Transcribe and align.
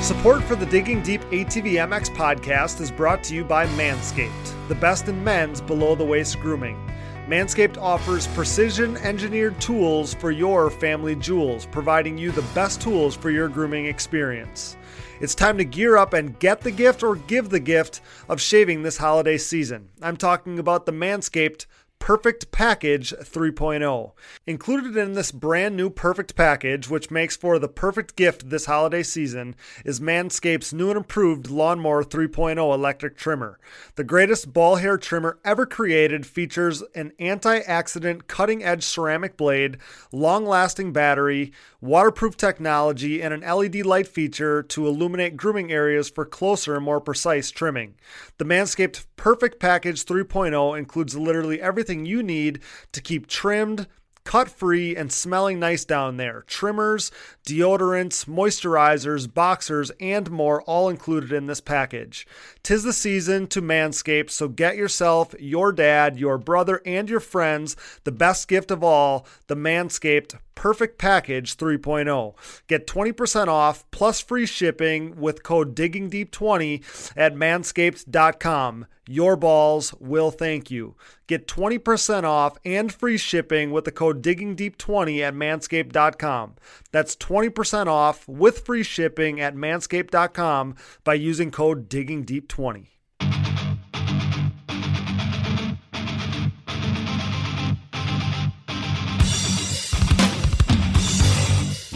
Support 0.00 0.44
for 0.44 0.56
the 0.56 0.64
Digging 0.64 1.02
Deep 1.02 1.20
ATV 1.24 1.74
MX 1.74 2.16
podcast 2.16 2.80
is 2.80 2.90
brought 2.90 3.22
to 3.24 3.34
you 3.34 3.44
by 3.44 3.66
Manscaped, 3.66 4.68
the 4.68 4.74
best 4.74 5.08
in 5.08 5.22
men's 5.22 5.60
below 5.60 5.94
the 5.94 6.04
waist 6.04 6.40
grooming. 6.40 6.90
Manscaped 7.28 7.76
offers 7.76 8.26
precision 8.28 8.96
engineered 8.96 9.60
tools 9.60 10.14
for 10.14 10.30
your 10.30 10.70
family 10.70 11.14
jewels, 11.14 11.66
providing 11.66 12.16
you 12.16 12.32
the 12.32 12.42
best 12.54 12.80
tools 12.80 13.14
for 13.14 13.30
your 13.30 13.46
grooming 13.46 13.86
experience. 13.86 14.78
It's 15.20 15.34
time 15.34 15.58
to 15.58 15.66
gear 15.66 15.98
up 15.98 16.14
and 16.14 16.38
get 16.38 16.62
the 16.62 16.70
gift 16.70 17.02
or 17.02 17.16
give 17.16 17.50
the 17.50 17.60
gift 17.60 18.00
of 18.26 18.40
shaving 18.40 18.82
this 18.82 18.96
holiday 18.96 19.36
season. 19.36 19.90
I'm 20.00 20.16
talking 20.16 20.58
about 20.58 20.86
the 20.86 20.92
Manscaped 20.92 21.66
Perfect 22.00 22.50
Package 22.50 23.12
3.0. 23.12 24.12
Included 24.46 24.96
in 24.96 25.12
this 25.12 25.30
brand 25.30 25.76
new 25.76 25.90
Perfect 25.90 26.34
Package, 26.34 26.88
which 26.88 27.10
makes 27.10 27.36
for 27.36 27.58
the 27.58 27.68
perfect 27.68 28.16
gift 28.16 28.48
this 28.48 28.64
holiday 28.64 29.02
season, 29.02 29.54
is 29.84 30.00
Manscaped's 30.00 30.72
new 30.72 30.88
and 30.88 30.96
improved 30.96 31.50
Lawnmower 31.50 32.02
3.0 32.02 32.56
electric 32.74 33.16
trimmer. 33.18 33.60
The 33.96 34.02
greatest 34.02 34.52
ball 34.52 34.76
hair 34.76 34.96
trimmer 34.96 35.38
ever 35.44 35.66
created 35.66 36.26
features 36.26 36.82
an 36.94 37.12
anti 37.20 37.58
accident 37.58 38.26
cutting 38.26 38.64
edge 38.64 38.82
ceramic 38.82 39.36
blade, 39.36 39.76
long 40.10 40.46
lasting 40.46 40.92
battery, 40.94 41.52
waterproof 41.80 42.36
technology, 42.36 43.22
and 43.22 43.32
an 43.32 43.40
LED 43.40 43.86
light 43.86 44.06
feature 44.06 44.62
to 44.62 44.86
illuminate 44.86 45.36
grooming 45.36 45.72
areas 45.72 46.10
for 46.10 46.24
closer 46.24 46.76
and 46.76 46.84
more 46.84 47.00
precise 47.00 47.50
trimming. 47.50 47.94
The 48.38 48.44
Manscaped 48.44 49.06
Perfect 49.16 49.58
Package 49.60 50.04
3.0 50.04 50.78
includes 50.78 51.16
literally 51.16 51.60
everything 51.60 52.04
you 52.04 52.22
need 52.22 52.60
to 52.92 53.00
keep 53.00 53.26
trimmed, 53.26 53.86
cut 54.24 54.50
free, 54.50 54.94
and 54.94 55.10
smelling 55.10 55.58
nice 55.58 55.84
down 55.84 56.18
there. 56.18 56.44
Trimmers, 56.46 57.10
deodorants, 57.46 58.26
moisturizers, 58.26 59.32
boxers, 59.32 59.90
and 59.98 60.30
more 60.30 60.62
all 60.62 60.88
included 60.88 61.32
in 61.32 61.46
this 61.46 61.60
package. 61.60 62.26
Tis 62.62 62.82
the 62.82 62.92
season 62.92 63.46
to 63.48 63.62
manscape, 63.62 64.30
so 64.30 64.46
get 64.48 64.76
yourself, 64.76 65.34
your 65.38 65.72
dad, 65.72 66.18
your 66.18 66.36
brother, 66.36 66.82
and 66.84 67.08
your 67.08 67.20
friends 67.20 67.76
the 68.04 68.12
best 68.12 68.46
gift 68.46 68.70
of 68.70 68.84
all 68.84 69.26
the 69.46 69.56
Manscaped 69.56 70.38
Perfect 70.60 70.98
Package 70.98 71.56
3.0. 71.56 72.34
Get 72.66 72.86
20% 72.86 73.48
off 73.48 73.90
plus 73.90 74.20
free 74.20 74.44
shipping 74.44 75.18
with 75.18 75.42
code 75.42 75.74
DIGGINGDEEP20 75.74 77.14
at 77.16 77.34
manscaped.com. 77.34 78.86
Your 79.08 79.36
balls 79.36 79.94
will 79.98 80.30
thank 80.30 80.70
you. 80.70 80.96
Get 81.26 81.48
20% 81.48 82.24
off 82.24 82.58
and 82.62 82.92
free 82.92 83.16
shipping 83.16 83.70
with 83.70 83.86
the 83.86 83.90
code 83.90 84.22
DIGGINGDEEP20 84.22 85.20
at 85.22 85.32
manscaped.com. 85.32 86.56
That's 86.92 87.16
20% 87.16 87.86
off 87.86 88.28
with 88.28 88.58
free 88.66 88.82
shipping 88.82 89.40
at 89.40 89.54
manscaped.com 89.54 90.76
by 91.04 91.14
using 91.14 91.50
code 91.50 91.88
DIGGINGDEEP20. 91.88 92.99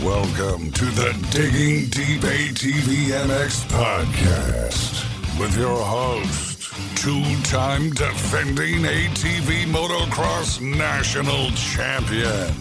Welcome 0.05 0.70
to 0.72 0.84
the 0.84 1.12
Digging 1.30 1.88
Deep 1.88 2.20
ATV 2.20 3.06
MX 3.27 3.64
podcast 3.69 5.41
with 5.41 5.56
your 5.56 5.78
host, 5.83 6.74
two 6.94 7.22
time 7.41 7.88
defending 7.88 8.82
ATV 8.82 9.64
motocross 9.64 10.60
national 10.60 11.50
champion, 11.52 12.55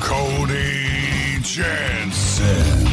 Cody 0.00 1.38
Jensen. 1.40 2.86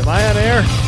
Am 0.00 0.08
I 0.08 0.28
on 0.28 0.36
air? 0.36 0.85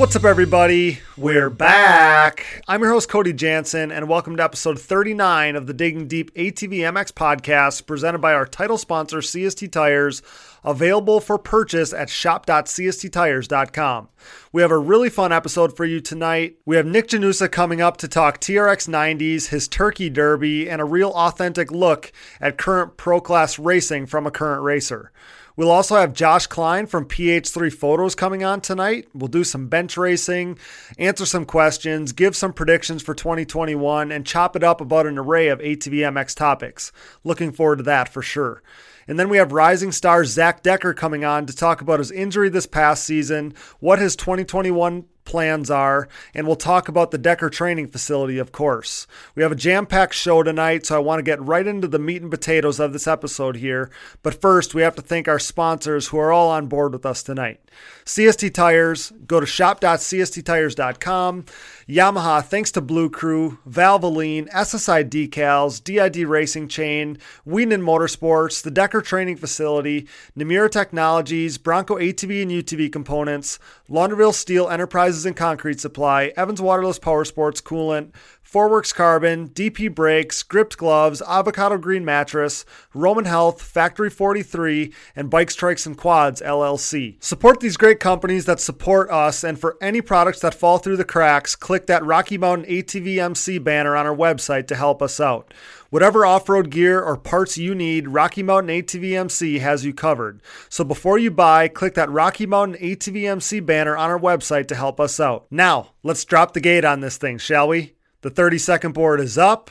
What's 0.00 0.16
up, 0.16 0.24
everybody? 0.24 0.98
We're 1.18 1.50
back. 1.50 2.62
I'm 2.66 2.80
your 2.80 2.90
host, 2.90 3.10
Cody 3.10 3.34
Jansen, 3.34 3.92
and 3.92 4.08
welcome 4.08 4.34
to 4.38 4.42
episode 4.42 4.80
39 4.80 5.56
of 5.56 5.66
the 5.66 5.74
Digging 5.74 6.08
Deep 6.08 6.34
ATV 6.34 6.78
MX 6.78 7.12
podcast, 7.12 7.84
presented 7.84 8.20
by 8.20 8.32
our 8.32 8.46
title 8.46 8.78
sponsor, 8.78 9.18
CST 9.18 9.70
Tires, 9.70 10.22
available 10.64 11.20
for 11.20 11.36
purchase 11.36 11.92
at 11.92 12.08
shop.csttires.com. 12.08 14.08
We 14.52 14.62
have 14.62 14.70
a 14.70 14.78
really 14.78 15.10
fun 15.10 15.32
episode 15.32 15.76
for 15.76 15.84
you 15.84 16.00
tonight. 16.00 16.56
We 16.64 16.76
have 16.76 16.86
Nick 16.86 17.08
Janusa 17.08 17.52
coming 17.52 17.82
up 17.82 17.98
to 17.98 18.08
talk 18.08 18.40
TRX 18.40 18.88
90s, 18.88 19.48
his 19.48 19.68
Turkey 19.68 20.08
Derby, 20.08 20.70
and 20.70 20.80
a 20.80 20.86
real 20.86 21.10
authentic 21.10 21.70
look 21.70 22.10
at 22.40 22.56
current 22.56 22.96
pro 22.96 23.20
class 23.20 23.58
racing 23.58 24.06
from 24.06 24.26
a 24.26 24.30
current 24.30 24.62
racer. 24.62 25.12
We'll 25.60 25.70
also 25.70 25.96
have 25.96 26.14
Josh 26.14 26.46
Klein 26.46 26.86
from 26.86 27.04
PH3 27.04 27.70
Photos 27.70 28.14
coming 28.14 28.42
on 28.42 28.62
tonight. 28.62 29.08
We'll 29.12 29.28
do 29.28 29.44
some 29.44 29.68
bench 29.68 29.98
racing, 29.98 30.58
answer 30.98 31.26
some 31.26 31.44
questions, 31.44 32.12
give 32.12 32.34
some 32.34 32.54
predictions 32.54 33.02
for 33.02 33.14
2021, 33.14 34.10
and 34.10 34.26
chop 34.26 34.56
it 34.56 34.64
up 34.64 34.80
about 34.80 35.04
an 35.04 35.18
array 35.18 35.48
of 35.48 35.58
ATV 35.58 35.96
MX 35.96 36.34
topics. 36.34 36.92
Looking 37.24 37.52
forward 37.52 37.76
to 37.76 37.82
that 37.82 38.08
for 38.08 38.22
sure. 38.22 38.62
And 39.10 39.18
then 39.18 39.28
we 39.28 39.36
have 39.38 39.50
rising 39.50 39.90
star 39.90 40.24
Zach 40.24 40.62
Decker 40.62 40.94
coming 40.94 41.24
on 41.24 41.44
to 41.46 41.52
talk 41.52 41.80
about 41.80 41.98
his 41.98 42.12
injury 42.12 42.48
this 42.48 42.66
past 42.66 43.02
season, 43.02 43.54
what 43.80 43.98
his 43.98 44.14
2021 44.14 45.04
plans 45.24 45.68
are, 45.68 46.06
and 46.32 46.46
we'll 46.46 46.54
talk 46.54 46.86
about 46.86 47.10
the 47.10 47.18
Decker 47.18 47.50
training 47.50 47.88
facility, 47.88 48.38
of 48.38 48.52
course. 48.52 49.08
We 49.34 49.42
have 49.42 49.50
a 49.50 49.56
jam 49.56 49.86
packed 49.86 50.14
show 50.14 50.44
tonight, 50.44 50.86
so 50.86 50.94
I 50.94 51.00
want 51.00 51.18
to 51.18 51.24
get 51.24 51.42
right 51.42 51.66
into 51.66 51.88
the 51.88 51.98
meat 51.98 52.22
and 52.22 52.30
potatoes 52.30 52.78
of 52.78 52.92
this 52.92 53.08
episode 53.08 53.56
here. 53.56 53.90
But 54.22 54.40
first, 54.40 54.74
we 54.74 54.82
have 54.82 54.94
to 54.94 55.02
thank 55.02 55.26
our 55.26 55.40
sponsors 55.40 56.06
who 56.08 56.18
are 56.18 56.30
all 56.30 56.48
on 56.48 56.68
board 56.68 56.92
with 56.92 57.04
us 57.04 57.24
tonight. 57.24 57.60
CST 58.04 58.54
Tires, 58.54 59.12
go 59.26 59.40
to 59.40 59.46
shop.csttires.com. 59.46 61.46
Yamaha, 61.90 62.40
thanks 62.40 62.70
to 62.70 62.80
Blue 62.80 63.10
Crew, 63.10 63.58
Valvoline, 63.68 64.48
SSI 64.50 65.10
Decals, 65.10 65.82
DID 65.82 66.24
Racing 66.24 66.68
Chain, 66.68 67.18
Wienen 67.44 67.82
Motorsports, 67.82 68.62
the 68.62 68.70
Decker 68.70 69.00
Training 69.00 69.36
Facility, 69.36 70.06
Namura 70.38 70.70
Technologies, 70.70 71.58
Bronco 71.58 71.96
ATV 71.98 72.42
and 72.42 72.50
UTV 72.52 72.92
Components, 72.92 73.58
Launderville 73.88 74.32
Steel 74.32 74.68
Enterprises 74.68 75.26
and 75.26 75.34
Concrete 75.34 75.80
Supply, 75.80 76.32
Evans 76.36 76.62
Waterless 76.62 77.00
Power 77.00 77.24
Sports 77.24 77.60
Coolant, 77.60 78.12
Forworks 78.50 78.92
Carbon, 78.92 79.48
DP 79.50 79.94
Brakes, 79.94 80.42
Gripped 80.42 80.76
Gloves, 80.76 81.22
Avocado 81.22 81.78
Green 81.78 82.04
Mattress, 82.04 82.64
Roman 82.92 83.24
Health, 83.24 83.62
Factory 83.62 84.10
43, 84.10 84.92
and 85.14 85.30
Bikes, 85.30 85.54
Trikes, 85.54 85.86
and 85.86 85.96
Quads 85.96 86.40
LLC. 86.40 87.22
Support 87.22 87.60
these 87.60 87.76
great 87.76 88.00
companies 88.00 88.46
that 88.46 88.58
support 88.58 89.08
us, 89.08 89.44
and 89.44 89.56
for 89.56 89.76
any 89.80 90.00
products 90.00 90.40
that 90.40 90.52
fall 90.52 90.78
through 90.78 90.96
the 90.96 91.04
cracks, 91.04 91.54
click 91.54 91.86
that 91.86 92.04
Rocky 92.04 92.36
Mountain 92.36 92.68
ATVMC 92.68 93.62
banner 93.62 93.94
on 93.94 94.04
our 94.04 94.16
website 94.16 94.66
to 94.66 94.74
help 94.74 95.00
us 95.00 95.20
out. 95.20 95.54
Whatever 95.90 96.26
off 96.26 96.48
road 96.48 96.70
gear 96.70 97.00
or 97.00 97.16
parts 97.16 97.56
you 97.56 97.72
need, 97.72 98.08
Rocky 98.08 98.42
Mountain 98.42 98.82
ATVMC 98.82 99.60
has 99.60 99.84
you 99.84 99.94
covered. 99.94 100.42
So 100.68 100.82
before 100.82 101.18
you 101.18 101.30
buy, 101.30 101.68
click 101.68 101.94
that 101.94 102.10
Rocky 102.10 102.46
Mountain 102.46 102.82
ATVMC 102.82 103.64
banner 103.64 103.96
on 103.96 104.10
our 104.10 104.18
website 104.18 104.66
to 104.68 104.74
help 104.74 104.98
us 104.98 105.20
out. 105.20 105.46
Now, 105.52 105.92
let's 106.02 106.24
drop 106.24 106.52
the 106.52 106.60
gate 106.60 106.84
on 106.84 106.98
this 106.98 107.16
thing, 107.16 107.38
shall 107.38 107.68
we? 107.68 107.94
The 108.22 108.28
30 108.28 108.58
second 108.58 108.92
board 108.92 109.18
is 109.18 109.38
up, 109.38 109.70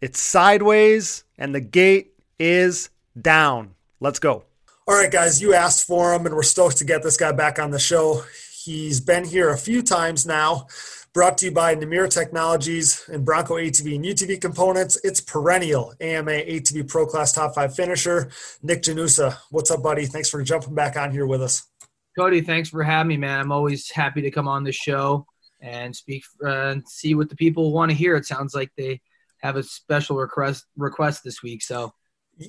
it's 0.00 0.18
sideways, 0.18 1.22
and 1.38 1.54
the 1.54 1.60
gate 1.60 2.14
is 2.40 2.90
down. 3.20 3.76
Let's 4.00 4.18
go. 4.18 4.42
All 4.88 4.96
right, 4.96 5.10
guys, 5.10 5.40
you 5.40 5.54
asked 5.54 5.86
for 5.86 6.12
him, 6.12 6.26
and 6.26 6.34
we're 6.34 6.42
stoked 6.42 6.78
to 6.78 6.84
get 6.84 7.04
this 7.04 7.16
guy 7.16 7.30
back 7.30 7.60
on 7.60 7.70
the 7.70 7.78
show. 7.78 8.24
He's 8.64 9.00
been 9.00 9.24
here 9.24 9.50
a 9.50 9.56
few 9.56 9.80
times 9.80 10.26
now. 10.26 10.66
Brought 11.12 11.38
to 11.38 11.46
you 11.46 11.52
by 11.52 11.76
Namura 11.76 12.12
Technologies 12.12 13.08
and 13.08 13.24
Bronco 13.24 13.54
ATV 13.54 13.94
and 13.94 14.04
UTV 14.04 14.40
components. 14.40 14.98
It's 15.04 15.20
perennial 15.20 15.94
AMA 16.00 16.32
ATV 16.32 16.88
Pro 16.88 17.06
Class 17.06 17.30
Top 17.30 17.54
5 17.54 17.76
finisher, 17.76 18.28
Nick 18.64 18.82
Janusa. 18.82 19.38
What's 19.50 19.70
up, 19.70 19.84
buddy? 19.84 20.06
Thanks 20.06 20.28
for 20.28 20.42
jumping 20.42 20.74
back 20.74 20.96
on 20.96 21.12
here 21.12 21.26
with 21.26 21.42
us. 21.42 21.64
Cody, 22.18 22.40
thanks 22.40 22.70
for 22.70 22.82
having 22.82 23.06
me, 23.06 23.16
man. 23.16 23.38
I'm 23.38 23.52
always 23.52 23.88
happy 23.88 24.22
to 24.22 24.32
come 24.32 24.48
on 24.48 24.64
the 24.64 24.72
show 24.72 25.26
and 25.64 25.96
speak 25.96 26.24
uh, 26.44 26.68
and 26.68 26.88
see 26.88 27.14
what 27.14 27.28
the 27.28 27.36
people 27.36 27.72
want 27.72 27.90
to 27.90 27.96
hear. 27.96 28.14
It 28.16 28.26
sounds 28.26 28.54
like 28.54 28.70
they 28.76 29.00
have 29.38 29.56
a 29.56 29.62
special 29.62 30.16
request 30.16 30.66
request 30.76 31.24
this 31.24 31.42
week. 31.42 31.62
So 31.62 31.92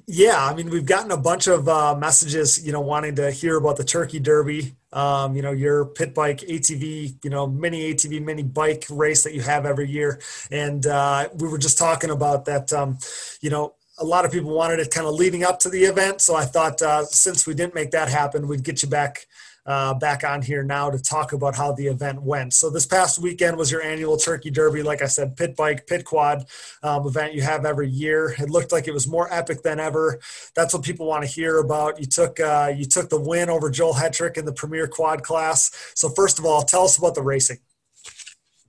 yeah, 0.07 0.44
I 0.44 0.56
mean, 0.56 0.69
we've 0.69 0.85
gotten 0.85 1.12
a 1.12 1.17
bunch 1.17 1.47
of 1.47 1.69
uh, 1.69 1.95
messages, 1.95 2.65
you 2.65 2.71
know, 2.71 2.81
wanting 2.81 3.15
to 3.15 3.29
hear 3.29 3.57
about 3.57 3.77
the 3.77 3.83
Turkey 3.83 4.19
Derby, 4.19 4.75
um, 4.91 5.35
you 5.35 5.44
know, 5.44 5.51
your 5.51 5.85
pit 5.85 6.15
bike 6.15 6.39
ATV, 6.39 7.23
you 7.23 7.29
know, 7.29 7.45
mini 7.45 7.94
ATV, 7.94 8.23
mini 8.23 8.41
bike 8.41 8.85
race 8.89 9.23
that 9.23 9.35
you 9.35 9.41
have 9.41 9.65
every 9.65 9.88
year. 9.88 10.19
And 10.50 10.88
uh, 10.88 11.29
we 11.35 11.47
were 11.47 11.59
just 11.59 11.77
talking 11.77 12.09
about 12.09 12.45
that, 12.45 12.73
um, 12.73 12.97
you 13.41 13.51
know, 13.51 13.75
a 14.00 14.03
lot 14.03 14.25
of 14.25 14.31
people 14.31 14.56
wanted 14.56 14.79
it 14.79 14.91
kind 14.91 15.07
of 15.07 15.13
leading 15.13 15.44
up 15.44 15.59
to 15.59 15.69
the 15.69 15.83
event. 15.83 16.19
So 16.19 16.35
I 16.35 16.45
thought 16.45 16.81
uh, 16.81 17.06
since 17.06 17.45
we 17.45 17.53
didn't 17.53 17.75
make 17.75 17.91
that 17.91 18.09
happen, 18.09 18.47
we'd 18.47 18.63
get 18.63 18.81
you 18.81 18.89
back 18.89 19.27
uh, 19.65 19.94
back 19.95 20.23
on 20.23 20.41
here 20.41 20.63
now 20.63 20.89
to 20.89 21.01
talk 21.01 21.33
about 21.33 21.56
how 21.56 21.71
the 21.71 21.88
event 21.88 22.21
went. 22.21 22.53
So 22.53 22.69
this 22.69 22.85
past 22.85 23.19
weekend 23.19 23.57
was 23.57 23.71
your 23.71 23.81
annual 23.81 24.17
Turkey 24.17 24.51
Derby, 24.51 24.83
like 24.83 25.01
I 25.01 25.07
said, 25.07 25.35
pit 25.35 25.56
bike, 25.56 25.88
pit 25.88 26.06
quad 26.06 26.45
um, 26.83 27.07
event 27.07 27.33
you 27.33 27.41
have 27.41 27.65
every 27.65 27.89
year. 27.89 28.35
It 28.38 28.50
looked 28.50 28.71
like 28.71 28.88
it 28.88 28.94
was 28.94 29.07
more 29.07 29.31
epic 29.33 29.63
than 29.63 29.79
ever. 29.79 30.19
That's 30.56 30.73
what 30.73 30.83
people 30.83 31.07
want 31.07 31.23
to 31.23 31.29
hear 31.29 31.59
about. 31.59 32.00
You 32.00 32.06
took 32.06 32.39
uh, 32.39 32.71
you 32.75 32.85
took 32.85 33.09
the 33.09 33.19
win 33.19 33.50
over 33.50 33.69
Joel 33.69 33.94
Hetrick 33.94 34.38
in 34.38 34.45
the 34.45 34.53
Premier 34.53 34.88
Quad 34.88 35.23
class. 35.23 35.71
So 35.95 36.09
first 36.09 36.39
of 36.39 36.45
all, 36.45 36.62
tell 36.62 36.83
us 36.83 36.97
about 36.97 37.15
the 37.15 37.23
racing. 37.23 37.57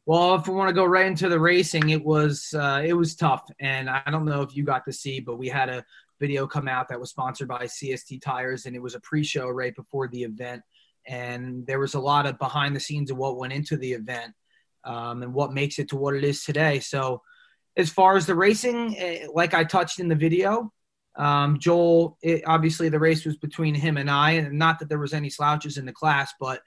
Well, 0.06 0.36
if 0.36 0.46
we 0.46 0.54
want 0.54 0.68
to 0.68 0.72
go 0.72 0.84
right 0.84 1.06
into 1.06 1.28
the 1.28 1.40
racing, 1.40 1.90
it 1.90 2.02
was 2.02 2.54
uh, 2.56 2.80
it 2.84 2.92
was 2.92 3.16
tough, 3.16 3.50
and 3.60 3.90
I 3.90 4.02
don't 4.10 4.24
know 4.24 4.40
if 4.42 4.56
you 4.56 4.62
got 4.62 4.84
to 4.84 4.92
see, 4.92 5.18
but 5.18 5.36
we 5.36 5.48
had 5.48 5.68
a 5.68 5.84
video 6.20 6.46
come 6.46 6.68
out 6.68 6.88
that 6.88 7.00
was 7.00 7.10
sponsored 7.10 7.48
by 7.48 7.64
CST 7.64 8.22
Tires, 8.22 8.66
and 8.66 8.76
it 8.76 8.82
was 8.82 8.94
a 8.94 9.00
pre-show 9.00 9.48
right 9.48 9.74
before 9.74 10.08
the 10.08 10.22
event, 10.22 10.62
and 11.06 11.66
there 11.66 11.78
was 11.78 11.94
a 11.94 12.00
lot 12.00 12.26
of 12.26 12.38
behind 12.38 12.74
the 12.74 12.80
scenes 12.80 13.10
of 13.10 13.16
what 13.16 13.36
went 13.36 13.52
into 13.52 13.76
the 13.76 13.92
event 13.92 14.34
um, 14.84 15.22
and 15.22 15.32
what 15.32 15.52
makes 15.52 15.78
it 15.78 15.88
to 15.90 15.96
what 15.96 16.14
it 16.14 16.24
is 16.24 16.44
today. 16.44 16.80
So, 16.80 17.22
as 17.76 17.90
far 17.90 18.16
as 18.16 18.26
the 18.26 18.34
racing, 18.34 18.96
eh, 18.96 19.26
like 19.32 19.52
I 19.52 19.64
touched 19.64 20.00
in 20.00 20.08
the 20.08 20.14
video, 20.14 20.72
um, 21.16 21.58
Joel, 21.58 22.16
it, 22.22 22.42
obviously 22.46 22.88
the 22.88 22.98
race 22.98 23.24
was 23.24 23.36
between 23.36 23.74
him 23.74 23.96
and 23.96 24.10
I, 24.10 24.32
and 24.32 24.58
not 24.58 24.78
that 24.78 24.88
there 24.88 24.98
was 24.98 25.12
any 25.12 25.30
slouches 25.30 25.76
in 25.76 25.84
the 25.84 25.92
class, 25.92 26.32
but 26.40 26.60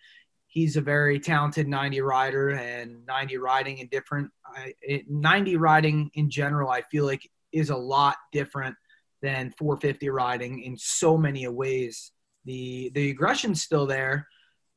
he's 0.50 0.76
a 0.76 0.82
very 0.82 1.20
talented 1.20 1.68
90 1.68 2.02
rider 2.02 2.50
and 2.50 3.06
90 3.06 3.38
riding 3.38 3.78
in 3.78 3.88
different 3.88 4.32
I, 4.46 4.74
it, 4.82 5.10
90 5.10 5.56
riding 5.58 6.12
in 6.16 6.30
general 6.30 6.70
i 6.70 6.82
feel 6.82 7.06
like 7.06 7.22
is 7.52 7.70
a 7.70 7.78
lot 7.78 8.18
different 8.32 8.76
than 9.22 9.54
450 9.58 10.10
riding 10.10 10.62
in 10.62 10.76
so 10.78 11.18
many 11.18 11.48
ways 11.48 12.12
the 12.46 12.92
the 12.96 13.10
aggression's 13.10 13.62
still 13.62 13.86
there 13.86 14.28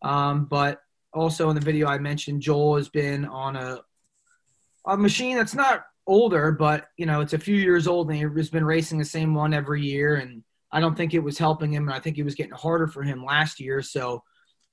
um, 0.03 0.47
but 0.47 0.81
also 1.15 1.51
in 1.51 1.55
the 1.55 1.61
video 1.61 1.87
i 1.87 1.99
mentioned 1.99 2.41
joel 2.41 2.77
has 2.77 2.89
been 2.89 3.25
on 3.27 3.57
a 3.57 3.79
a 4.87 4.97
machine 4.97 5.37
that's 5.37 5.55
not 5.55 5.85
older 6.07 6.51
but 6.51 6.89
you 6.97 7.07
know 7.07 7.21
it's 7.21 7.35
a 7.35 7.39
few 7.39 7.55
years 7.55 7.87
old 7.87 8.11
and 8.11 8.37
he's 8.37 8.51
been 8.51 8.65
racing 8.65 8.99
the 8.99 9.05
same 9.05 9.35
one 9.35 9.55
every 9.55 9.83
year 9.83 10.17
and 10.17 10.43
i 10.73 10.81
don't 10.81 10.97
think 10.97 11.15
it 11.15 11.21
was 11.21 11.39
helping 11.39 11.73
him 11.73 11.87
and 11.87 11.95
i 11.95 12.01
think 12.01 12.19
it 12.19 12.25
was 12.25 12.35
getting 12.35 12.53
harder 12.53 12.89
for 12.89 13.03
him 13.03 13.25
last 13.25 13.61
year 13.61 13.83
so 13.83 14.23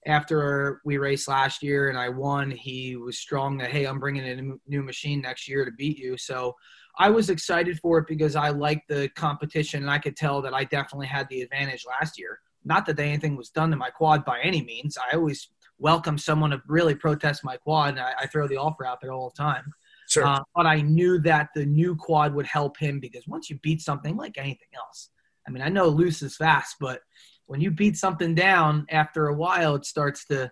after 0.05 0.81
we 0.85 0.97
raced 0.97 1.27
last 1.27 1.61
year 1.61 1.89
and 1.89 1.97
I 1.97 2.09
won, 2.09 2.51
he 2.51 2.95
was 2.95 3.17
strong 3.17 3.57
that, 3.57 3.71
hey, 3.71 3.85
I'm 3.85 3.99
bringing 3.99 4.25
in 4.25 4.39
a 4.39 4.69
new 4.69 4.81
machine 4.81 5.21
next 5.21 5.47
year 5.47 5.65
to 5.65 5.71
beat 5.71 5.97
you. 5.97 6.17
So 6.17 6.55
I 6.97 7.09
was 7.09 7.29
excited 7.29 7.79
for 7.79 7.99
it 7.99 8.07
because 8.07 8.35
I 8.35 8.49
liked 8.49 8.87
the 8.87 9.09
competition 9.15 9.83
and 9.83 9.91
I 9.91 9.99
could 9.99 10.15
tell 10.15 10.41
that 10.41 10.53
I 10.53 10.63
definitely 10.63 11.07
had 11.07 11.27
the 11.29 11.41
advantage 11.41 11.85
last 11.85 12.17
year. 12.17 12.39
Not 12.63 12.85
that 12.85 12.99
anything 12.99 13.35
was 13.35 13.49
done 13.49 13.71
to 13.71 13.77
my 13.77 13.89
quad 13.89 14.25
by 14.25 14.39
any 14.41 14.61
means. 14.61 14.97
I 14.97 15.15
always 15.15 15.49
welcome 15.77 16.17
someone 16.17 16.49
to 16.51 16.61
really 16.67 16.95
protest 16.95 17.43
my 17.43 17.57
quad 17.57 17.91
and 17.91 18.01
I, 18.01 18.13
I 18.21 18.27
throw 18.27 18.47
the 18.47 18.57
offer 18.57 18.85
out 18.85 18.99
there 19.01 19.13
all 19.13 19.33
the 19.35 19.41
time. 19.41 19.73
Sure. 20.09 20.25
Uh, 20.25 20.41
but 20.55 20.65
I 20.65 20.81
knew 20.81 21.19
that 21.19 21.49
the 21.55 21.65
new 21.65 21.95
quad 21.95 22.33
would 22.33 22.47
help 22.47 22.77
him 22.77 22.99
because 22.99 23.27
once 23.27 23.49
you 23.49 23.59
beat 23.61 23.81
something 23.81 24.17
like 24.17 24.37
anything 24.37 24.67
else, 24.75 25.09
I 25.47 25.51
mean, 25.51 25.61
I 25.61 25.69
know 25.69 25.87
loose 25.87 26.21
is 26.21 26.35
fast, 26.35 26.75
but 26.79 27.01
when 27.45 27.61
you 27.61 27.71
beat 27.71 27.97
something 27.97 28.35
down 28.35 28.85
after 28.89 29.27
a 29.27 29.33
while, 29.33 29.75
it 29.75 29.85
starts 29.85 30.25
to 30.25 30.51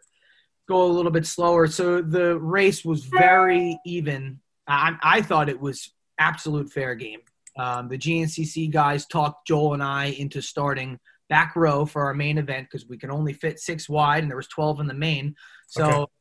go 0.68 0.83
a 0.86 0.92
little 0.92 1.12
bit 1.12 1.25
slower. 1.25 1.68
So 1.68 2.01
the 2.01 2.39
race 2.39 2.83
was 2.86 3.06
very 3.06 3.80
even. 3.86 4.39
I, 4.68 4.95
I 5.01 5.21
thought 5.21 5.50
it 5.50 5.60
was 5.60 5.94
absolute 6.19 6.71
fair 6.71 6.95
game. 6.95 7.19
Um, 7.57 7.88
the 7.88 7.98
GNCC 7.98 8.71
guys 8.71 9.06
talked 9.06 9.48
Joel 9.48 9.74
and 9.74 9.83
I 9.83 10.06
into 10.06 10.42
starting 10.42 11.00
back 11.29 11.56
row 11.56 11.85
for 11.85 12.03
our 12.03 12.13
main 12.13 12.38
event 12.38 12.68
because 12.69 12.88
we 12.88 12.97
can 12.97 13.12
only 13.12 13.33
fit 13.33 13.59
six 13.59 13.89
wide 13.89 14.24
and 14.24 14.29
there 14.29 14.38
was 14.38 14.47
12 14.47 14.79
in 14.81 14.88
the 14.88 14.94
main. 14.94 15.35
So, 15.68 15.85
okay. 15.85 16.12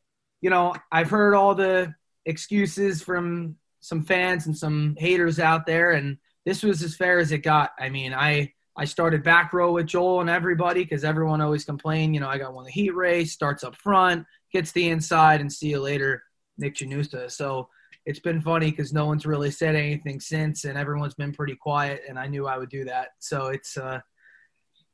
you 0.41 0.51
know, 0.51 0.75
I've 0.91 1.11
heard 1.11 1.35
all 1.35 1.55
the 1.55 1.95
excuses 2.25 3.03
from 3.03 3.57
some 3.81 4.03
fans 4.03 4.47
and 4.47 4.57
some 4.57 4.97
haters 4.99 5.39
out 5.39 5.65
there, 5.65 5.93
and 5.93 6.19
this 6.45 6.63
was 6.63 6.83
as 6.83 6.97
fair 6.97 7.19
as 7.19 7.33
it 7.33 7.39
got. 7.39 7.71
I 7.79 7.89
mean, 7.89 8.13
I 8.13 8.53
I 8.77 8.85
started 8.85 9.23
back 9.23 9.53
row 9.53 9.73
with 9.73 9.87
Joel 9.87 10.21
and 10.21 10.29
everybody 10.29 10.83
because 10.83 11.05
everyone 11.05 11.41
always 11.41 11.65
complained, 11.65 12.15
you 12.15 12.21
know, 12.21 12.29
I 12.29 12.37
got 12.37 12.53
one 12.53 12.65
the 12.65 12.71
heat 12.71 12.95
race, 12.95 13.33
starts 13.33 13.65
up 13.65 13.75
front, 13.77 14.27
gets 14.53 14.73
the 14.73 14.89
inside, 14.89 15.41
and 15.41 15.51
see 15.51 15.69
you 15.71 15.81
later, 15.81 16.23
Nick 16.59 16.75
Janusa. 16.75 17.31
So 17.31 17.69
it's 18.05 18.19
been 18.19 18.43
funny 18.43 18.71
because 18.71 18.93
no 18.93 19.07
one's 19.07 19.25
really 19.25 19.51
said 19.51 19.77
anything 19.77 20.21
since, 20.21 20.65
and 20.65 20.77
everyone's 20.77 21.15
been 21.15 21.33
pretty 21.33 21.57
quiet, 21.57 22.03
and 22.09 22.19
I 22.19 22.27
knew 22.27 22.47
I 22.47 22.59
would 22.59 22.69
do 22.69 22.85
that. 22.85 23.11
So 23.19 23.47
it's 23.47 23.77
uh, 23.79 24.01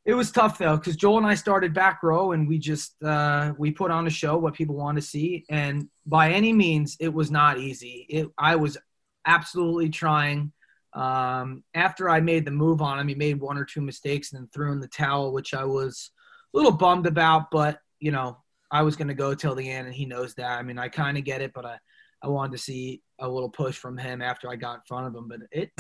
it 0.05 0.15
was 0.15 0.33
tough 0.33 0.59
though 0.59 0.77
because 0.77 0.97
Joel 0.97 1.19
and 1.19 1.27
I 1.27 1.35
started 1.35 1.73
back 1.73 2.03
row, 2.03 2.33
and 2.33 2.49
we 2.49 2.59
just 2.59 3.01
uh, 3.03 3.53
we 3.57 3.71
put 3.71 3.91
on 3.91 4.07
a 4.07 4.11
show 4.11 4.37
what 4.37 4.55
people 4.55 4.75
want 4.75 4.97
to 4.97 5.03
see, 5.03 5.45
and 5.49 5.89
by 6.07 6.33
any 6.33 6.53
means, 6.53 6.97
it 7.01 7.13
was 7.13 7.31
not 7.31 7.59
easy. 7.59 8.07
It 8.09 8.29
I 8.39 8.57
was 8.57 8.77
absolutely 9.27 9.89
trying 9.89 10.53
um, 10.95 11.65
after 11.75 12.11
I 12.11 12.21
made 12.21 12.45
the 12.45 12.51
move 12.51 12.83
on 12.83 12.99
him, 12.99 13.09
he 13.09 13.15
made 13.15 13.41
one 13.41 13.57
or 13.57 13.65
two 13.65 13.81
mistakes 13.81 14.33
and 14.33 14.41
then 14.41 14.49
threw 14.53 14.73
in 14.73 14.81
the 14.81 14.89
towel, 14.89 15.33
which 15.33 15.55
I 15.55 15.65
was 15.65 16.11
a 16.53 16.57
little 16.57 16.73
bummed 16.73 17.07
about. 17.07 17.51
But 17.51 17.79
you 18.01 18.13
know, 18.13 18.39
I 18.71 18.83
was 18.83 18.97
going 18.97 19.09
to 19.09 19.15
go 19.15 19.35
till 19.35 19.55
the 19.55 19.71
end, 19.71 19.87
and 19.87 19.95
he 19.95 20.05
knows 20.05 20.35
that. 20.35 20.59
I 20.59 20.63
mean, 20.63 20.79
I 20.79 20.89
kind 20.89 21.17
of 21.17 21.25
get 21.25 21.41
it, 21.41 21.53
but 21.55 21.65
I, 21.65 21.79
I 22.23 22.29
wanted 22.29 22.53
to 22.53 22.59
see 22.59 23.03
a 23.19 23.29
little 23.29 23.49
push 23.49 23.77
from 23.77 23.97
him 23.97 24.21
after 24.21 24.51
I 24.51 24.57
got 24.57 24.77
in 24.77 24.81
front 24.87 25.07
of 25.07 25.15
him. 25.15 25.29
But 25.29 25.41
it, 25.51 25.71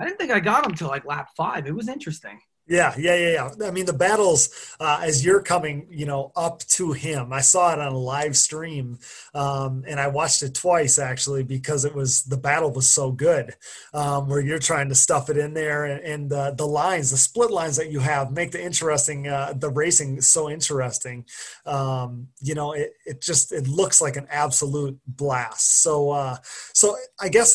I 0.00 0.04
didn't 0.04 0.18
think 0.18 0.32
I 0.32 0.40
got 0.40 0.66
him 0.66 0.74
till 0.74 0.88
like 0.88 1.06
lap 1.06 1.28
five. 1.36 1.66
It 1.66 1.74
was 1.74 1.88
interesting. 1.88 2.40
Yeah, 2.72 2.94
yeah, 2.96 3.14
yeah, 3.16 3.50
yeah. 3.58 3.66
I 3.66 3.70
mean, 3.70 3.84
the 3.84 3.92
battles 3.92 4.48
uh, 4.80 5.00
as 5.02 5.22
you're 5.22 5.42
coming, 5.42 5.86
you 5.90 6.06
know, 6.06 6.32
up 6.34 6.60
to 6.78 6.92
him. 6.92 7.30
I 7.30 7.42
saw 7.42 7.70
it 7.74 7.78
on 7.78 7.92
a 7.92 7.98
live 7.98 8.34
stream, 8.34 8.98
um, 9.34 9.84
and 9.86 10.00
I 10.00 10.08
watched 10.08 10.42
it 10.42 10.54
twice 10.54 10.98
actually 10.98 11.42
because 11.42 11.84
it 11.84 11.94
was 11.94 12.22
the 12.24 12.38
battle 12.38 12.72
was 12.72 12.88
so 12.88 13.12
good. 13.12 13.54
Um, 13.92 14.26
where 14.26 14.40
you're 14.40 14.58
trying 14.58 14.88
to 14.88 14.94
stuff 14.94 15.28
it 15.28 15.36
in 15.36 15.52
there, 15.52 15.84
and, 15.84 16.02
and 16.02 16.30
the 16.30 16.54
the 16.56 16.66
lines, 16.66 17.10
the 17.10 17.18
split 17.18 17.50
lines 17.50 17.76
that 17.76 17.92
you 17.92 18.00
have, 18.00 18.32
make 18.32 18.52
the 18.52 18.64
interesting, 18.64 19.28
uh, 19.28 19.52
the 19.54 19.68
racing 19.68 20.22
so 20.22 20.48
interesting. 20.48 21.26
Um, 21.66 22.28
you 22.40 22.54
know, 22.54 22.72
it 22.72 22.94
it 23.04 23.20
just 23.20 23.52
it 23.52 23.68
looks 23.68 24.00
like 24.00 24.16
an 24.16 24.28
absolute 24.30 24.98
blast. 25.06 25.82
So, 25.82 26.08
uh, 26.08 26.36
so 26.72 26.96
I 27.20 27.28
guess 27.28 27.54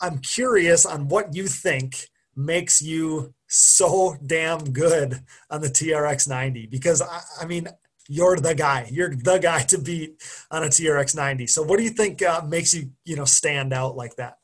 I'm 0.00 0.18
curious 0.18 0.86
on 0.86 1.06
what 1.08 1.34
you 1.36 1.46
think 1.46 2.08
makes 2.38 2.80
you 2.80 3.34
so 3.48 4.16
damn 4.24 4.62
good 4.72 5.20
on 5.50 5.60
the 5.60 5.66
TRX 5.66 6.28
90 6.28 6.66
because 6.66 7.02
I, 7.02 7.20
I, 7.40 7.46
mean 7.46 7.66
you're 8.08 8.36
the 8.36 8.54
guy. 8.54 8.88
You're 8.92 9.14
the 9.14 9.38
guy 9.38 9.62
to 9.64 9.78
beat 9.78 10.22
on 10.50 10.62
a 10.62 10.68
TRX 10.68 11.16
90 11.16 11.48
so 11.48 11.62
what 11.62 11.78
do 11.78 11.82
you 11.82 11.90
think 11.90 12.22
uh, 12.22 12.42
makes 12.46 12.72
you 12.72 12.92
you 13.04 13.16
know 13.16 13.24
stand 13.24 13.72
out 13.72 13.96
like 13.96 14.14
that? 14.16 14.38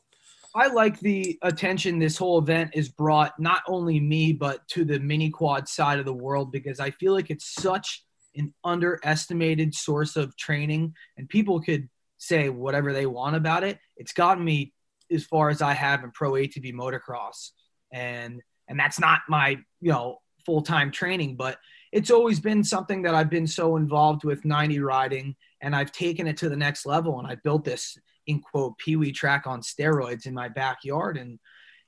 I 0.53 0.67
like 0.67 0.99
the 0.99 1.39
attention 1.41 1.97
this 1.97 2.17
whole 2.17 2.37
event 2.37 2.71
is 2.73 2.89
brought 2.89 3.39
not 3.39 3.61
only 3.65 4.01
me 4.01 4.33
but 4.33 4.67
to 4.69 4.83
the 4.83 4.99
mini 4.99 5.29
quad 5.29 5.69
side 5.69 5.97
of 5.97 6.05
the 6.05 6.13
world 6.13 6.51
because 6.51 6.81
I 6.81 6.91
feel 6.91 7.13
like 7.13 7.29
it's 7.29 7.53
such 7.53 8.03
an 8.35 8.53
underestimated 8.65 9.73
source 9.73 10.17
of 10.17 10.35
training 10.35 10.93
and 11.17 11.29
people 11.29 11.61
could 11.61 11.87
say 12.17 12.49
whatever 12.49 12.91
they 12.91 13.05
want 13.05 13.37
about 13.37 13.63
it. 13.63 13.79
It's 13.95 14.11
gotten 14.11 14.43
me 14.43 14.73
as 15.09 15.23
far 15.23 15.49
as 15.49 15.61
I 15.61 15.73
have 15.73 16.03
in 16.03 16.11
pro 16.11 16.33
ATV 16.33 16.73
motocross 16.73 17.51
and 17.95 18.41
and 18.67 18.77
that's 18.77 18.99
not 18.99 19.21
my 19.27 19.57
you 19.81 19.91
know 19.91 20.17
full-time 20.45 20.91
training 20.91 21.35
but 21.35 21.57
it's 21.91 22.11
always 22.11 22.39
been 22.39 22.63
something 22.63 23.01
that 23.01 23.15
i've 23.15 23.29
been 23.29 23.47
so 23.47 23.77
involved 23.77 24.23
with 24.23 24.45
90 24.45 24.79
riding 24.81 25.35
and 25.61 25.75
i've 25.75 25.91
taken 25.91 26.27
it 26.27 26.37
to 26.37 26.49
the 26.49 26.55
next 26.55 26.85
level 26.85 27.17
and 27.17 27.27
i 27.27 27.35
built 27.43 27.63
this 27.63 27.97
in 28.27 28.39
quote 28.39 28.77
pee-wee 28.77 29.11
track 29.11 29.47
on 29.47 29.61
steroids 29.61 30.27
in 30.27 30.33
my 30.33 30.49
backyard 30.49 31.17
and 31.17 31.39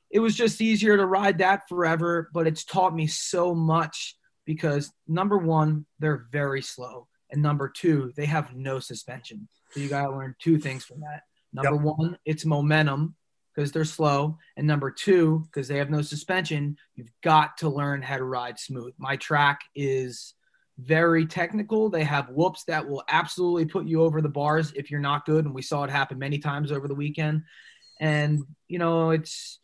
it 0.10 0.20
was 0.20 0.36
just 0.36 0.62
easier 0.62 0.96
to 0.96 1.06
ride 1.06 1.38
that 1.38 1.68
forever 1.68 2.30
but 2.34 2.48
it's 2.48 2.64
taught 2.64 2.96
me 2.96 3.06
so 3.06 3.54
much 3.54 4.16
because 4.46 4.92
number 5.08 5.38
one 5.38 5.86
they're 6.00 6.26
very 6.32 6.62
slow 6.62 7.06
and 7.32 7.42
number 7.42 7.68
two 7.68 8.12
they 8.16 8.26
have 8.26 8.56
no 8.56 8.80
suspension 8.80 9.48
so 9.72 9.82
you 9.82 9.90
got 9.90 10.08
to 10.08 10.16
learn 10.16 10.34
two 10.40 10.58
things 10.58 10.86
from 10.86 11.02
that 11.02 11.24
number 11.54 11.76
yep. 11.76 11.98
one 11.98 12.18
it's 12.26 12.46
momentum 12.46 13.14
because 13.58 13.72
they're 13.72 13.86
slow, 13.86 14.38
and 14.56 14.68
number 14.68 14.92
two, 14.92 15.44
because 15.48 15.68
they 15.68 15.78
have 15.80 15.90
no 15.90 16.04
suspension, 16.04 16.78
you've 16.94 17.12
got 17.24 17.58
to 17.58 17.68
learn 17.68 18.04
how 18.04 18.16
to 18.16 18.24
ride 18.24 18.60
smooth. 18.60 18.94
My 19.00 19.16
track 19.16 19.62
is 19.76 20.36
very 20.78 21.26
technical. 21.26 21.90
They 21.90 22.04
have 22.04 22.30
whoops 22.30 22.66
that 22.66 22.88
will 22.88 23.04
absolutely 23.10 23.66
put 23.66 23.88
you 23.88 24.04
over 24.04 24.22
the 24.22 24.30
bars 24.30 24.74
if 24.74 24.92
you're 24.92 25.00
not 25.00 25.26
good, 25.26 25.46
and 25.46 25.56
we 25.56 25.64
saw 25.64 25.84
it 25.84 25.90
happen 25.90 26.20
many 26.20 26.38
times 26.38 26.72
over 26.72 26.88
the 26.88 26.94
weekend. 26.94 27.42
And 28.00 28.44
you 28.68 28.78
know, 28.78 29.10
it's 29.10 29.60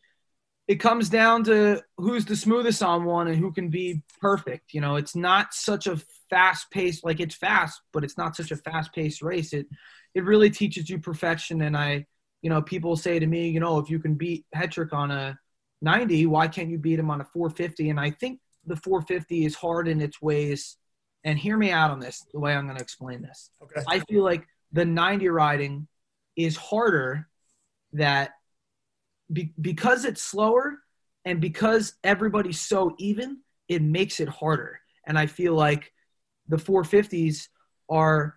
it 0.68 0.80
comes 0.80 1.10
down 1.10 1.44
to 1.44 1.84
who's 1.98 2.26
the 2.26 2.36
smoothest 2.36 2.82
on 2.82 3.04
one 3.04 3.28
and 3.28 3.38
who 3.38 3.52
can 3.52 3.70
be 3.70 4.02
perfect. 4.20 4.74
You 4.74 4.82
know, 4.82 4.96
it's 4.96 5.16
not 5.16 5.54
such 5.54 5.86
a 5.86 6.02
fast 6.32 6.72
pace 6.72 7.04
like 7.04 7.20
it's 7.20 7.36
fast, 7.36 7.80
but 7.92 8.04
it's 8.04 8.18
not 8.18 8.36
such 8.36 8.50
a 8.50 8.56
fast 8.56 8.92
paced 8.92 9.22
race. 9.22 9.54
It 9.54 9.68
it 10.16 10.24
really 10.24 10.50
teaches 10.50 10.90
you 10.90 10.98
perfection, 10.98 11.62
and 11.62 11.78
I 11.78 12.08
you 12.44 12.50
know, 12.50 12.62
people 12.62 12.96
say 12.96 13.18
to 13.18 13.26
me, 13.26 13.48
you 13.48 13.60
know, 13.62 13.80
if 13.80 13.90
you 13.90 13.98
can 13.98 14.16
beat 14.16 14.46
Hetrick 14.54 14.94
on 14.94 15.10
a 15.10 15.40
90, 15.82 16.28
why 16.28 16.48
can't 16.48 16.70
you 16.70 16.78
beat 16.78 17.00
him 17.00 17.10
on 17.10 17.22
a 17.22 17.26
450? 17.26 17.90
And 17.90 18.00
I 18.00 18.12
think 18.12 18.42
the 18.66 18.76
450 18.76 19.46
is 19.46 19.56
hard 19.56 19.88
in 19.88 20.02
its 20.02 20.22
ways 20.22 20.78
and 21.24 21.40
hear 21.40 21.58
me 21.58 21.72
out 21.72 21.90
on 21.90 22.02
this. 22.02 22.26
The 22.34 22.40
way 22.40 22.54
I'm 22.54 22.66
going 22.66 22.78
to 22.78 22.84
explain 22.84 23.22
this, 23.22 23.50
Okay. 23.64 23.82
I 23.88 24.00
feel 24.00 24.24
like 24.24 24.46
the 24.74 24.84
90 24.84 25.30
riding 25.30 25.88
is 26.36 26.58
harder. 26.58 27.30
That 27.94 28.32
be, 29.32 29.54
because 29.62 30.04
it's 30.04 30.22
slower 30.22 30.80
and 31.24 31.40
because 31.40 31.94
everybody's 32.04 32.60
so 32.60 32.96
even, 33.00 33.40
it 33.70 33.82
makes 33.82 34.20
it 34.20 34.28
harder. 34.28 34.82
And 35.08 35.18
I 35.18 35.28
feel 35.28 35.54
like 35.54 35.94
the 36.50 36.58
450s 36.58 37.48
are 37.90 38.36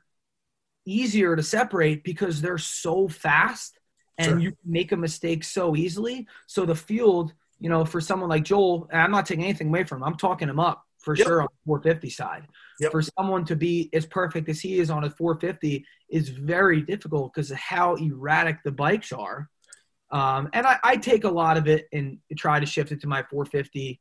easier 0.85 1.35
to 1.35 1.43
separate 1.43 2.05
because 2.05 2.41
they're 2.41 2.59
so 2.59 3.09
fast 3.09 3.77
and 4.19 4.33
Sure. 4.33 4.39
you 4.39 4.57
make 4.65 4.93
a 4.93 4.97
mistake 4.97 5.45
so 5.45 5.77
easily. 5.77 6.27
So 6.47 6.65
the 6.65 6.75
field, 6.75 7.33
you 7.61 7.69
know, 7.69 7.85
for 7.85 8.01
someone 8.01 8.29
like 8.29 8.45
Joel, 8.45 8.89
and 8.93 9.01
I'm 9.01 9.11
not 9.11 9.27
taking 9.27 9.45
anything 9.45 9.69
away 9.69 9.85
from 9.85 9.99
him. 9.99 10.05
I'm 10.05 10.17
talking 10.17 10.49
him 10.49 10.61
up 10.61 10.83
for 10.99 11.15
Yep. 11.15 11.27
sure 11.27 11.41
on 11.43 11.49
the 11.51 11.59
450 11.67 12.11
side. 12.11 12.47
Yep. 12.81 12.91
For 12.93 13.03
someone 13.03 13.45
to 13.47 13.57
be 13.57 13.89
as 13.93 14.05
perfect 14.07 14.49
as 14.49 14.61
he 14.61 14.79
is 14.79 14.91
on 14.91 15.05
a 15.05 15.11
450 15.11 15.85
is 16.11 16.29
very 16.29 16.83
difficult 16.83 17.33
because 17.33 17.51
of 17.51 17.57
how 17.59 17.95
erratic 17.97 18.63
the 18.65 18.73
bikes 18.73 19.13
are. 19.13 19.49
Um, 20.11 20.49
and 20.53 20.67
I, 20.67 20.79
I 20.85 20.97
take 20.97 21.25
a 21.25 21.29
lot 21.31 21.57
of 21.57 21.67
it 21.69 21.87
and 21.93 22.19
try 22.37 22.61
to 22.61 22.67
shift 22.67 22.93
it 22.93 23.01
to 23.01 23.09
my 23.09 23.23
450 23.31 24.01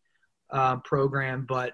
uh, 0.51 0.77
program, 0.77 1.45
but 1.47 1.73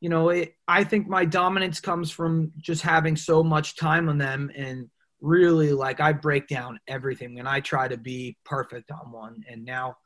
you 0.00 0.10
know, 0.10 0.28
it, 0.28 0.54
I 0.68 0.84
think 0.84 1.08
my 1.08 1.24
dominance 1.24 1.80
comes 1.80 2.10
from 2.10 2.52
just 2.58 2.82
having 2.82 3.16
so 3.16 3.42
much 3.42 3.76
time 3.76 4.08
on 4.10 4.18
them 4.18 4.50
and 4.54 4.90
really 5.20 5.72
like 5.72 6.00
I 6.00 6.12
break 6.12 6.46
down 6.48 6.78
everything 6.88 7.38
and 7.38 7.48
I 7.48 7.60
try 7.60 7.88
to 7.88 7.96
be 7.96 8.36
perfect 8.44 8.90
on 8.90 9.10
one. 9.12 9.42
And 9.48 9.64
now, 9.64 9.96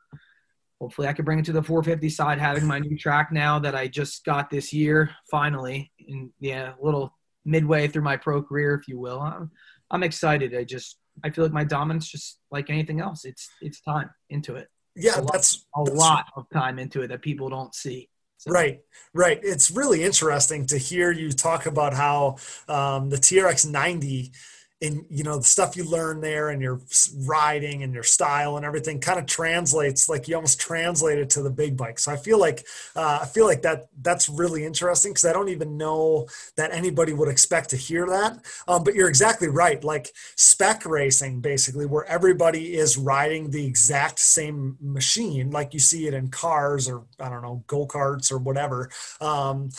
hopefully, 0.79 1.07
I 1.07 1.13
can 1.13 1.25
bring 1.25 1.39
it 1.39 1.45
to 1.45 1.51
the 1.53 1.63
450 1.63 2.09
side, 2.09 2.39
having 2.39 2.65
my 2.65 2.79
new 2.79 2.97
track 2.97 3.31
now 3.31 3.59
that 3.59 3.75
I 3.75 3.87
just 3.87 4.23
got 4.25 4.49
this 4.49 4.73
year, 4.73 5.09
finally, 5.29 5.91
in 5.99 6.31
yeah, 6.39 6.73
a 6.81 6.85
little 6.85 7.13
midway 7.45 7.87
through 7.87 8.03
my 8.03 8.17
pro 8.17 8.41
career, 8.41 8.75
if 8.75 8.87
you 8.87 8.99
will. 8.99 9.19
I'm, 9.19 9.51
I'm 9.89 10.03
excited. 10.03 10.55
I 10.55 10.63
just 10.63 10.97
I 11.23 11.29
feel 11.29 11.43
like 11.43 11.53
my 11.53 11.63
dominance, 11.65 12.09
just 12.09 12.39
like 12.51 12.69
anything 12.69 13.01
else, 13.01 13.25
it's 13.25 13.49
it's 13.61 13.81
time 13.81 14.09
into 14.29 14.55
it. 14.55 14.67
Yeah, 14.95 15.19
a 15.19 15.21
lot- 15.21 15.33
that's 15.33 15.65
A 15.77 15.83
that's 15.85 15.97
lot 15.97 16.25
of 16.35 16.45
time 16.53 16.79
into 16.79 17.01
it 17.01 17.07
that 17.09 17.21
people 17.21 17.49
don't 17.49 17.73
see. 17.75 18.09
So- 18.37 18.51
Right, 18.51 18.79
right. 19.13 19.39
It's 19.43 19.69
really 19.69 20.03
interesting 20.03 20.65
to 20.67 20.77
hear 20.77 21.11
you 21.11 21.31
talk 21.31 21.65
about 21.67 21.93
how 21.93 22.37
um, 22.67 23.09
the 23.09 23.17
TRX 23.17 23.69
90 23.69 24.31
and 24.81 25.05
you 25.09 25.23
know 25.23 25.37
the 25.37 25.43
stuff 25.43 25.77
you 25.77 25.83
learn 25.83 26.21
there 26.21 26.49
and 26.49 26.61
your 26.61 26.81
riding 27.25 27.83
and 27.83 27.93
your 27.93 28.03
style 28.03 28.57
and 28.57 28.65
everything 28.65 28.99
kind 28.99 29.19
of 29.19 29.25
translates 29.25 30.09
like 30.09 30.27
you 30.27 30.35
almost 30.35 30.59
translate 30.59 31.19
it 31.19 31.29
to 31.29 31.41
the 31.43 31.49
big 31.49 31.77
bike. 31.77 31.99
So 31.99 32.11
I 32.11 32.17
feel 32.17 32.39
like 32.39 32.65
uh, 32.95 33.19
I 33.21 33.25
feel 33.25 33.45
like 33.45 33.61
that 33.61 33.87
that's 34.01 34.27
really 34.27 34.65
interesting 34.65 35.11
because 35.11 35.25
I 35.25 35.33
don't 35.33 35.49
even 35.49 35.77
know 35.77 36.27
that 36.57 36.73
anybody 36.73 37.13
would 37.13 37.29
expect 37.29 37.69
to 37.71 37.77
hear 37.77 38.07
that. 38.07 38.43
Um, 38.67 38.83
but 38.83 38.95
you're 38.95 39.09
exactly 39.09 39.47
right. 39.47 39.83
Like 39.83 40.11
spec 40.35 40.85
racing, 40.85 41.41
basically, 41.41 41.85
where 41.85 42.05
everybody 42.05 42.75
is 42.75 42.97
riding 42.97 43.51
the 43.51 43.65
exact 43.65 44.19
same 44.19 44.77
machine, 44.81 45.51
like 45.51 45.73
you 45.73 45.79
see 45.79 46.07
it 46.07 46.13
in 46.13 46.29
cars 46.29 46.89
or 46.89 47.03
I 47.19 47.29
don't 47.29 47.43
know 47.43 47.63
go 47.67 47.85
karts 47.85 48.31
or 48.31 48.39
whatever. 48.39 48.89
Um, 49.19 49.69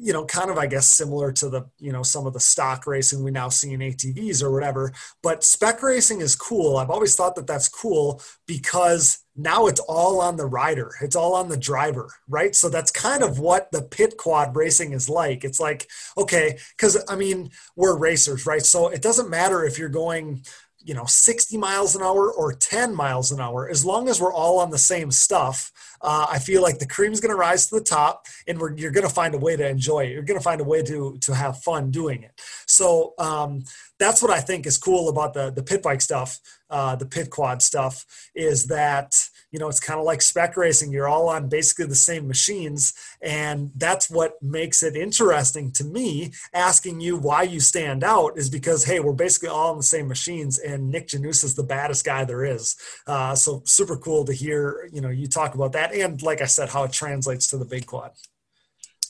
you 0.00 0.12
know, 0.12 0.24
kind 0.24 0.50
of, 0.50 0.58
I 0.58 0.66
guess, 0.66 0.88
similar 0.88 1.32
to 1.32 1.48
the, 1.48 1.66
you 1.78 1.92
know, 1.92 2.02
some 2.02 2.26
of 2.26 2.32
the 2.32 2.40
stock 2.40 2.86
racing 2.86 3.22
we 3.22 3.30
now 3.30 3.48
see 3.48 3.72
in 3.72 3.80
ATVs 3.80 4.42
or 4.42 4.52
whatever. 4.52 4.92
But 5.22 5.44
spec 5.44 5.82
racing 5.82 6.20
is 6.20 6.36
cool. 6.36 6.76
I've 6.76 6.90
always 6.90 7.16
thought 7.16 7.34
that 7.36 7.46
that's 7.46 7.68
cool 7.68 8.22
because 8.46 9.18
now 9.36 9.66
it's 9.66 9.80
all 9.80 10.20
on 10.20 10.36
the 10.36 10.46
rider, 10.46 10.92
it's 11.00 11.16
all 11.16 11.34
on 11.34 11.48
the 11.48 11.56
driver, 11.56 12.10
right? 12.28 12.54
So 12.54 12.68
that's 12.68 12.90
kind 12.90 13.22
of 13.22 13.38
what 13.38 13.70
the 13.70 13.82
pit 13.82 14.16
quad 14.16 14.54
racing 14.56 14.92
is 14.92 15.08
like. 15.08 15.44
It's 15.44 15.60
like, 15.60 15.88
okay, 16.16 16.58
because 16.76 17.02
I 17.08 17.16
mean, 17.16 17.50
we're 17.76 17.96
racers, 17.96 18.46
right? 18.46 18.64
So 18.64 18.88
it 18.88 19.02
doesn't 19.02 19.30
matter 19.30 19.64
if 19.64 19.78
you're 19.78 19.88
going, 19.88 20.42
you 20.80 20.94
know 20.94 21.04
60 21.04 21.56
miles 21.56 21.96
an 21.96 22.02
hour 22.02 22.32
or 22.32 22.52
10 22.52 22.94
miles 22.94 23.30
an 23.32 23.40
hour 23.40 23.68
as 23.68 23.84
long 23.84 24.08
as 24.08 24.20
we're 24.20 24.32
all 24.32 24.60
on 24.60 24.70
the 24.70 24.78
same 24.78 25.10
stuff 25.10 25.72
uh, 26.02 26.26
i 26.30 26.38
feel 26.38 26.62
like 26.62 26.78
the 26.78 26.86
cream's 26.86 27.20
going 27.20 27.30
to 27.30 27.36
rise 27.36 27.66
to 27.66 27.74
the 27.74 27.84
top 27.84 28.26
and 28.46 28.58
we're, 28.60 28.76
you're 28.76 28.90
going 28.90 29.06
to 29.06 29.12
find 29.12 29.34
a 29.34 29.38
way 29.38 29.56
to 29.56 29.66
enjoy 29.66 30.04
it. 30.04 30.12
You're 30.12 30.22
going 30.22 30.38
to 30.38 30.44
find 30.44 30.60
a 30.60 30.64
way 30.64 30.82
to 30.82 31.18
to 31.20 31.34
have 31.34 31.62
fun 31.62 31.90
doing 31.90 32.22
it. 32.22 32.32
So 32.66 33.14
um, 33.18 33.64
that's 33.98 34.22
what 34.22 34.30
i 34.30 34.40
think 34.40 34.66
is 34.66 34.78
cool 34.78 35.08
about 35.08 35.34
the 35.34 35.50
the 35.50 35.62
pit 35.62 35.82
bike 35.82 36.00
stuff 36.00 36.38
uh, 36.70 36.94
the 36.96 37.06
pit 37.06 37.30
quad 37.30 37.62
stuff 37.62 38.04
is 38.34 38.66
that 38.66 39.14
you 39.50 39.58
know 39.58 39.68
it's 39.68 39.80
kind 39.80 39.98
of 39.98 40.04
like 40.04 40.20
spec 40.20 40.56
racing 40.56 40.92
you're 40.92 41.08
all 41.08 41.28
on 41.28 41.48
basically 41.48 41.86
the 41.86 41.94
same 41.94 42.26
machines 42.28 42.92
and 43.22 43.70
that's 43.76 44.10
what 44.10 44.40
makes 44.42 44.82
it 44.82 44.96
interesting 44.96 45.70
to 45.72 45.84
me 45.84 46.32
asking 46.54 47.00
you 47.00 47.16
why 47.16 47.42
you 47.42 47.60
stand 47.60 48.04
out 48.04 48.36
is 48.36 48.50
because 48.50 48.84
hey 48.84 49.00
we're 49.00 49.12
basically 49.12 49.48
all 49.48 49.70
on 49.70 49.76
the 49.76 49.82
same 49.82 50.08
machines 50.08 50.58
and 50.58 50.90
nick 50.90 51.08
janus 51.08 51.44
is 51.44 51.54
the 51.54 51.62
baddest 51.62 52.04
guy 52.04 52.24
there 52.24 52.44
is 52.44 52.76
uh, 53.06 53.34
so 53.34 53.62
super 53.64 53.96
cool 53.96 54.24
to 54.24 54.32
hear 54.32 54.88
you 54.92 55.00
know 55.00 55.08
you 55.08 55.26
talk 55.26 55.54
about 55.54 55.72
that 55.72 55.92
and 55.94 56.22
like 56.22 56.40
i 56.40 56.46
said 56.46 56.68
how 56.68 56.84
it 56.84 56.92
translates 56.92 57.46
to 57.46 57.56
the 57.56 57.64
big 57.64 57.86
quad 57.86 58.12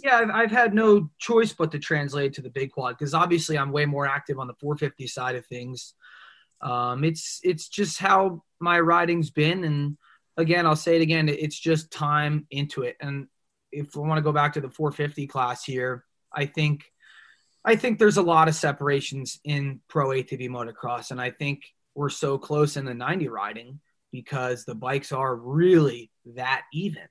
Yeah, 0.00 0.18
I've, 0.18 0.30
I've 0.30 0.50
had 0.50 0.74
no 0.74 1.10
choice 1.18 1.52
but 1.52 1.72
to 1.72 1.78
translate 1.78 2.32
to 2.34 2.42
the 2.42 2.50
big 2.50 2.70
quad 2.70 2.96
because 2.96 3.14
obviously 3.14 3.58
I'm 3.58 3.72
way 3.72 3.84
more 3.84 4.06
active 4.06 4.38
on 4.38 4.46
the 4.46 4.54
450 4.60 5.06
side 5.08 5.34
of 5.34 5.44
things. 5.46 5.94
Um, 6.60 7.04
it's 7.04 7.40
it's 7.42 7.68
just 7.68 7.98
how 7.98 8.42
my 8.60 8.78
riding's 8.80 9.30
been, 9.30 9.64
and 9.64 9.96
again, 10.38 10.66
I'll 10.66 10.76
say 10.76 10.96
it 10.96 11.02
again, 11.02 11.28
it's 11.28 11.58
just 11.58 11.90
time 11.90 12.46
into 12.50 12.82
it. 12.82 12.96
And 13.00 13.26
if 13.72 13.94
we 13.94 14.02
want 14.02 14.18
to 14.18 14.22
go 14.22 14.32
back 14.32 14.54
to 14.54 14.60
the 14.60 14.70
450 14.70 15.26
class 15.26 15.64
here, 15.64 16.04
I 16.32 16.46
think 16.46 16.84
I 17.64 17.76
think 17.76 17.98
there's 17.98 18.16
a 18.16 18.22
lot 18.22 18.48
of 18.48 18.54
separations 18.54 19.40
in 19.44 19.80
pro 19.88 20.08
ATV 20.08 20.48
motocross, 20.48 21.10
and 21.10 21.20
I 21.20 21.30
think 21.30 21.64
we're 21.94 22.08
so 22.08 22.38
close 22.38 22.76
in 22.76 22.84
the 22.84 22.94
90 22.94 23.28
riding 23.28 23.80
because 24.12 24.64
the 24.64 24.76
bikes 24.76 25.12
are 25.12 25.34
really 25.34 26.10
that 26.36 26.62
even. 26.72 27.02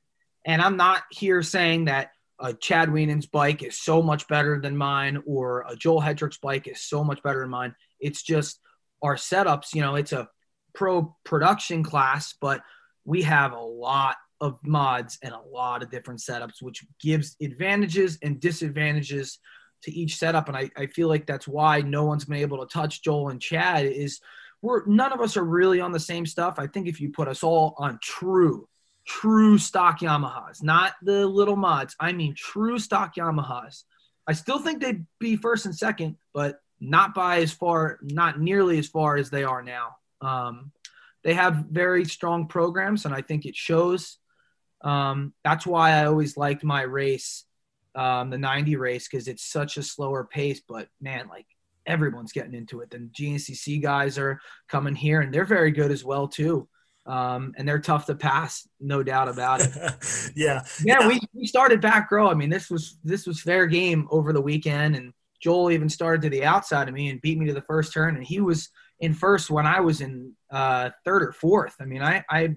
And 0.45 0.61
I'm 0.61 0.77
not 0.77 1.03
here 1.11 1.43
saying 1.43 1.85
that 1.85 2.11
a 2.39 2.53
Chad 2.53 2.89
Wienen's 2.89 3.25
bike 3.25 3.61
is 3.61 3.77
so 3.77 4.01
much 4.01 4.27
better 4.27 4.59
than 4.59 4.77
mine 4.77 5.21
or 5.27 5.65
a 5.67 5.75
Joel 5.75 6.01
Hetrick's 6.01 6.37
bike 6.37 6.67
is 6.67 6.81
so 6.81 7.03
much 7.03 7.21
better 7.21 7.41
than 7.41 7.49
mine. 7.49 7.75
It's 7.99 8.23
just 8.23 8.59
our 9.03 9.15
setups, 9.15 9.75
you 9.75 9.81
know, 9.81 9.95
it's 9.95 10.13
a 10.13 10.29
pro 10.73 11.15
production 11.23 11.83
class, 11.83 12.33
but 12.39 12.61
we 13.07 13.21
have 13.23 13.53
a 13.53 13.59
lot 13.59 14.17
of 14.41 14.59
mods 14.63 15.17
and 15.23 15.33
a 15.33 15.39
lot 15.39 15.81
of 15.81 15.89
different 15.89 16.19
setups, 16.19 16.61
which 16.61 16.85
gives 17.01 17.37
advantages 17.41 18.19
and 18.21 18.39
disadvantages 18.39 19.39
to 19.83 19.91
each 19.91 20.17
setup. 20.17 20.49
And 20.49 20.57
I, 20.57 20.69
I 20.77 20.87
feel 20.87 21.07
like 21.07 21.25
that's 21.25 21.47
why 21.47 21.81
no 21.81 22.03
one's 22.03 22.25
been 22.25 22.37
able 22.37 22.59
to 22.59 22.71
touch 22.71 23.01
Joel 23.01 23.29
and 23.29 23.41
Chad 23.41 23.85
is 23.85 24.19
we're 24.61 24.85
none 24.85 25.13
of 25.13 25.21
us 25.21 25.37
are 25.37 25.43
really 25.43 25.79
on 25.79 25.93
the 25.93 25.99
same 25.99 26.25
stuff. 26.25 26.59
I 26.59 26.67
think 26.67 26.87
if 26.87 26.99
you 26.99 27.09
put 27.09 27.29
us 27.29 27.43
all 27.43 27.75
on 27.77 27.97
true 28.03 28.67
true 29.07 29.57
stock 29.57 30.01
Yamahas, 30.01 30.61
not 30.61 30.93
the 31.01 31.25
little 31.25 31.55
mods. 31.55 31.95
I 31.97 32.11
mean, 32.11 32.35
true 32.35 32.77
stock 32.77 33.15
Yamahas. 33.15 33.83
I 34.27 34.33
still 34.33 34.59
think 34.59 34.81
they'd 34.81 35.05
be 35.17 35.37
first 35.37 35.65
and 35.65 35.73
second, 35.73 36.17
but 36.33 36.59
not 36.81 37.15
by 37.15 37.37
as 37.39 37.53
far, 37.53 37.99
not 38.01 38.41
nearly 38.41 38.77
as 38.77 38.87
far 38.87 39.15
as 39.15 39.29
they 39.29 39.45
are 39.45 39.63
now. 39.63 39.95
Um, 40.19 40.71
they 41.27 41.33
have 41.33 41.65
very 41.69 42.05
strong 42.05 42.47
programs, 42.47 43.03
and 43.03 43.13
I 43.13 43.21
think 43.21 43.45
it 43.45 43.55
shows. 43.55 44.17
Um, 44.81 45.33
that's 45.43 45.67
why 45.67 45.91
I 45.91 46.05
always 46.05 46.37
liked 46.37 46.63
my 46.63 46.83
race, 46.83 47.43
um, 47.93 48.29
the 48.29 48.37
90 48.37 48.77
race, 48.77 49.09
because 49.11 49.27
it's 49.27 49.43
such 49.43 49.75
a 49.75 49.83
slower 49.83 50.23
pace. 50.23 50.61
But 50.65 50.87
man, 51.01 51.27
like 51.27 51.45
everyone's 51.85 52.31
getting 52.31 52.53
into 52.53 52.79
it. 52.79 52.89
The 52.89 52.99
GNCC 52.99 53.81
guys 53.81 54.17
are 54.17 54.39
coming 54.69 54.95
here, 54.95 55.19
and 55.19 55.33
they're 55.33 55.43
very 55.43 55.71
good 55.71 55.91
as 55.91 56.05
well 56.05 56.29
too 56.29 56.69
um, 57.07 57.53
and 57.57 57.67
they're 57.67 57.79
tough 57.79 58.05
to 58.07 58.15
pass, 58.15 58.67
no 58.79 59.01
doubt 59.01 59.29
about 59.29 59.61
it. 59.61 59.71
yeah. 60.35 60.63
yeah, 60.83 61.07
we, 61.07 61.19
we 61.33 61.47
started 61.47 61.79
back 61.79 62.11
row. 62.11 62.29
I 62.29 62.33
mean, 62.33 62.49
this 62.49 62.69
was 62.69 62.97
this 63.03 63.25
was 63.25 63.41
fair 63.41 63.65
game 63.65 64.07
over 64.11 64.33
the 64.33 64.41
weekend, 64.41 64.95
and 64.95 65.13
Joel 65.41 65.71
even 65.71 65.89
started 65.89 66.21
to 66.23 66.29
the 66.29 66.43
outside 66.43 66.89
of 66.89 66.93
me 66.93 67.09
and 67.09 67.21
beat 67.21 67.39
me 67.39 67.47
to 67.47 67.53
the 67.53 67.61
first 67.61 67.93
turn, 67.93 68.17
and 68.17 68.25
he 68.25 68.41
was 68.41 68.69
in 68.99 69.13
first 69.13 69.49
when 69.49 69.65
I 69.65 69.79
was 69.79 70.01
in 70.01 70.33
uh, 70.51 70.89
third 71.05 71.23
or 71.23 71.31
fourth. 71.31 71.75
I 71.79 71.85
mean, 71.85 72.01
I, 72.01 72.23
I 72.29 72.55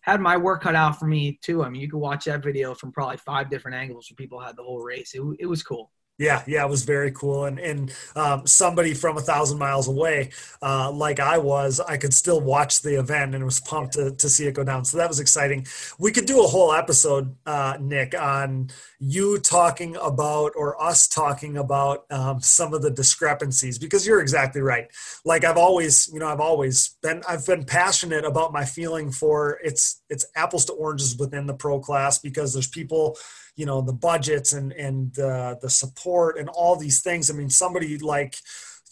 had 0.00 0.20
my 0.20 0.36
work 0.36 0.62
cut 0.62 0.74
out 0.74 0.98
for 0.98 1.06
me 1.06 1.38
too. 1.42 1.62
I 1.62 1.68
mean, 1.68 1.80
you 1.80 1.90
could 1.90 1.98
watch 1.98 2.24
that 2.24 2.42
video 2.42 2.74
from 2.74 2.92
probably 2.92 3.18
five 3.18 3.50
different 3.50 3.76
angles 3.76 4.10
where 4.10 4.16
people 4.16 4.40
had 4.40 4.56
the 4.56 4.62
whole 4.62 4.80
race. 4.80 5.14
It, 5.14 5.22
it 5.38 5.46
was 5.46 5.62
cool. 5.62 5.90
Yeah, 6.18 6.42
yeah, 6.46 6.64
it 6.64 6.68
was 6.70 6.84
very 6.84 7.10
cool, 7.10 7.46
and 7.46 7.58
and 7.58 7.92
um, 8.14 8.46
somebody 8.46 8.94
from 8.94 9.16
a 9.16 9.20
thousand 9.20 9.58
miles 9.58 9.88
away, 9.88 10.30
uh, 10.62 10.90
like 10.92 11.18
I 11.18 11.38
was, 11.38 11.80
I 11.80 11.96
could 11.96 12.14
still 12.14 12.40
watch 12.40 12.82
the 12.82 12.98
event 13.00 13.34
and 13.34 13.44
was 13.44 13.58
pumped 13.60 13.94
to 13.94 14.12
to 14.12 14.28
see 14.28 14.46
it 14.46 14.52
go 14.54 14.62
down. 14.62 14.84
So 14.84 14.98
that 14.98 15.08
was 15.08 15.18
exciting. 15.20 15.66
We 15.98 16.12
could 16.12 16.26
do 16.26 16.44
a 16.44 16.46
whole 16.46 16.72
episode, 16.72 17.34
uh, 17.46 17.78
Nick, 17.80 18.14
on 18.14 18.68
you 19.00 19.38
talking 19.38 19.96
about 19.96 20.52
or 20.54 20.80
us 20.80 21.08
talking 21.08 21.56
about 21.56 22.04
um, 22.10 22.40
some 22.40 22.72
of 22.74 22.82
the 22.82 22.90
discrepancies 22.90 23.78
because 23.78 24.06
you're 24.06 24.20
exactly 24.20 24.60
right. 24.60 24.88
Like 25.24 25.44
I've 25.44 25.56
always, 25.56 26.08
you 26.12 26.20
know, 26.20 26.28
I've 26.28 26.40
always 26.40 26.90
been, 27.02 27.22
I've 27.28 27.46
been 27.46 27.64
passionate 27.64 28.24
about 28.24 28.52
my 28.52 28.64
feeling 28.64 29.10
for 29.10 29.58
it's 29.64 30.02
it's 30.08 30.26
apples 30.36 30.66
to 30.66 30.72
oranges 30.74 31.16
within 31.16 31.46
the 31.46 31.54
pro 31.54 31.80
class 31.80 32.18
because 32.18 32.52
there's 32.52 32.68
people 32.68 33.16
you 33.56 33.66
know 33.66 33.80
the 33.80 33.92
budgets 33.92 34.52
and 34.52 34.72
and 34.72 35.18
uh, 35.18 35.56
the 35.60 35.70
support 35.70 36.38
and 36.38 36.48
all 36.48 36.76
these 36.76 37.02
things. 37.02 37.30
I 37.30 37.34
mean 37.34 37.50
somebody 37.50 37.98
like 37.98 38.36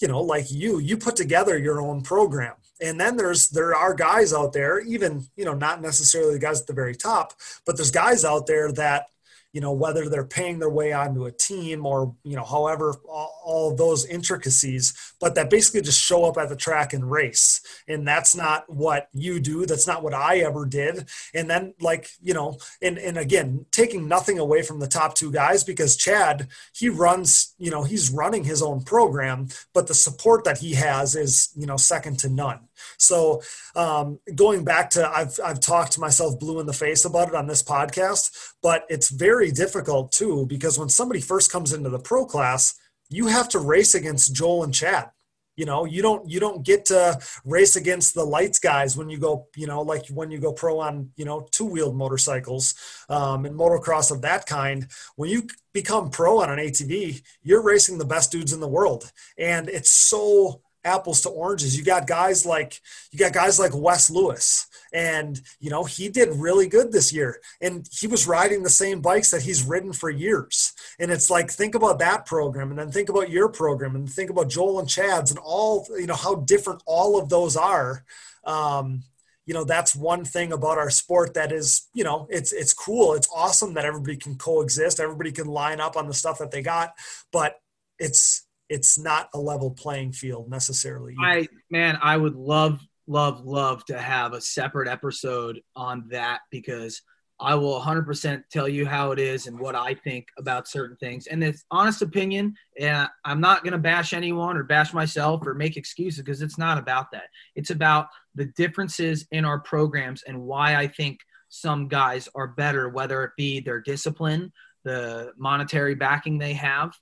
you 0.01 0.09
know 0.09 0.21
like 0.21 0.51
you 0.51 0.79
you 0.79 0.97
put 0.97 1.17
together 1.17 1.59
your 1.59 1.81
own 1.81 2.03
program. 2.03 2.55
And 2.83 2.99
then 2.99 3.19
there's 3.19 3.51
there 3.51 3.75
are 3.75 3.93
guys 3.93 4.33
out 4.33 4.55
there 4.55 4.81
even 4.81 5.27
you 5.37 5.45
know 5.45 5.55
not 5.55 5.83
necessarily 5.83 6.35
the 6.35 6.39
guys 6.39 6.63
at 6.63 6.67
the 6.67 6.73
very 6.73 6.95
top 6.95 7.35
but 7.67 7.77
there's 7.77 7.91
guys 7.91 8.25
out 8.25 8.47
there 8.47 8.73
that 8.73 9.07
you 9.53 9.61
know 9.61 9.73
whether 9.73 10.09
they're 10.09 10.25
paying 10.25 10.59
their 10.59 10.71
way 10.71 10.93
onto 10.93 11.25
a 11.27 11.33
team 11.33 11.87
or 11.87 12.15
you 12.25 12.37
know 12.37 12.45
however 12.45 12.95
all, 13.09 13.75
those 13.77 14.07
intricacies 14.07 14.95
but 15.21 15.35
that 15.35 15.51
basically 15.51 15.83
just 15.83 16.01
show 16.01 16.25
up 16.25 16.39
at 16.39 16.49
the 16.49 16.57
track 16.57 16.93
and 16.93 17.11
race. 17.11 17.61
And 17.87 18.07
that's 18.07 18.35
not 18.35 18.65
what 18.69 19.09
you 19.13 19.39
do. 19.39 19.67
That's 19.67 19.87
not 19.87 20.03
what 20.03 20.15
i 20.15 20.39
ever 20.39 20.65
did. 20.65 21.09
And 21.35 21.49
then 21.49 21.75
like 21.81 22.11
you 22.23 22.35
know 22.35 22.59
and 22.81 22.99
and 22.99 23.19
again 23.19 23.67
taking 23.71 24.09
nothing 24.09 24.39
away 24.39 24.63
from 24.63 24.81
the 24.81 24.87
top 24.87 25.15
two 25.15 25.31
guys 25.31 25.65
because 25.65 25.97
chad 25.97 26.49
he 26.75 26.89
runs 26.89 27.55
you 27.59 27.71
know 27.71 27.83
he's 27.85 28.11
running 28.11 28.45
his 28.45 28.63
own 28.63 28.83
program 28.83 29.49
but 29.75 29.87
the 29.87 29.95
support 29.95 30.45
that 30.45 30.59
he 30.59 30.75
has 30.75 31.15
is 31.15 31.51
you 31.57 31.67
know 31.67 31.77
second 31.77 32.19
to 32.19 32.29
none 32.29 32.61
so 32.99 33.43
um, 33.77 34.19
going 34.35 34.65
back 34.65 34.91
to 34.91 35.09
I've 35.09 35.39
I've 35.45 35.61
talked 35.61 35.99
myself 35.99 36.39
blue 36.39 36.61
in 36.61 36.67
the 36.67 36.73
face 36.73 37.05
about 37.05 37.29
it 37.29 37.35
on 37.35 37.47
this 37.47 37.63
podcast, 37.63 38.53
but 38.63 38.85
it's 38.89 39.11
very 39.11 39.51
difficult 39.51 40.13
too 40.13 40.47
because 40.47 40.79
when 40.79 40.89
somebody 40.89 41.21
first 41.21 41.51
comes 41.51 41.73
into 41.73 41.91
the 41.91 41.99
pro 41.99 42.27
class, 42.27 42.75
you 43.09 43.27
have 43.27 43.49
to 43.51 43.59
race 43.59 43.95
against 43.95 44.35
Joel 44.35 44.65
and 44.65 44.75
Chad. 44.75 45.11
You 45.57 45.67
know 45.67 45.85
you 45.85 46.01
don't 46.01 46.27
you 46.27 46.41
don't 46.41 46.65
get 46.65 46.87
to 46.87 47.21
race 47.45 47.77
against 47.77 48.15
the 48.15 48.25
lights 48.25 48.59
guys 48.59 48.97
when 48.97 49.11
you 49.11 49.19
go 49.19 49.49
you 49.55 49.67
know 49.67 49.83
like 49.83 50.07
when 50.09 50.31
you 50.31 50.39
go 50.39 50.55
pro 50.55 50.81
on 50.81 51.11
you 51.17 51.27
know 51.27 51.47
two 51.51 51.67
wheeled 51.67 51.95
motorcycles 51.95 52.75
um, 53.11 53.45
and 53.45 53.55
motocross 53.55 54.11
of 54.11 54.23
that 54.23 54.47
kind. 54.47 54.87
When 55.17 55.29
you 55.29 55.49
become 55.75 56.09
pro 56.09 56.41
on 56.41 56.51
an 56.51 56.59
atv 56.59 57.23
you're 57.43 57.63
racing 57.63 57.99
the 57.99 58.07
best 58.07 58.33
dudes 58.33 58.55
in 58.55 58.61
the 58.61 58.69
world. 58.69 59.13
And 59.37 59.69
it's 59.69 59.91
so 59.91 60.63
apples 60.85 61.21
to 61.23 61.29
oranges. 61.29 61.77
You 61.77 61.85
got 61.85 62.07
guys 62.07 62.47
like 62.47 62.81
you 63.11 63.19
got 63.19 63.33
guys 63.33 63.59
like 63.59 63.73
Wes 63.75 64.11
Lewis, 64.11 64.67
and 64.93 65.41
you 65.59 65.71
know 65.71 65.85
he 65.85 66.09
did 66.09 66.29
really 66.37 66.69
good 66.69 66.93
this 66.93 67.13
year, 67.13 67.41
and 67.61 67.89
he 67.93 68.07
was 68.07 68.27
riding 68.27 68.63
the 68.63 68.71
same 68.71 69.01
bikes 69.01 69.31
that 69.31 69.43
he's 69.43 69.63
ridden 69.63 69.93
for 69.93 70.11
years. 70.11 70.73
And 70.99 71.11
it's 71.11 71.31
like 71.31 71.51
think 71.51 71.75
about 71.75 71.99
that 71.99 72.27
program, 72.27 72.71
and 72.71 72.79
then 72.79 72.91
think 72.91 73.09
about 73.09 73.31
your 73.31 73.49
program, 73.49 73.95
and 73.97 74.11
think 74.11 74.31
about 74.31 74.49
Joel 74.49 74.81
and 74.81 74.89
Chad's, 74.89 75.31
and 75.31 75.41
all 75.43 75.87
you 75.97 76.07
know 76.07 76.15
how 76.15 76.37
different 76.37 76.83
all 76.87 77.19
of 77.21 77.29
those 77.29 77.57
are. 77.57 78.05
Um, 78.45 79.03
you 79.47 79.55
know 79.55 79.65
that's 79.65 79.97
one 79.97 80.25
thing 80.25 80.53
about 80.53 80.79
our 80.79 80.91
sport 80.91 81.35
that 81.35 81.51
is 81.51 81.89
you 81.93 82.05
know 82.05 82.29
it's 82.31 82.53
it's 82.53 82.73
cool 82.73 83.15
it's 83.15 83.29
awesome 83.35 83.75
that 83.75 83.85
everybody 83.85 84.17
can 84.17 84.37
coexist 84.37 85.01
everybody 85.01 85.33
can 85.33 85.49
line 85.49 85.81
up 85.81 85.97
on 85.97 86.07
the 86.07 86.15
stuff 86.15 86.39
that 86.39 86.53
they 86.53 86.63
got 86.63 86.95
but 87.33 87.61
it's 87.99 88.47
it's 88.71 88.99
not 88.99 89.29
a 89.35 89.39
level 89.39 89.73
playing 89.73 90.13
field 90.13 90.49
necessarily. 90.49 91.15
I 91.23 91.49
man, 91.71 91.99
I 92.01 92.17
would 92.17 92.37
love, 92.37 92.81
love, 93.07 93.45
love 93.45 93.85
to 93.87 93.99
have 93.99 94.33
a 94.33 94.41
separate 94.41 94.89
episode 94.89 95.61
on 95.77 96.07
that 96.11 96.41
because 96.51 97.03
I 97.41 97.55
will 97.55 97.81
100% 97.81 98.43
tell 98.51 98.69
you 98.69 98.87
how 98.87 99.13
it 99.13 99.19
is 99.19 99.47
and 99.47 99.59
what 99.59 99.75
I 99.75 99.95
think 99.95 100.29
about 100.39 100.69
certain 100.69 100.97
things. 100.99 101.27
And 101.27 101.43
it's 101.43 101.65
honest 101.71 102.03
opinion. 102.03 102.55
And 102.79 103.09
I'm 103.25 103.41
not 103.41 103.65
going 103.65 103.73
to 103.73 103.79
bash 103.79 104.13
anyone 104.13 104.59
or 104.59 104.63
bash 104.63 104.93
myself 104.93 105.47
or 105.47 105.55
make 105.55 105.79
excuses 105.79 106.23
because 106.23 106.43
it's 106.43 106.59
not 106.59 106.77
about 106.77 107.11
that. 107.13 107.25
It's 107.57 107.71
about 107.71 108.09
the 108.35 108.45
differences 108.45 109.27
in 109.33 109.47
our 109.47 109.59
programs 109.59 110.23
and 110.23 110.43
why 110.43 110.77
I 110.77 110.87
think 110.87 111.21
some 111.49 111.89
guys 111.89 112.29
are 112.35 112.47
better, 112.47 112.91
whether 112.91 113.25
it 113.25 113.33
be 113.39 113.61
their 113.61 113.81
discipline, 113.81 114.53
the 114.85 115.33
monetary 115.39 115.95
backing 115.95 116.39
they 116.39 116.53
have, 116.53 116.93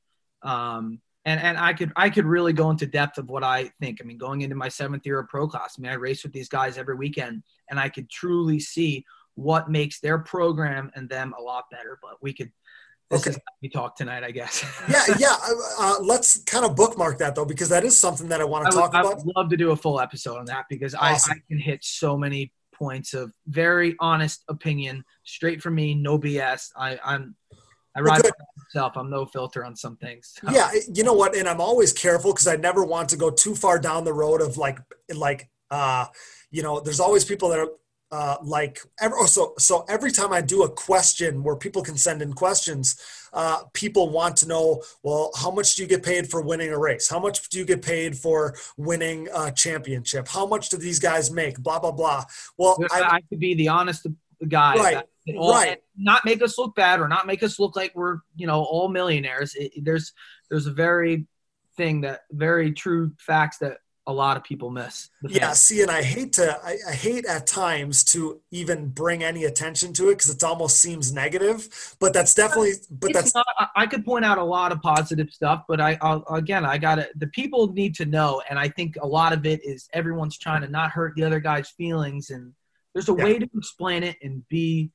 um, 0.42 1.00
and 1.28 1.40
and 1.40 1.58
I 1.58 1.74
could 1.74 1.92
I 1.94 2.08
could 2.08 2.24
really 2.24 2.54
go 2.54 2.70
into 2.70 2.86
depth 2.86 3.18
of 3.18 3.28
what 3.28 3.44
I 3.44 3.70
think. 3.80 3.98
I 4.00 4.04
mean, 4.04 4.16
going 4.16 4.40
into 4.40 4.56
my 4.56 4.68
seventh 4.68 5.04
year 5.04 5.18
of 5.18 5.28
pro 5.28 5.46
class, 5.46 5.74
I 5.78 5.82
mean, 5.82 5.92
I 5.92 5.94
race 5.94 6.22
with 6.22 6.32
these 6.32 6.48
guys 6.48 6.78
every 6.78 6.96
weekend, 6.96 7.42
and 7.68 7.78
I 7.78 7.90
could 7.90 8.08
truly 8.08 8.58
see 8.58 9.04
what 9.34 9.70
makes 9.70 10.00
their 10.00 10.18
program 10.18 10.90
and 10.94 11.08
them 11.08 11.34
a 11.38 11.42
lot 11.42 11.64
better. 11.70 11.98
But 12.00 12.22
we 12.22 12.32
could. 12.32 12.50
This 13.10 13.26
okay. 13.26 13.38
we 13.62 13.70
talk 13.70 13.96
tonight, 13.96 14.22
I 14.22 14.30
guess. 14.30 14.64
yeah, 14.90 15.04
yeah. 15.18 15.34
Uh, 15.48 15.54
uh, 15.78 16.00
let's 16.00 16.42
kind 16.44 16.64
of 16.64 16.76
bookmark 16.76 17.18
that 17.18 17.34
though, 17.34 17.44
because 17.44 17.70
that 17.70 17.84
is 17.84 17.98
something 17.98 18.28
that 18.28 18.40
I 18.40 18.44
want 18.44 18.66
to 18.66 18.76
talk 18.76 18.94
I 18.94 19.02
would, 19.02 19.12
about. 19.12 19.20
I'd 19.20 19.36
love 19.36 19.48
to 19.50 19.56
do 19.56 19.70
a 19.70 19.76
full 19.76 20.00
episode 20.00 20.36
on 20.36 20.44
that 20.46 20.66
because 20.68 20.94
awesome. 20.94 21.32
I, 21.32 21.36
I 21.36 21.40
can 21.48 21.58
hit 21.58 21.82
so 21.82 22.18
many 22.18 22.52
points 22.74 23.14
of 23.14 23.32
very 23.46 23.96
honest 23.98 24.44
opinion, 24.48 25.04
straight 25.24 25.62
from 25.62 25.74
me, 25.74 25.94
no 25.94 26.18
BS. 26.18 26.70
I, 26.76 26.98
I'm 27.02 27.34
I 27.98 28.00
ride 28.00 28.22
myself. 28.74 28.96
I'm 28.96 29.10
no 29.10 29.26
filter 29.26 29.64
on 29.64 29.74
some 29.74 29.96
things. 29.96 30.34
So. 30.40 30.50
Yeah, 30.52 30.70
you 30.92 31.02
know 31.02 31.14
what? 31.14 31.36
And 31.36 31.48
I'm 31.48 31.60
always 31.60 31.92
careful 31.92 32.32
because 32.32 32.46
I 32.46 32.56
never 32.56 32.84
want 32.84 33.08
to 33.10 33.16
go 33.16 33.30
too 33.30 33.54
far 33.54 33.78
down 33.78 34.04
the 34.04 34.12
road 34.12 34.40
of 34.40 34.56
like, 34.56 34.78
like, 35.14 35.48
uh, 35.70 36.06
you 36.50 36.62
know, 36.62 36.80
there's 36.80 37.00
always 37.00 37.24
people 37.24 37.48
that 37.50 37.58
are 37.58 37.70
uh, 38.10 38.36
like, 38.42 38.80
every, 39.00 39.18
oh, 39.20 39.26
so 39.26 39.52
so 39.58 39.84
every 39.88 40.10
time 40.10 40.32
I 40.32 40.40
do 40.40 40.62
a 40.62 40.70
question 40.70 41.42
where 41.42 41.56
people 41.56 41.82
can 41.82 41.98
send 41.98 42.22
in 42.22 42.32
questions, 42.32 42.98
uh, 43.34 43.64
people 43.74 44.08
want 44.08 44.36
to 44.38 44.48
know, 44.48 44.82
well, 45.02 45.30
how 45.36 45.50
much 45.50 45.74
do 45.74 45.82
you 45.82 45.88
get 45.88 46.02
paid 46.02 46.30
for 46.30 46.40
winning 46.40 46.70
a 46.70 46.78
race? 46.78 47.10
How 47.10 47.18
much 47.18 47.46
do 47.50 47.58
you 47.58 47.66
get 47.66 47.82
paid 47.82 48.16
for 48.16 48.54
winning 48.78 49.28
a 49.34 49.52
championship? 49.52 50.26
How 50.26 50.46
much 50.46 50.70
do 50.70 50.78
these 50.78 50.98
guys 50.98 51.30
make? 51.30 51.58
Blah 51.58 51.80
blah 51.80 51.92
blah. 51.92 52.24
Well, 52.56 52.78
I, 52.90 53.02
I 53.02 53.20
could 53.28 53.40
be 53.40 53.54
the 53.54 53.68
honest 53.68 54.06
guy. 54.46 54.76
Right. 54.76 55.04
All, 55.36 55.52
right. 55.52 55.78
Not 55.96 56.24
make 56.24 56.42
us 56.42 56.58
look 56.58 56.74
bad 56.74 57.00
or 57.00 57.08
not 57.08 57.26
make 57.26 57.42
us 57.42 57.58
look 57.58 57.76
like 57.76 57.92
we're, 57.94 58.18
you 58.36 58.46
know, 58.46 58.62
all 58.62 58.88
millionaires. 58.88 59.54
It, 59.54 59.84
there's 59.84 60.12
there's 60.48 60.66
a 60.66 60.72
very 60.72 61.26
thing 61.76 62.02
that 62.02 62.22
very 62.30 62.72
true 62.72 63.12
facts 63.18 63.58
that 63.58 63.78
a 64.08 64.12
lot 64.12 64.38
of 64.38 64.42
people 64.42 64.70
miss. 64.70 65.10
Yeah, 65.22 65.52
see, 65.52 65.82
and 65.82 65.90
I 65.90 66.02
hate 66.02 66.32
to, 66.34 66.58
I, 66.64 66.78
I, 66.88 66.92
hate 66.92 67.26
at 67.26 67.46
times 67.46 68.02
to 68.04 68.40
even 68.50 68.88
bring 68.88 69.22
any 69.22 69.44
attention 69.44 69.92
to 69.92 70.08
it 70.08 70.16
because 70.16 70.30
it 70.30 70.42
almost 70.42 70.80
seems 70.80 71.12
negative. 71.12 71.94
But 72.00 72.14
that's 72.14 72.32
definitely, 72.32 72.72
but 72.90 73.10
it's 73.10 73.32
that's. 73.32 73.34
Not, 73.34 73.46
I 73.76 73.86
could 73.86 74.06
point 74.06 74.24
out 74.24 74.38
a 74.38 74.42
lot 74.42 74.72
of 74.72 74.80
positive 74.80 75.28
stuff, 75.30 75.64
but 75.68 75.78
I, 75.78 75.98
I'll, 76.00 76.24
again, 76.30 76.64
I 76.64 76.78
got 76.78 76.94
to. 76.94 77.08
The 77.16 77.26
people 77.28 77.70
need 77.74 77.94
to 77.96 78.06
know, 78.06 78.40
and 78.48 78.58
I 78.58 78.68
think 78.70 78.96
a 79.02 79.06
lot 79.06 79.34
of 79.34 79.44
it 79.44 79.60
is 79.62 79.90
everyone's 79.92 80.38
trying 80.38 80.62
to 80.62 80.68
not 80.68 80.90
hurt 80.90 81.14
the 81.14 81.24
other 81.24 81.38
guy's 81.38 81.68
feelings, 81.68 82.30
and 82.30 82.54
there's 82.94 83.08
a 83.08 83.14
yeah. 83.16 83.24
way 83.24 83.38
to 83.38 83.48
explain 83.56 84.02
it 84.02 84.16
and 84.22 84.46
be 84.48 84.90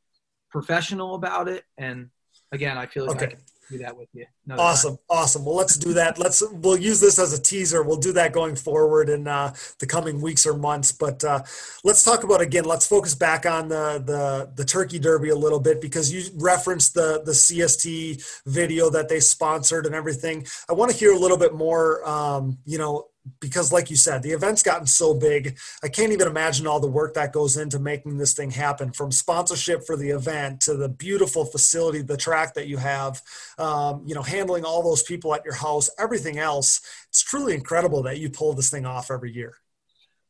professional 0.50 1.16
about 1.16 1.48
it. 1.48 1.64
And 1.78 2.10
again, 2.52 2.78
I 2.78 2.86
feel 2.86 3.06
like 3.08 3.18
okay. 3.18 3.26
I 3.26 3.30
can 3.30 3.40
do 3.72 3.78
that 3.80 3.98
with 3.98 4.10
you. 4.14 4.26
awesome, 4.52 4.92
time. 4.92 5.00
awesome. 5.10 5.46
Well, 5.46 5.56
let's 5.56 5.78
do 5.78 5.94
that. 5.94 6.20
Let's 6.20 6.44
we'll 6.52 6.78
use 6.78 7.00
this 7.00 7.18
as 7.18 7.34
a 7.34 7.42
teaser. 7.42 7.84
We'll 7.84 7.98
do 7.98 8.14
that 8.14 8.34
going 8.34 8.56
forward 8.56 9.10
in 9.10 9.28
uh, 9.28 9.54
the 9.80 9.88
coming 9.88 10.22
weeks 10.22 10.46
or 10.46 10.56
months. 10.56 10.92
But 10.92 11.24
uh, 11.24 11.44
let's 11.84 12.04
talk 12.04 12.24
about 12.24 12.42
again. 12.42 12.66
Let's 12.66 12.88
focus 12.88 13.16
back 13.16 13.46
on 13.46 13.70
the 13.70 14.04
the 14.06 14.52
the 14.56 14.66
Turkey 14.66 15.00
Derby 15.00 15.30
a 15.30 15.36
little 15.36 15.60
bit 15.60 15.82
because 15.82 16.14
you 16.14 16.24
referenced 16.36 16.94
the 16.94 17.22
the 17.26 17.32
CST 17.32 18.24
video 18.46 18.90
that 18.90 19.10
they 19.10 19.20
sponsored 19.20 19.86
and 19.86 19.96
everything. 19.96 20.46
I 20.70 20.74
want 20.74 20.92
to 20.92 20.98
hear 20.98 21.14
a 21.14 21.20
little 21.20 21.38
bit 21.38 21.54
more. 21.54 22.08
Um, 22.08 22.58
you 22.66 22.78
know 22.78 23.08
because 23.40 23.72
like 23.72 23.90
you 23.90 23.96
said 23.96 24.22
the 24.22 24.32
event's 24.32 24.62
gotten 24.62 24.86
so 24.86 25.14
big 25.14 25.58
i 25.82 25.88
can't 25.88 26.12
even 26.12 26.28
imagine 26.28 26.68
all 26.68 26.82
the 26.82 26.88
work 26.88 27.14
that 27.14 27.32
goes 27.32 27.56
into 27.56 27.80
making 27.80 28.18
this 28.18 28.34
thing 28.34 28.52
happen 28.52 28.92
from 28.92 29.14
sponsorship 29.14 29.86
for 29.86 29.96
the 29.96 30.10
event 30.10 30.60
to 30.60 30.76
the 30.76 30.90
beautiful 30.90 31.46
facility 31.46 32.02
the 32.02 32.18
track 32.18 32.54
that 32.54 32.68
you 32.68 32.76
have 32.76 33.22
um, 33.60 34.04
you 34.06 34.14
know 34.14 34.22
handling 34.22 34.66
all 34.66 34.84
those 34.84 35.04
people 35.04 35.34
at 35.34 35.46
your 35.46 35.54
house 35.54 35.90
everything 35.98 36.38
else. 36.38 36.82
It's 37.10 37.22
truly 37.22 37.54
incredible 37.54 38.04
that 38.04 38.20
you 38.20 38.30
pull 38.30 38.54
this 38.54 38.70
thing 38.70 38.86
off 38.86 39.12
every 39.12 39.32
year. 39.32 39.56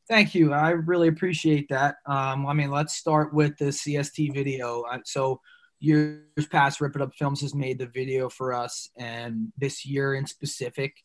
Thank 0.07 0.35
you. 0.35 0.53
I 0.53 0.71
really 0.71 1.07
appreciate 1.07 1.69
that. 1.69 1.95
Um, 2.05 2.45
i 2.45 2.53
mean 2.53 2.71
let's 2.71 2.93
start 2.95 3.33
with 3.33 3.57
the 3.57 3.65
cst 3.65 4.33
video. 4.33 4.85
So 5.05 5.41
years 5.79 6.47
past 6.49 6.79
rip 6.79 6.95
it 6.95 7.01
up 7.01 7.13
films 7.15 7.41
has 7.41 7.53
made 7.53 7.77
the 7.77 7.87
video 7.87 8.29
for 8.29 8.53
us 8.53 8.89
and 8.97 9.51
this 9.57 9.85
year 9.85 10.15
in 10.15 10.25
specific 10.25 10.95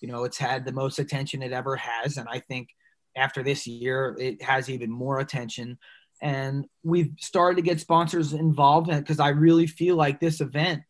you 0.00 0.08
know, 0.08 0.24
it's 0.24 0.38
had 0.38 0.64
the 0.64 0.72
most 0.72 0.98
attention 0.98 1.42
it 1.42 1.52
ever 1.52 1.76
has. 1.76 2.16
And 2.16 2.28
I 2.28 2.40
think 2.40 2.68
after 3.16 3.42
this 3.42 3.66
year, 3.66 4.16
it 4.18 4.42
has 4.42 4.70
even 4.70 4.90
more 4.90 5.18
attention. 5.18 5.78
And 6.20 6.66
we've 6.82 7.12
started 7.18 7.56
to 7.56 7.62
get 7.62 7.80
sponsors 7.80 8.32
involved 8.32 8.90
because 8.90 9.20
I 9.20 9.28
really 9.28 9.66
feel 9.66 9.96
like 9.96 10.20
this 10.20 10.40
event 10.40 10.82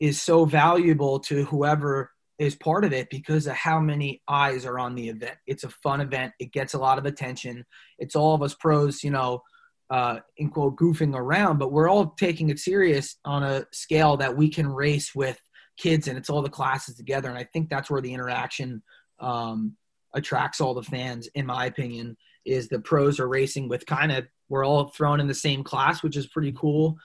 is 0.00 0.20
so 0.20 0.44
valuable 0.44 1.20
to 1.20 1.44
whoever 1.44 2.10
is 2.38 2.54
part 2.54 2.84
of 2.84 2.92
it 2.92 3.10
because 3.10 3.48
of 3.48 3.54
how 3.54 3.80
many 3.80 4.22
eyes 4.28 4.64
are 4.64 4.78
on 4.78 4.94
the 4.94 5.08
event. 5.08 5.36
It's 5.46 5.64
a 5.64 5.68
fun 5.68 6.00
event. 6.00 6.32
It 6.38 6.52
gets 6.52 6.74
a 6.74 6.78
lot 6.78 6.98
of 6.98 7.06
attention. 7.06 7.64
It's 7.98 8.14
all 8.14 8.34
of 8.34 8.42
us 8.42 8.54
pros, 8.54 9.02
you 9.02 9.10
know, 9.10 9.42
uh, 9.90 10.20
in 10.36 10.50
quote, 10.50 10.76
goofing 10.76 11.16
around, 11.16 11.58
but 11.58 11.72
we're 11.72 11.88
all 11.88 12.14
taking 12.18 12.50
it 12.50 12.58
serious 12.58 13.16
on 13.24 13.42
a 13.42 13.64
scale 13.72 14.18
that 14.18 14.36
we 14.36 14.48
can 14.50 14.68
race 14.68 15.14
with 15.14 15.40
kids 15.78 16.08
and 16.08 16.18
it's 16.18 16.28
all 16.28 16.42
the 16.42 16.48
classes 16.48 16.96
together. 16.96 17.28
And 17.28 17.38
I 17.38 17.44
think 17.44 17.70
that's 17.70 17.90
where 17.90 18.02
the 18.02 18.12
interaction 18.12 18.82
um, 19.20 19.76
attracts 20.14 20.60
all 20.60 20.74
the 20.74 20.82
fans, 20.82 21.28
in 21.34 21.46
my 21.46 21.66
opinion, 21.66 22.16
is 22.44 22.68
the 22.68 22.80
pros 22.80 23.20
are 23.20 23.28
racing 23.28 23.68
with 23.68 23.86
kind 23.86 24.12
of 24.12 24.26
we're 24.48 24.64
all 24.64 24.88
thrown 24.88 25.20
in 25.20 25.26
the 25.26 25.34
same 25.34 25.62
class, 25.62 26.02
which 26.02 26.16
is 26.16 26.26
pretty 26.26 26.52
cool. 26.52 26.96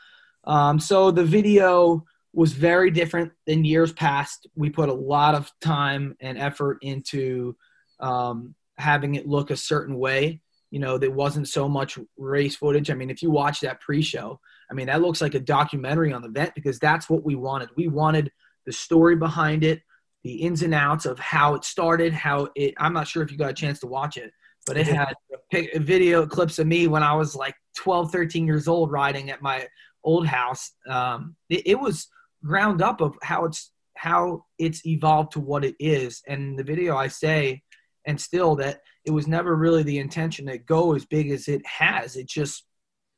Um, 0.45 0.79
so 0.79 1.11
the 1.11 1.23
video 1.23 2.03
was 2.33 2.53
very 2.53 2.89
different 2.89 3.31
than 3.45 3.63
years 3.65 3.93
past. 3.93 4.47
We 4.55 4.69
put 4.69 4.89
a 4.89 4.93
lot 4.93 5.35
of 5.35 5.51
time 5.61 6.15
and 6.19 6.37
effort 6.37 6.79
into 6.81 7.55
um, 7.99 8.55
having 8.77 9.15
it 9.15 9.27
look 9.27 9.51
a 9.51 9.57
certain 9.57 9.97
way. 9.97 10.41
You 10.71 10.79
know, 10.79 10.97
there 10.97 11.11
wasn't 11.11 11.47
so 11.47 11.69
much 11.69 11.99
race 12.17 12.55
footage. 12.55 12.89
I 12.89 12.95
mean, 12.95 13.11
if 13.11 13.21
you 13.21 13.29
watch 13.29 13.59
that 13.59 13.79
pre-show, 13.81 14.39
I 14.71 14.73
mean, 14.73 14.87
that 14.87 15.01
looks 15.01 15.21
like 15.21 15.35
a 15.35 15.39
documentary 15.39 16.11
on 16.11 16.23
the 16.23 16.29
event 16.29 16.55
because 16.55 16.79
that's 16.79 17.09
what 17.09 17.23
we 17.23 17.35
wanted. 17.35 17.69
We 17.75 17.87
wanted 17.89 18.31
the 18.65 18.73
story 18.73 19.15
behind 19.15 19.63
it, 19.63 19.81
the 20.23 20.35
ins 20.35 20.61
and 20.61 20.73
outs 20.73 21.05
of 21.05 21.19
how 21.19 21.55
it 21.55 21.63
started, 21.63 22.13
how 22.13 22.49
it. 22.55 22.73
I'm 22.77 22.93
not 22.93 23.07
sure 23.07 23.23
if 23.23 23.31
you 23.31 23.37
got 23.37 23.51
a 23.51 23.53
chance 23.53 23.79
to 23.81 23.87
watch 23.87 24.17
it, 24.17 24.31
but 24.65 24.77
it 24.77 24.87
had 24.87 25.13
video 25.51 26.25
clips 26.25 26.59
of 26.59 26.67
me 26.67 26.87
when 26.87 27.03
I 27.03 27.13
was 27.13 27.35
like 27.35 27.55
12, 27.77 28.11
13 28.11 28.45
years 28.45 28.67
old 28.67 28.91
riding 28.91 29.29
at 29.29 29.41
my 29.41 29.67
old 30.03 30.27
house. 30.27 30.71
Um, 30.87 31.35
it, 31.49 31.67
it 31.67 31.79
was 31.79 32.07
ground 32.43 32.81
up 32.81 33.01
of 33.01 33.15
how 33.21 33.45
it's 33.45 33.71
how 33.95 34.45
it's 34.57 34.85
evolved 34.85 35.31
to 35.33 35.39
what 35.39 35.63
it 35.63 35.75
is. 35.79 36.21
And 36.27 36.57
the 36.57 36.63
video, 36.63 36.97
I 36.97 37.07
say, 37.07 37.61
and 38.05 38.19
still 38.19 38.55
that 38.55 38.81
it 39.05 39.11
was 39.11 39.27
never 39.27 39.55
really 39.55 39.83
the 39.83 39.99
intention 39.99 40.47
to 40.47 40.57
go 40.57 40.95
as 40.95 41.05
big 41.05 41.31
as 41.31 41.47
it 41.47 41.65
has. 41.65 42.15
It 42.15 42.27
just 42.27 42.65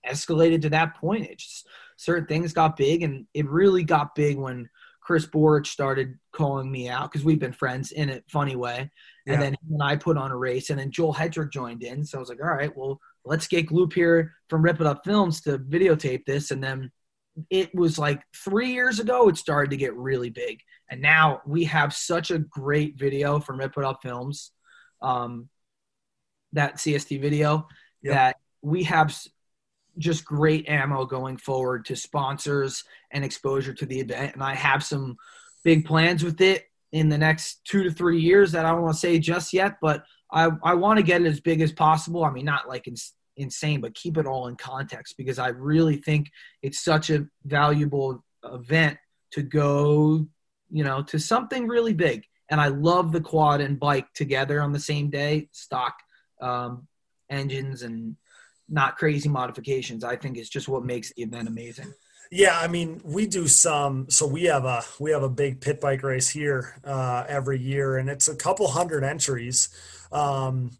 escalated 0.07 0.61
to 0.61 0.69
that 0.69 0.95
point. 0.97 1.25
It 1.25 1.39
just 1.39 1.67
certain 1.97 2.27
things 2.27 2.53
got 2.53 2.77
big, 2.77 3.03
and 3.03 3.25
it 3.33 3.49
really 3.49 3.83
got 3.83 4.15
big 4.15 4.37
when 4.37 4.69
Chris 5.05 5.27
Borich 5.27 5.67
started 5.67 6.17
calling 6.31 6.71
me 6.71 6.89
out 6.89 7.11
because 7.11 7.23
we've 7.23 7.39
been 7.39 7.53
friends 7.53 7.91
in 7.91 8.09
a 8.09 8.21
funny 8.27 8.55
way. 8.55 8.89
And 9.27 9.39
then 9.39 9.55
when 9.67 9.87
I 9.87 9.95
put 9.95 10.17
on 10.17 10.31
a 10.31 10.35
race, 10.35 10.71
and 10.71 10.79
then 10.79 10.89
Joel 10.89 11.13
Hetrick 11.13 11.51
joined 11.51 11.83
in. 11.83 12.03
So 12.03 12.17
I 12.17 12.19
was 12.19 12.29
like, 12.29 12.41
all 12.41 12.49
right, 12.49 12.75
well, 12.75 12.99
let's 13.23 13.47
get 13.47 13.67
Gloop 13.67 13.93
here 13.93 14.33
from 14.49 14.63
Rip 14.63 14.81
It 14.81 14.87
Up 14.87 15.05
Films 15.05 15.41
to 15.41 15.59
videotape 15.59 16.25
this. 16.25 16.49
And 16.49 16.63
then 16.63 16.91
it 17.51 17.73
was 17.75 17.99
like 17.99 18.23
three 18.35 18.71
years 18.71 18.99
ago, 18.99 19.29
it 19.29 19.37
started 19.37 19.69
to 19.69 19.77
get 19.77 19.95
really 19.95 20.31
big. 20.31 20.59
And 20.89 21.03
now 21.03 21.41
we 21.45 21.65
have 21.65 21.93
such 21.93 22.31
a 22.31 22.39
great 22.39 22.97
video 22.97 23.39
from 23.39 23.59
Rip 23.59 23.77
It 23.77 23.83
Up 23.83 23.99
Films, 24.01 24.51
um, 25.03 25.49
that 26.53 26.77
CST 26.77 27.21
video, 27.21 27.67
yep. 28.01 28.13
that 28.13 28.35
we 28.63 28.83
have 28.83 29.15
just 29.97 30.25
great 30.25 30.67
ammo 30.67 31.05
going 31.05 31.37
forward 31.37 31.85
to 31.85 31.95
sponsors 31.95 32.83
and 33.11 33.23
exposure 33.23 33.73
to 33.73 33.85
the 33.85 33.99
event. 33.99 34.33
And 34.33 34.43
I 34.43 34.55
have 34.55 34.83
some 34.83 35.17
big 35.63 35.85
plans 35.85 36.23
with 36.23 36.41
it 36.41 36.65
in 36.91 37.09
the 37.09 37.17
next 37.17 37.61
two 37.65 37.83
to 37.83 37.91
three 37.91 38.19
years 38.19 38.51
that 38.51 38.65
I 38.65 38.71
don't 38.71 38.81
want 38.81 38.93
to 38.93 38.99
say 38.99 39.19
just 39.19 39.53
yet, 39.53 39.77
but 39.81 40.03
I, 40.31 40.49
I 40.63 40.73
want 40.73 40.97
to 40.97 41.03
get 41.03 41.21
it 41.21 41.27
as 41.27 41.39
big 41.39 41.61
as 41.61 41.71
possible. 41.71 42.23
I 42.23 42.31
mean, 42.31 42.45
not 42.45 42.67
like 42.67 42.87
in, 42.87 42.95
insane, 43.37 43.81
but 43.81 43.93
keep 43.93 44.17
it 44.17 44.25
all 44.25 44.47
in 44.47 44.55
context 44.55 45.15
because 45.17 45.39
I 45.39 45.49
really 45.49 45.97
think 45.97 46.29
it's 46.61 46.83
such 46.83 47.09
a 47.09 47.25
valuable 47.43 48.23
event 48.43 48.97
to 49.31 49.41
go, 49.41 50.25
you 50.71 50.83
know, 50.83 51.03
to 51.03 51.19
something 51.19 51.67
really 51.67 51.93
big. 51.93 52.23
And 52.49 52.61
I 52.61 52.67
love 52.67 53.11
the 53.11 53.21
quad 53.21 53.61
and 53.61 53.79
bike 53.79 54.07
together 54.13 54.61
on 54.61 54.71
the 54.71 54.79
same 54.79 55.09
day, 55.09 55.49
stock 55.51 55.95
um, 56.41 56.87
engines 57.29 57.81
and 57.81 58.15
not 58.69 58.97
crazy 58.97 59.29
modifications. 59.29 60.03
I 60.03 60.15
think 60.15 60.37
it's 60.37 60.49
just 60.49 60.67
what 60.67 60.83
makes 60.83 61.13
the 61.13 61.23
event 61.23 61.47
amazing. 61.47 61.93
Yeah, 62.31 62.57
I 62.59 62.67
mean, 62.67 63.01
we 63.03 63.27
do 63.27 63.47
some. 63.47 64.07
So 64.09 64.25
we 64.25 64.45
have 64.45 64.65
a 64.65 64.83
we 64.99 65.11
have 65.11 65.23
a 65.23 65.29
big 65.29 65.61
pit 65.61 65.79
bike 65.79 66.03
race 66.03 66.27
here 66.27 66.75
uh, 66.83 67.23
every 67.27 67.59
year, 67.59 67.97
and 67.97 68.09
it's 68.09 68.27
a 68.27 68.35
couple 68.35 68.67
hundred 68.67 69.03
entries. 69.03 69.69
Um, 70.11 70.71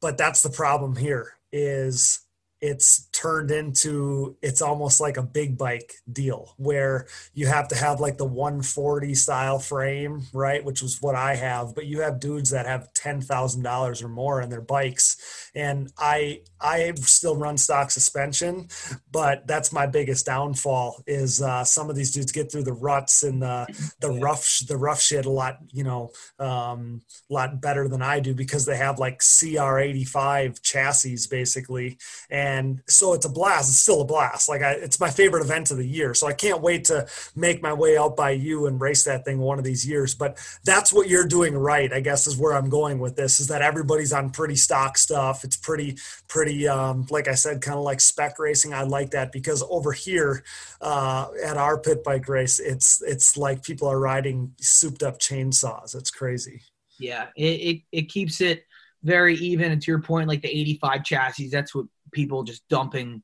but 0.00 0.16
that's 0.18 0.42
the 0.42 0.50
problem 0.50 0.96
here 0.96 1.34
is 1.52 2.20
it's 2.64 3.08
turned 3.12 3.50
into 3.50 4.38
it's 4.40 4.62
almost 4.62 4.98
like 4.98 5.18
a 5.18 5.22
big 5.22 5.58
bike 5.58 5.96
deal 6.10 6.54
where 6.56 7.06
you 7.34 7.46
have 7.46 7.68
to 7.68 7.76
have 7.76 8.00
like 8.00 8.16
the 8.16 8.24
140 8.24 9.14
style 9.14 9.58
frame 9.58 10.22
right 10.32 10.64
which 10.64 10.80
was 10.80 11.02
what 11.02 11.14
i 11.14 11.34
have 11.34 11.74
but 11.74 11.84
you 11.84 12.00
have 12.00 12.18
dudes 12.18 12.50
that 12.50 12.64
have 12.64 12.88
$10000 12.94 14.02
or 14.02 14.08
more 14.08 14.40
in 14.40 14.48
their 14.48 14.62
bikes. 14.62 15.50
And 15.54 15.92
i 15.98 16.40
i 16.58 16.92
still 16.96 17.36
run 17.36 17.58
stock 17.58 17.90
suspension 17.90 18.68
but 19.12 19.46
that's 19.46 19.70
my 19.70 19.86
biggest 19.86 20.24
downfall 20.24 21.02
is 21.06 21.42
uh, 21.42 21.64
some 21.64 21.90
of 21.90 21.96
these 21.96 22.12
dudes 22.12 22.32
get 22.32 22.50
through 22.50 22.64
the 22.64 22.72
ruts 22.72 23.22
and 23.24 23.42
the 23.42 23.66
the 24.00 24.10
rough 24.10 24.60
the 24.66 24.76
rough 24.76 25.02
shit 25.02 25.26
a 25.26 25.30
lot 25.30 25.58
you 25.70 25.84
know 25.84 26.10
um, 26.38 27.02
a 27.30 27.34
lot 27.34 27.60
better 27.60 27.88
than 27.88 28.00
i 28.00 28.20
do 28.20 28.34
because 28.34 28.64
they 28.64 28.76
have 28.76 28.98
like 28.98 29.18
cr85 29.18 30.62
chassis 30.62 31.18
basically. 31.30 31.98
And 32.30 32.53
so 32.86 33.14
it's 33.14 33.26
a 33.26 33.28
blast. 33.28 33.68
It's 33.68 33.78
still 33.78 34.00
a 34.00 34.04
blast. 34.04 34.48
Like 34.48 34.62
I, 34.62 34.72
it's 34.72 35.00
my 35.00 35.10
favorite 35.10 35.42
event 35.42 35.70
of 35.70 35.76
the 35.76 35.86
year. 35.86 36.14
So 36.14 36.26
I 36.26 36.32
can't 36.32 36.60
wait 36.60 36.84
to 36.86 37.06
make 37.34 37.62
my 37.62 37.72
way 37.72 37.96
out 37.96 38.16
by 38.16 38.30
you 38.30 38.66
and 38.66 38.80
race 38.80 39.04
that 39.04 39.24
thing 39.24 39.38
one 39.38 39.58
of 39.58 39.64
these 39.64 39.86
years. 39.86 40.14
But 40.14 40.38
that's 40.64 40.92
what 40.92 41.08
you're 41.08 41.26
doing 41.26 41.56
right. 41.56 41.92
I 41.92 42.00
guess 42.00 42.26
is 42.26 42.36
where 42.36 42.54
I'm 42.54 42.68
going 42.68 42.98
with 42.98 43.16
this. 43.16 43.40
Is 43.40 43.48
that 43.48 43.62
everybody's 43.62 44.12
on 44.12 44.30
pretty 44.30 44.56
stock 44.56 44.98
stuff. 44.98 45.44
It's 45.44 45.56
pretty, 45.56 45.96
pretty. 46.28 46.68
Um, 46.68 47.06
like 47.10 47.28
I 47.28 47.34
said, 47.34 47.62
kind 47.62 47.78
of 47.78 47.84
like 47.84 48.00
spec 48.00 48.38
racing. 48.38 48.74
I 48.74 48.82
like 48.82 49.10
that 49.10 49.32
because 49.32 49.62
over 49.68 49.92
here 49.92 50.44
uh, 50.80 51.28
at 51.44 51.56
our 51.56 51.78
pit 51.78 52.04
bike 52.04 52.28
race, 52.28 52.58
it's 52.58 53.02
it's 53.02 53.36
like 53.36 53.62
people 53.62 53.88
are 53.88 53.98
riding 53.98 54.52
souped 54.60 55.02
up 55.02 55.18
chainsaws. 55.18 55.94
It's 55.94 56.10
crazy. 56.10 56.62
Yeah, 56.98 57.26
it, 57.36 57.42
it, 57.42 57.82
it 57.92 58.02
keeps 58.08 58.40
it 58.40 58.64
very 59.02 59.34
even. 59.36 59.70
And 59.70 59.80
to 59.80 59.90
your 59.90 60.00
point, 60.00 60.28
like 60.28 60.42
the 60.42 60.48
85 60.48 61.04
chassis, 61.04 61.48
that's 61.48 61.74
what 61.74 61.86
people 62.14 62.42
just 62.42 62.66
dumping 62.68 63.22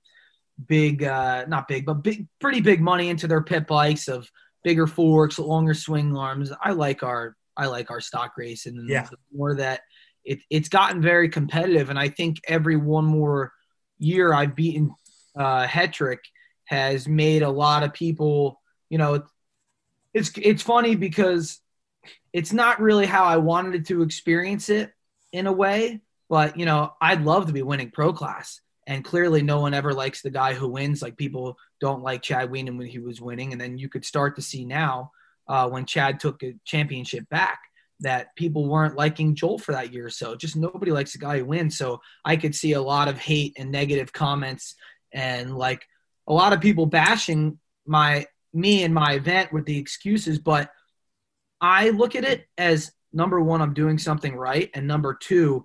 big, 0.66 1.02
uh, 1.02 1.46
not 1.48 1.68
big, 1.68 1.86
but 1.86 2.02
big, 2.02 2.26
pretty 2.40 2.60
big 2.60 2.80
money 2.80 3.08
into 3.08 3.26
their 3.26 3.42
pit 3.42 3.66
bikes 3.66 4.08
of 4.08 4.28
bigger 4.62 4.86
forks, 4.86 5.38
longer 5.38 5.74
swing 5.74 6.16
arms. 6.16 6.52
I 6.62 6.72
like 6.72 7.02
our, 7.02 7.36
I 7.56 7.66
like 7.66 7.90
our 7.90 8.00
stock 8.00 8.32
race, 8.36 8.66
and 8.66 8.88
yeah. 8.88 9.04
the 9.10 9.16
more 9.34 9.54
that 9.56 9.80
it, 10.24 10.40
it's 10.50 10.68
gotten 10.68 11.00
very 11.00 11.28
competitive, 11.28 11.88
and 11.88 11.98
I 11.98 12.08
think 12.08 12.36
every 12.46 12.76
one 12.76 13.06
more 13.06 13.52
year 13.98 14.34
I've 14.34 14.54
beaten 14.54 14.94
uh, 15.36 15.66
Hetrick 15.66 16.18
has 16.64 17.08
made 17.08 17.42
a 17.42 17.50
lot 17.50 17.82
of 17.82 17.92
people, 17.92 18.60
you 18.88 18.98
know, 18.98 19.22
it's 20.12 20.32
it's 20.36 20.62
funny 20.62 20.96
because 20.96 21.60
it's 22.32 22.52
not 22.52 22.80
really 22.80 23.06
how 23.06 23.24
I 23.24 23.36
wanted 23.36 23.86
to 23.86 24.02
experience 24.02 24.68
it 24.68 24.92
in 25.32 25.46
a 25.46 25.52
way, 25.52 26.00
but 26.28 26.58
you 26.58 26.66
know, 26.66 26.92
I'd 27.00 27.22
love 27.22 27.46
to 27.46 27.52
be 27.52 27.62
winning 27.62 27.90
pro 27.90 28.12
class. 28.12 28.60
And 28.90 29.04
clearly, 29.04 29.40
no 29.40 29.60
one 29.60 29.72
ever 29.72 29.94
likes 29.94 30.20
the 30.20 30.30
guy 30.30 30.52
who 30.52 30.66
wins. 30.66 31.00
Like 31.00 31.16
people 31.16 31.56
don't 31.80 32.02
like 32.02 32.22
Chad 32.22 32.50
Wienen 32.50 32.76
when 32.76 32.88
he 32.88 32.98
was 32.98 33.20
winning, 33.20 33.52
and 33.52 33.60
then 33.60 33.78
you 33.78 33.88
could 33.88 34.04
start 34.04 34.34
to 34.34 34.42
see 34.42 34.64
now 34.64 35.12
uh, 35.46 35.68
when 35.68 35.86
Chad 35.86 36.18
took 36.18 36.42
a 36.42 36.56
championship 36.64 37.28
back 37.28 37.60
that 38.00 38.34
people 38.34 38.68
weren't 38.68 38.96
liking 38.96 39.36
Joel 39.36 39.60
for 39.60 39.70
that 39.70 39.92
year 39.92 40.06
or 40.06 40.10
so. 40.10 40.34
Just 40.34 40.56
nobody 40.56 40.90
likes 40.90 41.12
the 41.12 41.18
guy 41.18 41.38
who 41.38 41.44
wins. 41.44 41.78
So 41.78 42.00
I 42.24 42.34
could 42.34 42.52
see 42.52 42.72
a 42.72 42.82
lot 42.82 43.06
of 43.06 43.16
hate 43.16 43.54
and 43.56 43.70
negative 43.70 44.12
comments 44.12 44.74
and 45.12 45.56
like 45.56 45.86
a 46.26 46.32
lot 46.32 46.52
of 46.52 46.60
people 46.60 46.86
bashing 46.86 47.60
my 47.86 48.26
me 48.52 48.82
and 48.82 48.92
my 48.92 49.12
event 49.12 49.52
with 49.52 49.66
the 49.66 49.78
excuses. 49.78 50.40
But 50.40 50.68
I 51.60 51.90
look 51.90 52.16
at 52.16 52.24
it 52.24 52.48
as 52.58 52.90
number 53.12 53.40
one, 53.40 53.62
I'm 53.62 53.74
doing 53.74 53.98
something 53.98 54.34
right, 54.34 54.68
and 54.74 54.88
number 54.88 55.14
two, 55.14 55.64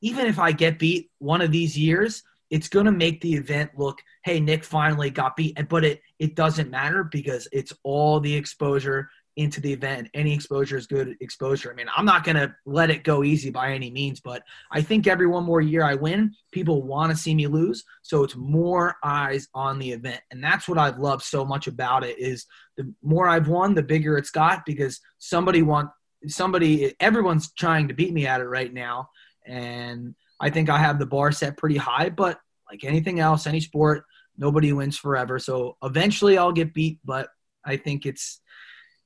even 0.00 0.26
if 0.26 0.38
I 0.38 0.52
get 0.52 0.78
beat 0.78 1.10
one 1.18 1.40
of 1.40 1.52
these 1.52 1.76
years, 1.76 2.22
it's 2.50 2.68
going 2.68 2.86
to 2.86 2.92
make 2.92 3.20
the 3.20 3.34
event 3.34 3.72
look, 3.76 4.00
hey, 4.24 4.40
Nick 4.40 4.64
finally 4.64 5.10
got 5.10 5.36
beat. 5.36 5.58
But 5.68 5.84
it, 5.84 6.00
it 6.18 6.34
doesn't 6.34 6.70
matter 6.70 7.04
because 7.04 7.46
it's 7.52 7.72
all 7.82 8.20
the 8.20 8.34
exposure 8.34 9.10
into 9.36 9.60
the 9.60 9.72
event. 9.72 10.08
Any 10.14 10.34
exposure 10.34 10.76
is 10.76 10.88
good 10.88 11.14
exposure. 11.20 11.70
I 11.70 11.74
mean, 11.74 11.86
I'm 11.96 12.04
not 12.04 12.24
going 12.24 12.36
to 12.36 12.52
let 12.66 12.90
it 12.90 13.04
go 13.04 13.22
easy 13.22 13.50
by 13.50 13.72
any 13.72 13.88
means, 13.88 14.20
but 14.20 14.42
I 14.72 14.82
think 14.82 15.06
every 15.06 15.28
one 15.28 15.44
more 15.44 15.60
year 15.60 15.84
I 15.84 15.94
win, 15.94 16.34
people 16.50 16.82
want 16.82 17.12
to 17.12 17.16
see 17.16 17.36
me 17.36 17.46
lose. 17.46 17.84
So 18.02 18.24
it's 18.24 18.34
more 18.34 18.96
eyes 19.04 19.46
on 19.54 19.78
the 19.78 19.92
event. 19.92 20.20
And 20.32 20.42
that's 20.42 20.68
what 20.68 20.76
I've 20.76 20.98
loved 20.98 21.22
so 21.22 21.44
much 21.44 21.68
about 21.68 22.02
it 22.02 22.18
is 22.18 22.46
the 22.76 22.92
more 23.02 23.28
I've 23.28 23.46
won, 23.46 23.74
the 23.74 23.82
bigger 23.82 24.18
it's 24.18 24.30
got 24.30 24.66
because 24.66 25.00
somebody 25.18 25.62
want 25.62 25.90
somebody 26.26 26.96
everyone's 26.98 27.52
trying 27.52 27.86
to 27.86 27.94
beat 27.94 28.12
me 28.12 28.26
at 28.26 28.40
it 28.40 28.46
right 28.46 28.74
now 28.74 29.08
and 29.48 30.14
I 30.40 30.50
think 30.50 30.68
I 30.68 30.78
have 30.78 30.98
the 30.98 31.06
bar 31.06 31.32
set 31.32 31.56
pretty 31.56 31.76
high. 31.76 32.10
But 32.10 32.38
like 32.70 32.84
anything 32.84 33.20
else, 33.20 33.46
any 33.46 33.60
sport, 33.60 34.04
nobody 34.36 34.72
wins 34.72 34.96
forever. 34.96 35.38
So 35.38 35.76
eventually 35.82 36.38
I'll 36.38 36.52
get 36.52 36.74
beat, 36.74 37.00
but 37.04 37.28
I 37.64 37.76
think 37.76 38.06
it's 38.06 38.40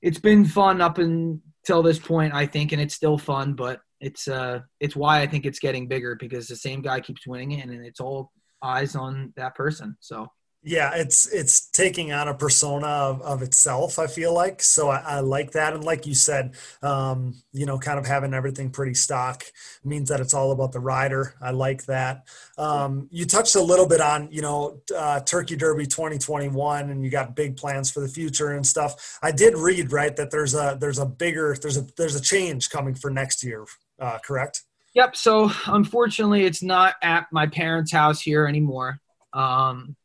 it's 0.02 0.18
been 0.18 0.44
fun 0.44 0.81
up 0.81 0.98
until 0.98 1.83
this 1.83 1.98
point, 1.98 2.35
I 2.35 2.46
think, 2.46 2.72
and 2.72 2.83
it's 2.83 2.94
still 2.94 3.18
fun, 3.18 3.55
but 3.55 3.81
it's 4.00 4.26
uh 4.26 4.61
it's 4.81 4.96
why 4.96 5.20
I 5.20 5.26
think 5.26 5.46
it's 5.46 5.61
getting 5.61 5.87
bigger 5.87 6.16
because 6.16 6.48
the 6.48 6.57
same 6.57 6.83
guy 6.83 7.00
keeps 7.00 7.26
winning 7.26 7.52
it 7.52 7.68
and 7.68 7.87
it's 7.87 8.00
all 8.00 8.33
eyes 8.62 8.96
on 8.96 9.33
that 9.37 9.55
person. 9.55 9.96
So 10.00 10.28
Yeah, 10.64 10.92
it's 10.94 11.27
it's 11.27 11.66
taking 11.70 12.12
on 12.12 12.29
a 12.29 12.35
persona 12.35 12.87
of, 12.87 13.20
of 13.22 13.42
itself. 13.42 13.98
I 13.98 14.07
feel 14.07 14.33
like 14.33 14.62
so 14.62 14.90
I, 14.90 14.98
I 14.98 15.20
like 15.20 15.53
that, 15.53 15.75
and 15.75 15.83
like 15.83 16.07
you 16.07 16.14
said, 16.14 16.55
um, 16.83 17.35
you 17.53 17.66
know, 17.66 17.81
kind 17.81 17.98
of 17.98 18.07
having 18.07 18.33
everything 18.33 18.70
pretty 18.70 18.94
stock 18.94 19.42
means 19.85 20.09
that 20.09 20.20
it's 20.20 20.35
all 20.35 20.53
about 20.53 20.70
the 20.70 20.79
rider. 20.79 21.35
I 21.42 21.51
like 21.51 21.87
that. 21.87 22.29
Um, 22.57 23.09
you 23.11 23.27
touched 23.27 23.57
a 23.57 23.61
little 23.61 23.88
bit 23.88 24.01
on 24.01 24.29
you 24.31 24.40
know 24.40 24.81
uh, 24.96 25.18
Turkey 25.20 25.57
Derby 25.57 25.87
2021, 25.87 26.90
and 26.90 27.05
you 27.05 27.11
got 27.11 27.35
big 27.35 27.57
plans 27.57 27.90
for 27.90 27.98
the 27.98 28.09
future 28.09 28.53
and 28.53 28.64
stuff. 28.64 29.18
I 29.20 29.33
did 29.33 29.59
read 29.59 29.90
right 29.90 30.14
that 30.14 30.31
there's 30.31 30.55
a 30.55 30.79
there's 30.81 31.01
a 31.01 31.07
bigger 31.07 31.57
there's 31.61 31.77
a 31.77 31.85
there's 31.96 32.14
a 32.14 32.22
change 32.22 32.70
coming 32.70 32.94
for 32.94 33.11
next 33.11 33.42
year. 33.42 33.66
Uh, 33.98 34.18
correct? 34.25 34.62
Yep. 34.94 35.16
So 35.16 35.51
unfortunately, 35.66 36.44
it's 36.44 36.62
not 36.62 36.94
at 37.03 37.27
my 37.33 37.48
parents' 37.48 37.90
house 37.90 38.20
here 38.20 38.46
anymore. 38.46 39.01
Um, 39.33 39.96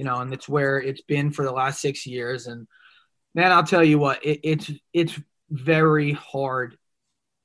you 0.00 0.04
know, 0.04 0.16
and 0.16 0.32
it's 0.32 0.48
where 0.48 0.80
it's 0.80 1.02
been 1.02 1.30
for 1.30 1.44
the 1.44 1.52
last 1.52 1.78
six 1.78 2.06
years. 2.06 2.46
And 2.46 2.66
man, 3.34 3.52
I'll 3.52 3.62
tell 3.62 3.84
you 3.84 3.98
what, 3.98 4.24
it, 4.24 4.40
it's 4.42 4.70
it's 4.94 5.20
very 5.50 6.12
hard 6.12 6.78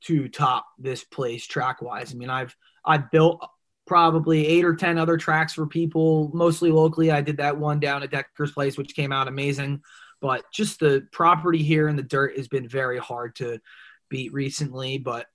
to 0.06 0.30
top 0.30 0.66
this 0.80 1.04
place 1.04 1.46
track 1.46 1.82
wise. 1.82 2.14
I 2.14 2.16
mean, 2.16 2.30
I've 2.30 2.56
I've 2.86 3.12
built 3.12 3.46
probably 3.86 4.48
eight 4.48 4.64
or 4.64 4.74
ten 4.74 4.98
other 4.98 5.18
tracks 5.18 5.52
for 5.52 5.68
people, 5.68 6.32
mostly 6.34 6.72
locally. 6.72 7.12
I 7.12 7.20
did 7.20 7.36
that 7.38 7.58
one 7.58 7.82
down 7.82 8.04
at 8.04 8.12
Decker's 8.12 8.54
Place, 8.54 8.78
which 8.78 8.96
came 8.96 9.12
out 9.12 9.28
amazing. 9.28 9.82
But 10.22 10.46
just 10.54 10.80
the 10.80 11.06
property 11.12 11.62
here 11.62 11.90
in 11.90 11.98
the 11.98 12.04
dirt 12.04 12.38
has 12.38 12.48
been 12.48 12.70
very 12.70 13.00
hard 13.00 13.36
to 13.36 13.60
beat 14.08 14.32
recently. 14.32 14.98
But 14.98 15.26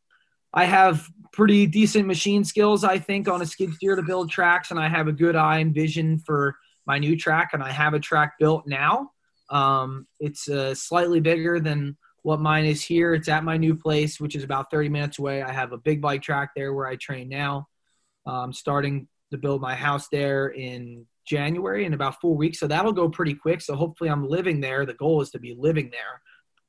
I 0.55 0.65
have 0.65 1.07
pretty 1.35 1.67
decent 1.67 2.07
machine 2.07 2.45
skills, 2.45 2.83
I 2.83 2.99
think, 2.99 3.29
on 3.29 3.43
a 3.43 3.47
skid 3.47 3.75
steer 3.75 3.95
to 3.95 4.03
build 4.03 4.31
tracks, 4.31 4.71
and 4.71 4.81
I 4.81 4.89
have 4.89 5.07
a 5.07 5.13
good 5.13 5.37
eye 5.37 5.59
and 5.59 5.75
vision 5.75 6.19
for 6.19 6.57
my 6.91 6.99
new 6.99 7.17
track, 7.17 7.51
and 7.53 7.63
I 7.63 7.71
have 7.71 7.95
a 7.95 8.01
track 8.01 8.33
built 8.41 8.67
now. 8.67 9.13
Um, 9.49 10.09
it's 10.19 10.49
uh, 10.49 10.75
slightly 10.75 11.21
bigger 11.21 11.61
than 11.61 11.97
what 12.23 12.41
mine 12.41 12.65
is 12.65 12.83
here. 12.83 13.15
It's 13.15 13.29
at 13.29 13.45
my 13.45 13.57
new 13.57 13.77
place, 13.77 14.19
which 14.19 14.35
is 14.35 14.43
about 14.43 14.73
30 14.73 14.89
minutes 14.89 15.21
away. 15.21 15.41
I 15.41 15.53
have 15.53 15.71
a 15.71 15.79
big 15.79 16.03
bike 16.03 16.21
track 16.21 16.51
there 16.57 16.75
where 16.75 16.89
I 16.89 16.97
train 16.97 17.29
now. 17.29 17.69
I'm 18.27 18.53
starting 18.53 19.07
to 19.31 19.39
build 19.39 19.61
my 19.61 19.77
house 19.77 20.09
there 20.09 20.49
in 20.49 21.07
January 21.25 21.85
in 21.85 21.95
about 21.95 22.21
four 22.21 22.37
weeks. 22.37 22.59
So 22.59 22.67
that'll 22.67 22.93
go 22.93 23.09
pretty 23.09 23.35
quick. 23.35 23.61
So 23.61 23.77
hopefully 23.77 24.11
I'm 24.11 24.29
living 24.29 24.61
there. 24.61 24.85
The 24.85 24.95
goal 24.95 25.23
is 25.23 25.31
to 25.31 25.39
be 25.39 25.55
living 25.57 25.91
there 25.91 26.21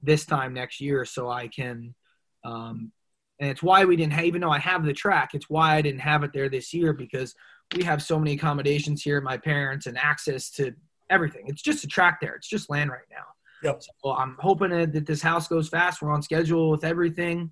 this 0.04 0.24
time 0.26 0.54
next 0.54 0.82
year 0.82 1.04
so 1.04 1.30
I 1.30 1.48
can. 1.48 1.96
Um, 2.44 2.92
and 3.40 3.50
it's 3.50 3.64
why 3.64 3.86
we 3.86 3.96
didn't 3.96 4.14
have, 4.14 4.26
even 4.26 4.42
though 4.42 4.52
I 4.52 4.60
have 4.60 4.86
the 4.86 4.94
track, 4.94 5.32
it's 5.34 5.50
why 5.50 5.76
I 5.76 5.82
didn't 5.82 6.02
have 6.02 6.24
it 6.24 6.32
there 6.32 6.50
this 6.50 6.76
year 6.76 6.94
because 6.94 7.34
we 7.76 7.84
have 7.84 8.02
so 8.02 8.20
many 8.20 8.34
accommodations 8.34 9.02
here 9.02 9.22
my 9.22 9.38
parents 9.38 9.86
and 9.86 9.98
access 9.98 10.50
to 10.52 10.74
everything. 11.10 11.46
It's 11.48 11.62
just 11.62 11.84
a 11.84 11.88
track 11.88 12.20
there. 12.22 12.36
It's 12.36 12.48
just 12.48 12.70
land 12.70 12.90
right 12.90 13.00
now. 13.10 13.26
Yep. 13.64 13.84
So 14.04 14.12
I'm 14.12 14.38
hoping 14.40 14.70
that 14.70 15.06
this 15.06 15.22
house 15.22 15.48
goes 15.48 15.70
fast. 15.70 16.02
We're 16.02 16.12
on 16.12 16.24
schedule 16.24 16.72
with 16.72 16.84
everything. 16.84 17.52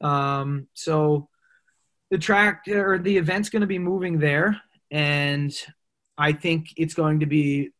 Um, 0.00 0.66
so 0.74 1.28
the 2.10 2.18
track 2.18 2.64
or 2.68 2.98
the 2.98 3.16
event's 3.16 3.48
going 3.48 3.60
to 3.60 3.66
be 3.66 3.78
moving 3.78 4.18
there, 4.18 4.60
and 4.90 5.54
I 6.18 6.32
think 6.32 6.68
it's 6.76 6.94
going 6.94 7.20
to 7.20 7.26
be 7.26 7.70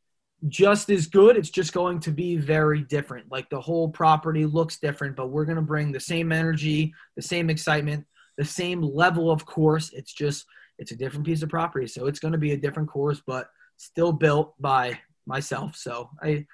just 0.48 0.90
as 0.90 1.06
good. 1.06 1.36
It's 1.36 1.50
just 1.50 1.72
going 1.72 2.00
to 2.00 2.10
be 2.10 2.36
very 2.36 2.82
different. 2.82 3.30
Like 3.30 3.48
the 3.50 3.60
whole 3.60 3.88
property 3.88 4.46
looks 4.46 4.78
different, 4.78 5.16
but 5.16 5.28
we're 5.28 5.44
going 5.44 5.56
to 5.56 5.62
bring 5.62 5.92
the 5.92 6.00
same 6.00 6.30
energy, 6.32 6.92
the 7.16 7.22
same 7.22 7.50
excitement, 7.50 8.06
the 8.36 8.44
same 8.44 8.82
level 8.82 9.30
of 9.30 9.46
course. 9.46 9.92
It's 9.92 10.12
just 10.12 10.44
it's 10.78 10.92
a 10.92 10.96
different 10.96 11.26
piece 11.26 11.42
of 11.42 11.48
property, 11.48 11.86
so 11.86 12.06
it's 12.06 12.18
going 12.18 12.32
to 12.32 12.38
be 12.38 12.52
a 12.52 12.56
different 12.56 12.88
course, 12.88 13.22
but 13.26 13.48
still 13.76 14.12
built 14.12 14.54
by 14.60 14.98
myself. 15.26 15.76
So 15.76 16.10
I, 16.22 16.46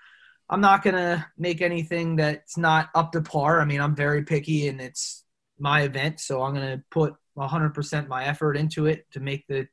I'm 0.49 0.61
not 0.61 0.83
going 0.83 0.97
to 0.97 1.25
make 1.39 1.61
anything 1.61 2.17
that's 2.17 2.57
not 2.57 2.91
up 2.95 3.13
to 3.13 3.23
par. 3.23 3.61
I 3.61 3.65
mean, 3.65 3.81
I'm 3.81 3.97
very 3.97 4.25
picky, 4.25 4.69
and 4.69 4.81
it's 4.81 5.25
my 5.59 5.83
event, 5.83 6.21
so 6.21 6.43
I'm 6.43 6.55
going 6.55 6.79
to 6.79 6.85
put 6.91 7.15
100% 7.37 8.09
my 8.09 8.25
effort 8.25 8.57
into 8.57 8.87
it 8.87 9.07
to 9.13 9.21
make 9.21 9.47
the 9.47 9.67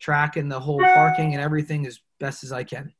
track 0.00 0.36
and 0.36 0.50
the 0.50 0.60
whole 0.60 0.80
parking 0.80 1.32
and 1.32 1.42
everything 1.42 1.86
as 1.86 2.00
best 2.18 2.44
as 2.44 2.52
I 2.52 2.64
can. 2.64 2.92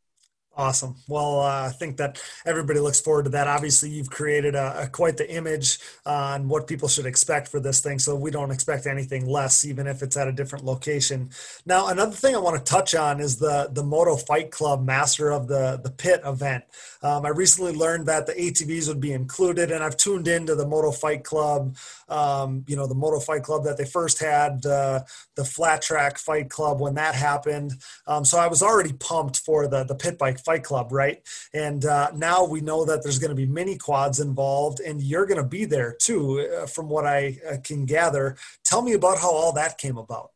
Awesome. 0.55 0.97
Well, 1.09 1.41
uh, 1.41 1.69
I 1.69 1.71
think 1.71 1.97
that 1.97 2.23
everybody 2.45 2.79
looks 2.79 3.01
forward 3.01 3.23
to 3.23 3.31
that. 3.31 3.49
Obviously, 3.49 3.88
you've 3.88 4.11
created 4.11 4.55
a, 4.55 4.83
a, 4.83 4.87
quite 4.87 5.17
the 5.17 5.31
image 5.31 5.79
on 6.05 6.47
what 6.47 6.67
people 6.67 6.88
should 6.88 7.07
expect 7.07 7.49
for 7.49 7.59
this 7.59 7.81
thing, 7.81 7.99
so 7.99 8.15
we 8.15 8.31
don't 8.31 8.51
expect 8.51 8.87
anything 8.87 9.27
less, 9.27 9.65
even 9.65 9.87
if 9.87 10.03
it's 10.03 10.15
at 10.15 10.29
a 10.29 10.33
different 10.33 10.67
location. 10.67 11.31
Now, 11.65 11.88
another 11.88 12.12
thing 12.12 12.35
I 12.35 12.38
want 12.38 12.59
to 12.59 12.71
touch 12.71 12.95
on 12.95 13.19
is 13.19 13.38
the 13.38 13.71
the 13.73 13.83
Moto 13.83 14.15
Fight 14.15 14.51
Club 14.51 14.85
Master 14.85 15.31
of 15.31 15.49
the 15.49 15.81
the 15.83 15.91
Pit 15.91 16.21
event. 16.27 16.65
Um, 17.03 17.25
I 17.25 17.31
recently 17.31 17.73
learned 17.73 18.05
that 18.07 18.27
the 18.27 18.35
ATVs 18.35 18.88
would 18.88 19.01
be 19.01 19.12
included, 19.12 19.71
and 19.71 19.83
I've 19.83 19.97
tuned 19.97 20.29
into 20.29 20.55
the 20.55 20.67
Moto 20.67 20.91
Fight 20.91 21.25
Club. 21.25 21.77
Um, 22.11 22.62
you 22.69 22.77
know, 22.77 22.87
the 22.87 22.95
Moto 22.95 23.21
Fight 23.21 23.43
Club 23.43 23.65
that 23.65 23.79
they 23.79 23.87
first 23.87 24.21
had, 24.21 24.67
uh, 24.67 25.01
the 25.35 25.47
Flat 25.47 25.81
Track 25.81 26.19
Fight 26.19 26.51
Club 26.51 26.79
when 26.79 26.95
that 26.95 27.15
happened. 27.15 27.73
Um, 28.07 28.27
so 28.27 28.38
I 28.38 28.49
was 28.49 28.62
already 28.62 28.93
pumped 28.93 29.38
for 29.38 29.67
the 29.67 29.85
the 29.85 29.95
pit 29.95 30.19
bike 30.19 30.41
Fight 30.44 30.64
Club, 30.64 30.92
right? 30.92 31.22
And 31.55 31.85
uh, 31.85 32.11
now 32.14 32.44
we 32.44 32.61
know 32.61 32.85
that 32.85 33.02
there's 33.02 33.18
going 33.18 33.31
to 33.31 33.37
be 33.37 33.46
mini 33.46 33.76
quads 33.76 34.20
involved, 34.20 34.81
and 34.81 35.02
you're 35.02 35.26
going 35.26 35.42
to 35.42 35.48
be 35.48 35.64
there 35.64 35.94
too, 35.94 36.48
uh, 36.61 36.66
from 36.66 36.88
what 36.88 37.07
I 37.07 37.38
uh, 37.50 37.57
can 37.62 37.85
gather. 37.85 38.37
Tell 38.64 38.83
me 38.83 38.92
about 38.92 39.18
how 39.18 39.31
all 39.31 39.52
that 39.52 39.78
came 39.78 39.98
about. 39.98 40.31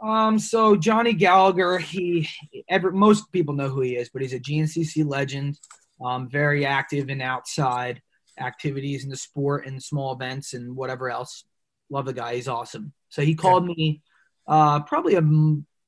Um, 0.00 0.38
so 0.38 0.76
Johnny 0.76 1.12
Gallagher, 1.12 1.78
he, 1.78 2.28
ever, 2.68 2.90
most 2.90 3.30
people 3.32 3.54
know 3.54 3.68
who 3.68 3.82
he 3.82 3.96
is, 3.96 4.08
but 4.08 4.22
he's 4.22 4.32
a 4.32 4.40
GNCC 4.40 5.06
legend. 5.06 5.58
Um, 6.02 6.28
very 6.28 6.64
active 6.64 7.10
in 7.10 7.20
outside 7.20 8.00
activities 8.38 9.04
in 9.04 9.10
the 9.10 9.16
sport 9.16 9.66
and 9.66 9.82
small 9.82 10.14
events 10.14 10.54
and 10.54 10.74
whatever 10.74 11.10
else. 11.10 11.44
Love 11.90 12.06
the 12.06 12.14
guy. 12.14 12.36
He's 12.36 12.48
awesome. 12.48 12.92
So 13.10 13.22
he 13.22 13.34
called 13.34 13.66
me 13.66 14.02
uh, 14.46 14.80
probably 14.80 15.16
a 15.16 15.22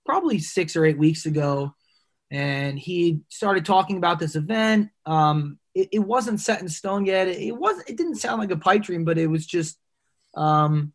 probably 0.05 0.39
six 0.39 0.77
or 0.77 0.85
eight 0.85 0.99
weeks 0.99 1.27
ago 1.27 1.75
and 2.33 2.79
he 2.79 3.21
started 3.29 3.67
talking 3.67 3.99
about 3.99 4.19
this 4.19 4.37
event. 4.37 4.89
Um, 5.05 5.59
it, 5.75 5.91
it, 5.93 5.99
wasn't 5.99 6.41
set 6.41 6.63
in 6.63 6.69
stone 6.69 7.05
yet. 7.05 7.29
It, 7.29 7.43
it 7.43 7.53
was. 7.53 7.83
It 7.87 7.99
didn't 7.99 8.17
sound 8.17 8.41
like 8.41 8.51
a 8.51 8.57
pipe 8.57 8.83
dream, 8.83 9.05
but 9.05 9.19
it 9.19 9.27
was 9.27 9.45
just, 9.45 9.79
um, 10.35 10.95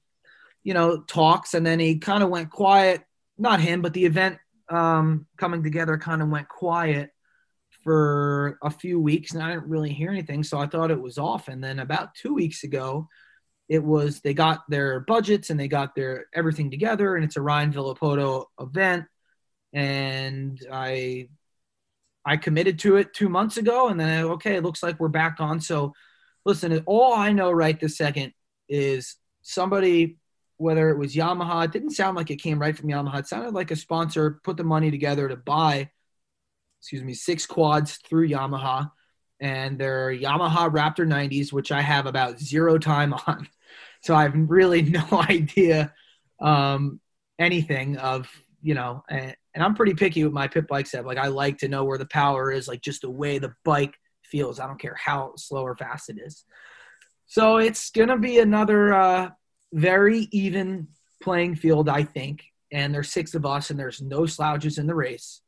you 0.64 0.74
know, 0.74 1.02
talks. 1.02 1.54
And 1.54 1.64
then 1.64 1.80
he 1.80 2.00
kind 2.00 2.24
of 2.24 2.30
went 2.30 2.50
quiet. 2.50 3.04
Not 3.38 3.62
him, 3.62 3.84
but 3.84 3.94
the 3.94 4.06
event 4.06 4.40
um, 4.68 5.28
coming 5.38 5.62
together 5.62 5.96
kind 6.00 6.24
of 6.24 6.30
went 6.30 6.50
quiet 6.50 7.12
for 7.84 8.58
a 8.64 8.72
few 8.72 9.00
weeks, 9.00 9.34
and 9.34 9.44
I 9.44 9.52
didn't 9.52 9.70
really 9.70 9.94
hear 9.94 10.10
anything. 10.10 10.44
So 10.44 10.58
I 10.58 10.66
thought 10.66 10.90
it 10.90 11.00
was 11.00 11.20
off. 11.20 11.50
And 11.50 11.64
then 11.64 11.78
about 11.78 12.16
two 12.16 12.34
weeks 12.34 12.64
ago, 12.64 13.08
it 13.70 13.84
was 13.84 14.22
they 14.22 14.34
got 14.34 14.64
their 14.70 15.02
budgets 15.02 15.52
and 15.52 15.60
they 15.60 15.68
got 15.68 15.94
their 15.94 16.26
everything 16.34 16.72
together, 16.72 17.16
and 17.16 17.24
it's 17.24 17.38
a 17.38 17.42
Ryan 17.42 17.72
Villopoto 17.72 18.46
event 18.60 19.06
and 19.78 20.60
I 20.74 21.30
I 22.26 22.36
committed 22.36 22.80
to 22.80 22.98
it 22.98 23.14
two 23.14 23.30
months 23.30 23.58
ago, 23.58 23.90
and 23.90 24.00
then 24.00 24.26
okay, 24.26 24.56
it 24.56 24.64
looks 24.64 24.82
like 24.82 25.00
we're 25.00 25.08
back 25.08 25.38
on. 25.40 25.62
So, 25.62 25.94
listen, 26.46 26.84
all 26.88 27.14
I 27.14 27.32
know 27.32 27.52
right 27.52 27.80
this 27.80 27.96
second 27.96 28.34
is 28.68 29.18
somebody, 29.44 30.18
whether 30.58 30.90
it 30.90 30.98
was 30.98 31.16
Yamaha, 31.16 31.66
it 31.66 31.72
didn't 31.72 31.92
sound 31.92 32.18
like 32.18 32.32
it 32.32 32.42
came 32.42 32.60
right 32.60 32.76
from 32.76 32.90
Yamaha. 32.90 33.20
It 33.20 33.28
sounded 33.28 33.54
like 33.54 33.70
a 33.70 33.76
sponsor 33.76 34.42
put 34.44 34.58
the 34.58 34.64
money 34.64 34.90
together 34.90 35.30
to 35.30 35.36
buy, 35.36 35.92
excuse 36.82 37.04
me, 37.04 37.14
six 37.14 37.46
quads 37.46 37.98
through 37.98 38.30
Yamaha, 38.30 38.90
and 39.40 39.78
they're 39.78 40.10
Yamaha 40.10 40.72
Raptor 40.72 41.08
90s, 41.08 41.54
which 41.54 41.72
I 41.72 41.82
have 41.82 42.08
about 42.08 42.40
zero 42.40 42.80
time 42.80 43.14
on. 43.28 43.48
So 44.02 44.16
I 44.16 44.24
have 44.24 44.34
really 44.36 44.82
no 45.00 45.06
idea 45.12 45.94
um, 46.42 47.00
anything 47.38 47.98
of 47.98 48.28
you 48.62 48.74
know, 48.74 49.04
and 49.58 49.64
I'm 49.64 49.74
pretty 49.74 49.96
picky 49.96 50.24
with 50.24 50.34
my 50.34 50.48
pit 50.48 50.68
bike 50.68 50.86
set. 50.86 51.04
Like 51.04 51.18
I 51.18 51.30
like 51.30 51.58
to 51.60 51.68
know 51.68 51.84
where 51.84 51.98
the 51.98 52.06
power 52.06 52.52
is, 52.52 52.68
like 52.68 52.80
just 52.80 53.02
the 53.02 53.10
way 53.10 53.40
the 53.40 53.56
bike 53.66 53.96
feels. 54.24 54.60
I 54.60 54.68
don't 54.68 54.80
care 54.80 54.96
how 55.04 55.34
slow 55.36 55.64
or 55.64 55.76
fast 55.76 56.12
it 56.12 56.20
is. 56.24 56.46
So 57.26 57.58
it's 57.58 57.90
gonna 57.90 58.20
be 58.20 58.38
another 58.38 58.94
uh, 58.94 59.30
very 59.74 60.28
even 60.32 60.90
playing 61.24 61.56
field, 61.56 61.90
I 61.90 62.04
think. 62.04 62.44
And 62.72 62.94
there's 62.94 63.12
six 63.12 63.34
of 63.34 63.48
us, 63.48 63.72
and 63.72 63.80
there's 63.80 64.00
no 64.00 64.28
slouches 64.28 64.78
in 64.78 64.86
the 64.86 64.94
race. 64.94 65.42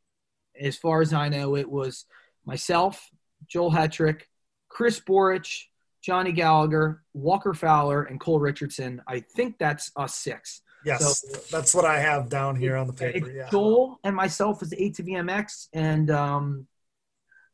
As 0.60 0.76
far 0.76 1.02
as 1.02 1.14
I 1.14 1.30
know, 1.30 1.56
it 1.56 1.70
was 1.70 2.06
myself, 2.46 3.12
Joel 3.48 3.72
Hetrick, 3.72 4.22
Chris 4.70 5.00
Borich, 5.00 5.66
Johnny 6.02 6.32
Gallagher, 6.32 7.04
Walker 7.14 7.54
Fowler, 7.54 8.06
and 8.06 8.20
Cole 8.20 8.40
Richardson. 8.40 9.04
I 9.08 9.20
think 9.20 9.60
that's 9.60 9.92
us 9.96 10.16
six. 10.16 10.64
Yes, 10.86 11.22
so, 11.22 11.40
that's 11.52 11.74
what 11.74 11.86
I 11.86 12.00
have 12.00 12.30
down 12.30 12.56
here 12.56 12.76
on 12.78 12.88
the 12.88 12.94
paper. 12.94 13.30
Yeah. 13.30 13.50
Joel 13.52 14.00
and 14.04 14.16
myself 14.16 14.62
as 14.62 14.70
the 14.70 14.78
ATVMX 14.78 15.68
and 15.74 16.10
um, 16.10 16.68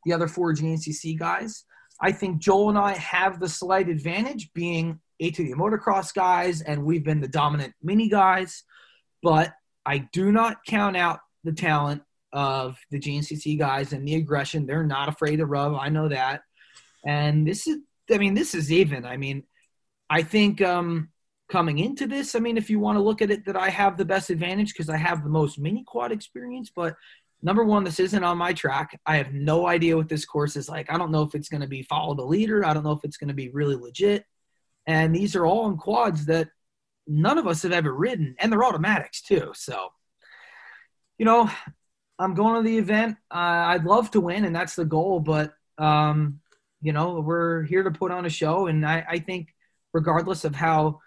the 0.05 0.13
other 0.13 0.27
four 0.27 0.53
GNCC 0.53 1.17
guys. 1.17 1.65
I 1.99 2.11
think 2.11 2.39
Joel 2.39 2.69
and 2.69 2.77
I 2.77 2.95
have 2.97 3.39
the 3.39 3.49
slight 3.49 3.89
advantage 3.89 4.51
being 4.53 4.99
ATV 5.21 5.53
motocross 5.53 6.13
guys, 6.13 6.61
and 6.61 6.83
we've 6.83 7.03
been 7.03 7.21
the 7.21 7.27
dominant 7.27 7.73
mini 7.81 8.09
guys. 8.09 8.63
But 9.23 9.53
I 9.85 9.99
do 10.11 10.31
not 10.31 10.57
count 10.67 10.97
out 10.97 11.19
the 11.43 11.53
talent 11.53 12.03
of 12.33 12.77
the 12.91 12.99
GNCC 12.99 13.57
guys 13.57 13.93
and 13.93 14.07
the 14.07 14.15
aggression. 14.15 14.65
They're 14.65 14.83
not 14.83 15.09
afraid 15.09 15.37
to 15.37 15.45
rub. 15.45 15.75
I 15.75 15.89
know 15.89 16.09
that. 16.09 16.41
And 17.05 17.47
this 17.47 17.65
is, 17.65 17.77
I 18.11 18.17
mean, 18.17 18.33
this 18.33 18.53
is 18.53 18.71
even. 18.71 19.05
I 19.05 19.17
mean, 19.17 19.43
I 20.09 20.21
think 20.21 20.61
um, 20.61 21.09
coming 21.49 21.79
into 21.79 22.07
this, 22.07 22.35
I 22.35 22.39
mean, 22.39 22.57
if 22.57 22.69
you 22.69 22.79
want 22.79 22.97
to 22.97 23.03
look 23.03 23.21
at 23.21 23.31
it, 23.31 23.45
that 23.45 23.55
I 23.55 23.69
have 23.69 23.97
the 23.97 24.05
best 24.05 24.29
advantage 24.29 24.73
because 24.73 24.89
I 24.89 24.97
have 24.97 25.23
the 25.23 25.29
most 25.29 25.59
mini 25.59 25.83
quad 25.85 26.11
experience. 26.11 26.71
But 26.75 26.95
number 27.43 27.63
one, 27.63 27.83
this 27.83 27.99
isn't 27.99 28.23
on 28.23 28.37
my 28.37 28.53
track. 28.53 28.99
I 29.05 29.17
have 29.17 29.33
no 29.33 29.67
idea 29.67 29.95
what 29.95 30.09
this 30.09 30.25
course 30.25 30.55
is 30.55 30.67
like. 30.67 30.91
I 30.91 30.97
don't 30.97 31.11
know 31.11 31.21
if 31.21 31.35
it's 31.35 31.49
going 31.49 31.61
to 31.61 31.67
be 31.67 31.83
follow 31.83 32.15
the 32.15 32.23
leader. 32.23 32.65
I 32.65 32.73
don't 32.73 32.83
know 32.83 32.91
if 32.91 33.03
it's 33.03 33.17
going 33.17 33.27
to 33.27 33.33
be 33.33 33.49
really 33.49 33.75
legit. 33.75 34.25
And 34.87 35.15
these 35.15 35.35
are 35.35 35.45
all 35.45 35.67
in 35.67 35.77
quads 35.77 36.25
that 36.25 36.49
none 37.07 37.37
of 37.37 37.47
us 37.47 37.63
have 37.63 37.71
ever 37.71 37.93
ridden, 37.93 38.35
and 38.39 38.51
they're 38.51 38.63
automatics 38.63 39.21
too. 39.21 39.51
So, 39.55 39.89
you 41.17 41.25
know, 41.25 41.49
I'm 42.17 42.33
going 42.33 42.63
to 42.63 42.69
the 42.69 42.77
event. 42.77 43.17
Uh, 43.31 43.65
I'd 43.67 43.83
love 43.83 44.11
to 44.11 44.21
win, 44.21 44.45
and 44.45 44.55
that's 44.55 44.75
the 44.75 44.85
goal. 44.85 45.19
But 45.19 45.53
um, 45.77 46.39
you 46.81 46.93
know, 46.93 47.19
we're 47.19 47.63
here 47.63 47.83
to 47.83 47.91
put 47.91 48.11
on 48.11 48.25
a 48.25 48.29
show, 48.29 48.67
and 48.67 48.85
I, 48.85 49.05
I 49.09 49.19
think 49.19 49.53
regardless 49.93 50.45
of 50.45 50.55
how, 50.55 51.01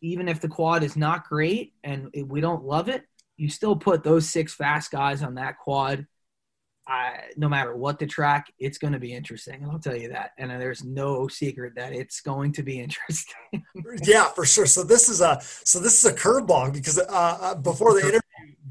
even 0.00 0.28
if 0.28 0.40
the 0.40 0.48
quad 0.48 0.82
is 0.82 0.96
not 0.96 1.28
great 1.28 1.74
and 1.84 2.08
we 2.26 2.40
don't 2.40 2.64
love 2.64 2.88
it, 2.88 3.04
you 3.36 3.48
still 3.48 3.76
put 3.76 4.02
those 4.04 4.28
six 4.28 4.54
fast 4.54 4.90
guys 4.90 5.22
on 5.22 5.34
that 5.36 5.58
quad. 5.58 6.06
I, 6.86 7.20
no 7.36 7.48
matter 7.48 7.76
what 7.76 7.98
the 7.98 8.06
track, 8.06 8.52
it's 8.58 8.78
going 8.78 8.94
to 8.94 8.98
be 8.98 9.14
interesting. 9.14 9.64
I'll 9.70 9.78
tell 9.78 9.96
you 9.96 10.08
that. 10.08 10.32
And 10.38 10.50
there's 10.50 10.82
no 10.82 11.28
secret 11.28 11.74
that 11.76 11.92
it's 11.92 12.20
going 12.20 12.52
to 12.54 12.62
be 12.62 12.80
interesting. 12.82 13.64
yeah, 14.02 14.26
for 14.28 14.44
sure. 14.44 14.66
So 14.66 14.82
this 14.82 15.08
is 15.08 15.20
a 15.20 15.40
so 15.42 15.78
this 15.78 16.02
is 16.02 16.10
a 16.10 16.14
curveball 16.14 16.72
because 16.72 16.98
uh, 16.98 17.04
uh 17.08 17.54
before 17.54 17.94
the 17.94 18.00
interview 18.00 18.20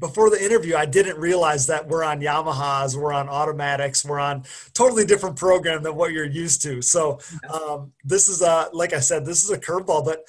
before 0.00 0.30
the 0.30 0.42
interview, 0.42 0.76
I 0.76 0.86
didn't 0.86 1.18
realize 1.18 1.66
that 1.66 1.86
we're 1.86 2.02
on 2.02 2.20
Yamahas, 2.20 2.96
we're 2.96 3.12
on 3.12 3.28
automatics, 3.28 4.04
we're 4.04 4.18
on 4.18 4.44
totally 4.72 5.04
different 5.04 5.36
program 5.36 5.82
than 5.82 5.94
what 5.94 6.12
you're 6.12 6.24
used 6.24 6.62
to. 6.62 6.80
So 6.80 7.20
um, 7.52 7.92
this 8.02 8.28
is 8.28 8.42
a 8.42 8.70
like 8.72 8.92
I 8.92 9.00
said, 9.00 9.24
this 9.24 9.44
is 9.44 9.50
a 9.50 9.58
curveball. 9.58 10.04
But 10.04 10.24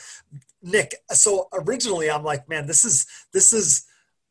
Nick, 0.62 0.96
so 1.12 1.48
originally 1.54 2.10
I'm 2.10 2.24
like, 2.24 2.48
man, 2.48 2.68
this 2.68 2.84
is 2.84 3.08
this 3.34 3.54
is 3.54 3.86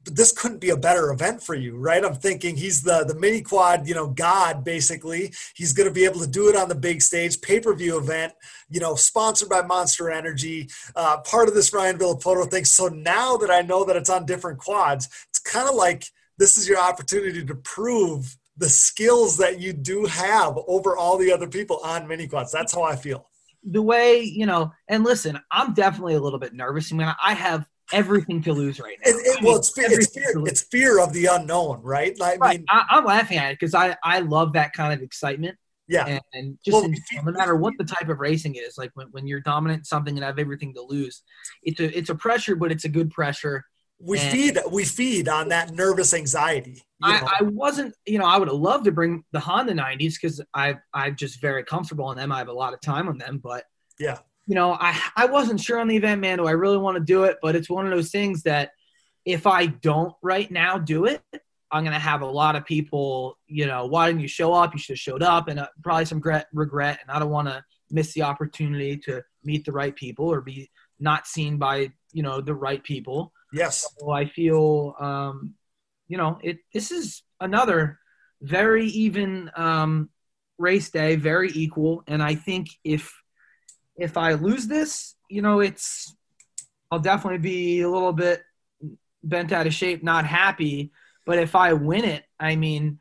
this 0.05 0.33
couldn't 0.33 0.61
be 0.61 0.71
a 0.71 0.77
better 0.77 1.11
event 1.11 1.43
for 1.43 1.55
you, 1.55 1.77
right? 1.77 2.03
I'm 2.05 2.15
thinking 2.15 2.57
he's 2.57 2.83
the 2.83 3.05
the 3.05 3.15
mini 3.15 3.43
quad, 3.43 3.87
you 3.87 3.95
know, 3.95 4.09
god 4.09 4.65
basically. 4.65 5.33
He's 5.55 5.73
going 5.73 5.89
to 5.89 5.95
be 5.95 6.05
able 6.05 6.21
to 6.21 6.27
do 6.27 6.49
it 6.49 6.57
on 6.57 6.69
the 6.69 6.75
big 6.75 7.03
stage, 7.03 7.41
pay 7.41 7.61
per 7.61 7.75
view 7.75 7.99
event, 7.99 8.33
you 8.71 8.81
know, 8.81 8.95
sponsored 8.95 9.49
by 9.49 9.63
Monster 9.63 10.11
Energy, 10.11 10.69
uh, 10.97 11.19
part 11.19 11.49
of 11.49 11.55
this 11.55 11.73
Ryan 11.73 11.99
Villopoto 11.99 12.51
thing. 12.51 12.65
So 12.65 12.89
now 12.89 13.37
that 13.39 13.51
I 13.51 13.63
know 13.63 13.85
that 13.85 13.97
it's 13.97 14.11
on 14.11 14.25
different 14.25 14.59
quads, 14.59 15.09
it's 15.29 15.39
kind 15.39 15.69
of 15.69 15.75
like 15.75 16.05
this 16.39 16.57
is 16.57 16.69
your 16.69 16.79
opportunity 16.79 17.45
to 17.45 17.55
prove 17.55 18.37
the 18.57 18.69
skills 18.69 19.37
that 19.39 19.61
you 19.61 19.73
do 19.73 20.07
have 20.07 20.59
over 20.67 20.97
all 20.97 21.19
the 21.19 21.33
other 21.33 21.49
people 21.49 21.81
on 21.85 22.07
mini 22.09 22.27
quads. 22.27 22.53
That's 22.53 22.75
how 22.75 22.83
I 22.83 22.97
feel. 22.97 23.30
The 23.63 23.83
way 23.83 24.23
you 24.23 24.47
know, 24.47 24.73
and 24.89 25.05
listen, 25.05 25.39
I'm 25.51 25.75
definitely 25.75 26.15
a 26.15 26.21
little 26.21 26.39
bit 26.39 26.55
nervous. 26.55 26.93
I 26.93 26.97
mean, 26.97 27.13
I 27.23 27.35
have 27.35 27.67
everything 27.93 28.43
to 28.43 28.53
lose 28.53 28.81
right 28.81 28.97
now. 29.05 29.11
It, 29.11 29.17
it, 29.17 29.45
well, 29.45 29.57
it's 29.57 29.71
fear, 29.71 29.87
it's 29.91 30.15
fear, 30.15 30.33
it's 30.47 30.63
fear 30.63 31.01
of 31.01 31.13
the 31.13 31.27
unknown, 31.27 31.81
right? 31.83 32.17
I 32.21 32.37
right. 32.37 32.61
mean, 32.61 32.67
I, 32.69 32.99
am 32.99 33.05
laughing 33.05 33.39
at 33.39 33.51
it 33.51 33.59
because 33.59 33.75
I, 33.75 33.97
I 34.05 34.21
love 34.21 34.55
that 34.55 34.73
kind 34.73 34.93
of 34.93 35.03
excitement. 35.03 35.57
Yeah. 35.89 36.07
And, 36.07 36.21
and 36.33 36.59
just 36.65 36.75
well, 36.75 36.85
in, 36.85 36.95
no 37.25 37.33
matter 37.33 37.57
what 37.57 37.75
the 37.77 37.85
type 37.85 38.09
of 38.09 38.21
racing 38.21 38.55
is, 38.55 38.79
like 38.79 38.93
when, 38.95 39.09
when 39.09 39.27
you're 39.27 39.41
dominant 39.41 39.87
something 39.87 40.17
and 40.17 40.25
have 40.25 40.39
everything 40.39 40.73
to 40.75 40.83
lose, 40.83 41.23
it's 41.65 41.81
a 41.81 41.99
it's 41.99 42.11
a 42.11 42.15
pressure, 42.15 42.55
but 42.55 42.71
it's 42.71 42.85
a 42.85 42.89
good 42.89 43.11
pressure. 43.11 43.65
We 43.99 44.21
and 44.21 44.31
feed 44.31 44.59
we 44.71 44.85
feed 44.85 45.29
on 45.29 45.49
that 45.49 45.73
nervous 45.73 46.15
anxiety. 46.15 46.85
I, 47.03 47.39
I, 47.41 47.43
wasn't, 47.45 47.95
you 48.07 48.19
know, 48.19 48.27
I 48.27 48.39
would 48.39 48.49
have 48.49 48.57
loved 48.57 48.85
to 48.85 48.93
bring 48.93 49.25
the 49.33 49.41
Honda 49.41 49.73
90s 49.73 50.15
because 50.21 50.41
I 50.55 50.77
I'm 50.93 51.17
just 51.17 51.41
very 51.41 51.65
comfortable 51.65 52.05
on 52.05 52.17
them. 52.17 52.31
I 52.31 52.39
have 52.39 52.49
a 52.49 52.53
lot 52.53 52.75
of 52.75 52.81
time 52.81 53.09
on 53.09 53.19
them, 53.19 53.41
but 53.43 53.65
yeah, 53.99 54.19
you 54.47 54.55
know, 54.55 54.73
I, 54.73 55.01
I 55.15 55.27
wasn't 55.27 55.61
sure 55.61 55.79
on 55.79 55.89
the 55.89 55.97
event, 55.97 56.21
man. 56.21 56.39
Do 56.39 56.47
I 56.47 56.53
really 56.53 56.79
want 56.79 56.97
to 56.97 57.05
do 57.05 57.25
it? 57.25 57.39
But 57.41 57.55
it's 57.55 57.71
one 57.71 57.87
of 57.87 57.93
those 57.93 58.11
things 58.11 58.43
that 58.43 58.73
if 59.25 59.47
I 59.47 59.67
don't 59.67 60.13
right 60.23 60.51
now 60.51 60.77
do 60.77 61.05
it, 61.05 61.23
I'm 61.71 61.85
going 61.85 61.95
to 61.95 62.01
have 62.01 62.23
a 62.23 62.27
lot 62.27 62.57
of 62.57 62.65
people, 62.65 63.39
you 63.47 63.67
know, 63.67 63.87
why 63.87 64.09
didn't 64.09 64.23
you 64.23 64.29
show 64.29 64.53
up? 64.53 64.73
You 64.73 64.81
should 64.81 64.95
have 64.95 64.99
showed 64.99 65.23
up 65.23 65.49
and 65.49 65.61
uh, 65.61 65.69
probably 65.85 66.05
some 66.05 66.19
regret, 66.19 66.49
regret. 66.53 66.99
And 67.01 67.11
I 67.11 67.21
don't 67.21 67.31
want 67.31 67.49
to 67.49 67.65
miss 67.91 68.13
the 68.13 68.23
opportunity 68.23 68.97
to 69.05 69.23
meet 69.45 69.65
the 69.65 69.73
right 69.73 69.95
people 69.95 70.27
or 70.27 70.41
be 70.41 70.69
not 70.99 71.27
seen 71.27 71.57
by, 71.57 71.93
you 72.13 72.23
know, 72.23 72.41
the 72.41 72.55
right 72.55 72.83
people. 72.83 73.33
Yes. 73.53 73.87
So 73.99 74.11
I 74.11 74.27
feel, 74.27 74.97
um, 74.99 75.55
you 76.11 76.17
know, 76.17 76.41
it, 76.43 76.59
this 76.75 76.91
is 76.91 77.23
another 77.41 78.01
very 78.43 78.87
even 78.87 79.49
um, 79.55 80.11
race 80.59 80.91
day, 80.91 81.15
very 81.15 81.53
equal. 81.55 82.03
And 82.09 82.21
I 82.21 82.35
think 82.35 82.69
if, 82.83 83.15
if 83.97 84.17
I 84.17 84.33
lose 84.33 84.67
this, 84.67 85.15
you 85.29 85.41
know, 85.41 85.61
it's 85.61 86.13
I'll 86.91 86.99
definitely 86.99 87.39
be 87.39 87.83
a 87.83 87.89
little 87.89 88.13
bit 88.13 88.43
bent 89.23 89.53
out 89.53 89.69
of 89.69 89.73
shape, 89.73 90.03
not 90.03 90.27
happy. 90.27 90.91
But 91.27 91.39
if 91.39 91.55
I 91.55 91.75
win 91.75 92.05
it, 92.05 92.25
I 92.41 92.57
mean, 92.57 92.99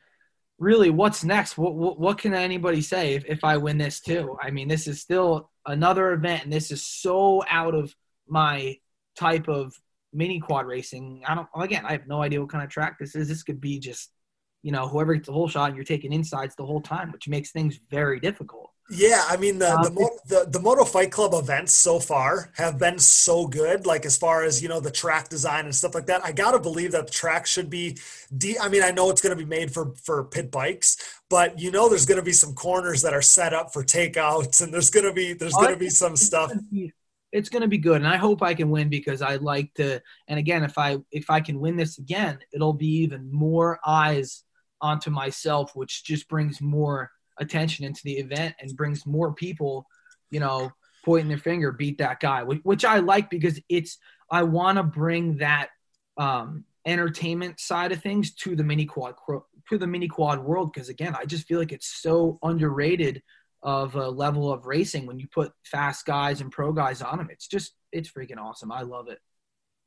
really, 0.59 0.91
what's 0.91 1.23
next? 1.23 1.57
What 1.57 1.73
what, 1.73 1.99
what 1.99 2.19
can 2.19 2.35
anybody 2.35 2.81
say 2.81 3.15
if, 3.15 3.25
if 3.25 3.43
I 3.43 3.57
win 3.57 3.79
this 3.79 4.01
too? 4.01 4.37
I 4.39 4.51
mean, 4.51 4.67
this 4.67 4.85
is 4.85 5.01
still 5.01 5.49
another 5.65 6.11
event, 6.13 6.43
and 6.43 6.53
this 6.53 6.69
is 6.69 6.85
so 6.85 7.43
out 7.49 7.73
of 7.73 7.95
my 8.27 8.77
type 9.15 9.47
of 9.47 9.73
mini 10.13 10.39
quad 10.39 10.65
racing. 10.65 11.23
I 11.27 11.35
don't 11.35 11.47
again, 11.55 11.85
I 11.85 11.91
have 11.91 12.07
no 12.07 12.21
idea 12.21 12.41
what 12.41 12.49
kind 12.49 12.63
of 12.63 12.69
track 12.69 12.97
this 12.99 13.15
is. 13.15 13.27
This 13.27 13.43
could 13.43 13.61
be 13.61 13.79
just, 13.79 14.11
you 14.63 14.71
know, 14.71 14.87
whoever 14.87 15.13
gets 15.13 15.27
the 15.27 15.33
hole 15.33 15.47
shot 15.47 15.69
and 15.69 15.75
you're 15.75 15.85
taking 15.85 16.13
insides 16.13 16.55
the 16.55 16.65
whole 16.65 16.81
time, 16.81 17.11
which 17.11 17.27
makes 17.27 17.51
things 17.51 17.79
very 17.89 18.19
difficult. 18.19 18.71
Yeah, 18.91 19.23
I 19.27 19.37
mean 19.37 19.59
the 19.59 19.67
the, 19.83 20.01
um, 20.01 20.09
the 20.25 20.49
the 20.49 20.59
Moto 20.59 20.83
Fight 20.83 21.11
Club 21.11 21.35
events 21.35 21.73
so 21.73 21.99
far 21.99 22.51
have 22.55 22.79
been 22.79 22.97
so 22.97 23.45
good. 23.45 23.85
Like 23.85 24.03
as 24.03 24.17
far 24.17 24.43
as 24.43 24.63
you 24.63 24.67
know 24.67 24.79
the 24.79 24.89
track 24.89 25.29
design 25.29 25.65
and 25.65 25.75
stuff 25.75 25.93
like 25.93 26.07
that, 26.07 26.25
I 26.25 26.31
gotta 26.31 26.57
believe 26.57 26.93
that 26.93 27.05
the 27.05 27.13
track 27.13 27.45
should 27.45 27.69
be. 27.69 27.97
De- 28.35 28.57
I 28.57 28.67
mean, 28.67 28.81
I 28.81 28.89
know 28.89 29.11
it's 29.11 29.21
going 29.21 29.37
to 29.37 29.41
be 29.43 29.47
made 29.47 29.71
for 29.71 29.93
for 30.03 30.23
pit 30.23 30.49
bikes, 30.49 30.97
but 31.29 31.59
you 31.59 31.69
know 31.69 31.87
there's 31.87 32.07
going 32.07 32.19
to 32.19 32.25
be 32.25 32.31
some 32.31 32.55
corners 32.55 33.03
that 33.03 33.13
are 33.13 33.21
set 33.21 33.53
up 33.53 33.73
for 33.73 33.83
takeouts, 33.83 34.61
and 34.61 34.73
there's 34.73 34.89
going 34.89 35.05
to 35.05 35.13
be 35.13 35.33
there's 35.33 35.53
going 35.53 35.73
to 35.73 35.77
be 35.77 35.91
some 35.91 36.15
stuff. 36.15 36.51
It's 37.31 37.49
going 37.49 37.61
to 37.61 37.67
be 37.67 37.77
good, 37.77 37.97
and 37.97 38.07
I 38.07 38.17
hope 38.17 38.41
I 38.41 38.53
can 38.53 38.69
win 38.69 38.89
because 38.89 39.21
I 39.21 39.35
like 39.35 39.73
to. 39.75 40.01
And 40.27 40.39
again, 40.39 40.63
if 40.63 40.77
I 40.77 40.97
if 41.11 41.29
I 41.29 41.41
can 41.41 41.59
win 41.59 41.77
this 41.77 41.97
again, 41.99 42.39
it'll 42.51 42.73
be 42.73 43.03
even 43.03 43.31
more 43.31 43.79
eyes 43.85 44.43
onto 44.81 45.11
myself, 45.11 45.75
which 45.75 46.03
just 46.03 46.27
brings 46.27 46.61
more 46.61 47.11
attention 47.37 47.85
into 47.85 48.01
the 48.03 48.13
event 48.13 48.55
and 48.59 48.75
brings 48.75 49.05
more 49.05 49.33
people, 49.33 49.85
you 50.31 50.39
know, 50.39 50.71
pointing 51.05 51.29
their 51.29 51.37
finger, 51.37 51.71
beat 51.71 51.97
that 51.99 52.19
guy, 52.19 52.43
which 52.43 52.85
I 52.85 52.99
like 52.99 53.29
because 53.29 53.59
it's 53.69 53.97
I 54.31 54.43
want 54.43 54.77
to 54.77 54.83
bring 54.83 55.37
that 55.37 55.69
um, 56.17 56.65
entertainment 56.85 57.59
side 57.59 57.91
of 57.91 58.01
things 58.01 58.33
to 58.35 58.55
the 58.55 58.63
mini 58.63 58.85
quad 58.85 59.15
to 59.69 59.77
the 59.77 59.87
mini 59.87 60.07
quad 60.07 60.39
world 60.39 60.73
because 60.73 60.89
again, 60.89 61.15
I 61.17 61.25
just 61.25 61.47
feel 61.47 61.59
like 61.59 61.71
it's 61.71 62.01
so 62.01 62.39
underrated 62.43 63.21
of 63.61 63.95
a 63.95 64.09
level 64.09 64.51
of 64.51 64.65
racing 64.65 65.05
when 65.05 65.19
you 65.19 65.27
put 65.27 65.51
fast 65.63 66.05
guys 66.05 66.41
and 66.41 66.51
pro 66.51 66.71
guys 66.71 67.01
on 67.01 67.17
them. 67.17 67.29
It's 67.31 67.47
just 67.47 67.73
it's 67.91 68.09
freaking 68.09 68.37
awesome. 68.37 68.71
I 68.71 68.81
love 68.81 69.07
it. 69.09 69.19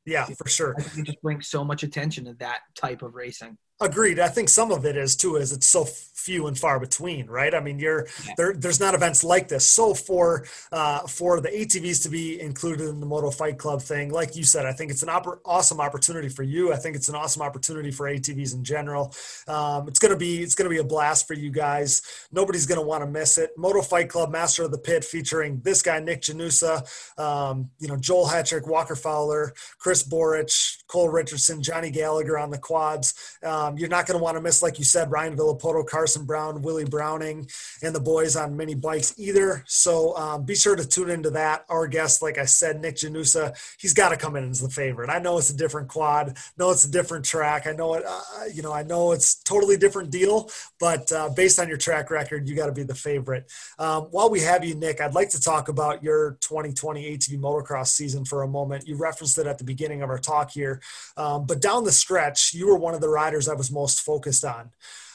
Yeah, 0.05 0.25
for 0.25 0.49
sure. 0.49 0.75
it 0.77 1.05
just 1.05 1.21
brings 1.21 1.47
so 1.47 1.63
much 1.63 1.83
attention 1.83 2.25
to 2.25 2.33
that 2.35 2.59
type 2.75 3.01
of 3.01 3.15
racing. 3.15 3.57
Agreed. 3.83 4.19
I 4.19 4.29
think 4.29 4.49
some 4.49 4.71
of 4.71 4.85
it 4.85 4.95
is 4.95 5.15
too, 5.15 5.35
is 5.35 5.51
it's 5.51 5.67
so 5.67 5.85
few 6.23 6.47
and 6.47 6.57
far 6.57 6.79
between, 6.79 7.27
right? 7.27 7.53
I 7.53 7.59
mean, 7.59 7.79
you're 7.79 8.07
yeah. 8.25 8.33
there. 8.37 8.53
There's 8.53 8.79
not 8.79 8.95
events 8.95 9.23
like 9.23 9.49
this. 9.49 9.65
So 9.65 9.93
for 9.93 10.45
uh, 10.71 10.99
for 10.99 11.41
the 11.41 11.49
ATVs 11.49 12.03
to 12.03 12.09
be 12.09 12.39
included 12.39 12.87
in 12.87 12.99
the 12.99 13.05
Moto 13.05 13.29
Fight 13.29 13.57
Club 13.57 13.81
thing, 13.81 14.11
like 14.11 14.35
you 14.35 14.43
said, 14.43 14.65
I 14.65 14.71
think 14.71 14.91
it's 14.91 15.03
an 15.03 15.09
op- 15.09 15.41
awesome 15.45 15.81
opportunity 15.81 16.29
for 16.29 16.43
you. 16.43 16.71
I 16.71 16.77
think 16.77 16.95
it's 16.95 17.09
an 17.09 17.15
awesome 17.15 17.41
opportunity 17.41 17.91
for 17.91 18.07
ATVs 18.07 18.53
in 18.53 18.63
general. 18.63 19.13
Um, 19.47 19.87
it's 19.87 19.99
gonna 19.99 20.15
be 20.15 20.41
it's 20.41 20.55
gonna 20.55 20.69
be 20.69 20.77
a 20.77 20.83
blast 20.83 21.27
for 21.27 21.33
you 21.33 21.51
guys. 21.51 22.01
Nobody's 22.31 22.65
gonna 22.65 22.81
want 22.81 23.03
to 23.03 23.09
miss 23.09 23.37
it. 23.37 23.51
Moto 23.57 23.81
Fight 23.81 24.09
Club 24.09 24.31
Master 24.31 24.63
of 24.63 24.71
the 24.71 24.77
Pit, 24.77 25.03
featuring 25.03 25.59
this 25.61 25.81
guy 25.81 25.99
Nick 25.99 26.21
Janusa, 26.21 26.87
um, 27.19 27.69
you 27.79 27.87
know 27.87 27.97
Joel 27.97 28.27
Hetrick, 28.27 28.67
Walker 28.67 28.95
Fowler, 28.95 29.53
Chris 29.77 30.03
Borich, 30.07 30.77
Cole 30.87 31.09
Richardson, 31.09 31.61
Johnny 31.61 31.91
Gallagher 31.91 32.37
on 32.37 32.49
the 32.49 32.57
quads. 32.57 33.37
Um, 33.43 33.72
you're 33.77 33.89
not 33.89 34.05
going 34.05 34.17
to 34.17 34.23
want 34.23 34.37
to 34.37 34.41
miss, 34.41 34.61
like 34.61 34.79
you 34.79 34.85
said, 34.85 35.11
Ryan 35.11 35.35
Villopoto, 35.35 35.85
Carson 35.85 36.25
Brown, 36.25 36.61
Willie 36.61 36.85
Browning, 36.85 37.47
and 37.81 37.95
the 37.95 37.99
boys 37.99 38.35
on 38.35 38.55
mini 38.55 38.75
bikes 38.75 39.13
either. 39.17 39.63
So 39.67 40.15
um, 40.17 40.45
be 40.45 40.55
sure 40.55 40.75
to 40.75 40.87
tune 40.87 41.09
into 41.09 41.29
that. 41.31 41.65
Our 41.69 41.87
guest, 41.87 42.21
like 42.21 42.37
I 42.37 42.45
said, 42.45 42.81
Nick 42.81 42.95
Janusa, 42.95 43.55
he's 43.77 43.93
got 43.93 44.09
to 44.09 44.17
come 44.17 44.35
in 44.35 44.49
as 44.49 44.59
the 44.59 44.69
favorite. 44.69 45.09
I 45.09 45.19
know 45.19 45.37
it's 45.37 45.49
a 45.49 45.57
different 45.57 45.87
quad. 45.87 46.37
know 46.57 46.71
it's 46.71 46.85
a 46.85 46.91
different 46.91 47.25
track. 47.25 47.67
I 47.67 47.71
know 47.71 47.95
it. 47.95 48.03
Uh, 48.05 48.21
you 48.53 48.61
know, 48.61 48.73
I 48.73 48.83
know 48.83 49.11
it's 49.11 49.35
totally 49.35 49.77
different 49.77 50.11
deal. 50.11 50.49
But 50.79 51.11
uh, 51.11 51.29
based 51.29 51.59
on 51.59 51.67
your 51.67 51.77
track 51.77 52.11
record, 52.11 52.47
you 52.47 52.55
got 52.55 52.67
to 52.67 52.71
be 52.71 52.83
the 52.83 52.95
favorite. 52.95 53.51
Um, 53.79 54.03
while 54.11 54.29
we 54.29 54.41
have 54.41 54.63
you, 54.63 54.75
Nick, 54.75 55.01
I'd 55.01 55.13
like 55.13 55.29
to 55.29 55.39
talk 55.39 55.69
about 55.69 56.03
your 56.03 56.37
2020 56.41 57.17
ATV 57.17 57.39
motocross 57.39 57.87
season 57.87 58.25
for 58.25 58.43
a 58.43 58.47
moment. 58.47 58.87
You 58.87 58.97
referenced 58.97 59.37
it 59.37 59.47
at 59.47 59.57
the 59.57 59.63
beginning 59.63 60.01
of 60.01 60.09
our 60.09 60.19
talk 60.19 60.51
here, 60.51 60.81
um, 61.17 61.45
but 61.45 61.61
down 61.61 61.83
the 61.83 61.91
stretch, 61.91 62.53
you 62.53 62.67
were 62.67 62.75
one 62.75 62.93
of 62.93 63.01
the 63.01 63.09
riders 63.09 63.47
I 63.53 63.55
was 63.55 63.71
most 63.71 64.01
focused 64.01 64.43
on. 64.43 64.71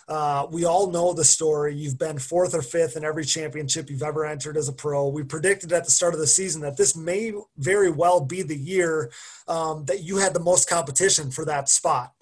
Uh, 0.09 0.47
we 0.51 0.64
all 0.64 0.91
know 0.91 1.12
the 1.12 1.24
story. 1.24 1.74
You've 1.74 1.99
been 1.99 2.18
fourth 2.18 2.55
or 2.55 2.62
fifth 2.62 2.97
in 2.97 3.05
every 3.05 3.26
championship 3.26 3.91
you've 3.91 4.03
ever 4.03 4.24
entered 4.24 4.57
as 4.57 4.68
a 4.68 4.72
pro. 4.72 5.09
We 5.09 5.22
predicted 5.22 5.70
at 5.72 5.84
the 5.84 5.91
start 5.91 6.14
of 6.14 6.20
the 6.20 6.26
season 6.26 6.62
that 6.62 6.78
this 6.78 6.97
may 6.97 7.34
very 7.59 7.91
well 7.91 8.20
be 8.20 8.41
the 8.41 8.57
year 8.57 9.11
um, 9.47 9.84
that 9.84 10.03
you 10.03 10.16
had 10.16 10.32
the 10.32 10.41
most 10.41 10.68
competition 10.68 11.30
for 11.30 11.45
that 11.45 11.68
spot 11.68 12.14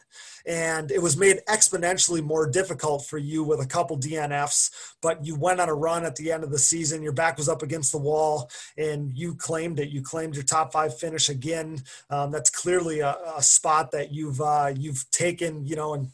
and 0.46 0.90
it 0.90 1.02
was 1.02 1.16
made 1.16 1.40
exponentially 1.48 2.22
more 2.22 2.48
difficult 2.48 3.04
for 3.04 3.18
you 3.18 3.42
with 3.42 3.60
a 3.60 3.66
couple 3.66 3.98
DNFs. 3.98 4.70
But 5.02 5.24
you 5.24 5.34
went 5.34 5.60
on 5.60 5.68
a 5.68 5.74
run 5.74 6.04
at 6.04 6.16
the 6.16 6.30
end 6.30 6.44
of 6.44 6.50
the 6.50 6.58
season. 6.58 7.02
Your 7.02 7.12
back 7.12 7.36
was 7.36 7.48
up 7.48 7.62
against 7.62 7.92
the 7.92 7.98
wall, 7.98 8.50
and 8.76 9.16
you 9.16 9.34
claimed 9.34 9.80
it. 9.80 9.88
You 9.88 10.02
claimed 10.02 10.34
your 10.34 10.44
top 10.44 10.72
five 10.72 10.96
finish 10.98 11.28
again. 11.28 11.82
Um, 12.10 12.30
that's 12.30 12.50
clearly 12.50 13.00
a, 13.00 13.16
a, 13.36 13.42
spot 13.42 13.90
that 13.92 14.12
you've 14.12 14.40
uh, 14.40 14.72
you've 14.76 15.08
taken, 15.10 15.64
you 15.66 15.76
know, 15.76 15.94
and 15.94 16.10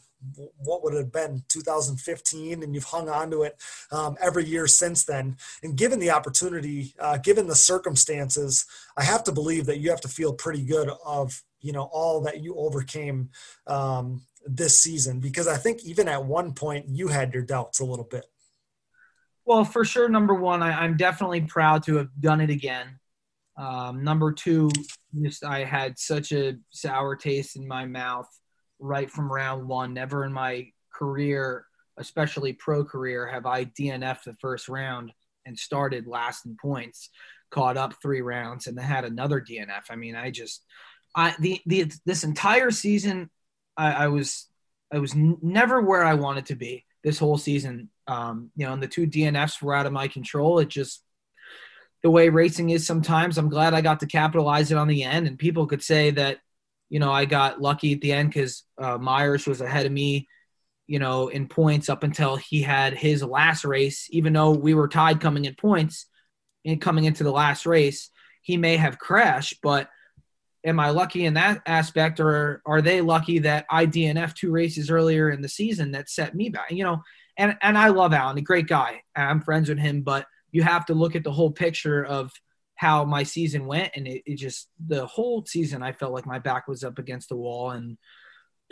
what 0.57 0.83
would 0.83 0.93
have 0.93 1.11
been 1.11 1.43
2015 1.49 2.63
and 2.63 2.73
you've 2.73 2.83
hung 2.85 3.09
on 3.09 3.29
to 3.29 3.43
it 3.43 3.61
um, 3.91 4.15
every 4.21 4.45
year 4.45 4.67
since 4.67 5.03
then 5.03 5.35
and 5.63 5.75
given 5.75 5.99
the 5.99 6.09
opportunity 6.09 6.93
uh, 6.99 7.17
given 7.17 7.47
the 7.47 7.55
circumstances 7.55 8.65
i 8.95 9.03
have 9.03 9.23
to 9.23 9.31
believe 9.31 9.65
that 9.65 9.79
you 9.79 9.89
have 9.89 9.99
to 9.99 10.07
feel 10.07 10.33
pretty 10.33 10.63
good 10.63 10.89
of 11.05 11.43
you 11.63 11.71
know 11.71 11.89
all 11.91 12.21
that 12.21 12.43
you 12.43 12.55
overcame 12.55 13.29
um, 13.67 14.21
this 14.45 14.79
season 14.79 15.19
because 15.19 15.47
i 15.47 15.57
think 15.57 15.83
even 15.83 16.07
at 16.07 16.23
one 16.23 16.53
point 16.53 16.85
you 16.87 17.07
had 17.07 17.33
your 17.33 17.43
doubts 17.43 17.79
a 17.79 17.85
little 17.85 18.05
bit 18.05 18.25
well 19.45 19.63
for 19.63 19.83
sure 19.83 20.09
number 20.09 20.35
one 20.35 20.61
I, 20.61 20.85
am 20.85 20.97
definitely 20.97 21.41
proud 21.41 21.83
to 21.83 21.95
have 21.97 22.09
done 22.19 22.41
it 22.41 22.49
again 22.49 22.99
um, 23.57 24.03
number 24.03 24.31
two 24.31 24.69
just 25.23 25.43
i 25.43 25.63
had 25.63 25.97
such 25.97 26.31
a 26.31 26.57
sour 26.71 27.15
taste 27.15 27.55
in 27.55 27.67
my 27.67 27.85
mouth 27.85 28.27
right 28.83 29.09
from 29.09 29.31
round 29.31 29.67
one. 29.67 29.93
Never 29.93 30.25
in 30.25 30.33
my 30.33 30.67
career, 30.93 31.65
especially 31.97 32.53
pro 32.53 32.83
career, 32.83 33.25
have 33.25 33.45
I 33.45 33.65
DNF'd 33.65 34.25
the 34.25 34.35
first 34.39 34.69
round 34.69 35.11
and 35.45 35.57
started 35.57 36.05
last 36.05 36.45
in 36.45 36.57
points, 36.61 37.09
caught 37.49 37.77
up 37.77 37.95
three 38.01 38.21
rounds, 38.21 38.67
and 38.67 38.77
then 38.77 38.85
had 38.85 39.05
another 39.05 39.41
DNF. 39.41 39.83
I 39.89 39.95
mean, 39.95 40.15
I 40.15 40.31
just, 40.31 40.63
I 41.15 41.35
the 41.39 41.61
the 41.65 41.91
this 42.05 42.23
entire 42.23 42.71
season, 42.71 43.29
I, 43.77 43.91
I 43.91 44.07
was 44.07 44.47
I 44.91 44.99
was 44.99 45.15
never 45.15 45.81
where 45.81 46.03
I 46.03 46.13
wanted 46.13 46.47
to 46.47 46.55
be 46.55 46.85
this 47.03 47.19
whole 47.19 47.37
season. 47.37 47.89
Um, 48.07 48.51
you 48.55 48.65
know, 48.65 48.73
and 48.73 48.83
the 48.83 48.87
two 48.87 49.07
DNFs 49.07 49.61
were 49.61 49.75
out 49.75 49.85
of 49.85 49.93
my 49.93 50.07
control. 50.07 50.59
It 50.59 50.69
just 50.69 51.03
the 52.01 52.09
way 52.09 52.29
racing 52.29 52.69
is 52.69 52.85
sometimes. 52.85 53.37
I'm 53.37 53.49
glad 53.49 53.73
I 53.73 53.81
got 53.81 54.01
to 54.01 54.07
capitalize 54.07 54.71
it 54.71 54.77
on 54.77 54.87
the 54.87 55.03
end, 55.03 55.27
and 55.27 55.39
people 55.39 55.67
could 55.67 55.83
say 55.83 56.11
that 56.11 56.39
you 56.93 56.99
know, 56.99 57.11
I 57.11 57.25
got 57.25 57.59
lucky 57.59 57.93
at 57.93 58.01
the 58.01 58.13
end 58.13 58.29
because 58.29 58.65
uh, 58.77 58.99
Myers 58.99 59.47
was 59.47 59.61
ahead 59.61 59.87
of 59.87 59.91
me, 59.91 60.27
you 60.85 60.99
know, 60.99 61.27
in 61.27 61.47
points 61.47 61.89
up 61.89 62.03
until 62.03 62.35
he 62.35 62.61
had 62.61 62.93
his 62.93 63.23
last 63.23 63.65
race. 63.65 64.07
Even 64.11 64.31
though 64.31 64.51
we 64.51 64.75
were 64.75 64.87
tied 64.87 65.19
coming 65.19 65.45
in 65.45 65.55
points 65.55 66.05
and 66.63 66.79
coming 66.79 67.05
into 67.05 67.23
the 67.23 67.31
last 67.31 67.65
race, 67.65 68.11
he 68.43 68.57
may 68.57 68.77
have 68.77 68.99
crashed. 68.99 69.57
But 69.63 69.89
am 70.65 70.79
I 70.79 70.89
lucky 70.89 71.25
in 71.25 71.33
that 71.35 71.61
aspect, 71.65 72.19
or 72.19 72.61
are 72.65 72.81
they 72.81 73.01
lucky 73.01 73.39
that 73.39 73.65
I 73.69 73.85
DNF 73.85 74.33
two 74.33 74.51
races 74.51 74.89
earlier 74.89 75.29
in 75.29 75.41
the 75.41 75.49
season 75.49 75.91
that 75.91 76.09
set 76.09 76.35
me 76.35 76.49
back? 76.49 76.71
You 76.71 76.83
know, 76.83 77.03
and 77.37 77.57
and 77.61 77.77
I 77.77 77.89
love 77.89 78.13
Alan, 78.13 78.37
a 78.37 78.41
great 78.41 78.67
guy. 78.67 79.01
I'm 79.15 79.41
friends 79.41 79.69
with 79.69 79.79
him, 79.79 80.01
but 80.01 80.25
you 80.51 80.63
have 80.63 80.85
to 80.85 80.93
look 80.93 81.15
at 81.15 81.23
the 81.23 81.31
whole 81.31 81.51
picture 81.51 82.05
of 82.05 82.31
how 82.75 83.05
my 83.05 83.23
season 83.23 83.65
went 83.65 83.91
and 83.95 84.07
it, 84.07 84.23
it, 84.25 84.35
just 84.35 84.69
the 84.87 85.05
whole 85.05 85.45
season 85.45 85.83
i 85.83 85.91
felt 85.91 86.11
like 86.11 86.25
my 86.25 86.39
back 86.39 86.67
was 86.67 86.83
up 86.83 86.99
against 86.99 87.29
the 87.29 87.35
wall 87.35 87.71
and 87.71 87.97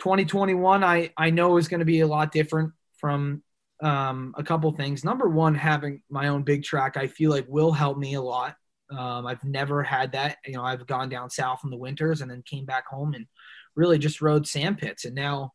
2021 0.00 0.82
i 0.84 1.10
i 1.16 1.30
know 1.30 1.56
is 1.56 1.68
going 1.68 1.80
to 1.80 1.86
be 1.86 2.00
a 2.00 2.06
lot 2.06 2.32
different 2.32 2.72
from 2.98 3.42
um, 3.82 4.32
a 4.36 4.44
couple 4.44 4.70
things 4.72 5.04
number 5.04 5.28
one 5.28 5.54
having 5.54 6.02
my 6.08 6.28
own 6.28 6.42
big 6.42 6.62
track 6.62 6.96
i 6.96 7.06
feel 7.06 7.30
like 7.30 7.46
will 7.48 7.72
help 7.72 7.96
me 7.96 8.14
a 8.14 8.20
lot 8.20 8.54
um, 8.92 9.26
i've 9.26 9.42
never 9.44 9.82
had 9.82 10.12
that 10.12 10.36
you 10.46 10.54
know 10.54 10.62
i've 10.62 10.86
gone 10.86 11.08
down 11.08 11.30
south 11.30 11.60
in 11.64 11.70
the 11.70 11.76
winters 11.76 12.20
and 12.20 12.30
then 12.30 12.42
came 12.46 12.64
back 12.64 12.86
home 12.86 13.14
and 13.14 13.26
really 13.74 13.98
just 13.98 14.20
rode 14.20 14.46
sand 14.46 14.78
pits. 14.78 15.04
And 15.04 15.14
now 15.14 15.52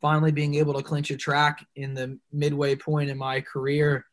finally 0.00 0.32
being 0.32 0.54
able 0.54 0.74
to 0.74 0.82
clinch 0.82 1.10
a 1.10 1.16
track 1.16 1.66
in 1.76 1.94
the 1.94 2.18
midway 2.32 2.74
point 2.76 3.10
in 3.10 3.18
my 3.18 3.40
career 3.40 4.06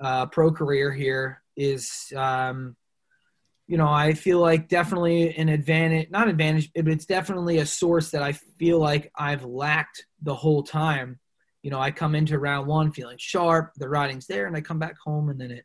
uh, 0.00 0.26
pro 0.26 0.52
career 0.52 0.92
here 0.92 1.42
is 1.56 2.12
um, 2.16 2.76
you 3.66 3.76
know 3.76 3.88
i 3.88 4.14
feel 4.14 4.38
like 4.38 4.68
definitely 4.68 5.34
an 5.36 5.48
advantage 5.48 6.08
not 6.10 6.28
advantage 6.28 6.70
but 6.72 6.86
it's 6.86 7.04
definitely 7.04 7.58
a 7.58 7.66
source 7.66 8.12
that 8.12 8.22
i 8.22 8.32
feel 8.32 8.78
like 8.78 9.10
i've 9.16 9.44
lacked 9.44 10.06
the 10.22 10.34
whole 10.34 10.62
time. 10.62 11.18
You 11.62 11.72
know 11.72 11.80
i 11.80 11.90
come 11.90 12.14
into 12.14 12.38
round 12.38 12.68
one 12.68 12.92
feeling 12.92 13.16
sharp 13.18 13.72
the 13.76 13.88
riding's 13.88 14.26
there 14.26 14.46
and 14.46 14.56
i 14.56 14.60
come 14.60 14.78
back 14.78 14.94
home 15.04 15.28
and 15.28 15.40
then 15.40 15.50
it 15.50 15.64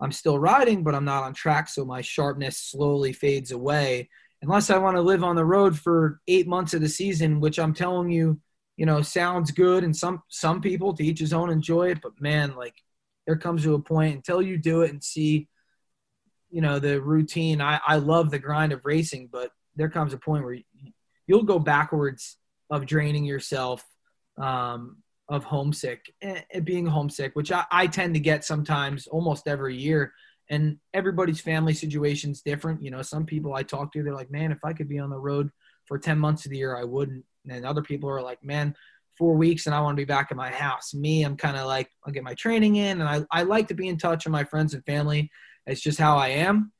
i'm 0.00 0.12
still 0.12 0.38
riding 0.38 0.82
but 0.82 0.94
i'm 0.94 1.04
not 1.04 1.24
on 1.24 1.32
track 1.32 1.68
so 1.68 1.84
my 1.84 2.00
sharpness 2.00 2.58
slowly 2.58 3.12
fades 3.12 3.50
away 3.50 4.08
unless 4.42 4.70
i 4.70 4.78
want 4.78 4.96
to 4.96 5.02
live 5.02 5.24
on 5.24 5.36
the 5.36 5.44
road 5.44 5.78
for 5.78 6.20
eight 6.28 6.46
months 6.46 6.74
of 6.74 6.80
the 6.80 6.88
season 6.88 7.40
which 7.40 7.58
i'm 7.58 7.74
telling 7.74 8.10
you 8.10 8.38
you 8.76 8.86
know 8.86 9.00
sounds 9.02 9.50
good 9.50 9.84
and 9.84 9.96
some 9.96 10.22
some 10.28 10.60
people 10.60 10.94
to 10.94 11.04
each 11.04 11.20
his 11.20 11.32
own 11.32 11.50
enjoy 11.50 11.90
it 11.90 12.00
but 12.02 12.12
man 12.20 12.54
like 12.56 12.74
there 13.26 13.36
comes 13.36 13.64
to 13.64 13.74
a 13.74 13.80
point 13.80 14.14
until 14.14 14.40
you 14.40 14.56
do 14.56 14.82
it 14.82 14.90
and 14.90 15.02
see, 15.02 15.48
you 16.50 16.60
know, 16.60 16.78
the 16.78 17.00
routine. 17.00 17.60
I, 17.60 17.80
I 17.86 17.96
love 17.96 18.30
the 18.30 18.38
grind 18.38 18.72
of 18.72 18.84
racing, 18.84 19.28
but 19.30 19.50
there 19.74 19.90
comes 19.90 20.14
a 20.14 20.18
point 20.18 20.44
where 20.44 20.56
you'll 21.26 21.42
go 21.42 21.58
backwards 21.58 22.36
of 22.70 22.86
draining 22.86 23.24
yourself, 23.24 23.84
um, 24.38 25.02
of 25.28 25.44
homesick, 25.44 26.12
and 26.22 26.44
eh, 26.50 26.60
being 26.60 26.86
homesick, 26.86 27.34
which 27.34 27.50
I, 27.52 27.64
I 27.70 27.86
tend 27.86 28.14
to 28.14 28.20
get 28.20 28.44
sometimes 28.44 29.06
almost 29.06 29.48
every 29.48 29.76
year. 29.76 30.12
And 30.48 30.78
everybody's 30.94 31.40
family 31.40 31.74
situation 31.74 32.30
is 32.30 32.42
different. 32.42 32.82
You 32.82 32.92
know, 32.92 33.02
some 33.02 33.26
people 33.26 33.54
I 33.54 33.64
talk 33.64 33.92
to, 33.92 34.02
they're 34.02 34.14
like, 34.14 34.30
man, 34.30 34.52
if 34.52 34.64
I 34.64 34.72
could 34.72 34.88
be 34.88 35.00
on 35.00 35.10
the 35.10 35.18
road 35.18 35.50
for 35.86 35.98
10 35.98 36.18
months 36.18 36.44
of 36.44 36.52
the 36.52 36.58
year, 36.58 36.76
I 36.76 36.84
wouldn't. 36.84 37.24
And 37.48 37.66
other 37.66 37.82
people 37.82 38.08
are 38.08 38.22
like, 38.22 38.42
man, 38.44 38.76
four 39.16 39.34
weeks 39.34 39.66
and 39.66 39.74
I 39.74 39.80
want 39.80 39.96
to 39.96 40.00
be 40.00 40.04
back 40.04 40.28
at 40.30 40.36
my 40.36 40.50
house. 40.50 40.94
Me, 40.94 41.24
I'm 41.24 41.36
kind 41.36 41.56
of 41.56 41.66
like, 41.66 41.90
I'll 42.04 42.12
get 42.12 42.22
my 42.22 42.34
training 42.34 42.76
in 42.76 43.00
and 43.00 43.08
I, 43.08 43.24
I 43.32 43.42
like 43.42 43.68
to 43.68 43.74
be 43.74 43.88
in 43.88 43.98
touch 43.98 44.24
with 44.24 44.32
my 44.32 44.44
friends 44.44 44.74
and 44.74 44.84
family. 44.84 45.30
It's 45.66 45.80
just 45.80 45.98
how 45.98 46.16
I 46.16 46.28
am. 46.28 46.72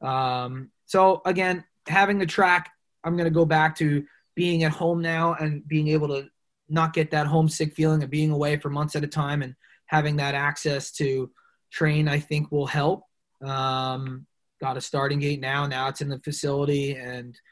Um, 0.00 0.70
so 0.86 1.22
again, 1.24 1.64
having 1.86 2.18
the 2.18 2.26
track, 2.26 2.70
I'm 3.04 3.16
going 3.16 3.28
to 3.28 3.34
go 3.34 3.44
back 3.44 3.76
to 3.76 4.04
being 4.34 4.64
at 4.64 4.72
home 4.72 5.00
now 5.00 5.34
and 5.34 5.66
being 5.68 5.88
able 5.88 6.08
to 6.08 6.28
not 6.74 6.92
get 6.92 7.10
that 7.12 7.26
homesick 7.26 7.72
feeling 7.74 8.02
of 8.02 8.10
being 8.10 8.30
away 8.30 8.56
for 8.56 8.70
months 8.70 8.96
at 8.96 9.04
a 9.04 9.08
time 9.08 9.42
and 9.42 9.54
having 9.86 10.16
that 10.16 10.34
access 10.34 10.90
to 10.92 11.30
train, 11.72 12.08
I 12.08 12.18
think 12.18 12.50
will 12.50 12.66
help. 12.66 13.04
Um, 13.42 14.26
got 14.60 14.76
a 14.76 14.80
starting 14.80 15.20
gate 15.20 15.40
now. 15.40 15.66
Now 15.66 15.88
it's 15.88 16.00
in 16.00 16.08
the 16.08 16.18
facility 16.18 16.96
and– 16.96 17.38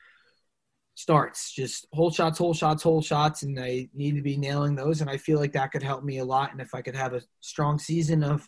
starts 0.95 1.53
just 1.53 1.87
hole 1.93 2.11
shots 2.11 2.39
hole 2.39 2.53
shots 2.53 2.83
hole 2.83 3.01
shots 3.01 3.43
and 3.43 3.59
i 3.59 3.89
need 3.95 4.15
to 4.15 4.21
be 4.21 4.37
nailing 4.37 4.75
those 4.75 5.01
and 5.01 5.09
i 5.09 5.17
feel 5.17 5.39
like 5.39 5.53
that 5.53 5.73
could 5.73 5.83
help 5.83 6.05
me 6.05 6.19
a 6.19 6.25
lot 6.25 6.53
and 6.53 6.61
if 6.61 6.75
i 6.75 6.83
could 6.83 6.95
have 6.95 7.15
a 7.15 7.23
strong 7.41 7.79
season 7.79 8.23
of 8.23 8.47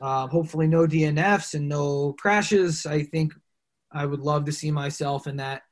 uh, 0.00 0.28
hopefully 0.28 0.68
no 0.68 0.86
dnfs 0.86 1.54
and 1.54 1.68
no 1.68 2.12
crashes 2.12 2.86
i 2.86 3.02
think 3.02 3.32
i 3.92 4.06
would 4.06 4.20
love 4.20 4.44
to 4.44 4.52
see 4.52 4.70
myself 4.70 5.26
in 5.26 5.36
that 5.36 5.62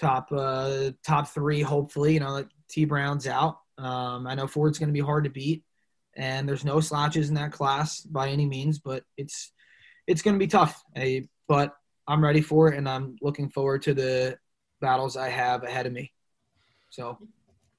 top 0.00 0.28
uh, 0.30 0.90
top 1.04 1.28
three 1.28 1.60
hopefully 1.60 2.14
you 2.14 2.20
know 2.20 2.44
t 2.68 2.84
brown's 2.84 3.26
out 3.26 3.58
um, 3.78 4.26
i 4.26 4.34
know 4.34 4.46
ford's 4.46 4.78
going 4.78 4.88
to 4.88 4.92
be 4.92 5.00
hard 5.00 5.24
to 5.24 5.30
beat 5.30 5.62
and 6.16 6.48
there's 6.48 6.64
no 6.64 6.80
slouches 6.80 7.28
in 7.28 7.34
that 7.34 7.52
class 7.52 8.00
by 8.00 8.28
any 8.28 8.46
means 8.46 8.78
but 8.78 9.02
it's 9.16 9.52
it's 10.06 10.22
going 10.22 10.34
to 10.34 10.38
be 10.38 10.46
tough 10.46 10.82
I, 10.96 11.28
but 11.48 11.74
i'm 12.06 12.22
ready 12.22 12.40
for 12.40 12.68
it 12.68 12.76
and 12.76 12.88
i'm 12.88 13.16
looking 13.22 13.48
forward 13.48 13.82
to 13.82 13.94
the 13.94 14.38
battles 14.82 15.16
I 15.16 15.30
have 15.30 15.62
ahead 15.62 15.86
of 15.86 15.94
me. 15.94 16.12
So 16.90 17.16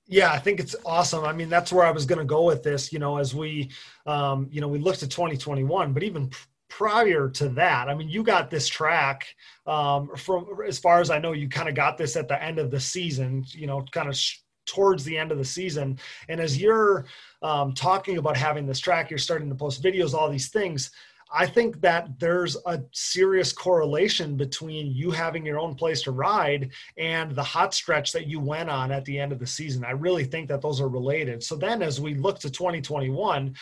yeah, 0.07 0.31
I 0.31 0.39
think 0.39 0.59
it's 0.59 0.75
awesome. 0.83 1.23
I 1.23 1.33
mean, 1.33 1.49
that's 1.49 1.71
where 1.71 1.85
I 1.85 1.91
was 1.91 2.07
going 2.07 2.19
to 2.19 2.25
go 2.25 2.43
with 2.43 2.63
this, 2.63 2.91
you 2.91 2.97
know, 2.97 3.17
as 3.17 3.35
we, 3.35 3.69
um, 4.07 4.47
you 4.51 4.59
know, 4.59 4.67
we 4.67 4.79
looked 4.79 5.03
at 5.03 5.11
2021, 5.11 5.93
but 5.93 6.01
even 6.01 6.31
prior 6.67 7.29
to 7.29 7.49
that, 7.49 7.87
I 7.87 7.93
mean, 7.93 8.09
you 8.09 8.23
got 8.23 8.49
this 8.49 8.67
track 8.67 9.27
um, 9.67 10.09
from, 10.15 10.47
as 10.67 10.79
far 10.79 10.99
as 10.99 11.11
I 11.11 11.19
know, 11.19 11.33
you 11.33 11.47
kind 11.47 11.69
of 11.69 11.75
got 11.75 11.97
this 11.97 12.15
at 12.15 12.27
the 12.27 12.41
end 12.41 12.57
of 12.57 12.71
the 12.71 12.79
season, 12.79 13.45
you 13.49 13.67
know, 13.67 13.85
kind 13.91 14.09
of 14.09 14.19
towards 14.65 15.03
the 15.03 15.17
end 15.17 15.31
of 15.31 15.37
the 15.37 15.45
season. 15.45 15.99
And 16.29 16.39
as 16.39 16.57
you're 16.57 17.05
um, 17.41 17.73
talking 17.73 18.17
about 18.17 18.37
having 18.37 18.65
this 18.65 18.79
track, 18.79 19.09
you're 19.09 19.19
starting 19.19 19.49
to 19.49 19.55
post 19.55 19.83
videos, 19.83 20.13
all 20.13 20.29
these 20.29 20.49
things. 20.49 20.91
I 21.35 21.47
think 21.47 21.81
that 21.81 22.19
there's 22.19 22.55
a 22.67 22.83
serious 22.91 23.51
correlation 23.51 24.37
between 24.37 24.93
you 24.93 25.09
having 25.09 25.43
your 25.43 25.57
own 25.57 25.73
place 25.73 26.03
to 26.03 26.11
ride 26.11 26.69
and 26.97 27.35
the 27.35 27.41
hot 27.41 27.73
stretch 27.73 28.11
that 28.11 28.27
you 28.27 28.39
went 28.39 28.69
on 28.69 28.91
at 28.91 29.03
the 29.05 29.19
end 29.19 29.31
of 29.31 29.39
the 29.39 29.47
season. 29.47 29.83
I 29.83 29.91
really 29.91 30.25
think 30.25 30.47
that 30.49 30.61
those 30.61 30.79
are 30.79 30.87
related. 30.87 31.41
So 31.41 31.55
then 31.55 31.81
as 31.81 31.99
we 31.99 32.13
look 32.13 32.37
to 32.39 32.51
2021, 32.51 33.55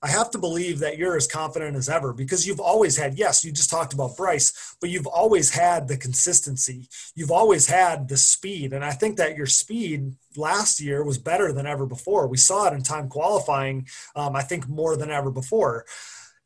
I 0.00 0.08
have 0.08 0.30
to 0.30 0.38
believe 0.38 0.78
that 0.78 0.96
you're 0.96 1.16
as 1.16 1.26
confident 1.26 1.76
as 1.76 1.88
ever 1.88 2.12
because 2.12 2.46
you've 2.46 2.60
always 2.60 2.96
had, 2.96 3.18
yes, 3.18 3.44
you 3.44 3.50
just 3.50 3.70
talked 3.70 3.92
about 3.92 4.16
Bryce, 4.16 4.76
but 4.80 4.90
you've 4.90 5.08
always 5.08 5.50
had 5.50 5.88
the 5.88 5.96
consistency. 5.96 6.88
You've 7.16 7.32
always 7.32 7.66
had 7.66 8.08
the 8.08 8.16
speed. 8.16 8.72
And 8.72 8.84
I 8.84 8.92
think 8.92 9.16
that 9.16 9.36
your 9.36 9.46
speed 9.46 10.14
last 10.36 10.80
year 10.80 11.04
was 11.04 11.18
better 11.18 11.52
than 11.52 11.66
ever 11.66 11.84
before. 11.84 12.28
We 12.28 12.36
saw 12.36 12.68
it 12.68 12.74
in 12.74 12.82
time 12.82 13.08
qualifying, 13.08 13.88
um, 14.14 14.36
I 14.36 14.42
think, 14.42 14.68
more 14.68 14.96
than 14.96 15.10
ever 15.10 15.30
before 15.30 15.84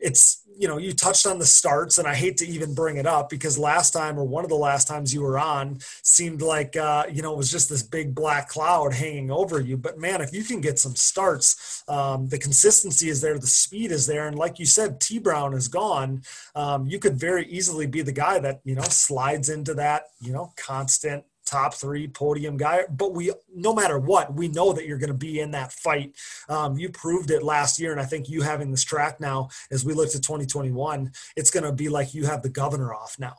it's 0.03 0.43
you 0.59 0.69
know 0.69 0.79
you 0.79 0.93
touched 0.93 1.27
on 1.27 1.39
the 1.39 1.47
starts 1.47 1.99
and 1.99 2.07
i 2.07 2.15
hate 2.15 2.37
to 2.37 2.47
even 2.47 2.75
bring 2.75 2.97
it 2.99 3.07
up 3.07 3.31
because 3.31 3.59
last 3.59 3.93
time 3.93 4.19
or 4.19 4.25
one 4.25 4.45
of 4.45 4.51
the 4.51 4.57
last 4.57 4.87
times 4.87 5.15
you 5.15 5.23
were 5.23 5.39
on 5.39 5.79
seemed 6.03 6.43
like 6.43 6.77
uh, 6.77 7.05
you 7.11 7.23
know 7.23 7.33
it 7.33 7.37
was 7.37 7.51
just 7.51 7.69
this 7.69 7.83
big 7.83 8.15
black 8.15 8.49
cloud 8.49 8.93
hanging 8.93 9.31
over 9.31 9.61
you. 9.61 9.77
But 9.77 9.99
man 9.99 10.21
if 10.21 10.33
you 10.33 10.45
can 10.45 10.61
get 10.61 10.79
some 10.79 10.95
starts 10.95 11.83
um, 11.89 12.29
the 12.29 12.39
consistency 12.39 13.09
is 13.09 13.21
there 13.21 13.39
the 13.39 13.47
speed 13.47 13.91
is 13.91 14.07
there. 14.07 14.27
And 14.27 14.39
like 14.39 14.59
you 14.59 14.67
said 14.67 15.01
t 15.01 15.19
brown 15.19 15.55
is 15.55 15.69
gone. 15.69 16.23
Um, 16.55 16.87
you 16.87 16.99
could 16.99 17.15
very 17.15 17.47
easily 17.47 17.87
be 17.87 18.03
the 18.03 18.13
guy 18.13 18.39
that 18.41 18.61
you 18.65 18.75
know 18.75 18.83
slides 18.83 19.49
into 19.49 19.75
that 19.75 20.05
you 20.21 20.33
know 20.33 20.53
constant 20.57 21.25
top 21.53 21.75
three 21.75 22.09
podium 22.09 22.57
guy. 22.57 22.85
But 22.91 23.13
we, 23.13 23.31
no 23.55 23.75
matter 23.75 23.99
what, 23.99 24.35
we 24.35 24.49
know 24.49 24.73
that 24.73 24.87
you're 24.87 24.99
going 24.99 25.09
to 25.09 25.15
be 25.15 25.41
in 25.41 25.51
that 25.51 25.73
fight. 25.73 26.15
Um, 26.49 26.79
you 26.79 26.89
proved 26.89 27.31
it 27.31 27.43
last 27.43 27.79
year, 27.79 27.93
and 27.93 28.01
I 28.01 28.05
think 28.05 28.29
you 28.29 28.41
having 28.41 28.71
this 28.71 28.83
track 28.83 29.21
now, 29.21 29.49
as 29.71 29.85
we 29.85 29.93
look 29.93 30.11
to 30.13 30.21
2021, 30.21 31.13
it's 31.37 31.51
going 31.51 31.65
to 31.65 31.73
be 31.73 31.89
like 31.89 32.15
you 32.15 32.25
have 32.27 32.43
the 32.43 32.49
governor 32.49 32.95
off 32.95 33.17
now. 33.19 33.35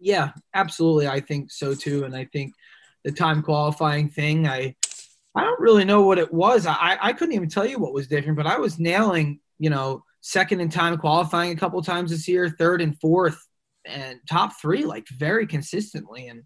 Yeah, 0.00 0.32
absolutely. 0.54 1.06
I 1.06 1.20
think 1.20 1.52
so 1.52 1.74
too, 1.74 2.04
and 2.04 2.16
I 2.16 2.24
think 2.24 2.54
the 3.04 3.12
time 3.12 3.42
qualifying 3.42 4.08
thing, 4.08 4.46
I. 4.46 4.74
I 5.32 5.44
don't 5.44 5.60
really 5.60 5.84
know 5.84 6.02
what 6.02 6.18
it 6.18 6.34
was. 6.34 6.66
I, 6.66 6.98
I 7.00 7.12
couldn't 7.12 7.36
even 7.36 7.48
tell 7.48 7.64
you 7.64 7.78
what 7.78 7.92
was 7.92 8.08
different, 8.08 8.36
but 8.36 8.48
I 8.48 8.58
was 8.58 8.80
nailing, 8.80 9.38
you 9.60 9.70
know, 9.70 10.02
second 10.22 10.60
in 10.60 10.68
time 10.68 10.98
qualifying 10.98 11.52
a 11.52 11.56
couple 11.56 11.80
times 11.82 12.10
this 12.10 12.26
year, 12.26 12.48
third 12.48 12.82
and 12.82 12.98
fourth, 12.98 13.40
and 13.84 14.18
top 14.28 14.60
three 14.60 14.84
like 14.84 15.06
very 15.08 15.46
consistently. 15.46 16.26
And 16.26 16.42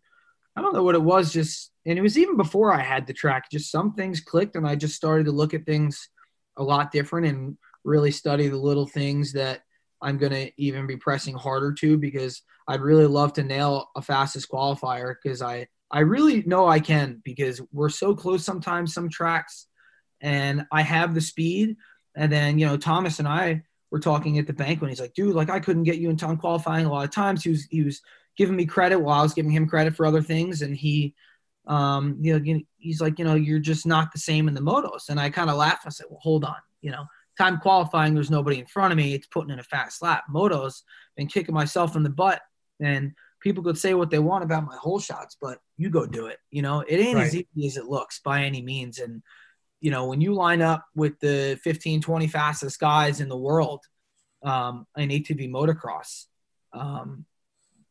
I 0.56 0.62
don't 0.62 0.74
know 0.74 0.82
what 0.82 0.94
it 0.94 1.02
was, 1.02 1.32
just 1.32 1.72
and 1.86 1.98
it 1.98 2.02
was 2.02 2.18
even 2.18 2.36
before 2.36 2.72
I 2.72 2.80
had 2.80 3.06
the 3.06 3.12
track. 3.12 3.50
Just 3.50 3.70
some 3.70 3.94
things 3.94 4.20
clicked, 4.20 4.56
and 4.56 4.66
I 4.66 4.76
just 4.76 4.94
started 4.94 5.24
to 5.24 5.32
look 5.32 5.54
at 5.54 5.66
things 5.66 6.08
a 6.56 6.62
lot 6.62 6.92
different 6.92 7.26
and 7.26 7.56
really 7.84 8.10
study 8.10 8.48
the 8.48 8.56
little 8.56 8.86
things 8.86 9.32
that 9.32 9.62
I'm 10.00 10.18
going 10.18 10.32
to 10.32 10.50
even 10.56 10.86
be 10.86 10.96
pressing 10.96 11.34
harder 11.34 11.72
to 11.74 11.96
because 11.98 12.42
I'd 12.68 12.80
really 12.80 13.06
love 13.06 13.32
to 13.34 13.42
nail 13.42 13.90
a 13.96 14.02
fastest 14.02 14.50
qualifier 14.50 15.14
because 15.22 15.42
I 15.42 15.68
I 15.90 16.00
really 16.00 16.42
know 16.42 16.66
I 16.66 16.80
can 16.80 17.22
because 17.24 17.60
we're 17.72 17.88
so 17.88 18.14
close 18.14 18.44
sometimes 18.44 18.94
some 18.94 19.08
tracks 19.08 19.66
and 20.20 20.66
I 20.72 20.82
have 20.82 21.14
the 21.14 21.20
speed 21.20 21.76
and 22.16 22.32
then 22.32 22.58
you 22.58 22.66
know 22.66 22.76
Thomas 22.76 23.18
and 23.18 23.28
I 23.28 23.62
were 23.90 24.00
talking 24.00 24.38
at 24.38 24.46
the 24.46 24.52
bank 24.52 24.80
when 24.80 24.90
he's 24.90 25.00
like 25.00 25.14
dude 25.14 25.34
like 25.34 25.50
I 25.50 25.60
couldn't 25.60 25.84
get 25.84 25.98
you 25.98 26.10
in 26.10 26.16
time 26.16 26.36
qualifying 26.36 26.86
a 26.86 26.90
lot 26.90 27.04
of 27.04 27.10
times 27.10 27.44
he 27.44 27.50
was 27.50 27.66
he 27.70 27.82
was 27.82 28.00
giving 28.36 28.56
me 28.56 28.66
credit 28.66 28.98
while 28.98 29.20
I 29.20 29.22
was 29.22 29.34
giving 29.34 29.52
him 29.52 29.68
credit 29.68 29.94
for 29.94 30.06
other 30.06 30.22
things. 30.22 30.62
And 30.62 30.76
he, 30.76 31.14
um, 31.66 32.18
you 32.20 32.38
know, 32.38 32.60
he's 32.78 33.00
like, 33.00 33.18
you 33.18 33.24
know, 33.24 33.34
you're 33.34 33.58
just 33.58 33.86
not 33.86 34.12
the 34.12 34.18
same 34.18 34.48
in 34.48 34.54
the 34.54 34.60
motos. 34.60 35.08
And 35.08 35.18
I 35.20 35.30
kind 35.30 35.50
of 35.50 35.56
laughed. 35.56 35.86
I 35.86 35.90
said, 35.90 36.06
well, 36.10 36.20
hold 36.22 36.44
on, 36.44 36.56
you 36.82 36.90
know, 36.90 37.06
time 37.38 37.58
qualifying, 37.58 38.14
there's 38.14 38.30
nobody 38.30 38.58
in 38.58 38.66
front 38.66 38.92
of 38.92 38.96
me. 38.96 39.14
It's 39.14 39.26
putting 39.26 39.50
in 39.50 39.58
a 39.58 39.64
fast 39.64 40.02
lap. 40.02 40.24
Motos, 40.32 40.82
been 41.16 41.26
kicking 41.26 41.54
myself 41.54 41.96
in 41.96 42.02
the 42.02 42.10
butt. 42.10 42.40
And 42.80 43.12
people 43.40 43.62
could 43.62 43.78
say 43.78 43.94
what 43.94 44.10
they 44.10 44.18
want 44.18 44.44
about 44.44 44.66
my 44.66 44.76
hole 44.76 45.00
shots, 45.00 45.36
but 45.40 45.58
you 45.76 45.90
go 45.90 46.06
do 46.06 46.26
it. 46.26 46.38
You 46.50 46.62
know, 46.62 46.80
it 46.80 46.96
ain't 46.96 47.16
right. 47.16 47.26
as 47.26 47.34
easy 47.34 47.66
as 47.66 47.76
it 47.76 47.86
looks 47.86 48.20
by 48.20 48.44
any 48.44 48.62
means. 48.62 48.98
And, 48.98 49.22
you 49.80 49.90
know, 49.90 50.06
when 50.06 50.20
you 50.20 50.34
line 50.34 50.62
up 50.62 50.84
with 50.94 51.18
the 51.20 51.58
15, 51.62 52.00
20 52.00 52.26
fastest 52.26 52.80
guys 52.80 53.20
in 53.20 53.28
the 53.28 53.36
world 53.36 53.84
um, 54.42 54.86
in 54.96 55.08
ATV 55.10 55.50
motocross, 55.50 56.24
um, 56.72 57.26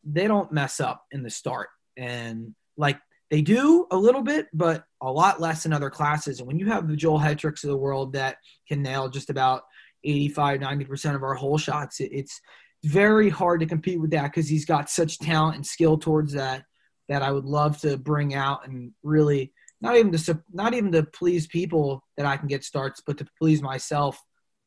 they 0.04 0.28
don't 0.28 0.51
mess 0.51 0.80
up 0.80 1.06
in 1.12 1.24
the 1.24 1.30
start. 1.30 1.70
And 1.97 2.56
like 2.78 2.99
they 3.30 3.41
do 3.41 3.88
a 3.91 3.97
little 3.97 4.22
bit, 4.22 4.47
but 4.54 4.84
a 5.01 5.12
lot 5.12 5.41
less 5.41 5.66
in 5.66 5.74
other 5.74 5.89
classes. 5.89 6.39
And 6.39 6.47
when 6.47 6.60
you 6.60 6.68
have 6.68 6.88
the 6.88 6.95
Joel 6.95 7.20
Hetricks 7.20 7.64
of 7.64 7.70
the 7.70 7.78
world 7.78 8.14
that 8.14 8.38
can 8.68 8.82
nail 8.82 9.10
just 9.10 9.30
about 9.30 9.64
85, 10.04 10.60
90% 10.60 11.16
of 11.16 11.24
our 11.24 11.34
hole 11.34 11.58
shots, 11.58 11.99
it, 11.99 12.12
it's 12.12 12.39
very 12.84 13.30
hard 13.30 13.62
to 13.62 13.66
compete 13.66 13.99
with 13.99 14.12
that 14.12 14.26
because 14.26 14.49
he's 14.49 14.66
got 14.66 14.89
such 14.89 15.20
talent 15.20 15.56
and 15.56 15.66
skill 15.66 15.97
towards 15.97 16.34
that 16.34 16.64
that 17.10 17.22
I 17.22 17.32
would 17.32 17.45
love 17.45 17.80
to 17.82 17.97
bring 17.97 18.34
out 18.34 18.68
and 18.68 18.91
really 19.04 19.54
not 19.82 19.97
even 19.97 20.12
to 20.12 20.41
not 20.51 20.74
even 20.74 20.91
to 20.93 21.04
please 21.04 21.47
people 21.47 22.04
that 22.18 22.26
I 22.26 22.38
can 22.38 22.47
get 22.47 22.64
starts, 22.64 23.01
but 23.06 23.18
to 23.18 23.28
please 23.38 23.62
myself. 23.62 24.22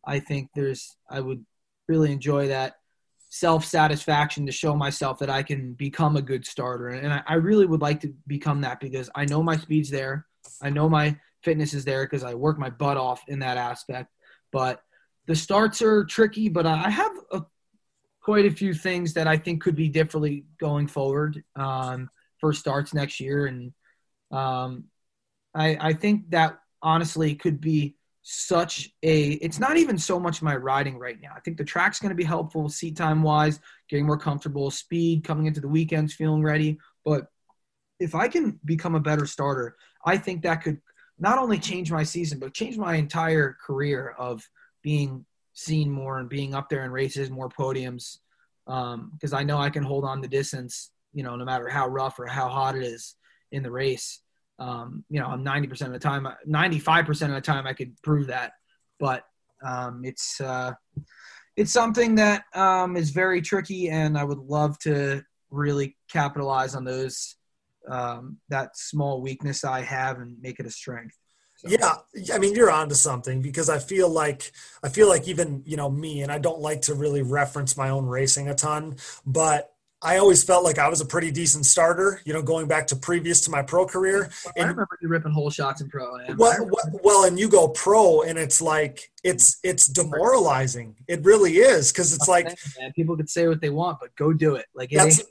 I 0.05 0.21
think 0.21 0.51
there's 0.55 0.97
I 1.11 1.21
would 1.21 1.45
really 1.89 2.13
enjoy 2.13 2.49
that 2.49 2.75
self 3.39 3.65
satisfaction 3.65 4.47
to 4.47 4.53
show 4.53 4.75
myself 4.75 5.19
that 5.19 5.29
I 5.29 5.43
can 5.43 5.75
become 5.75 6.17
a 6.17 6.23
good 6.23 6.47
starter. 6.47 6.89
And 6.89 7.13
I, 7.13 7.23
I, 7.27 7.35
really 7.35 7.67
would 7.67 7.83
like 7.83 8.01
to 8.01 8.15
become 8.27 8.63
that 8.63 8.81
because 8.81 9.11
I 9.15 9.27
know 9.27 9.43
my 9.43 9.57
speed's 9.57 9.91
there. 9.91 10.27
I 10.63 10.71
know 10.71 10.89
my 10.89 11.17
fitness 11.43 11.75
is 11.75 11.85
there 11.85 12.05
because 12.05 12.25
I 12.25 12.35
work 12.35 12.59
my 12.59 12.71
butt 12.71 12.97
off 12.97 13.23
in 13.29 13.41
that 13.41 13.59
aspect. 13.59 14.11
But 14.53 14.83
the 15.27 15.37
starts 15.37 15.83
are 15.83 16.05
tricky, 16.05 16.49
but 16.49 16.67
I 16.67 16.89
have 16.89 17.13
a, 17.31 17.43
quite 18.23 18.47
a 18.47 18.51
few 18.51 18.73
things 18.73 19.13
that 19.15 19.27
I 19.27 19.37
think 19.37 19.63
could 19.63 19.77
be 19.77 19.89
differently 19.89 20.47
going 20.59 20.87
forward 20.87 21.43
um, 21.57 22.09
for 22.41 22.53
starts 22.53 22.95
next 22.95 23.21
year. 23.21 23.47
And 23.47 23.73
um, 24.31 24.85
I, 25.55 25.77
I 25.81 25.93
think 25.93 26.31
that 26.31 26.59
honestly 26.81 27.35
could 27.35 27.61
be 27.61 27.96
such 28.29 28.91
a 29.05 29.35
it's 29.35 29.61
not 29.61 29.77
even 29.77 29.97
so 29.97 30.19
much 30.19 30.43
my 30.43 30.57
riding 30.57 30.99
right 30.99 31.21
now. 31.23 31.31
I 31.37 31.39
think 31.39 31.59
the 31.59 31.65
track's 31.65 32.01
going 32.01 32.11
to 32.11 32.17
be 32.17 32.25
helpful 32.25 32.69
seat 32.69 32.97
time 32.97 33.23
wise, 33.23 33.61
getting 33.89 34.05
more 34.05 34.19
comfortable, 34.19 34.69
speed 34.73 35.23
coming 35.23 35.47
into 35.47 35.61
the 35.61 35.69
weekends 35.69 36.13
feeling 36.13 36.43
ready, 36.43 36.77
but 37.05 37.29
if 38.01 38.17
I 38.17 38.27
can 38.27 38.59
become 38.65 38.97
a 38.97 39.01
better 39.01 39.27
starter, 39.27 39.77
I 40.05 40.19
think 40.19 40.43
that 40.43 40.65
could 40.65 40.81
not 41.21 41.39
only 41.39 41.61
change 41.61 41.93
my 41.93 42.03
season 42.03 42.41
but 42.41 42.53
change 42.53 42.77
my 42.77 42.97
entire 42.97 43.57
career 43.65 44.17
of 44.19 44.43
being 44.83 45.25
seen 45.53 45.89
more 45.89 46.19
and 46.19 46.29
being 46.29 46.53
up 46.53 46.69
there 46.69 46.85
in 46.85 46.91
races, 46.91 47.31
more 47.31 47.49
podiums 47.49 48.19
because 48.65 49.33
um, 49.33 49.39
I 49.39 49.45
know 49.45 49.59
I 49.59 49.71
can 49.71 49.85
hold 49.85 50.05
on 50.05 50.21
the 50.21 50.27
distance, 50.27 50.91
you 51.15 51.23
know, 51.23 51.37
no 51.37 51.45
matter 51.45 51.69
how 51.69 51.87
rough 51.87 52.19
or 52.19 52.27
how 52.27 52.49
hot 52.49 52.75
it 52.75 52.83
is 52.83 53.15
in 53.53 53.63
the 53.63 53.71
race. 53.71 54.21
Um, 54.59 55.05
you 55.09 55.21
know, 55.21 55.27
I'm 55.27 55.45
90% 55.45 55.87
of 55.87 55.93
the 55.93 55.99
time, 55.99 56.27
95% 56.49 57.09
of 57.11 57.35
the 57.35 57.41
time 57.41 57.67
I 57.67 57.73
could 57.73 58.01
prove 58.03 58.29
that, 58.29 58.53
but 58.99 59.25
um, 59.65 60.03
it's, 60.05 60.41
uh, 60.41 60.73
it's 61.57 61.73
something 61.73 62.15
that 62.17 62.45
um, 62.55 62.97
is 62.97 63.11
very 63.11 63.43
tricky 63.43 63.89
and 63.89 64.17
I 64.17 64.25
would 64.25 64.39
love 64.39 64.79
to 64.81 65.23
really 65.51 65.97
capitalize 66.11 66.75
on 66.75 66.85
those, 66.85 67.37
um, 67.89 68.39
that 68.49 68.77
small 68.77 69.21
weakness 69.21 69.65
I 69.65 69.83
have 69.83 70.19
and 70.19 70.41
make 70.41 70.59
it 70.61 70.67
a 70.67 70.71
strength. 70.71 71.17
So. 71.57 71.69
Yeah, 71.71 72.35
I 72.35 72.39
mean 72.39 72.55
you're 72.55 72.71
onto 72.71 72.95
something 72.95 73.41
because 73.41 73.71
I 73.71 73.79
feel 73.79 74.11
like 74.11 74.53
I 74.83 74.91
feel 74.91 75.09
like 75.09 75.27
even 75.27 75.63
you 75.65 75.79
know 75.79 75.91
me, 75.91 76.21
and 76.21 76.31
I 76.31 76.37
don't 76.37 76.61
like 76.61 76.83
to 76.83 76.95
really 76.95 77.23
reference 77.23 77.79
my 77.79 77.89
own 77.89 78.05
racing 78.05 78.49
a 78.49 78.55
ton, 78.55 78.97
but 79.25 79.73
I 80.03 80.19
always 80.19 80.45
felt 80.45 80.63
like 80.63 80.79
I 80.79 80.89
was 80.89 81.01
a 81.01 81.07
pretty 81.07 81.31
decent 81.31 81.65
starter, 81.65 82.21
you 82.25 82.33
know, 82.35 82.43
going 82.43 82.69
back 82.69 82.87
to 82.89 82.97
previous 82.97 83.41
to 83.43 83.51
my 83.51 83.63
pro 83.63 83.87
career. 83.87 84.31
Oh, 84.47 84.51
and, 84.57 84.67
I 84.67 84.69
remember 84.69 84.99
you 85.01 85.09
ripping 85.09 85.33
hole 85.33 85.49
shots 85.51 85.81
in 85.81 85.89
pro. 85.89 86.19
Well, 86.37 86.71
well, 87.03 87.25
and 87.25 87.39
you 87.39 87.49
go 87.49 87.69
pro, 87.69 88.23
and 88.23 88.39
it's 88.39 88.61
like 88.61 89.11
it's 89.25 89.59
it's 89.63 89.87
demoralizing. 89.87 90.97
It 91.09 91.25
really 91.25 91.57
is 91.57 91.93
because 91.93 92.13
it's 92.13 92.29
like 92.29 92.47
man, 92.79 92.93
people 92.93 93.17
could 93.17 93.31
say 93.31 93.49
what 93.49 93.61
they 93.61 93.71
want, 93.71 93.99
but 94.01 94.15
go 94.17 94.33
do 94.33 94.57
it. 94.57 94.67
Like 94.75 94.93
it 94.93 95.25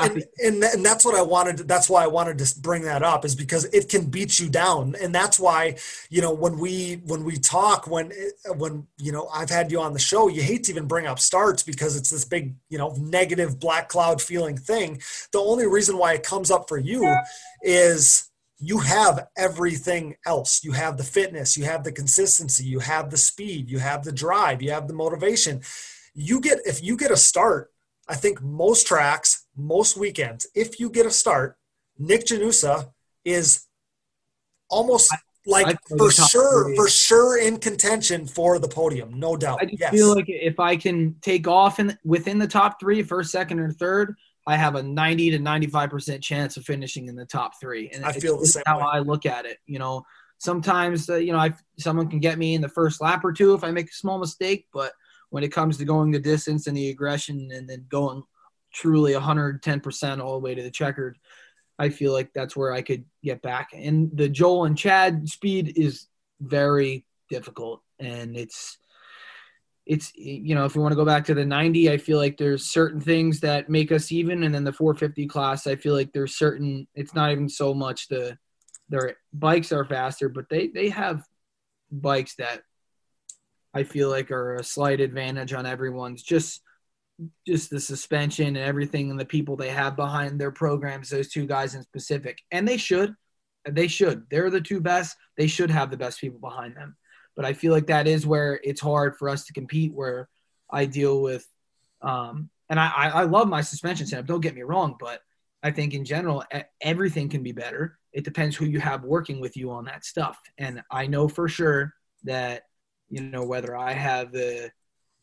and, 0.00 0.24
and, 0.42 0.64
and 0.64 0.84
that's 0.84 1.04
what 1.04 1.14
I 1.14 1.22
wanted. 1.22 1.58
That's 1.68 1.88
why 1.88 2.02
I 2.02 2.06
wanted 2.06 2.38
to 2.38 2.60
bring 2.60 2.82
that 2.82 3.02
up 3.02 3.24
is 3.24 3.34
because 3.34 3.64
it 3.66 3.88
can 3.88 4.06
beat 4.06 4.38
you 4.38 4.48
down, 4.48 4.94
and 5.00 5.14
that's 5.14 5.38
why 5.38 5.76
you 6.10 6.20
know 6.20 6.32
when 6.32 6.58
we 6.58 6.94
when 7.04 7.24
we 7.24 7.36
talk 7.36 7.86
when 7.86 8.12
when 8.56 8.86
you 8.98 9.12
know 9.12 9.28
I've 9.32 9.50
had 9.50 9.70
you 9.70 9.80
on 9.80 9.92
the 9.92 9.98
show, 9.98 10.28
you 10.28 10.42
hate 10.42 10.64
to 10.64 10.72
even 10.72 10.86
bring 10.86 11.06
up 11.06 11.18
starts 11.18 11.62
because 11.62 11.96
it's 11.96 12.10
this 12.10 12.24
big 12.24 12.54
you 12.68 12.78
know 12.78 12.94
negative 12.98 13.58
black 13.60 13.88
cloud 13.88 14.20
feeling 14.20 14.56
thing. 14.56 15.00
The 15.32 15.38
only 15.38 15.66
reason 15.66 15.98
why 15.98 16.14
it 16.14 16.22
comes 16.22 16.50
up 16.50 16.68
for 16.68 16.78
you 16.78 17.16
is 17.62 18.30
you 18.58 18.78
have 18.78 19.28
everything 19.36 20.16
else. 20.26 20.64
You 20.64 20.72
have 20.72 20.96
the 20.96 21.04
fitness, 21.04 21.56
you 21.56 21.64
have 21.64 21.84
the 21.84 21.92
consistency, 21.92 22.64
you 22.64 22.80
have 22.80 23.10
the 23.10 23.16
speed, 23.16 23.70
you 23.70 23.78
have 23.78 24.02
the 24.02 24.12
drive, 24.12 24.62
you 24.62 24.72
have 24.72 24.88
the 24.88 24.94
motivation. 24.94 25.62
You 26.14 26.40
get 26.40 26.58
if 26.64 26.82
you 26.82 26.96
get 26.96 27.10
a 27.10 27.16
start 27.16 27.70
I 28.08 28.14
think 28.14 28.42
most 28.42 28.86
tracks, 28.86 29.44
most 29.58 29.96
weekends, 29.96 30.46
if 30.54 30.80
you 30.80 30.88
get 30.88 31.04
a 31.06 31.10
start, 31.10 31.56
Nick 31.98 32.26
Janusa 32.26 32.92
is 33.24 33.66
almost 34.70 35.12
like 35.46 35.78
for 35.96 36.10
sure, 36.10 36.64
three. 36.64 36.76
for 36.76 36.88
sure 36.88 37.40
in 37.40 37.58
contention 37.58 38.26
for 38.26 38.58
the 38.58 38.68
podium, 38.68 39.18
no 39.18 39.36
doubt. 39.36 39.58
I 39.60 39.64
just 39.64 39.80
yes. 39.80 39.90
feel 39.90 40.14
like 40.14 40.26
if 40.28 40.60
I 40.60 40.76
can 40.76 41.16
take 41.22 41.48
off 41.48 41.80
in 41.80 41.98
within 42.04 42.38
the 42.38 42.46
top 42.46 42.78
three, 42.78 43.02
first, 43.02 43.30
second, 43.30 43.58
or 43.58 43.72
third, 43.72 44.14
I 44.46 44.56
have 44.56 44.76
a 44.76 44.82
90 44.82 45.32
to 45.32 45.38
95 45.38 45.90
percent 45.90 46.22
chance 46.22 46.56
of 46.56 46.64
finishing 46.64 47.08
in 47.08 47.16
the 47.16 47.26
top 47.26 47.58
three. 47.60 47.90
And 47.90 48.04
I 48.04 48.12
feel 48.12 48.38
the 48.38 48.46
same. 48.46 48.62
How 48.66 48.78
way. 48.78 48.84
I 48.92 48.98
look 49.00 49.26
at 49.26 49.46
it, 49.46 49.58
you 49.66 49.78
know, 49.78 50.04
sometimes 50.38 51.10
uh, 51.10 51.16
you 51.16 51.32
know 51.32 51.38
I 51.38 51.52
someone 51.78 52.08
can 52.08 52.20
get 52.20 52.38
me 52.38 52.54
in 52.54 52.62
the 52.62 52.68
first 52.68 53.00
lap 53.00 53.24
or 53.24 53.32
two 53.32 53.54
if 53.54 53.64
I 53.64 53.70
make 53.70 53.90
a 53.90 53.94
small 53.94 54.18
mistake, 54.18 54.66
but 54.72 54.92
when 55.30 55.44
it 55.44 55.52
comes 55.52 55.76
to 55.76 55.84
going 55.84 56.10
the 56.10 56.18
distance 56.18 56.66
and 56.66 56.76
the 56.76 56.88
aggression 56.88 57.50
and 57.52 57.68
then 57.68 57.84
going 57.88 58.22
truly 58.72 59.14
110 59.14 59.80
percent 59.80 60.20
all 60.20 60.34
the 60.34 60.44
way 60.44 60.54
to 60.54 60.62
the 60.62 60.70
checkered 60.70 61.18
I 61.78 61.90
feel 61.90 62.12
like 62.12 62.32
that's 62.32 62.56
where 62.56 62.72
I 62.72 62.82
could 62.82 63.04
get 63.22 63.40
back. 63.40 63.70
And 63.72 64.10
the 64.12 64.28
Joel 64.28 64.64
and 64.64 64.76
Chad 64.76 65.28
speed 65.28 65.74
is 65.76 66.08
very 66.40 67.04
difficult, 67.30 67.82
and 68.00 68.36
it's 68.36 68.78
it's 69.86 70.12
you 70.16 70.54
know 70.54 70.64
if 70.64 70.74
we 70.74 70.82
want 70.82 70.92
to 70.92 70.96
go 70.96 71.04
back 71.04 71.24
to 71.24 71.32
the 71.32 71.46
90 71.46 71.90
i 71.90 71.96
feel 71.96 72.18
like 72.18 72.36
there's 72.36 72.66
certain 72.66 73.00
things 73.00 73.40
that 73.40 73.70
make 73.70 73.90
us 73.90 74.12
even 74.12 74.42
and 74.42 74.54
then 74.54 74.62
the 74.62 74.70
450 74.70 75.26
class 75.28 75.66
i 75.66 75.74
feel 75.74 75.94
like 75.94 76.12
there's 76.12 76.36
certain 76.36 76.86
it's 76.94 77.14
not 77.14 77.32
even 77.32 77.48
so 77.48 77.72
much 77.72 78.06
the 78.08 78.36
their 78.90 79.16
bikes 79.32 79.72
are 79.72 79.86
faster 79.86 80.28
but 80.28 80.44
they 80.50 80.66
they 80.66 80.90
have 80.90 81.24
bikes 81.90 82.34
that 82.34 82.60
i 83.72 83.82
feel 83.82 84.10
like 84.10 84.30
are 84.30 84.56
a 84.56 84.62
slight 84.62 85.00
advantage 85.00 85.54
on 85.54 85.64
everyone's 85.64 86.22
just 86.22 86.60
just 87.46 87.70
the 87.70 87.80
suspension 87.80 88.48
and 88.48 88.58
everything 88.58 89.10
and 89.10 89.18
the 89.18 89.24
people 89.24 89.56
they 89.56 89.70
have 89.70 89.96
behind 89.96 90.40
their 90.40 90.52
programs, 90.52 91.10
those 91.10 91.28
two 91.28 91.46
guys 91.46 91.74
in 91.74 91.82
specific. 91.82 92.40
And 92.50 92.66
they 92.66 92.76
should. 92.76 93.14
They 93.68 93.88
should. 93.88 94.26
They're 94.30 94.50
the 94.50 94.60
two 94.60 94.80
best. 94.80 95.16
They 95.36 95.46
should 95.46 95.70
have 95.70 95.90
the 95.90 95.96
best 95.96 96.20
people 96.20 96.38
behind 96.38 96.76
them. 96.76 96.96
But 97.36 97.44
I 97.44 97.52
feel 97.52 97.72
like 97.72 97.86
that 97.88 98.06
is 98.06 98.26
where 98.26 98.60
it's 98.62 98.80
hard 98.80 99.16
for 99.16 99.28
us 99.28 99.44
to 99.46 99.52
compete, 99.52 99.92
where 99.92 100.28
I 100.70 100.84
deal 100.84 101.22
with 101.22 101.46
um 102.02 102.50
and 102.70 102.78
I, 102.78 103.10
I 103.14 103.22
love 103.24 103.48
my 103.48 103.62
suspension 103.62 104.06
setup, 104.06 104.26
don't 104.26 104.42
get 104.42 104.54
me 104.54 104.62
wrong, 104.62 104.96
but 105.00 105.22
I 105.62 105.70
think 105.70 105.94
in 105.94 106.04
general 106.04 106.44
everything 106.80 107.28
can 107.28 107.42
be 107.42 107.52
better. 107.52 107.98
It 108.12 108.24
depends 108.24 108.56
who 108.56 108.66
you 108.66 108.78
have 108.80 109.04
working 109.04 109.40
with 109.40 109.56
you 109.56 109.70
on 109.70 109.86
that 109.86 110.04
stuff. 110.04 110.38
And 110.58 110.82
I 110.90 111.06
know 111.06 111.28
for 111.28 111.48
sure 111.48 111.94
that, 112.24 112.64
you 113.08 113.22
know, 113.22 113.44
whether 113.44 113.76
I 113.76 113.92
have 113.92 114.32
the 114.32 114.70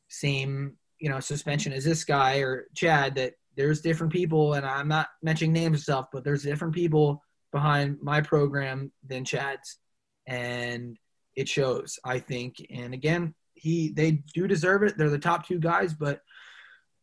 same 0.08 0.78
you 1.00 1.10
know 1.10 1.20
suspension 1.20 1.74
as 1.74 1.84
this 1.84 2.04
guy 2.04 2.38
or 2.38 2.66
Chad 2.76 3.16
that 3.16 3.34
there's 3.56 3.82
different 3.82 4.12
people 4.12 4.54
and 4.54 4.66
I'm 4.66 4.88
not 4.88 5.08
mentioning 5.24 5.54
names 5.54 5.78
and 5.78 5.84
stuff, 5.84 6.08
but 6.12 6.24
there's 6.24 6.43
different 6.43 6.74
people 6.74 7.24
behind 7.52 7.98
my 8.02 8.22
program 8.22 8.91
than 9.08 9.24
Chad's. 9.24 9.78
And 10.28 10.98
it 11.36 11.48
shows 11.48 12.00
I 12.04 12.20
think. 12.20 12.56
And 12.70 12.93
again 12.93 13.34
he 13.54 13.91
they 13.91 14.24
do 14.34 14.48
deserve 14.48 14.84
it. 14.84 14.98
They're 14.98 15.10
the 15.10 15.20
top 15.20 15.48
two 15.48 15.60
guys 15.60 15.93
but 15.93 16.22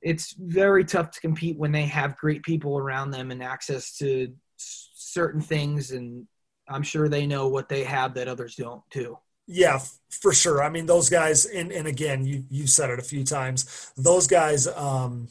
it's 0.03 0.35
very 0.37 0.85
tough 0.85 1.13
to 1.13 1.21
compete 1.21 1.59
when 1.59 1.73
they 1.73 1.87
have 1.87 2.17
great 2.17 2.43
people 2.43 2.77
around 2.77 3.13
them 3.13 3.31
and 3.31 3.43
access 3.43 3.97
to 3.99 4.35
certain 4.57 5.41
things. 5.41 5.93
And 5.93 6.27
I'm 6.69 6.83
sure 6.83 7.09
they 7.09 7.27
know 7.27 7.49
what 7.49 7.69
they 7.69 7.85
have 7.85 8.15
that 8.15 8.29
others 8.29 8.57
don't 8.57 8.83
too. 8.91 9.17
Yeah, 9.47 9.81
for 10.11 10.33
sure. 10.33 10.63
I 10.63 10.69
mean, 10.69 10.87
those 10.87 11.09
guys, 11.09 11.47
and, 11.47 11.73
and 11.73 11.87
again, 11.87 12.25
you 12.25 12.45
you 12.49 12.67
said 12.67 12.91
it 12.91 12.99
a 12.99 13.03
few 13.03 13.25
times. 13.25 13.93
Those 13.97 14.27
guys, 14.27 14.67
um, 14.69 15.29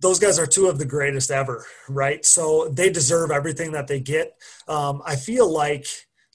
those 0.00 0.18
guys 0.18 0.38
are 0.38 0.46
two 0.46 0.66
of 0.68 0.78
the 0.78 0.84
greatest 0.84 1.30
ever, 1.30 1.64
right? 1.88 2.24
So 2.24 2.68
they 2.68 2.90
deserve 2.90 3.30
everything 3.30 3.72
that 3.72 3.86
they 3.86 4.00
get. 4.00 4.34
Um, 4.68 5.02
I 5.06 5.16
feel 5.16 5.50
like 5.50 5.86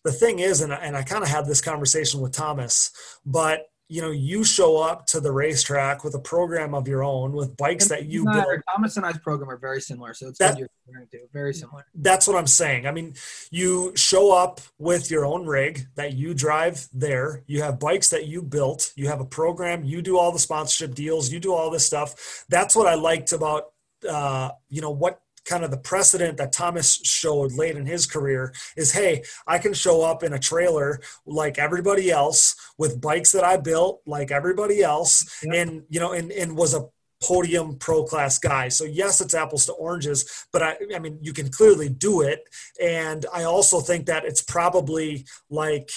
the 0.03 0.11
thing 0.11 0.39
is, 0.39 0.61
and, 0.61 0.71
and 0.73 0.95
I 0.95 1.03
kind 1.03 1.23
of 1.23 1.29
had 1.29 1.45
this 1.45 1.61
conversation 1.61 2.21
with 2.21 2.31
Thomas, 2.31 2.91
but 3.25 3.69
you 3.89 4.01
know 4.01 4.11
you 4.11 4.43
show 4.43 4.77
up 4.77 5.05
to 5.07 5.19
the 5.19 5.31
racetrack 5.31 6.03
with 6.03 6.13
a 6.13 6.19
program 6.19 6.75
of 6.75 6.87
your 6.87 7.03
own 7.03 7.33
with 7.33 7.57
bikes 7.57 7.89
and 7.89 7.99
that 7.99 8.05
you 8.05 8.23
built. 8.23 8.45
Thomas 8.71 8.95
and 8.97 9.05
I's 9.05 9.17
program 9.17 9.49
are 9.49 9.57
very 9.57 9.81
similar, 9.81 10.13
so 10.13 10.27
it's 10.27 10.37
that, 10.37 10.57
you're 10.59 10.69
comparing 10.85 11.07
to. 11.07 11.19
Very 11.33 11.53
similar. 11.53 11.85
That's 11.95 12.27
what 12.27 12.37
I'm 12.37 12.47
saying. 12.47 12.85
I 12.85 12.91
mean, 12.91 13.15
you 13.49 13.91
show 13.95 14.31
up 14.31 14.61
with 14.77 15.09
your 15.09 15.25
own 15.25 15.47
rig 15.47 15.87
that 15.95 16.13
you 16.13 16.35
drive 16.35 16.87
there. 16.93 17.43
You 17.47 17.63
have 17.63 17.79
bikes 17.79 18.09
that 18.09 18.27
you 18.27 18.43
built. 18.43 18.93
You 18.95 19.07
have 19.07 19.21
a 19.21 19.25
program. 19.25 19.83
You 19.83 20.03
do 20.03 20.17
all 20.19 20.31
the 20.31 20.39
sponsorship 20.39 20.93
deals. 20.93 21.31
You 21.31 21.39
do 21.39 21.53
all 21.53 21.71
this 21.71 21.85
stuff. 21.85 22.45
That's 22.47 22.75
what 22.75 22.87
I 22.87 22.93
liked 22.93 23.31
about 23.33 23.71
uh, 24.07 24.51
you 24.69 24.81
know 24.81 24.91
what 24.91 25.21
kind 25.49 25.63
of 25.63 25.71
the 25.71 25.77
precedent 25.77 26.37
that 26.37 26.53
Thomas 26.53 27.01
showed 27.03 27.51
late 27.53 27.75
in 27.75 27.85
his 27.85 28.05
career 28.05 28.53
is 28.77 28.91
hey, 28.91 29.23
I 29.47 29.57
can 29.57 29.73
show 29.73 30.03
up 30.03 30.23
in 30.23 30.33
a 30.33 30.39
trailer 30.39 31.01
like 31.25 31.57
everybody 31.57 32.11
else 32.11 32.55
with 32.77 33.01
bikes 33.01 33.31
that 33.31 33.43
I 33.43 33.57
built 33.57 34.01
like 34.05 34.31
everybody 34.31 34.83
else 34.83 35.43
and 35.43 35.83
you 35.89 35.99
know 35.99 36.11
and 36.13 36.31
and 36.31 36.55
was 36.55 36.73
a 36.73 36.87
podium 37.21 37.77
pro 37.77 38.03
class 38.03 38.37
guy. 38.39 38.69
So 38.69 38.85
yes, 38.85 39.21
it's 39.21 39.33
apples 39.33 39.65
to 39.65 39.73
oranges, 39.73 40.47
but 40.53 40.61
I, 40.61 40.77
I 40.95 40.99
mean, 40.99 41.19
you 41.21 41.33
can 41.33 41.49
clearly 41.49 41.89
do 41.89 42.21
it. 42.21 42.43
And 42.81 43.25
I 43.33 43.43
also 43.43 43.81
think 43.81 44.05
that 44.05 44.25
it's 44.25 44.41
probably 44.41 45.25
like, 45.49 45.91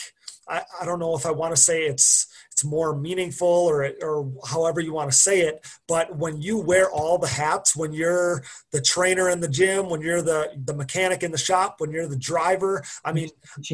I, 0.48 0.62
I 0.80 0.84
don't 0.84 0.98
know 0.98 1.16
if 1.16 1.24
I 1.24 1.30
want 1.30 1.54
to 1.54 1.60
say 1.60 1.82
it's, 1.82 2.26
it's 2.62 2.70
more 2.70 2.94
meaningful 2.96 3.48
or 3.48 3.90
or 4.00 4.30
however 4.46 4.80
you 4.80 4.92
want 4.92 5.10
to 5.10 5.16
say 5.16 5.40
it 5.40 5.66
but 5.88 6.16
when 6.16 6.40
you 6.40 6.58
wear 6.58 6.88
all 6.90 7.18
the 7.18 7.26
hats 7.26 7.74
when 7.74 7.92
you're 7.92 8.42
the 8.70 8.80
trainer 8.80 9.28
in 9.30 9.40
the 9.40 9.48
gym 9.48 9.88
when 9.88 10.00
you're 10.00 10.22
the 10.22 10.52
the 10.64 10.74
mechanic 10.74 11.22
in 11.24 11.32
the 11.32 11.38
shop 11.38 11.76
when 11.78 11.90
you're 11.90 12.06
the 12.06 12.16
driver 12.16 12.82
i 13.04 13.12
mean 13.12 13.28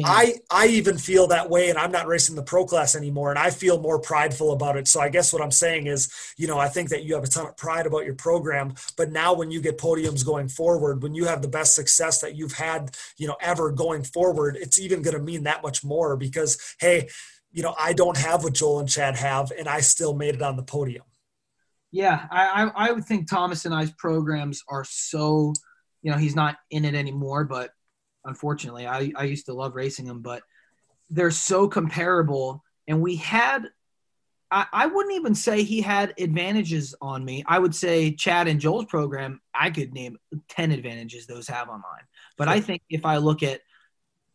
i 0.05 0.33
i 0.49 0.65
even 0.67 0.97
feel 0.97 1.27
that 1.27 1.49
way 1.49 1.69
and 1.69 1.77
i'm 1.77 1.91
not 1.91 2.07
racing 2.07 2.35
the 2.35 2.41
pro 2.41 2.65
class 2.65 2.95
anymore 2.95 3.29
and 3.29 3.37
i 3.37 3.49
feel 3.49 3.79
more 3.79 3.99
prideful 3.99 4.53
about 4.53 4.75
it. 4.77 4.87
So 4.87 4.99
i 4.99 5.09
guess 5.09 5.31
what 5.31 5.41
i'm 5.41 5.51
saying 5.51 5.85
is 5.87 6.11
you 6.37 6.47
know 6.47 6.57
i 6.57 6.67
think 6.67 6.89
that 6.89 7.03
you 7.03 7.13
have 7.13 7.23
a 7.23 7.27
ton 7.27 7.45
of 7.45 7.57
pride 7.57 7.85
about 7.85 8.05
your 8.05 8.15
program 8.15 8.73
but 8.97 9.11
now 9.11 9.33
when 9.33 9.51
you 9.51 9.61
get 9.61 9.77
podiums 9.77 10.25
going 10.25 10.47
forward 10.47 11.03
when 11.03 11.13
you 11.13 11.25
have 11.25 11.41
the 11.41 11.47
best 11.47 11.75
success 11.75 12.21
that 12.21 12.35
you've 12.35 12.53
had 12.53 12.97
you 13.17 13.27
know 13.27 13.37
ever 13.39 13.69
going 13.71 14.03
forward 14.03 14.57
it's 14.59 14.79
even 14.79 15.03
going 15.03 15.15
to 15.15 15.21
mean 15.21 15.43
that 15.43 15.61
much 15.61 15.83
more 15.83 16.17
because 16.17 16.57
hey 16.79 17.07
you 17.51 17.63
know, 17.63 17.75
I 17.79 17.93
don't 17.93 18.17
have 18.17 18.43
what 18.43 18.53
Joel 18.53 18.79
and 18.79 18.89
Chad 18.89 19.15
have, 19.15 19.51
and 19.51 19.67
I 19.67 19.81
still 19.81 20.13
made 20.13 20.35
it 20.35 20.41
on 20.41 20.55
the 20.55 20.63
podium. 20.63 21.03
Yeah, 21.91 22.27
I, 22.29 22.63
I, 22.63 22.89
I 22.89 22.91
would 22.91 23.05
think 23.05 23.29
Thomas 23.29 23.65
and 23.65 23.73
I's 23.73 23.91
programs 23.91 24.63
are 24.67 24.83
so, 24.83 25.53
you 26.03 26.11
know, 26.11 26.17
he's 26.17 26.35
not 26.35 26.57
in 26.69 26.85
it 26.85 26.93
anymore, 26.93 27.45
but 27.45 27.71
unfortunately, 28.25 28.85
I, 28.85 29.11
I 29.15 29.23
used 29.23 29.47
to 29.47 29.53
love 29.53 29.75
racing 29.75 30.05
them, 30.05 30.21
but 30.21 30.43
they're 31.09 31.31
so 31.31 31.67
comparable. 31.67 32.63
And 32.87 33.01
we 33.01 33.15
had, 33.15 33.65
I, 34.51 34.67
I 34.71 34.85
wouldn't 34.85 35.15
even 35.15 35.33
say 35.33 35.63
he 35.63 35.81
had 35.81 36.13
advantages 36.19 36.93
on 37.01 37.25
me. 37.25 37.43
I 37.47 37.57
would 37.57 37.73
say 37.73 38.13
Chad 38.13 38.47
and 38.47 38.59
Joel's 38.59 38.85
program, 38.85 39.41
I 39.55 39.71
could 39.71 39.91
name 39.91 40.17
10 40.49 40.71
advantages 40.71 41.25
those 41.25 41.47
have 41.47 41.69
on 41.69 41.81
mine. 41.81 42.05
But 42.37 42.49
I 42.49 42.61
think 42.61 42.83
if 42.89 43.03
I 43.03 43.17
look 43.17 43.41
at 43.41 43.61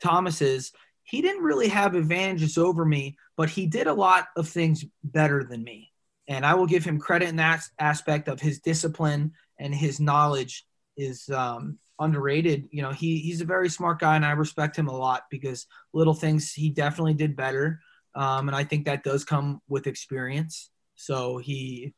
Thomas's, 0.03 0.73
he 1.05 1.21
didn't 1.21 1.43
really 1.43 1.69
have 1.69 1.95
advantages 1.95 2.59
over 2.59 2.85
me, 2.85 3.17
but 3.37 3.51
he 3.51 3.67
did 3.67 3.87
a 3.87 3.95
lot 3.95 4.29
of 4.37 4.49
things 4.49 4.85
better 5.03 5.45
than 5.45 5.63
me. 5.63 5.93
And 6.27 6.45
I 6.47 6.55
will 6.55 6.67
give 6.67 6.85
him 6.85 6.99
credit 6.99 7.29
in 7.29 7.37
that 7.37 7.63
aspect 7.79 8.29
of 8.29 8.41
his 8.41 8.61
discipline 8.61 9.33
and 9.59 9.75
his 9.75 10.01
knowledge 10.01 10.65
is 10.97 11.29
um, 11.29 11.79
underrated. 11.99 12.69
You 12.71 12.83
know, 12.83 12.93
he 12.93 13.19
he's 13.19 13.43
a 13.43 13.47
very 13.47 13.69
smart 13.69 14.01
guy, 14.01 14.17
and 14.17 14.25
I 14.25 14.33
respect 14.33 14.77
him 14.77 14.89
a 14.89 14.97
lot 14.97 15.25
because 15.31 15.67
little 15.93 16.15
things 16.15 16.53
he 16.53 16.71
definitely 16.71 17.15
did 17.15 17.37
better. 17.37 17.81
Um, 18.15 18.49
and 18.49 18.57
I 18.57 18.65
think 18.65 18.87
that 18.87 19.03
does 19.03 19.25
come 19.25 19.61
with 19.69 19.87
experience. 19.87 20.71
So 20.95 21.39
he, 21.39 21.95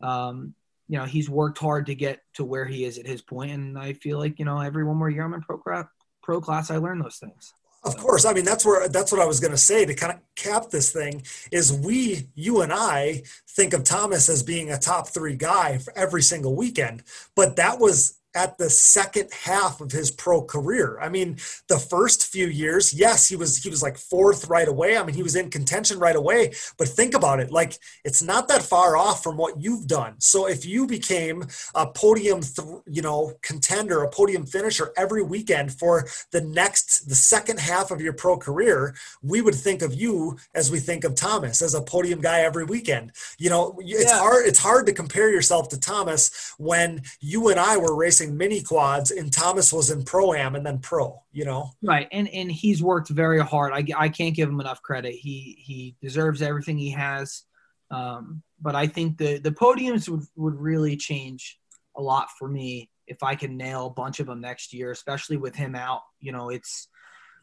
um, 0.00 0.54
you 0.88 0.96
know, 0.96 1.04
he's 1.04 1.28
worked 1.28 1.58
hard 1.58 1.86
to 1.86 1.94
get 1.94 2.20
to 2.34 2.44
where 2.44 2.64
he 2.64 2.84
is 2.84 2.98
at 2.98 3.06
his 3.06 3.20
point, 3.20 3.52
and 3.52 3.78
I 3.78 3.92
feel 3.92 4.18
like 4.18 4.38
you 4.38 4.46
know 4.46 4.60
every 4.60 4.84
one 4.84 4.96
more 4.96 5.10
year 5.10 5.24
I'm 5.24 5.34
in 5.34 5.42
pro, 5.42 5.84
pro 6.22 6.40
class, 6.40 6.70
I 6.70 6.78
learn 6.78 6.98
those 6.98 7.18
things. 7.18 7.52
Of 7.82 7.96
course. 7.96 8.26
I 8.26 8.34
mean, 8.34 8.44
that's 8.44 8.64
where 8.64 8.88
that's 8.88 9.10
what 9.10 9.22
I 9.22 9.24
was 9.24 9.40
going 9.40 9.52
to 9.52 9.58
say 9.58 9.86
to 9.86 9.94
kind 9.94 10.12
of 10.12 10.18
cap 10.36 10.70
this 10.70 10.92
thing 10.92 11.22
is 11.50 11.72
we, 11.72 12.28
you 12.34 12.60
and 12.60 12.72
I 12.72 13.22
think 13.48 13.72
of 13.72 13.84
Thomas 13.84 14.28
as 14.28 14.42
being 14.42 14.70
a 14.70 14.78
top 14.78 15.08
three 15.08 15.34
guy 15.34 15.78
for 15.78 15.96
every 15.96 16.22
single 16.22 16.54
weekend, 16.54 17.02
but 17.34 17.56
that 17.56 17.80
was 17.80 18.19
at 18.34 18.58
the 18.58 18.70
second 18.70 19.28
half 19.32 19.80
of 19.80 19.90
his 19.90 20.10
pro 20.10 20.42
career. 20.42 20.98
I 21.00 21.08
mean, 21.08 21.38
the 21.68 21.78
first 21.78 22.26
few 22.26 22.46
years, 22.46 22.94
yes, 22.94 23.28
he 23.28 23.36
was 23.36 23.58
he 23.58 23.68
was 23.68 23.82
like 23.82 23.96
fourth 23.96 24.48
right 24.48 24.68
away. 24.68 24.96
I 24.96 25.02
mean, 25.02 25.16
he 25.16 25.22
was 25.22 25.34
in 25.34 25.50
contention 25.50 25.98
right 25.98 26.14
away, 26.14 26.52
but 26.78 26.88
think 26.88 27.14
about 27.14 27.40
it, 27.40 27.50
like 27.50 27.78
it's 28.04 28.22
not 28.22 28.48
that 28.48 28.62
far 28.62 28.96
off 28.96 29.22
from 29.22 29.36
what 29.36 29.60
you've 29.60 29.86
done. 29.86 30.14
So 30.18 30.46
if 30.46 30.64
you 30.64 30.86
became 30.86 31.46
a 31.74 31.86
podium, 31.86 32.40
th- 32.40 32.68
you 32.86 33.02
know, 33.02 33.32
contender, 33.42 34.02
a 34.02 34.10
podium 34.10 34.46
finisher 34.46 34.92
every 34.96 35.22
weekend 35.22 35.72
for 35.72 36.06
the 36.30 36.40
next 36.40 37.08
the 37.08 37.14
second 37.14 37.58
half 37.58 37.90
of 37.90 38.00
your 38.00 38.12
pro 38.12 38.36
career, 38.36 38.94
we 39.22 39.40
would 39.40 39.54
think 39.54 39.82
of 39.82 39.92
you 39.92 40.38
as 40.54 40.70
we 40.70 40.78
think 40.78 41.04
of 41.04 41.14
Thomas 41.14 41.62
as 41.62 41.74
a 41.74 41.82
podium 41.82 42.20
guy 42.20 42.40
every 42.40 42.64
weekend. 42.64 43.12
You 43.38 43.50
know, 43.50 43.76
it's 43.80 44.12
yeah. 44.12 44.18
hard 44.18 44.46
it's 44.46 44.58
hard 44.58 44.86
to 44.86 44.92
compare 44.92 45.30
yourself 45.30 45.68
to 45.70 45.80
Thomas 45.80 46.54
when 46.58 47.02
you 47.20 47.48
and 47.48 47.58
I 47.58 47.76
were 47.76 47.96
racing 47.96 48.19
racing 48.20 48.36
mini 48.36 48.62
quads 48.62 49.10
and 49.10 49.32
Thomas 49.32 49.72
was 49.72 49.90
in 49.90 50.04
pro 50.04 50.32
am 50.34 50.54
and 50.54 50.64
then 50.64 50.78
pro, 50.78 51.22
you 51.32 51.44
know? 51.44 51.70
Right. 51.82 52.08
And, 52.12 52.28
and 52.28 52.50
he's 52.50 52.82
worked 52.82 53.08
very 53.08 53.40
hard. 53.40 53.72
I, 53.72 53.84
I 53.96 54.08
can't 54.08 54.34
give 54.34 54.48
him 54.48 54.60
enough 54.60 54.82
credit. 54.82 55.14
He, 55.14 55.58
he 55.60 55.96
deserves 56.02 56.42
everything 56.42 56.78
he 56.78 56.90
has. 56.90 57.42
Um, 57.90 58.42
but 58.60 58.74
I 58.74 58.86
think 58.86 59.18
the, 59.18 59.38
the 59.38 59.50
podiums 59.50 60.08
would, 60.08 60.22
would 60.36 60.54
really 60.54 60.96
change 60.96 61.58
a 61.96 62.02
lot 62.02 62.28
for 62.38 62.48
me 62.48 62.90
if 63.06 63.22
I 63.22 63.34
can 63.34 63.56
nail 63.56 63.86
a 63.86 63.90
bunch 63.90 64.20
of 64.20 64.26
them 64.26 64.40
next 64.40 64.72
year, 64.72 64.90
especially 64.92 65.36
with 65.36 65.56
him 65.56 65.74
out, 65.74 66.02
you 66.20 66.30
know, 66.30 66.50
it's, 66.50 66.88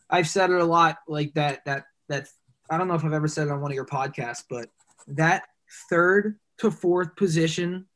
I've 0.09 0.29
said 0.29 0.49
it 0.49 0.61
a 0.61 0.65
lot 0.65 0.97
like 1.07 1.33
that, 1.33 1.65
that, 1.65 1.85
that, 2.07 2.29
I 2.69 2.77
don't 2.77 2.87
know 2.87 2.95
if 2.95 3.03
I've 3.03 3.13
ever 3.13 3.27
said 3.27 3.47
it 3.47 3.51
on 3.51 3.61
one 3.61 3.71
of 3.71 3.75
your 3.75 3.85
podcasts, 3.85 4.43
but 4.49 4.69
that 5.07 5.43
third 5.89 6.39
to 6.59 6.71
fourth 6.71 7.15
position 7.17 7.87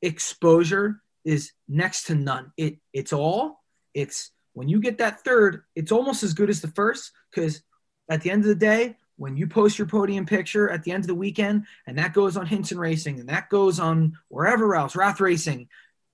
exposure 0.00 1.02
is 1.28 1.52
next 1.68 2.04
to 2.04 2.14
none. 2.14 2.52
It 2.56 2.78
it's 2.94 3.12
all 3.12 3.62
it's 3.92 4.30
when 4.54 4.68
you 4.68 4.80
get 4.80 4.98
that 4.98 5.20
third, 5.20 5.62
it's 5.76 5.92
almost 5.92 6.22
as 6.22 6.32
good 6.32 6.48
as 6.48 6.62
the 6.62 6.68
first 6.68 7.12
because 7.30 7.62
at 8.10 8.22
the 8.22 8.30
end 8.30 8.42
of 8.42 8.48
the 8.48 8.54
day, 8.54 8.96
when 9.16 9.36
you 9.36 9.46
post 9.46 9.78
your 9.78 9.86
podium 9.86 10.24
picture 10.24 10.70
at 10.70 10.82
the 10.84 10.90
end 10.90 11.04
of 11.04 11.08
the 11.08 11.14
weekend 11.14 11.64
and 11.86 11.98
that 11.98 12.14
goes 12.14 12.36
on 12.36 12.46
Hinton 12.46 12.78
Racing 12.78 13.20
and 13.20 13.28
that 13.28 13.50
goes 13.50 13.78
on 13.78 14.16
wherever 14.28 14.74
else, 14.74 14.96
Rath 14.96 15.20
Racing, 15.20 15.68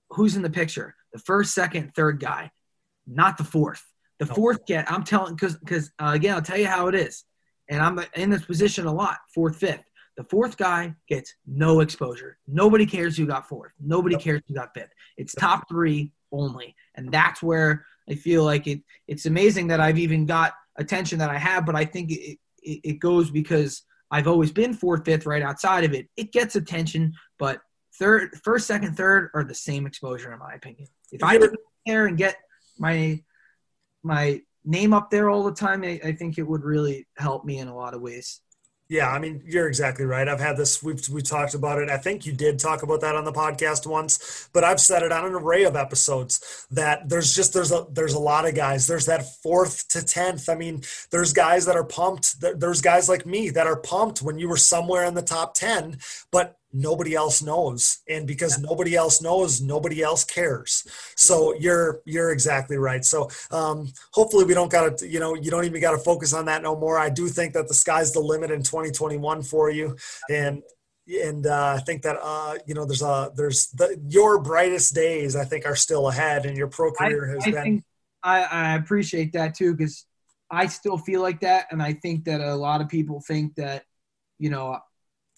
who's 0.09 0.35
in 0.35 0.41
the 0.41 0.49
picture? 0.49 0.95
The 1.13 1.19
first, 1.19 1.53
second, 1.53 1.95
third 1.95 2.19
guy, 2.19 2.51
not 3.07 3.37
the 3.37 3.45
fourth. 3.45 3.85
The 4.19 4.25
fourth 4.25 4.65
get, 4.65 4.91
I'm 4.91 5.03
telling, 5.03 5.35
because 5.35 5.55
because 5.55 5.91
uh, 5.97 6.11
again, 6.13 6.35
I'll 6.35 6.41
tell 6.41 6.57
you 6.57 6.67
how 6.67 6.87
it 6.87 6.95
is, 6.95 7.23
and 7.69 7.81
I'm 7.81 7.99
in 8.15 8.29
this 8.29 8.45
position 8.45 8.85
a 8.85 8.93
lot, 8.93 9.17
fourth, 9.33 9.57
fifth. 9.57 9.83
The 10.17 10.23
fourth 10.23 10.57
guy 10.57 10.95
gets 11.09 11.33
no 11.45 11.81
exposure. 11.81 12.37
Nobody 12.47 12.85
cares 12.85 13.17
who 13.17 13.25
got 13.25 13.49
fourth. 13.49 13.73
Nobody 13.79 14.15
cares 14.15 14.41
who 14.47 14.53
got 14.53 14.73
fifth. 14.73 14.93
It's 15.17 15.35
top 15.35 15.67
three 15.67 16.11
only, 16.31 16.75
and 16.95 17.11
that's 17.11 17.43
where 17.43 17.85
I 18.09 18.15
feel 18.15 18.43
like 18.43 18.67
it. 18.67 18.81
It's 19.07 19.25
amazing 19.25 19.67
that 19.67 19.81
I've 19.81 19.99
even 19.99 20.25
got 20.25 20.53
attention 20.77 21.19
that 21.19 21.29
I 21.29 21.37
have, 21.37 21.65
but 21.65 21.75
I 21.75 21.85
think 21.85 22.11
it, 22.11 22.37
it, 22.61 22.79
it 22.83 22.99
goes 22.99 23.29
because 23.29 23.83
I've 24.11 24.27
always 24.27 24.51
been 24.51 24.73
fourth, 24.73 25.05
fifth, 25.05 25.25
right 25.25 25.41
outside 25.41 25.83
of 25.83 25.93
it. 25.93 26.07
It 26.15 26.31
gets 26.31 26.55
attention, 26.55 27.13
but 27.37 27.61
third, 27.99 28.39
first, 28.43 28.67
second, 28.67 28.95
third 28.95 29.31
are 29.33 29.43
the 29.43 29.55
same 29.55 29.85
exposure 29.85 30.31
in 30.31 30.39
my 30.39 30.53
opinion. 30.53 30.87
If 31.11 31.23
I 31.23 31.37
get 31.37 31.51
there 31.85 32.07
and 32.07 32.17
get 32.17 32.37
my 32.77 33.21
my 34.03 34.41
name 34.63 34.93
up 34.93 35.09
there 35.09 35.29
all 35.29 35.43
the 35.43 35.53
time, 35.53 35.83
I, 35.83 35.99
I 36.03 36.11
think 36.11 36.37
it 36.37 36.43
would 36.43 36.63
really 36.63 37.07
help 37.17 37.45
me 37.45 37.59
in 37.59 37.67
a 37.67 37.75
lot 37.75 37.93
of 37.93 38.01
ways. 38.01 38.41
Yeah, 38.87 39.09
I 39.09 39.17
mean, 39.17 39.41
you're 39.43 39.67
exactly 39.67 40.05
right. 40.05 40.27
I've 40.27 40.39
had 40.39 40.57
this, 40.57 40.83
we've, 40.83 41.09
we 41.09 41.23
talked 41.23 41.55
about 41.55 41.81
it. 41.81 41.89
I 41.89 41.97
think 41.97 42.27
you 42.27 42.33
did 42.33 42.59
talk 42.59 42.83
about 42.83 43.01
that 43.01 43.15
on 43.15 43.25
the 43.25 43.31
podcast 43.31 43.87
once, 43.87 44.47
but 44.53 44.63
I've 44.63 44.79
said 44.79 45.01
it 45.01 45.11
on 45.11 45.25
an 45.25 45.33
array 45.33 45.63
of 45.63 45.75
episodes 45.75 46.67
that 46.69 47.09
there's 47.09 47.35
just, 47.35 47.51
there's 47.51 47.71
a, 47.71 47.87
there's 47.89 48.13
a 48.13 48.19
lot 48.19 48.47
of 48.47 48.53
guys. 48.53 48.85
There's 48.85 49.07
that 49.07 49.41
fourth 49.41 49.87
to 49.87 49.99
10th. 49.99 50.49
I 50.49 50.55
mean, 50.55 50.83
there's 51.09 51.33
guys 51.33 51.65
that 51.65 51.75
are 51.75 51.83
pumped. 51.83 52.39
There's 52.39 52.81
guys 52.81 53.09
like 53.09 53.25
me 53.25 53.49
that 53.49 53.65
are 53.65 53.77
pumped 53.77 54.21
when 54.21 54.37
you 54.37 54.47
were 54.47 54.57
somewhere 54.57 55.05
in 55.05 55.15
the 55.15 55.23
top 55.23 55.55
10, 55.55 55.97
but 56.31 56.59
nobody 56.75 57.15
else 57.15 57.41
knows. 57.41 57.99
And 58.07 58.27
because 58.27 58.59
yeah. 58.59 58.67
nobody 58.69 58.95
else 58.95 59.21
knows 59.21 59.61
nobody 59.61 60.03
else 60.03 60.23
cares. 60.23 60.85
So 61.15 61.55
you're 61.55 62.01
you're 62.05 62.31
exactly 62.31 62.77
right. 62.77 63.03
So 63.03 63.29
um, 63.49 63.91
hopefully 64.11 64.45
we 64.45 64.53
don't 64.53 64.71
got 64.71 64.97
to 64.97 65.07
you 65.07 65.19
know 65.19 65.35
you 65.35 65.49
don't 65.49 65.65
even 65.65 65.81
got 65.81 65.91
to 65.91 65.97
focus 65.97 66.33
on 66.33 66.45
that 66.45 66.61
no 66.61 66.75
more. 66.75 66.99
I 66.99 67.09
do 67.09 67.27
think 67.27 67.53
that 67.53 67.67
the 67.67 67.73
sky's 67.73 68.11
the 68.11 68.19
limit 68.19 68.51
in 68.51 68.61
2021 68.61 69.41
for 69.41 69.71
you. 69.71 69.95
And 70.29 70.61
and 71.07 71.45
uh, 71.45 71.75
I 71.77 71.79
think 71.81 72.01
that 72.01 72.17
uh, 72.21 72.55
you 72.65 72.73
know 72.73 72.85
there's 72.85 73.01
a 73.01 73.31
there's 73.35 73.67
the, 73.69 73.99
your 74.07 74.41
brightest 74.41 74.93
days 74.93 75.35
I 75.35 75.45
think 75.45 75.65
are 75.65 75.75
still 75.75 76.09
ahead, 76.09 76.45
and 76.45 76.57
your 76.57 76.67
pro 76.67 76.91
career 76.91 77.27
has 77.27 77.47
I 77.47 77.51
been. 77.51 77.83
I, 78.23 78.41
I 78.41 78.75
appreciate 78.75 79.33
that 79.33 79.53
too 79.55 79.75
because 79.75 80.05
I 80.49 80.65
still 80.65 80.97
feel 80.97 81.21
like 81.21 81.41
that, 81.41 81.67
and 81.71 81.81
I 81.81 81.93
think 81.93 82.25
that 82.25 82.41
a 82.41 82.55
lot 82.55 82.81
of 82.81 82.89
people 82.89 83.21
think 83.21 83.55
that 83.55 83.83
you 84.39 84.49
know 84.49 84.79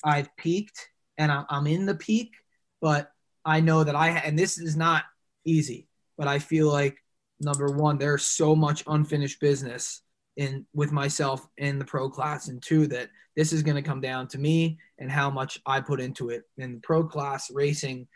I've 0.04 0.36
peaked 0.38 0.88
and 1.18 1.32
I'm 1.32 1.68
in 1.68 1.86
the 1.86 1.96
peak, 1.96 2.34
but 2.82 3.12
I 3.44 3.60
know 3.60 3.84
that 3.84 3.96
I 3.96 4.10
and 4.10 4.38
this 4.38 4.58
is 4.58 4.76
not 4.76 5.04
easy, 5.46 5.88
but 6.18 6.28
I 6.28 6.40
feel 6.40 6.70
like 6.70 6.98
number 7.40 7.68
one, 7.68 7.98
there's 7.98 8.26
so 8.26 8.56
much 8.56 8.84
unfinished 8.88 9.40
business 9.40 10.02
in 10.36 10.66
with 10.74 10.92
myself 10.92 11.48
in 11.58 11.80
the 11.80 11.86
pro 11.86 12.10
class, 12.10 12.48
and 12.48 12.62
two, 12.62 12.88
that 12.88 13.10
this 13.36 13.52
is 13.52 13.64
going 13.64 13.76
to 13.76 13.82
come 13.82 14.02
down 14.02 14.28
to 14.30 14.38
me 14.38 14.78
and 15.00 15.12
how 15.12 15.30
much 15.30 15.60
I 15.66 15.82
put 15.82 16.00
into 16.00 16.30
it. 16.30 16.44
In 16.58 16.76
the 16.76 16.80
pro 16.82 17.04
class 17.04 17.52
racing, 17.52 18.08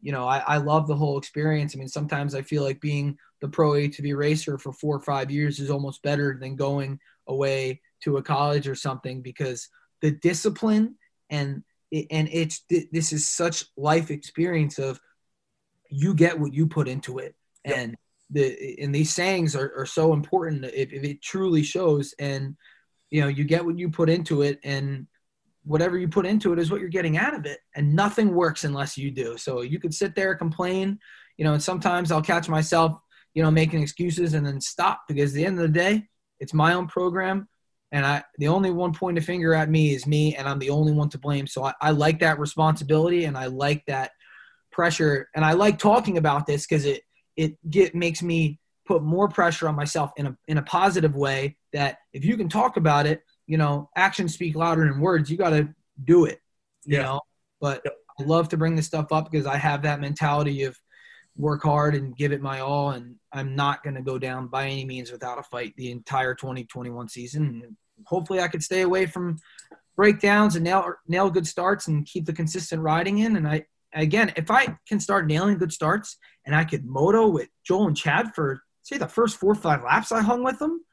you 0.00 0.12
know, 0.12 0.26
I, 0.26 0.38
I 0.38 0.56
love 0.58 0.86
the 0.86 0.96
whole 0.96 1.18
experience. 1.18 1.74
I 1.74 1.78
mean, 1.78 1.88
sometimes 1.88 2.34
I 2.34 2.42
feel 2.42 2.62
like 2.62 2.80
being 2.80 3.16
the 3.40 3.48
pro 3.48 3.74
A 3.74 3.88
to 3.88 4.02
ATV 4.02 4.16
racer 4.16 4.58
for 4.58 4.72
four 4.72 4.96
or 4.96 5.00
five 5.00 5.30
years 5.30 5.58
is 5.58 5.70
almost 5.70 6.02
better 6.02 6.36
than 6.40 6.56
going 6.56 6.98
away 7.26 7.80
to 8.02 8.16
a 8.16 8.22
college 8.22 8.68
or 8.68 8.74
something 8.74 9.22
because 9.22 9.68
the 10.00 10.10
discipline 10.10 10.96
and 11.28 11.62
and 11.92 12.28
it's 12.32 12.64
this 12.92 13.12
is 13.12 13.28
such 13.28 13.64
life 13.76 14.10
experience 14.10 14.78
of 14.78 15.00
you 15.90 16.14
get 16.14 16.38
what 16.38 16.52
you 16.52 16.66
put 16.66 16.88
into 16.88 17.18
it. 17.18 17.34
Yep. 17.64 17.76
and 17.76 17.96
the 18.30 18.76
and 18.80 18.94
these 18.94 19.12
sayings 19.12 19.54
are, 19.56 19.72
are 19.76 19.86
so 19.86 20.12
important 20.12 20.64
if, 20.64 20.92
if 20.92 21.04
it 21.04 21.20
truly 21.20 21.62
shows 21.62 22.14
and 22.18 22.56
you 23.10 23.20
know 23.20 23.28
you 23.28 23.44
get 23.44 23.64
what 23.64 23.78
you 23.78 23.90
put 23.90 24.08
into 24.08 24.42
it 24.42 24.60
and 24.62 25.06
whatever 25.64 25.98
you 25.98 26.08
put 26.08 26.24
into 26.24 26.52
it 26.52 26.58
is 26.58 26.70
what 26.70 26.80
you're 26.80 26.88
getting 26.88 27.18
out 27.18 27.34
of 27.34 27.44
it. 27.44 27.58
And 27.76 27.94
nothing 27.94 28.34
works 28.34 28.64
unless 28.64 28.96
you 28.96 29.10
do. 29.10 29.36
So 29.36 29.60
you 29.60 29.78
could 29.78 29.92
sit 29.92 30.14
there 30.14 30.34
complain 30.34 30.98
you 31.40 31.44
know 31.44 31.54
and 31.54 31.62
sometimes 31.62 32.12
i'll 32.12 32.22
catch 32.22 32.48
myself 32.48 33.00
you 33.34 33.42
know 33.42 33.50
making 33.50 33.82
excuses 33.82 34.34
and 34.34 34.46
then 34.46 34.60
stop 34.60 35.02
because 35.08 35.32
at 35.32 35.36
the 35.36 35.46
end 35.46 35.58
of 35.58 35.62
the 35.62 35.78
day 35.78 36.06
it's 36.38 36.54
my 36.54 36.74
own 36.74 36.86
program 36.86 37.48
and 37.92 38.06
I 38.06 38.22
the 38.38 38.48
only 38.48 38.70
one 38.70 38.92
point 38.92 39.18
a 39.18 39.20
finger 39.20 39.54
at 39.54 39.68
me 39.68 39.94
is 39.94 40.06
me, 40.06 40.36
and 40.36 40.48
I'm 40.48 40.58
the 40.58 40.70
only 40.70 40.92
one 40.92 41.08
to 41.10 41.18
blame. 41.18 41.46
So 41.46 41.64
I, 41.64 41.74
I 41.80 41.90
like 41.90 42.20
that 42.20 42.38
responsibility, 42.38 43.24
and 43.24 43.36
I 43.36 43.46
like 43.46 43.84
that 43.86 44.12
pressure, 44.70 45.28
and 45.34 45.44
I 45.44 45.52
like 45.52 45.78
talking 45.78 46.18
about 46.18 46.46
this 46.46 46.66
because 46.66 46.84
it 46.84 47.02
it 47.36 47.56
get 47.70 47.94
makes 47.94 48.22
me 48.22 48.60
put 48.86 49.02
more 49.02 49.28
pressure 49.28 49.68
on 49.68 49.74
myself 49.74 50.12
in 50.16 50.26
a 50.26 50.36
in 50.46 50.58
a 50.58 50.62
positive 50.62 51.16
way. 51.16 51.56
That 51.72 51.98
if 52.12 52.24
you 52.24 52.36
can 52.36 52.48
talk 52.48 52.76
about 52.76 53.06
it, 53.06 53.22
you 53.46 53.58
know, 53.58 53.90
actions 53.96 54.34
speak 54.34 54.54
louder 54.54 54.88
than 54.88 55.00
words. 55.00 55.30
You 55.30 55.36
got 55.36 55.50
to 55.50 55.68
do 56.04 56.26
it, 56.26 56.40
you 56.84 56.96
yeah. 56.96 57.02
know. 57.02 57.20
But 57.60 57.82
yep. 57.84 57.94
I 58.20 58.22
love 58.24 58.48
to 58.50 58.56
bring 58.56 58.76
this 58.76 58.86
stuff 58.86 59.12
up 59.12 59.30
because 59.30 59.46
I 59.46 59.56
have 59.56 59.82
that 59.82 60.00
mentality 60.00 60.62
of 60.62 60.78
work 61.40 61.62
hard 61.62 61.94
and 61.94 62.16
give 62.16 62.32
it 62.32 62.42
my 62.42 62.60
all. 62.60 62.90
And 62.90 63.16
I'm 63.32 63.56
not 63.56 63.82
going 63.82 63.94
to 63.94 64.02
go 64.02 64.18
down 64.18 64.48
by 64.48 64.66
any 64.66 64.84
means 64.84 65.10
without 65.10 65.38
a 65.38 65.42
fight 65.42 65.74
the 65.76 65.90
entire 65.90 66.34
2021 66.34 67.08
season. 67.08 67.62
And 67.64 67.76
hopefully, 68.06 68.40
I 68.40 68.48
could 68.48 68.62
stay 68.62 68.82
away 68.82 69.06
from 69.06 69.38
breakdowns 69.96 70.56
and 70.56 70.64
nail 70.64 70.94
nail 71.08 71.30
good 71.30 71.46
starts 71.46 71.88
and 71.88 72.06
keep 72.06 72.26
the 72.26 72.32
consistent 72.32 72.82
riding 72.82 73.18
in. 73.18 73.36
And 73.36 73.48
I 73.48 73.64
again, 73.94 74.32
if 74.36 74.50
I 74.50 74.76
can 74.86 75.00
start 75.00 75.26
nailing 75.26 75.58
good 75.58 75.72
starts 75.72 76.16
and 76.46 76.54
I 76.54 76.64
could 76.64 76.84
moto 76.84 77.28
with 77.28 77.48
Joel 77.64 77.88
and 77.88 77.96
Chad 77.96 78.34
for 78.34 78.62
say 78.82 78.98
the 78.98 79.08
first 79.08 79.36
four 79.36 79.52
or 79.52 79.56
five 79.56 79.82
laps 79.82 80.12
I 80.12 80.22
hung 80.22 80.42
with 80.42 80.58
them, 80.58 80.84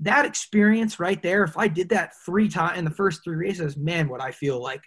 that 0.00 0.24
experience 0.24 1.00
right 1.00 1.22
there. 1.22 1.44
If 1.44 1.56
I 1.56 1.68
did 1.68 1.90
that 1.90 2.12
three 2.24 2.48
times 2.48 2.78
in 2.78 2.84
the 2.84 2.90
first 2.90 3.22
three 3.24 3.36
races, 3.36 3.76
man, 3.76 4.08
what 4.08 4.20
I 4.20 4.32
feel 4.32 4.62
like. 4.62 4.82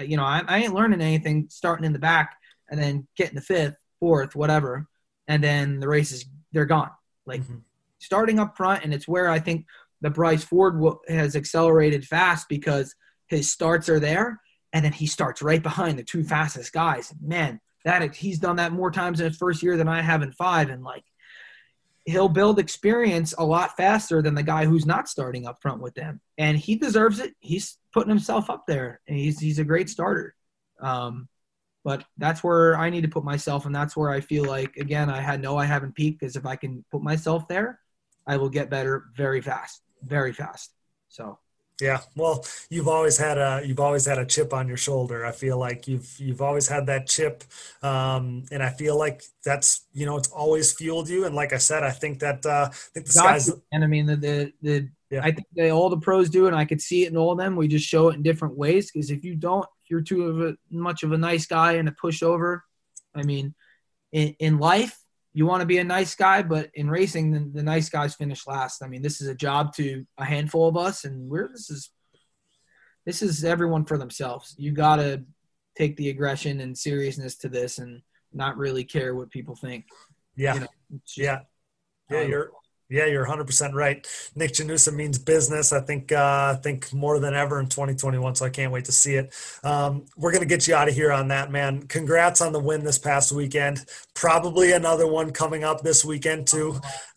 You 0.00 0.16
know, 0.16 0.24
I, 0.24 0.42
I 0.48 0.58
ain't 0.58 0.74
learning 0.74 1.02
anything 1.02 1.46
starting 1.50 1.84
in 1.84 1.92
the 1.92 1.98
back 1.98 2.34
and 2.70 2.80
then 2.80 3.06
getting 3.16 3.34
the 3.34 3.42
fifth 3.42 3.76
fourth, 4.02 4.34
whatever, 4.34 4.88
and 5.28 5.44
then 5.44 5.78
the 5.78 5.86
race 5.86 6.10
is 6.10 6.24
they're 6.50 6.64
gone. 6.64 6.90
Like 7.24 7.42
mm-hmm. 7.42 7.58
starting 8.00 8.40
up 8.40 8.56
front, 8.56 8.82
and 8.82 8.92
it's 8.92 9.06
where 9.06 9.30
I 9.30 9.38
think 9.38 9.66
the 10.00 10.10
Bryce 10.10 10.42
Ford 10.42 10.82
has 11.06 11.36
accelerated 11.36 12.04
fast 12.04 12.48
because 12.48 12.96
his 13.28 13.48
starts 13.48 13.88
are 13.88 14.00
there, 14.00 14.40
and 14.72 14.84
then 14.84 14.92
he 14.92 15.06
starts 15.06 15.40
right 15.40 15.62
behind 15.62 16.00
the 16.00 16.02
two 16.02 16.24
fastest 16.24 16.72
guys. 16.72 17.14
Man, 17.24 17.60
that 17.84 18.12
he's 18.12 18.40
done 18.40 18.56
that 18.56 18.72
more 18.72 18.90
times 18.90 19.20
in 19.20 19.28
his 19.28 19.36
first 19.36 19.62
year 19.62 19.76
than 19.76 19.86
I 19.86 20.02
have 20.02 20.22
in 20.22 20.32
five, 20.32 20.68
and 20.68 20.82
like 20.82 21.04
he'll 22.04 22.28
build 22.28 22.58
experience 22.58 23.32
a 23.38 23.44
lot 23.44 23.76
faster 23.76 24.20
than 24.20 24.34
the 24.34 24.42
guy 24.42 24.64
who's 24.64 24.84
not 24.84 25.08
starting 25.08 25.46
up 25.46 25.62
front 25.62 25.80
with 25.80 25.94
them, 25.94 26.20
and 26.38 26.58
he 26.58 26.74
deserves 26.74 27.20
it. 27.20 27.34
He's 27.38 27.78
putting 27.94 28.10
himself 28.10 28.50
up 28.50 28.64
there, 28.66 29.00
and 29.06 29.16
he's 29.16 29.38
he's 29.38 29.60
a 29.60 29.64
great 29.64 29.88
starter. 29.88 30.34
Um, 30.80 31.28
but 31.84 32.04
that's 32.18 32.44
where 32.44 32.78
I 32.78 32.90
need 32.90 33.02
to 33.02 33.08
put 33.08 33.24
myself, 33.24 33.66
and 33.66 33.74
that's 33.74 33.96
where 33.96 34.10
I 34.10 34.20
feel 34.20 34.44
like 34.44 34.76
again 34.76 35.10
I 35.10 35.20
had 35.20 35.40
no 35.40 35.56
I 35.56 35.64
haven't 35.64 35.94
peaked 35.94 36.20
because 36.20 36.36
if 36.36 36.46
I 36.46 36.56
can 36.56 36.84
put 36.90 37.02
myself 37.02 37.48
there, 37.48 37.80
I 38.26 38.36
will 38.36 38.50
get 38.50 38.70
better 38.70 39.04
very 39.16 39.40
fast, 39.40 39.82
very 40.02 40.32
fast. 40.32 40.72
So 41.08 41.38
yeah, 41.82 42.00
well, 42.14 42.44
you've 42.70 42.86
always 42.86 43.18
had 43.18 43.38
a 43.38 43.62
you've 43.64 43.80
always 43.80 44.06
had 44.06 44.18
a 44.18 44.24
chip 44.24 44.52
on 44.52 44.68
your 44.68 44.76
shoulder. 44.76 45.26
I 45.26 45.32
feel 45.32 45.58
like 45.58 45.88
you've 45.88 46.08
you've 46.18 46.40
always 46.40 46.68
had 46.68 46.86
that 46.86 47.08
chip, 47.08 47.42
um, 47.82 48.44
and 48.52 48.62
I 48.62 48.70
feel 48.70 48.96
like 48.96 49.22
that's 49.44 49.86
you 49.92 50.06
know 50.06 50.16
it's 50.16 50.28
always 50.28 50.72
fueled 50.72 51.08
you. 51.08 51.24
And 51.24 51.34
like 51.34 51.52
I 51.52 51.58
said, 51.58 51.82
I 51.82 51.90
think 51.90 52.20
that 52.20 52.46
uh, 52.46 52.68
I 52.70 52.74
think 52.94 53.06
the 53.06 53.12
sky's 53.12 53.50
and 53.72 53.82
I 53.82 53.86
mean 53.88 54.06
the 54.06 54.16
the, 54.16 54.52
the 54.62 54.88
yeah. 55.10 55.22
I 55.24 55.32
think 55.32 55.46
they, 55.56 55.70
all 55.70 55.90
the 55.90 55.98
pros 55.98 56.30
do, 56.30 56.46
and 56.46 56.54
I 56.54 56.64
could 56.64 56.80
see 56.80 57.04
it 57.04 57.10
in 57.10 57.16
all 57.16 57.32
of 57.32 57.38
them. 57.38 57.56
We 57.56 57.68
just 57.68 57.86
show 57.86 58.10
it 58.10 58.14
in 58.14 58.22
different 58.22 58.56
ways 58.56 58.90
because 58.90 59.10
if 59.10 59.24
you 59.24 59.34
don't, 59.34 59.66
you're 59.92 60.00
too 60.00 60.22
of 60.22 60.40
a, 60.40 60.56
much 60.70 61.02
of 61.02 61.12
a 61.12 61.18
nice 61.18 61.44
guy 61.44 61.72
and 61.72 61.86
a 61.86 61.92
pushover. 61.92 62.60
I 63.14 63.24
mean, 63.24 63.54
in, 64.10 64.34
in 64.38 64.58
life, 64.58 64.98
you 65.34 65.44
want 65.44 65.60
to 65.60 65.66
be 65.66 65.76
a 65.76 65.84
nice 65.84 66.14
guy, 66.14 66.42
but 66.42 66.70
in 66.72 66.88
racing, 66.88 67.30
the, 67.30 67.50
the, 67.52 67.62
nice 67.62 67.90
guys 67.90 68.14
finish 68.14 68.46
last. 68.46 68.82
I 68.82 68.88
mean, 68.88 69.02
this 69.02 69.20
is 69.20 69.28
a 69.28 69.34
job 69.34 69.74
to 69.74 70.06
a 70.16 70.24
handful 70.24 70.66
of 70.66 70.78
us, 70.78 71.04
and 71.04 71.28
we're 71.28 71.50
this 71.52 71.68
is 71.68 71.90
this 73.04 73.20
is 73.20 73.44
everyone 73.44 73.84
for 73.84 73.98
themselves. 73.98 74.54
You 74.56 74.72
got 74.72 74.96
to 74.96 75.24
take 75.76 75.98
the 75.98 76.08
aggression 76.08 76.60
and 76.60 76.76
seriousness 76.76 77.36
to 77.38 77.50
this, 77.50 77.76
and 77.76 78.00
not 78.32 78.56
really 78.56 78.84
care 78.84 79.14
what 79.14 79.30
people 79.30 79.56
think. 79.56 79.84
Yeah, 80.36 80.54
you 80.54 80.60
know, 80.60 81.00
yeah, 81.18 81.40
yeah. 82.10 82.22
You're 82.22 82.50
yeah, 82.92 83.06
you're 83.06 83.26
100% 83.26 83.72
right. 83.72 84.06
Nick 84.36 84.52
Janusa 84.52 84.94
means 84.94 85.18
business. 85.18 85.72
I 85.72 85.80
think 85.80 86.12
uh, 86.12 86.54
I 86.56 86.60
think 86.62 86.92
more 86.92 87.18
than 87.18 87.34
ever 87.34 87.58
in 87.58 87.68
2021. 87.68 88.34
So 88.34 88.44
I 88.44 88.50
can't 88.50 88.70
wait 88.70 88.84
to 88.84 88.92
see 88.92 89.14
it. 89.14 89.34
Um, 89.64 90.04
we're 90.16 90.32
gonna 90.32 90.44
get 90.44 90.68
you 90.68 90.74
out 90.74 90.88
of 90.88 90.94
here 90.94 91.10
on 91.10 91.28
that, 91.28 91.50
man. 91.50 91.82
Congrats 91.84 92.40
on 92.42 92.52
the 92.52 92.60
win 92.60 92.84
this 92.84 92.98
past 92.98 93.32
weekend. 93.32 93.86
Probably 94.14 94.72
another 94.72 95.06
one 95.06 95.32
coming 95.32 95.64
up 95.64 95.80
this 95.80 96.04
weekend 96.04 96.46
too. 96.46 96.78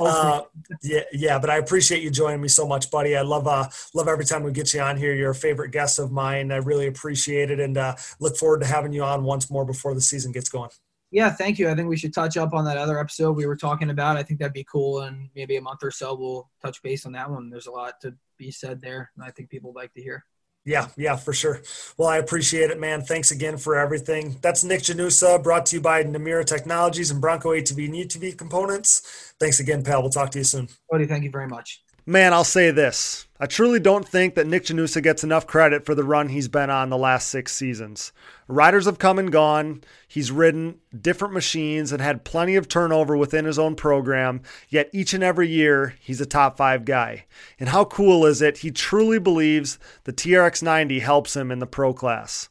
uh, 0.00 0.42
yeah, 0.82 1.00
yeah. 1.12 1.38
But 1.38 1.50
I 1.50 1.56
appreciate 1.56 2.02
you 2.02 2.10
joining 2.10 2.40
me 2.40 2.48
so 2.48 2.66
much, 2.66 2.90
buddy. 2.90 3.16
I 3.16 3.22
love 3.22 3.48
uh, 3.48 3.68
love 3.94 4.06
every 4.06 4.24
time 4.24 4.44
we 4.44 4.52
get 4.52 4.72
you 4.72 4.80
on 4.80 4.96
here. 4.96 5.12
You're 5.14 5.30
a 5.30 5.34
favorite 5.34 5.72
guest 5.72 5.98
of 5.98 6.12
mine. 6.12 6.52
I 6.52 6.56
really 6.56 6.86
appreciate 6.86 7.50
it, 7.50 7.58
and 7.58 7.76
uh, 7.76 7.96
look 8.20 8.36
forward 8.36 8.60
to 8.60 8.66
having 8.66 8.92
you 8.92 9.02
on 9.02 9.24
once 9.24 9.50
more 9.50 9.64
before 9.64 9.94
the 9.94 10.00
season 10.00 10.30
gets 10.30 10.48
going 10.48 10.70
yeah, 11.10 11.30
thank 11.30 11.58
you. 11.58 11.68
I 11.68 11.74
think 11.74 11.88
we 11.88 11.96
should 11.96 12.12
touch 12.12 12.36
up 12.36 12.52
on 12.52 12.64
that 12.66 12.76
other 12.76 12.98
episode 12.98 13.32
we 13.32 13.46
were 13.46 13.56
talking 13.56 13.90
about. 13.90 14.16
I 14.16 14.22
think 14.22 14.40
that'd 14.40 14.52
be 14.52 14.66
cool. 14.70 15.02
And 15.02 15.28
maybe 15.34 15.56
a 15.56 15.60
month 15.60 15.80
or 15.82 15.90
so, 15.90 16.14
we'll 16.14 16.50
touch 16.62 16.82
base 16.82 17.06
on 17.06 17.12
that 17.12 17.30
one. 17.30 17.48
There's 17.50 17.66
a 17.66 17.72
lot 17.72 18.00
to 18.02 18.14
be 18.36 18.50
said 18.50 18.80
there, 18.80 19.10
and 19.16 19.24
I 19.24 19.30
think 19.30 19.48
people 19.48 19.72
like 19.74 19.92
to 19.94 20.02
hear. 20.02 20.24
Yeah, 20.64 20.88
yeah, 20.98 21.16
for 21.16 21.32
sure. 21.32 21.62
Well, 21.96 22.08
I 22.08 22.18
appreciate 22.18 22.70
it, 22.70 22.78
man. 22.78 23.00
Thanks 23.00 23.30
again 23.30 23.56
for 23.56 23.76
everything. 23.76 24.36
That's 24.42 24.62
Nick 24.64 24.82
Janusa, 24.82 25.42
brought 25.42 25.64
to 25.66 25.76
you 25.76 25.80
by 25.80 26.04
Namira 26.04 26.44
Technologies 26.44 27.10
and 27.10 27.22
Bronco 27.22 27.50
ATV 27.50 27.86
and 27.86 27.94
UTV 27.94 28.36
components. 28.36 29.32
Thanks 29.40 29.60
again, 29.60 29.82
pal. 29.82 30.02
We'll 30.02 30.10
talk 30.10 30.30
to 30.32 30.38
you 30.38 30.44
soon. 30.44 30.68
Buddy, 30.90 31.06
thank 31.06 31.24
you 31.24 31.30
very 31.30 31.48
much. 31.48 31.82
Man, 32.08 32.32
I'll 32.32 32.42
say 32.42 32.70
this. 32.70 33.26
I 33.38 33.44
truly 33.44 33.78
don't 33.78 34.08
think 34.08 34.34
that 34.34 34.46
Nick 34.46 34.64
Janusa 34.64 35.02
gets 35.02 35.22
enough 35.22 35.46
credit 35.46 35.84
for 35.84 35.94
the 35.94 36.04
run 36.04 36.30
he's 36.30 36.48
been 36.48 36.70
on 36.70 36.88
the 36.88 36.96
last 36.96 37.28
six 37.28 37.54
seasons. 37.54 38.12
Riders 38.46 38.86
have 38.86 38.98
come 38.98 39.18
and 39.18 39.30
gone. 39.30 39.82
He's 40.08 40.32
ridden 40.32 40.78
different 40.98 41.34
machines 41.34 41.92
and 41.92 42.00
had 42.00 42.24
plenty 42.24 42.56
of 42.56 42.66
turnover 42.66 43.14
within 43.14 43.44
his 43.44 43.58
own 43.58 43.74
program, 43.74 44.40
yet 44.70 44.88
each 44.94 45.12
and 45.12 45.22
every 45.22 45.48
year 45.48 45.96
he's 46.00 46.22
a 46.22 46.24
top 46.24 46.56
five 46.56 46.86
guy. 46.86 47.26
And 47.60 47.68
how 47.68 47.84
cool 47.84 48.24
is 48.24 48.40
it? 48.40 48.56
He 48.56 48.70
truly 48.70 49.18
believes 49.18 49.78
the 50.04 50.12
TRX 50.14 50.62
90 50.62 51.00
helps 51.00 51.36
him 51.36 51.50
in 51.50 51.58
the 51.58 51.66
pro 51.66 51.92
class. 51.92 52.48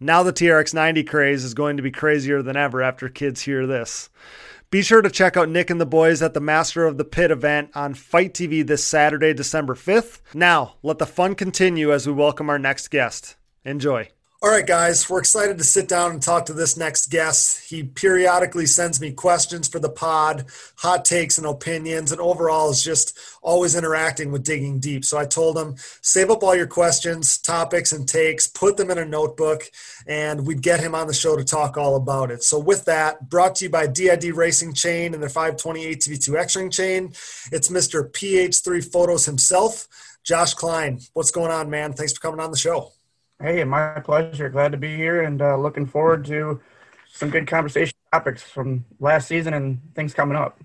Now 0.00 0.22
the 0.22 0.32
TRX 0.32 0.72
90 0.72 1.04
craze 1.04 1.44
is 1.44 1.52
going 1.52 1.76
to 1.76 1.82
be 1.82 1.90
crazier 1.90 2.40
than 2.40 2.56
ever 2.56 2.82
after 2.82 3.10
kids 3.10 3.42
hear 3.42 3.66
this. 3.66 4.08
Be 4.74 4.82
sure 4.82 5.02
to 5.02 5.08
check 5.08 5.36
out 5.36 5.48
Nick 5.48 5.70
and 5.70 5.80
the 5.80 5.86
boys 5.86 6.20
at 6.20 6.34
the 6.34 6.40
Master 6.40 6.84
of 6.84 6.98
the 6.98 7.04
Pit 7.04 7.30
event 7.30 7.70
on 7.76 7.94
FITE 7.94 8.34
TV 8.34 8.66
this 8.66 8.82
Saturday, 8.82 9.32
December 9.32 9.76
5th. 9.76 10.18
Now, 10.34 10.78
let 10.82 10.98
the 10.98 11.06
fun 11.06 11.36
continue 11.36 11.92
as 11.92 12.08
we 12.08 12.12
welcome 12.12 12.50
our 12.50 12.58
next 12.58 12.90
guest. 12.90 13.36
Enjoy. 13.64 14.08
All 14.44 14.50
right, 14.50 14.66
guys, 14.66 15.08
we're 15.08 15.20
excited 15.20 15.56
to 15.56 15.64
sit 15.64 15.88
down 15.88 16.10
and 16.10 16.20
talk 16.20 16.44
to 16.44 16.52
this 16.52 16.76
next 16.76 17.06
guest. 17.06 17.66
He 17.70 17.82
periodically 17.82 18.66
sends 18.66 19.00
me 19.00 19.10
questions 19.10 19.68
for 19.68 19.78
the 19.78 19.88
pod, 19.88 20.44
hot 20.76 21.06
takes 21.06 21.38
and 21.38 21.46
opinions, 21.46 22.12
and 22.12 22.20
overall 22.20 22.68
is 22.68 22.84
just 22.84 23.18
always 23.40 23.74
interacting 23.74 24.30
with 24.30 24.44
Digging 24.44 24.80
Deep. 24.80 25.06
So 25.06 25.16
I 25.16 25.24
told 25.24 25.56
him, 25.56 25.76
save 26.02 26.28
up 26.28 26.42
all 26.42 26.54
your 26.54 26.66
questions, 26.66 27.38
topics, 27.38 27.92
and 27.92 28.06
takes, 28.06 28.46
put 28.46 28.76
them 28.76 28.90
in 28.90 28.98
a 28.98 29.06
notebook, 29.06 29.62
and 30.06 30.46
we'd 30.46 30.60
get 30.60 30.78
him 30.78 30.94
on 30.94 31.06
the 31.06 31.14
show 31.14 31.38
to 31.38 31.42
talk 31.42 31.78
all 31.78 31.96
about 31.96 32.30
it. 32.30 32.42
So 32.42 32.58
with 32.58 32.84
that, 32.84 33.30
brought 33.30 33.54
to 33.54 33.64
you 33.64 33.70
by 33.70 33.86
DID 33.86 34.24
Racing 34.36 34.74
Chain 34.74 35.14
and 35.14 35.22
their 35.22 35.30
528 35.30 36.00
TV2 36.00 36.38
X-Ring 36.38 36.70
chain, 36.70 37.14
it's 37.50 37.70
Mr. 37.70 38.12
PH3 38.12 38.92
Photos 38.92 39.24
himself, 39.24 39.88
Josh 40.22 40.52
Klein. 40.52 41.00
What's 41.14 41.30
going 41.30 41.50
on, 41.50 41.70
man? 41.70 41.94
Thanks 41.94 42.12
for 42.12 42.20
coming 42.20 42.40
on 42.40 42.50
the 42.50 42.58
show. 42.58 42.93
Hey, 43.44 43.62
my 43.62 44.00
pleasure. 44.00 44.48
Glad 44.48 44.72
to 44.72 44.78
be 44.78 44.96
here 44.96 45.20
and 45.20 45.42
uh, 45.42 45.58
looking 45.58 45.84
forward 45.84 46.24
to 46.24 46.62
some 47.12 47.28
good 47.28 47.46
conversation 47.46 47.94
topics 48.10 48.42
from 48.42 48.86
last 49.00 49.28
season 49.28 49.52
and 49.52 49.82
things 49.94 50.14
coming 50.14 50.34
up. 50.34 50.58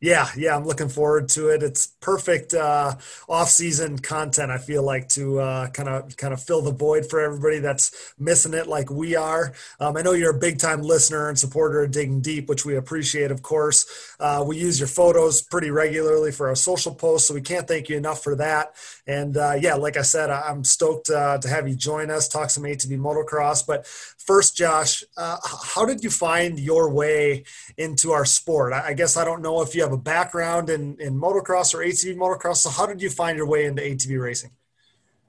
Yeah, 0.00 0.26
yeah, 0.36 0.56
I'm 0.56 0.64
looking 0.64 0.88
forward 0.88 1.28
to 1.28 1.50
it. 1.50 1.62
It's 1.62 1.86
perfect 2.00 2.54
uh, 2.54 2.96
off-season 3.28 4.00
content. 4.00 4.50
I 4.50 4.58
feel 4.58 4.82
like 4.82 5.08
to 5.10 5.36
kind 5.72 5.88
of 5.88 6.16
kind 6.16 6.34
of 6.34 6.42
fill 6.42 6.60
the 6.60 6.72
void 6.72 7.08
for 7.08 7.20
everybody 7.20 7.60
that's 7.60 8.12
missing 8.18 8.52
it, 8.52 8.66
like 8.66 8.90
we 8.90 9.14
are. 9.14 9.52
Um, 9.78 9.96
I 9.96 10.02
know 10.02 10.10
you're 10.14 10.34
a 10.34 10.40
big-time 10.40 10.82
listener 10.82 11.28
and 11.28 11.38
supporter 11.38 11.84
of 11.84 11.92
Digging 11.92 12.20
Deep, 12.20 12.48
which 12.48 12.64
we 12.64 12.74
appreciate, 12.74 13.30
of 13.30 13.42
course. 13.42 14.16
Uh, 14.18 14.42
we 14.44 14.56
use 14.56 14.80
your 14.80 14.88
photos 14.88 15.40
pretty 15.40 15.70
regularly 15.70 16.32
for 16.32 16.48
our 16.48 16.56
social 16.56 16.96
posts, 16.96 17.28
so 17.28 17.34
we 17.34 17.40
can't 17.40 17.68
thank 17.68 17.88
you 17.88 17.96
enough 17.96 18.24
for 18.24 18.34
that. 18.34 18.74
And 19.06 19.36
uh, 19.36 19.54
yeah, 19.60 19.74
like 19.74 19.96
I 19.96 20.02
said, 20.02 20.30
I'm 20.30 20.62
stoked 20.62 21.10
uh, 21.10 21.38
to 21.38 21.48
have 21.48 21.68
you 21.68 21.74
join 21.74 22.10
us, 22.10 22.28
talk 22.28 22.50
some 22.50 22.62
ATV 22.62 22.98
motocross. 22.98 23.66
But 23.66 23.84
first, 23.84 24.56
Josh, 24.56 25.02
uh, 25.16 25.38
how 25.74 25.84
did 25.84 26.04
you 26.04 26.10
find 26.10 26.58
your 26.58 26.88
way 26.88 27.44
into 27.76 28.12
our 28.12 28.24
sport? 28.24 28.72
I 28.72 28.92
guess 28.92 29.16
I 29.16 29.24
don't 29.24 29.42
know 29.42 29.60
if 29.60 29.74
you 29.74 29.82
have 29.82 29.92
a 29.92 29.98
background 29.98 30.70
in, 30.70 30.96
in 31.00 31.20
motocross 31.20 31.74
or 31.74 31.78
ATV 31.78 32.16
motocross. 32.16 32.58
So, 32.58 32.70
how 32.70 32.86
did 32.86 33.02
you 33.02 33.10
find 33.10 33.36
your 33.36 33.46
way 33.46 33.64
into 33.64 33.82
ATV 33.82 34.20
racing? 34.20 34.50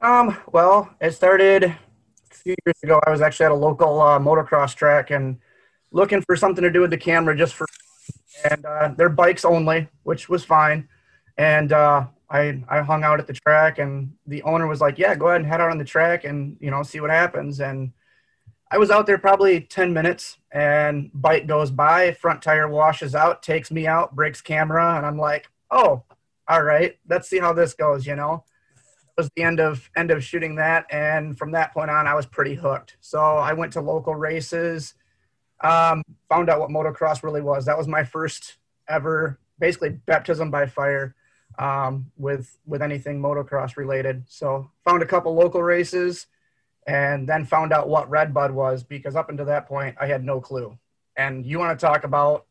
Um, 0.02 0.38
well, 0.52 0.94
it 1.02 1.12
started 1.12 1.64
a 1.64 1.78
few 2.30 2.56
years 2.66 2.76
ago. 2.84 3.00
I 3.08 3.10
was 3.10 3.22
actually 3.22 3.48
at 3.48 3.52
a 3.54 3.56
local 3.56 4.02
uh, 4.02 4.20
motocross 4.20 4.76
track 4.76 5.10
and 5.10 5.40
looking 5.92 6.22
for 6.22 6.36
something 6.36 6.64
to 6.64 6.70
do 6.70 6.82
with 6.82 6.92
the 6.92 6.98
camera 6.98 7.36
just 7.36 7.56
for, 7.56 7.66
and 8.52 8.66
uh, 8.66 8.94
they're 8.98 9.10
bikes 9.10 9.46
only, 9.46 9.88
which 10.04 10.30
was 10.30 10.46
fine. 10.46 10.88
And 11.38 11.72
uh, 11.72 12.08
I 12.34 12.64
I 12.68 12.82
hung 12.82 13.04
out 13.04 13.20
at 13.20 13.28
the 13.28 13.34
track, 13.34 13.78
and 13.78 14.14
the 14.26 14.42
owner 14.44 14.68
was 14.68 14.82
like, 14.82 14.98
"Yeah, 14.98 15.16
go 15.16 15.28
ahead 15.28 15.42
and 15.42 15.50
head 15.50 15.62
out 15.62 15.70
on 15.70 15.78
the 15.78 15.86
track, 15.86 16.24
and 16.24 16.58
you 16.60 16.72
know, 16.72 16.82
see 16.84 17.00
what 17.00 17.12
happens." 17.12 17.62
And 17.62 17.94
I 18.72 18.80
was 18.80 18.90
out 18.90 19.06
there 19.06 19.20
probably 19.20 19.62
ten 19.62 19.94
minutes, 19.94 20.40
and 20.52 21.12
bike 21.14 21.46
goes 21.46 21.70
by, 21.70 22.14
front 22.14 22.42
tire 22.42 22.68
washes 22.68 23.14
out, 23.14 23.44
takes 23.44 23.72
me 23.72 23.86
out, 23.88 24.16
breaks 24.16 24.42
camera, 24.42 24.98
and 24.98 25.06
I'm 25.06 25.18
like, 25.18 25.48
"Oh, 25.70 26.04
all 26.48 26.64
right, 26.64 26.98
let's 27.08 27.30
see 27.30 27.40
how 27.40 27.54
this 27.54 27.76
goes." 27.76 28.08
You 28.08 28.16
know, 28.16 28.44
it 28.76 29.22
was 29.22 29.30
the 29.36 29.44
end 29.44 29.60
of 29.60 29.90
end 29.96 30.10
of 30.12 30.24
shooting 30.24 30.56
that, 30.56 30.88
and 30.92 31.38
from 31.38 31.52
that 31.52 31.72
point 31.74 31.92
on, 31.92 32.08
I 32.08 32.16
was 32.16 32.26
pretty 32.26 32.56
hooked. 32.56 32.98
So 33.00 33.20
I 33.20 33.54
went 33.54 33.74
to 33.74 33.82
local 33.82 34.16
races, 34.16 34.96
um, 35.62 36.02
found 36.30 36.50
out 36.50 36.60
what 36.60 36.72
motocross 36.72 37.22
really 37.24 37.42
was. 37.42 37.66
That 37.66 37.78
was 37.78 37.88
my 37.88 38.04
first 38.04 38.58
ever, 38.88 39.40
basically 39.60 39.90
baptism 39.92 40.50
by 40.50 40.66
fire 40.66 41.16
um, 41.60 42.12
with 42.18 42.58
with 42.66 42.82
anything 42.82 43.22
motocross 43.22 43.78
related. 43.78 44.24
So 44.28 44.70
found 44.84 45.04
a 45.04 45.08
couple 45.08 45.34
local 45.36 45.64
races, 45.64 46.28
and 46.88 47.28
then 47.28 47.46
found 47.46 47.74
out 47.74 47.90
what 47.90 48.10
Redbud 48.10 48.52
was 48.52 48.84
because 48.84 49.16
up 49.16 49.30
until 49.30 49.46
that 49.46 49.68
point 49.68 49.96
I 50.00 50.08
had 50.08 50.24
no 50.24 50.42
clue. 50.42 50.78
And 51.16 51.46
you 51.46 51.60
want 51.60 51.78
to 51.78 51.86
talk 51.86 52.04
about 52.04 52.46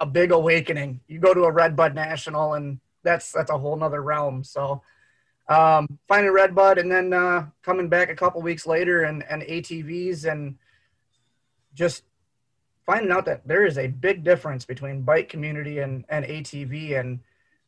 a 0.00 0.06
big 0.06 0.32
awakening? 0.32 1.00
You 1.06 1.18
go 1.20 1.34
to 1.34 1.44
a 1.44 1.52
Redbud 1.52 1.94
National, 1.94 2.54
and 2.54 2.80
that's 3.02 3.32
that's 3.32 3.50
a 3.50 3.58
whole 3.58 3.76
nother 3.76 4.02
realm. 4.02 4.44
So 4.44 4.82
um, 5.48 5.98
finding 6.08 6.32
Redbud, 6.32 6.78
and 6.78 6.90
then 6.90 7.12
uh, 7.12 7.46
coming 7.62 7.88
back 7.88 8.10
a 8.10 8.16
couple 8.16 8.42
weeks 8.42 8.66
later, 8.66 9.04
and 9.04 9.24
and 9.28 9.42
ATVs, 9.42 10.30
and 10.30 10.56
just 11.74 12.04
finding 12.86 13.12
out 13.12 13.24
that 13.26 13.46
there 13.46 13.64
is 13.64 13.78
a 13.78 13.86
big 13.86 14.24
difference 14.24 14.64
between 14.64 15.02
bike 15.02 15.28
community 15.28 15.78
and 15.78 16.04
and 16.08 16.24
ATV 16.24 16.98
and 16.98 17.20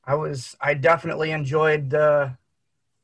I 0.07 0.15
was 0.15 0.57
I 0.61 0.75
definitely 0.75 1.31
enjoyed 1.31 1.91
the 1.91 2.37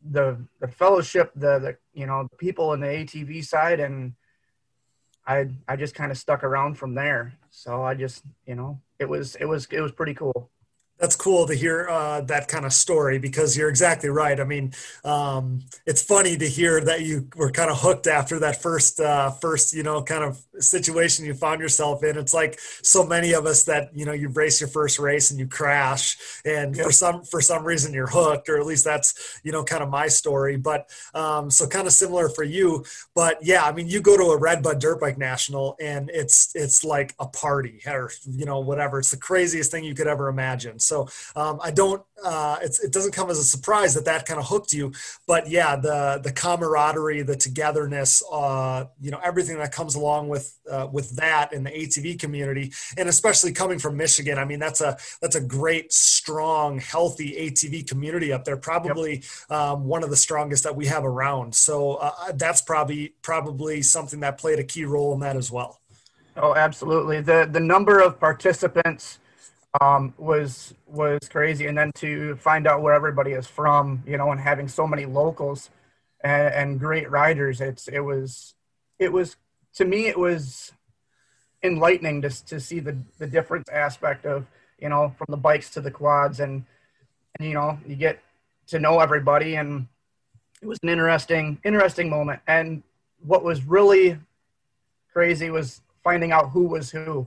the 0.02 0.38
the 0.60 0.68
fellowship, 0.68 1.32
the 1.34 1.58
the 1.58 1.76
you 1.92 2.06
know 2.06 2.26
the 2.30 2.36
people 2.36 2.72
in 2.72 2.80
the 2.80 2.86
ATV 2.86 3.44
side, 3.44 3.80
and 3.80 4.14
I 5.26 5.48
I 5.68 5.76
just 5.76 5.94
kind 5.94 6.10
of 6.10 6.18
stuck 6.18 6.44
around 6.44 6.74
from 6.74 6.94
there. 6.94 7.34
So 7.50 7.82
I 7.82 7.94
just 7.94 8.24
you 8.46 8.54
know 8.54 8.80
it 8.98 9.08
was 9.08 9.36
it 9.36 9.46
was 9.46 9.66
it 9.70 9.80
was 9.80 9.92
pretty 9.92 10.14
cool 10.14 10.50
that's 11.00 11.16
cool 11.16 11.46
to 11.46 11.54
hear 11.54 11.88
uh, 11.90 12.20
that 12.22 12.46
kind 12.46 12.64
of 12.64 12.72
story 12.72 13.18
because 13.18 13.56
you're 13.56 13.68
exactly 13.68 14.10
right. 14.10 14.38
I 14.38 14.44
mean, 14.44 14.72
um, 15.04 15.60
it's 15.86 16.02
funny 16.02 16.36
to 16.36 16.46
hear 16.46 16.80
that 16.82 17.00
you 17.02 17.28
were 17.34 17.50
kind 17.50 17.70
of 17.70 17.80
hooked 17.80 18.06
after 18.06 18.38
that 18.40 18.62
first, 18.62 19.00
uh, 19.00 19.30
first, 19.30 19.72
you 19.72 19.82
know, 19.82 20.02
kind 20.02 20.22
of 20.22 20.40
situation 20.58 21.24
you 21.24 21.34
found 21.34 21.60
yourself 21.60 22.04
in. 22.04 22.16
It's 22.16 22.34
like 22.34 22.60
so 22.60 23.04
many 23.04 23.32
of 23.32 23.46
us 23.46 23.64
that 23.64 23.90
you 23.94 24.04
know 24.04 24.12
you 24.12 24.28
race 24.28 24.60
your 24.60 24.68
first 24.68 24.98
race 24.98 25.30
and 25.30 25.40
you 25.40 25.48
crash, 25.48 26.16
and 26.44 26.76
for 26.76 26.92
some 26.92 27.22
for 27.22 27.40
some 27.40 27.64
reason 27.64 27.92
you're 27.92 28.06
hooked, 28.06 28.48
or 28.48 28.58
at 28.58 28.66
least 28.66 28.84
that's 28.84 29.40
you 29.42 29.52
know 29.52 29.64
kind 29.64 29.82
of 29.82 29.88
my 29.88 30.06
story. 30.06 30.56
But 30.56 30.90
um, 31.14 31.50
so 31.50 31.66
kind 31.66 31.86
of 31.86 31.92
similar 31.92 32.28
for 32.28 32.44
you. 32.44 32.84
But 33.14 33.38
yeah, 33.42 33.64
I 33.64 33.72
mean, 33.72 33.88
you 33.88 34.00
go 34.00 34.16
to 34.16 34.30
a 34.30 34.36
Red 34.38 34.60
Redbud 34.60 34.80
Dirt 34.80 35.00
Bike 35.00 35.16
National, 35.16 35.76
and 35.80 36.10
it's 36.12 36.50
it's 36.54 36.84
like 36.84 37.14
a 37.18 37.26
party, 37.26 37.80
or 37.86 38.10
you 38.28 38.44
know 38.44 38.60
whatever. 38.60 38.98
It's 38.98 39.10
the 39.10 39.16
craziest 39.16 39.70
thing 39.70 39.84
you 39.84 39.94
could 39.94 40.06
ever 40.06 40.28
imagine. 40.28 40.78
So 40.90 41.08
um, 41.36 41.60
I 41.62 41.70
don't. 41.70 42.02
Uh, 42.22 42.58
it 42.62 42.92
doesn't 42.92 43.12
come 43.12 43.30
as 43.30 43.38
a 43.38 43.44
surprise 43.44 43.94
that 43.94 44.04
that 44.04 44.26
kind 44.26 44.38
of 44.38 44.46
hooked 44.46 44.74
you. 44.74 44.92
But 45.26 45.48
yeah, 45.48 45.76
the 45.76 46.20
the 46.22 46.32
camaraderie, 46.32 47.22
the 47.22 47.36
togetherness, 47.36 48.22
uh, 48.30 48.84
you 49.00 49.10
know, 49.10 49.20
everything 49.24 49.56
that 49.58 49.72
comes 49.72 49.94
along 49.94 50.28
with 50.28 50.58
uh, 50.70 50.88
with 50.92 51.16
that 51.16 51.52
in 51.52 51.64
the 51.64 51.70
ATV 51.70 52.18
community, 52.18 52.72
and 52.98 53.08
especially 53.08 53.52
coming 53.52 53.78
from 53.78 53.96
Michigan. 53.96 54.36
I 54.38 54.44
mean, 54.44 54.58
that's 54.58 54.80
a 54.80 54.98
that's 55.22 55.36
a 55.36 55.40
great, 55.40 55.92
strong, 55.92 56.78
healthy 56.78 57.36
ATV 57.38 57.88
community 57.88 58.32
up 58.32 58.44
there. 58.44 58.58
Probably 58.58 59.22
yep. 59.48 59.58
um, 59.58 59.84
one 59.84 60.02
of 60.02 60.10
the 60.10 60.16
strongest 60.16 60.64
that 60.64 60.76
we 60.76 60.86
have 60.86 61.04
around. 61.04 61.54
So 61.54 61.94
uh, 61.94 62.32
that's 62.34 62.60
probably 62.60 63.14
probably 63.22 63.80
something 63.80 64.20
that 64.20 64.38
played 64.38 64.58
a 64.58 64.64
key 64.64 64.84
role 64.84 65.14
in 65.14 65.20
that 65.20 65.36
as 65.36 65.50
well. 65.50 65.80
Oh, 66.36 66.54
absolutely. 66.54 67.20
The 67.20 67.48
the 67.50 67.60
number 67.60 68.00
of 68.00 68.20
participants 68.20 69.18
um, 69.80 70.14
was 70.18 70.74
was 70.86 71.20
crazy, 71.30 71.66
and 71.66 71.78
then 71.78 71.92
to 71.96 72.36
find 72.36 72.66
out 72.66 72.82
where 72.82 72.94
everybody 72.94 73.32
is 73.32 73.46
from, 73.46 74.02
you 74.06 74.16
know, 74.16 74.32
and 74.32 74.40
having 74.40 74.68
so 74.68 74.86
many 74.86 75.06
locals 75.06 75.70
and, 76.22 76.54
and 76.54 76.80
great 76.80 77.10
riders, 77.10 77.60
it's 77.60 77.86
it 77.88 78.00
was 78.00 78.54
it 78.98 79.12
was 79.12 79.36
to 79.74 79.84
me 79.84 80.06
it 80.06 80.18
was 80.18 80.72
enlightening 81.62 82.22
to 82.22 82.46
to 82.46 82.58
see 82.58 82.80
the 82.80 82.96
the 83.18 83.26
different 83.26 83.68
aspect 83.70 84.26
of 84.26 84.46
you 84.78 84.88
know 84.88 85.14
from 85.16 85.26
the 85.28 85.36
bikes 85.36 85.70
to 85.70 85.80
the 85.80 85.90
quads. 85.90 86.40
And 86.40 86.64
and 87.38 87.48
you 87.48 87.54
know 87.54 87.78
you 87.86 87.96
get 87.96 88.20
to 88.68 88.78
know 88.78 89.00
everybody 89.00 89.56
and 89.56 89.86
it 90.62 90.66
was 90.66 90.78
an 90.82 90.88
interesting 90.88 91.60
interesting 91.64 92.10
moment. 92.10 92.40
And 92.46 92.82
what 93.24 93.44
was 93.44 93.64
really 93.64 94.18
crazy 95.12 95.50
was 95.50 95.80
finding 96.02 96.32
out 96.32 96.50
who 96.50 96.64
was 96.64 96.90
who. 96.90 97.26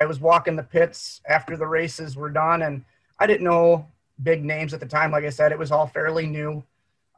I 0.00 0.06
was 0.06 0.20
walking 0.20 0.56
the 0.56 0.62
pits 0.62 1.20
after 1.28 1.56
the 1.56 1.66
races 1.66 2.16
were 2.16 2.30
done, 2.30 2.62
and 2.62 2.84
I 3.18 3.26
didn't 3.26 3.44
know 3.44 3.86
big 4.22 4.44
names 4.44 4.72
at 4.72 4.80
the 4.80 4.86
time. 4.86 5.10
Like 5.10 5.24
I 5.24 5.30
said, 5.30 5.52
it 5.52 5.58
was 5.58 5.70
all 5.70 5.86
fairly 5.86 6.26
new. 6.26 6.62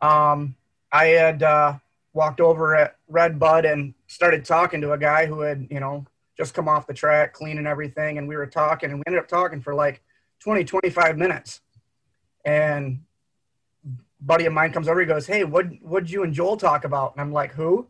Um, 0.03 0.57
I 0.91 1.07
had 1.07 1.43
uh, 1.43 1.75
walked 2.13 2.41
over 2.41 2.75
at 2.75 2.97
Red 3.09 3.39
Bud 3.39 3.65
and 3.65 3.95
started 4.09 4.45
talking 4.45 4.81
to 4.81 4.93
a 4.93 4.99
guy 4.99 5.27
who 5.27 5.41
had, 5.41 5.69
you 5.71 5.81
know, 5.81 6.05
just 6.37 6.53
come 6.53 6.69
off 6.69 6.87
the 6.87 6.95
track, 6.95 7.33
cleaning 7.33 7.67
everything, 7.67 8.19
and 8.19 8.27
we 8.27 8.37
were 8.37 8.47
talking, 8.47 8.91
and 8.91 8.99
we 8.99 9.05
ended 9.07 9.23
up 9.23 9.29
talking 9.29 9.61
for 9.61 9.75
like 9.75 10.03
20, 10.41 10.65
25 10.65 11.17
minutes. 11.17 11.61
And 12.45 13.05
buddy 14.21 14.47
of 14.47 14.53
mine 14.53 14.73
comes 14.73 14.89
over, 14.89 15.01
he 15.01 15.07
goes, 15.07 15.27
"Hey, 15.27 15.45
what 15.45 15.67
what'd 15.81 16.11
you 16.11 16.25
and 16.25 16.35
Joel 16.35 16.57
talk 16.57 16.85
about?" 16.85 17.13
And 17.13 17.21
I'm 17.21 17.33
like, 17.33 17.53
"Who?" 17.53 17.87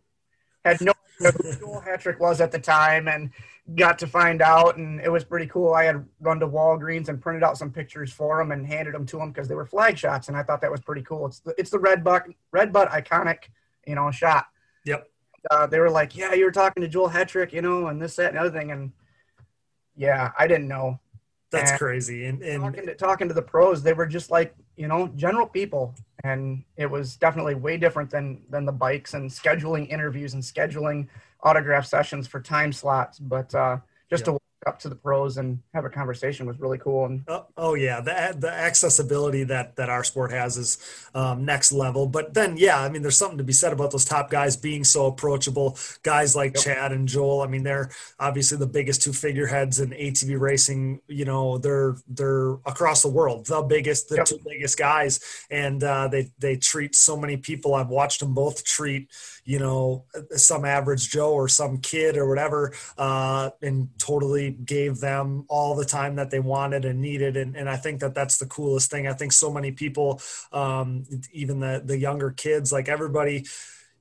Had 0.64 0.80
no 0.82 0.93
who 1.18 1.30
Joel 1.59 1.82
Hetrick 1.87 2.18
was 2.18 2.41
at 2.41 2.53
the 2.53 2.59
time 2.59 3.09
and 3.09 3.30
got 3.77 3.99
to 3.99 4.07
find 4.07 4.43
out. 4.43 4.77
And 4.77 5.01
it 5.01 5.11
was 5.11 5.25
pretty 5.25 5.47
cool. 5.47 5.73
I 5.73 5.85
had 5.85 6.05
run 6.21 6.39
to 6.41 6.47
Walgreens 6.47 7.09
and 7.09 7.21
printed 7.21 7.43
out 7.43 7.57
some 7.57 7.71
pictures 7.71 8.12
for 8.12 8.39
them 8.39 8.53
and 8.53 8.67
handed 8.67 8.95
them 8.95 9.07
to 9.07 9.17
them 9.17 9.31
because 9.31 9.49
they 9.49 9.55
were 9.55 9.65
flag 9.65 9.97
shots. 9.97 10.29
And 10.29 10.37
I 10.37 10.43
thought 10.43 10.61
that 10.61 10.71
was 10.71 10.81
pretty 10.81 11.03
cool. 11.03 11.27
It's 11.27 11.41
the, 11.41 11.55
it's 11.57 11.71
the 11.71 11.79
Red 11.79 12.05
Bud, 12.05 12.35
Red 12.53 12.73
Bud 12.73 12.89
iconic, 12.89 13.45
you 13.87 13.95
know, 13.95 14.11
shot. 14.11 14.47
Yep. 14.85 15.09
Uh, 15.51 15.67
they 15.67 15.79
were 15.79 15.91
like, 15.91 16.17
yeah, 16.17 16.35
you 16.35 16.45
were 16.45 16.53
talking 16.53 16.83
to 16.83 16.89
Joel 16.89 17.11
Hetrick, 17.11 17.53
you 17.53 17.62
know, 17.62 17.87
and 17.87 18.01
this, 18.01 18.17
that, 18.17 18.29
and 18.29 18.37
the 18.37 18.41
other 18.41 18.51
thing. 18.51 18.71
And 18.71 18.93
yeah, 19.97 20.33
I 20.39 20.47
didn't 20.47 20.69
know. 20.69 21.01
That's 21.51 21.71
and 21.71 21.79
crazy. 21.79 22.27
And, 22.27 22.43
and 22.43 22.62
talking 22.62 22.87
to, 22.87 22.95
talking 22.95 23.29
to 23.29 23.35
the 23.35 23.43
pros, 23.43 23.83
they 23.83 23.93
were 23.93 24.07
just 24.07 24.31
like, 24.31 24.55
you 24.77 24.89
know, 24.89 25.09
general 25.17 25.47
people. 25.47 25.95
And 26.25 26.65
it 26.77 26.91
was 26.91 27.17
definitely 27.17 27.55
way 27.55 27.77
different 27.77 28.11
than, 28.11 28.43
than 28.51 28.65
the 28.65 28.73
bikes 28.73 29.15
and 29.15 29.31
scheduling 29.31 29.89
interviews 29.89 30.35
and 30.35 30.43
scheduling 30.43 31.09
autograph 31.45 31.86
sessions 31.86 32.26
for 32.26 32.40
time 32.40 32.72
slots. 32.72 33.18
But 33.18 33.55
uh, 33.55 33.78
just 34.11 34.22
yep. 34.22 34.24
to 34.26 34.32
walk 34.32 34.42
up 34.66 34.78
to 34.78 34.88
the 34.88 34.95
pros 34.95 35.36
and 35.36 35.61
have 35.74 35.84
a 35.84 35.90
conversation 35.90 36.47
was 36.47 36.59
really 36.59 36.78
cool. 36.78 37.07
And 37.07 37.24
oh, 37.28 37.47
oh 37.57 37.74
yeah, 37.74 38.01
the 38.01 38.34
the 38.38 38.51
accessibility 38.51 39.45
that 39.45 39.76
that 39.76 39.90
our 39.90 40.05
sport 40.05 40.32
has 40.32 40.57
is 40.57 40.78
um, 41.14 41.45
next 41.45 41.72
level. 41.72 42.07
But 42.07 42.34
then 42.34 42.57
yeah, 42.57 42.80
I 42.80 42.88
mean, 42.88 43.03
there's 43.03 43.16
something 43.16 43.38
to 43.38 43.45
be 43.45 43.53
said 43.53 43.72
about 43.72 43.90
those 43.90 44.05
top 44.05 44.30
guys 44.30 44.57
being 44.57 44.84
so 44.84 45.07
approachable. 45.07 45.78
Guys 46.03 46.34
like 46.34 46.55
yep. 46.55 46.64
Chad 46.64 46.92
and 46.92 47.09
Joel. 47.09 47.42
I 47.42 47.47
mean, 47.47 47.62
they're 47.62 47.90
obviously 48.18 48.59
the 48.59 48.66
biggest 48.66 49.03
two 49.03 49.12
figureheads 49.12 49.80
in 49.80 49.90
ATV 49.90 50.38
racing. 50.40 51.01
You 51.09 51.24
know, 51.24 51.59
they're 51.59 51.97
they're 52.09 52.53
across 52.66 53.03
the 53.03 53.09
world, 53.09 53.47
the 53.47 53.62
biggest, 53.62 54.09
the 54.09 54.16
yep. 54.16 54.26
two 54.26 54.38
biggest 54.45 54.78
guys, 54.78 55.20
and 55.51 55.82
uh, 55.82 56.09
they 56.09 56.30
they 56.38 56.57
treat 56.57 56.95
so 56.95 57.16
many 57.16 57.36
people. 57.36 57.74
I've 57.74 57.88
watched 57.88 58.20
them 58.20 58.34
both 58.34 58.64
treat 58.64 59.11
you 59.45 59.59
know 59.59 60.05
some 60.30 60.64
average 60.64 61.11
Joe 61.11 61.32
or 61.32 61.49
some 61.49 61.78
kid 61.78 62.16
or 62.16 62.28
whatever, 62.28 62.72
uh, 62.99 63.51
and 63.62 63.88
totally 63.99 64.53
gave 64.64 65.01
them 65.01 65.45
all 65.49 65.74
the 65.74 65.84
time 65.84 66.16
that 66.16 66.30
they 66.30 66.40
wanted 66.40 66.84
and 66.84 67.01
needed. 67.01 67.36
And, 67.36 67.57
and 67.57 67.68
I 67.68 67.76
think 67.76 68.01
that 68.01 68.14
that's 68.14 68.38
the 68.38 68.47
coolest 68.47 68.90
thing. 68.90 69.07
I 69.07 69.12
think 69.12 69.32
so 69.32 69.53
many 69.53 69.72
people, 69.72 70.20
um, 70.53 71.05
even 71.32 71.61
the, 71.61 71.82
the 71.84 71.99
younger 71.99 72.30
kids, 72.30 72.72
like 72.72 72.88
everybody, 72.88 73.45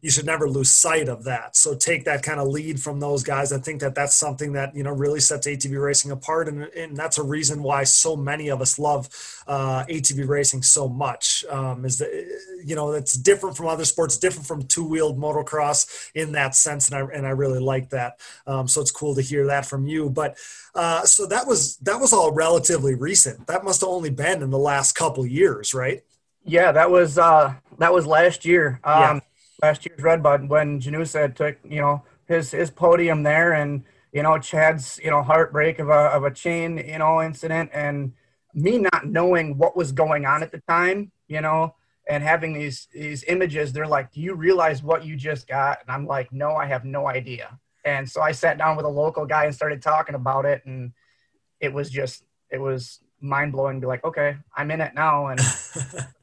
you 0.03 0.09
should 0.09 0.25
never 0.25 0.49
lose 0.49 0.69
sight 0.69 1.07
of 1.07 1.23
that. 1.23 1.55
So 1.55 1.75
take 1.75 2.03
that 2.03 2.23
kind 2.23 2.37
of 2.41 2.49
lead 2.49 2.77
from 2.81 2.99
those 2.99 3.23
guys. 3.23 3.53
I 3.53 3.57
think 3.57 3.79
that 3.79 3.95
that's 3.95 4.13
something 4.13 4.51
that 4.51 4.75
you 4.75 4.83
know 4.83 4.91
really 4.91 5.21
sets 5.21 5.47
ATV 5.47 5.81
racing 5.81 6.11
apart, 6.11 6.49
and, 6.49 6.63
and 6.63 6.95
that's 6.95 7.17
a 7.17 7.23
reason 7.23 7.63
why 7.63 7.85
so 7.85 8.17
many 8.17 8.49
of 8.49 8.61
us 8.61 8.77
love 8.77 9.07
uh, 9.47 9.85
ATV 9.85 10.27
racing 10.27 10.61
so 10.61 10.89
much. 10.89 11.45
Um, 11.49 11.85
is 11.85 11.99
that 11.99 12.11
you 12.65 12.75
know 12.75 12.91
it's 12.91 13.13
different 13.13 13.55
from 13.55 13.67
other 13.67 13.85
sports, 13.85 14.17
different 14.17 14.45
from 14.45 14.63
two 14.63 14.85
wheeled 14.85 15.17
motocross 15.17 16.11
in 16.13 16.33
that 16.33 16.53
sense, 16.53 16.89
and 16.89 16.97
I 16.97 17.15
and 17.15 17.25
I 17.25 17.29
really 17.29 17.61
like 17.61 17.89
that. 17.91 18.19
Um, 18.45 18.67
so 18.67 18.81
it's 18.81 18.91
cool 18.91 19.15
to 19.15 19.21
hear 19.21 19.47
that 19.47 19.65
from 19.65 19.87
you. 19.87 20.09
But 20.09 20.35
uh, 20.75 21.05
so 21.05 21.25
that 21.27 21.47
was 21.47 21.77
that 21.77 22.01
was 22.01 22.11
all 22.11 22.33
relatively 22.33 22.93
recent. 22.93 23.47
That 23.47 23.63
must 23.63 23.79
have 23.79 23.89
only 23.89 24.09
been 24.09 24.43
in 24.43 24.49
the 24.49 24.59
last 24.59 24.95
couple 24.95 25.25
years, 25.25 25.73
right? 25.73 26.03
Yeah, 26.43 26.73
that 26.73 26.91
was 26.91 27.17
uh, 27.17 27.53
that 27.77 27.93
was 27.93 28.05
last 28.05 28.43
year. 28.43 28.81
Um, 28.83 29.01
yeah 29.01 29.19
last 29.61 29.85
year's 29.85 30.01
Redbud 30.01 30.49
when 30.49 30.79
Janusa 30.79 31.33
took 31.33 31.57
you 31.63 31.81
know 31.81 32.03
his 32.27 32.51
his 32.51 32.71
podium 32.71 33.23
there, 33.23 33.53
and 33.53 33.83
you 34.11 34.23
know 34.23 34.37
Chad's 34.37 34.99
you 35.03 35.11
know 35.11 35.21
heartbreak 35.21 35.79
of 35.79 35.89
a 35.89 36.09
of 36.15 36.23
a 36.23 36.31
chain 36.31 36.77
you 36.77 36.99
know 36.99 37.21
incident, 37.21 37.69
and 37.73 38.13
me 38.53 38.77
not 38.77 39.07
knowing 39.07 39.57
what 39.57 39.75
was 39.75 39.91
going 39.91 40.25
on 40.25 40.43
at 40.43 40.51
the 40.51 40.61
time, 40.67 41.11
you 41.27 41.41
know, 41.41 41.75
and 42.09 42.23
having 42.23 42.53
these 42.53 42.87
these 42.93 43.23
images, 43.25 43.73
they're 43.73 43.87
like, 43.87 44.11
"Do 44.11 44.21
you 44.21 44.35
realize 44.35 44.83
what 44.83 45.05
you 45.05 45.15
just 45.15 45.47
got?" 45.47 45.79
And 45.81 45.89
I'm 45.89 46.05
like, 46.05 46.31
"No, 46.31 46.55
I 46.55 46.65
have 46.65 46.85
no 46.85 47.07
idea." 47.07 47.59
And 47.85 48.09
so 48.09 48.21
I 48.21 48.31
sat 48.31 48.57
down 48.57 48.77
with 48.77 48.85
a 48.85 48.89
local 48.89 49.25
guy 49.25 49.45
and 49.45 49.53
started 49.55 49.81
talking 49.81 50.15
about 50.15 50.45
it, 50.45 50.63
and 50.65 50.93
it 51.59 51.73
was 51.73 51.89
just 51.89 52.23
it 52.49 52.59
was 52.59 52.99
mind 53.19 53.51
blowing. 53.51 53.77
To 53.77 53.81
be 53.81 53.87
like, 53.87 54.03
okay, 54.03 54.37
I'm 54.55 54.71
in 54.71 54.81
it 54.81 54.93
now, 54.93 55.27
and 55.27 55.39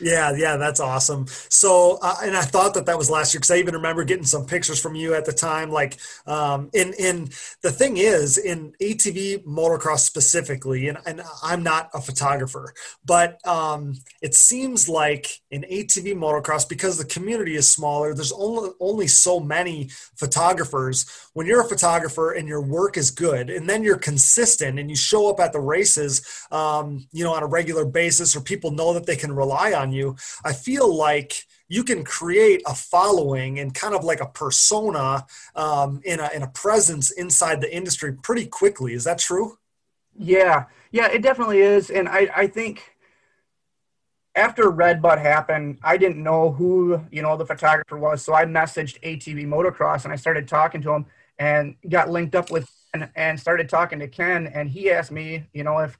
yeah, 0.00 0.32
yeah, 0.36 0.56
that's 0.56 0.80
awesome. 0.80 1.26
So, 1.48 1.98
uh, 2.02 2.16
and 2.22 2.36
I 2.36 2.42
thought 2.42 2.74
that 2.74 2.86
that 2.86 2.98
was 2.98 3.10
last 3.10 3.34
year 3.34 3.40
because 3.40 3.50
I 3.50 3.56
even 3.56 3.74
remember 3.74 4.04
getting 4.04 4.24
some 4.24 4.46
pictures 4.46 4.80
from 4.80 4.94
you 4.94 5.14
at 5.14 5.24
the 5.24 5.32
time. 5.32 5.70
Like, 5.70 5.98
um, 6.26 6.70
in 6.72 6.92
in 6.98 7.28
the 7.62 7.70
thing 7.70 7.96
is 7.96 8.38
in 8.38 8.72
ATV 8.82 9.44
motocross 9.44 10.00
specifically, 10.00 10.88
and, 10.88 10.98
and 11.06 11.22
I'm 11.42 11.62
not 11.62 11.90
a 11.94 12.00
photographer, 12.00 12.72
but 13.04 13.44
um, 13.46 13.94
it 14.22 14.34
seems 14.34 14.88
like 14.88 15.40
in 15.50 15.62
ATV 15.62 16.14
motocross 16.14 16.68
because 16.68 16.98
the 16.98 17.04
community 17.04 17.56
is 17.56 17.70
smaller, 17.70 18.14
there's 18.14 18.32
only 18.32 18.70
only 18.80 19.06
so 19.06 19.40
many 19.40 19.88
photographers. 20.16 21.06
When 21.34 21.46
you're 21.46 21.60
a 21.60 21.68
photographer 21.68 22.32
and 22.32 22.48
your 22.48 22.62
work 22.62 22.96
is 22.96 23.10
good, 23.10 23.50
and 23.50 23.68
then 23.68 23.82
you're 23.82 23.98
consistent 23.98 24.78
and 24.78 24.90
you 24.90 24.96
show 24.96 25.30
up 25.30 25.40
at 25.40 25.52
the 25.52 25.60
races, 25.60 26.46
um, 26.50 27.06
you 27.12 27.24
know, 27.24 27.32
on 27.32 27.42
a 27.42 27.46
regular 27.46 27.84
basis, 27.84 28.36
or 28.36 28.40
people 28.40 28.70
know 28.70 28.92
that 28.94 29.06
they 29.06 29.16
can 29.16 29.27
can 29.28 29.36
rely 29.36 29.72
on 29.72 29.92
you, 29.92 30.16
I 30.44 30.52
feel 30.52 30.94
like 30.94 31.46
you 31.68 31.84
can 31.84 32.02
create 32.02 32.62
a 32.66 32.74
following 32.74 33.58
and 33.60 33.74
kind 33.74 33.94
of 33.94 34.04
like 34.04 34.20
a 34.20 34.26
persona 34.26 35.26
um, 35.54 36.00
in, 36.04 36.18
a, 36.18 36.30
in 36.34 36.42
a 36.42 36.48
presence 36.48 37.10
inside 37.10 37.60
the 37.60 37.74
industry 37.74 38.14
pretty 38.14 38.46
quickly. 38.46 38.94
Is 38.94 39.04
that 39.04 39.18
true? 39.18 39.58
Yeah, 40.16 40.64
yeah, 40.90 41.08
it 41.08 41.22
definitely 41.22 41.60
is. 41.60 41.90
And 41.90 42.08
I, 42.08 42.30
I 42.34 42.46
think 42.46 42.96
after 44.34 44.70
Red 44.70 45.02
Bud 45.02 45.18
happened, 45.18 45.78
I 45.82 45.96
didn't 45.98 46.22
know 46.22 46.52
who, 46.52 47.04
you 47.10 47.22
know, 47.22 47.36
the 47.36 47.46
photographer 47.46 47.98
was. 47.98 48.22
So 48.22 48.34
I 48.34 48.44
messaged 48.44 49.00
ATV 49.02 49.46
Motocross 49.46 50.04
and 50.04 50.12
I 50.12 50.16
started 50.16 50.48
talking 50.48 50.80
to 50.82 50.92
him 50.92 51.06
and 51.38 51.76
got 51.88 52.08
linked 52.08 52.34
up 52.34 52.50
with 52.50 52.68
and, 52.94 53.10
and 53.14 53.38
started 53.38 53.68
talking 53.68 53.98
to 53.98 54.08
Ken. 54.08 54.46
And 54.46 54.70
he 54.70 54.90
asked 54.90 55.12
me, 55.12 55.44
you 55.52 55.64
know, 55.64 55.78
if, 55.78 55.98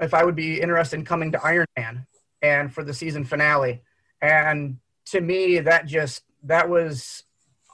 if 0.00 0.14
I 0.14 0.24
would 0.24 0.36
be 0.36 0.60
interested 0.60 0.98
in 0.98 1.04
coming 1.04 1.30
to 1.32 1.38
Ironman 1.38 2.06
and 2.42 2.72
for 2.72 2.84
the 2.84 2.94
season 2.94 3.24
finale. 3.24 3.82
And 4.20 4.78
to 5.06 5.20
me, 5.20 5.58
that 5.60 5.86
just 5.86 6.22
that 6.44 6.68
was 6.68 7.24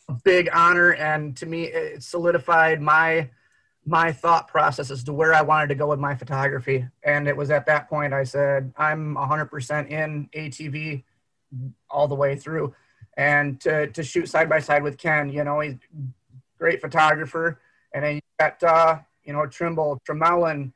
a 0.08 0.14
big 0.24 0.48
honor, 0.52 0.92
and 0.94 1.36
to 1.38 1.46
me, 1.46 1.64
it 1.64 2.02
solidified 2.02 2.80
my 2.80 3.30
my 3.84 4.12
thought 4.12 4.48
process 4.48 4.90
as 4.90 5.02
to 5.04 5.12
where 5.12 5.34
I 5.34 5.42
wanted 5.42 5.68
to 5.68 5.74
go 5.74 5.88
with 5.88 5.98
my 5.98 6.14
photography. 6.14 6.86
And 7.02 7.26
it 7.26 7.36
was 7.36 7.50
at 7.50 7.66
that 7.66 7.88
point 7.88 8.12
I 8.12 8.22
said, 8.24 8.72
I'm 8.76 9.16
100% 9.16 9.90
in 9.90 10.28
ATV 10.34 11.02
all 11.90 12.06
the 12.06 12.14
way 12.14 12.36
through. 12.36 12.74
And 13.16 13.60
to, 13.62 13.88
to 13.88 14.02
shoot 14.02 14.28
side 14.28 14.48
by 14.48 14.60
side 14.60 14.82
with 14.82 14.98
Ken, 14.98 15.30
you 15.30 15.44
know, 15.44 15.60
he's 15.60 15.74
great 16.58 16.80
photographer. 16.80 17.60
And 17.92 18.04
then 18.04 18.14
you 18.16 18.20
got, 18.38 18.62
uh, 18.62 18.98
you 19.24 19.32
know, 19.32 19.46
Trimble, 19.46 20.00
Tremelin, 20.08 20.72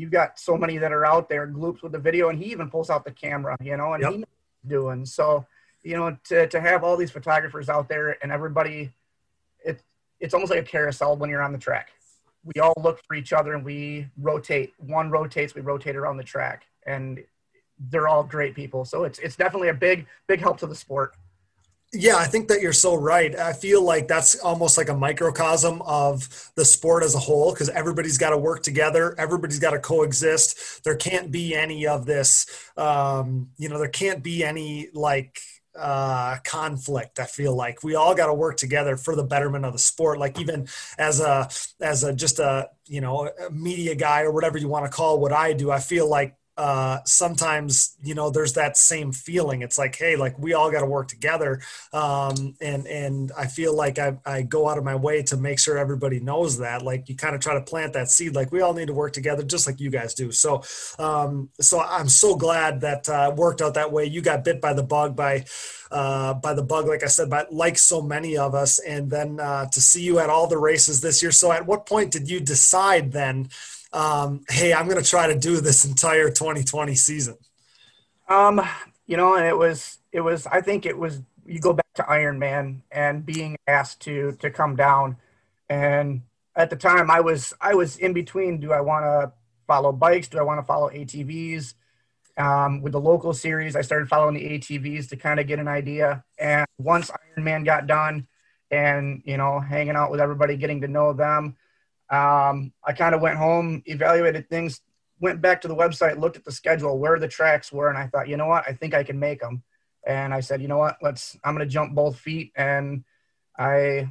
you've 0.00 0.10
got 0.10 0.38
so 0.38 0.56
many 0.56 0.78
that 0.78 0.92
are 0.92 1.04
out 1.04 1.28
there 1.28 1.46
gloops 1.46 1.82
with 1.82 1.92
the 1.92 1.98
video 1.98 2.28
and 2.30 2.38
he 2.42 2.50
even 2.50 2.70
pulls 2.70 2.90
out 2.90 3.04
the 3.04 3.10
camera 3.10 3.56
you 3.62 3.76
know 3.76 3.92
and 3.94 4.02
Yep. 4.02 4.12
he 4.12 4.18
knows 4.18 4.26
what 4.26 4.62
he's 4.62 4.70
doing. 4.70 5.06
So 5.06 5.46
you 5.82 5.96
know 5.96 6.16
to, 6.24 6.46
to 6.48 6.60
have 6.60 6.84
all 6.84 6.96
these 6.96 7.10
photographers 7.10 7.68
out 7.68 7.88
there 7.88 8.16
and 8.22 8.32
everybody 8.32 8.92
it, 9.64 9.82
it's 10.18 10.34
almost 10.34 10.50
like 10.50 10.60
a 10.60 10.70
carousel 10.74 11.16
when 11.16 11.30
you're 11.30 11.42
on 11.42 11.52
the 11.52 11.58
track. 11.58 11.90
We 12.44 12.60
all 12.60 12.74
look 12.82 13.00
for 13.06 13.14
each 13.14 13.32
other 13.34 13.52
and 13.54 13.62
we 13.64 14.08
rotate. 14.16 14.72
One 14.78 15.10
rotates 15.10 15.54
we 15.54 15.60
rotate 15.60 15.96
around 15.96 16.16
the 16.16 16.24
track 16.24 16.66
and 16.86 17.22
they're 17.90 18.08
all 18.08 18.24
great 18.24 18.54
people. 18.54 18.84
So 18.84 19.04
it's 19.04 19.18
it's 19.18 19.36
definitely 19.36 19.68
a 19.68 19.74
big 19.74 20.06
big 20.26 20.40
help 20.40 20.58
to 20.60 20.66
the 20.66 20.74
sport 20.74 21.14
Yeah, 21.92 22.16
I 22.16 22.26
think 22.26 22.46
that 22.48 22.60
you're 22.60 22.72
so 22.72 22.94
right. 22.94 23.36
I 23.36 23.52
feel 23.52 23.82
like 23.82 24.06
that's 24.06 24.38
almost 24.38 24.78
like 24.78 24.88
a 24.88 24.94
microcosm 24.94 25.82
of 25.82 26.28
the 26.54 26.64
sport 26.64 27.02
as 27.02 27.16
a 27.16 27.18
whole 27.18 27.52
because 27.52 27.68
everybody's 27.68 28.16
got 28.16 28.30
to 28.30 28.38
work 28.38 28.62
together. 28.62 29.16
Everybody's 29.18 29.58
got 29.58 29.72
to 29.72 29.80
coexist. 29.80 30.84
There 30.84 30.94
can't 30.94 31.32
be 31.32 31.52
any 31.52 31.88
of 31.88 32.06
this, 32.06 32.46
um, 32.76 33.48
you 33.58 33.68
know, 33.68 33.76
there 33.78 33.88
can't 33.88 34.22
be 34.22 34.44
any 34.44 34.88
like 34.94 35.40
uh 35.78 36.36
conflict 36.42 37.20
i 37.20 37.24
feel 37.24 37.54
like 37.54 37.84
we 37.84 37.94
all 37.94 38.12
got 38.12 38.26
to 38.26 38.34
work 38.34 38.56
together 38.56 38.96
for 38.96 39.14
the 39.14 39.22
betterment 39.22 39.64
of 39.64 39.72
the 39.72 39.78
sport 39.78 40.18
like 40.18 40.36
even 40.40 40.66
as 40.98 41.20
a 41.20 41.48
as 41.80 42.02
a 42.02 42.12
just 42.12 42.40
a 42.40 42.68
you 42.88 43.00
know 43.00 43.30
a 43.46 43.50
media 43.52 43.94
guy 43.94 44.22
or 44.22 44.32
whatever 44.32 44.58
you 44.58 44.66
want 44.66 44.84
to 44.84 44.90
call 44.90 45.20
what 45.20 45.32
i 45.32 45.52
do 45.52 45.70
i 45.70 45.78
feel 45.78 46.08
like 46.08 46.34
uh, 46.60 47.00
sometimes 47.06 47.96
you 48.02 48.14
know 48.14 48.28
there's 48.28 48.52
that 48.52 48.76
same 48.76 49.12
feeling. 49.12 49.62
It's 49.62 49.78
like, 49.78 49.96
hey, 49.96 50.14
like 50.16 50.38
we 50.38 50.52
all 50.52 50.70
got 50.70 50.80
to 50.80 50.86
work 50.86 51.08
together, 51.08 51.62
um, 51.94 52.54
and 52.60 52.86
and 52.86 53.32
I 53.34 53.46
feel 53.46 53.74
like 53.74 53.98
I, 53.98 54.18
I 54.26 54.42
go 54.42 54.68
out 54.68 54.76
of 54.76 54.84
my 54.84 54.94
way 54.94 55.22
to 55.22 55.38
make 55.38 55.58
sure 55.58 55.78
everybody 55.78 56.20
knows 56.20 56.58
that. 56.58 56.82
Like 56.82 57.08
you 57.08 57.16
kind 57.16 57.34
of 57.34 57.40
try 57.40 57.54
to 57.54 57.62
plant 57.62 57.94
that 57.94 58.10
seed. 58.10 58.34
Like 58.34 58.52
we 58.52 58.60
all 58.60 58.74
need 58.74 58.88
to 58.88 58.92
work 58.92 59.14
together, 59.14 59.42
just 59.42 59.66
like 59.66 59.80
you 59.80 59.88
guys 59.88 60.12
do. 60.12 60.32
So, 60.32 60.62
um, 60.98 61.48
so 61.58 61.80
I'm 61.80 62.10
so 62.10 62.36
glad 62.36 62.82
that 62.82 63.08
uh, 63.08 63.32
worked 63.34 63.62
out 63.62 63.72
that 63.74 63.90
way. 63.90 64.04
You 64.04 64.20
got 64.20 64.44
bit 64.44 64.60
by 64.60 64.74
the 64.74 64.82
bug 64.82 65.16
by 65.16 65.46
uh, 65.90 66.34
by 66.34 66.52
the 66.52 66.62
bug, 66.62 66.86
like 66.86 67.02
I 67.02 67.06
said, 67.06 67.30
by 67.30 67.46
like 67.50 67.78
so 67.78 68.02
many 68.02 68.36
of 68.36 68.54
us, 68.54 68.78
and 68.80 69.10
then 69.10 69.40
uh, 69.40 69.64
to 69.72 69.80
see 69.80 70.02
you 70.02 70.18
at 70.18 70.28
all 70.28 70.46
the 70.46 70.58
races 70.58 71.00
this 71.00 71.22
year. 71.22 71.32
So, 71.32 71.52
at 71.52 71.64
what 71.64 71.86
point 71.86 72.10
did 72.10 72.28
you 72.28 72.38
decide 72.38 73.12
then? 73.12 73.48
Um, 73.92 74.44
hey, 74.48 74.72
I'm 74.72 74.86
going 74.88 75.02
to 75.02 75.08
try 75.08 75.26
to 75.32 75.38
do 75.38 75.60
this 75.60 75.84
entire 75.84 76.30
2020 76.30 76.94
season? 76.94 77.36
Um, 78.28 78.60
you 79.06 79.16
know, 79.16 79.34
and 79.34 79.46
it 79.46 79.56
was, 79.56 79.98
it 80.12 80.20
was, 80.20 80.46
I 80.46 80.60
think 80.60 80.86
it 80.86 80.96
was, 80.96 81.20
you 81.44 81.58
go 81.58 81.72
back 81.72 81.92
to 81.94 82.08
Iron 82.08 82.38
Man 82.38 82.82
and 82.92 83.26
being 83.26 83.56
asked 83.66 84.00
to, 84.02 84.32
to 84.40 84.50
come 84.50 84.76
down. 84.76 85.16
And 85.68 86.22
at 86.54 86.70
the 86.70 86.76
time 86.76 87.10
I 87.10 87.20
was, 87.20 87.52
I 87.60 87.74
was 87.74 87.96
in 87.96 88.12
between, 88.12 88.60
do 88.60 88.72
I 88.72 88.80
want 88.80 89.04
to 89.04 89.32
follow 89.66 89.92
bikes? 89.92 90.28
Do 90.28 90.38
I 90.38 90.42
want 90.42 90.60
to 90.60 90.66
follow 90.66 90.90
ATVs? 90.90 91.74
Um, 92.36 92.80
with 92.80 92.92
the 92.92 93.00
local 93.00 93.34
series, 93.34 93.74
I 93.74 93.82
started 93.82 94.08
following 94.08 94.34
the 94.34 94.58
ATVs 94.58 95.08
to 95.08 95.16
kind 95.16 95.40
of 95.40 95.46
get 95.46 95.58
an 95.58 95.68
idea. 95.68 96.24
And 96.38 96.66
once 96.78 97.10
Iron 97.10 97.44
Man 97.44 97.64
got 97.64 97.86
done 97.86 98.28
and, 98.70 99.22
you 99.24 99.36
know, 99.36 99.58
hanging 99.58 99.96
out 99.96 100.10
with 100.10 100.20
everybody, 100.20 100.56
getting 100.56 100.80
to 100.82 100.88
know 100.88 101.12
them, 101.12 101.56
um, 102.10 102.72
I 102.84 102.92
kind 102.92 103.14
of 103.14 103.20
went 103.20 103.36
home, 103.36 103.82
evaluated 103.86 104.48
things, 104.48 104.80
went 105.20 105.40
back 105.40 105.60
to 105.60 105.68
the 105.68 105.76
website, 105.76 106.18
looked 106.18 106.36
at 106.36 106.44
the 106.44 106.52
schedule, 106.52 106.98
where 106.98 107.18
the 107.18 107.28
tracks 107.28 107.72
were, 107.72 107.88
and 107.88 107.98
I 107.98 108.06
thought, 108.08 108.28
you 108.28 108.36
know 108.36 108.46
what, 108.46 108.64
I 108.66 108.72
think 108.72 108.94
I 108.94 109.04
can 109.04 109.18
make 109.18 109.40
them. 109.40 109.62
And 110.06 110.32
I 110.32 110.40
said, 110.40 110.62
you 110.62 110.68
know 110.68 110.78
what, 110.78 110.96
let's, 111.02 111.36
I'm 111.44 111.54
going 111.54 111.66
to 111.66 111.72
jump 111.72 111.94
both 111.94 112.18
feet. 112.18 112.52
And 112.56 113.04
I 113.58 114.08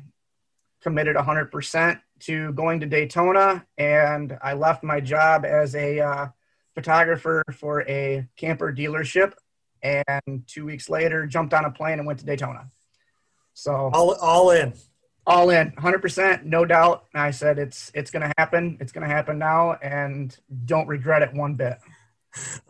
committed 0.82 1.16
100% 1.16 2.02
to 2.22 2.54
going 2.54 2.80
to 2.80 2.86
Daytona. 2.86 3.66
And 3.78 4.38
I 4.42 4.54
left 4.54 4.84
my 4.84 5.00
job 5.00 5.46
as 5.46 5.76
a 5.76 6.00
uh, 6.00 6.28
photographer 6.76 7.44
for 7.54 7.82
a 7.90 8.28
camper 8.38 8.72
dealership. 8.72 9.34
And 9.82 10.44
two 10.46 10.66
weeks 10.66 10.90
later, 10.90 11.26
jumped 11.26 11.54
on 11.54 11.66
a 11.66 11.72
plane 11.72 12.00
and 12.00 12.08
went 12.08 12.20
to 12.20 12.26
Daytona. 12.26 12.70
So 13.54 13.90
All, 13.94 14.14
all 14.16 14.52
in. 14.52 14.74
All 15.30 15.52
in 15.52 15.72
100% 15.74 16.44
no 16.44 16.66
doubt. 16.66 17.06
I 17.14 17.30
said 17.32 17.60
it's 17.60 17.92
it's 17.94 18.10
going 18.10 18.24
to 18.24 18.34
happen. 18.38 18.78
It's 18.82 18.92
going 18.92 19.08
to 19.08 19.14
happen 19.14 19.38
now 19.38 19.74
and 19.76 20.36
don't 20.66 20.88
regret 20.88 21.22
it 21.22 21.34
one 21.34 21.54
bit 21.54 21.78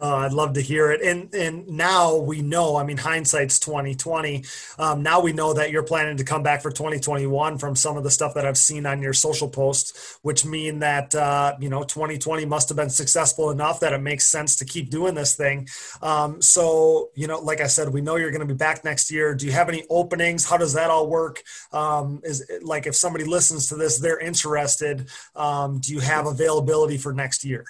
Uh, 0.01 0.17
I'd 0.17 0.33
love 0.33 0.53
to 0.53 0.61
hear 0.61 0.91
it. 0.91 1.01
And 1.01 1.33
and 1.33 1.67
now 1.67 2.15
we 2.15 2.41
know. 2.41 2.75
I 2.75 2.83
mean, 2.83 2.97
hindsight's 2.97 3.59
twenty 3.59 3.95
twenty. 3.95 4.45
Um, 4.77 5.03
now 5.03 5.19
we 5.19 5.33
know 5.33 5.53
that 5.53 5.71
you're 5.71 5.83
planning 5.83 6.17
to 6.17 6.23
come 6.23 6.43
back 6.43 6.61
for 6.61 6.71
twenty 6.71 6.99
twenty 6.99 7.27
one 7.27 7.57
from 7.57 7.75
some 7.75 7.97
of 7.97 8.03
the 8.03 8.11
stuff 8.11 8.33
that 8.35 8.45
I've 8.45 8.57
seen 8.57 8.85
on 8.85 9.01
your 9.01 9.13
social 9.13 9.49
posts, 9.49 10.19
which 10.21 10.45
mean 10.45 10.79
that 10.79 11.13
uh, 11.15 11.55
you 11.59 11.69
know 11.69 11.83
twenty 11.83 12.17
twenty 12.17 12.45
must 12.45 12.69
have 12.69 12.77
been 12.77 12.89
successful 12.89 13.51
enough 13.51 13.79
that 13.81 13.93
it 13.93 14.01
makes 14.01 14.25
sense 14.25 14.55
to 14.57 14.65
keep 14.65 14.89
doing 14.89 15.15
this 15.15 15.35
thing. 15.35 15.67
Um, 16.01 16.41
so 16.41 17.09
you 17.15 17.27
know, 17.27 17.39
like 17.39 17.61
I 17.61 17.67
said, 17.67 17.89
we 17.89 18.01
know 18.01 18.15
you're 18.15 18.31
going 18.31 18.47
to 18.47 18.53
be 18.53 18.57
back 18.57 18.83
next 18.83 19.11
year. 19.11 19.35
Do 19.35 19.45
you 19.45 19.51
have 19.51 19.69
any 19.69 19.85
openings? 19.89 20.49
How 20.49 20.57
does 20.57 20.73
that 20.73 20.89
all 20.89 21.07
work? 21.07 21.43
Um, 21.71 22.21
is 22.23 22.45
like 22.61 22.87
if 22.87 22.95
somebody 22.95 23.25
listens 23.25 23.67
to 23.69 23.75
this, 23.75 23.99
they're 23.99 24.19
interested. 24.19 25.09
Um, 25.35 25.79
do 25.79 25.93
you 25.93 25.99
have 25.99 26.25
availability 26.25 26.97
for 26.97 27.13
next 27.13 27.43
year? 27.43 27.65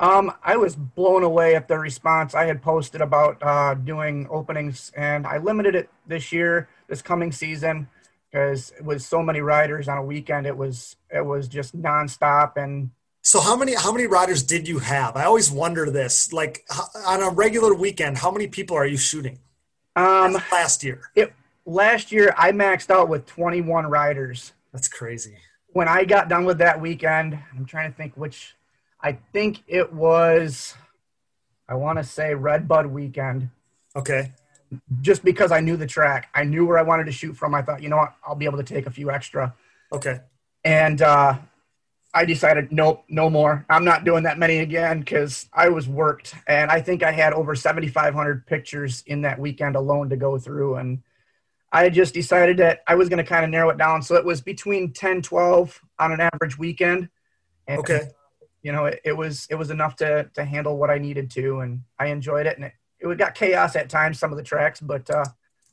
Um, 0.00 0.32
i 0.42 0.56
was 0.56 0.74
blown 0.74 1.22
away 1.22 1.54
at 1.54 1.68
the 1.68 1.78
response 1.78 2.34
i 2.34 2.44
had 2.44 2.60
posted 2.62 3.00
about 3.00 3.38
uh, 3.42 3.74
doing 3.74 4.26
openings 4.30 4.90
and 4.96 5.26
i 5.26 5.36
limited 5.38 5.74
it 5.74 5.88
this 6.06 6.32
year 6.32 6.68
this 6.88 7.00
coming 7.02 7.30
season 7.30 7.86
because 8.32 8.72
with 8.82 9.00
so 9.02 9.22
many 9.22 9.40
riders 9.40 9.86
on 9.88 9.98
a 9.98 10.04
weekend 10.04 10.46
it 10.46 10.56
was 10.56 10.96
it 11.10 11.24
was 11.24 11.46
just 11.48 11.76
nonstop 11.80 12.56
and 12.56 12.90
So 13.22 13.38
how 13.40 13.54
many 13.56 13.74
how 13.74 13.92
many 13.92 14.06
riders 14.06 14.42
did 14.42 14.66
you 14.66 14.78
have? 14.80 15.14
I 15.14 15.24
always 15.24 15.50
wonder 15.50 15.84
this. 15.90 16.32
Like 16.32 16.64
on 17.06 17.20
a 17.22 17.28
regular 17.28 17.74
weekend, 17.74 18.16
how 18.24 18.30
many 18.30 18.46
people 18.48 18.74
are 18.80 18.86
you 18.86 18.96
shooting? 18.96 19.36
um, 19.94 20.32
Last 20.50 20.82
year, 20.82 21.00
it 21.14 21.28
last 21.66 22.10
year 22.12 22.32
i 22.38 22.50
maxed 22.50 22.90
out 22.90 23.08
with 23.12 23.22
21 23.26 23.86
riders 24.00 24.54
that's 24.72 24.88
crazy. 24.88 25.36
when 25.76 25.86
I 25.88 26.04
got 26.14 26.28
done 26.34 26.44
with 26.46 26.58
that 26.58 26.80
weekend, 26.80 27.38
I'm 27.54 27.66
trying 27.66 27.90
to 27.92 27.96
think 27.96 28.16
which, 28.16 28.54
I 29.02 29.18
think 29.32 29.62
it 29.66 29.92
was, 29.92 30.74
I 31.68 31.74
want 31.74 31.98
to 31.98 32.04
say 32.04 32.34
Red 32.34 32.68
Bud 32.68 32.86
weekend, 32.86 33.50
Okay, 33.96 34.32
just 35.00 35.24
because 35.24 35.52
I 35.52 35.60
knew 35.60 35.76
the 35.76 35.86
track. 35.86 36.28
I 36.34 36.44
knew 36.44 36.66
where 36.66 36.78
I 36.78 36.82
wanted 36.82 37.06
to 37.06 37.12
shoot 37.12 37.36
from. 37.36 37.54
I 37.54 37.62
thought, 37.62 37.82
you 37.82 37.88
know 37.88 37.96
what, 37.96 38.14
I'll 38.24 38.34
be 38.34 38.44
able 38.44 38.58
to 38.58 38.64
take 38.64 38.86
a 38.86 38.90
few 38.90 39.10
extra. 39.10 39.54
okay, 39.92 40.20
And 40.64 41.02
uh, 41.02 41.38
I 42.12 42.24
decided, 42.24 42.72
nope, 42.72 43.04
no 43.08 43.30
more. 43.30 43.64
I'm 43.70 43.84
not 43.84 44.04
doing 44.04 44.24
that 44.24 44.38
many 44.38 44.58
again 44.58 45.00
because 45.00 45.48
I 45.52 45.68
was 45.68 45.88
worked. 45.88 46.34
And 46.46 46.70
I 46.70 46.80
think 46.80 47.02
I 47.02 47.12
had 47.12 47.32
over 47.32 47.54
7,500 47.54 48.46
pictures 48.46 49.02
in 49.06 49.22
that 49.22 49.38
weekend 49.38 49.76
alone 49.76 50.08
to 50.10 50.16
go 50.16 50.38
through. 50.38 50.76
And 50.76 51.02
I 51.72 51.88
just 51.88 52.12
decided 52.14 52.56
that 52.56 52.80
I 52.88 52.96
was 52.96 53.08
going 53.08 53.18
to 53.18 53.24
kind 53.24 53.44
of 53.44 53.50
narrow 53.50 53.70
it 53.70 53.78
down. 53.78 54.02
So 54.02 54.16
it 54.16 54.24
was 54.24 54.40
between 54.40 54.92
10, 54.92 55.22
12 55.22 55.80
on 56.00 56.12
an 56.12 56.20
average 56.20 56.58
weekend. 56.58 57.08
And, 57.68 57.78
okay. 57.78 58.08
You 58.62 58.72
know, 58.72 58.86
it, 58.86 59.00
it 59.04 59.16
was 59.16 59.46
it 59.50 59.54
was 59.54 59.70
enough 59.70 59.96
to 59.96 60.30
to 60.34 60.44
handle 60.44 60.76
what 60.76 60.90
I 60.90 60.98
needed 60.98 61.30
to, 61.32 61.60
and 61.60 61.82
I 61.98 62.06
enjoyed 62.06 62.46
it. 62.46 62.56
And 62.56 62.66
it, 62.66 62.72
it 63.00 63.18
got 63.18 63.34
chaos 63.34 63.76
at 63.76 63.88
times, 63.88 64.18
some 64.18 64.30
of 64.30 64.36
the 64.36 64.44
tracks, 64.44 64.80
but 64.80 65.08
uh, 65.10 65.24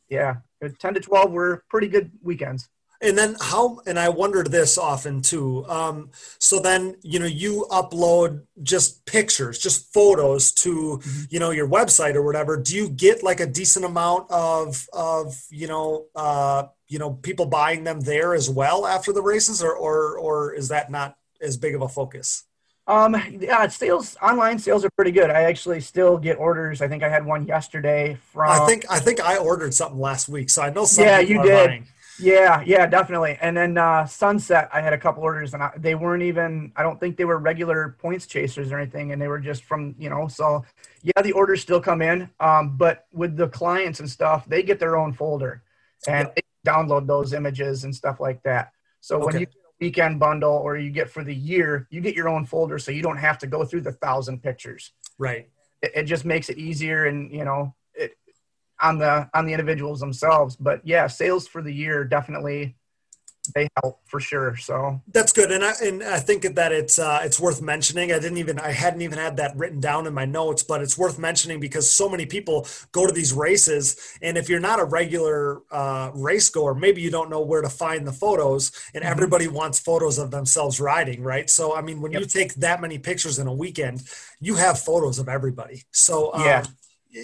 yeah, 0.10 0.38
10 0.80 0.94
to 0.94 1.00
12 1.00 1.32
were 1.32 1.64
pretty 1.70 1.88
good 1.88 2.12
weekends. 2.22 2.70
And 3.00 3.16
then 3.16 3.36
how? 3.40 3.80
And 3.86 4.00
I 4.00 4.10
wondered 4.10 4.50
this 4.52 4.76
often 4.76 5.22
too. 5.22 5.66
Um, 5.68 6.10
so 6.40 6.60
then 6.60 6.96
you 7.04 7.20
know 7.20 7.28
you 7.28 7.68
upload 7.70 8.42
just 8.64 9.06
pictures, 9.06 9.60
just 9.60 9.94
photos 9.94 10.52
to 10.54 11.00
you 11.30 11.40
know 11.40 11.52
your 11.52 11.68
website 11.68 12.16
or 12.16 12.24
whatever. 12.24 12.58
Do 12.58 12.76
you 12.76 12.90
get 12.90 13.22
like 13.22 13.40
a 13.40 13.46
decent 13.46 13.86
amount 13.86 14.32
of 14.32 14.88
of 14.94 15.40
you 15.52 15.68
know 15.68 16.08
uh, 16.16 16.64
you 16.88 16.98
know 16.98 17.12
people 17.14 17.46
buying 17.46 17.84
them 17.84 18.00
there 18.00 18.34
as 18.34 18.50
well 18.50 18.88
after 18.88 19.14
the 19.14 19.22
races, 19.22 19.62
or 19.62 19.76
or 19.76 20.18
or 20.18 20.54
is 20.54 20.70
that 20.70 20.90
not 20.90 21.18
as 21.40 21.56
big 21.56 21.76
of 21.76 21.84
a 21.84 21.88
focus? 21.88 22.47
Um, 22.88 23.22
yeah, 23.40 23.68
sales 23.68 24.16
online 24.22 24.60
sales 24.60 24.86
are 24.86 24.90
pretty 24.92 25.12
good. 25.12 25.30
I 25.30 25.44
actually 25.44 25.82
still 25.82 26.18
get 26.18 26.38
orders. 26.38 26.82
I 26.82 26.88
think 26.88 27.04
I 27.04 27.10
had 27.10 27.26
one 27.26 27.46
yesterday 27.46 28.18
from. 28.32 28.50
I 28.50 28.66
think 28.66 28.86
I 28.90 29.00
think 29.00 29.20
I 29.20 29.38
ordered 29.38 29.74
something 29.74 30.00
last 30.00 30.30
week, 30.30 30.50
so 30.50 30.62
I 30.62 30.70
know 30.70 30.86
some 30.86 31.04
Yeah, 31.04 31.20
you 31.20 31.42
did. 31.42 31.68
buying. 31.68 31.88
Yeah, 32.20 32.64
yeah, 32.66 32.88
definitely. 32.88 33.38
And 33.42 33.56
then 33.56 33.78
uh, 33.78 34.06
Sunset, 34.08 34.70
I 34.74 34.82
had 34.82 34.94
a 34.94 34.98
couple 34.98 35.22
orders, 35.22 35.54
and 35.54 35.62
I, 35.62 35.72
they 35.78 35.96
weren't 35.96 36.24
even. 36.24 36.72
I 36.76 36.82
don't 36.82 37.00
think 37.00 37.18
they 37.18 37.26
were 37.26 37.38
regular 37.38 37.96
points 38.00 38.26
chasers 38.26 38.72
or 38.72 38.80
anything, 38.80 39.12
and 39.12 39.22
they 39.22 39.28
were 39.28 39.40
just 39.40 39.66
from 39.66 39.94
you 40.00 40.10
know. 40.10 40.28
So 40.28 40.66
yeah, 41.04 41.22
the 41.22 41.34
orders 41.34 41.62
still 41.62 41.82
come 41.82 42.02
in, 42.02 42.30
um, 42.40 42.78
but 42.78 43.06
with 43.12 43.36
the 43.36 43.50
clients 43.50 44.00
and 44.00 44.10
stuff, 44.10 44.46
they 44.48 44.64
get 44.64 44.80
their 44.80 44.96
own 44.96 45.12
folder, 45.14 45.62
and 46.08 46.30
they 46.36 46.42
download 46.66 47.06
those 47.06 47.34
images 47.34 47.84
and 47.84 47.94
stuff 47.94 48.20
like 48.20 48.42
that. 48.44 48.72
So 49.02 49.24
when 49.24 49.40
you 49.40 49.48
weekend 49.80 50.20
bundle 50.20 50.54
or 50.54 50.78
you 50.78 50.90
get 50.90 51.10
for 51.10 51.24
the 51.24 51.34
year, 51.36 51.88
you 51.90 52.02
get 52.02 52.16
your 52.16 52.30
own 52.30 52.46
folder, 52.46 52.80
so 52.80 52.92
you 52.92 53.02
don't 53.02 53.18
have 53.18 53.38
to 53.40 53.48
go 53.48 53.64
through 53.64 53.82
the 53.82 53.92
thousand 53.92 54.42
pictures. 54.42 54.92
Right. 55.18 55.50
It, 55.82 55.92
it 55.96 56.04
just 56.04 56.26
makes 56.26 56.50
it 56.50 56.58
easier, 56.58 57.06
and 57.06 57.32
you 57.32 57.46
know, 57.46 57.76
it 57.94 58.18
on 58.82 58.98
the 58.98 59.30
on 59.34 59.46
the 59.46 59.54
individuals 59.54 60.00
themselves. 60.00 60.56
But 60.56 60.82
yeah, 60.84 61.08
sales 61.08 61.48
for 61.48 61.62
the 61.62 61.74
year 61.74 62.04
definitely 62.04 62.76
they 63.48 63.68
help 63.82 64.00
for 64.06 64.20
sure. 64.20 64.56
So 64.56 65.02
that's 65.12 65.32
good, 65.32 65.52
and 65.52 65.64
I 65.64 65.74
and 65.84 66.04
I 66.04 66.20
think 66.20 66.44
that 66.56 66.72
it's 66.72 67.00
uh, 67.00 67.22
it's 67.24 67.40
worth 67.40 67.62
mentioning. 67.62 68.12
I 68.12 68.20
didn't 68.20 68.38
even 68.38 68.60
I 68.60 68.72
hadn't 68.72 69.02
even 69.02 69.18
had 69.18 69.38
that 69.38 69.56
written 69.56 69.80
down 69.80 70.08
in 70.08 70.14
my 70.14 70.26
notes, 70.26 70.64
but 70.64 70.82
it's 70.82 70.98
worth 70.98 71.20
mentioning 71.20 71.60
because 71.60 71.92
so 71.92 72.10
many 72.10 72.26
people 72.26 72.68
go 72.92 73.06
to 73.08 73.14
these 73.14 73.34
races, 73.34 74.18
and 74.22 74.38
if 74.38 74.50
you're 74.50 74.60
not 74.60 74.80
a 74.80 74.86
regular 74.86 75.62
uh, 75.72 76.12
race 76.14 76.50
goer, 76.50 76.74
maybe 76.74 77.02
you 77.02 77.12
don't 77.12 77.30
know 77.30 77.42
where 77.42 77.62
to 77.62 77.70
find 77.70 78.08
the 78.08 78.14
photos, 78.14 78.72
and 78.94 79.04
mm-hmm. 79.04 79.12
everybody 79.12 79.48
wants 79.48 79.80
photos 79.80 80.18
of 80.18 80.32
themselves 80.32 80.80
riding, 80.80 81.24
right? 81.24 81.50
So 81.50 81.76
I 81.76 81.82
mean, 81.82 82.02
when 82.02 82.12
yep. 82.12 82.22
you 82.22 82.28
take 82.28 82.54
that 82.56 82.82
many 82.82 83.00
pictures 83.00 83.40
in 83.40 83.48
a 83.48 83.54
weekend, 83.54 84.04
you 84.40 84.56
have 84.56 84.80
photos 84.80 85.20
of 85.20 85.30
everybody. 85.30 85.84
So 85.92 86.34
um, 86.34 86.46
yeah 86.46 86.64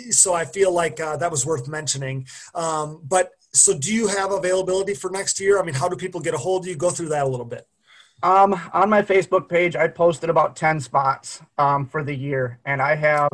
so 0.09 0.33
I 0.33 0.45
feel 0.45 0.71
like 0.71 0.99
uh, 0.99 1.17
that 1.17 1.31
was 1.31 1.45
worth 1.45 1.67
mentioning. 1.67 2.27
Um, 2.55 3.01
but 3.03 3.31
so, 3.53 3.77
do 3.77 3.93
you 3.93 4.07
have 4.07 4.31
availability 4.31 4.95
for 4.95 5.11
next 5.11 5.39
year? 5.39 5.59
I 5.59 5.63
mean, 5.63 5.75
how 5.75 5.87
do 5.87 5.95
people 5.95 6.19
get 6.19 6.33
a 6.33 6.37
hold 6.37 6.63
of 6.63 6.67
you? 6.67 6.75
Go 6.75 6.89
through 6.89 7.09
that 7.09 7.25
a 7.25 7.29
little 7.29 7.45
bit. 7.45 7.67
Um, 8.23 8.59
on 8.73 8.89
my 8.89 9.01
Facebook 9.01 9.47
page, 9.47 9.75
I 9.75 9.87
posted 9.87 10.29
about 10.29 10.55
ten 10.55 10.79
spots 10.79 11.41
um, 11.57 11.85
for 11.85 12.03
the 12.03 12.15
year, 12.15 12.59
and 12.65 12.81
I 12.81 12.95
have 12.95 13.29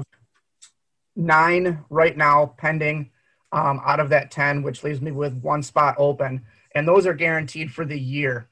nine 1.15 1.85
right 1.89 2.17
now 2.17 2.53
pending 2.57 3.11
um, 3.51 3.79
out 3.85 3.99
of 3.99 4.09
that 4.09 4.29
ten, 4.29 4.61
which 4.61 4.83
leaves 4.83 4.99
me 4.99 5.11
with 5.11 5.33
one 5.41 5.63
spot 5.63 5.95
open, 5.97 6.45
and 6.75 6.87
those 6.87 7.05
are 7.05 7.13
guaranteed 7.13 7.71
for 7.71 7.85
the 7.85 7.99
year. 7.99 8.49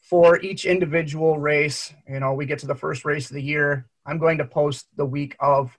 For 0.00 0.40
each 0.40 0.64
individual 0.64 1.38
race, 1.38 1.92
you 2.08 2.18
know, 2.18 2.32
we 2.32 2.46
get 2.46 2.58
to 2.60 2.66
the 2.66 2.74
first 2.74 3.04
race 3.04 3.30
of 3.30 3.34
the 3.34 3.42
year. 3.42 3.86
I'm 4.06 4.18
going 4.18 4.38
to 4.38 4.44
post 4.44 4.86
the 4.96 5.06
week 5.06 5.36
of 5.38 5.76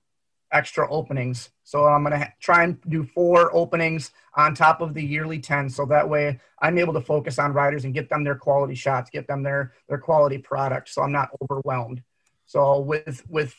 extra 0.52 0.90
openings. 0.90 1.50
So 1.72 1.86
I'm 1.86 2.04
going 2.04 2.20
to 2.20 2.34
try 2.42 2.66
and 2.66 2.78
do 2.90 3.02
four 3.02 3.56
openings 3.56 4.12
on 4.36 4.54
top 4.54 4.82
of 4.82 4.94
the 4.94 5.02
yearly 5.02 5.40
10. 5.40 5.70
So 5.70 5.86
that 5.86 6.10
way 6.10 6.38
I'm 6.62 6.78
able 6.78 6.92
to 6.92 7.00
focus 7.00 7.40
on 7.40 7.54
riders 7.54 7.86
and 7.86 7.94
get 7.94 8.10
them 8.10 8.26
their 8.26 8.36
quality 8.36 8.76
shots, 8.76 9.10
get 9.10 9.26
them 9.26 9.42
their, 9.42 9.72
their 9.88 9.98
quality 9.98 10.38
product. 10.38 10.90
So 10.90 11.02
I'm 11.02 11.14
not 11.14 11.30
overwhelmed. 11.42 12.04
So 12.46 12.82
with, 12.82 13.24
with 13.30 13.56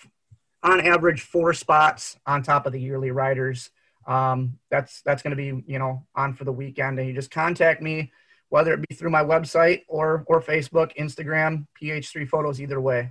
on 0.62 0.82
average 0.82 1.22
four 1.22 1.54
spots 1.54 2.18
on 2.26 2.42
top 2.42 2.66
of 2.66 2.74
the 2.74 2.80
yearly 2.82 3.12
riders, 3.12 3.70
um, 4.06 4.58
that's, 4.70 5.00
that's 5.00 5.22
going 5.22 5.34
to 5.34 5.36
be, 5.36 5.64
you 5.66 5.78
know, 5.78 6.06
on 6.14 6.34
for 6.34 6.44
the 6.44 6.52
weekend. 6.52 6.98
And 6.98 7.08
you 7.08 7.14
just 7.14 7.30
contact 7.30 7.80
me, 7.80 8.12
whether 8.50 8.74
it 8.74 8.86
be 8.86 8.94
through 8.94 9.08
my 9.08 9.24
website 9.24 9.84
or, 9.88 10.22
or 10.26 10.42
Facebook, 10.42 10.94
Instagram, 10.98 11.66
PH3 11.82 12.28
photos, 12.28 12.60
either 12.60 12.78
way. 12.78 13.10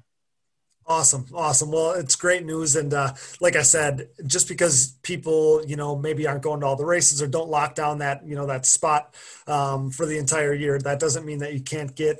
Awesome, 0.91 1.25
awesome. 1.33 1.71
Well, 1.71 1.91
it's 1.93 2.17
great 2.17 2.45
news, 2.45 2.75
and 2.75 2.93
uh, 2.93 3.13
like 3.39 3.55
I 3.55 3.61
said, 3.61 4.09
just 4.27 4.49
because 4.49 4.97
people, 5.03 5.63
you 5.65 5.77
know, 5.77 5.95
maybe 5.95 6.27
aren't 6.27 6.41
going 6.41 6.59
to 6.59 6.65
all 6.65 6.75
the 6.75 6.83
races 6.83 7.21
or 7.21 7.27
don't 7.27 7.49
lock 7.49 7.75
down 7.75 7.99
that, 7.99 8.27
you 8.27 8.35
know, 8.35 8.45
that 8.47 8.65
spot 8.65 9.15
um, 9.47 9.89
for 9.89 10.05
the 10.05 10.17
entire 10.17 10.53
year, 10.53 10.77
that 10.79 10.99
doesn't 10.99 11.25
mean 11.25 11.39
that 11.39 11.53
you 11.53 11.61
can't 11.61 11.95
get 11.95 12.17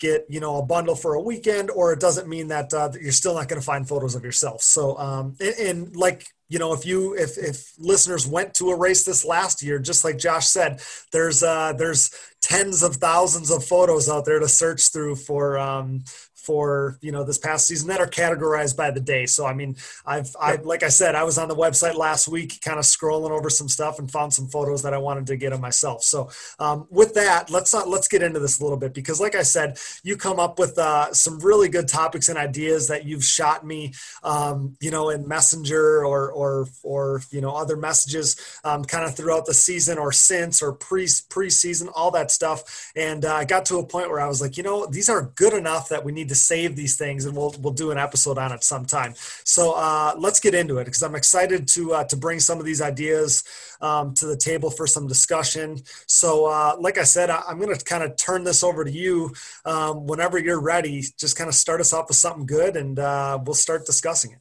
get 0.00 0.24
you 0.28 0.38
know 0.40 0.56
a 0.58 0.66
bundle 0.66 0.96
for 0.96 1.14
a 1.14 1.20
weekend, 1.20 1.70
or 1.70 1.92
it 1.92 2.00
doesn't 2.00 2.28
mean 2.28 2.48
that, 2.48 2.74
uh, 2.74 2.88
that 2.88 3.00
you're 3.00 3.12
still 3.12 3.34
not 3.34 3.46
going 3.46 3.60
to 3.60 3.64
find 3.64 3.86
photos 3.86 4.16
of 4.16 4.24
yourself. 4.24 4.62
So, 4.62 4.98
um, 4.98 5.36
and, 5.38 5.54
and 5.68 5.96
like 5.96 6.26
you 6.48 6.58
know 6.58 6.72
if 6.72 6.84
you 6.84 7.14
if 7.14 7.38
if 7.38 7.72
listeners 7.78 8.26
went 8.26 8.52
to 8.54 8.70
a 8.70 8.76
race 8.76 9.04
this 9.04 9.24
last 9.24 9.62
year 9.62 9.78
just 9.78 10.02
like 10.02 10.16
josh 10.16 10.46
said 10.46 10.80
there's 11.12 11.42
uh 11.42 11.72
there's 11.74 12.10
tens 12.40 12.82
of 12.82 12.96
thousands 12.96 13.50
of 13.50 13.62
photos 13.64 14.08
out 14.08 14.24
there 14.24 14.38
to 14.38 14.48
search 14.48 14.90
through 14.90 15.14
for 15.14 15.58
um 15.58 16.02
for 16.48 16.96
you 17.02 17.12
know 17.12 17.24
this 17.24 17.36
past 17.36 17.66
season 17.66 17.88
that 17.88 18.00
are 18.00 18.06
categorized 18.06 18.74
by 18.74 18.90
the 18.90 19.00
day. 19.00 19.26
So 19.26 19.44
I 19.44 19.52
mean, 19.52 19.76
I've 20.06 20.34
I 20.40 20.54
like 20.54 20.82
I 20.82 20.88
said, 20.88 21.14
I 21.14 21.24
was 21.24 21.36
on 21.36 21.46
the 21.46 21.54
website 21.54 21.94
last 21.94 22.26
week, 22.26 22.62
kind 22.62 22.78
of 22.78 22.86
scrolling 22.86 23.32
over 23.32 23.50
some 23.50 23.68
stuff 23.68 23.98
and 23.98 24.10
found 24.10 24.32
some 24.32 24.48
photos 24.48 24.82
that 24.82 24.94
I 24.94 24.98
wanted 24.98 25.26
to 25.26 25.36
get 25.36 25.52
of 25.52 25.60
myself. 25.60 26.02
So 26.02 26.30
um, 26.58 26.86
with 26.88 27.12
that, 27.14 27.50
let's 27.50 27.74
not 27.74 27.86
let's 27.86 28.08
get 28.08 28.22
into 28.22 28.40
this 28.40 28.60
a 28.60 28.62
little 28.62 28.78
bit 28.78 28.94
because, 28.94 29.20
like 29.20 29.34
I 29.34 29.42
said, 29.42 29.78
you 30.02 30.16
come 30.16 30.40
up 30.40 30.58
with 30.58 30.78
uh, 30.78 31.12
some 31.12 31.38
really 31.40 31.68
good 31.68 31.86
topics 31.86 32.30
and 32.30 32.38
ideas 32.38 32.88
that 32.88 33.04
you've 33.04 33.24
shot 33.24 33.66
me, 33.66 33.92
um, 34.22 34.74
you 34.80 34.90
know, 34.90 35.10
in 35.10 35.28
Messenger 35.28 36.06
or 36.06 36.32
or 36.32 36.66
or 36.82 37.20
you 37.30 37.42
know 37.42 37.50
other 37.50 37.76
messages, 37.76 38.36
um, 38.64 38.86
kind 38.86 39.04
of 39.04 39.14
throughout 39.14 39.44
the 39.44 39.52
season 39.52 39.98
or 39.98 40.12
since 40.12 40.62
or 40.62 40.72
pre 40.72 41.04
preseason, 41.04 41.90
all 41.94 42.10
that 42.12 42.30
stuff. 42.30 42.90
And 42.96 43.26
uh, 43.26 43.34
I 43.34 43.44
got 43.44 43.66
to 43.66 43.76
a 43.76 43.86
point 43.86 44.08
where 44.08 44.20
I 44.20 44.28
was 44.28 44.40
like, 44.40 44.56
you 44.56 44.62
know, 44.62 44.86
these 44.86 45.10
are 45.10 45.30
good 45.34 45.52
enough 45.52 45.90
that 45.90 46.04
we 46.04 46.12
need 46.12 46.30
to 46.30 46.37
save 46.38 46.76
these 46.76 46.96
things, 46.96 47.24
and 47.24 47.36
we'll 47.36 47.54
we'll 47.60 47.72
do 47.72 47.90
an 47.90 47.98
episode 47.98 48.38
on 48.38 48.52
it 48.52 48.64
sometime. 48.64 49.14
So 49.44 49.72
uh, 49.72 50.14
let's 50.16 50.40
get 50.40 50.54
into 50.54 50.78
it 50.78 50.84
because 50.84 51.02
I'm 51.02 51.14
excited 51.14 51.68
to 51.68 51.94
uh, 51.94 52.04
to 52.04 52.16
bring 52.16 52.40
some 52.40 52.58
of 52.58 52.64
these 52.64 52.80
ideas 52.80 53.44
um, 53.80 54.14
to 54.14 54.26
the 54.26 54.36
table 54.36 54.70
for 54.70 54.86
some 54.86 55.06
discussion. 55.06 55.80
So, 56.06 56.46
uh, 56.46 56.76
like 56.78 56.98
I 56.98 57.04
said, 57.04 57.30
I, 57.30 57.42
am 57.48 57.58
going 57.58 57.76
to 57.76 57.84
kind 57.84 58.02
of 58.02 58.16
turn 58.16 58.44
this 58.44 58.62
over 58.62 58.84
to 58.84 58.90
you 58.90 59.32
um, 59.64 60.06
whenever 60.06 60.38
you're 60.38 60.60
ready. 60.60 61.04
Just 61.18 61.36
kind 61.36 61.48
of 61.48 61.54
start 61.54 61.80
us 61.80 61.92
off 61.92 62.08
with 62.08 62.16
something 62.16 62.46
good, 62.46 62.76
and 62.76 62.98
uh, 62.98 63.38
we'll 63.44 63.54
start 63.54 63.86
discussing 63.86 64.32
it. 64.32 64.38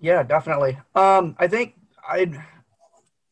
Yeah, 0.00 0.22
definitely. 0.22 0.78
Um, 0.94 1.34
I 1.38 1.48
think 1.48 1.74
I 2.08 2.30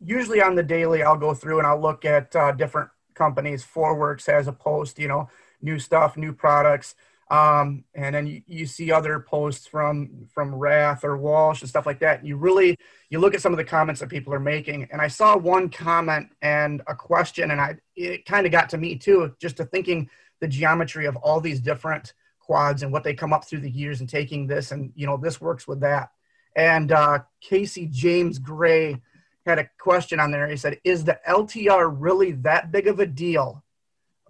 usually 0.00 0.42
on 0.42 0.54
the 0.54 0.62
daily 0.62 1.02
I'll 1.02 1.16
go 1.16 1.34
through 1.34 1.58
and 1.58 1.66
I'll 1.66 1.80
look 1.80 2.04
at 2.04 2.34
uh, 2.34 2.52
different 2.52 2.90
companies. 3.14 3.64
Forworks 3.64 4.26
has 4.26 4.48
a 4.48 4.52
post, 4.52 4.98
you 4.98 5.08
know, 5.08 5.28
new 5.62 5.78
stuff, 5.78 6.16
new 6.16 6.32
products. 6.32 6.94
Um, 7.28 7.84
and 7.94 8.14
then 8.14 8.26
you, 8.28 8.42
you, 8.46 8.66
see 8.66 8.92
other 8.92 9.18
posts 9.18 9.66
from 9.66 10.28
from 10.32 10.54
Wrath 10.54 11.02
or 11.02 11.16
Walsh 11.16 11.60
and 11.60 11.68
stuff 11.68 11.84
like 11.84 11.98
that. 11.98 12.24
You 12.24 12.36
really 12.36 12.78
you 13.10 13.18
look 13.18 13.34
at 13.34 13.40
some 13.40 13.52
of 13.52 13.56
the 13.56 13.64
comments 13.64 14.00
that 14.00 14.10
people 14.10 14.32
are 14.32 14.38
making, 14.38 14.86
and 14.92 15.00
I 15.00 15.08
saw 15.08 15.36
one 15.36 15.68
comment 15.68 16.28
and 16.40 16.82
a 16.86 16.94
question, 16.94 17.50
and 17.50 17.60
I 17.60 17.78
it 17.96 18.26
kind 18.26 18.46
of 18.46 18.52
got 18.52 18.68
to 18.70 18.78
me 18.78 18.94
too, 18.94 19.34
just 19.40 19.56
to 19.56 19.64
thinking 19.64 20.08
the 20.40 20.46
geometry 20.46 21.06
of 21.06 21.16
all 21.16 21.40
these 21.40 21.60
different 21.60 22.12
quads 22.38 22.84
and 22.84 22.92
what 22.92 23.02
they 23.02 23.12
come 23.12 23.32
up 23.32 23.44
through 23.44 23.60
the 23.60 23.70
years, 23.70 23.98
and 23.98 24.08
taking 24.08 24.46
this 24.46 24.70
and 24.70 24.92
you 24.94 25.04
know 25.04 25.16
this 25.16 25.40
works 25.40 25.66
with 25.66 25.80
that. 25.80 26.10
And 26.54 26.92
uh, 26.92 27.20
Casey 27.40 27.88
James 27.90 28.38
Gray 28.38 29.02
had 29.46 29.58
a 29.58 29.68
question 29.80 30.20
on 30.20 30.30
there. 30.30 30.46
He 30.46 30.56
said, 30.56 30.78
"Is 30.84 31.04
the 31.04 31.18
LTR 31.28 31.92
really 31.92 32.32
that 32.32 32.70
big 32.70 32.86
of 32.86 33.00
a 33.00 33.06
deal?" 33.06 33.64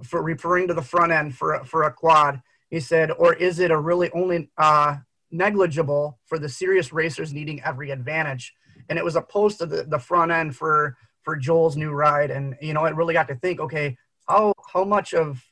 For 0.03 0.23
referring 0.23 0.69
to 0.69 0.75
the 0.75 0.81
front 0.81 1.13
end 1.13 1.37
for 1.37 1.63
for 1.65 1.83
a 1.83 1.93
quad 1.93 2.41
he 2.71 2.81
said, 2.81 3.11
or 3.13 3.35
is 3.35 3.59
it 3.59 3.71
a 3.71 3.79
really 3.79 4.11
only 4.13 4.51
uh, 4.59 4.97
negligible 5.31 6.19
for 6.27 6.39
the 6.39 6.49
serious 6.49 6.93
racers 6.93 7.33
needing 7.33 7.63
every 7.63 7.91
advantage? 7.91 8.55
And 8.89 8.99
it 8.99 9.05
was 9.05 9.17
a 9.17 9.23
post 9.23 9.61
of 9.61 9.71
the, 9.71 9.85
the 9.85 9.99
front 9.99 10.33
end 10.33 10.57
for 10.57 10.97
for 11.23 11.35
Joel's 11.35 11.77
new 11.77 11.91
ride, 11.91 12.31
and 12.31 12.57
you 12.61 12.73
know, 12.73 12.85
it 12.85 12.95
really 12.95 13.13
got 13.15 13.27
to 13.29 13.35
think, 13.35 13.59
okay, 13.59 13.97
how 14.29 14.53
how 14.73 14.85
much 14.85 15.13
of 15.13 15.43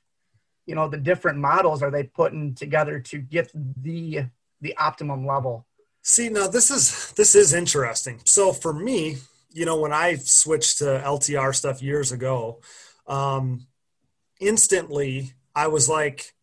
you 0.66 0.74
know 0.74 0.88
the 0.88 0.96
different 0.96 1.38
models 1.38 1.82
are 1.82 1.90
they 1.90 2.04
putting 2.04 2.54
together 2.54 3.00
to 3.00 3.18
get 3.18 3.50
the 3.54 4.26
the 4.60 4.76
optimum 4.76 5.26
level? 5.26 5.66
See, 6.02 6.28
now 6.28 6.46
this 6.46 6.70
is 6.70 7.12
this 7.12 7.34
is 7.34 7.54
interesting. 7.54 8.20
So 8.24 8.52
for 8.52 8.72
me, 8.72 9.16
you 9.52 9.64
know, 9.64 9.80
when 9.80 9.92
I 9.92 10.16
switched 10.16 10.78
to 10.78 11.02
LTR 11.04 11.54
stuff 11.54 11.82
years 11.82 12.12
ago, 12.12 12.60
um, 13.06 13.66
instantly 14.40 15.32
I 15.54 15.68
was 15.68 15.88
like, 15.88 16.33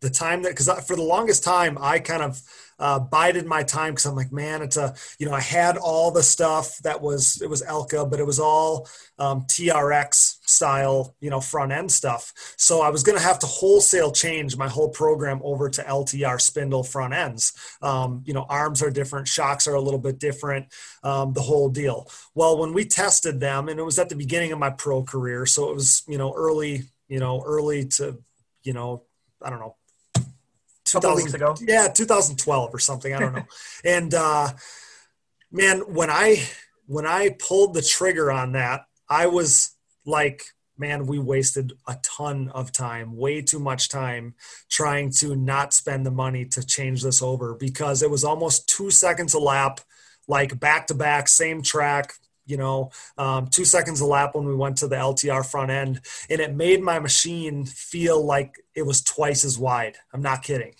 the 0.00 0.10
time 0.10 0.42
that 0.42 0.50
because 0.50 0.68
for 0.86 0.96
the 0.96 1.02
longest 1.02 1.42
time 1.42 1.78
I 1.80 1.98
kind 1.98 2.22
of 2.22 2.42
uh, 2.78 2.98
bided 2.98 3.46
my 3.46 3.62
time 3.62 3.92
because 3.92 4.04
I'm 4.04 4.14
like, 4.14 4.32
man, 4.32 4.62
it's 4.62 4.76
a 4.76 4.94
you 5.18 5.26
know 5.26 5.32
I 5.32 5.40
had 5.40 5.76
all 5.76 6.10
the 6.10 6.22
stuff 6.22 6.76
that 6.78 7.00
was 7.00 7.40
it 7.40 7.48
was 7.48 7.62
Elka, 7.62 8.08
but 8.08 8.20
it 8.20 8.26
was 8.26 8.38
all 8.38 8.88
um, 9.18 9.42
TRX 9.42 10.36
style 10.46 11.14
you 11.20 11.30
know 11.30 11.40
front 11.40 11.72
end 11.72 11.90
stuff. 11.90 12.32
So 12.58 12.82
I 12.82 12.90
was 12.90 13.02
going 13.02 13.18
to 13.18 13.24
have 13.24 13.38
to 13.40 13.46
wholesale 13.46 14.12
change 14.12 14.56
my 14.56 14.68
whole 14.68 14.90
program 14.90 15.40
over 15.42 15.70
to 15.70 15.82
LTR 15.82 16.40
spindle 16.40 16.82
front 16.82 17.14
ends. 17.14 17.52
Um, 17.80 18.22
you 18.26 18.34
know, 18.34 18.44
arms 18.48 18.82
are 18.82 18.90
different, 18.90 19.28
shocks 19.28 19.66
are 19.66 19.74
a 19.74 19.80
little 19.80 20.00
bit 20.00 20.18
different, 20.18 20.66
um, 21.02 21.32
the 21.32 21.42
whole 21.42 21.70
deal. 21.70 22.10
Well, 22.34 22.58
when 22.58 22.74
we 22.74 22.84
tested 22.84 23.40
them, 23.40 23.68
and 23.68 23.80
it 23.80 23.84
was 23.84 23.98
at 23.98 24.08
the 24.08 24.16
beginning 24.16 24.52
of 24.52 24.58
my 24.58 24.70
pro 24.70 25.02
career, 25.02 25.46
so 25.46 25.70
it 25.70 25.74
was 25.74 26.02
you 26.06 26.18
know 26.18 26.34
early 26.36 26.82
you 27.08 27.20
know 27.20 27.42
early 27.46 27.86
to 27.86 28.18
you 28.62 28.74
know 28.74 29.04
I 29.42 29.48
don't 29.48 29.60
know 29.60 29.76
couple 30.92 31.14
weeks 31.16 31.34
ago. 31.34 31.54
Yeah, 31.60 31.88
2012 31.88 32.74
or 32.74 32.78
something. 32.78 33.14
I 33.14 33.18
don't 33.18 33.34
know. 33.34 33.46
and 33.84 34.14
uh, 34.14 34.48
man, 35.50 35.80
when 35.80 36.10
I 36.10 36.46
when 36.86 37.06
I 37.06 37.30
pulled 37.38 37.74
the 37.74 37.82
trigger 37.82 38.30
on 38.30 38.52
that, 38.52 38.86
I 39.08 39.26
was 39.26 39.74
like, 40.04 40.42
man, 40.78 41.06
we 41.06 41.18
wasted 41.18 41.72
a 41.88 41.96
ton 42.02 42.48
of 42.50 42.72
time, 42.72 43.16
way 43.16 43.42
too 43.42 43.58
much 43.58 43.88
time 43.88 44.34
trying 44.68 45.10
to 45.10 45.34
not 45.34 45.72
spend 45.72 46.04
the 46.04 46.10
money 46.10 46.44
to 46.44 46.64
change 46.64 47.02
this 47.02 47.22
over 47.22 47.54
because 47.54 48.02
it 48.02 48.10
was 48.10 48.24
almost 48.24 48.68
two 48.68 48.90
seconds 48.90 49.34
a 49.34 49.38
lap, 49.38 49.80
like 50.28 50.58
back 50.60 50.86
to 50.88 50.94
back, 50.94 51.28
same 51.28 51.62
track, 51.62 52.14
you 52.46 52.56
know, 52.56 52.90
um, 53.18 53.48
two 53.48 53.64
seconds 53.64 54.00
a 54.00 54.06
lap 54.06 54.34
when 54.34 54.46
we 54.46 54.54
went 54.54 54.78
to 54.78 54.88
the 54.88 54.96
LTR 54.96 55.44
front 55.44 55.70
end, 55.70 56.00
and 56.30 56.40
it 56.40 56.54
made 56.54 56.82
my 56.82 56.98
machine 56.98 57.64
feel 57.64 58.24
like 58.24 58.62
it 58.74 58.82
was 58.82 59.02
twice 59.02 59.44
as 59.44 59.58
wide. 59.58 59.96
I'm 60.12 60.22
not 60.22 60.42
kidding. 60.42 60.74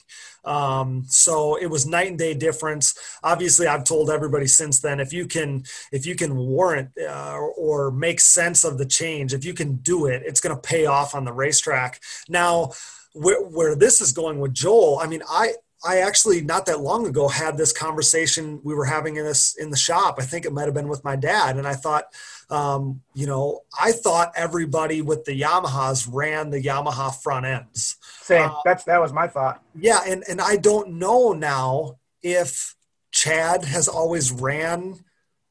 Um, 0.45 1.05
so 1.09 1.57
it 1.57 1.67
was 1.67 1.87
night 1.87 2.09
and 2.09 2.19
day 2.19 2.33
difference. 2.33 2.95
Obviously, 3.23 3.67
I've 3.67 3.85
told 3.85 4.11
everybody 4.11 4.47
since 4.47 4.81
then 4.81 5.01
if 5.01 5.13
you 5.13 5.27
can 5.27 5.65
if 5.93 6.07
you 6.07 6.15
can 6.15 6.37
warrant 6.37 6.91
uh, 6.99 7.39
or 7.57 7.91
make 7.91 8.21
sense 8.21 8.65
of 8.65 8.79
the 8.79 8.87
change, 8.87 9.35
if 9.35 9.45
you 9.45 9.55
can 9.55 9.77
do 9.77 10.07
it, 10.07 10.23
it's 10.25 10.41
going 10.41 10.55
to 10.55 10.63
pay 10.63 10.87
off 10.87 11.15
on 11.15 11.25
the 11.25 11.33
racetrack. 11.33 12.01
Now, 12.29 12.73
where, 13.13 13.43
where 13.43 13.75
this 13.75 14.01
is 14.01 14.13
going 14.13 14.39
with 14.39 14.55
Joel, 14.55 15.01
I 15.01 15.07
mean, 15.07 15.23
I 15.29 15.55
I 15.87 15.99
actually 15.99 16.41
not 16.41 16.67
that 16.67 16.81
long 16.81 17.07
ago 17.07 17.29
had 17.29 17.57
this 17.57 17.73
conversation 17.73 18.61
we 18.65 18.75
were 18.75 18.85
having 18.85 19.17
in 19.17 19.25
this 19.25 19.55
in 19.57 19.71
the 19.71 19.77
shop. 19.77 20.17
I 20.19 20.25
think 20.25 20.45
it 20.45 20.53
might 20.53 20.65
have 20.65 20.75
been 20.75 20.89
with 20.89 21.05
my 21.05 21.17
dad, 21.17 21.57
and 21.57 21.67
I 21.67 21.75
thought, 21.75 22.07
um, 22.51 23.03
you 23.15 23.27
know, 23.27 23.61
I 23.79 23.93
thought 23.93 24.33
everybody 24.37 25.03
with 25.03 25.25
the 25.25 25.41
Yamahas 25.41 26.09
ran 26.11 26.51
the 26.51 26.63
Yamaha 26.63 27.15
front 27.23 27.47
ends. 27.47 27.97
Same. 28.23 28.51
Uh, 28.51 28.55
That's 28.65 28.85
that 28.85 29.01
was 29.01 29.13
my 29.13 29.29
thought. 29.29 29.63
Yeah, 29.79 30.01
and 30.07 30.25
and 30.29 30.41
I 30.41 30.57
don't 30.57 30.95
know 30.95 31.33
now 31.33 31.99
if 32.23 32.75
Chad 33.13 33.65
has 33.65 33.89
always 33.89 34.33
ran 34.33 35.05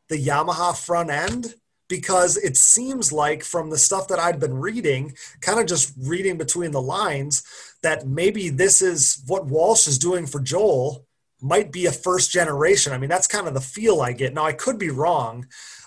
the 0.10 0.24
Yamaha 0.24 0.78
front 0.78 1.10
end 1.10 1.56
because 1.88 2.38
it 2.38 2.58
seems 2.58 3.12
like 3.12 3.44
from 3.44 3.70
the 3.70 3.78
stuff 3.78 4.08
that 4.08 4.20
I'd 4.20 4.40
been 4.40 4.58
reading, 4.58 5.14
kind 5.42 5.60
of 5.60 5.68
just 5.68 5.94
reading 5.98 6.38
between 6.38 6.72
the 6.72 6.82
lines, 6.82 7.44
that 7.86 8.08
maybe 8.08 8.50
this 8.50 8.82
is 8.82 9.24
what 9.28 9.46
Walsh 9.46 9.88
is 9.88 10.00
doing 10.00 10.26
for 10.26 10.40
Joel 10.40 11.06
might 11.40 11.72
be 11.72 11.86
a 11.86 11.92
first 11.92 12.32
generation. 12.32 12.92
I 12.92 12.98
mean, 12.98 13.10
that's 13.10 13.28
kind 13.28 13.48
of 13.48 13.54
the 13.54 13.62
feel 13.62 14.02
I 14.02 14.12
get. 14.12 14.34
Now, 14.34 14.46
I 14.46 14.54
could 14.54 14.80
be 14.80 14.90
wrong, 14.90 15.46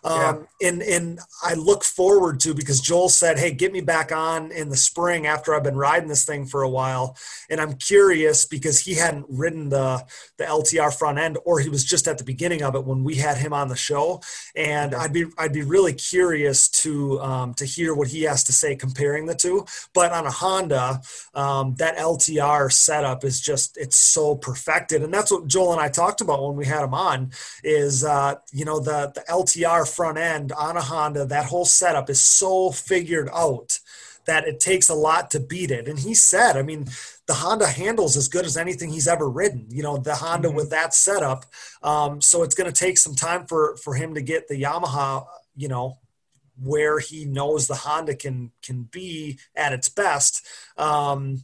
um, 0.09 0.47
yeah. 0.60 0.68
and 0.68 0.82
and 0.82 1.20
I 1.43 1.55
look 1.55 1.85
forward 1.85 2.40
to 2.40 2.55
because 2.55 2.80
Joel 2.80 3.10
said, 3.10 3.39
"Hey, 3.39 3.51
get 3.51 3.72
me 3.72 3.82
back 3.82 4.10
on 4.10 4.51
in 4.52 4.70
the 4.70 4.76
spring 4.76 5.26
after 5.26 5.55
I've 5.55 5.62
been 5.62 5.76
riding 5.76 6.09
this 6.09 6.24
thing 6.24 6.47
for 6.47 6.62
a 6.62 6.68
while." 6.68 7.16
And 7.51 7.60
I'm 7.60 7.74
curious 7.74 8.47
because 8.47 8.80
he 8.80 8.94
hadn't 8.94 9.26
ridden 9.28 9.68
the 9.68 10.05
the 10.39 10.44
LTR 10.44 10.97
front 10.97 11.18
end, 11.18 11.36
or 11.44 11.60
he 11.60 11.68
was 11.68 11.85
just 11.85 12.09
at 12.09 12.16
the 12.16 12.24
beginning 12.24 12.62
of 12.62 12.74
it 12.74 12.85
when 12.85 13.05
we 13.05 13.16
had 13.16 13.36
him 13.36 13.52
on 13.52 13.68
the 13.68 13.76
show. 13.76 14.22
And 14.56 14.94
I'd 14.94 15.12
be 15.12 15.26
I'd 15.36 15.52
be 15.52 15.62
really 15.62 15.93
curious 15.93 16.68
to 16.68 17.20
um, 17.20 17.55
to 17.55 17.66
hear 17.66 17.94
what 17.94 18.09
he 18.09 18.22
has 18.22 18.44
to 18.44 18.52
say 18.52 18.76
comparing 18.76 19.26
the 19.26 19.35
two. 19.35 19.66
But 19.93 20.12
on 20.12 20.26
a 20.26 20.30
Honda, 20.30 21.02
um, 21.35 21.74
that 21.74 21.98
LTR 21.98 22.72
setup 22.72 23.24
is 23.24 23.40
just 23.40 23.76
it's 23.76 23.97
so 23.97 24.36
perfected, 24.36 25.02
and 25.02 25.12
that's 25.12 25.30
what 25.30 25.47
Joel 25.47 25.72
and 25.72 25.80
I 25.80 25.89
talked 25.89 26.22
about 26.22 26.43
when 26.43 26.56
we 26.56 26.64
had 26.64 26.82
him 26.82 26.94
on. 26.94 27.32
Is 27.62 28.05
uh, 28.05 28.36
you 28.52 28.64
know 28.64 28.80
the 28.80 29.12
the 29.14 29.24
LTR 29.28 29.86
front 29.98 30.16
end 30.16 30.52
on 30.52 30.76
a 30.76 30.80
Honda, 30.80 31.26
that 31.26 31.46
whole 31.46 31.64
setup 31.64 32.08
is 32.08 32.20
so 32.20 32.70
figured 32.70 33.28
out 33.34 33.80
that 34.26 34.46
it 34.46 34.60
takes 34.60 34.88
a 34.88 34.94
lot 34.94 35.32
to 35.32 35.40
beat 35.40 35.72
it. 35.72 35.88
And 35.88 35.98
he 35.98 36.14
said, 36.14 36.56
I 36.56 36.62
mean, 36.62 36.86
the 37.26 37.34
Honda 37.34 37.66
handles 37.66 38.16
as 38.16 38.28
good 38.28 38.44
as 38.44 38.56
anything 38.56 38.90
he's 38.90 39.08
ever 39.08 39.28
ridden. 39.28 39.66
You 39.70 39.82
know, 39.82 39.96
the 39.96 40.14
Honda 40.14 40.48
mm-hmm. 40.48 40.56
with 40.56 40.70
that 40.70 40.94
setup. 40.94 41.46
Um, 41.82 42.20
so 42.20 42.44
it's 42.44 42.54
going 42.54 42.72
to 42.72 42.84
take 42.84 42.96
some 42.96 43.16
time 43.16 43.46
for 43.46 43.76
for 43.78 43.94
him 43.94 44.14
to 44.14 44.22
get 44.22 44.46
the 44.46 44.62
Yamaha. 44.62 45.26
You 45.56 45.66
know, 45.66 45.98
where 46.62 47.00
he 47.00 47.24
knows 47.24 47.66
the 47.66 47.74
Honda 47.74 48.14
can 48.14 48.52
can 48.62 48.84
be 48.84 49.40
at 49.56 49.72
its 49.72 49.88
best. 49.88 50.46
Um, 50.76 51.42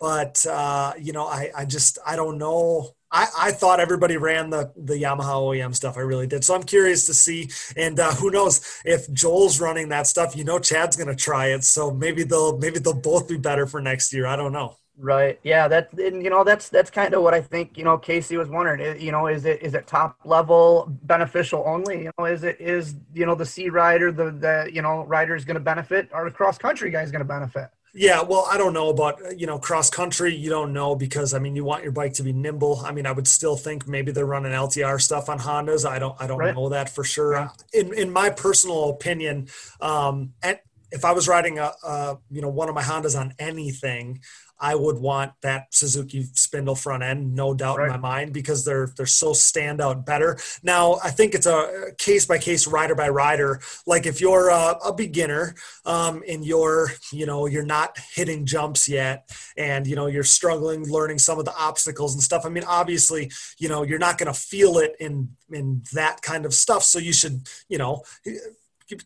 but 0.00 0.44
uh, 0.44 0.94
you 0.98 1.12
know, 1.12 1.26
I 1.28 1.52
I 1.56 1.64
just 1.66 2.00
I 2.04 2.16
don't 2.16 2.38
know 2.38 2.96
I, 3.16 3.28
I 3.38 3.50
thought 3.52 3.80
everybody 3.80 4.18
ran 4.18 4.50
the, 4.50 4.70
the 4.76 4.92
Yamaha 4.94 5.40
OEM 5.40 5.74
stuff. 5.74 5.96
I 5.96 6.00
really 6.00 6.26
did. 6.26 6.44
So 6.44 6.54
I'm 6.54 6.62
curious 6.62 7.06
to 7.06 7.14
see. 7.14 7.48
And 7.74 7.98
uh, 7.98 8.12
who 8.14 8.30
knows 8.30 8.60
if 8.84 9.10
Joel's 9.10 9.58
running 9.58 9.88
that 9.88 10.06
stuff? 10.06 10.36
You 10.36 10.44
know, 10.44 10.58
Chad's 10.58 10.96
going 10.96 11.08
to 11.08 11.16
try 11.16 11.46
it. 11.46 11.64
So 11.64 11.90
maybe 11.90 12.24
they'll 12.24 12.58
maybe 12.58 12.78
they'll 12.78 12.92
both 12.92 13.26
be 13.26 13.38
better 13.38 13.66
for 13.66 13.80
next 13.80 14.12
year. 14.12 14.26
I 14.26 14.36
don't 14.36 14.52
know. 14.52 14.76
Right. 14.98 15.40
Yeah. 15.42 15.66
That 15.66 15.92
and, 15.94 16.22
you 16.22 16.28
know 16.28 16.44
that's 16.44 16.68
that's 16.68 16.90
kind 16.90 17.14
of 17.14 17.22
what 17.22 17.32
I 17.32 17.40
think. 17.40 17.78
You 17.78 17.84
know, 17.84 17.96
Casey 17.96 18.36
was 18.36 18.48
wondering. 18.48 19.00
You 19.00 19.12
know, 19.12 19.28
is 19.28 19.46
it 19.46 19.62
is 19.62 19.72
it 19.72 19.86
top 19.86 20.18
level 20.24 20.86
beneficial 21.02 21.64
only? 21.66 22.04
You 22.04 22.10
know, 22.18 22.26
is 22.26 22.44
it 22.44 22.60
is 22.60 22.96
you 23.14 23.24
know 23.24 23.34
the 23.34 23.46
C 23.46 23.70
rider 23.70 24.12
the 24.12 24.30
the 24.30 24.70
you 24.70 24.82
know 24.82 25.04
rider 25.04 25.34
is 25.34 25.46
going 25.46 25.54
to 25.54 25.60
benefit 25.60 26.10
or 26.12 26.24
the 26.24 26.30
cross 26.30 26.58
country 26.58 26.90
guy 26.90 27.02
is 27.02 27.10
going 27.10 27.20
to 27.20 27.28
benefit? 27.28 27.70
Yeah, 27.98 28.20
well, 28.20 28.46
I 28.50 28.58
don't 28.58 28.74
know 28.74 28.90
about 28.90 29.38
you 29.38 29.46
know 29.46 29.58
cross 29.58 29.88
country. 29.88 30.34
You 30.34 30.50
don't 30.50 30.74
know 30.74 30.94
because 30.94 31.32
I 31.32 31.38
mean 31.38 31.56
you 31.56 31.64
want 31.64 31.82
your 31.82 31.92
bike 31.92 32.12
to 32.14 32.22
be 32.22 32.32
nimble. 32.32 32.82
I 32.84 32.92
mean 32.92 33.06
I 33.06 33.12
would 33.12 33.26
still 33.26 33.56
think 33.56 33.88
maybe 33.88 34.12
they're 34.12 34.26
running 34.26 34.52
LTR 34.52 35.00
stuff 35.00 35.30
on 35.30 35.38
Hondas. 35.38 35.88
I 35.88 35.98
don't 35.98 36.14
I 36.20 36.26
don't 36.26 36.38
right. 36.38 36.54
know 36.54 36.68
that 36.68 36.90
for 36.90 37.04
sure. 37.04 37.50
In 37.72 37.94
in 37.94 38.10
my 38.10 38.28
personal 38.28 38.90
opinion, 38.90 39.48
um, 39.80 40.34
and 40.42 40.58
if 40.92 41.06
I 41.06 41.12
was 41.12 41.26
riding 41.26 41.58
a, 41.58 41.72
a 41.82 42.18
you 42.30 42.42
know 42.42 42.50
one 42.50 42.68
of 42.68 42.74
my 42.74 42.82
Hondas 42.82 43.18
on 43.18 43.32
anything, 43.38 44.20
I 44.58 44.74
would 44.74 44.98
want 44.98 45.32
that 45.42 45.74
Suzuki 45.74 46.24
spindle 46.34 46.74
front 46.74 47.02
end, 47.02 47.34
no 47.34 47.54
doubt 47.54 47.78
right. 47.78 47.86
in 47.86 47.90
my 47.92 47.96
mind, 47.98 48.32
because 48.32 48.64
they're 48.64 48.92
they're 48.96 49.06
so 49.06 49.32
standout 49.32 50.04
better. 50.04 50.38
Now, 50.62 50.98
I 51.02 51.10
think 51.10 51.34
it's 51.34 51.46
a 51.46 51.92
case 51.98 52.26
by 52.26 52.38
case, 52.38 52.66
rider 52.66 52.94
by 52.94 53.08
rider. 53.08 53.60
Like 53.86 54.06
if 54.06 54.20
you're 54.20 54.48
a, 54.48 54.76
a 54.84 54.92
beginner 54.92 55.54
um, 55.84 56.22
and 56.28 56.44
you're 56.44 56.90
you 57.12 57.26
know 57.26 57.46
you're 57.46 57.64
not 57.64 57.98
hitting 58.14 58.46
jumps 58.46 58.88
yet, 58.88 59.30
and 59.56 59.86
you 59.86 59.96
know 59.96 60.06
you're 60.06 60.24
struggling 60.24 60.90
learning 60.90 61.18
some 61.18 61.38
of 61.38 61.44
the 61.44 61.56
obstacles 61.56 62.14
and 62.14 62.22
stuff. 62.22 62.46
I 62.46 62.48
mean, 62.48 62.64
obviously, 62.64 63.30
you 63.58 63.68
know 63.68 63.82
you're 63.82 63.98
not 63.98 64.18
going 64.18 64.32
to 64.32 64.38
feel 64.38 64.78
it 64.78 64.96
in 65.00 65.30
in 65.50 65.82
that 65.92 66.22
kind 66.22 66.46
of 66.46 66.54
stuff. 66.54 66.82
So 66.82 66.98
you 66.98 67.12
should 67.12 67.46
you 67.68 67.78
know 67.78 68.02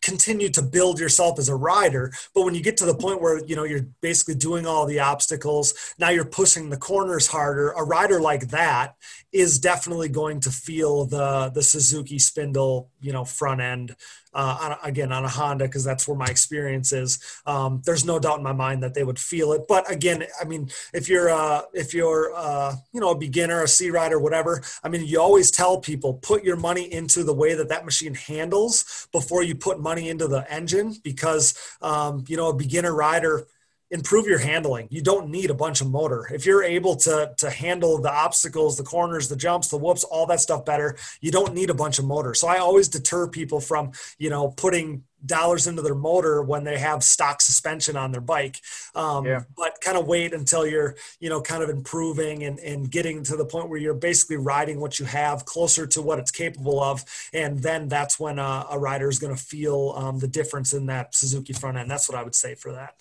continue 0.03 0.49
to 0.51 0.63
build 0.63 0.99
yourself 0.99 1.39
as 1.39 1.49
a 1.49 1.55
rider 1.55 2.13
but 2.35 2.45
when 2.45 2.55
you 2.55 2.63
get 2.63 2.77
to 2.77 2.87
the 2.87 2.95
point 2.95 3.21
where 3.21 3.45
you 3.47 3.57
know 3.57 3.65
you're 3.65 3.87
basically 4.01 4.35
doing 4.35 4.67
all 4.67 4.87
the 4.87 5.01
obstacles 5.01 5.95
now 5.99 6.09
you're 6.09 6.25
pushing 6.25 6.71
the 6.71 6.77
corners 6.77 7.27
harder 7.27 7.71
a 7.71 7.83
rider 7.83 8.21
like 8.21 8.49
that 8.49 8.95
is 9.33 9.59
definitely 9.59 10.09
going 10.09 10.41
to 10.41 10.51
feel 10.51 11.05
the 11.05 11.51
the 11.55 11.63
suzuki 11.63 12.19
spindle 12.19 12.91
you 13.01 13.13
know 13.13 13.25
front 13.25 13.61
end 13.61 13.97
uh, 14.33 14.77
on, 14.83 14.89
again 14.89 15.13
on 15.13 15.25
a 15.25 15.29
Honda 15.29 15.65
because 15.65 15.85
that's 15.85 16.07
where 16.07 16.17
my 16.17 16.27
experience 16.27 16.93
is. 16.93 17.19
Um, 17.47 17.83
there's 17.85 18.05
no 18.05 18.19
doubt 18.19 18.39
in 18.39 18.45
my 18.45 18.53
mind 18.53 18.83
that 18.83 18.95
they 18.95 19.05
would 19.05 19.19
feel 19.19 19.53
it. 19.53 19.63
But 19.69 19.91
again, 19.91 20.25
I 20.41 20.45
mean, 20.45 20.71
if 20.95 21.09
you're 21.09 21.31
uh, 21.31 21.63
if 21.73 21.95
you're 21.95 22.33
uh, 22.35 22.75
you 22.93 23.01
know 23.01 23.11
a 23.11 23.19
beginner, 23.19 23.63
a 23.63 23.69
C 23.69 23.91
rider, 23.91 24.19
whatever, 24.19 24.63
I 24.83 24.89
mean, 24.89 25.07
you 25.07 25.21
always 25.21 25.51
tell 25.51 25.81
people 25.81 26.15
put 26.15 26.45
your 26.45 26.57
money 26.57 26.93
into 26.93 27.25
the 27.25 27.35
way 27.35 27.55
that 27.55 27.69
that 27.69 27.85
machine 27.85 28.15
handles 28.15 29.09
before 29.13 29.43
you 29.43 29.55
put 29.55 29.70
money 29.79 30.09
into 30.09 30.27
the 30.27 30.51
engine 30.51 30.95
because 31.05 31.55
um, 31.83 32.25
you 32.27 32.37
know 32.37 32.49
a 32.49 32.55
beginner 32.55 32.95
rider 32.95 33.47
improve 33.91 34.27
your 34.27 34.39
handling. 34.39 34.87
You 34.91 35.03
don't 35.03 35.31
need 35.31 35.51
a 35.51 35.55
bunch 35.55 35.81
of 35.81 35.91
motor. 35.91 36.29
If 36.33 36.47
you're 36.47 36.63
able 36.63 36.97
to 36.97 37.35
to 37.39 37.51
handle 37.51 37.99
the 37.99 38.13
obstacles, 38.13 38.77
the 38.77 38.85
corners, 38.85 39.29
the 39.29 39.37
jumps, 39.37 39.69
the 39.69 39.77
whoops, 39.77 40.05
all 40.05 40.27
that 40.27 40.41
stuff 40.41 40.65
better, 40.65 40.97
you 41.21 41.31
don't 41.31 41.55
need 41.55 41.71
a 41.71 41.75
bunch 41.75 41.99
of 41.99 42.05
motor. 42.05 42.35
So 42.35 42.49
I 42.49 42.59
always 42.59 42.89
deter 42.89 43.29
people 43.29 43.61
from, 43.61 43.93
you 44.19 44.31
know, 44.31 44.49
putting 44.49 45.05
dollars 45.25 45.67
into 45.67 45.83
their 45.83 45.95
motor 45.95 46.43
when 46.43 46.65
they 46.65 46.79
have 46.79 47.03
stock 47.03 47.41
suspension 47.41 47.97
on 47.97 48.13
their 48.13 48.21
bike. 48.21 48.61
Um, 48.95 49.27
yeah. 49.27 49.41
But 49.57 49.81
kind 49.81 49.97
of 49.97 50.07
wait 50.07 50.33
until 50.33 50.67
you're, 50.67 50.97
you 51.19 51.29
know, 51.29 51.41
kind 51.41 51.63
of 51.63 51.71
improving 51.71 52.45
and, 52.45 52.59
and 52.59 52.91
getting 52.91 53.23
to 53.25 53.37
the 53.37 53.45
point 53.45 53.69
where 53.69 53.79
you're 53.79 53.95
basically 53.95 54.37
riding 54.37 54.81
what 54.81 54.99
you 54.99 55.05
have 55.07 55.45
closer 55.45 55.87
to 55.89 56.03
what 56.03 56.19
it's 56.19 56.31
capable 56.31 56.83
of. 56.83 57.05
And 57.33 57.59
then 57.59 57.89
that's 57.89 58.19
when 58.19 58.39
a, 58.39 58.67
a 58.71 58.79
rider 58.79 59.09
is 59.09 59.19
going 59.19 59.35
to 59.35 59.43
feel 59.43 59.95
um, 59.97 60.19
the 60.19 60.29
difference 60.29 60.73
in 60.73 60.87
that 60.87 61.15
Suzuki 61.15 61.53
front 61.53 61.79
end. 61.79 61.91
That's 61.91 62.09
what 62.09 62.19
I 62.19 62.23
would 62.23 62.35
say 62.35 62.55
for 62.55 62.73
that. 62.73 62.95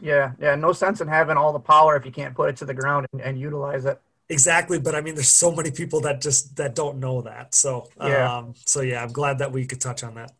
Yeah, 0.00 0.32
yeah. 0.40 0.54
No 0.54 0.72
sense 0.72 1.00
in 1.00 1.08
having 1.08 1.36
all 1.36 1.52
the 1.52 1.58
power 1.58 1.96
if 1.96 2.04
you 2.04 2.12
can't 2.12 2.34
put 2.34 2.48
it 2.50 2.56
to 2.58 2.64
the 2.64 2.74
ground 2.74 3.06
and, 3.12 3.20
and 3.20 3.38
utilize 3.38 3.84
it. 3.84 4.00
Exactly, 4.30 4.78
but 4.78 4.94
I 4.94 5.00
mean, 5.00 5.14
there's 5.14 5.28
so 5.28 5.50
many 5.50 5.70
people 5.70 6.02
that 6.02 6.20
just 6.20 6.56
that 6.56 6.74
don't 6.74 7.00
know 7.00 7.22
that. 7.22 7.54
So, 7.54 7.88
yeah. 7.98 8.36
Um, 8.36 8.54
so 8.66 8.82
yeah, 8.82 9.02
I'm 9.02 9.10
glad 9.10 9.38
that 9.38 9.52
we 9.52 9.64
could 9.64 9.80
touch 9.80 10.04
on 10.04 10.16
that. 10.16 10.32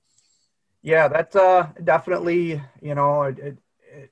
Yeah, 0.89 1.09
that's 1.09 1.36
uh, 1.36 1.69
definitely 1.85 2.62
you 2.81 2.94
know, 2.94 3.24
it, 3.24 3.39
it, 3.39 3.59
it, 3.93 4.10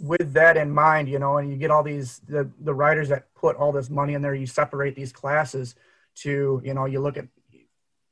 with 0.00 0.32
that 0.32 0.56
in 0.56 0.72
mind, 0.72 1.08
you 1.08 1.20
know, 1.20 1.36
and 1.36 1.48
you 1.52 1.56
get 1.56 1.70
all 1.70 1.84
these 1.84 2.18
the 2.26 2.50
the 2.58 2.74
riders 2.74 3.10
that 3.10 3.32
put 3.36 3.54
all 3.54 3.70
this 3.70 3.88
money 3.88 4.14
in 4.14 4.20
there. 4.20 4.34
You 4.34 4.46
separate 4.46 4.96
these 4.96 5.12
classes 5.12 5.76
to 6.22 6.60
you 6.64 6.74
know, 6.74 6.86
you 6.86 6.98
look 6.98 7.16
at 7.16 7.28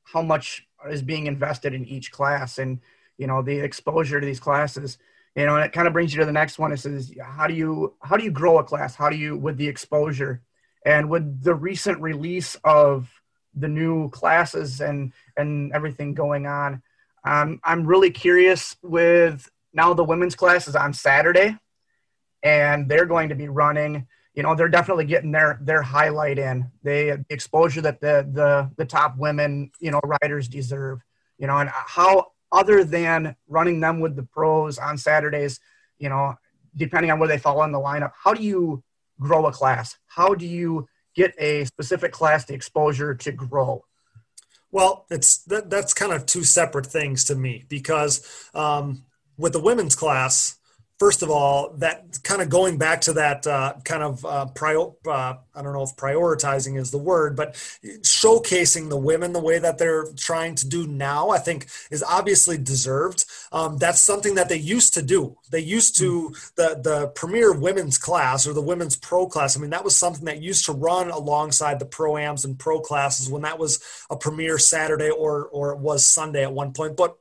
how 0.05 0.23
much 0.23 0.65
is 0.89 1.03
being 1.03 1.27
invested 1.27 1.75
in 1.75 1.85
each 1.87 2.13
class, 2.13 2.59
and 2.59 2.79
you 3.19 3.27
know, 3.27 3.43
the 3.43 3.59
exposure 3.59 4.21
to 4.21 4.27
these 4.27 4.39
classes 4.39 4.99
you 5.35 5.45
know, 5.45 5.57
and 5.57 5.65
it 5.67 5.73
kind 5.73 5.87
of 5.89 5.93
brings 5.93 6.15
you 6.15 6.21
to 6.21 6.27
the 6.27 6.33
next 6.33 6.59
one. 6.59 6.73
It 6.73 6.79
says, 6.79 7.13
how 7.23 7.49
do 7.49 7.53
you 7.55 7.95
how 8.01 8.17
do 8.17 8.23
you 8.25 8.31
grow 8.31 8.59
a 8.59 8.65
class? 8.65 8.95
How 8.95 9.11
do 9.11 9.17
you 9.17 9.37
with 9.37 9.57
the 9.57 9.67
exposure 9.69 10.41
and 10.87 11.11
with 11.11 11.43
the 11.43 11.55
recent 11.55 12.01
release 12.01 12.57
of 12.65 13.11
the 13.55 13.69
new 13.69 14.09
classes 14.11 14.81
and 14.81 15.13
and 15.37 15.73
everything 15.73 16.15
going 16.15 16.47
on? 16.47 16.81
Um, 17.27 17.61
I'm 17.65 17.87
really 17.87 18.11
curious 18.11 18.77
with 18.83 19.51
now 19.73 19.93
the 19.95 20.05
women's 20.05 20.37
class 20.37 20.69
is 20.69 20.77
on 20.77 20.93
Saturday, 20.95 21.59
and 22.43 22.89
they're 22.89 23.05
going 23.05 23.31
to 23.31 23.35
be 23.35 23.49
running. 23.49 24.07
You 24.35 24.45
know, 24.45 24.55
they're 24.55 24.69
definitely 24.69 25.07
getting 25.07 25.33
their 25.33 25.59
their 25.61 25.83
highlight 25.83 26.39
in. 26.39 26.71
They 26.85 27.11
the 27.11 27.25
exposure 27.29 27.81
that 27.81 28.01
the 28.01 28.29
the 28.33 28.71
the 28.77 28.85
top 28.85 29.17
women 29.19 29.73
you 29.81 29.91
know 29.91 30.01
riders 30.23 30.49
deserve. 30.49 31.01
you 31.39 31.47
know, 31.47 31.59
and 31.59 31.69
how 31.71 32.29
other 32.53 32.85
than 32.85 33.37
running 33.49 33.81
them 33.81 34.01
with 34.01 34.17
the 34.17 34.23
pros 34.23 34.79
on 34.79 34.97
Saturdays, 34.97 35.61
you 35.99 36.09
know, 36.09 36.35
depending 36.77 37.11
on 37.11 37.19
where 37.19 37.29
they 37.29 37.39
fall 37.39 37.63
in 37.65 37.73
the 37.73 37.79
lineup, 37.79 38.13
how 38.23 38.33
do 38.33 38.43
you 38.43 38.83
grow 39.19 39.47
a 39.47 39.53
class? 39.53 39.97
How 40.07 40.35
do 40.35 40.47
you 40.47 40.89
get 41.15 41.35
a 41.39 41.65
specific 41.65 42.13
class 42.13 42.45
the 42.45 42.55
exposure 42.55 43.15
to 43.15 43.33
grow? 43.33 43.85
Well, 44.71 45.07
it's 45.11 45.39
that, 45.45 45.71
that's 45.71 45.95
kind 45.95 46.13
of 46.13 46.27
two 46.27 46.45
separate 46.45 46.87
things 46.87 47.25
to 47.25 47.35
me 47.35 47.65
because 47.69 48.27
um, 48.55 49.05
with 49.39 49.53
the 49.53 49.61
women's 49.61 49.95
class, 49.95 50.57
first 50.99 51.23
of 51.23 51.31
all, 51.31 51.75
that 51.79 52.19
kind 52.23 52.41
of 52.41 52.49
going 52.49 52.79
back 52.79 53.03
to 53.03 53.13
that 53.13 53.47
uh, 53.47 53.75
kind 53.85 54.03
of 54.03 54.25
uh, 54.25 54.47
prior, 54.47 54.81
uh, 55.07 55.35
I 55.55 55.63
don't 55.63 55.75
know 55.75 55.83
if 55.83 55.95
prioritizing 55.97 56.79
is 56.79 56.91
the 56.91 56.99
word, 56.99 57.37
but 57.37 57.55
showcasing 58.03 58.89
the 58.89 58.97
women 58.97 59.33
the 59.33 59.41
way 59.41 59.59
that 59.59 59.79
they're 59.79 60.07
trying 60.17 60.55
to 60.57 60.69
do 60.69 60.87
now, 60.87 61.31
I 61.31 61.39
think 61.39 61.67
is 61.91 62.03
obviously 62.03 62.57
deserved. 62.57 63.27
Um, 63.53 63.77
that's 63.77 64.01
something 64.01 64.37
that 64.37 64.49
they 64.49 64.57
used 64.57 64.95
to 64.95 65.03
do. 65.03 65.37
They 65.51 65.61
used 65.61 65.97
to 65.99 66.35
the 66.57 66.81
the 66.83 67.09
premier 67.09 67.53
women's 67.53 67.99
class 67.99 68.47
or 68.47 68.53
the 68.53 68.63
women's 68.63 68.97
pro 68.97 69.27
class. 69.27 69.57
I 69.57 69.61
mean, 69.61 69.71
that 69.71 69.85
was 69.85 69.97
something 69.97 70.25
that 70.25 70.41
used 70.41 70.65
to 70.67 70.73
run 70.73 71.11
alongside 71.11 71.79
the 71.79 71.87
proams 71.87 72.45
and 72.45 72.59
pro 72.59 72.81
classes 72.81 73.29
when 73.29 73.43
that 73.43 73.59
was 73.59 73.81
a 74.11 74.17
premier 74.17 74.59
Saturday 74.59 75.11
or 75.11 75.47
or 75.47 75.73
it 75.73 75.79
was 75.79 76.07
Sunday 76.07 76.43
at 76.43 76.53
one 76.53 76.73
point. 76.73 76.97
But 76.97 77.17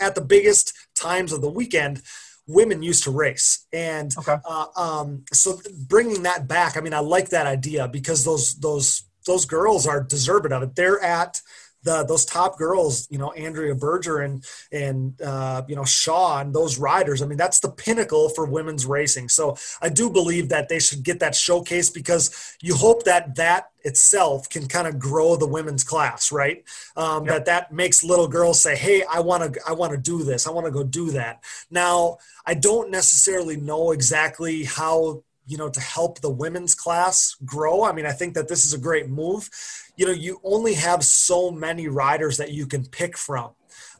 at 0.00 0.14
the 0.14 0.20
biggest 0.20 0.72
times 0.94 1.32
of 1.32 1.42
the 1.42 1.50
weekend 1.50 2.02
women 2.50 2.82
used 2.82 3.04
to 3.04 3.10
race 3.10 3.66
and 3.72 4.12
okay. 4.18 4.36
uh, 4.44 4.66
um, 4.76 5.24
so 5.32 5.60
bringing 5.88 6.24
that 6.24 6.48
back 6.48 6.76
i 6.76 6.80
mean 6.80 6.94
i 6.94 6.98
like 6.98 7.30
that 7.30 7.46
idea 7.46 7.88
because 7.88 8.24
those 8.24 8.54
those 8.60 9.04
those 9.26 9.44
girls 9.44 9.86
are 9.86 10.02
deserving 10.02 10.52
of 10.52 10.62
it 10.62 10.74
they're 10.74 11.02
at 11.02 11.40
the 11.82 12.04
those 12.04 12.24
top 12.24 12.58
girls, 12.58 13.08
you 13.10 13.18
know, 13.18 13.32
Andrea 13.32 13.74
Berger 13.74 14.20
and 14.20 14.44
and 14.72 15.20
uh, 15.22 15.62
you 15.68 15.76
know 15.76 15.84
Shaw 15.84 16.40
and 16.40 16.54
those 16.54 16.78
riders. 16.78 17.22
I 17.22 17.26
mean, 17.26 17.38
that's 17.38 17.60
the 17.60 17.70
pinnacle 17.70 18.28
for 18.28 18.46
women's 18.46 18.86
racing. 18.86 19.28
So 19.28 19.56
I 19.80 19.88
do 19.88 20.10
believe 20.10 20.48
that 20.50 20.68
they 20.68 20.78
should 20.78 21.02
get 21.02 21.20
that 21.20 21.34
showcase 21.34 21.90
because 21.90 22.56
you 22.60 22.74
hope 22.74 23.04
that 23.04 23.36
that 23.36 23.70
itself 23.82 24.48
can 24.50 24.68
kind 24.68 24.86
of 24.86 24.98
grow 24.98 25.36
the 25.36 25.46
women's 25.46 25.84
class, 25.84 26.30
right? 26.30 26.64
Um, 26.96 27.24
yep. 27.24 27.34
That 27.34 27.46
that 27.46 27.72
makes 27.72 28.04
little 28.04 28.28
girls 28.28 28.62
say, 28.62 28.76
"Hey, 28.76 29.02
I 29.10 29.20
want 29.20 29.54
to 29.54 29.60
I 29.66 29.72
want 29.72 29.92
to 29.92 29.98
do 29.98 30.22
this. 30.22 30.46
I 30.46 30.50
want 30.50 30.66
to 30.66 30.72
go 30.72 30.82
do 30.82 31.10
that." 31.12 31.42
Now, 31.70 32.18
I 32.46 32.54
don't 32.54 32.90
necessarily 32.90 33.56
know 33.56 33.92
exactly 33.92 34.64
how 34.64 35.22
you 35.46 35.56
know 35.56 35.68
to 35.68 35.80
help 35.80 36.20
the 36.20 36.30
women's 36.30 36.74
class 36.74 37.34
grow 37.44 37.82
i 37.82 37.92
mean 37.92 38.06
i 38.06 38.12
think 38.12 38.34
that 38.34 38.46
this 38.46 38.64
is 38.64 38.72
a 38.72 38.78
great 38.78 39.08
move 39.08 39.50
you 40.00 40.06
know 40.06 40.12
you 40.12 40.40
only 40.42 40.72
have 40.72 41.04
so 41.04 41.50
many 41.50 41.86
riders 41.86 42.38
that 42.38 42.52
you 42.52 42.66
can 42.66 42.86
pick 42.86 43.18
from. 43.18 43.50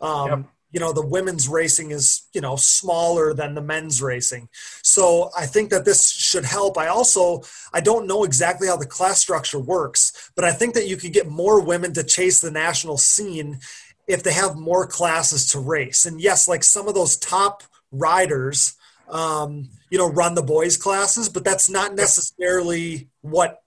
Um, 0.01 0.29
yep. 0.31 0.47
you 0.73 0.81
know 0.81 0.95
the 0.95 1.05
women's 1.07 1.47
racing 1.47 1.91
is 1.91 2.23
you 2.33 2.41
know 2.41 2.57
smaller 2.57 3.35
than 3.35 3.55
the 3.55 3.61
men's 3.61 4.01
racing. 4.01 4.49
So 4.83 5.31
i 5.37 5.45
think 5.45 5.69
that 5.71 5.85
this 5.85 6.11
should 6.11 6.47
help. 6.47 6.79
I 6.79 6.87
also 6.87 7.43
i 7.75 7.81
don't 7.81 8.07
know 8.07 8.25
exactly 8.25 8.67
how 8.67 8.79
the 8.79 8.87
class 8.87 9.21
structure 9.21 9.61
works 9.61 10.33
but 10.35 10.45
i 10.47 10.53
think 10.53 10.73
that 10.75 10.89
you 10.89 10.97
could 10.97 11.13
get 11.13 11.29
more 11.29 11.61
women 11.61 11.93
to 11.93 12.03
chase 12.03 12.41
the 12.41 12.51
national 12.51 12.97
scene 12.97 13.61
if 14.09 14.23
they 14.23 14.33
have 14.33 14.57
more 14.57 14.87
classes 14.87 15.47
to 15.49 15.61
race. 15.61 16.07
And 16.07 16.19
yes 16.19 16.49
like 16.49 16.65
some 16.65 16.89
of 16.89 16.95
those 16.95 17.19
top 17.19 17.63
riders 17.93 18.77
um, 19.11 19.69
you 19.91 19.99
know, 19.99 20.09
run 20.09 20.37
the 20.37 20.43
boys 20.43 20.77
classes, 20.77 21.29
but 21.29 21.43
that's 21.43 21.69
not 21.69 21.97
necessarily 21.97 23.09
what 23.23 23.61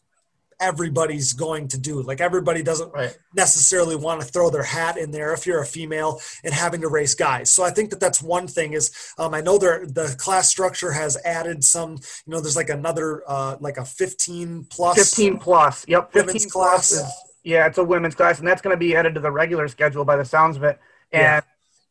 everybody's 0.63 1.33
going 1.33 1.67
to 1.67 1.77
do. 1.77 2.01
Like 2.01 2.21
everybody 2.21 2.63
doesn't 2.63 2.93
right. 2.93 3.15
necessarily 3.35 3.97
want 3.97 4.21
to 4.21 4.27
throw 4.27 4.49
their 4.49 4.63
hat 4.63 4.97
in 4.97 5.11
there 5.11 5.33
if 5.33 5.45
you're 5.45 5.61
a 5.61 5.65
female 5.65 6.21
and 6.43 6.53
having 6.53 6.81
to 6.81 6.87
race 6.87 7.13
guys. 7.13 7.51
So 7.51 7.63
I 7.63 7.69
think 7.69 7.89
that 7.89 7.99
that's 7.99 8.23
one 8.23 8.47
thing 8.47 8.71
is 8.71 9.13
um, 9.17 9.33
I 9.33 9.41
know 9.41 9.57
there 9.57 9.85
the 9.85 10.15
class 10.17 10.49
structure 10.49 10.91
has 10.93 11.17
added 11.25 11.63
some, 11.65 11.91
you 12.25 12.31
know, 12.31 12.39
there's 12.39 12.55
like 12.55 12.69
another 12.69 13.23
uh, 13.27 13.57
like 13.59 13.77
a 13.77 13.83
15 13.83 14.67
plus 14.69 14.97
15 14.97 15.37
plus. 15.37 15.85
Yep. 15.87 16.13
15 16.13 16.49
class. 16.49 16.91
Is, 16.93 17.03
yeah, 17.43 17.67
it's 17.67 17.77
a 17.77 17.83
women's 17.83 18.15
class 18.15 18.39
and 18.39 18.47
that's 18.47 18.61
going 18.61 18.73
to 18.73 18.79
be 18.79 18.95
added 18.95 19.15
to 19.15 19.19
the 19.19 19.31
regular 19.31 19.67
schedule 19.67 20.05
by 20.05 20.15
the 20.15 20.25
sounds 20.25 20.55
of 20.55 20.63
it. 20.63 20.79
And 21.11 21.21
yeah. 21.21 21.41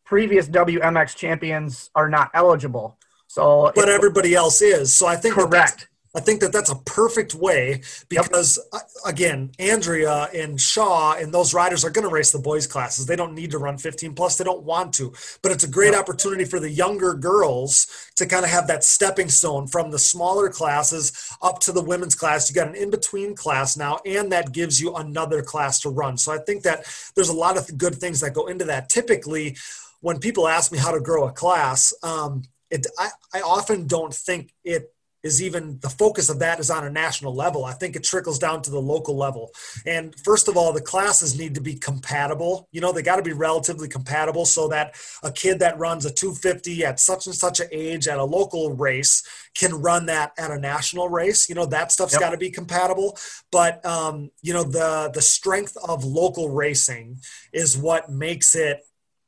previous 0.05 0.49
WMX 0.49 1.15
champions 1.15 1.90
are 1.94 2.09
not 2.09 2.31
eligible. 2.32 2.97
So, 3.27 3.70
but 3.74 3.89
everybody 3.90 4.35
else 4.35 4.62
is. 4.62 4.93
So 4.94 5.07
I 5.07 5.16
think 5.16 5.35
correct. 5.35 5.89
I 6.15 6.21
think 6.21 6.41
that 6.41 6.53
that's 6.53 6.71
a 6.71 6.77
perfect 6.77 7.35
way 7.35 7.81
because 8.09 8.59
yep. 8.73 8.83
Uh, 8.83 9.09
again, 9.09 9.51
Andrea 9.59 10.29
and 10.35 10.61
Shaw 10.61 11.15
and 11.15 11.33
those 11.33 11.55
riders 11.55 11.85
are 11.85 11.91
going 11.91 12.07
to 12.07 12.13
race 12.13 12.33
the 12.33 12.39
boys 12.39 12.67
classes. 12.67 13.07
They 13.07 13.17
don't 13.17 13.35
need 13.35 13.53
to 13.53 13.59
run 13.59 13.79
15 13.79 14.15
plus. 14.15 14.37
They 14.37 14.45
don't 14.45 14.63
want 14.63 14.93
to, 14.95 15.13
but 15.43 15.53
it's 15.53 15.65
a 15.65 15.69
great 15.69 15.93
yep. 15.93 16.03
opportunity 16.03 16.45
for 16.45 16.61
the 16.61 16.71
younger 16.71 17.15
girls 17.15 17.87
to 18.17 18.27
kind 18.27 18.45
of 18.45 18.51
have 18.51 18.67
that 18.67 18.85
stepping 18.85 19.31
stone 19.31 19.67
from 19.67 19.91
the 19.91 19.99
smaller 19.99 20.51
classes 20.51 21.35
up 21.41 21.61
to 21.61 21.73
the 21.73 21.83
women's 21.83 22.15
class. 22.15 22.49
You 22.49 22.55
got 22.55 22.69
an 22.69 22.75
in-between 22.75 23.35
class 23.35 23.77
now, 23.77 24.01
and 24.05 24.31
that 24.33 24.53
gives 24.53 24.81
you 24.81 24.95
another 24.95 25.43
class 25.43 25.81
to 25.81 25.89
run. 25.89 26.19
So 26.19 26.33
I 26.33 26.39
think 26.39 26.63
that 26.65 26.85
there's 27.15 27.31
a 27.31 27.37
lot 27.37 27.57
of 27.57 27.79
good 27.79 27.95
things 27.95 28.21
that 28.21 28.35
go 28.35 28.47
into 28.47 28.67
that. 28.67 28.91
Typically, 28.91 29.57
when 30.01 30.19
people 30.19 30.47
ask 30.47 30.73
me 30.73 30.79
how 30.79 30.93
to 30.93 31.01
grow 31.01 31.27
a 31.27 31.33
class, 31.33 31.95
um, 32.03 32.43
it, 32.71 32.87
I, 32.99 33.09
I 33.35 33.41
often 33.41 33.87
don't 33.87 34.13
think 34.13 34.53
it 34.65 34.91
is 35.23 35.43
even 35.43 35.78
the 35.81 35.89
focus 35.89 36.28
of 36.28 36.39
that 36.40 36.59
is 36.59 36.70
on 36.70 36.85
a 36.85 36.90
national 36.90 37.35
level. 37.35 37.65
I 37.65 37.73
think 37.73 37.97
it 37.97 38.05
trickles 38.05 38.39
down 38.39 38.62
to 38.62 38.70
the 38.70 38.81
local 38.81 39.16
level. 39.16 39.51
And 39.86 40.15
first 40.24 40.49
of 40.49 40.57
all, 40.57 40.73
the 40.73 40.81
classes 40.81 41.39
need 41.39 41.55
to 41.55 41.61
be 41.61 41.74
compatible. 41.74 42.69
You 42.73 42.81
know, 42.81 42.93
they 42.93 43.03
got 43.03 43.16
to 43.16 43.23
be 43.23 43.32
relatively 43.32 43.89
compatible 43.89 44.44
so 44.44 44.69
that 44.69 44.97
a 45.23 45.31
kid 45.31 45.61
that 45.61 45.78
runs 45.78 46.05
a 46.05 46.11
250 46.11 46.85
at 46.85 46.99
such 46.99 47.27
and 47.27 47.35
such 47.35 47.61
an 47.61 47.69
age 47.70 48.09
at 48.09 48.19
a 48.19 48.24
local 48.24 48.73
race 48.73 49.23
can 49.55 49.74
run 49.74 50.07
that 50.07 50.32
at 50.39 50.51
a 50.51 50.59
national 50.59 51.09
race. 51.09 51.49
You 51.49 51.55
know, 51.55 51.66
that 51.66 51.93
stuff's 51.93 52.15
yep. 52.15 52.20
got 52.20 52.31
to 52.31 52.39
be 52.39 52.51
compatible. 52.51 53.16
But 53.51 53.85
um, 53.86 54.31
you 54.43 54.53
know, 54.53 54.65
the 54.65 55.11
the 55.12 55.23
strength 55.23 55.77
of 55.86 56.05
local 56.05 56.49
racing 56.49 57.19
is 57.53 57.77
what 57.77 58.11
makes 58.11 58.55
it 58.55 58.81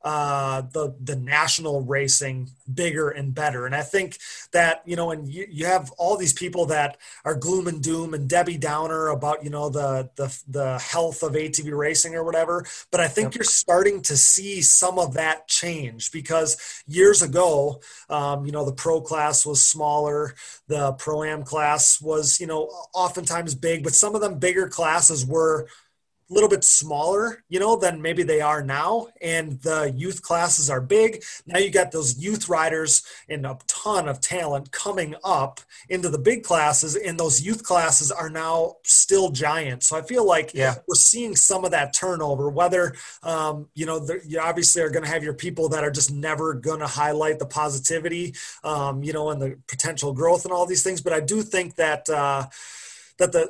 uh, 0.04 0.60
the 0.60 0.94
the 1.02 1.16
national 1.16 1.80
racing 1.80 2.50
bigger 2.72 3.08
and 3.08 3.34
better. 3.34 3.64
And 3.64 3.74
I 3.74 3.80
think 3.80 4.18
that 4.52 4.82
you 4.84 4.96
know, 4.96 5.10
and 5.10 5.26
you, 5.26 5.46
you 5.50 5.64
have 5.64 5.90
all 5.96 6.18
these 6.18 6.34
people 6.34 6.66
that 6.66 6.98
are 7.24 7.34
gloom 7.34 7.66
and 7.66 7.82
doom 7.82 8.12
and 8.12 8.28
Debbie 8.28 8.58
Downer 8.58 9.08
about 9.08 9.42
you 9.42 9.48
know 9.48 9.70
the 9.70 10.10
the 10.16 10.38
the 10.46 10.78
health 10.78 11.22
of 11.22 11.32
ATV 11.32 11.76
racing 11.76 12.14
or 12.14 12.22
whatever. 12.22 12.66
But 12.90 13.00
I 13.00 13.08
think 13.08 13.28
yep. 13.28 13.36
you're 13.36 13.44
starting 13.44 14.02
to 14.02 14.16
see 14.16 14.60
some 14.60 14.98
of 14.98 15.14
that 15.14 15.48
change 15.48 16.12
because 16.12 16.82
years 16.86 17.22
ago, 17.22 17.80
um, 18.10 18.44
you 18.44 18.52
know, 18.52 18.66
the 18.66 18.72
pro 18.72 19.00
class 19.00 19.46
was 19.46 19.66
smaller, 19.66 20.34
the 20.68 20.92
pro 20.92 21.22
am 21.24 21.44
class 21.44 21.98
was 22.02 22.38
you 22.40 22.46
know 22.46 22.68
oftentimes 22.92 23.54
big, 23.54 23.82
but 23.82 23.94
some 23.94 24.14
of 24.14 24.20
them 24.20 24.38
bigger 24.38 24.68
classes 24.68 25.24
were 25.24 25.66
little 26.30 26.48
bit 26.48 26.64
smaller, 26.64 27.42
you 27.48 27.60
know, 27.60 27.76
than 27.76 28.00
maybe 28.00 28.22
they 28.22 28.40
are 28.40 28.62
now. 28.62 29.08
And 29.20 29.60
the 29.62 29.92
youth 29.94 30.22
classes 30.22 30.70
are 30.70 30.80
big. 30.80 31.22
Now 31.46 31.58
you 31.58 31.70
got 31.70 31.92
those 31.92 32.18
youth 32.18 32.48
riders 32.48 33.02
and 33.28 33.44
a 33.44 33.58
ton 33.66 34.08
of 34.08 34.20
talent 34.20 34.72
coming 34.72 35.14
up 35.22 35.60
into 35.88 36.08
the 36.08 36.18
big 36.18 36.42
classes, 36.42 36.96
and 36.96 37.18
those 37.18 37.42
youth 37.42 37.62
classes 37.62 38.10
are 38.10 38.30
now 38.30 38.76
still 38.84 39.30
giant. 39.30 39.82
So 39.82 39.96
I 39.96 40.02
feel 40.02 40.26
like 40.26 40.52
yeah. 40.54 40.76
we're 40.88 40.94
seeing 40.94 41.36
some 41.36 41.64
of 41.64 41.70
that 41.72 41.92
turnover. 41.92 42.48
Whether 42.48 42.94
um, 43.22 43.68
you 43.74 43.86
know, 43.86 44.06
you 44.26 44.40
obviously 44.40 44.82
are 44.82 44.90
going 44.90 45.04
to 45.04 45.10
have 45.10 45.22
your 45.22 45.34
people 45.34 45.68
that 45.70 45.84
are 45.84 45.90
just 45.90 46.10
never 46.10 46.54
going 46.54 46.80
to 46.80 46.86
highlight 46.86 47.38
the 47.38 47.46
positivity, 47.46 48.34
um, 48.62 49.02
you 49.02 49.12
know, 49.12 49.30
and 49.30 49.40
the 49.40 49.58
potential 49.68 50.12
growth 50.12 50.44
and 50.44 50.52
all 50.52 50.66
these 50.66 50.82
things. 50.82 51.00
But 51.00 51.12
I 51.12 51.20
do 51.20 51.42
think 51.42 51.76
that. 51.76 52.08
Uh, 52.08 52.46
that 53.18 53.32
the 53.32 53.48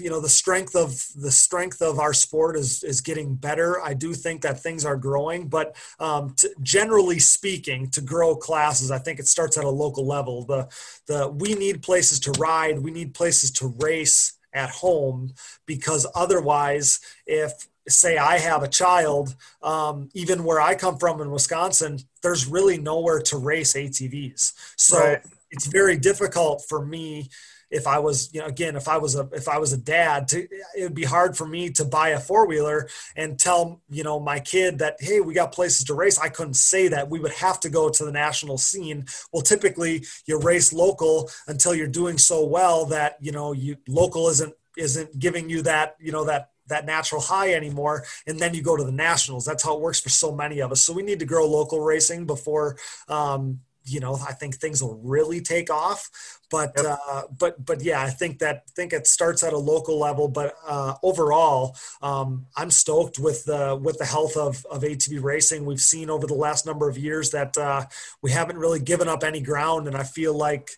you 0.00 0.10
know 0.10 0.20
the 0.20 0.28
strength 0.28 0.74
of 0.74 1.06
the 1.16 1.30
strength 1.30 1.80
of 1.80 1.98
our 1.98 2.12
sport 2.12 2.56
is 2.56 2.82
is 2.82 3.00
getting 3.00 3.34
better. 3.34 3.80
I 3.80 3.94
do 3.94 4.14
think 4.14 4.42
that 4.42 4.60
things 4.60 4.84
are 4.84 4.96
growing, 4.96 5.48
but 5.48 5.76
um, 6.00 6.34
to, 6.38 6.50
generally 6.62 7.18
speaking, 7.18 7.88
to 7.90 8.00
grow 8.00 8.34
classes, 8.36 8.90
I 8.90 8.98
think 8.98 9.18
it 9.20 9.28
starts 9.28 9.56
at 9.56 9.64
a 9.64 9.70
local 9.70 10.06
level. 10.06 10.44
The 10.44 10.68
the 11.06 11.28
we 11.28 11.54
need 11.54 11.82
places 11.82 12.20
to 12.20 12.32
ride, 12.32 12.78
we 12.78 12.90
need 12.90 13.14
places 13.14 13.50
to 13.52 13.74
race 13.78 14.32
at 14.52 14.70
home 14.70 15.32
because 15.66 16.06
otherwise, 16.14 17.00
if 17.26 17.52
say 17.88 18.16
I 18.16 18.38
have 18.38 18.64
a 18.64 18.68
child, 18.68 19.36
um, 19.62 20.08
even 20.14 20.42
where 20.42 20.60
I 20.60 20.74
come 20.74 20.98
from 20.98 21.20
in 21.20 21.30
Wisconsin, 21.30 22.00
there's 22.22 22.46
really 22.46 22.78
nowhere 22.78 23.20
to 23.22 23.36
race 23.36 23.74
ATVs. 23.74 24.52
So 24.76 24.98
right. 24.98 25.22
it's 25.50 25.66
very 25.66 25.96
difficult 25.96 26.64
for 26.68 26.84
me 26.84 27.28
if 27.70 27.86
I 27.86 27.98
was, 27.98 28.32
you 28.32 28.40
know, 28.40 28.46
again, 28.46 28.76
if 28.76 28.88
I 28.88 28.98
was 28.98 29.16
a 29.16 29.28
if 29.32 29.48
I 29.48 29.58
was 29.58 29.72
a 29.72 29.76
dad, 29.76 30.28
to 30.28 30.46
it 30.76 30.82
would 30.82 30.94
be 30.94 31.04
hard 31.04 31.36
for 31.36 31.46
me 31.46 31.70
to 31.70 31.84
buy 31.84 32.10
a 32.10 32.20
four 32.20 32.46
wheeler 32.46 32.88
and 33.16 33.38
tell 33.38 33.80
you 33.90 34.04
know 34.04 34.20
my 34.20 34.38
kid 34.40 34.78
that 34.78 34.96
hey, 35.00 35.20
we 35.20 35.34
got 35.34 35.52
places 35.52 35.84
to 35.84 35.94
race. 35.94 36.18
I 36.18 36.28
couldn't 36.28 36.54
say 36.54 36.88
that. 36.88 37.10
We 37.10 37.20
would 37.20 37.32
have 37.32 37.60
to 37.60 37.70
go 37.70 37.88
to 37.88 38.04
the 38.04 38.12
national 38.12 38.58
scene. 38.58 39.06
Well, 39.32 39.42
typically 39.42 40.04
you 40.26 40.38
race 40.38 40.72
local 40.72 41.30
until 41.48 41.74
you're 41.74 41.86
doing 41.86 42.18
so 42.18 42.44
well 42.44 42.86
that 42.86 43.16
you 43.20 43.32
know 43.32 43.52
you 43.52 43.76
local 43.88 44.28
isn't 44.28 44.54
isn't 44.76 45.18
giving 45.18 45.50
you 45.50 45.62
that 45.62 45.96
you 45.98 46.12
know 46.12 46.24
that 46.24 46.50
that 46.68 46.84
natural 46.84 47.20
high 47.20 47.54
anymore 47.54 48.04
and 48.26 48.38
then 48.38 48.52
you 48.52 48.62
go 48.62 48.76
to 48.76 48.84
the 48.84 48.92
nationals 48.92 49.44
that's 49.44 49.62
how 49.62 49.74
it 49.74 49.80
works 49.80 50.00
for 50.00 50.08
so 50.08 50.32
many 50.32 50.60
of 50.60 50.72
us 50.72 50.80
so 50.80 50.92
we 50.92 51.02
need 51.02 51.20
to 51.20 51.24
grow 51.24 51.46
local 51.46 51.80
racing 51.80 52.26
before 52.26 52.76
um, 53.08 53.60
you 53.86 54.00
know 54.00 54.18
i 54.26 54.32
think 54.32 54.56
things 54.56 54.82
will 54.82 54.98
really 55.02 55.40
take 55.40 55.70
off 55.70 56.10
but 56.50 56.72
yep. 56.76 56.98
uh, 57.08 57.22
but 57.38 57.64
but 57.64 57.82
yeah 57.82 58.02
i 58.02 58.10
think 58.10 58.38
that 58.38 58.68
think 58.70 58.92
it 58.92 59.06
starts 59.06 59.42
at 59.42 59.52
a 59.52 59.58
local 59.58 59.98
level 59.98 60.28
but 60.28 60.54
uh, 60.66 60.94
overall 61.02 61.76
um, 62.02 62.46
i'm 62.56 62.70
stoked 62.70 63.18
with 63.18 63.44
the 63.44 63.78
with 63.82 63.98
the 63.98 64.04
health 64.04 64.36
of, 64.36 64.64
of 64.66 64.82
atv 64.82 65.22
racing 65.22 65.64
we've 65.64 65.80
seen 65.80 66.10
over 66.10 66.26
the 66.26 66.34
last 66.34 66.66
number 66.66 66.88
of 66.88 66.98
years 66.98 67.30
that 67.30 67.56
uh, 67.56 67.84
we 68.22 68.30
haven't 68.30 68.58
really 68.58 68.80
given 68.80 69.08
up 69.08 69.22
any 69.22 69.40
ground 69.40 69.86
and 69.86 69.96
i 69.96 70.02
feel 70.02 70.36
like 70.36 70.70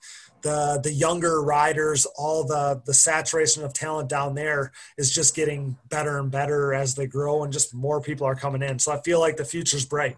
the 0.43 0.81
the 0.83 0.93
younger 0.93 1.43
riders, 1.43 2.07
all 2.17 2.45
the 2.45 2.81
the 2.85 2.95
saturation 2.95 3.65
of 3.65 3.73
talent 3.73 4.09
down 4.09 4.35
there 4.35 4.73
is 4.97 5.13
just 5.13 5.35
getting 5.35 5.77
better 5.89 6.19
and 6.19 6.31
better 6.31 6.73
as 6.75 6.95
they 6.95 7.07
grow, 7.07 7.43
and 7.43 7.53
just 7.53 7.75
more 7.75 8.01
people 8.01 8.27
are 8.27 8.35
coming 8.35 8.63
in. 8.63 8.79
So 8.79 8.93
I 8.93 9.01
feel 9.03 9.21
like 9.21 9.37
the 9.37 9.45
future's 9.45 9.85
bright. 9.85 10.17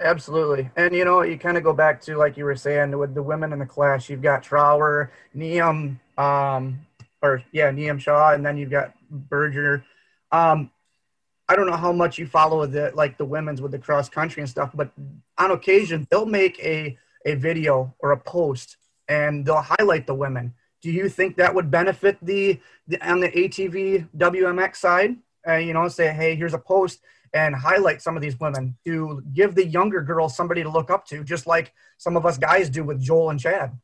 Absolutely, 0.00 0.70
and 0.76 0.94
you 0.94 1.04
know, 1.04 1.20
you 1.22 1.38
kind 1.38 1.58
of 1.58 1.62
go 1.62 1.74
back 1.74 2.00
to 2.02 2.16
like 2.16 2.36
you 2.38 2.44
were 2.44 2.56
saying 2.56 2.96
with 2.96 3.14
the 3.14 3.22
women 3.22 3.52
in 3.52 3.58
the 3.58 3.66
class. 3.66 4.08
You've 4.08 4.22
got 4.22 4.42
Trower, 4.42 5.12
Neum, 5.36 5.98
um, 6.16 6.86
or 7.20 7.42
yeah, 7.52 7.70
Neum 7.70 8.00
Shaw, 8.00 8.32
and 8.32 8.44
then 8.44 8.56
you've 8.56 8.70
got 8.70 8.94
Berger. 9.10 9.84
Um, 10.32 10.70
I 11.50 11.56
don't 11.56 11.66
know 11.66 11.76
how 11.76 11.92
much 11.92 12.16
you 12.16 12.26
follow 12.26 12.64
the 12.64 12.92
like 12.94 13.18
the 13.18 13.26
women's 13.26 13.60
with 13.60 13.72
the 13.72 13.78
cross 13.78 14.08
country 14.08 14.40
and 14.40 14.48
stuff, 14.48 14.70
but 14.74 14.90
on 15.36 15.50
occasion 15.50 16.06
they'll 16.10 16.24
make 16.24 16.58
a 16.60 16.96
a 17.26 17.34
video 17.34 17.94
or 17.98 18.12
a 18.12 18.16
post 18.16 18.78
and 19.08 19.44
they'll 19.44 19.60
highlight 19.60 20.06
the 20.06 20.14
women. 20.14 20.54
Do 20.80 20.90
you 20.90 21.10
think 21.10 21.36
that 21.36 21.54
would 21.54 21.70
benefit 21.70 22.16
the, 22.22 22.58
the 22.88 23.06
on 23.06 23.20
the 23.20 23.28
ATV 23.28 24.08
WMX 24.16 24.76
side? 24.76 25.16
Uh, 25.46 25.56
you 25.56 25.74
know, 25.74 25.88
say, 25.88 26.12
hey, 26.12 26.36
here's 26.36 26.54
a 26.54 26.58
post 26.58 27.00
and 27.32 27.54
highlight 27.54 28.02
some 28.02 28.16
of 28.16 28.22
these 28.22 28.38
women 28.40 28.76
to 28.84 29.22
give 29.32 29.54
the 29.54 29.66
younger 29.66 30.02
girls 30.02 30.36
somebody 30.36 30.62
to 30.62 30.68
look 30.68 30.90
up 30.90 31.06
to, 31.06 31.22
just 31.24 31.46
like 31.46 31.72
some 31.98 32.16
of 32.16 32.26
us 32.26 32.38
guys 32.38 32.68
do 32.70 32.82
with 32.82 33.00
Joel 33.00 33.30
and 33.30 33.40
Chad. 33.40 33.78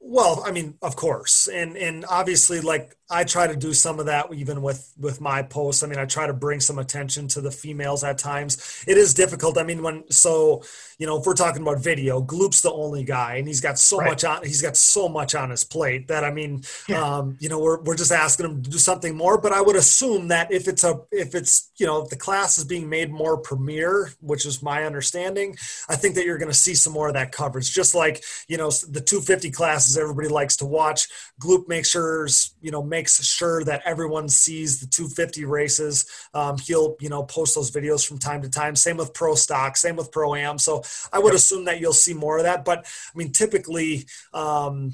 Well, 0.00 0.42
I 0.44 0.50
mean, 0.50 0.74
of 0.82 0.96
course, 0.96 1.46
and 1.46 1.76
and 1.76 2.04
obviously, 2.08 2.60
like 2.60 2.96
I 3.12 3.24
try 3.24 3.46
to 3.46 3.54
do 3.54 3.74
some 3.74 4.00
of 4.00 4.06
that 4.06 4.32
even 4.32 4.62
with 4.62 4.92
with 4.98 5.20
my 5.20 5.42
posts. 5.42 5.82
I 5.82 5.86
mean, 5.86 5.98
I 5.98 6.06
try 6.06 6.26
to 6.26 6.32
bring 6.32 6.60
some 6.60 6.78
attention 6.78 7.28
to 7.28 7.42
the 7.42 7.50
females 7.50 8.02
at 8.02 8.16
times. 8.16 8.84
It 8.88 8.96
is 8.96 9.12
difficult. 9.12 9.58
I 9.58 9.62
mean, 9.64 9.82
when 9.82 10.10
so 10.10 10.62
you 10.98 11.06
know, 11.06 11.18
if 11.18 11.26
we're 11.26 11.34
talking 11.34 11.62
about 11.62 11.80
video, 11.80 12.22
Gloop's 12.22 12.62
the 12.62 12.72
only 12.72 13.02
guy, 13.04 13.34
and 13.34 13.48
he's 13.48 13.60
got 13.60 13.78
so 13.78 13.98
right. 13.98 14.10
much 14.10 14.24
on. 14.24 14.44
He's 14.44 14.62
got 14.62 14.76
so 14.76 15.08
much 15.08 15.34
on 15.34 15.50
his 15.50 15.64
plate 15.64 16.08
that 16.08 16.24
I 16.24 16.30
mean, 16.30 16.62
yeah. 16.88 17.02
um, 17.02 17.36
you 17.40 17.48
know, 17.48 17.58
we're 17.58 17.82
we're 17.82 17.96
just 17.96 18.12
asking 18.12 18.46
him 18.46 18.62
to 18.62 18.70
do 18.70 18.78
something 18.78 19.16
more. 19.16 19.36
But 19.36 19.52
I 19.52 19.60
would 19.60 19.76
assume 19.76 20.28
that 20.28 20.52
if 20.52 20.68
it's 20.68 20.84
a 20.84 21.00
if 21.10 21.34
it's 21.34 21.70
you 21.76 21.86
know 21.86 22.02
if 22.02 22.08
the 22.08 22.16
class 22.16 22.56
is 22.56 22.64
being 22.64 22.88
made 22.88 23.10
more 23.10 23.36
premier, 23.36 24.12
which 24.20 24.46
is 24.46 24.62
my 24.62 24.84
understanding, 24.84 25.56
I 25.88 25.96
think 25.96 26.14
that 26.14 26.24
you're 26.24 26.38
going 26.38 26.52
to 26.52 26.56
see 26.56 26.74
some 26.74 26.92
more 26.92 27.08
of 27.08 27.14
that 27.14 27.32
coverage. 27.32 27.72
Just 27.72 27.94
like 27.94 28.24
you 28.48 28.56
know, 28.56 28.70
the 28.70 29.00
250 29.00 29.50
classes 29.50 29.98
everybody 29.98 30.28
likes 30.28 30.56
to 30.58 30.66
watch. 30.66 31.08
Gloop 31.42 31.68
makes 31.68 31.90
sure 31.90 32.28
you 32.60 32.70
know 32.70 32.82
makes 33.02 33.24
sure 33.24 33.64
that 33.64 33.82
everyone 33.84 34.28
sees 34.28 34.78
the 34.78 34.86
250 34.86 35.44
races. 35.44 36.06
Um, 36.34 36.56
he'll 36.58 36.96
you 37.00 37.08
know 37.08 37.24
post 37.24 37.56
those 37.56 37.72
videos 37.72 38.06
from 38.06 38.18
time 38.18 38.42
to 38.42 38.48
time. 38.48 38.76
Same 38.76 38.96
with 38.96 39.12
pro 39.12 39.34
stock. 39.34 39.76
Same 39.76 39.96
with 39.96 40.12
pro 40.12 40.36
am. 40.36 40.56
So 40.58 40.82
I 41.12 41.18
would 41.18 41.34
assume 41.34 41.64
that 41.64 41.80
you'll 41.80 41.92
see 41.92 42.14
more 42.14 42.38
of 42.38 42.44
that. 42.44 42.64
But 42.64 42.86
I 42.86 43.18
mean, 43.18 43.32
typically. 43.32 44.06
Um, 44.32 44.92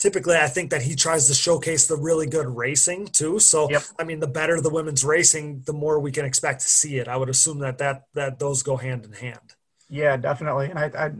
typically 0.00 0.34
I 0.34 0.48
think 0.48 0.70
that 0.70 0.80
he 0.80 0.94
tries 0.94 1.28
to 1.28 1.34
showcase 1.34 1.86
the 1.86 1.94
really 1.94 2.26
good 2.26 2.46
racing 2.46 3.08
too. 3.08 3.38
So 3.38 3.70
yep. 3.70 3.82
I 3.98 4.04
mean, 4.04 4.18
the 4.18 4.26
better 4.26 4.58
the 4.60 4.70
women's 4.70 5.04
racing, 5.04 5.62
the 5.66 5.74
more 5.74 6.00
we 6.00 6.10
can 6.10 6.24
expect 6.24 6.62
to 6.62 6.68
see 6.68 6.96
it. 6.96 7.06
I 7.06 7.18
would 7.18 7.28
assume 7.28 7.58
that 7.58 7.76
that 7.78 8.04
that 8.14 8.38
those 8.38 8.62
go 8.62 8.76
hand 8.76 9.04
in 9.04 9.12
hand. 9.12 9.54
Yeah, 9.90 10.16
definitely. 10.16 10.70
And 10.70 10.78
I, 10.78 11.10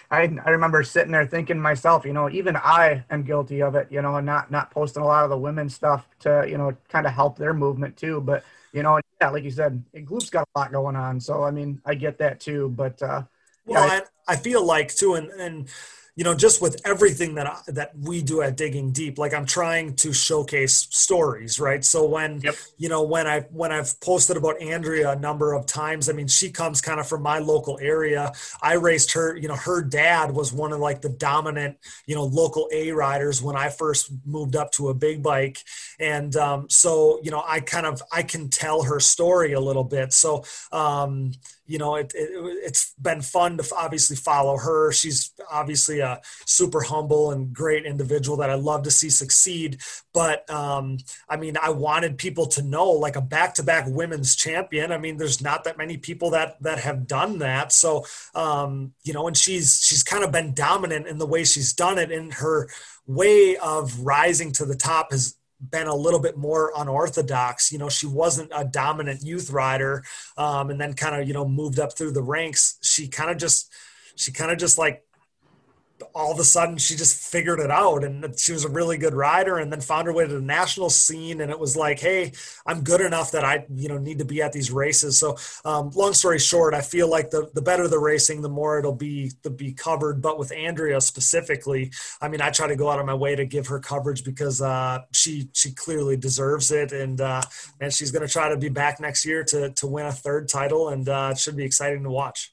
I, 0.10 0.36
I, 0.44 0.50
remember 0.50 0.82
sitting 0.82 1.12
there 1.12 1.26
thinking 1.26 1.60
myself, 1.60 2.06
you 2.06 2.14
know, 2.14 2.30
even 2.30 2.56
I 2.56 3.04
am 3.10 3.22
guilty 3.22 3.60
of 3.60 3.74
it, 3.74 3.88
you 3.90 4.00
know, 4.00 4.16
and 4.16 4.24
not, 4.24 4.50
not 4.50 4.70
posting 4.70 5.02
a 5.02 5.06
lot 5.06 5.24
of 5.24 5.30
the 5.30 5.36
women's 5.36 5.74
stuff 5.74 6.08
to, 6.20 6.46
you 6.48 6.56
know, 6.56 6.74
kind 6.88 7.06
of 7.06 7.12
help 7.12 7.36
their 7.36 7.52
movement 7.52 7.98
too. 7.98 8.22
But, 8.22 8.42
you 8.72 8.82
know, 8.82 8.98
yeah, 9.20 9.28
like 9.28 9.44
you 9.44 9.50
said, 9.50 9.84
Gloop's 9.94 10.30
got 10.30 10.48
a 10.54 10.58
lot 10.58 10.72
going 10.72 10.96
on. 10.96 11.20
So, 11.20 11.44
I 11.44 11.50
mean, 11.50 11.82
I 11.84 11.94
get 11.94 12.18
that 12.18 12.40
too, 12.40 12.70
but, 12.70 13.02
uh, 13.02 13.24
well, 13.66 13.86
yeah, 13.86 14.00
I, 14.26 14.32
I 14.32 14.36
feel 14.36 14.64
like 14.64 14.94
too, 14.94 15.14
and, 15.14 15.30
and, 15.30 15.68
you 16.16 16.22
know 16.22 16.34
just 16.34 16.62
with 16.62 16.80
everything 16.84 17.34
that 17.34 17.46
I, 17.46 17.60
that 17.68 17.92
we 17.98 18.22
do 18.22 18.42
at 18.42 18.56
digging 18.56 18.92
deep 18.92 19.18
like 19.18 19.34
i'm 19.34 19.46
trying 19.46 19.96
to 19.96 20.12
showcase 20.12 20.86
stories 20.90 21.58
right? 21.58 21.84
So 21.84 22.04
when 22.04 22.40
yep. 22.40 22.54
you 22.76 22.88
know 22.88 23.02
when 23.02 23.26
i 23.26 23.40
when 23.50 23.72
i've 23.72 23.98
posted 24.00 24.36
about 24.36 24.60
andrea 24.60 25.10
a 25.10 25.16
number 25.16 25.52
of 25.52 25.66
times 25.66 26.08
i 26.08 26.12
mean 26.12 26.28
she 26.28 26.50
comes 26.50 26.80
kind 26.80 27.00
of 27.00 27.08
from 27.08 27.22
my 27.22 27.38
local 27.38 27.78
area. 27.80 28.32
I 28.62 28.74
raised 28.74 29.12
her 29.12 29.36
you 29.36 29.48
know 29.48 29.56
her 29.56 29.82
dad 29.82 30.30
was 30.30 30.52
one 30.52 30.72
of 30.72 30.80
like 30.80 31.00
the 31.00 31.08
dominant 31.08 31.78
you 32.06 32.14
know 32.14 32.24
local 32.24 32.68
a 32.72 32.92
riders 32.92 33.42
when 33.42 33.56
i 33.56 33.68
first 33.68 34.10
moved 34.24 34.56
up 34.56 34.70
to 34.72 34.88
a 34.88 34.94
big 34.94 35.22
bike. 35.22 35.58
And 35.98 36.34
um, 36.36 36.68
so 36.70 37.20
you 37.22 37.30
know 37.30 37.42
i 37.46 37.60
kind 37.60 37.86
of 37.86 38.02
i 38.12 38.22
can 38.22 38.50
tell 38.50 38.82
her 38.82 39.00
story 39.00 39.52
a 39.52 39.60
little 39.60 39.84
bit. 39.84 40.12
So 40.12 40.44
um, 40.72 41.32
you 41.66 41.78
know, 41.78 41.96
it, 41.96 42.12
it, 42.14 42.62
has 42.64 42.92
been 43.00 43.22
fun 43.22 43.56
to 43.56 43.74
obviously 43.76 44.16
follow 44.16 44.56
her. 44.56 44.92
She's 44.92 45.32
obviously 45.50 46.00
a 46.00 46.20
super 46.46 46.82
humble 46.82 47.30
and 47.30 47.52
great 47.52 47.86
individual 47.86 48.36
that 48.38 48.50
I 48.50 48.54
love 48.54 48.82
to 48.84 48.90
see 48.90 49.10
succeed. 49.10 49.80
But 50.12 50.48
um, 50.50 50.98
I 51.28 51.36
mean, 51.36 51.56
I 51.60 51.70
wanted 51.70 52.18
people 52.18 52.46
to 52.46 52.62
know, 52.62 52.90
like 52.90 53.16
a 53.16 53.22
back-to-back 53.22 53.86
women's 53.88 54.36
champion. 54.36 54.92
I 54.92 54.98
mean, 54.98 55.16
there's 55.16 55.40
not 55.40 55.64
that 55.64 55.78
many 55.78 55.96
people 55.96 56.30
that 56.30 56.62
that 56.62 56.78
have 56.78 57.06
done 57.06 57.38
that. 57.38 57.72
So, 57.72 58.04
um, 58.34 58.92
you 59.02 59.12
know, 59.12 59.26
and 59.26 59.36
she's 59.36 59.80
she's 59.82 60.02
kind 60.02 60.24
of 60.24 60.32
been 60.32 60.54
dominant 60.54 61.06
in 61.06 61.18
the 61.18 61.26
way 61.26 61.44
she's 61.44 61.72
done 61.72 61.98
it 61.98 62.10
in 62.10 62.30
her 62.32 62.68
way 63.06 63.56
of 63.56 64.00
rising 64.00 64.52
to 64.52 64.64
the 64.64 64.76
top 64.76 65.12
has 65.12 65.36
been 65.70 65.86
a 65.86 65.94
little 65.94 66.20
bit 66.20 66.36
more 66.36 66.72
unorthodox. 66.76 67.72
You 67.72 67.78
know, 67.78 67.88
she 67.88 68.06
wasn't 68.06 68.50
a 68.54 68.64
dominant 68.64 69.22
youth 69.22 69.50
rider, 69.50 70.04
um, 70.36 70.70
and 70.70 70.80
then 70.80 70.94
kind 70.94 71.20
of 71.20 71.26
you 71.26 71.34
know 71.34 71.46
moved 71.46 71.78
up 71.78 71.96
through 71.96 72.12
the 72.12 72.22
ranks. 72.22 72.78
She 72.82 73.08
kind 73.08 73.30
of 73.30 73.38
just 73.38 73.72
she 74.16 74.32
kind 74.32 74.50
of 74.50 74.58
just 74.58 74.78
like 74.78 75.03
all 76.14 76.30
of 76.30 76.38
a 76.38 76.44
sudden 76.44 76.78
she 76.78 76.94
just 76.94 77.16
figured 77.30 77.58
it 77.58 77.70
out 77.70 78.04
and 78.04 78.38
she 78.38 78.52
was 78.52 78.64
a 78.64 78.68
really 78.68 78.96
good 78.96 79.14
rider 79.14 79.58
and 79.58 79.72
then 79.72 79.80
found 79.80 80.06
her 80.06 80.12
way 80.12 80.24
to 80.26 80.34
the 80.34 80.40
national 80.40 80.88
scene 80.88 81.40
and 81.40 81.50
it 81.50 81.58
was 81.58 81.76
like 81.76 81.98
hey 81.98 82.30
i'm 82.66 82.82
good 82.82 83.00
enough 83.00 83.32
that 83.32 83.44
i 83.44 83.64
you 83.74 83.88
know 83.88 83.98
need 83.98 84.18
to 84.18 84.24
be 84.24 84.40
at 84.40 84.52
these 84.52 84.70
races. 84.70 85.18
So 85.18 85.36
um, 85.64 85.90
long 85.90 86.12
story 86.12 86.38
short 86.38 86.72
i 86.72 86.80
feel 86.80 87.08
like 87.08 87.30
the, 87.30 87.50
the 87.54 87.62
better 87.62 87.88
the 87.88 87.98
racing 87.98 88.42
the 88.42 88.48
more 88.48 88.78
it'll 88.78 88.94
be 88.94 89.32
to 89.42 89.50
be 89.50 89.72
covered. 89.72 90.22
But 90.22 90.38
with 90.38 90.52
andrea 90.52 91.00
specifically 91.00 91.90
i 92.20 92.28
mean 92.28 92.40
i 92.40 92.50
try 92.50 92.68
to 92.68 92.76
go 92.76 92.88
out 92.90 93.00
of 93.00 93.06
my 93.06 93.14
way 93.14 93.34
to 93.34 93.44
give 93.44 93.66
her 93.66 93.80
coverage 93.80 94.24
because 94.24 94.62
uh, 94.62 95.00
she 95.12 95.48
she 95.52 95.72
clearly 95.72 96.16
deserves 96.16 96.70
it. 96.70 96.92
And 96.92 97.20
uh, 97.20 97.42
and 97.80 97.92
she's 97.92 98.10
going 98.10 98.26
to 98.26 98.32
try 98.32 98.48
to 98.48 98.56
be 98.56 98.68
back 98.68 99.00
next 99.00 99.24
year 99.24 99.42
to 99.44 99.70
to 99.70 99.86
win 99.86 100.06
a 100.06 100.12
third 100.12 100.48
title 100.48 100.90
and 100.90 101.08
uh, 101.08 101.30
it 101.32 101.38
should 101.38 101.56
be 101.56 101.64
exciting 101.64 102.04
to 102.04 102.10
watch. 102.10 102.52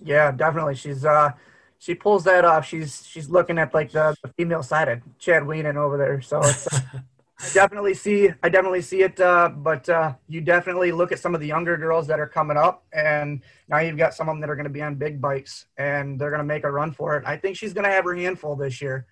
Yeah 0.00 0.32
definitely. 0.32 0.74
She's 0.74 1.04
uh 1.04 1.32
she 1.78 1.94
pulls 1.94 2.24
that 2.24 2.44
off, 2.44 2.66
she's 2.66 3.06
she's 3.06 3.28
looking 3.28 3.58
at 3.58 3.74
like 3.74 3.92
the, 3.92 4.16
the 4.22 4.28
female 4.28 4.62
sided 4.62 5.02
Chad 5.18 5.42
Wienen 5.42 5.76
over 5.76 5.96
there. 5.96 6.20
So 6.20 6.40
it's, 6.40 6.72
uh, 6.72 6.80
I 7.38 7.52
definitely 7.52 7.92
see 7.94 8.30
I 8.42 8.48
definitely 8.48 8.80
see 8.80 9.02
it. 9.02 9.20
Uh, 9.20 9.50
but 9.50 9.88
uh, 9.88 10.14
you 10.28 10.40
definitely 10.40 10.92
look 10.92 11.12
at 11.12 11.18
some 11.18 11.34
of 11.34 11.40
the 11.40 11.46
younger 11.46 11.76
girls 11.76 12.06
that 12.06 12.18
are 12.18 12.26
coming 12.26 12.56
up, 12.56 12.84
and 12.92 13.42
now 13.68 13.78
you've 13.78 13.98
got 13.98 14.14
some 14.14 14.28
of 14.28 14.34
them 14.34 14.40
that 14.40 14.50
are 14.50 14.56
going 14.56 14.64
to 14.64 14.70
be 14.70 14.82
on 14.82 14.94
big 14.94 15.20
bikes, 15.20 15.66
and 15.76 16.18
they're 16.18 16.30
going 16.30 16.38
to 16.38 16.44
make 16.44 16.64
a 16.64 16.70
run 16.70 16.92
for 16.92 17.16
it. 17.16 17.24
I 17.26 17.36
think 17.36 17.56
she's 17.56 17.74
going 17.74 17.84
to 17.84 17.90
have 17.90 18.04
her 18.04 18.14
handful 18.14 18.56
this 18.56 18.80
year. 18.80 19.06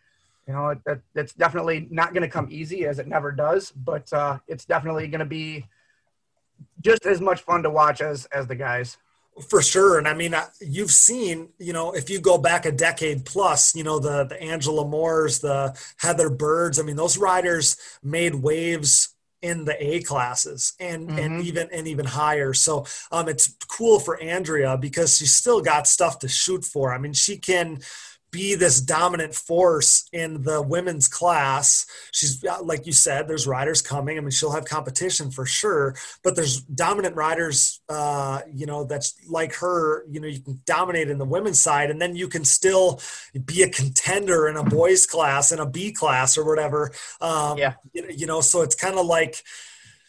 You 0.46 0.54
know, 0.54 0.74
that 0.86 1.00
that's 1.14 1.34
definitely 1.34 1.86
not 1.90 2.12
going 2.12 2.22
to 2.22 2.28
come 2.28 2.48
easy 2.50 2.86
as 2.86 2.98
it 2.98 3.06
never 3.06 3.30
does, 3.30 3.70
but 3.70 4.10
uh, 4.12 4.38
it's 4.48 4.64
definitely 4.64 5.06
going 5.08 5.20
to 5.20 5.26
be 5.26 5.66
just 6.80 7.06
as 7.06 7.20
much 7.20 7.42
fun 7.42 7.62
to 7.62 7.70
watch 7.70 8.00
as 8.00 8.24
as 8.26 8.46
the 8.46 8.54
guys. 8.54 8.96
For 9.48 9.62
sure, 9.62 9.98
and 9.98 10.06
I 10.06 10.14
mean, 10.14 10.32
you've 10.60 10.92
seen, 10.92 11.48
you 11.58 11.72
know, 11.72 11.90
if 11.90 12.08
you 12.08 12.20
go 12.20 12.38
back 12.38 12.66
a 12.66 12.70
decade 12.70 13.24
plus, 13.24 13.74
you 13.74 13.82
know, 13.82 13.98
the 13.98 14.22
the 14.22 14.40
Angela 14.40 14.86
Moores, 14.86 15.40
the 15.40 15.76
Heather 15.96 16.30
Birds. 16.30 16.78
I 16.78 16.82
mean, 16.82 16.94
those 16.94 17.18
riders 17.18 17.76
made 18.00 18.36
waves 18.36 19.14
in 19.42 19.64
the 19.64 19.76
A 19.84 20.02
classes 20.02 20.72
and 20.80 21.08
mm-hmm. 21.08 21.18
and 21.18 21.42
even 21.42 21.68
and 21.72 21.86
even 21.86 22.06
higher. 22.06 22.54
So 22.54 22.86
um, 23.12 23.28
it's 23.28 23.54
cool 23.68 23.98
for 23.98 24.20
Andrea 24.20 24.78
because 24.78 25.18
she's 25.18 25.34
still 25.34 25.60
got 25.60 25.86
stuff 25.86 26.20
to 26.20 26.28
shoot 26.28 26.64
for. 26.64 26.94
I 26.94 26.98
mean, 26.98 27.12
she 27.12 27.36
can 27.36 27.80
be 28.34 28.56
this 28.56 28.80
dominant 28.80 29.32
force 29.32 30.08
in 30.12 30.42
the 30.42 30.60
women's 30.60 31.06
class. 31.06 31.86
She's 32.10 32.42
like 32.62 32.84
you 32.84 32.92
said, 32.92 33.28
there's 33.28 33.46
riders 33.46 33.80
coming. 33.80 34.18
I 34.18 34.20
mean, 34.20 34.32
she'll 34.32 34.50
have 34.50 34.64
competition 34.64 35.30
for 35.30 35.46
sure, 35.46 35.94
but 36.24 36.34
there's 36.34 36.60
dominant 36.62 37.14
riders, 37.14 37.80
uh, 37.88 38.40
you 38.52 38.66
know, 38.66 38.82
that's 38.82 39.14
like 39.28 39.54
her. 39.54 40.04
You 40.10 40.20
know, 40.20 40.26
you 40.26 40.40
can 40.40 40.60
dominate 40.66 41.08
in 41.10 41.18
the 41.18 41.24
women's 41.24 41.60
side, 41.60 41.90
and 41.90 42.02
then 42.02 42.16
you 42.16 42.26
can 42.26 42.44
still 42.44 43.00
be 43.44 43.62
a 43.62 43.70
contender 43.70 44.48
in 44.48 44.56
a 44.56 44.64
boys 44.64 45.06
class 45.06 45.52
in 45.52 45.60
a 45.60 45.66
B 45.66 45.92
class 45.92 46.36
or 46.36 46.44
whatever. 46.44 46.90
Um, 47.20 47.56
yeah, 47.56 47.74
you 47.92 48.26
know, 48.26 48.40
so 48.40 48.62
it's 48.62 48.74
kind 48.74 48.98
of 48.98 49.06
like 49.06 49.44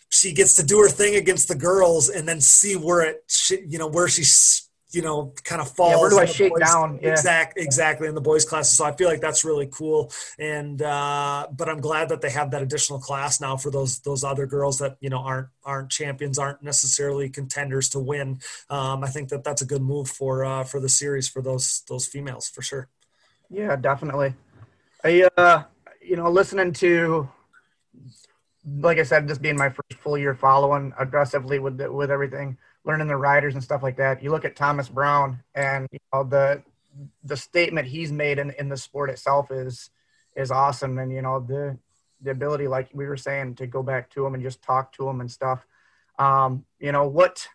she 0.09 0.33
gets 0.33 0.55
to 0.55 0.63
do 0.63 0.79
her 0.79 0.89
thing 0.89 1.15
against 1.15 1.47
the 1.47 1.55
girls 1.55 2.09
and 2.09 2.27
then 2.27 2.41
see 2.41 2.75
where 2.75 3.01
it, 3.01 3.31
you 3.67 3.77
know, 3.77 3.87
where 3.87 4.07
she's 4.07 4.67
you 4.91 5.01
know, 5.01 5.33
kind 5.43 5.61
of 5.61 5.69
falls. 5.71 5.91
Yeah, 5.91 5.99
where 5.99 6.09
do 6.09 6.19
I 6.19 6.25
shake 6.25 6.53
boys, 6.53 6.61
down? 6.61 6.99
Yeah. 7.01 7.11
Exact, 7.11 7.57
exactly 7.57 8.07
in 8.07 8.15
the 8.15 8.21
boys' 8.21 8.45
classes. 8.45 8.77
So 8.77 8.85
I 8.85 8.95
feel 8.95 9.09
like 9.09 9.21
that's 9.21 9.43
really 9.43 9.67
cool. 9.71 10.11
And 10.39 10.81
uh, 10.81 11.47
but 11.51 11.67
I'm 11.69 11.81
glad 11.81 12.09
that 12.09 12.21
they 12.21 12.29
have 12.29 12.51
that 12.51 12.61
additional 12.61 12.99
class 12.99 13.41
now 13.41 13.57
for 13.57 13.71
those 13.71 13.99
those 13.99 14.23
other 14.23 14.45
girls 14.45 14.79
that 14.79 14.97
you 15.01 15.09
know 15.09 15.19
aren't 15.19 15.47
aren't 15.63 15.89
champions, 15.89 16.39
aren't 16.39 16.63
necessarily 16.63 17.29
contenders 17.29 17.89
to 17.89 17.99
win. 17.99 18.39
Um, 18.69 19.03
I 19.03 19.07
think 19.07 19.29
that 19.29 19.43
that's 19.43 19.61
a 19.61 19.65
good 19.65 19.81
move 19.81 20.09
for 20.09 20.45
uh, 20.45 20.63
for 20.63 20.79
the 20.79 20.89
series 20.89 21.27
for 21.27 21.41
those 21.41 21.83
those 21.89 22.05
females 22.07 22.47
for 22.47 22.61
sure. 22.61 22.87
Yeah, 23.49 23.75
definitely. 23.75 24.33
I 25.03 25.27
uh, 25.37 25.63
you 26.01 26.15
know, 26.15 26.29
listening 26.29 26.73
to 26.73 27.29
like 28.79 28.97
I 28.97 29.03
said, 29.03 29.27
just 29.27 29.41
being 29.41 29.57
my 29.57 29.69
first 29.69 29.93
full 29.99 30.17
year 30.17 30.33
following 30.33 30.93
aggressively 30.97 31.59
with 31.59 31.77
the, 31.77 31.91
with 31.91 32.09
everything 32.09 32.57
learning 32.85 33.07
the 33.07 33.17
riders 33.17 33.55
and 33.55 33.63
stuff 33.63 33.83
like 33.83 33.97
that. 33.97 34.23
You 34.23 34.29
look 34.31 34.45
at 34.45 34.55
Thomas 34.55 34.87
Brown 34.87 35.41
and 35.53 35.87
you 35.91 35.99
know 36.13 36.23
the 36.23 36.63
the 37.23 37.35
statement 37.35 37.87
he's 37.87 38.11
made 38.11 38.39
in, 38.39 38.51
in 38.51 38.69
the 38.69 38.77
sport 38.77 39.09
itself 39.09 39.51
is 39.51 39.89
is 40.35 40.51
awesome. 40.51 40.97
And 40.99 41.11
you 41.11 41.21
know 41.21 41.39
the 41.39 41.77
the 42.21 42.31
ability 42.31 42.67
like 42.67 42.89
we 42.93 43.05
were 43.05 43.17
saying 43.17 43.55
to 43.55 43.67
go 43.67 43.83
back 43.83 44.09
to 44.11 44.25
him 44.25 44.33
and 44.33 44.43
just 44.43 44.61
talk 44.61 44.93
to 44.93 45.09
him 45.09 45.19
and 45.19 45.29
stuff. 45.29 45.65
Um, 46.17 46.65
you 46.79 46.91
know 46.91 47.07
what 47.07 47.47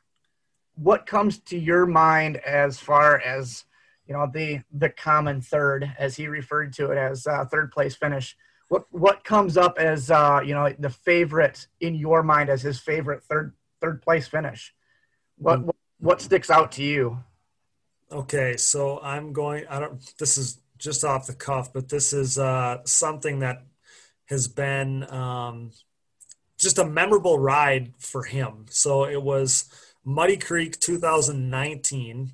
what 0.74 1.06
comes 1.06 1.38
to 1.38 1.58
your 1.58 1.86
mind 1.86 2.36
as 2.38 2.78
far 2.78 3.20
as 3.20 3.64
you 4.06 4.14
know 4.14 4.28
the 4.32 4.60
the 4.72 4.90
common 4.90 5.40
third 5.40 5.90
as 5.98 6.16
he 6.16 6.26
referred 6.26 6.72
to 6.74 6.90
it 6.90 6.98
as 6.98 7.26
uh, 7.26 7.44
third 7.44 7.70
place 7.70 7.94
finish? 7.94 8.36
What 8.68 8.84
what 8.90 9.24
comes 9.24 9.56
up 9.56 9.78
as 9.78 10.10
uh, 10.10 10.40
you 10.44 10.54
know 10.54 10.74
the 10.78 10.90
favorite 10.90 11.68
in 11.80 11.94
your 11.94 12.22
mind 12.24 12.50
as 12.50 12.62
his 12.62 12.80
favorite 12.80 13.22
third 13.22 13.54
third 13.80 14.02
place 14.02 14.26
finish 14.26 14.74
what 15.40 15.74
what 15.98 16.20
sticks 16.20 16.50
out 16.50 16.72
to 16.72 16.82
you? 16.82 17.18
Okay, 18.12 18.56
so 18.56 19.00
I'm 19.02 19.32
going. 19.32 19.64
I 19.68 19.80
don't. 19.80 20.00
This 20.18 20.36
is 20.38 20.60
just 20.78 21.04
off 21.04 21.26
the 21.26 21.34
cuff, 21.34 21.72
but 21.72 21.88
this 21.88 22.12
is 22.12 22.38
uh, 22.38 22.78
something 22.84 23.40
that 23.40 23.64
has 24.26 24.48
been 24.48 25.10
um, 25.10 25.72
just 26.58 26.78
a 26.78 26.84
memorable 26.84 27.38
ride 27.38 27.92
for 27.98 28.22
him. 28.22 28.66
So 28.70 29.04
it 29.04 29.22
was 29.22 29.70
Muddy 30.04 30.36
Creek 30.36 30.78
2019. 30.78 32.32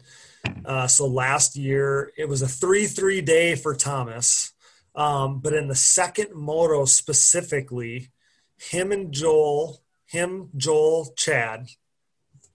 Uh, 0.64 0.86
so 0.86 1.06
last 1.06 1.56
year 1.56 2.12
it 2.16 2.28
was 2.28 2.42
a 2.42 2.48
three-three 2.48 3.20
day 3.20 3.56
for 3.56 3.74
Thomas, 3.74 4.52
um, 4.94 5.40
but 5.40 5.52
in 5.52 5.68
the 5.68 5.74
second 5.74 6.34
moto 6.34 6.84
specifically, 6.84 8.08
him 8.56 8.92
and 8.92 9.12
Joel, 9.12 9.82
him, 10.06 10.50
Joel, 10.56 11.12
Chad, 11.16 11.68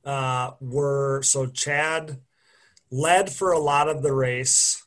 uh, 0.05 0.51
were 0.59 1.21
so 1.23 1.47
Chad 1.47 2.19
led 2.89 3.31
for 3.31 3.51
a 3.51 3.59
lot 3.59 3.87
of 3.87 4.03
the 4.03 4.13
race. 4.13 4.85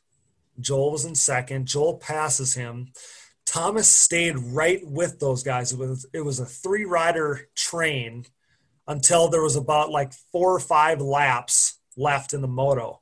Joel 0.59 0.91
was 0.91 1.05
in 1.05 1.15
second. 1.15 1.67
Joel 1.67 1.97
passes 1.97 2.53
him. 2.53 2.91
Thomas 3.45 3.93
stayed 3.93 4.37
right 4.37 4.85
with 4.85 5.19
those 5.19 5.43
guys. 5.43 5.71
It 5.71 5.79
was 5.79 6.05
it 6.13 6.21
was 6.21 6.39
a 6.39 6.45
three 6.45 6.85
rider 6.85 7.47
train 7.55 8.25
until 8.87 9.27
there 9.27 9.41
was 9.41 9.55
about 9.55 9.91
like 9.91 10.13
four 10.31 10.53
or 10.53 10.59
five 10.59 11.01
laps 11.01 11.79
left 11.97 12.33
in 12.33 12.41
the 12.41 12.47
moto, 12.47 13.01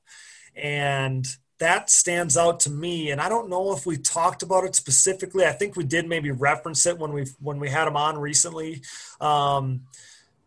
and 0.56 1.26
that 1.60 1.90
stands 1.90 2.36
out 2.36 2.60
to 2.62 2.70
me. 2.70 3.12
And 3.12 3.22
I 3.22 3.30
don't 3.30 3.50
know 3.50 3.74
if 3.74 3.86
we 3.86 3.98
talked 3.98 4.44
about 4.44 4.66
it 4.66 4.76
specifically. 4.76 5.46
I 5.46 5.54
think 5.54 5.76
we 5.76 5.86
did 5.86 6.08
maybe 6.08 6.32
reference 6.32 6.86
it 6.86 7.00
when 7.00 7.14
we 7.14 7.26
when 7.40 7.60
we 7.60 7.70
had 7.70 7.88
him 7.88 7.96
on 7.96 8.18
recently. 8.18 8.82
Um, 9.22 9.84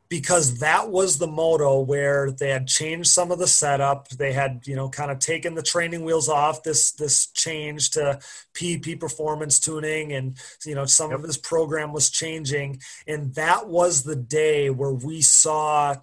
because 0.08 0.58
that 0.58 0.90
was 0.90 1.18
the 1.18 1.26
moto 1.26 1.80
where 1.80 2.30
they 2.30 2.50
had 2.50 2.66
changed 2.66 3.10
some 3.10 3.32
of 3.32 3.38
the 3.38 3.46
setup. 3.46 4.08
They 4.08 4.32
had, 4.32 4.62
you 4.66 4.76
know, 4.76 4.88
kind 4.88 5.10
of 5.10 5.18
taken 5.18 5.54
the 5.54 5.62
training 5.62 6.04
wheels 6.04 6.28
off 6.28 6.62
this 6.62 6.92
this 6.92 7.26
change 7.28 7.90
to 7.90 8.18
PP 8.54 8.98
performance 9.00 9.58
tuning, 9.58 10.12
and 10.12 10.36
you 10.64 10.74
know, 10.74 10.86
some 10.86 11.10
yep. 11.10 11.20
of 11.20 11.26
this 11.26 11.36
program 11.36 11.92
was 11.92 12.10
changing. 12.10 12.80
And 13.06 13.34
that 13.34 13.68
was 13.68 14.02
the 14.02 14.16
day 14.16 14.70
where 14.70 14.92
we 14.92 15.22
saw 15.22 15.96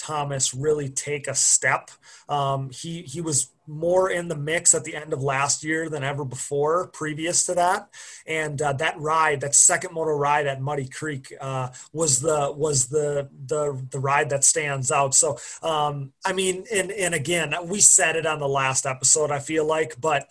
Thomas 0.00 0.54
really 0.54 0.88
take 0.88 1.28
a 1.28 1.34
step. 1.34 1.90
Um, 2.26 2.70
he 2.70 3.02
he 3.02 3.20
was 3.20 3.50
more 3.66 4.10
in 4.10 4.28
the 4.28 4.36
mix 4.36 4.72
at 4.72 4.82
the 4.82 4.96
end 4.96 5.12
of 5.12 5.22
last 5.22 5.62
year 5.62 5.90
than 5.90 6.02
ever 6.02 6.24
before 6.24 6.88
previous 6.88 7.44
to 7.44 7.54
that 7.54 7.88
and 8.26 8.60
uh, 8.60 8.72
that 8.72 8.98
ride 8.98 9.42
that 9.42 9.54
second 9.54 9.94
moto 9.94 10.10
ride 10.10 10.46
at 10.46 10.60
muddy 10.60 10.88
creek 10.88 11.32
uh, 11.40 11.68
was 11.92 12.18
the 12.18 12.52
was 12.56 12.88
the 12.88 13.28
the 13.46 13.80
the 13.90 14.00
ride 14.00 14.28
that 14.30 14.42
stands 14.42 14.90
out 14.90 15.14
so 15.14 15.38
um, 15.62 16.12
i 16.24 16.32
mean 16.32 16.64
and 16.74 16.90
and 16.90 17.14
again 17.14 17.54
we 17.64 17.80
said 17.80 18.16
it 18.16 18.26
on 18.26 18.40
the 18.40 18.48
last 18.48 18.86
episode 18.86 19.30
i 19.30 19.38
feel 19.38 19.64
like 19.64 20.00
but 20.00 20.28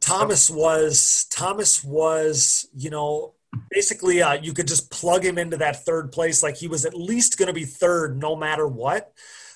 thomas 0.00 0.50
was 0.50 1.26
thomas 1.30 1.82
was 1.82 2.68
you 2.76 2.90
know 2.90 3.32
basically 3.70 4.22
uh, 4.22 4.34
you 4.34 4.52
could 4.52 4.66
just 4.66 4.90
plug 4.90 5.24
him 5.24 5.38
into 5.38 5.56
that 5.56 5.84
third 5.84 6.10
place 6.12 6.42
like 6.42 6.56
he 6.56 6.68
was 6.68 6.84
at 6.84 6.94
least 6.94 7.38
going 7.38 7.48
to 7.48 7.52
be 7.52 7.64
third 7.64 8.18
no 8.18 8.34
matter 8.34 8.66
what 8.66 9.12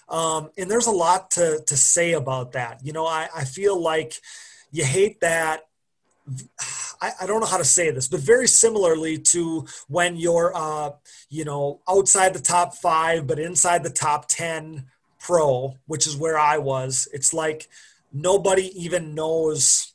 um, 0.09 0.51
and 0.56 0.70
there's 0.70 0.86
a 0.86 0.93
lot 0.93 1.32
to, 1.32 1.62
to 1.66 1.77
say 1.77 2.12
about 2.12 2.52
that. 2.52 2.81
You 2.85 2.93
know, 2.93 3.06
I, 3.06 3.28
I 3.35 3.44
feel 3.44 3.81
like 3.81 4.14
you 4.70 4.85
hate 4.85 5.20
that 5.20 5.62
I, 7.01 7.12
I, 7.20 7.27
don't 7.27 7.40
know 7.40 7.47
how 7.47 7.59
to 7.59 7.64
say 7.64 7.90
this, 7.90 8.09
but 8.09 8.20
very 8.20 8.48
similarly 8.48 9.18
to 9.18 9.66
when 9.86 10.16
you're, 10.16 10.52
uh, 10.55 10.90
you 11.28 11.44
know, 11.44 11.81
outside 11.89 12.35
the 12.35 12.40
top 12.40 12.74
five, 12.74 13.27
but 13.27 13.39
inside 13.39 13.85
the 13.85 13.90
top 13.90 14.27
10 14.28 14.86
pro, 15.20 15.77
which 15.86 16.06
is 16.06 16.16
where 16.16 16.39
I 16.39 16.59
was. 16.59 17.09
It's 17.12 17.32
like 17.32 17.68
nobody 18.12 18.73
even 18.85 19.14
knows. 19.14 19.93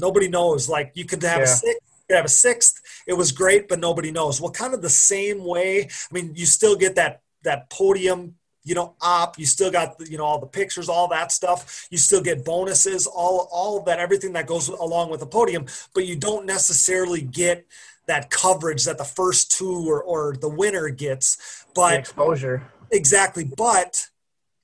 Nobody 0.00 0.28
knows. 0.28 0.68
Like 0.68 0.92
you 0.94 1.04
could 1.04 1.22
have 1.22 1.38
yeah. 1.38 1.44
a 1.44 1.46
six, 1.46 1.78
could 2.10 2.16
have 2.16 2.26
a 2.26 2.28
sixth. 2.28 2.80
It 3.06 3.12
was 3.12 3.30
great, 3.30 3.68
but 3.68 3.78
nobody 3.78 4.10
knows. 4.10 4.40
Well, 4.40 4.50
kind 4.50 4.74
of 4.74 4.82
the 4.82 4.90
same 4.90 5.44
way. 5.44 5.84
I 5.84 6.14
mean, 6.14 6.32
you 6.34 6.46
still 6.46 6.76
get 6.76 6.96
that 6.96 7.22
that 7.42 7.70
podium 7.70 8.34
you 8.62 8.74
know 8.74 8.94
op 9.00 9.38
you 9.38 9.46
still 9.46 9.70
got 9.70 9.96
you 10.06 10.18
know 10.18 10.24
all 10.24 10.38
the 10.38 10.46
pictures 10.46 10.90
all 10.90 11.08
that 11.08 11.32
stuff 11.32 11.88
you 11.90 11.96
still 11.96 12.20
get 12.20 12.44
bonuses 12.44 13.06
all 13.06 13.48
all 13.50 13.82
that 13.82 13.98
everything 13.98 14.34
that 14.34 14.46
goes 14.46 14.68
along 14.68 15.10
with 15.10 15.20
the 15.20 15.26
podium 15.26 15.64
but 15.94 16.04
you 16.04 16.14
don't 16.14 16.44
necessarily 16.44 17.22
get 17.22 17.66
that 18.06 18.28
coverage 18.28 18.84
that 18.84 18.98
the 18.98 19.04
first 19.04 19.50
two 19.50 19.88
or, 19.88 20.02
or 20.02 20.36
the 20.36 20.48
winner 20.48 20.90
gets 20.90 21.64
but 21.74 21.92
the 21.92 21.98
exposure 22.00 22.62
exactly 22.90 23.44
but 23.44 24.06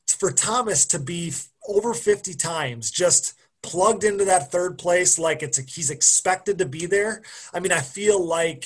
for 0.06 0.30
thomas 0.30 0.84
to 0.84 0.98
be 0.98 1.32
over 1.66 1.94
50 1.94 2.34
times 2.34 2.90
just 2.90 3.32
plugged 3.66 4.04
into 4.04 4.24
that 4.24 4.50
third 4.50 4.78
place 4.78 5.18
like 5.18 5.42
it's 5.42 5.58
a, 5.58 5.62
he's 5.62 5.90
expected 5.90 6.58
to 6.58 6.66
be 6.66 6.86
there. 6.86 7.22
I 7.52 7.60
mean 7.60 7.72
i 7.72 7.80
feel 7.80 8.24
like 8.24 8.64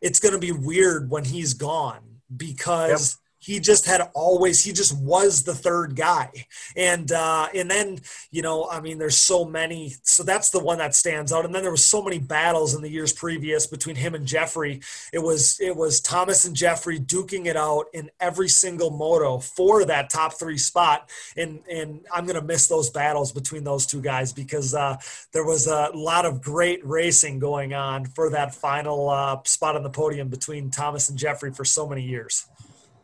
it's 0.00 0.20
going 0.20 0.34
to 0.34 0.38
be 0.38 0.52
weird 0.52 1.10
when 1.10 1.24
he's 1.24 1.54
gone 1.54 2.20
because 2.36 3.18
he 3.44 3.60
just 3.60 3.84
had 3.84 4.00
always 4.14 4.64
he 4.64 4.72
just 4.72 4.96
was 4.98 5.42
the 5.42 5.54
third 5.54 5.94
guy. 5.96 6.30
And 6.76 7.12
uh 7.12 7.48
and 7.54 7.70
then 7.70 7.98
you 8.30 8.40
know 8.40 8.68
i 8.70 8.80
mean 8.80 8.98
there's 8.98 9.18
so 9.18 9.44
many 9.44 9.94
so 10.02 10.22
that's 10.22 10.50
the 10.50 10.60
one 10.60 10.78
that 10.78 10.94
stands 10.94 11.32
out. 11.32 11.44
And 11.44 11.54
then 11.54 11.62
there 11.62 11.70
was 11.70 11.86
so 11.86 12.02
many 12.02 12.18
battles 12.18 12.74
in 12.74 12.82
the 12.82 12.88
years 12.88 13.12
previous 13.12 13.66
between 13.66 13.96
him 13.96 14.14
and 14.14 14.26
jeffrey. 14.26 14.80
It 15.12 15.18
was 15.18 15.60
it 15.60 15.76
was 15.76 16.00
thomas 16.00 16.46
and 16.46 16.56
jeffrey 16.56 16.98
duking 16.98 17.46
it 17.46 17.56
out 17.56 17.86
in 17.92 18.10
every 18.18 18.48
single 18.48 18.90
moto 18.90 19.38
for 19.38 19.84
that 19.84 20.08
top 20.08 20.38
three 20.38 20.58
spot. 20.58 21.10
And 21.36 21.60
and 21.70 22.06
i'm 22.12 22.26
gonna 22.26 22.42
miss 22.42 22.66
those 22.66 22.88
battles 22.88 23.30
between 23.32 23.64
those 23.64 23.84
two 23.84 24.00
guys 24.00 24.32
because 24.32 24.74
uh 24.74 24.96
there 25.32 25.44
was 25.44 25.66
a 25.66 25.90
lot 25.94 26.24
of 26.24 26.40
great 26.40 26.84
racing 26.86 27.38
going 27.38 27.74
on 27.74 28.06
for 28.06 28.30
that 28.30 28.54
final 28.54 29.10
uh 29.10 29.42
spot 29.44 29.76
on 29.76 29.82
the 29.82 29.90
podium 29.90 30.28
between 30.28 30.70
thomas 30.70 31.10
and 31.10 31.18
jeffrey 31.18 31.52
for 31.52 31.64
so 31.64 31.86
many 31.86 32.02
years 32.02 32.46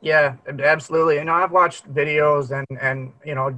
yeah, 0.01 0.37
absolutely. 0.47 1.17
You 1.17 1.25
know, 1.25 1.35
I've 1.35 1.53
watched 1.53 1.93
videos 1.93 2.51
and 2.57 2.79
and 2.81 3.13
you 3.25 3.35
know 3.35 3.55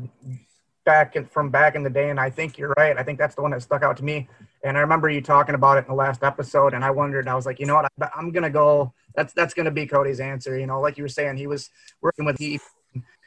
back 0.84 1.16
in, 1.16 1.26
from 1.26 1.50
back 1.50 1.74
in 1.74 1.82
the 1.82 1.90
day, 1.90 2.10
and 2.10 2.18
I 2.18 2.30
think 2.30 2.58
you're 2.58 2.74
right. 2.76 2.96
I 2.96 3.02
think 3.02 3.18
that's 3.18 3.34
the 3.34 3.42
one 3.42 3.52
that 3.52 3.62
stuck 3.62 3.82
out 3.82 3.96
to 3.98 4.04
me. 4.04 4.28
And 4.64 4.76
I 4.76 4.80
remember 4.80 5.08
you 5.08 5.20
talking 5.20 5.54
about 5.54 5.78
it 5.78 5.82
in 5.82 5.88
the 5.88 5.94
last 5.94 6.22
episode, 6.22 6.74
and 6.74 6.84
I 6.84 6.90
wondered. 6.90 7.28
I 7.28 7.34
was 7.34 7.46
like, 7.46 7.60
you 7.60 7.66
know 7.66 7.74
what? 7.74 7.90
I, 8.00 8.08
I'm 8.16 8.32
gonna 8.32 8.50
go. 8.50 8.92
That's 9.14 9.32
that's 9.32 9.54
gonna 9.54 9.70
be 9.70 9.86
Cody's 9.86 10.20
answer. 10.20 10.58
You 10.58 10.66
know, 10.66 10.80
like 10.80 10.96
you 10.96 11.04
were 11.04 11.08
saying, 11.08 11.36
he 11.36 11.46
was 11.46 11.70
working 12.00 12.24
with 12.24 12.38
he, 12.38 12.60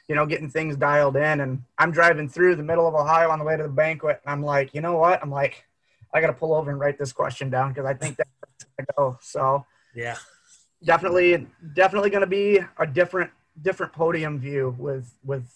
you 0.08 0.16
know, 0.16 0.26
getting 0.26 0.50
things 0.50 0.76
dialed 0.76 1.16
in. 1.16 1.42
And 1.42 1.64
I'm 1.78 1.92
driving 1.92 2.30
through 2.30 2.56
the 2.56 2.64
middle 2.64 2.88
of 2.88 2.96
Ohio 2.96 3.30
on 3.30 3.40
the 3.40 3.46
way 3.46 3.58
to 3.58 3.64
the 3.64 3.70
banquet, 3.70 4.22
and 4.26 4.32
I'm 4.32 4.44
like, 4.44 4.74
you 4.74 4.82
know 4.82 4.98
what? 4.98 5.22
I'm 5.22 5.32
like, 5.32 5.66
I 6.14 6.22
got 6.22 6.28
to 6.28 6.34
pull 6.34 6.54
over 6.54 6.70
and 6.70 6.80
write 6.80 6.98
this 6.98 7.14
question 7.14 7.50
down 7.50 7.74
because 7.74 7.86
I 7.86 7.94
think 7.94 8.18
that's 8.18 8.66
gonna 8.78 8.88
go. 8.98 9.18
So 9.22 9.66
yeah, 9.94 10.18
definitely 10.84 11.48
definitely 11.74 12.10
going 12.10 12.22
to 12.22 12.28
be 12.28 12.60
a 12.78 12.88
different 12.88 13.32
different 13.62 13.94
podium 13.94 14.40
view 14.40 14.76
with 14.78 15.12
with 15.24 15.50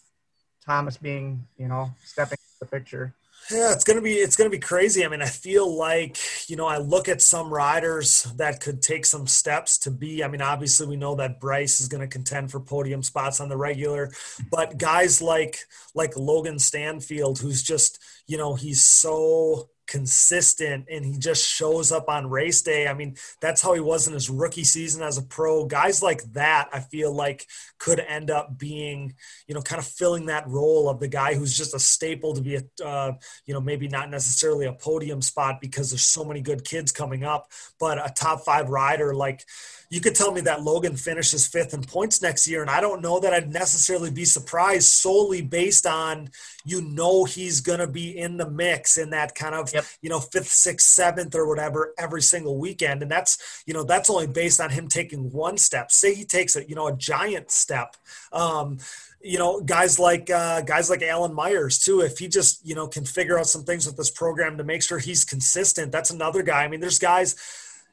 Thomas 0.66 0.98
being 0.98 1.48
you 1.58 1.68
know 1.68 1.91
stepping 2.04 2.38
the 2.60 2.66
picture. 2.66 3.14
Yeah, 3.50 3.72
it's 3.72 3.84
gonna 3.84 4.02
be 4.02 4.14
it's 4.14 4.36
gonna 4.36 4.50
be 4.50 4.60
crazy. 4.60 5.04
I 5.04 5.08
mean, 5.08 5.22
I 5.22 5.28
feel 5.28 5.76
like 5.76 6.18
you 6.48 6.56
know 6.56 6.68
I 6.68 6.78
look 6.78 7.10
at 7.10 7.22
some 7.22 7.52
riders 7.52 8.24
that 8.36 8.60
could 8.60 8.82
take 8.82 9.06
some 9.06 9.26
steps 9.26 9.80
to 9.80 9.91
be. 9.91 10.24
I 10.24 10.28
mean, 10.28 10.41
obviously 10.41 10.86
we 10.86 10.98
know 10.98 11.16
that 11.16 11.40
Bryce 11.40 11.82
is 11.82 11.88
going 11.88 12.02
to 12.02 12.08
contend 12.08 12.52
for 12.52 12.60
podium 12.60 13.02
spots 13.02 13.40
on 13.40 13.50
the 13.50 13.58
regular, 13.58 14.12
but 14.52 14.78
guys 14.78 15.22
like 15.22 15.60
like 15.96 16.16
Logan 16.16 16.60
Stanfield, 16.60 17.40
who's 17.40 17.64
just 17.64 18.00
you 18.28 18.38
know 18.38 18.54
he's 18.54 18.84
so 18.84 19.70
consistent 19.90 20.86
and 20.90 21.03
he 21.03 21.18
just 21.18 21.45
shows 21.45 21.91
up 21.91 22.07
on 22.07 22.30
race 22.30 22.61
day. 22.61 22.88
I 22.88 22.94
mean, 22.94 23.16
that's 23.41 23.61
how 23.61 23.74
he 23.74 23.80
was 23.80 24.07
in 24.07 24.14
his 24.14 24.30
rookie 24.30 24.64
season 24.64 25.02
as 25.02 25.18
a 25.18 25.24
pro. 25.24 25.66
Guys 25.66 26.03
like 26.03 26.22
that, 26.34 26.70
I 26.72 26.80
feel 26.80 27.11
like 27.11 27.48
could 27.80 27.99
end 27.99 28.30
up 28.30 28.57
being, 28.57 29.16
you 29.48 29.56
know, 29.56 29.61
kind 29.61 29.80
of 29.80 29.88
filling 29.88 30.28
that 30.28 30.48
role 30.48 30.90
of 30.90 30.99
the 30.99 31.07
guy 31.07 31.34
who's 31.34 31.57
just 31.57 31.74
a 31.74 31.80
staple 31.80 32.36
to 32.36 32.41
be 32.41 32.56
a, 32.56 32.86
uh, 32.86 33.14
you 33.45 33.53
know, 33.53 33.61
maybe 33.61 33.88
not 33.88 34.11
necessarily 34.11 34.68
a 34.68 34.74
podium 34.74 35.24
spot 35.24 35.60
because 35.60 35.90
there's 35.90 36.03
so 36.03 36.24
many 36.24 36.41
good 36.41 36.64
kids 36.64 36.91
coming 36.91 37.24
up, 37.24 37.52
but 37.80 37.98
a 37.98 38.14
top 38.14 38.45
five 38.45 38.70
rider 38.70 39.16
like, 39.16 39.44
you 39.90 40.02
could 40.02 40.14
tell 40.14 40.32
me 40.32 40.41
that 40.41 40.61
Logan 40.61 40.95
finishes 40.95 41.48
fifth 41.48 41.74
in 41.74 41.82
points 41.82 42.22
next 42.22 42.48
year, 42.48 42.61
and 42.61 42.70
I 42.70 42.80
don't 42.80 43.02
know 43.02 43.20
that 43.20 43.34
I'd 43.34 43.52
necessarily 43.52 44.11
be 44.11 44.24
surprised 44.24 44.88
solely 44.88 45.41
based 45.41 45.88
on 45.88 46.30
you 46.64 46.82
know 46.82 47.24
he's 47.24 47.61
going 47.61 47.80
to 47.80 47.88
be 47.88 48.16
in 48.16 48.38
the 48.38 48.48
mix 48.48 48.98
in 48.98 49.10
that 49.11 49.34
kind 49.34 49.56
of 49.56 49.74
yep. 49.74 49.86
you 50.02 50.10
know 50.10 50.20
fifth, 50.20 50.49
sixth, 50.49 50.88
seventh, 50.88 51.34
or 51.34 51.48
whatever 51.48 51.94
every 51.98 52.22
single 52.22 52.57
weekend, 52.57 53.02
and 53.02 53.10
that's 53.10 53.64
you 53.66 53.74
know 53.74 53.84
that's 53.84 54.11
only 54.11 54.28
based 54.28 54.61
on 54.61 54.70
him 54.70 54.88
taking 54.88 55.32
one 55.32 55.57
step. 55.57 55.91
Say 55.91 56.14
he 56.14 56.24
takes 56.24 56.56
a 56.56 56.70
you 56.70 56.76
know 56.76 56.88
a 56.88 56.95
giant 56.95 57.49
step. 57.49 57.95
Um, 58.32 58.78
you 59.22 59.40
know, 59.40 59.60
guys 59.60 59.98
like 59.98 60.30
uh, 60.30 60.61
guys 60.61 60.91
like 60.91 61.02
Alan 61.02 61.34
Myers 61.34 61.80
too. 61.80 62.02
If 62.02 62.20
he 62.20 62.28
just 62.28 62.64
you 62.64 62.76
know 62.76 62.88
can 62.88 63.06
figure 63.06 63.40
out 63.40 63.48
some 63.48 63.64
things 63.64 63.88
with 63.88 63.98
this 63.98 64.11
program 64.11 64.57
to 64.57 64.64
make 64.64 64.84
sure 64.84 64.99
he's 64.99 65.26
consistent, 65.26 65.91
that's 65.91 66.11
another 66.11 66.44
guy. 66.44 66.64
I 66.64 66.68
mean, 66.68 66.80
there's 66.80 66.99
guys 66.99 67.36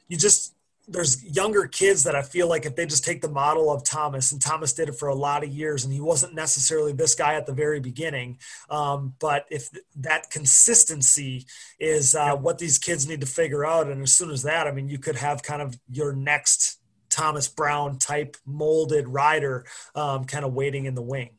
you 0.07 0.17
just 0.17 0.53
there's 0.87 1.23
younger 1.23 1.67
kids 1.67 2.03
that 2.03 2.15
I 2.15 2.21
feel 2.21 2.47
like 2.47 2.65
if 2.65 2.75
they 2.75 2.85
just 2.85 3.03
take 3.03 3.21
the 3.21 3.29
model 3.29 3.71
of 3.71 3.83
Thomas, 3.83 4.31
and 4.31 4.41
Thomas 4.41 4.71
did 4.73 4.87
it 4.87 4.95
for 4.95 5.09
a 5.09 5.15
lot 5.15 5.43
of 5.43 5.49
years, 5.49 5.83
and 5.83 5.93
he 5.93 5.99
wasn't 5.99 6.33
necessarily 6.33 6.93
this 6.93 7.13
guy 7.13 7.35
at 7.35 7.45
the 7.45 7.53
very 7.53 7.79
beginning. 7.79 8.39
Um, 8.69 9.13
but 9.19 9.45
if 9.49 9.69
that 9.97 10.29
consistency 10.29 11.45
is 11.79 12.15
uh, 12.15 12.35
what 12.37 12.57
these 12.57 12.77
kids 12.77 13.07
need 13.07 13.19
to 13.21 13.27
figure 13.27 13.65
out, 13.65 13.87
and 13.87 14.01
as 14.01 14.13
soon 14.13 14.31
as 14.31 14.43
that, 14.43 14.65
I 14.65 14.71
mean, 14.71 14.87
you 14.87 14.97
could 14.97 15.17
have 15.17 15.43
kind 15.43 15.61
of 15.61 15.77
your 15.91 16.13
next 16.13 16.79
Thomas 17.09 17.47
Brown 17.49 17.97
type 17.97 18.37
molded 18.45 19.09
rider 19.09 19.65
um, 19.93 20.23
kind 20.23 20.45
of 20.45 20.53
waiting 20.53 20.85
in 20.85 20.95
the 20.95 21.01
wing. 21.01 21.31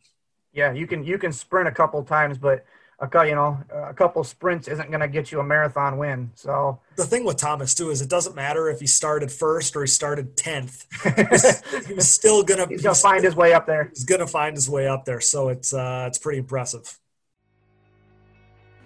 Yeah, 0.53 0.73
you 0.73 0.87
can 0.87 1.05
you 1.05 1.19
can 1.19 1.33
sprint 1.33 1.69
a 1.69 1.73
couple 1.73 2.03
times, 2.03 2.37
but 2.37 2.65
a 3.01 3.27
you 3.27 3.35
know 3.35 3.59
a 3.73 3.95
couple 3.95 4.23
sprints 4.25 4.67
isn't 4.67 4.91
going 4.91 5.01
to 5.01 5.09
get 5.09 5.31
you 5.31 5.41
a 5.41 5.45
marathon 5.45 5.99
win. 5.99 6.31
So 6.35 6.81
the 6.97 7.05
thing 7.05 7.25
with 7.25 7.37
Thomas 7.37 7.75
too 7.75 7.91
is 7.91 8.03
it 8.03 8.11
doesn't 8.11 8.35
matter 8.35 8.69
if 8.69 8.81
he 8.81 8.87
started 8.87 9.31
first 9.31 9.77
or 9.77 9.83
he 9.83 9.87
started 9.87 10.37
tenth. 10.37 10.87
he 11.87 11.95
was 11.95 12.11
still 12.11 12.43
gonna 12.43 12.67
he's 12.67 12.83
gonna 12.83 12.95
find 12.95 13.25
his 13.25 13.37
way 13.37 13.55
up 13.55 13.67
there. 13.67 13.91
He's 13.95 14.05
gonna 14.05 14.27
find 14.27 14.57
his 14.57 14.69
way 14.69 14.89
up 14.89 15.05
there. 15.05 15.21
So 15.21 15.49
it's 15.49 15.73
uh, 15.73 16.07
it's 16.09 16.19
pretty 16.19 16.39
impressive. 16.39 16.99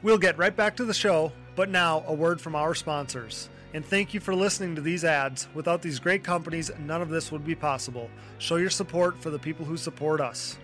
We'll 0.02 0.18
get 0.18 0.36
right 0.36 0.55
back 0.55 0.76
to 0.76 0.84
the 0.84 0.94
show, 0.94 1.32
but 1.55 1.68
now 1.68 2.05
a 2.06 2.12
word 2.12 2.40
from 2.40 2.56
our 2.56 2.74
sponsors. 2.74 3.48
And 3.74 3.86
thank 3.86 4.12
you 4.12 4.20
for 4.20 4.34
listening 4.34 4.74
to 4.74 4.82
these 4.82 5.05
ads. 5.05 5.48
Without 5.55 5.80
these 5.80 5.98
great 5.98 6.22
companies, 6.22 6.70
none 6.78 7.01
of 7.01 7.09
this 7.09 7.32
would 7.32 7.44
be 7.44 7.55
possible. 7.55 8.10
Show 8.39 8.56
your 8.56 8.68
support 8.68 9.22
for 9.22 9.30
the 9.30 9.39
people 9.39 9.64
who 9.64 9.76
support 9.76 10.20
us. 10.20 10.59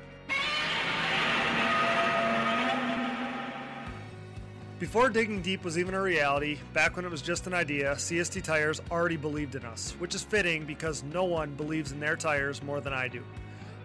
Before 4.78 5.08
Digging 5.08 5.42
Deep 5.42 5.64
was 5.64 5.76
even 5.76 5.92
a 5.94 6.00
reality, 6.00 6.60
back 6.72 6.94
when 6.94 7.04
it 7.04 7.10
was 7.10 7.20
just 7.20 7.48
an 7.48 7.54
idea, 7.54 7.94
CST 7.96 8.44
Tires 8.44 8.80
already 8.92 9.16
believed 9.16 9.56
in 9.56 9.64
us, 9.64 9.96
which 9.98 10.14
is 10.14 10.22
fitting 10.22 10.64
because 10.66 11.02
no 11.02 11.24
one 11.24 11.50
believes 11.56 11.90
in 11.90 11.98
their 11.98 12.14
tires 12.14 12.62
more 12.62 12.80
than 12.80 12.92
I 12.92 13.08
do. 13.08 13.24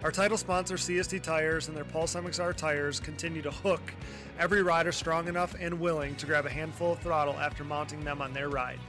Our 0.03 0.11
title 0.11 0.37
sponsor, 0.37 0.75
CST 0.75 1.23
Tires, 1.23 1.67
and 1.67 1.75
their 1.75 1.83
Pulse 1.83 2.13
MXR 2.13 2.55
tires 2.55 2.99
continue 2.99 3.41
to 3.41 3.49
hook 3.49 3.81
every 4.37 4.61
rider 4.61 4.91
strong 4.91 5.27
enough 5.27 5.55
and 5.59 5.79
willing 5.79 6.15
to 6.17 6.27
grab 6.27 6.45
a 6.45 6.51
handful 6.51 6.91
of 6.91 6.99
throttle 6.99 7.39
after 7.39 7.63
mounting 7.63 8.03
them 8.03 8.21
on 8.21 8.31
their 8.31 8.49
ride. 8.49 8.79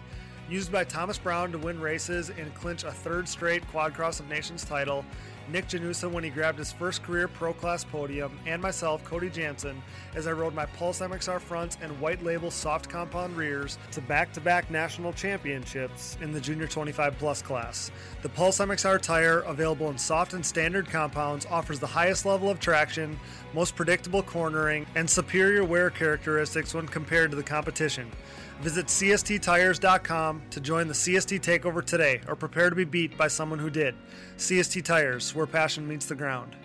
Used 0.50 0.70
by 0.70 0.84
Thomas 0.84 1.16
Brown 1.16 1.52
to 1.52 1.58
win 1.58 1.80
races 1.80 2.28
and 2.28 2.54
clinch 2.54 2.84
a 2.84 2.92
third 2.92 3.26
straight 3.26 3.66
Quad 3.68 3.94
Cross 3.94 4.20
of 4.20 4.28
Nations 4.28 4.62
title, 4.62 5.06
Nick 5.48 5.68
Janusa 5.68 6.10
when 6.10 6.24
he 6.24 6.30
grabbed 6.30 6.58
his 6.58 6.72
first 6.72 7.02
career 7.02 7.28
pro 7.28 7.52
class 7.52 7.84
podium, 7.84 8.38
and 8.46 8.60
myself, 8.62 9.04
Cody 9.04 9.28
Jansen, 9.28 9.82
as 10.14 10.26
I 10.26 10.32
rode 10.32 10.54
my 10.54 10.66
Pulse 10.66 11.00
MXR 11.00 11.40
fronts 11.40 11.76
and 11.82 12.00
white 12.00 12.22
label 12.22 12.50
soft 12.50 12.88
compound 12.88 13.36
rears 13.36 13.78
to 13.92 14.00
back 14.00 14.32
to 14.32 14.40
back 14.40 14.70
national 14.70 15.12
championships 15.12 16.16
in 16.20 16.32
the 16.32 16.40
Junior 16.40 16.66
25 16.66 17.18
Plus 17.18 17.42
class. 17.42 17.90
The 18.22 18.28
Pulse 18.28 18.58
MXR 18.58 19.00
tire, 19.00 19.40
available 19.40 19.90
in 19.90 19.98
soft 19.98 20.32
and 20.32 20.44
standard 20.44 20.88
compounds, 20.88 21.46
offers 21.50 21.78
the 21.78 21.86
highest 21.86 22.24
level 22.24 22.48
of 22.48 22.58
traction, 22.58 23.18
most 23.52 23.76
predictable 23.76 24.22
cornering, 24.22 24.86
and 24.94 25.08
superior 25.08 25.64
wear 25.64 25.90
characteristics 25.90 26.74
when 26.74 26.86
compared 26.86 27.30
to 27.30 27.36
the 27.36 27.42
competition. 27.42 28.10
Visit 28.64 28.86
CSTTires.com 28.86 30.42
to 30.48 30.58
join 30.58 30.88
the 30.88 30.94
CST 30.94 31.40
takeover 31.40 31.84
today 31.84 32.22
or 32.26 32.34
prepare 32.34 32.70
to 32.70 32.74
be 32.74 32.86
beat 32.86 33.14
by 33.18 33.28
someone 33.28 33.58
who 33.58 33.68
did. 33.68 33.94
CST 34.38 34.82
Tires, 34.82 35.34
where 35.34 35.46
passion 35.46 35.86
meets 35.86 36.06
the 36.06 36.14
ground. 36.14 36.56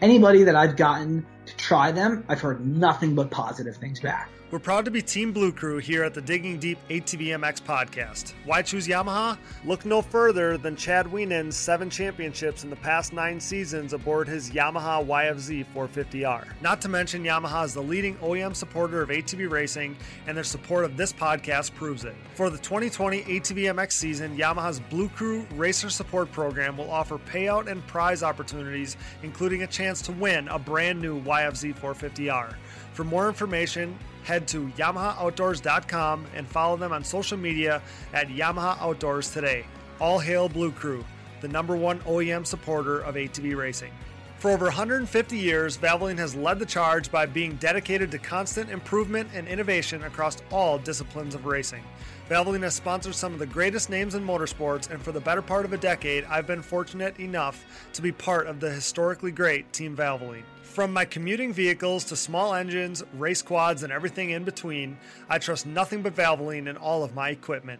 Anybody 0.00 0.44
that 0.44 0.56
I've 0.56 0.76
gotten 0.76 1.26
to 1.44 1.56
try 1.56 1.92
them, 1.92 2.24
I've 2.26 2.40
heard 2.40 2.66
nothing 2.66 3.14
but 3.14 3.30
positive 3.30 3.76
things 3.76 4.00
back. 4.00 4.30
We're 4.52 4.58
proud 4.58 4.84
to 4.84 4.90
be 4.90 5.00
Team 5.00 5.32
Blue 5.32 5.50
Crew 5.50 5.78
here 5.78 6.04
at 6.04 6.12
the 6.12 6.20
Digging 6.20 6.58
Deep 6.58 6.76
ATVMX 6.90 7.62
podcast. 7.62 8.34
Why 8.44 8.60
choose 8.60 8.86
Yamaha? 8.86 9.38
Look 9.64 9.86
no 9.86 10.02
further 10.02 10.58
than 10.58 10.76
Chad 10.76 11.06
Wienen's 11.06 11.56
seven 11.56 11.88
championships 11.88 12.62
in 12.62 12.68
the 12.68 12.76
past 12.76 13.14
nine 13.14 13.40
seasons 13.40 13.94
aboard 13.94 14.28
his 14.28 14.50
Yamaha 14.50 15.06
YFZ 15.06 15.64
450R. 15.74 16.48
Not 16.60 16.82
to 16.82 16.90
mention, 16.90 17.24
Yamaha 17.24 17.64
is 17.64 17.72
the 17.72 17.82
leading 17.82 18.14
OEM 18.16 18.54
supporter 18.54 19.00
of 19.00 19.08
ATV 19.08 19.50
racing, 19.50 19.96
and 20.26 20.36
their 20.36 20.44
support 20.44 20.84
of 20.84 20.98
this 20.98 21.14
podcast 21.14 21.74
proves 21.74 22.04
it. 22.04 22.14
For 22.34 22.50
the 22.50 22.58
2020 22.58 23.22
ATVMX 23.22 23.92
season, 23.92 24.36
Yamaha's 24.36 24.80
Blue 24.80 25.08
Crew 25.08 25.46
Racer 25.54 25.88
Support 25.88 26.30
Program 26.30 26.76
will 26.76 26.90
offer 26.90 27.16
payout 27.16 27.68
and 27.68 27.86
prize 27.86 28.22
opportunities, 28.22 28.98
including 29.22 29.62
a 29.62 29.66
chance 29.66 30.02
to 30.02 30.12
win 30.12 30.46
a 30.48 30.58
brand 30.58 31.00
new 31.00 31.22
YFZ 31.22 31.74
450R. 31.78 32.54
For 32.92 33.04
more 33.04 33.28
information, 33.28 33.98
head 34.24 34.46
to 34.48 34.68
YamahaOutdoors.com 34.76 36.26
and 36.34 36.46
follow 36.46 36.76
them 36.76 36.92
on 36.92 37.02
social 37.02 37.38
media 37.38 37.82
at 38.12 38.28
Yamaha 38.28 38.78
Outdoors 38.80 39.30
today. 39.30 39.64
All 40.00 40.18
hail 40.18 40.48
Blue 40.48 40.72
Crew, 40.72 41.04
the 41.40 41.48
number 41.48 41.76
one 41.76 42.00
OEM 42.00 42.46
supporter 42.46 43.00
of 43.00 43.14
ATV 43.14 43.56
racing. 43.56 43.92
For 44.42 44.50
over 44.50 44.64
150 44.64 45.38
years, 45.38 45.78
Valvoline 45.78 46.18
has 46.18 46.34
led 46.34 46.58
the 46.58 46.66
charge 46.66 47.12
by 47.12 47.26
being 47.26 47.54
dedicated 47.56 48.10
to 48.10 48.18
constant 48.18 48.70
improvement 48.70 49.30
and 49.32 49.46
innovation 49.46 50.02
across 50.02 50.42
all 50.50 50.78
disciplines 50.78 51.36
of 51.36 51.46
racing. 51.46 51.84
Valvoline 52.28 52.64
has 52.64 52.74
sponsored 52.74 53.14
some 53.14 53.32
of 53.32 53.38
the 53.38 53.46
greatest 53.46 53.88
names 53.88 54.16
in 54.16 54.26
motorsports, 54.26 54.90
and 54.90 55.00
for 55.00 55.12
the 55.12 55.20
better 55.20 55.42
part 55.42 55.64
of 55.64 55.72
a 55.72 55.78
decade, 55.78 56.24
I've 56.24 56.48
been 56.48 56.60
fortunate 56.60 57.20
enough 57.20 57.64
to 57.92 58.02
be 58.02 58.10
part 58.10 58.48
of 58.48 58.58
the 58.58 58.70
historically 58.70 59.30
great 59.30 59.72
Team 59.72 59.96
Valvoline. 59.96 60.42
From 60.72 60.90
my 60.90 61.04
commuting 61.04 61.52
vehicles 61.52 62.02
to 62.04 62.16
small 62.16 62.54
engines, 62.54 63.04
race 63.18 63.42
quads, 63.42 63.82
and 63.82 63.92
everything 63.92 64.30
in 64.30 64.42
between, 64.42 64.96
I 65.28 65.38
trust 65.38 65.66
nothing 65.66 66.00
but 66.00 66.16
Valvoline 66.16 66.66
in 66.66 66.78
all 66.78 67.04
of 67.04 67.14
my 67.14 67.28
equipment. 67.28 67.78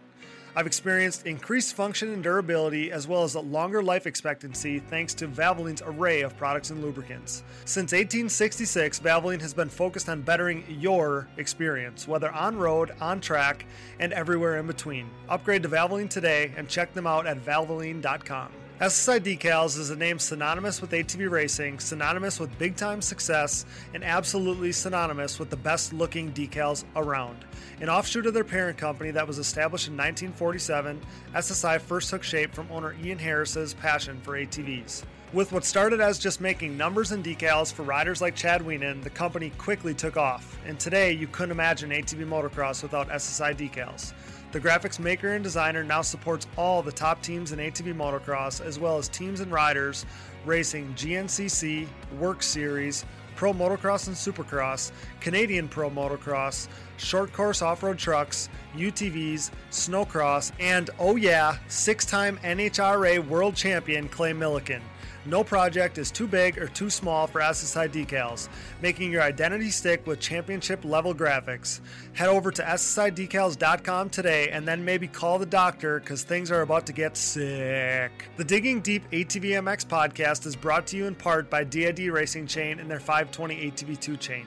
I've 0.55 0.67
experienced 0.67 1.25
increased 1.25 1.75
function 1.75 2.13
and 2.13 2.21
durability 2.21 2.91
as 2.91 3.07
well 3.07 3.23
as 3.23 3.33
a 3.33 3.39
longer 3.39 3.81
life 3.81 4.05
expectancy 4.05 4.77
thanks 4.77 5.15
to 5.15 5.27
Valvoline's 5.27 5.81
array 5.83 6.21
of 6.21 6.37
products 6.37 6.69
and 6.69 6.83
lubricants. 6.83 7.41
Since 7.65 7.93
1866, 7.93 8.99
Valvoline 8.99 9.41
has 9.41 9.55
been 9.55 9.69
focused 9.69 10.07
on 10.07 10.21
bettering 10.21 10.63
your 10.69 11.27
experience, 11.37 12.07
whether 12.07 12.31
on 12.31 12.57
road, 12.57 12.91
on 13.01 13.19
track, 13.19 13.65
and 13.99 14.13
everywhere 14.13 14.59
in 14.59 14.67
between. 14.67 15.09
Upgrade 15.29 15.63
to 15.63 15.69
Valvoline 15.69 16.11
today 16.11 16.53
and 16.55 16.69
check 16.69 16.93
them 16.93 17.07
out 17.07 17.25
at 17.25 17.43
valvoline.com. 17.43 18.51
SSI 18.83 19.21
Decals 19.21 19.79
is 19.79 19.91
a 19.91 19.95
name 19.95 20.19
synonymous 20.19 20.81
with 20.81 20.91
ATV 20.91 21.31
racing, 21.31 21.79
synonymous 21.79 22.37
with 22.37 22.57
big 22.59 22.75
time 22.75 23.01
success, 23.01 23.65
and 23.93 24.03
absolutely 24.03 24.73
synonymous 24.73 25.39
with 25.39 25.49
the 25.49 25.55
best 25.55 25.93
looking 25.93 26.33
decals 26.33 26.83
around. 26.97 27.45
An 27.79 27.87
offshoot 27.87 28.25
of 28.25 28.33
their 28.33 28.43
parent 28.43 28.77
company 28.77 29.09
that 29.11 29.25
was 29.25 29.37
established 29.37 29.87
in 29.87 29.93
1947, 29.93 30.99
SSI 31.33 31.79
first 31.79 32.09
took 32.09 32.23
shape 32.23 32.53
from 32.53 32.67
owner 32.69 32.93
Ian 33.01 33.19
Harris's 33.19 33.73
passion 33.73 34.19
for 34.21 34.33
ATVs. 34.33 35.05
With 35.33 35.51
what 35.51 35.65
started 35.65 35.99
as 35.99 36.19
just 36.19 36.41
making 36.41 36.77
numbers 36.77 37.11
and 37.11 37.25
decals 37.25 37.73
for 37.73 37.81
riders 37.81 38.21
like 38.21 38.35
Chad 38.35 38.61
Wienen, 38.61 39.01
the 39.01 39.09
company 39.09 39.49
quickly 39.57 39.95
took 39.95 40.15
off, 40.15 40.59
and 40.63 40.79
today 40.79 41.11
you 41.11 41.25
couldn't 41.25 41.49
imagine 41.49 41.89
ATV 41.89 42.27
motocross 42.27 42.83
without 42.83 43.09
SSI 43.09 43.55
decals. 43.55 44.13
The 44.51 44.59
graphics 44.59 44.99
maker 44.99 45.33
and 45.33 45.43
designer 45.43 45.83
now 45.83 46.03
supports 46.03 46.45
all 46.55 46.83
the 46.83 46.91
top 46.91 47.23
teams 47.23 47.51
in 47.51 47.57
ATV 47.57 47.95
motocross, 47.95 48.63
as 48.63 48.77
well 48.77 48.99
as 48.99 49.07
teams 49.09 49.39
and 49.39 49.51
riders 49.51 50.05
racing 50.45 50.93
GNCC, 50.93 51.87
WORCS 52.19 52.45
Series, 52.45 53.05
pro 53.35 53.53
motocross 53.53 54.05
and 54.05 54.15
supercross, 54.15 54.91
Canadian 55.19 55.67
pro 55.67 55.89
motocross, 55.89 56.67
short 56.97 57.33
course 57.33 57.63
off 57.63 57.81
road 57.81 57.97
trucks, 57.97 58.49
UTVs, 58.75 59.49
snowcross, 59.71 60.51
and 60.59 60.91
oh 60.99 61.15
yeah, 61.15 61.57
six 61.69 62.05
time 62.05 62.37
NHRA 62.43 63.27
world 63.27 63.55
champion 63.55 64.07
Clay 64.07 64.33
Millican. 64.33 64.81
No 65.25 65.41
project 65.41 65.97
is 65.97 66.11
too 66.11 66.27
big 66.27 66.57
or 66.57 66.67
too 66.67 66.89
small 66.89 67.27
for 67.27 67.39
SSI 67.39 67.89
decals, 67.89 68.49
making 68.81 69.09
your 69.09 69.21
identity 69.21 69.69
stick 69.69 70.05
with 70.05 70.19
championship 70.19 70.83
level 70.83 71.15
graphics. 71.15 71.79
Head 72.11 72.27
over 72.27 72.51
to 72.51 72.61
SSIDecals.com 72.61 74.09
today 74.09 74.49
and 74.49 74.67
then 74.67 74.83
maybe 74.83 75.07
call 75.07 75.39
the 75.39 75.45
doctor 75.45 76.01
because 76.01 76.23
things 76.23 76.51
are 76.51 76.61
about 76.61 76.85
to 76.87 76.93
get 76.93 77.15
sick. 77.15 78.11
The 78.35 78.43
Digging 78.43 78.81
Deep 78.81 79.09
ATVMX 79.11 79.85
podcast 79.85 80.45
is 80.45 80.57
brought 80.57 80.87
to 80.87 80.97
you 80.97 81.05
in 81.05 81.15
part 81.15 81.49
by 81.49 81.63
DID 81.63 81.99
Racing 81.99 82.45
Chain 82.47 82.81
and 82.81 82.91
their 82.91 82.99
520 82.99 83.71
ATV2 83.71 84.19
chain. 84.19 84.45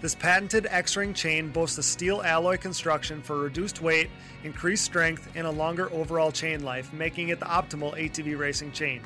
This 0.00 0.14
patented 0.14 0.66
X 0.70 0.96
ring 0.96 1.12
chain 1.12 1.50
boasts 1.50 1.76
a 1.76 1.82
steel 1.82 2.22
alloy 2.22 2.56
construction 2.56 3.22
for 3.22 3.38
reduced 3.38 3.82
weight, 3.82 4.08
increased 4.42 4.84
strength, 4.84 5.30
and 5.34 5.46
a 5.46 5.50
longer 5.50 5.92
overall 5.92 6.32
chain 6.32 6.62
life, 6.62 6.92
making 6.94 7.28
it 7.28 7.40
the 7.40 7.46
optimal 7.46 7.94
ATV 7.94 8.38
racing 8.38 8.72
chain. 8.72 9.02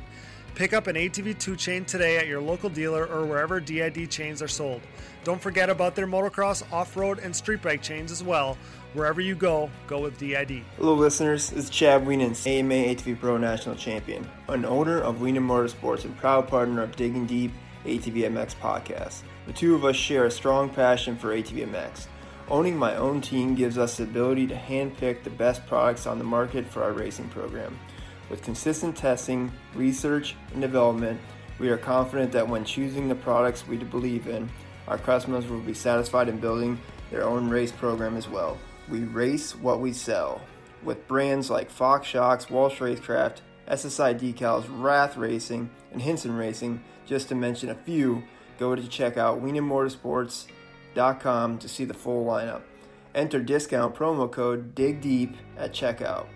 Pick 0.59 0.73
up 0.73 0.89
an 0.89 0.97
ATV2 0.97 1.57
chain 1.57 1.85
today 1.85 2.17
at 2.17 2.27
your 2.27 2.41
local 2.41 2.69
dealer 2.69 3.07
or 3.07 3.25
wherever 3.25 3.61
DID 3.61 4.11
chains 4.11 4.43
are 4.43 4.49
sold. 4.49 4.81
Don't 5.23 5.41
forget 5.41 5.71
about 5.71 5.95
their 5.95 6.09
motocross, 6.09 6.65
off 6.73 6.97
road, 6.97 7.21
and 7.21 7.35
street 7.35 7.63
bike 7.63 7.81
chains 7.81 8.11
as 8.11 8.25
well. 8.25 8.59
Wherever 8.93 9.21
you 9.21 9.37
go, 9.37 9.71
go 9.87 10.01
with 10.01 10.19
DID. 10.19 10.65
Hello, 10.77 10.95
listeners. 10.95 11.53
Is 11.53 11.71
Chad 11.71 12.05
Wienen, 12.05 12.35
AMA 12.45 12.75
ATV 12.75 13.21
Pro 13.21 13.37
National 13.37 13.77
Champion, 13.77 14.29
an 14.49 14.65
owner 14.65 15.01
of 15.01 15.19
Wienen 15.19 15.47
Motorsports 15.47 16.05
and 16.05 16.17
proud 16.17 16.49
partner 16.49 16.83
of 16.83 16.97
Digging 16.97 17.25
Deep 17.25 17.53
ATVMX 17.85 18.57
podcast. 18.57 19.21
The 19.47 19.53
two 19.53 19.77
of 19.77 19.85
us 19.85 19.95
share 19.95 20.25
a 20.25 20.31
strong 20.31 20.71
passion 20.71 21.17
for 21.17 21.29
ATVMX. 21.29 22.09
Owning 22.49 22.77
my 22.77 22.97
own 22.97 23.21
team 23.21 23.55
gives 23.55 23.79
us 23.79 23.99
the 23.99 24.03
ability 24.03 24.49
to 24.49 24.57
handpick 24.57 25.23
the 25.23 25.31
best 25.31 25.65
products 25.69 26.05
on 26.05 26.19
the 26.19 26.25
market 26.25 26.67
for 26.67 26.83
our 26.83 26.93
racing 26.93 27.29
program. 27.29 27.79
With 28.31 28.43
consistent 28.43 28.97
testing, 28.97 29.51
research, 29.75 30.37
and 30.53 30.61
development, 30.61 31.21
we 31.59 31.71
are 31.71 31.79
confident 31.79 32.31
that 32.33 32.49
when 32.49 32.65
choosing 32.65 33.09
the 33.09 33.15
products 33.15 33.67
we 33.67 33.79
believe 33.79 34.29
in, 34.29 34.49
our 34.87 34.99
customers 34.99 35.47
will 35.47 35.61
be 35.61 35.75
satisfied 35.75 36.29
in 36.29 36.39
building 36.39 36.79
their 37.11 37.25
own 37.25 37.49
race 37.49 37.73
program 37.73 38.17
as 38.17 38.29
well. 38.29 38.59
We 38.89 39.01
race 39.01 39.55
what 39.55 39.81
we 39.81 39.93
sell. 39.93 40.41
With 40.83 41.09
brands 41.09 41.51
like 41.51 41.71
Fox 41.71 42.07
Shocks, 42.07 42.49
Walsh 42.49 42.79
Racecraft, 42.79 43.39
SSI 43.69 44.19
Decals, 44.19 44.67
Wrath 44.71 45.17
Racing, 45.17 45.69
and 45.93 46.01
Hinson 46.01 46.37
Racing, 46.37 46.83
just 47.07 47.29
to 47.29 47.35
mention 47.35 47.71
a 47.71 47.75
few, 47.75 48.23
go 48.59 48.75
to 48.75 48.89
check 48.89 49.17
out 49.17 49.43
WienenMotorsports.com 49.43 51.59
to 51.59 51.69
see 51.69 51.85
the 51.85 51.95
full 51.95 52.25
lineup. 52.25 52.63
Enter 53.15 53.41
discount 53.41 53.95
promo 53.95 54.31
code 54.31 54.75
DIGDEEP 54.75 55.35
at 55.57 55.73
checkout. 55.73 56.27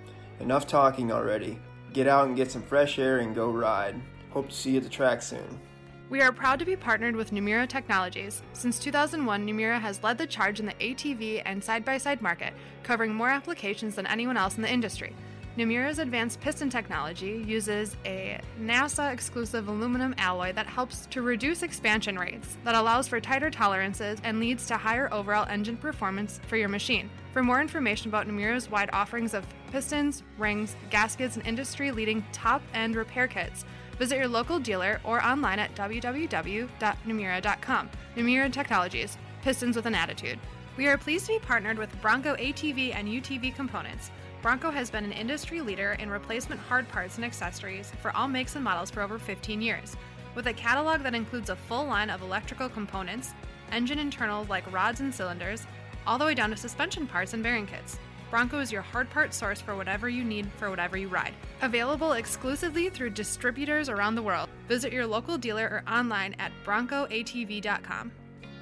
Enough 0.40 0.66
talking 0.66 1.12
already. 1.12 1.58
Get 1.92 2.06
out 2.06 2.26
and 2.26 2.36
get 2.36 2.50
some 2.50 2.62
fresh 2.62 2.98
air 2.98 3.18
and 3.18 3.34
go 3.34 3.50
ride. 3.50 4.00
Hope 4.30 4.48
to 4.48 4.54
see 4.54 4.70
you 4.70 4.76
at 4.78 4.82
the 4.82 4.88
track 4.88 5.20
soon. 5.20 5.60
We 6.08 6.20
are 6.22 6.32
proud 6.32 6.58
to 6.58 6.64
be 6.64 6.76
partnered 6.76 7.16
with 7.16 7.32
Namura 7.32 7.68
Technologies. 7.68 8.42
Since 8.54 8.78
2001, 8.78 9.46
Namura 9.46 9.80
has 9.80 10.02
led 10.02 10.18
the 10.18 10.26
charge 10.26 10.60
in 10.60 10.66
the 10.66 10.74
ATV 10.74 11.42
and 11.44 11.62
side 11.62 11.84
by 11.84 11.98
side 11.98 12.22
market, 12.22 12.54
covering 12.82 13.14
more 13.14 13.28
applications 13.28 13.96
than 13.96 14.06
anyone 14.06 14.36
else 14.36 14.56
in 14.56 14.62
the 14.62 14.72
industry. 14.72 15.14
Namura's 15.58 15.98
advanced 15.98 16.40
piston 16.40 16.70
technology 16.70 17.44
uses 17.46 17.94
a 18.06 18.40
NASA 18.58 19.12
exclusive 19.12 19.68
aluminum 19.68 20.14
alloy 20.16 20.50
that 20.54 20.66
helps 20.66 21.04
to 21.06 21.20
reduce 21.20 21.62
expansion 21.62 22.18
rates, 22.18 22.56
that 22.64 22.74
allows 22.74 23.06
for 23.06 23.20
tighter 23.20 23.50
tolerances, 23.50 24.18
and 24.24 24.40
leads 24.40 24.66
to 24.66 24.78
higher 24.78 25.12
overall 25.12 25.46
engine 25.50 25.76
performance 25.76 26.40
for 26.46 26.56
your 26.56 26.70
machine. 26.70 27.10
For 27.34 27.42
more 27.42 27.60
information 27.60 28.08
about 28.08 28.26
Namura's 28.26 28.70
wide 28.70 28.88
offerings 28.94 29.34
of 29.34 29.44
pistons, 29.70 30.22
rings, 30.38 30.74
gaskets, 30.88 31.36
and 31.36 31.46
industry 31.46 31.90
leading 31.90 32.24
top 32.32 32.62
end 32.72 32.96
repair 32.96 33.28
kits, 33.28 33.66
visit 33.98 34.16
your 34.16 34.28
local 34.28 34.58
dealer 34.58 35.02
or 35.04 35.22
online 35.22 35.58
at 35.58 35.74
www.namura.com. 35.74 37.90
Namura 38.16 38.50
Technologies, 38.50 39.18
pistons 39.42 39.76
with 39.76 39.84
an 39.84 39.94
attitude. 39.94 40.38
We 40.78 40.86
are 40.86 40.96
pleased 40.96 41.26
to 41.26 41.34
be 41.34 41.40
partnered 41.40 41.76
with 41.76 42.00
Bronco 42.00 42.36
ATV 42.36 42.94
and 42.94 43.06
UTV 43.06 43.54
components. 43.54 44.10
Bronco 44.42 44.72
has 44.72 44.90
been 44.90 45.04
an 45.04 45.12
industry 45.12 45.60
leader 45.60 45.92
in 46.00 46.10
replacement 46.10 46.60
hard 46.60 46.88
parts 46.88 47.14
and 47.14 47.24
accessories 47.24 47.92
for 48.02 48.14
all 48.16 48.26
makes 48.26 48.56
and 48.56 48.64
models 48.64 48.90
for 48.90 49.00
over 49.00 49.16
15 49.16 49.62
years. 49.62 49.96
With 50.34 50.48
a 50.48 50.52
catalog 50.52 51.02
that 51.02 51.14
includes 51.14 51.48
a 51.48 51.54
full 51.54 51.86
line 51.86 52.10
of 52.10 52.22
electrical 52.22 52.68
components, 52.68 53.34
engine 53.70 54.00
internals 54.00 54.48
like 54.48 54.70
rods 54.72 54.98
and 54.98 55.14
cylinders, 55.14 55.64
all 56.08 56.18
the 56.18 56.24
way 56.24 56.34
down 56.34 56.50
to 56.50 56.56
suspension 56.56 57.06
parts 57.06 57.34
and 57.34 57.42
bearing 57.42 57.68
kits. 57.68 58.00
Bronco 58.30 58.58
is 58.58 58.72
your 58.72 58.82
hard 58.82 59.08
part 59.10 59.32
source 59.32 59.60
for 59.60 59.76
whatever 59.76 60.08
you 60.08 60.24
need 60.24 60.50
for 60.56 60.70
whatever 60.70 60.96
you 60.96 61.06
ride. 61.06 61.34
Available 61.60 62.12
exclusively 62.12 62.88
through 62.88 63.10
distributors 63.10 63.88
around 63.88 64.16
the 64.16 64.22
world. 64.22 64.48
Visit 64.66 64.92
your 64.92 65.06
local 65.06 65.38
dealer 65.38 65.66
or 65.66 65.92
online 65.92 66.34
at 66.40 66.50
broncoatv.com. 66.64 68.10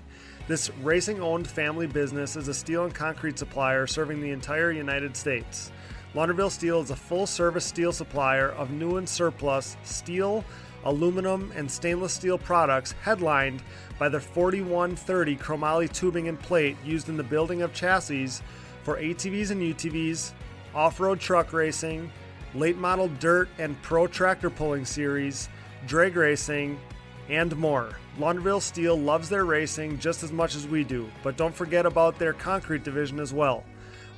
This 0.49 0.71
racing 0.83 1.21
owned 1.21 1.47
family 1.47 1.87
business 1.87 2.35
is 2.35 2.49
a 2.49 2.55
steel 2.55 2.85
and 2.85 2.95
concrete 2.95 3.39
supplier 3.39 3.87
serving 3.87 4.21
the 4.21 4.31
entire 4.31 4.73
United 4.73 5.17
States. 5.17 5.71
Launderville 6.19 6.51
Steel 6.51 6.81
is 6.81 6.91
a 6.91 6.97
full 6.97 7.29
service 7.29 7.65
steel 7.65 7.93
supplier 7.93 8.49
of 8.49 8.73
new 8.73 8.97
and 8.97 9.09
surplus 9.09 9.77
steel, 9.85 10.45
aluminum, 10.83 11.53
and 11.55 11.71
stainless 11.71 12.13
steel 12.13 12.37
products, 12.37 12.91
headlined 12.91 13.63
by 14.01 14.09
their 14.09 14.19
4130 14.19 15.37
chromoly 15.37 15.87
tubing 15.93 16.27
and 16.27 16.41
plate 16.41 16.77
used 16.85 17.09
in 17.09 17.17
the 17.17 17.23
building 17.23 17.63
of 17.63 17.73
chassis 17.73 18.43
for 18.83 18.97
ATVs 18.97 19.53
and 19.53 19.63
UTVs, 19.63 20.33
off 20.75 20.99
road 20.99 21.21
truck 21.21 21.53
racing, 21.53 22.11
late 22.53 22.77
model 22.77 23.07
dirt 23.21 23.49
and 23.59 23.81
pro 23.83 24.09
tractor 24.09 24.51
pulling 24.51 24.85
series, 24.85 25.49
drag 25.87 26.17
racing, 26.17 26.81
and 27.29 27.57
more. 27.57 27.91
Launderville 28.19 28.61
Steel 28.61 28.99
loves 28.99 29.29
their 29.29 29.45
racing 29.45 30.01
just 30.01 30.25
as 30.25 30.33
much 30.33 30.57
as 30.57 30.67
we 30.67 30.83
do, 30.83 31.09
but 31.23 31.37
don't 31.37 31.55
forget 31.55 31.87
about 31.87 32.19
their 32.19 32.33
concrete 32.33 32.83
division 32.83 33.21
as 33.21 33.33
well. 33.33 33.63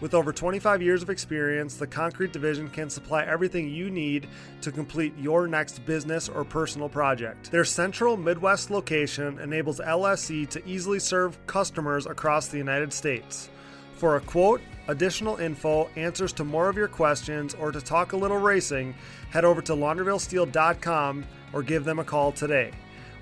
With 0.00 0.14
over 0.14 0.32
25 0.32 0.80
years 0.80 1.02
of 1.02 1.10
experience, 1.10 1.76
the 1.76 1.86
Concrete 1.86 2.32
Division 2.32 2.70
can 2.70 2.88
supply 2.88 3.24
everything 3.24 3.68
you 3.68 3.90
need 3.90 4.28
to 4.62 4.72
complete 4.72 5.12
your 5.18 5.46
next 5.46 5.84
business 5.84 6.26
or 6.26 6.42
personal 6.42 6.88
project. 6.88 7.50
Their 7.50 7.66
central 7.66 8.16
Midwest 8.16 8.70
location 8.70 9.38
enables 9.40 9.78
LSE 9.78 10.48
to 10.48 10.66
easily 10.66 11.00
serve 11.00 11.38
customers 11.46 12.06
across 12.06 12.48
the 12.48 12.56
United 12.56 12.94
States. 12.94 13.50
For 13.96 14.16
a 14.16 14.20
quote, 14.22 14.62
additional 14.88 15.36
info, 15.36 15.90
answers 15.96 16.32
to 16.34 16.44
more 16.44 16.70
of 16.70 16.78
your 16.78 16.88
questions, 16.88 17.54
or 17.54 17.70
to 17.70 17.82
talk 17.82 18.14
a 18.14 18.16
little 18.16 18.38
racing, 18.38 18.94
head 19.28 19.44
over 19.44 19.60
to 19.60 19.74
laundervillesteel.com 19.74 21.26
or 21.52 21.62
give 21.62 21.84
them 21.84 21.98
a 21.98 22.04
call 22.04 22.32
today. 22.32 22.70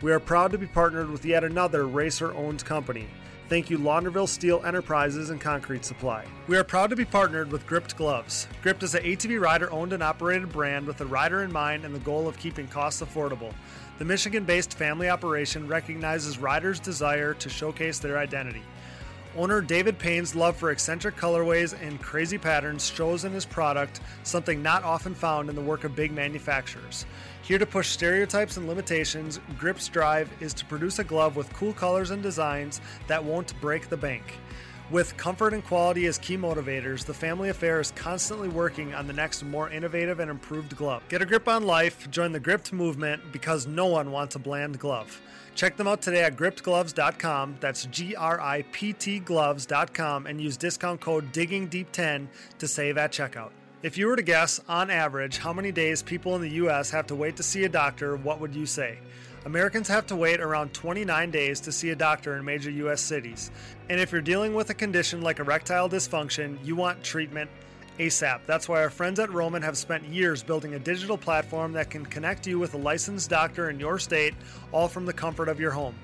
We 0.00 0.12
are 0.12 0.20
proud 0.20 0.52
to 0.52 0.58
be 0.58 0.66
partnered 0.66 1.10
with 1.10 1.24
yet 1.24 1.42
another 1.42 1.88
racer 1.88 2.32
owned 2.34 2.64
company. 2.64 3.08
Thank 3.48 3.70
you, 3.70 3.78
Launderville 3.78 4.28
Steel 4.28 4.60
Enterprises 4.62 5.30
and 5.30 5.40
Concrete 5.40 5.82
Supply. 5.82 6.26
We 6.48 6.58
are 6.58 6.64
proud 6.64 6.90
to 6.90 6.96
be 6.96 7.06
partnered 7.06 7.50
with 7.50 7.66
Gript 7.66 7.96
Gloves. 7.96 8.46
Gript 8.60 8.82
is 8.82 8.94
an 8.94 9.02
ATV 9.02 9.40
rider 9.40 9.72
owned 9.72 9.94
and 9.94 10.02
operated 10.02 10.52
brand 10.52 10.86
with 10.86 10.98
the 10.98 11.06
rider 11.06 11.42
in 11.42 11.50
mind 11.50 11.86
and 11.86 11.94
the 11.94 12.00
goal 12.00 12.28
of 12.28 12.36
keeping 12.36 12.68
costs 12.68 13.00
affordable. 13.00 13.54
The 13.98 14.04
Michigan 14.04 14.44
based 14.44 14.74
family 14.74 15.08
operation 15.08 15.66
recognizes 15.66 16.36
riders' 16.36 16.78
desire 16.78 17.32
to 17.32 17.48
showcase 17.48 17.98
their 17.98 18.18
identity. 18.18 18.60
Owner 19.34 19.62
David 19.62 19.98
Payne's 19.98 20.34
love 20.34 20.56
for 20.56 20.70
eccentric 20.70 21.16
colorways 21.16 21.74
and 21.80 22.02
crazy 22.02 22.36
patterns 22.36 22.86
shows 22.86 23.24
in 23.24 23.32
his 23.32 23.46
product, 23.46 24.00
something 24.24 24.62
not 24.62 24.84
often 24.84 25.14
found 25.14 25.48
in 25.48 25.54
the 25.54 25.62
work 25.62 25.84
of 25.84 25.96
big 25.96 26.12
manufacturers. 26.12 27.06
Here 27.48 27.58
to 27.58 27.64
push 27.64 27.88
stereotypes 27.88 28.58
and 28.58 28.68
limitations, 28.68 29.40
Grip's 29.58 29.88
drive 29.88 30.30
is 30.38 30.52
to 30.52 30.66
produce 30.66 30.98
a 30.98 31.04
glove 31.04 31.34
with 31.34 31.50
cool 31.54 31.72
colors 31.72 32.10
and 32.10 32.22
designs 32.22 32.82
that 33.06 33.24
won't 33.24 33.58
break 33.58 33.88
the 33.88 33.96
bank. 33.96 34.22
With 34.90 35.16
comfort 35.16 35.54
and 35.54 35.64
quality 35.64 36.04
as 36.08 36.18
key 36.18 36.36
motivators, 36.36 37.06
the 37.06 37.14
family 37.14 37.48
affair 37.48 37.80
is 37.80 37.90
constantly 37.92 38.48
working 38.50 38.92
on 38.92 39.06
the 39.06 39.14
next 39.14 39.42
more 39.44 39.70
innovative 39.70 40.20
and 40.20 40.30
improved 40.30 40.76
glove. 40.76 41.02
Get 41.08 41.22
a 41.22 41.24
grip 41.24 41.48
on 41.48 41.62
life, 41.62 42.10
join 42.10 42.32
the 42.32 42.40
Gript 42.40 42.70
movement 42.70 43.22
because 43.32 43.66
no 43.66 43.86
one 43.86 44.10
wants 44.10 44.34
a 44.34 44.38
bland 44.38 44.78
glove. 44.78 45.18
Check 45.54 45.78
them 45.78 45.88
out 45.88 46.02
today 46.02 46.24
at 46.24 46.36
griptgloves.com. 46.36 47.56
That's 47.60 47.86
G 47.86 48.14
R 48.14 48.38
I 48.42 48.60
P 48.72 48.92
T 48.92 49.20
gloves.com 49.20 50.26
and 50.26 50.38
use 50.38 50.58
discount 50.58 51.00
code 51.00 51.32
DIGGINGDEEP10 51.32 52.26
to 52.58 52.68
save 52.68 52.98
at 52.98 53.10
checkout. 53.10 53.52
If 53.80 53.96
you 53.96 54.08
were 54.08 54.16
to 54.16 54.22
guess, 54.22 54.60
on 54.68 54.90
average, 54.90 55.38
how 55.38 55.52
many 55.52 55.70
days 55.70 56.02
people 56.02 56.34
in 56.34 56.42
the 56.42 56.50
US 56.66 56.90
have 56.90 57.06
to 57.06 57.14
wait 57.14 57.36
to 57.36 57.44
see 57.44 57.62
a 57.62 57.68
doctor, 57.68 58.16
what 58.16 58.40
would 58.40 58.52
you 58.52 58.66
say? 58.66 58.98
Americans 59.44 59.86
have 59.86 60.04
to 60.08 60.16
wait 60.16 60.40
around 60.40 60.74
29 60.74 61.30
days 61.30 61.60
to 61.60 61.70
see 61.70 61.90
a 61.90 61.94
doctor 61.94 62.36
in 62.36 62.44
major 62.44 62.72
US 62.72 63.00
cities. 63.00 63.52
And 63.88 64.00
if 64.00 64.10
you're 64.10 64.20
dealing 64.20 64.52
with 64.52 64.70
a 64.70 64.74
condition 64.74 65.22
like 65.22 65.38
erectile 65.38 65.88
dysfunction, 65.88 66.58
you 66.64 66.74
want 66.74 67.04
treatment 67.04 67.48
ASAP. 68.00 68.40
That's 68.46 68.68
why 68.68 68.82
our 68.82 68.90
friends 68.90 69.20
at 69.20 69.32
Roman 69.32 69.62
have 69.62 69.78
spent 69.78 70.02
years 70.06 70.42
building 70.42 70.74
a 70.74 70.80
digital 70.80 71.16
platform 71.16 71.72
that 71.74 71.88
can 71.88 72.04
connect 72.04 72.48
you 72.48 72.58
with 72.58 72.74
a 72.74 72.78
licensed 72.78 73.30
doctor 73.30 73.70
in 73.70 73.78
your 73.78 74.00
state, 74.00 74.34
all 74.72 74.88
from 74.88 75.06
the 75.06 75.12
comfort 75.12 75.48
of 75.48 75.60
your 75.60 75.70
home. 75.70 75.94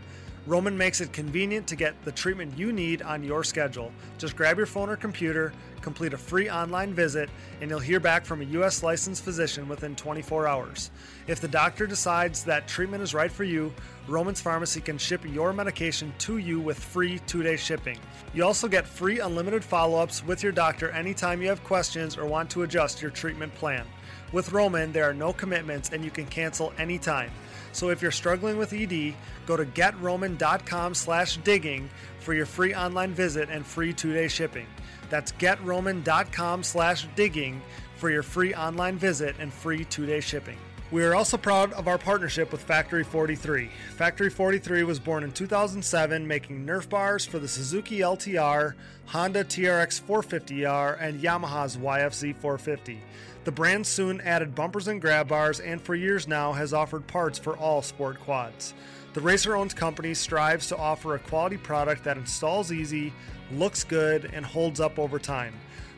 Roman 0.47 0.77
makes 0.77 1.01
it 1.01 1.11
convenient 1.13 1.67
to 1.69 1.75
get 1.75 1.95
the 2.05 2.13
treatment 2.13 2.57
you 2.59 2.71
need 2.71 3.01
on 3.01 3.25
your 3.25 3.43
schedule. 3.43 3.91
Just 4.19 4.37
grab 4.37 4.59
your 4.59 4.67
phone 4.67 4.91
or 4.91 4.97
computer, 4.97 5.55
complete 5.85 6.15
a 6.15 6.19
free 6.19 6.49
online 6.49 6.95
visit, 6.95 7.29
and 7.61 7.71
you'll 7.71 7.79
hear 7.79 8.01
back 8.01 8.25
from 8.25 8.41
a 8.41 8.47
U.S. 8.57 8.83
licensed 8.83 9.23
physician 9.23 9.69
within 9.69 9.95
24 9.95 10.49
hours. 10.49 10.91
If 11.27 11.41
the 11.41 11.47
doctor 11.47 11.87
decides 11.87 12.43
that 12.45 12.67
treatment 12.67 13.03
is 13.03 13.13
right 13.13 13.31
for 13.31 13.45
you, 13.45 13.73
Roman's 14.09 14.41
Pharmacy 14.41 14.81
can 14.81 14.97
ship 14.97 15.23
your 15.27 15.53
medication 15.53 16.13
to 16.21 16.39
you 16.39 16.59
with 16.59 16.79
free 16.79 17.21
two 17.27 17.43
day 17.43 17.57
shipping. 17.57 17.99
You 18.33 18.45
also 18.45 18.67
get 18.67 18.89
free 18.89 19.21
unlimited 19.21 19.63
follow 19.63 20.01
ups 20.01 20.25
with 20.25 20.43
your 20.43 20.53
doctor 20.53 20.91
anytime 20.91 21.43
you 21.43 21.49
have 21.49 21.63
questions 21.63 22.17
or 22.17 22.25
want 22.25 22.51
to 22.51 22.63
adjust 22.63 23.03
your 23.03 23.11
treatment 23.11 23.55
plan. 23.55 23.87
With 24.33 24.53
Roman, 24.53 24.91
there 24.91 25.05
are 25.05 25.15
no 25.15 25.33
commitments 25.33 25.91
and 25.91 26.03
you 26.03 26.11
can 26.11 26.27
cancel 26.27 26.73
anytime. 26.79 27.31
So 27.73 27.91
if 27.91 28.01
you're 28.01 28.11
struggling 28.11 28.57
with 28.57 28.73
ED, 28.73 29.15
go 29.47 29.57
to 29.57 29.65
getroman.com 29.65 30.95
slash 30.95 31.37
digging 31.39 31.91
for 32.21 32.33
your 32.33 32.47
free 32.47 32.75
online 32.75 33.13
visit 33.13 33.49
and 33.51 33.67
free 33.67 33.93
two-day 33.93 34.29
shipping. 34.29 34.67
That's 35.15 35.31
getroman.com 35.31 36.65
slash 36.65 37.07
digging 37.15 37.63
for 37.99 38.11
your 38.11 38.25
free 38.25 38.53
online 38.53 38.99
visit 38.99 39.37
and 39.39 39.53
free 39.53 39.85
two-day 39.85 40.19
shipping. 40.19 40.57
We 40.91 41.05
are 41.05 41.15
also 41.15 41.37
proud 41.37 41.73
of 41.75 41.87
our 41.87 41.99
partnership 41.99 42.51
with 42.51 42.61
Factory 42.61 43.05
43. 43.05 43.71
Factory 43.95 44.29
43 44.29 44.83
was 44.83 44.99
born 44.99 45.23
in 45.23 45.31
2007, 45.31 46.27
making 46.27 46.67
Nerf 46.67 46.89
bars 46.89 47.25
for 47.25 47.39
the 47.39 47.47
Suzuki 47.47 48.01
LTR, 48.01 48.75
Honda 49.07 49.45
TRX 49.45 50.03
450R, 50.03 50.97
and 51.01 51.23
Yamaha's 51.23 51.77
YFZ 51.77 52.35
450. 52.35 53.01
The 53.45 53.53
brand 53.53 53.87
soon 53.87 54.21
added 54.21 54.57
bumpers 54.57 54.89
and 54.89 55.01
grab 55.01 55.29
bars, 55.29 55.61
and 55.61 55.81
for 55.81 55.95
years 55.95 56.27
now 56.27 56.51
has 56.51 56.75
offered 56.75 57.07
parts 57.07 57.39
for 57.39 57.57
all 57.57 57.83
sport 57.83 58.19
quads. 58.19 58.75
The 59.13 59.21
racer 59.21 59.55
owned 59.55 59.77
company 59.77 60.13
strives 60.13 60.67
to 60.71 60.77
offer 60.77 61.15
a 61.15 61.21
quality 61.21 61.57
product 61.57 62.03
that 62.03 62.17
installs 62.17 62.73
easy, 62.73 63.13
looks 63.53 63.85
good, 63.85 64.31
and 64.33 64.45
holds 64.45 64.81
up 64.81 64.99
over 64.99 65.19
time. 65.19 65.55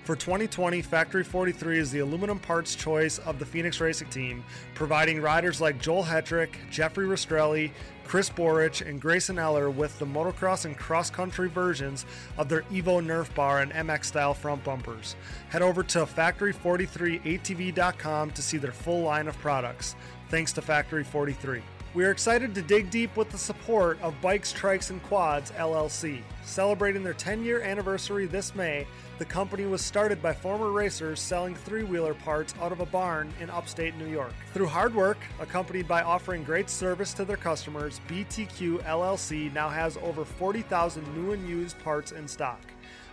For 0.07 0.15
2020, 0.15 0.83
Factory 0.83 1.25
43 1.25 1.81
is 1.81 1.91
the 1.91 1.99
aluminum 1.99 2.39
parts 2.39 2.77
choice 2.77 3.19
of 3.19 3.41
the 3.41 3.45
Phoenix 3.45 3.81
Racing 3.81 4.09
Team, 4.09 4.45
providing 4.73 5.21
riders 5.21 5.61
like 5.61 5.81
Joel 5.81 6.05
Hetrick, 6.05 6.51
Jeffrey 6.71 7.07
Rastrelli, 7.07 7.73
Chris 8.05 8.31
Borich, 8.31 8.89
and 8.89 9.01
Grayson 9.01 9.37
Eller 9.37 9.69
with 9.69 9.99
the 9.99 10.07
motocross 10.07 10.65
and 10.65 10.77
cross 10.77 11.11
country 11.11 11.49
versions 11.49 12.07
of 12.39 12.49
their 12.49 12.63
Evo 12.63 13.05
Nerf 13.05 13.35
bar 13.35 13.63
and 13.63 13.73
MX 13.73 14.05
style 14.05 14.33
front 14.33 14.63
bumpers. 14.63 15.17
Head 15.49 15.63
over 15.63 15.83
to 15.83 16.07
factory43atv.com 16.07 18.31
to 18.31 18.43
see 18.43 18.59
their 18.59 18.71
full 18.71 19.03
line 19.03 19.27
of 19.27 19.37
products. 19.39 19.97
Thanks 20.29 20.53
to 20.53 20.63
Factory 20.63 21.03
43. 21.03 21.63
We 21.97 22.05
are 22.05 22.11
excited 22.11 22.55
to 22.55 22.61
dig 22.61 22.91
deep 22.91 23.17
with 23.17 23.31
the 23.31 23.39
support 23.39 23.99
of 24.03 24.21
Bikes, 24.21 24.53
Trikes, 24.53 24.91
and 24.91 25.03
Quads 25.05 25.51
LLC. 25.53 26.21
Celebrating 26.45 27.03
their 27.03 27.15
10 27.15 27.43
year 27.43 27.63
anniversary 27.63 28.27
this 28.27 28.55
May, 28.55 28.87
the 29.17 29.25
company 29.25 29.65
was 29.65 29.81
started 29.81 30.21
by 30.21 30.35
former 30.35 30.71
racers 30.71 31.21
selling 31.21 31.55
three 31.55 31.85
wheeler 31.85 32.13
parts 32.13 32.53
out 32.61 32.71
of 32.71 32.81
a 32.81 32.85
barn 32.85 33.33
in 33.41 33.49
upstate 33.49 33.97
New 33.97 34.09
York. 34.09 34.35
Through 34.53 34.67
hard 34.67 34.95
work, 34.95 35.17
accompanied 35.41 35.89
by 35.89 36.03
offering 36.03 36.45
great 36.45 36.69
service 36.69 37.15
to 37.15 37.25
their 37.25 37.39
customers, 37.39 37.99
BTQ 38.09 38.85
LLC 38.85 39.51
now 39.55 39.71
has 39.71 39.97
over 40.03 40.23
40,000 40.23 41.03
new 41.17 41.33
and 41.33 41.49
used 41.49 41.79
parts 41.79 42.13
in 42.13 42.29
stock. 42.29 42.61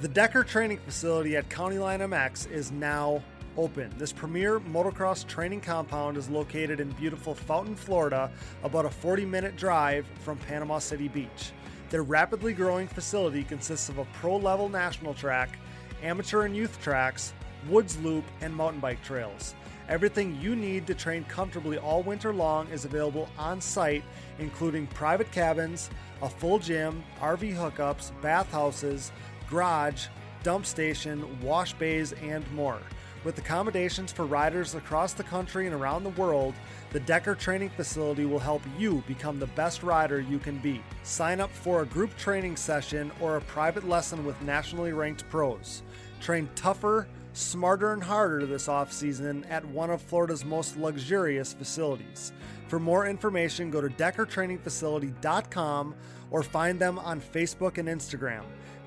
The 0.00 0.08
Decker 0.08 0.42
Training 0.42 0.78
Facility 0.78 1.36
at 1.36 1.48
County 1.48 1.78
Line 1.78 2.00
MX 2.00 2.50
is 2.50 2.72
now 2.72 3.22
open. 3.56 3.92
This 3.98 4.12
premier 4.12 4.60
motocross 4.60 5.26
training 5.26 5.60
compound 5.60 6.16
is 6.16 6.28
located 6.28 6.80
in 6.80 6.90
beautiful 6.92 7.34
Fountain, 7.34 7.74
Florida, 7.74 8.30
about 8.62 8.84
a 8.84 8.90
40 8.90 9.24
minute 9.24 9.56
drive 9.56 10.06
from 10.20 10.38
Panama 10.38 10.78
City 10.78 11.08
Beach. 11.08 11.52
Their 11.90 12.02
rapidly 12.02 12.52
growing 12.52 12.88
facility 12.88 13.44
consists 13.44 13.88
of 13.88 13.98
a 13.98 14.04
pro 14.06 14.36
level 14.36 14.68
national 14.68 15.14
track, 15.14 15.58
amateur 16.02 16.42
and 16.42 16.56
youth 16.56 16.80
tracks, 16.82 17.32
woods 17.68 17.98
loop, 17.98 18.24
and 18.40 18.54
mountain 18.54 18.80
bike 18.80 19.02
trails. 19.02 19.54
Everything 19.88 20.36
you 20.40 20.56
need 20.56 20.86
to 20.88 20.94
train 20.94 21.22
comfortably 21.24 21.78
all 21.78 22.02
winter 22.02 22.32
long 22.32 22.68
is 22.68 22.84
available 22.84 23.28
on 23.38 23.60
site, 23.60 24.02
including 24.40 24.88
private 24.88 25.30
cabins, 25.30 25.90
a 26.22 26.28
full 26.28 26.58
gym, 26.58 27.04
RV 27.20 27.54
hookups, 27.54 28.10
bathhouses, 28.20 29.12
garage, 29.48 30.08
dump 30.42 30.66
station, 30.66 31.40
wash 31.40 31.72
bays, 31.74 32.12
and 32.14 32.50
more. 32.52 32.80
With 33.26 33.36
accommodations 33.38 34.12
for 34.12 34.24
riders 34.24 34.76
across 34.76 35.12
the 35.12 35.24
country 35.24 35.66
and 35.66 35.74
around 35.74 36.04
the 36.04 36.10
world, 36.10 36.54
the 36.92 37.00
Decker 37.00 37.34
Training 37.34 37.70
Facility 37.70 38.24
will 38.24 38.38
help 38.38 38.62
you 38.78 39.02
become 39.08 39.40
the 39.40 39.48
best 39.48 39.82
rider 39.82 40.20
you 40.20 40.38
can 40.38 40.58
be. 40.58 40.80
Sign 41.02 41.40
up 41.40 41.50
for 41.50 41.82
a 41.82 41.86
group 41.86 42.16
training 42.16 42.54
session 42.54 43.10
or 43.20 43.36
a 43.36 43.40
private 43.40 43.88
lesson 43.88 44.24
with 44.24 44.40
nationally 44.42 44.92
ranked 44.92 45.28
pros. 45.28 45.82
Train 46.20 46.48
tougher, 46.54 47.08
smarter 47.32 47.92
and 47.92 48.04
harder 48.04 48.46
this 48.46 48.68
offseason 48.68 49.44
at 49.50 49.64
one 49.64 49.90
of 49.90 50.00
Florida's 50.00 50.44
most 50.44 50.76
luxurious 50.76 51.52
facilities. 51.52 52.32
For 52.68 52.78
more 52.78 53.08
information, 53.08 53.72
go 53.72 53.80
to 53.80 53.88
DeckerTrainingFacility.com 53.88 55.96
or 56.30 56.44
find 56.44 56.78
them 56.78 57.00
on 57.00 57.20
Facebook 57.20 57.78
and 57.78 57.88
Instagram. 57.88 58.44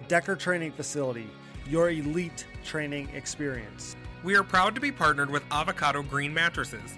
Decker 0.07 0.37
Training 0.37 0.71
Facility, 0.71 1.29
your 1.67 1.89
elite 1.89 2.45
training 2.63 3.09
experience. 3.13 3.97
We 4.21 4.35
are 4.35 4.43
proud 4.43 4.75
to 4.75 4.81
be 4.81 4.91
partnered 4.91 5.29
with 5.29 5.45
Avocado 5.49 6.03
Green 6.03 6.33
Mattresses. 6.33 6.97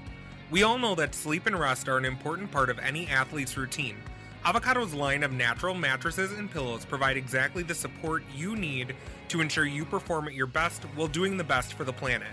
We 0.49 0.63
all 0.63 0.79
know 0.79 0.95
that 0.95 1.13
sleep 1.13 1.45
and 1.45 1.59
rest 1.59 1.87
are 1.87 1.99
an 1.99 2.03
important 2.03 2.49
part 2.49 2.71
of 2.71 2.79
any 2.79 3.07
athlete's 3.07 3.55
routine. 3.55 3.97
Avocado's 4.43 4.95
line 4.95 5.21
of 5.21 5.31
natural 5.31 5.75
mattresses 5.75 6.31
and 6.31 6.49
pillows 6.49 6.83
provide 6.83 7.17
exactly 7.17 7.61
the 7.61 7.75
support 7.75 8.23
you 8.35 8.55
need 8.55 8.95
to 9.27 9.39
ensure 9.39 9.67
you 9.67 9.85
perform 9.85 10.27
at 10.27 10.33
your 10.33 10.47
best 10.47 10.81
while 10.95 11.07
doing 11.07 11.37
the 11.37 11.43
best 11.43 11.75
for 11.75 11.83
the 11.83 11.93
planet. 11.93 12.31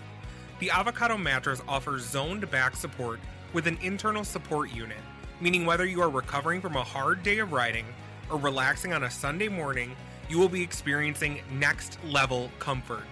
The 0.58 0.70
Avocado 0.70 1.18
mattress 1.18 1.60
offers 1.68 2.06
zoned 2.06 2.50
back 2.50 2.74
support 2.74 3.20
with 3.52 3.66
an 3.66 3.76
internal 3.82 4.24
support 4.24 4.72
unit, 4.74 4.96
meaning 5.38 5.66
whether 5.66 5.84
you 5.84 6.00
are 6.00 6.08
recovering 6.08 6.62
from 6.62 6.76
a 6.76 6.82
hard 6.82 7.22
day 7.22 7.40
of 7.40 7.52
riding 7.52 7.84
or 8.30 8.38
relaxing 8.38 8.94
on 8.94 9.04
a 9.04 9.10
Sunday 9.10 9.48
morning, 9.48 9.94
you 10.30 10.38
will 10.38 10.48
be 10.48 10.62
experiencing 10.62 11.42
next 11.52 11.98
level 12.04 12.50
comfort. 12.58 13.04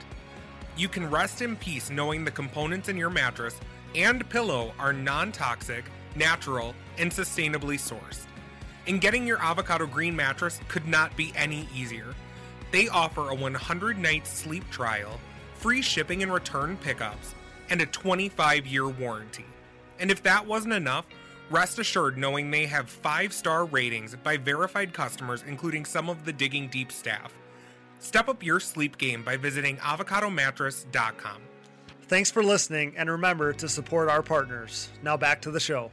You 0.76 0.88
can 0.88 1.08
rest 1.08 1.40
in 1.40 1.56
peace 1.56 1.88
knowing 1.88 2.22
the 2.22 2.30
components 2.30 2.90
in 2.90 2.98
your 2.98 3.08
mattress 3.08 3.58
and 3.94 4.28
pillow 4.28 4.74
are 4.78 4.92
non 4.92 5.32
toxic, 5.32 5.86
natural, 6.14 6.74
and 6.98 7.10
sustainably 7.10 7.78
sourced. 7.78 8.26
And 8.86 9.00
getting 9.00 9.26
your 9.26 9.42
avocado 9.42 9.86
green 9.86 10.14
mattress 10.14 10.60
could 10.68 10.86
not 10.86 11.16
be 11.16 11.32
any 11.34 11.66
easier. 11.74 12.14
They 12.72 12.88
offer 12.88 13.30
a 13.30 13.34
100 13.34 13.98
night 13.98 14.26
sleep 14.26 14.68
trial, 14.70 15.18
free 15.54 15.80
shipping 15.80 16.22
and 16.22 16.32
return 16.32 16.76
pickups, 16.76 17.34
and 17.70 17.80
a 17.80 17.86
25 17.86 18.66
year 18.66 18.86
warranty. 18.86 19.46
And 19.98 20.10
if 20.10 20.22
that 20.24 20.46
wasn't 20.46 20.74
enough, 20.74 21.06
rest 21.48 21.78
assured 21.78 22.18
knowing 22.18 22.50
they 22.50 22.66
have 22.66 22.90
5 22.90 23.32
star 23.32 23.64
ratings 23.64 24.14
by 24.22 24.36
verified 24.36 24.92
customers, 24.92 25.42
including 25.48 25.86
some 25.86 26.10
of 26.10 26.26
the 26.26 26.34
Digging 26.34 26.68
Deep 26.68 26.92
staff. 26.92 27.32
Step 27.98 28.28
up 28.28 28.42
your 28.42 28.60
sleep 28.60 28.98
game 28.98 29.22
by 29.22 29.36
visiting 29.36 29.76
avocadomattress.com. 29.78 31.42
Thanks 32.02 32.30
for 32.30 32.42
listening, 32.42 32.94
and 32.96 33.10
remember 33.10 33.52
to 33.54 33.68
support 33.68 34.08
our 34.08 34.22
partners. 34.22 34.90
Now 35.02 35.16
back 35.16 35.42
to 35.42 35.50
the 35.50 35.58
show. 35.58 35.90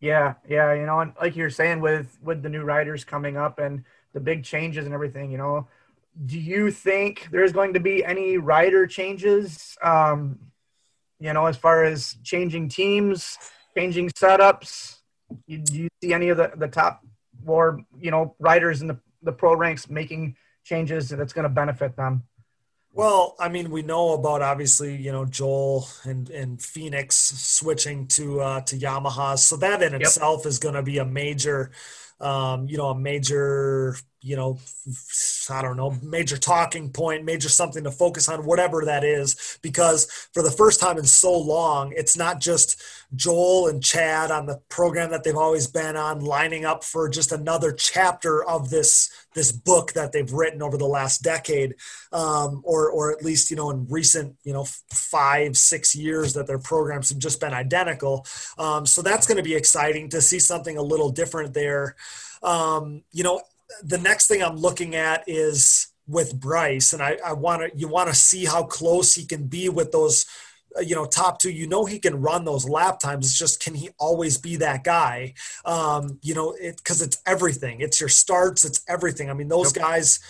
Yeah, 0.00 0.34
yeah, 0.48 0.74
you 0.74 0.86
know, 0.86 1.00
and 1.00 1.12
like 1.20 1.36
you're 1.36 1.50
saying 1.50 1.80
with 1.80 2.18
with 2.22 2.42
the 2.42 2.48
new 2.48 2.62
riders 2.62 3.04
coming 3.04 3.36
up 3.36 3.58
and 3.58 3.84
the 4.12 4.20
big 4.20 4.44
changes 4.44 4.84
and 4.84 4.92
everything, 4.92 5.30
you 5.30 5.38
know, 5.38 5.68
do 6.26 6.38
you 6.38 6.70
think 6.70 7.28
there's 7.30 7.52
going 7.52 7.74
to 7.74 7.80
be 7.80 8.04
any 8.04 8.36
rider 8.36 8.86
changes? 8.86 9.76
Um, 9.82 10.38
you 11.20 11.32
know, 11.32 11.46
as 11.46 11.56
far 11.56 11.84
as 11.84 12.16
changing 12.22 12.68
teams, 12.68 13.38
changing 13.76 14.10
setups, 14.10 14.98
you, 15.46 15.58
do 15.58 15.82
you 15.82 15.88
see 16.02 16.12
any 16.12 16.28
of 16.28 16.36
the 16.36 16.52
the 16.56 16.68
top 16.68 17.04
or 17.46 17.80
you 17.98 18.10
know 18.10 18.34
riders 18.38 18.82
in 18.82 18.88
the 18.88 18.98
the 19.22 19.32
pro 19.32 19.54
ranks 19.54 19.88
making 19.88 20.36
changes 20.64 21.08
that's 21.08 21.32
going 21.32 21.44
to 21.44 21.48
benefit 21.48 21.96
them? 21.96 22.24
Well, 22.92 23.34
I 23.40 23.48
mean, 23.48 23.70
we 23.70 23.82
know 23.82 24.12
about 24.12 24.40
obviously, 24.40 24.94
you 24.94 25.10
know, 25.10 25.24
Joel 25.24 25.88
and, 26.04 26.30
and 26.30 26.62
Phoenix 26.62 27.16
switching 27.16 28.06
to 28.08 28.40
uh, 28.40 28.60
to 28.62 28.76
Yamaha, 28.76 29.36
so 29.36 29.56
that 29.56 29.82
in 29.82 29.92
yep. 29.92 30.02
itself 30.02 30.46
is 30.46 30.60
going 30.60 30.76
to 30.76 30.82
be 30.82 30.98
a 30.98 31.04
major, 31.04 31.72
um, 32.20 32.68
you 32.68 32.76
know, 32.76 32.88
a 32.88 32.98
major 32.98 33.96
you 34.24 34.36
know, 34.36 34.58
I 35.50 35.60
don't 35.60 35.76
know, 35.76 35.98
major 36.02 36.38
talking 36.38 36.88
point, 36.88 37.26
major 37.26 37.50
something 37.50 37.84
to 37.84 37.90
focus 37.90 38.26
on, 38.26 38.46
whatever 38.46 38.86
that 38.86 39.04
is. 39.04 39.58
Because 39.60 40.06
for 40.32 40.42
the 40.42 40.50
first 40.50 40.80
time 40.80 40.96
in 40.96 41.04
so 41.04 41.38
long, 41.38 41.92
it's 41.94 42.16
not 42.16 42.40
just 42.40 42.82
Joel 43.14 43.68
and 43.68 43.84
Chad 43.84 44.30
on 44.30 44.46
the 44.46 44.62
program 44.70 45.10
that 45.10 45.24
they've 45.24 45.36
always 45.36 45.66
been 45.66 45.94
on, 45.94 46.20
lining 46.20 46.64
up 46.64 46.84
for 46.84 47.10
just 47.10 47.32
another 47.32 47.70
chapter 47.70 48.42
of 48.42 48.70
this 48.70 49.10
this 49.34 49.50
book 49.50 49.92
that 49.94 50.12
they've 50.12 50.32
written 50.32 50.62
over 50.62 50.78
the 50.78 50.86
last 50.86 51.22
decade, 51.22 51.74
um, 52.12 52.62
or 52.64 52.88
or 52.90 53.12
at 53.12 53.22
least 53.22 53.50
you 53.50 53.56
know 53.56 53.70
in 53.70 53.86
recent 53.90 54.36
you 54.42 54.54
know 54.54 54.64
five 54.90 55.54
six 55.56 55.94
years 55.94 56.32
that 56.32 56.46
their 56.46 56.58
programs 56.58 57.10
have 57.10 57.18
just 57.18 57.40
been 57.40 57.52
identical. 57.52 58.26
Um, 58.56 58.86
so 58.86 59.02
that's 59.02 59.26
going 59.26 59.36
to 59.36 59.42
be 59.42 59.54
exciting 59.54 60.08
to 60.10 60.22
see 60.22 60.38
something 60.38 60.78
a 60.78 60.82
little 60.82 61.10
different 61.10 61.52
there. 61.52 61.94
Um, 62.44 63.02
you 63.12 63.24
know, 63.24 63.40
the 63.82 63.98
next 63.98 64.26
thing 64.28 64.42
I'm 64.42 64.56
looking 64.56 64.94
at 64.94 65.24
is 65.26 65.88
with 66.06 66.38
Bryce, 66.38 66.92
and 66.92 67.02
I, 67.02 67.18
I 67.24 67.32
want 67.32 67.62
to 67.62 67.76
you 67.76 67.88
want 67.88 68.08
to 68.08 68.14
see 68.14 68.44
how 68.44 68.62
close 68.64 69.14
he 69.14 69.24
can 69.24 69.46
be 69.46 69.68
with 69.68 69.90
those, 69.90 70.26
uh, 70.76 70.80
you 70.80 70.94
know, 70.94 71.06
top 71.06 71.38
two. 71.38 71.50
You 71.50 71.66
know, 71.66 71.84
he 71.86 71.98
can 71.98 72.20
run 72.20 72.44
those 72.44 72.68
lap 72.68 73.00
times. 73.00 73.26
It's 73.26 73.38
just 73.38 73.62
can 73.62 73.74
he 73.74 73.90
always 73.98 74.36
be 74.36 74.56
that 74.56 74.84
guy? 74.84 75.34
Um, 75.64 76.18
you 76.22 76.34
know, 76.34 76.52
it 76.52 76.76
because 76.76 77.00
it's 77.00 77.20
everything. 77.26 77.80
It's 77.80 78.00
your 78.00 78.10
starts. 78.10 78.64
It's 78.64 78.82
everything. 78.88 79.30
I 79.30 79.34
mean, 79.34 79.48
those 79.48 79.74
yep. 79.74 79.84
guys. 79.84 80.20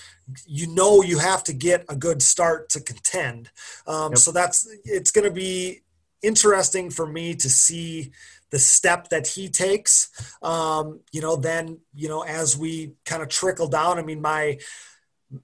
You 0.47 0.75
know, 0.75 1.03
you 1.03 1.19
have 1.19 1.45
to 1.45 1.53
get 1.53 1.85
a 1.91 1.95
good 1.95 2.23
start 2.23 2.71
to 2.71 2.81
contend. 2.81 3.51
Um, 3.87 4.13
yep. 4.13 4.19
So 4.19 4.33
that's 4.33 4.67
it's 4.85 5.11
going 5.11 5.27
to 5.27 5.31
be 5.31 5.83
interesting 6.23 6.91
for 6.91 7.07
me 7.07 7.35
to 7.35 7.49
see 7.51 8.11
the 8.55 8.61
step 8.61 9.09
that 9.09 9.27
he 9.27 9.49
takes. 9.49 10.11
Um, 10.41 11.01
you 11.11 11.21
know, 11.21 11.35
then, 11.35 11.81
you 11.93 12.09
know, 12.09 12.23
as 12.23 12.57
we 12.57 12.93
kind 13.05 13.21
of 13.21 13.29
trickle 13.29 13.67
down, 13.67 13.99
I 13.99 14.03
mean, 14.03 14.23
my 14.23 14.59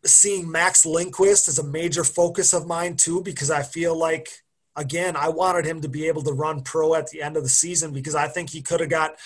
seeing 0.05 0.49
Max 0.49 0.87
Lindquist 0.87 1.49
is 1.49 1.59
a 1.59 1.65
major 1.65 2.05
focus 2.05 2.53
of 2.53 2.69
mine 2.69 2.95
too, 2.95 3.21
because 3.21 3.51
I 3.51 3.65
feel 3.65 3.97
like, 3.99 4.29
again, 4.77 5.17
I 5.17 5.29
wanted 5.31 5.67
him 5.67 5.81
to 5.81 5.89
be 5.89 6.07
able 6.07 6.23
to 6.23 6.33
run 6.33 6.63
pro 6.63 6.95
at 6.95 7.09
the 7.09 7.21
end 7.21 7.37
of 7.37 7.43
the 7.43 7.49
season 7.49 7.93
because 7.93 8.15
I 8.15 8.29
think 8.29 8.51
he 8.51 8.63
could 8.63 8.79
have 8.79 8.91
got 8.91 9.17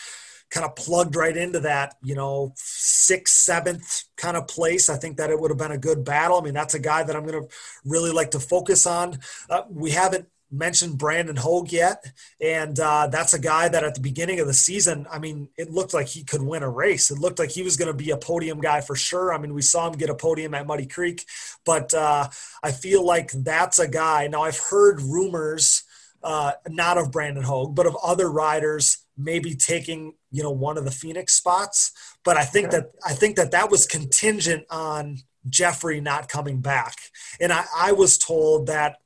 kind 0.49 0.65
of 0.65 0.75
plugged 0.77 1.15
right 1.15 1.37
into 1.37 1.61
that, 1.61 1.97
you 2.03 2.15
know, 2.15 2.55
sixth, 2.57 3.35
seventh 3.35 4.05
kind 4.17 4.39
of 4.39 4.49
place. 4.49 4.89
I 4.89 4.97
think 4.97 5.19
that 5.19 5.29
it 5.29 5.39
would 5.39 5.51
have 5.51 5.59
been 5.59 5.73
a 5.73 5.79
good 5.79 6.07
battle. 6.07 6.39
I 6.39 6.43
mean, 6.43 6.55
that's 6.55 6.73
a 6.73 6.79
guy 6.79 7.03
that 7.03 7.15
I'm 7.15 7.27
going 7.27 7.43
to 7.43 7.55
really 7.85 8.13
like 8.13 8.31
to 8.31 8.41
focus 8.41 8.87
on. 8.87 9.19
Uh, 9.51 9.65
we 9.69 9.91
haven't 9.91 10.29
mentioned 10.55 10.99
Brandon 10.99 11.37
Hogue 11.37 11.73
yet, 11.73 12.05
and 12.41 12.79
uh, 12.79 13.09
that's 13.09 13.35
a 13.35 13.39
guy 13.39 13.69
that 13.69 13.85
at 13.85 13.95
the 13.95 14.01
beginning 14.01 14.41
of 14.41 14.47
the 14.47 14.55
season, 14.55 15.07
I 15.11 15.19
mean, 15.19 15.49
it 15.57 15.71
looked 15.71 15.95
like 15.95 16.09
he 16.09 16.25
could 16.25 16.43
win 16.43 16.63
a 16.63 16.71
race. 16.71 17.11
It 17.11 17.19
looked 17.19 17.39
like 17.39 17.51
he 17.51 17.63
was 17.63 17.77
going 17.77 17.91
to 17.91 18.05
be 18.05 18.11
a 18.11 18.17
podium 18.17 18.61
guy 18.61 18.81
for 18.81 18.97
sure. 18.97 19.35
I 19.35 19.39
mean, 19.39 19.55
we 19.55 19.63
saw 19.63 19.89
him 19.89 19.99
get 19.99 20.11
a 20.11 20.15
podium 20.15 20.55
at 20.55 20.67
Muddy 20.67 20.87
Creek, 20.87 21.25
but 21.65 21.93
uh, 21.93 22.29
I 22.63 22.73
feel 22.73 23.05
like 23.05 23.33
that's 23.33 23.79
a 23.79 23.89
guy. 23.89 24.29
Now, 24.29 24.43
I've 24.43 24.59
heard 24.59 25.01
rumors, 25.01 25.83
uh, 26.23 26.53
not 26.69 26.99
of 26.99 27.13
Brandon 27.13 27.45
Hogue, 27.45 27.75
but 27.75 27.87
of 27.87 27.97
other 28.03 28.31
riders 28.31 29.05
maybe 29.17 29.55
taking 29.55 30.15
you 30.31 30.43
know 30.43 30.51
one 30.51 30.79
of 30.79 30.85
the 30.85 30.91
Phoenix 30.91 31.35
spots. 31.35 31.93
But 32.25 32.37
I 32.37 32.45
think 32.45 32.69
okay. 32.69 32.79
that 32.79 32.91
I 33.05 33.13
think 33.13 33.37
that 33.37 33.53
that 33.53 33.71
was 33.71 33.87
contingent 33.87 34.67
on 34.71 35.19
Jeffrey 35.49 36.01
not 36.01 36.29
coming 36.29 36.61
back, 36.61 36.97
and 37.41 37.53
I, 37.53 37.65
I 37.77 37.93
was 37.93 38.19
told 38.19 38.67
that 38.67 38.99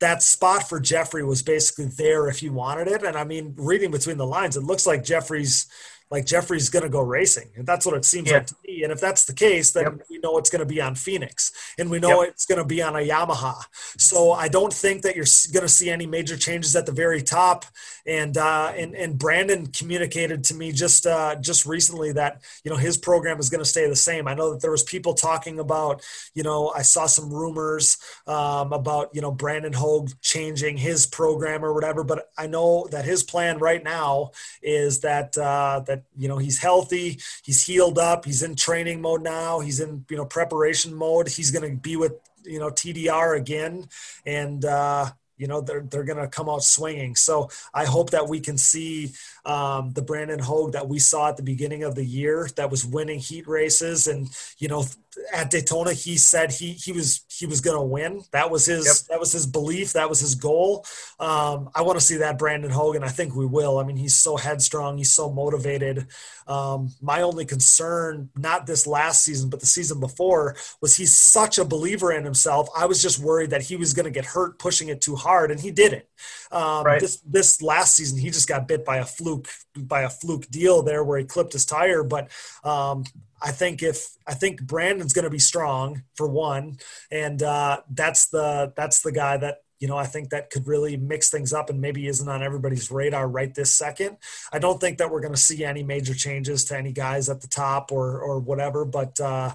that 0.00 0.22
spot 0.22 0.68
for 0.68 0.78
Jeffrey 0.78 1.24
was 1.24 1.42
basically 1.42 1.86
there 1.86 2.28
if 2.28 2.42
you 2.42 2.52
wanted 2.52 2.88
it. 2.88 3.02
And 3.02 3.16
I 3.16 3.24
mean, 3.24 3.54
reading 3.56 3.90
between 3.90 4.18
the 4.18 4.26
lines, 4.26 4.56
it 4.56 4.62
looks 4.62 4.86
like 4.86 5.04
Jeffrey's 5.04 5.66
like 6.10 6.24
Jeffrey's 6.24 6.68
going 6.68 6.84
to 6.84 6.88
go 6.88 7.00
racing. 7.02 7.50
And 7.56 7.66
that's 7.66 7.84
what 7.84 7.96
it 7.96 8.04
seems 8.04 8.30
yeah. 8.30 8.38
like 8.38 8.46
to 8.46 8.54
me. 8.66 8.84
And 8.84 8.92
if 8.92 9.00
that's 9.00 9.24
the 9.24 9.32
case, 9.32 9.72
then 9.72 9.84
yep. 9.84 10.02
we 10.08 10.18
know 10.18 10.38
it's 10.38 10.50
going 10.50 10.60
to 10.60 10.66
be 10.66 10.80
on 10.80 10.94
Phoenix 10.94 11.52
and 11.78 11.90
we 11.90 11.98
know 11.98 12.22
yep. 12.22 12.30
it's 12.30 12.46
going 12.46 12.58
to 12.58 12.64
be 12.64 12.80
on 12.80 12.94
a 12.94 13.00
Yamaha. 13.00 13.56
So 13.98 14.32
I 14.32 14.48
don't 14.48 14.72
think 14.72 15.02
that 15.02 15.16
you're 15.16 15.26
going 15.52 15.66
to 15.66 15.72
see 15.72 15.90
any 15.90 16.06
major 16.06 16.36
changes 16.36 16.76
at 16.76 16.86
the 16.86 16.92
very 16.92 17.22
top. 17.22 17.64
And, 18.06 18.36
uh, 18.36 18.72
and, 18.76 18.94
and 18.94 19.18
Brandon 19.18 19.66
communicated 19.66 20.44
to 20.44 20.54
me 20.54 20.70
just, 20.70 21.06
uh, 21.06 21.34
just 21.40 21.66
recently 21.66 22.12
that, 22.12 22.42
you 22.62 22.70
know, 22.70 22.76
his 22.76 22.96
program 22.96 23.40
is 23.40 23.50
going 23.50 23.62
to 23.62 23.68
stay 23.68 23.88
the 23.88 23.96
same. 23.96 24.28
I 24.28 24.34
know 24.34 24.52
that 24.52 24.62
there 24.62 24.70
was 24.70 24.84
people 24.84 25.14
talking 25.14 25.58
about, 25.58 26.02
you 26.34 26.44
know, 26.44 26.72
I 26.74 26.82
saw 26.82 27.06
some 27.06 27.32
rumors 27.32 27.98
um, 28.28 28.72
about, 28.72 29.10
you 29.12 29.22
know, 29.22 29.32
Brandon 29.32 29.72
Hogue 29.72 30.10
changing 30.20 30.76
his 30.76 31.04
program 31.06 31.64
or 31.64 31.72
whatever, 31.72 32.04
but 32.04 32.30
I 32.38 32.46
know 32.46 32.86
that 32.92 33.04
his 33.04 33.24
plan 33.24 33.58
right 33.58 33.82
now 33.82 34.30
is 34.62 35.00
that, 35.00 35.36
uh, 35.36 35.80
that 35.86 35.95
that 35.96 36.04
you 36.16 36.28
know 36.28 36.38
he's 36.38 36.58
healthy, 36.58 37.18
he's 37.42 37.64
healed 37.64 37.98
up, 37.98 38.24
he's 38.24 38.42
in 38.42 38.54
training 38.56 39.00
mode 39.00 39.22
now, 39.22 39.60
he's 39.60 39.80
in 39.80 40.04
you 40.10 40.16
know 40.16 40.24
preparation 40.24 40.94
mode. 40.94 41.28
He's 41.28 41.50
going 41.50 41.68
to 41.70 41.76
be 41.76 41.96
with 41.96 42.12
you 42.44 42.58
know 42.58 42.70
TDR 42.70 43.36
again, 43.36 43.88
and 44.24 44.64
uh, 44.64 45.10
you 45.36 45.46
know 45.46 45.60
they're 45.60 45.82
they're 45.82 46.04
going 46.04 46.18
to 46.18 46.28
come 46.28 46.48
out 46.48 46.62
swinging. 46.62 47.16
So 47.16 47.50
I 47.74 47.84
hope 47.84 48.10
that 48.10 48.28
we 48.28 48.40
can 48.40 48.58
see 48.58 49.12
um, 49.44 49.92
the 49.92 50.02
Brandon 50.02 50.38
Hogue 50.38 50.72
that 50.72 50.88
we 50.88 50.98
saw 50.98 51.28
at 51.28 51.36
the 51.36 51.42
beginning 51.42 51.82
of 51.82 51.94
the 51.94 52.04
year 52.04 52.48
that 52.56 52.70
was 52.70 52.84
winning 52.84 53.18
heat 53.18 53.46
races 53.46 54.06
and 54.06 54.28
you 54.58 54.68
know 54.68 54.84
at 55.32 55.50
Daytona 55.50 55.92
he 55.92 56.16
said 56.16 56.52
he 56.52 56.72
he 56.72 56.92
was 56.92 57.24
he 57.28 57.46
was 57.46 57.60
going 57.60 57.76
to 57.76 57.82
win. 57.82 58.22
That 58.32 58.50
was 58.50 58.66
his 58.66 58.86
yep. 58.86 58.96
that 59.10 59.20
was 59.20 59.32
his 59.32 59.46
belief. 59.46 59.92
That 59.94 60.08
was 60.08 60.20
his 60.20 60.34
goal. 60.34 60.84
Um, 61.18 61.70
I 61.74 61.82
want 61.82 61.98
to 61.98 62.04
see 62.04 62.18
that 62.18 62.38
Brandon 62.38 62.70
Hogue. 62.70 62.96
I 62.96 63.08
think 63.08 63.34
we 63.34 63.46
will. 63.46 63.78
I 63.78 63.84
mean, 63.84 63.96
he's 63.96 64.16
so 64.16 64.36
headstrong. 64.36 64.98
He's 64.98 65.12
so 65.12 65.30
motivated. 65.30 66.06
Um, 66.46 66.94
my 67.00 67.22
only 67.22 67.44
concern, 67.44 68.30
not 68.36 68.66
this 68.66 68.86
last 68.86 69.24
season, 69.24 69.50
but 69.50 69.60
the 69.60 69.66
season 69.66 69.98
before, 70.00 70.56
was 70.80 70.96
he's 70.96 71.16
such 71.16 71.58
a 71.58 71.64
believer 71.64 72.12
in 72.12 72.24
himself. 72.24 72.68
I 72.76 72.86
was 72.86 73.02
just 73.02 73.18
worried 73.18 73.50
that 73.50 73.62
he 73.62 73.76
was 73.76 73.94
going 73.94 74.04
to 74.04 74.10
get 74.10 74.24
hurt 74.24 74.58
pushing 74.58 74.88
it 74.88 75.00
too 75.00 75.16
hard, 75.16 75.25
and 75.50 75.60
he 75.60 75.70
didn't. 75.70 76.04
Um, 76.50 76.84
right. 76.84 77.00
This 77.00 77.20
this 77.20 77.62
last 77.62 77.96
season, 77.96 78.18
he 78.18 78.30
just 78.30 78.48
got 78.48 78.68
bit 78.68 78.84
by 78.84 78.98
a 78.98 79.04
fluke 79.04 79.48
by 79.76 80.02
a 80.02 80.10
fluke 80.10 80.48
deal 80.48 80.82
there 80.82 81.04
where 81.04 81.18
he 81.18 81.24
clipped 81.24 81.52
his 81.52 81.66
tire. 81.66 82.02
But 82.02 82.30
um, 82.64 83.04
I 83.42 83.52
think 83.52 83.82
if 83.82 84.08
I 84.26 84.34
think 84.34 84.62
Brandon's 84.62 85.12
going 85.12 85.24
to 85.24 85.30
be 85.30 85.38
strong 85.38 86.04
for 86.14 86.28
one, 86.28 86.78
and 87.10 87.42
uh, 87.42 87.80
that's 87.90 88.28
the 88.28 88.72
that's 88.76 89.00
the 89.00 89.12
guy 89.12 89.36
that 89.38 89.58
you 89.78 89.88
know 89.88 89.96
I 89.96 90.06
think 90.06 90.30
that 90.30 90.50
could 90.50 90.66
really 90.66 90.96
mix 90.96 91.30
things 91.30 91.52
up 91.52 91.70
and 91.70 91.80
maybe 91.80 92.06
isn't 92.06 92.28
on 92.28 92.42
everybody's 92.42 92.90
radar 92.90 93.28
right 93.28 93.54
this 93.54 93.72
second. 93.72 94.16
I 94.52 94.58
don't 94.58 94.80
think 94.80 94.98
that 94.98 95.10
we're 95.10 95.20
going 95.20 95.34
to 95.34 95.40
see 95.40 95.64
any 95.64 95.82
major 95.82 96.14
changes 96.14 96.64
to 96.66 96.76
any 96.76 96.92
guys 96.92 97.28
at 97.28 97.40
the 97.40 97.48
top 97.48 97.92
or 97.92 98.20
or 98.20 98.38
whatever, 98.38 98.84
but. 98.84 99.18
Uh, 99.20 99.54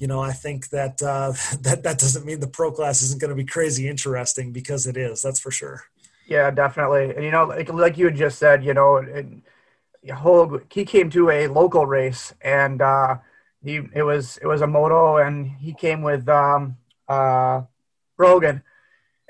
you 0.00 0.06
know, 0.06 0.20
I 0.20 0.32
think 0.32 0.70
that 0.70 1.00
uh, 1.02 1.32
that 1.60 1.82
that 1.84 1.98
doesn't 1.98 2.24
mean 2.24 2.40
the 2.40 2.48
pro 2.48 2.72
class 2.72 3.02
isn't 3.02 3.20
going 3.20 3.28
to 3.28 3.36
be 3.36 3.44
crazy 3.44 3.86
interesting 3.86 4.50
because 4.50 4.86
it 4.86 4.96
is. 4.96 5.22
That's 5.22 5.38
for 5.38 5.50
sure. 5.52 5.84
Yeah, 6.26 6.50
definitely. 6.50 7.14
And 7.14 7.24
you 7.24 7.30
know, 7.30 7.44
like 7.44 7.72
like 7.72 7.98
you 7.98 8.06
had 8.06 8.16
just 8.16 8.38
said, 8.38 8.64
you 8.64 8.72
know, 8.72 8.96
and 8.96 9.42
he 10.70 10.84
came 10.84 11.10
to 11.10 11.30
a 11.30 11.46
local 11.48 11.86
race 11.86 12.32
and 12.40 12.80
uh, 12.80 13.18
he 13.62 13.80
it 13.92 14.02
was 14.02 14.38
it 14.38 14.46
was 14.46 14.62
a 14.62 14.66
moto 14.66 15.18
and 15.18 15.46
he 15.46 15.74
came 15.74 16.02
with 16.02 16.28
um, 16.28 16.76
uh, 17.08 17.62
Brogan. 18.16 18.62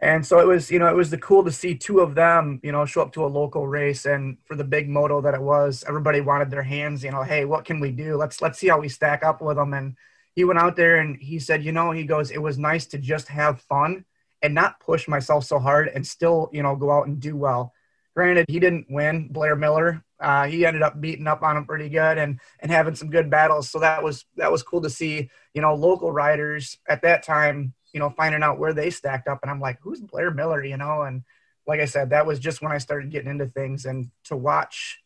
And 0.02 0.24
so 0.24 0.38
it 0.40 0.46
was, 0.46 0.70
you 0.70 0.78
know, 0.78 0.88
it 0.88 0.96
was 0.96 1.10
the 1.10 1.18
cool 1.18 1.44
to 1.44 1.52
see 1.52 1.74
two 1.74 2.00
of 2.00 2.14
them, 2.14 2.58
you 2.62 2.72
know, 2.72 2.86
show 2.86 3.02
up 3.02 3.12
to 3.12 3.24
a 3.24 3.28
local 3.28 3.66
race 3.66 4.06
and 4.06 4.38
for 4.46 4.56
the 4.56 4.64
big 4.64 4.88
moto 4.88 5.20
that 5.20 5.34
it 5.34 5.42
was, 5.42 5.84
everybody 5.86 6.22
wanted 6.22 6.50
their 6.50 6.62
hands, 6.62 7.04
you 7.04 7.10
know, 7.10 7.22
hey, 7.22 7.44
what 7.44 7.66
can 7.66 7.80
we 7.80 7.90
do? 7.90 8.16
Let's 8.16 8.40
let's 8.40 8.58
see 8.58 8.68
how 8.68 8.80
we 8.80 8.88
stack 8.88 9.22
up 9.22 9.42
with 9.42 9.56
them. 9.56 9.74
And 9.74 9.96
he 10.34 10.44
went 10.44 10.58
out 10.58 10.76
there 10.76 10.96
and 10.96 11.16
he 11.20 11.38
said, 11.38 11.62
you 11.62 11.72
know, 11.72 11.90
he 11.90 12.04
goes, 12.04 12.30
it 12.30 12.40
was 12.40 12.56
nice 12.56 12.86
to 12.86 12.98
just 12.98 13.28
have 13.28 13.60
fun 13.62 14.06
and 14.42 14.54
not 14.54 14.80
push 14.80 15.06
myself 15.06 15.44
so 15.44 15.58
hard 15.58 15.88
and 15.88 16.06
still, 16.06 16.48
you 16.52 16.62
know, 16.62 16.76
go 16.76 16.90
out 16.90 17.06
and 17.06 17.20
do 17.20 17.36
well. 17.36 17.74
Granted, 18.16 18.46
he 18.48 18.58
didn't 18.58 18.86
win 18.88 19.28
Blair 19.30 19.54
Miller, 19.54 20.02
uh, 20.20 20.46
he 20.46 20.66
ended 20.66 20.82
up 20.82 21.00
beating 21.00 21.26
up 21.26 21.42
on 21.42 21.56
him 21.56 21.64
pretty 21.64 21.88
good 21.88 22.18
and 22.18 22.40
and 22.60 22.70
having 22.70 22.94
some 22.94 23.10
good 23.10 23.30
battles. 23.30 23.70
So 23.70 23.78
that 23.80 24.02
was 24.02 24.26
that 24.36 24.52
was 24.52 24.62
cool 24.62 24.82
to 24.82 24.90
see. 24.90 25.30
You 25.54 25.62
know, 25.62 25.74
local 25.74 26.12
riders 26.12 26.78
at 26.88 27.02
that 27.02 27.24
time, 27.24 27.74
you 27.92 28.00
know, 28.00 28.10
finding 28.10 28.42
out 28.42 28.58
where 28.58 28.72
they 28.72 28.90
stacked 28.90 29.28
up. 29.28 29.40
And 29.42 29.50
I'm 29.50 29.60
like, 29.60 29.78
who's 29.80 30.00
Blair 30.00 30.30
Miller? 30.30 30.64
You 30.64 30.76
know, 30.76 31.02
and 31.02 31.22
like 31.66 31.80
I 31.80 31.84
said, 31.84 32.10
that 32.10 32.26
was 32.26 32.38
just 32.38 32.62
when 32.62 32.72
I 32.72 32.78
started 32.78 33.10
getting 33.10 33.30
into 33.30 33.46
things 33.46 33.84
and 33.84 34.10
to 34.24 34.36
watch 34.36 35.00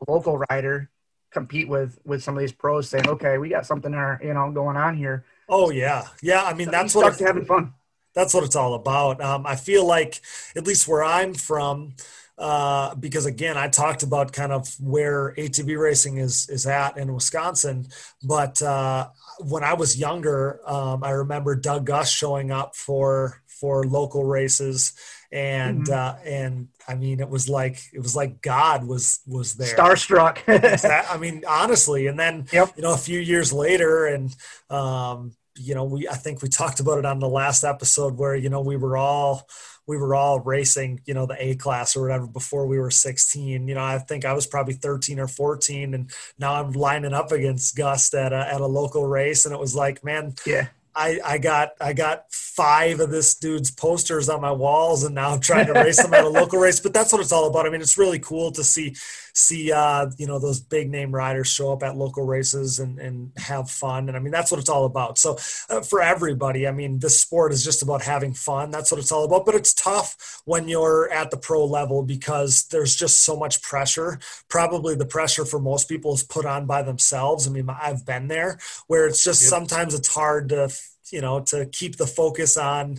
a 0.00 0.10
local 0.10 0.42
rider 0.50 0.90
compete 1.30 1.68
with 1.68 1.98
with 2.04 2.22
some 2.22 2.34
of 2.34 2.40
these 2.40 2.52
pros 2.52 2.88
saying, 2.88 3.08
okay, 3.08 3.38
we 3.38 3.48
got 3.48 3.66
something 3.66 3.92
there, 3.92 4.20
you 4.22 4.32
know, 4.34 4.50
going 4.52 4.76
on 4.76 4.96
here. 4.96 5.24
Oh 5.48 5.70
yeah, 5.70 6.06
yeah. 6.22 6.44
I 6.44 6.54
mean, 6.54 6.66
so 6.66 6.70
that's 6.72 6.94
what 6.94 7.18
having 7.18 7.44
fun. 7.44 7.74
That's 8.14 8.32
what 8.32 8.44
it's 8.44 8.54
all 8.56 8.74
about. 8.74 9.20
Um, 9.20 9.44
I 9.44 9.56
feel 9.56 9.84
like, 9.84 10.20
at 10.54 10.66
least 10.66 10.86
where 10.86 11.02
I'm 11.02 11.34
from, 11.34 11.94
uh, 12.36 12.94
because 12.96 13.26
again, 13.26 13.56
I 13.56 13.68
talked 13.68 14.02
about 14.02 14.32
kind 14.32 14.52
of 14.52 14.68
where 14.80 15.34
ATV 15.36 15.78
racing 15.78 16.18
is 16.18 16.48
is 16.48 16.66
at 16.66 16.96
in 16.96 17.14
Wisconsin. 17.14 17.86
But 18.22 18.60
uh, 18.60 19.08
when 19.38 19.62
I 19.62 19.74
was 19.74 19.98
younger, 19.98 20.60
um, 20.68 21.04
I 21.04 21.10
remember 21.10 21.54
Doug 21.54 21.86
Gust 21.86 22.14
showing 22.14 22.50
up 22.50 22.74
for 22.74 23.40
for 23.46 23.84
local 23.84 24.24
races, 24.24 24.94
and 25.30 25.86
mm-hmm. 25.86 25.92
uh, 25.92 26.28
and 26.28 26.68
I 26.88 26.96
mean, 26.96 27.20
it 27.20 27.28
was 27.28 27.48
like 27.48 27.80
it 27.92 28.00
was 28.00 28.16
like 28.16 28.42
God 28.42 28.84
was 28.84 29.20
was 29.26 29.54
there, 29.54 29.74
starstruck. 29.74 30.38
I 31.10 31.16
mean, 31.16 31.44
honestly, 31.48 32.08
and 32.08 32.18
then 32.18 32.46
yep. 32.52 32.72
you 32.76 32.82
know 32.82 32.94
a 32.94 32.98
few 32.98 33.20
years 33.20 33.52
later, 33.52 34.06
and 34.06 34.34
um, 34.70 35.32
you 35.56 35.76
know 35.76 35.84
we 35.84 36.08
I 36.08 36.14
think 36.14 36.42
we 36.42 36.48
talked 36.48 36.80
about 36.80 36.98
it 36.98 37.06
on 37.06 37.20
the 37.20 37.28
last 37.28 37.62
episode 37.62 38.18
where 38.18 38.34
you 38.34 38.48
know 38.48 38.60
we 38.60 38.76
were 38.76 38.96
all 38.96 39.46
we 39.86 39.96
were 39.96 40.14
all 40.14 40.40
racing, 40.40 41.00
you 41.04 41.14
know, 41.14 41.26
the 41.26 41.36
A 41.38 41.56
class 41.56 41.94
or 41.94 42.02
whatever 42.02 42.26
before 42.26 42.66
we 42.66 42.78
were 42.78 42.90
16. 42.90 43.68
You 43.68 43.74
know, 43.74 43.84
I 43.84 43.98
think 43.98 44.24
I 44.24 44.32
was 44.32 44.46
probably 44.46 44.74
13 44.74 45.20
or 45.20 45.28
14, 45.28 45.94
and 45.94 46.10
now 46.38 46.54
I'm 46.54 46.72
lining 46.72 47.12
up 47.12 47.32
against 47.32 47.76
Gust 47.76 48.14
at 48.14 48.32
a, 48.32 48.52
at 48.52 48.60
a 48.60 48.66
local 48.66 49.06
race, 49.06 49.44
and 49.44 49.54
it 49.54 49.60
was 49.60 49.74
like, 49.74 50.02
man, 50.02 50.34
yeah, 50.46 50.68
I, 50.96 51.18
I 51.24 51.38
got 51.38 51.72
I 51.80 51.92
got 51.92 52.32
five 52.32 53.00
of 53.00 53.10
this 53.10 53.34
dude's 53.34 53.70
posters 53.70 54.28
on 54.28 54.40
my 54.40 54.52
walls, 54.52 55.02
and 55.02 55.14
now 55.14 55.30
I'm 55.30 55.40
trying 55.40 55.66
to 55.66 55.72
race 55.72 56.00
them 56.00 56.14
at 56.14 56.24
a 56.24 56.28
local 56.28 56.58
race. 56.58 56.80
But 56.80 56.94
that's 56.94 57.12
what 57.12 57.20
it's 57.20 57.32
all 57.32 57.48
about. 57.48 57.66
I 57.66 57.70
mean, 57.70 57.80
it's 57.80 57.98
really 57.98 58.20
cool 58.20 58.52
to 58.52 58.62
see 58.62 58.94
see 59.34 59.72
uh, 59.72 60.06
you 60.16 60.26
know 60.26 60.38
those 60.38 60.60
big 60.60 60.90
name 60.90 61.12
riders 61.12 61.48
show 61.48 61.72
up 61.72 61.82
at 61.82 61.96
local 61.96 62.24
races 62.24 62.78
and, 62.78 62.98
and 62.98 63.32
have 63.36 63.68
fun. 63.68 64.08
And 64.08 64.16
I 64.16 64.20
mean, 64.20 64.32
that's 64.32 64.50
what 64.50 64.60
it's 64.60 64.68
all 64.68 64.84
about. 64.84 65.18
So 65.18 65.36
uh, 65.68 65.80
for 65.80 66.00
everybody, 66.00 66.66
I 66.66 66.70
mean, 66.70 67.00
this 67.00 67.18
sport 67.18 67.52
is 67.52 67.62
just 67.62 67.82
about 67.82 68.02
having 68.02 68.32
fun. 68.32 68.70
That's 68.70 68.90
what 68.90 69.00
it's 69.00 69.12
all 69.12 69.24
about. 69.24 69.44
But 69.44 69.56
it's 69.56 69.74
tough 69.74 70.42
when 70.44 70.68
you're 70.68 71.10
at 71.10 71.30
the 71.30 71.36
pro 71.36 71.64
level 71.64 72.02
because 72.02 72.64
there's 72.68 72.94
just 72.94 73.24
so 73.24 73.36
much 73.36 73.60
pressure. 73.60 74.18
Probably 74.48 74.94
the 74.94 75.06
pressure 75.06 75.44
for 75.44 75.58
most 75.58 75.88
people 75.88 76.14
is 76.14 76.22
put 76.22 76.46
on 76.46 76.66
by 76.66 76.82
themselves. 76.82 77.46
I 77.46 77.50
mean, 77.50 77.68
I've 77.68 78.06
been 78.06 78.28
there 78.28 78.58
where 78.86 79.06
it's 79.06 79.24
just 79.24 79.42
yep. 79.42 79.50
sometimes 79.50 79.94
it's 79.94 80.14
hard 80.14 80.48
to 80.50 80.72
you 81.10 81.20
know 81.20 81.40
to 81.40 81.66
keep 81.66 81.96
the 81.96 82.06
focus 82.06 82.56
on 82.56 82.98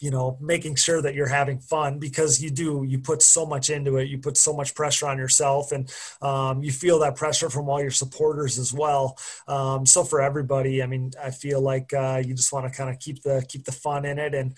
you 0.00 0.10
know 0.10 0.36
making 0.40 0.74
sure 0.74 1.00
that 1.00 1.14
you're 1.14 1.26
having 1.26 1.58
fun 1.58 1.98
because 1.98 2.42
you 2.42 2.50
do 2.50 2.84
you 2.86 2.98
put 2.98 3.22
so 3.22 3.46
much 3.46 3.70
into 3.70 3.96
it. 3.96 4.08
You 4.08 4.18
put 4.18 4.36
so 4.36 4.52
much 4.52 4.74
pressure 4.74 5.06
on 5.06 5.18
yourself 5.18 5.72
and 5.72 5.92
um, 6.22 6.62
you 6.62 6.72
feel 6.72 6.98
that 7.00 7.16
pressure 7.16 7.50
from 7.50 7.68
all 7.68 7.80
your 7.80 7.90
supporters 7.90 8.58
as 8.58 8.72
well. 8.72 9.16
Um, 9.48 9.86
so 9.86 10.04
for 10.04 10.20
everybody 10.20 10.82
i 10.82 10.86
mean 10.86 11.12
i 11.22 11.30
feel 11.30 11.60
like 11.60 11.92
uh, 11.92 12.22
you 12.24 12.34
just 12.34 12.52
want 12.52 12.70
to 12.70 12.76
kind 12.76 12.90
of 12.90 12.98
keep 12.98 13.22
the 13.22 13.44
keep 13.48 13.64
the 13.64 13.72
fun 13.72 14.04
in 14.04 14.18
it. 14.18 14.34
And 14.34 14.54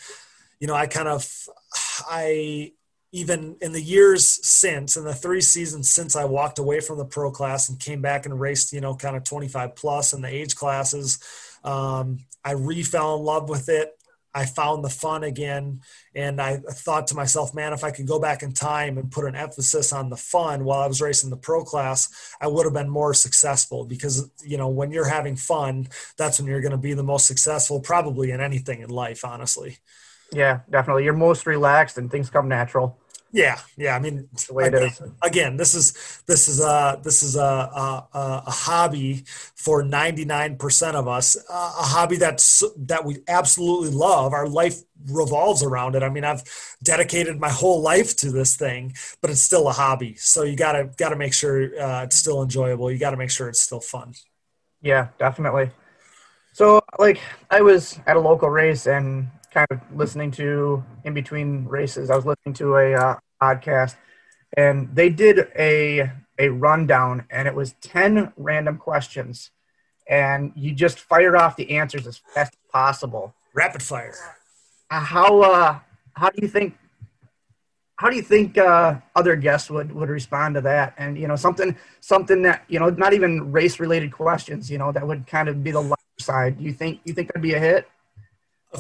you 0.60 0.66
know 0.66 0.74
i 0.74 0.86
kind 0.86 1.08
of 1.08 1.28
i 2.08 2.72
even 3.10 3.56
in 3.62 3.72
the 3.72 3.80
years 3.80 4.26
since 4.46 4.96
in 4.96 5.04
the 5.04 5.14
three 5.14 5.40
seasons 5.40 5.90
since 5.90 6.16
i 6.16 6.24
walked 6.24 6.58
away 6.58 6.80
from 6.80 6.98
the 6.98 7.04
pro 7.04 7.30
class 7.30 7.68
and 7.68 7.80
came 7.80 8.02
back 8.02 8.26
and 8.26 8.38
raced 8.38 8.72
you 8.72 8.80
know 8.80 8.94
kind 8.94 9.16
of 9.16 9.24
25 9.24 9.76
plus 9.76 10.12
in 10.12 10.20
the 10.20 10.28
age 10.28 10.54
classes 10.54 11.18
um, 11.64 12.18
i 12.44 12.52
re-fell 12.52 13.16
in 13.16 13.24
love 13.24 13.48
with 13.48 13.68
it 13.68 13.97
I 14.34 14.46
found 14.46 14.84
the 14.84 14.90
fun 14.90 15.24
again. 15.24 15.80
And 16.14 16.40
I 16.40 16.58
thought 16.58 17.06
to 17.08 17.14
myself, 17.14 17.54
man, 17.54 17.72
if 17.72 17.84
I 17.84 17.90
could 17.90 18.06
go 18.06 18.18
back 18.18 18.42
in 18.42 18.52
time 18.52 18.98
and 18.98 19.10
put 19.10 19.24
an 19.24 19.34
emphasis 19.34 19.92
on 19.92 20.10
the 20.10 20.16
fun 20.16 20.64
while 20.64 20.80
I 20.80 20.86
was 20.86 21.00
racing 21.00 21.30
the 21.30 21.36
pro 21.36 21.64
class, 21.64 22.34
I 22.40 22.46
would 22.46 22.64
have 22.64 22.74
been 22.74 22.88
more 22.88 23.14
successful 23.14 23.84
because, 23.84 24.30
you 24.44 24.56
know, 24.56 24.68
when 24.68 24.90
you're 24.90 25.08
having 25.08 25.36
fun, 25.36 25.88
that's 26.16 26.38
when 26.38 26.48
you're 26.48 26.60
going 26.60 26.72
to 26.72 26.78
be 26.78 26.94
the 26.94 27.02
most 27.02 27.26
successful, 27.26 27.80
probably 27.80 28.30
in 28.30 28.40
anything 28.40 28.80
in 28.80 28.90
life, 28.90 29.24
honestly. 29.24 29.78
Yeah, 30.32 30.60
definitely. 30.70 31.04
You're 31.04 31.14
most 31.14 31.46
relaxed 31.46 31.96
and 31.98 32.10
things 32.10 32.30
come 32.30 32.48
natural. 32.48 32.98
Yeah, 33.30 33.58
yeah. 33.76 33.94
I 33.94 33.98
mean, 33.98 34.28
again. 34.58 34.90
Again, 35.22 35.56
this 35.58 35.74
is 35.74 36.22
this 36.26 36.48
is 36.48 36.60
a 36.60 36.98
this 37.02 37.22
is 37.22 37.36
a 37.36 37.40
a, 37.40 38.08
a 38.46 38.50
hobby 38.50 39.24
for 39.54 39.82
ninety 39.82 40.24
nine 40.24 40.56
percent 40.56 40.96
of 40.96 41.06
us. 41.08 41.36
a 41.50 41.52
hobby 41.52 42.16
that's 42.16 42.64
that 42.76 43.04
we 43.04 43.18
absolutely 43.28 43.90
love. 43.90 44.32
Our 44.32 44.48
life 44.48 44.80
revolves 45.10 45.62
around 45.62 45.94
it. 45.94 46.02
I 46.02 46.08
mean, 46.08 46.24
I've 46.24 46.42
dedicated 46.82 47.38
my 47.38 47.50
whole 47.50 47.82
life 47.82 48.16
to 48.16 48.30
this 48.30 48.56
thing, 48.56 48.94
but 49.20 49.30
it's 49.30 49.42
still 49.42 49.68
a 49.68 49.72
hobby. 49.72 50.14
So 50.16 50.42
you 50.42 50.56
gotta 50.56 50.90
gotta 50.96 51.16
make 51.16 51.34
sure 51.34 51.78
uh, 51.78 52.04
it's 52.04 52.16
still 52.16 52.42
enjoyable. 52.42 52.90
You 52.90 52.98
got 52.98 53.10
to 53.10 53.18
make 53.18 53.30
sure 53.30 53.48
it's 53.48 53.60
still 53.60 53.80
fun. 53.80 54.14
Yeah, 54.80 55.08
definitely. 55.18 55.70
So, 56.52 56.80
like, 56.98 57.20
I 57.50 57.60
was 57.60 58.00
at 58.06 58.16
a 58.16 58.20
local 58.20 58.48
race 58.50 58.86
and 58.86 59.28
kind 59.58 59.66
of 59.70 59.96
listening 59.96 60.30
to 60.30 60.84
in 61.04 61.14
between 61.14 61.64
races. 61.64 62.10
I 62.10 62.16
was 62.16 62.24
listening 62.24 62.54
to 62.54 62.76
a 62.76 62.94
uh, 62.94 63.16
podcast, 63.42 63.96
and 64.56 64.94
they 64.94 65.08
did 65.08 65.48
a 65.58 66.12
a 66.38 66.48
rundown, 66.50 67.24
and 67.30 67.48
it 67.48 67.54
was 67.54 67.74
ten 67.80 68.32
random 68.36 68.78
questions, 68.78 69.50
and 70.08 70.52
you 70.54 70.72
just 70.72 71.00
fired 71.00 71.34
off 71.34 71.56
the 71.56 71.76
answers 71.76 72.06
as 72.06 72.18
fast 72.34 72.52
as 72.54 72.70
possible. 72.72 73.34
Rapid 73.52 73.82
fire. 73.82 74.14
Uh, 74.90 75.00
how 75.00 75.40
uh, 75.40 75.78
how 76.14 76.30
do 76.30 76.40
you 76.40 76.48
think? 76.48 76.76
How 77.96 78.08
do 78.10 78.14
you 78.14 78.22
think 78.22 78.56
uh, 78.56 79.00
other 79.16 79.34
guests 79.34 79.68
would, 79.70 79.90
would 79.90 80.08
respond 80.08 80.54
to 80.54 80.60
that? 80.60 80.94
And 80.98 81.18
you 81.18 81.26
know 81.26 81.34
something 81.34 81.76
something 81.98 82.42
that 82.42 82.62
you 82.68 82.78
know 82.78 82.90
not 82.90 83.12
even 83.12 83.50
race 83.50 83.80
related 83.80 84.12
questions. 84.12 84.70
You 84.70 84.78
know 84.78 84.92
that 84.92 85.04
would 85.04 85.26
kind 85.26 85.48
of 85.48 85.64
be 85.64 85.72
the 85.72 85.82
lighter 85.82 86.20
side. 86.20 86.58
Do 86.58 86.64
you 86.64 86.72
think 86.72 87.00
you 87.04 87.12
think 87.12 87.26
that'd 87.28 87.42
be 87.42 87.54
a 87.54 87.58
hit? 87.58 87.88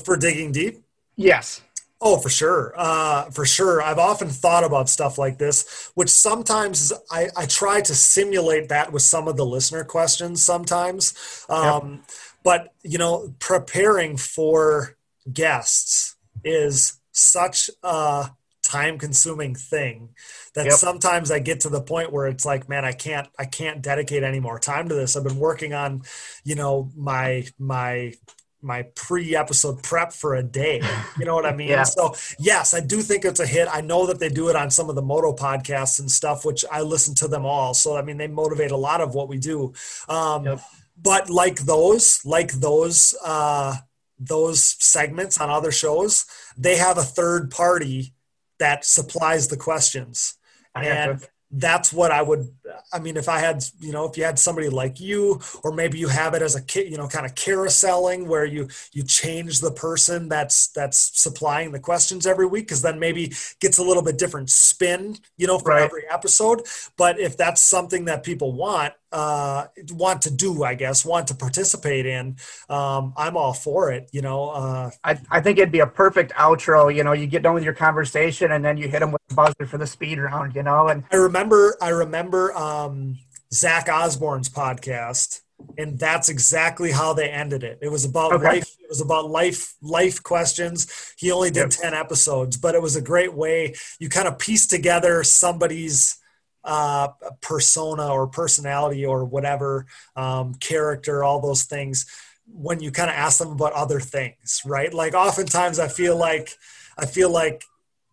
For 0.04 0.16
digging 0.16 0.52
deep? 0.52 0.82
Yes. 1.16 1.62
Oh, 2.00 2.16
for 2.18 2.28
sure. 2.28 2.74
Uh, 2.76 3.24
for 3.30 3.44
sure. 3.44 3.82
I've 3.82 3.98
often 3.98 4.28
thought 4.28 4.62
about 4.62 4.88
stuff 4.88 5.18
like 5.18 5.38
this, 5.38 5.90
which 5.94 6.10
sometimes 6.10 6.92
I, 7.10 7.28
I 7.36 7.46
try 7.46 7.80
to 7.80 7.94
simulate 7.94 8.68
that 8.68 8.92
with 8.92 9.02
some 9.02 9.26
of 9.26 9.36
the 9.36 9.46
listener 9.46 9.82
questions 9.82 10.42
sometimes. 10.44 11.44
Um, 11.48 11.90
yep. 11.90 12.00
But, 12.44 12.74
you 12.84 12.98
know, 12.98 13.34
preparing 13.40 14.16
for 14.16 14.96
guests 15.32 16.16
is 16.44 17.00
such 17.10 17.68
a 17.82 18.30
time 18.62 18.98
consuming 18.98 19.56
thing 19.56 20.10
that 20.54 20.66
yep. 20.66 20.74
sometimes 20.74 21.32
I 21.32 21.40
get 21.40 21.60
to 21.60 21.68
the 21.68 21.80
point 21.80 22.12
where 22.12 22.28
it's 22.28 22.46
like, 22.46 22.68
man, 22.68 22.84
I 22.84 22.92
can't, 22.92 23.26
I 23.38 23.44
can't 23.44 23.82
dedicate 23.82 24.22
any 24.22 24.38
more 24.38 24.60
time 24.60 24.88
to 24.88 24.94
this. 24.94 25.16
I've 25.16 25.24
been 25.24 25.38
working 25.38 25.74
on, 25.74 26.02
you 26.44 26.54
know, 26.54 26.90
my, 26.94 27.46
my 27.58 28.12
my 28.60 28.82
pre-episode 28.94 29.82
prep 29.82 30.12
for 30.12 30.34
a 30.34 30.42
day. 30.42 30.82
You 31.18 31.24
know 31.24 31.34
what 31.34 31.46
I 31.46 31.52
mean? 31.56 31.68
yeah. 31.68 31.84
So 31.84 32.14
yes, 32.38 32.74
I 32.74 32.80
do 32.80 33.00
think 33.02 33.24
it's 33.24 33.40
a 33.40 33.46
hit. 33.46 33.68
I 33.70 33.80
know 33.80 34.06
that 34.06 34.18
they 34.18 34.28
do 34.28 34.48
it 34.48 34.56
on 34.56 34.70
some 34.70 34.88
of 34.88 34.96
the 34.96 35.02
moto 35.02 35.32
podcasts 35.34 36.00
and 36.00 36.10
stuff, 36.10 36.44
which 36.44 36.64
I 36.70 36.82
listen 36.82 37.14
to 37.16 37.28
them 37.28 37.44
all. 37.44 37.74
So 37.74 37.96
I 37.96 38.02
mean, 38.02 38.16
they 38.16 38.28
motivate 38.28 38.70
a 38.70 38.76
lot 38.76 39.00
of 39.00 39.14
what 39.14 39.28
we 39.28 39.38
do. 39.38 39.72
Um, 40.08 40.44
yep. 40.44 40.60
But 41.00 41.30
like 41.30 41.60
those, 41.60 42.20
like 42.24 42.52
those, 42.52 43.14
uh, 43.24 43.76
those 44.18 44.76
segments 44.80 45.40
on 45.40 45.48
other 45.48 45.70
shows, 45.70 46.26
they 46.56 46.76
have 46.76 46.98
a 46.98 47.02
third 47.02 47.52
party 47.52 48.14
that 48.58 48.84
supplies 48.84 49.46
the 49.46 49.56
questions, 49.56 50.34
and 50.74 51.24
that's 51.50 51.92
what 51.92 52.10
I 52.10 52.20
would 52.20 52.48
I 52.92 52.98
mean 52.98 53.16
if 53.16 53.28
I 53.28 53.38
had 53.38 53.64
you 53.80 53.92
know 53.92 54.04
if 54.04 54.18
you 54.18 54.24
had 54.24 54.38
somebody 54.38 54.68
like 54.68 55.00
you 55.00 55.40
or 55.64 55.72
maybe 55.72 55.98
you 55.98 56.08
have 56.08 56.34
it 56.34 56.42
as 56.42 56.54
a 56.54 56.62
kit 56.62 56.88
you 56.88 56.98
know 56.98 57.08
kind 57.08 57.24
of 57.24 57.34
carouseling 57.34 58.26
where 58.26 58.44
you 58.44 58.68
you 58.92 59.02
change 59.02 59.60
the 59.60 59.70
person 59.70 60.28
that's 60.28 60.68
that's 60.68 61.18
supplying 61.18 61.72
the 61.72 61.80
questions 61.80 62.26
every 62.26 62.46
week 62.46 62.66
because 62.66 62.82
then 62.82 62.98
maybe 62.98 63.32
gets 63.60 63.78
a 63.78 63.82
little 63.82 64.02
bit 64.02 64.18
different 64.18 64.50
spin 64.50 65.16
you 65.38 65.46
know 65.46 65.58
for 65.58 65.70
right. 65.70 65.82
every 65.82 66.02
episode 66.10 66.62
but 66.98 67.18
if 67.18 67.36
that's 67.36 67.62
something 67.62 68.04
that 68.04 68.22
people 68.22 68.52
want 68.52 68.92
uh, 69.12 69.66
want 69.90 70.22
to 70.22 70.30
do, 70.30 70.64
I 70.64 70.74
guess, 70.74 71.04
want 71.04 71.28
to 71.28 71.34
participate 71.34 72.06
in, 72.06 72.36
um, 72.68 73.14
I'm 73.16 73.36
all 73.36 73.52
for 73.52 73.90
it. 73.90 74.08
You 74.12 74.22
know, 74.22 74.50
uh, 74.50 74.90
I, 75.02 75.18
I 75.30 75.40
think 75.40 75.58
it'd 75.58 75.72
be 75.72 75.80
a 75.80 75.86
perfect 75.86 76.32
outro. 76.32 76.94
You 76.94 77.04
know, 77.04 77.12
you 77.12 77.26
get 77.26 77.42
done 77.42 77.54
with 77.54 77.64
your 77.64 77.74
conversation 77.74 78.52
and 78.52 78.64
then 78.64 78.76
you 78.76 78.88
hit 78.88 79.00
them 79.00 79.12
with 79.12 79.22
the 79.28 79.34
buzzer 79.34 79.66
for 79.66 79.78
the 79.78 79.86
speed 79.86 80.18
round. 80.18 80.54
You 80.54 80.62
know, 80.62 80.88
and 80.88 81.04
I 81.10 81.16
remember, 81.16 81.76
I 81.80 81.90
remember 81.90 82.54
um, 82.56 83.18
Zach 83.52 83.88
Osborne's 83.88 84.48
podcast, 84.48 85.40
and 85.76 85.98
that's 85.98 86.28
exactly 86.28 86.92
how 86.92 87.14
they 87.14 87.28
ended 87.30 87.64
it. 87.64 87.78
It 87.82 87.90
was 87.90 88.04
about 88.04 88.32
okay. 88.34 88.44
life. 88.44 88.76
It 88.80 88.88
was 88.88 89.00
about 89.00 89.30
life, 89.30 89.74
life 89.82 90.22
questions. 90.22 91.14
He 91.18 91.30
only 91.30 91.50
did 91.50 91.60
yep. 91.60 91.70
ten 91.70 91.94
episodes, 91.94 92.56
but 92.56 92.74
it 92.74 92.82
was 92.82 92.96
a 92.96 93.02
great 93.02 93.34
way. 93.34 93.74
You 93.98 94.08
kind 94.08 94.28
of 94.28 94.38
piece 94.38 94.66
together 94.66 95.24
somebody's 95.24 96.18
uh, 96.64 97.08
persona 97.40 98.08
or 98.08 98.26
personality 98.26 99.04
or 99.04 99.24
whatever 99.24 99.86
um, 100.16 100.54
character, 100.54 101.24
all 101.24 101.40
those 101.40 101.64
things 101.64 102.06
when 102.52 102.80
you 102.80 102.90
kind 102.90 103.10
of 103.10 103.16
ask 103.16 103.38
them 103.38 103.52
about 103.52 103.72
other 103.72 104.00
things, 104.00 104.62
right? 104.64 104.92
Like 104.92 105.14
oftentimes 105.14 105.78
I 105.78 105.88
feel 105.88 106.16
like 106.16 106.56
I 106.96 107.06
feel 107.06 107.30
like 107.30 107.64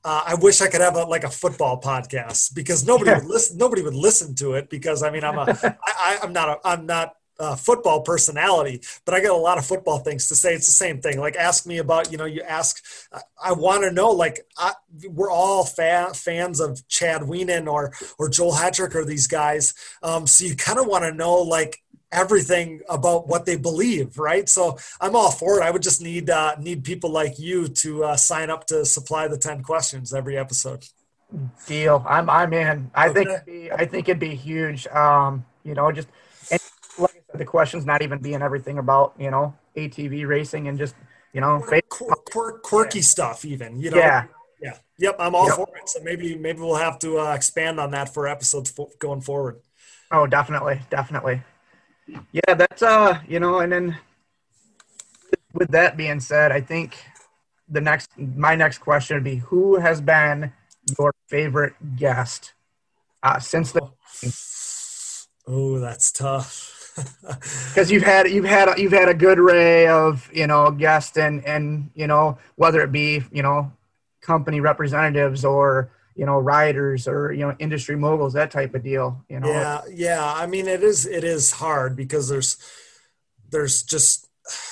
uh, 0.03 0.23
I 0.27 0.35
wish 0.35 0.61
I 0.61 0.67
could 0.67 0.81
have 0.81 0.95
a, 0.95 1.03
like 1.03 1.23
a 1.23 1.29
football 1.29 1.81
podcast 1.81 2.53
because 2.53 2.85
nobody 2.85 3.11
would 3.11 3.25
listen. 3.25 3.57
Nobody 3.57 3.81
would 3.81 3.95
listen 3.95 4.35
to 4.35 4.53
it 4.53 4.69
because 4.69 5.03
I 5.03 5.09
mean 5.09 5.23
I'm 5.23 5.37
a 5.37 5.77
I, 5.83 6.19
I'm 6.21 6.33
not 6.33 6.49
a 6.49 6.59
I'm 6.63 6.85
not 6.85 7.15
uh, 7.39 7.55
football 7.55 8.01
personality, 8.01 8.81
but 9.05 9.13
I 9.13 9.21
got 9.21 9.31
a 9.31 9.37
lot 9.37 9.57
of 9.57 9.65
football 9.65 9.99
things 9.99 10.27
to 10.27 10.35
say. 10.35 10.53
It's 10.53 10.67
the 10.67 10.71
same 10.71 11.01
thing. 11.01 11.19
Like, 11.19 11.35
ask 11.35 11.65
me 11.65 11.77
about, 11.79 12.11
you 12.11 12.17
know, 12.17 12.25
you 12.25 12.41
ask, 12.41 12.83
I, 13.11 13.21
I 13.43 13.53
want 13.53 13.83
to 13.83 13.91
know, 13.91 14.09
like, 14.09 14.45
I, 14.57 14.73
we're 15.09 15.31
all 15.31 15.65
fa- 15.65 16.13
fans 16.13 16.59
of 16.59 16.87
Chad 16.87 17.21
Wienen 17.21 17.67
or, 17.67 17.93
or 18.17 18.29
Joel 18.29 18.53
Hetrick 18.53 18.95
or 18.95 19.05
these 19.05 19.27
guys. 19.27 19.73
Um, 20.01 20.27
so 20.27 20.45
you 20.45 20.55
kind 20.55 20.79
of 20.79 20.87
want 20.87 21.03
to 21.03 21.13
know, 21.13 21.35
like, 21.35 21.81
everything 22.11 22.81
about 22.87 23.27
what 23.27 23.45
they 23.45 23.57
believe, 23.57 24.17
right? 24.17 24.47
So 24.47 24.77
I'm 25.01 25.15
all 25.15 25.31
for 25.31 25.59
it. 25.59 25.63
I 25.63 25.71
would 25.71 25.81
just 25.81 26.01
need, 26.01 26.29
uh, 26.29 26.55
need 26.59 26.83
people 26.83 27.09
like 27.09 27.37
you 27.37 27.67
to 27.67 28.05
uh, 28.05 28.15
sign 28.15 28.49
up 28.49 28.67
to 28.67 28.85
supply 28.85 29.27
the 29.27 29.37
10 29.37 29.63
questions 29.63 30.13
every 30.13 30.37
episode. 30.37 30.85
Deal. 31.67 32.05
I'm, 32.07 32.29
I'm 32.29 32.53
in. 32.53 32.91
I 32.95 33.09
okay. 33.09 33.13
think, 33.13 33.29
it'd 33.29 33.45
be, 33.45 33.71
I 33.71 33.85
think 33.85 34.07
it'd 34.07 34.19
be 34.19 34.35
huge. 34.35 34.87
Um, 34.87 35.45
you 35.65 35.73
know, 35.73 35.91
just, 35.91 36.07
the 37.35 37.45
question's 37.45 37.85
not 37.85 38.01
even 38.01 38.19
being 38.19 38.41
everything 38.41 38.77
about 38.77 39.13
you 39.19 39.31
know 39.31 39.53
ATV 39.75 40.27
racing 40.27 40.67
and 40.67 40.77
just 40.77 40.95
you 41.33 41.41
know 41.41 41.63
quirk, 41.89 42.63
quirky 42.63 42.99
yeah. 42.99 43.03
stuff 43.03 43.45
even 43.45 43.79
you 43.79 43.91
know 43.91 43.97
yeah 43.97 44.25
yeah 44.61 44.77
yep 44.97 45.15
I'm 45.19 45.35
all 45.35 45.47
yep. 45.47 45.55
for 45.55 45.67
it 45.75 45.89
so 45.89 45.99
maybe 46.01 46.35
maybe 46.35 46.59
we'll 46.59 46.75
have 46.75 46.99
to 46.99 47.19
uh, 47.19 47.33
expand 47.33 47.79
on 47.79 47.91
that 47.91 48.13
for 48.13 48.27
episodes 48.27 48.73
going 48.99 49.21
forward. 49.21 49.59
Oh, 50.11 50.27
definitely, 50.27 50.81
definitely. 50.89 51.41
Yeah, 52.31 52.53
that's 52.53 52.81
uh 52.81 53.19
you 53.27 53.39
know 53.39 53.59
and 53.59 53.71
then 53.71 53.97
with 55.53 55.71
that 55.71 55.97
being 55.97 56.19
said, 56.19 56.51
I 56.51 56.61
think 56.61 56.97
the 57.67 57.81
next 57.81 58.09
my 58.17 58.55
next 58.55 58.79
question 58.79 59.15
would 59.17 59.23
be 59.23 59.37
who 59.37 59.77
has 59.77 60.01
been 60.01 60.53
your 60.97 61.13
favorite 61.27 61.73
guest 61.95 62.53
uh, 63.23 63.39
since 63.39 63.71
the. 63.71 63.81
Oh, 65.47 65.79
that's 65.79 66.11
tough 66.11 66.64
because 67.69 67.91
you've 67.91 68.03
had 68.03 68.29
you've 68.29 68.45
had 68.45 68.77
you've 68.77 68.91
had 68.91 69.09
a 69.09 69.13
good 69.13 69.39
array 69.39 69.87
of 69.87 70.29
you 70.33 70.47
know 70.47 70.71
guests 70.71 71.17
and 71.17 71.45
and 71.45 71.89
you 71.93 72.07
know 72.07 72.37
whether 72.55 72.81
it 72.81 72.91
be 72.91 73.23
you 73.31 73.43
know 73.43 73.71
company 74.21 74.59
representatives 74.59 75.43
or 75.43 75.91
you 76.15 76.25
know 76.25 76.39
riders 76.39 77.07
or 77.07 77.33
you 77.33 77.45
know 77.45 77.55
industry 77.59 77.95
moguls 77.95 78.33
that 78.33 78.51
type 78.51 78.73
of 78.73 78.83
deal 78.83 79.23
you 79.29 79.39
know? 79.39 79.47
Yeah 79.47 79.81
yeah. 79.91 80.33
I 80.33 80.45
mean 80.47 80.67
it 80.67 80.83
is 80.83 81.05
it 81.05 81.23
is 81.23 81.51
hard 81.51 81.95
because 81.95 82.29
there's 82.29 82.57
there's 83.49 83.83
just 83.83 84.27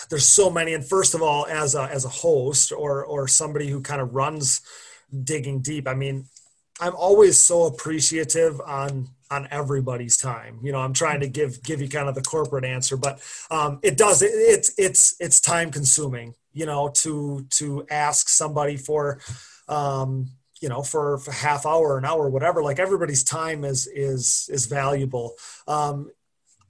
there's 0.09 0.25
so 0.25 0.49
many. 0.49 0.73
And 0.73 0.85
first 0.85 1.13
of 1.13 1.21
all 1.21 1.45
as 1.47 1.75
a 1.75 1.83
as 1.83 2.05
a 2.05 2.09
host 2.09 2.71
or 2.71 3.03
or 3.03 3.27
somebody 3.27 3.69
who 3.69 3.81
kind 3.81 4.01
of 4.01 4.15
runs 4.15 4.61
digging 5.23 5.61
deep 5.61 5.87
i 5.87 5.93
mean 5.93 6.25
i'm 6.79 6.95
always 6.95 7.37
so 7.37 7.65
appreciative 7.65 8.59
on 8.61 9.09
on 9.31 9.47
everybody's 9.51 10.17
time. 10.17 10.59
You 10.63 10.71
know, 10.71 10.79
I'm 10.79 10.93
trying 10.93 11.19
to 11.21 11.27
give 11.27 11.63
give 11.63 11.81
you 11.81 11.89
kind 11.89 12.09
of 12.09 12.15
the 12.15 12.21
corporate 12.21 12.65
answer, 12.65 12.97
but 12.97 13.21
um, 13.51 13.79
it 13.81 13.97
does 13.97 14.21
it, 14.21 14.31
it's 14.33 14.73
it's 14.77 15.15
it's 15.19 15.39
time 15.39 15.71
consuming. 15.71 16.35
You 16.53 16.65
know, 16.65 16.89
to 16.95 17.45
to 17.51 17.85
ask 17.89 18.29
somebody 18.29 18.77
for 18.77 19.19
um, 19.67 20.29
you 20.61 20.69
know 20.69 20.83
for, 20.83 21.17
for 21.17 21.31
half 21.31 21.65
hour, 21.65 21.97
an 21.97 22.05
hour, 22.05 22.29
whatever. 22.29 22.63
Like 22.63 22.79
everybody's 22.79 23.23
time 23.23 23.63
is 23.63 23.87
is 23.87 24.49
is 24.51 24.65
valuable. 24.65 25.33
Um, 25.67 26.11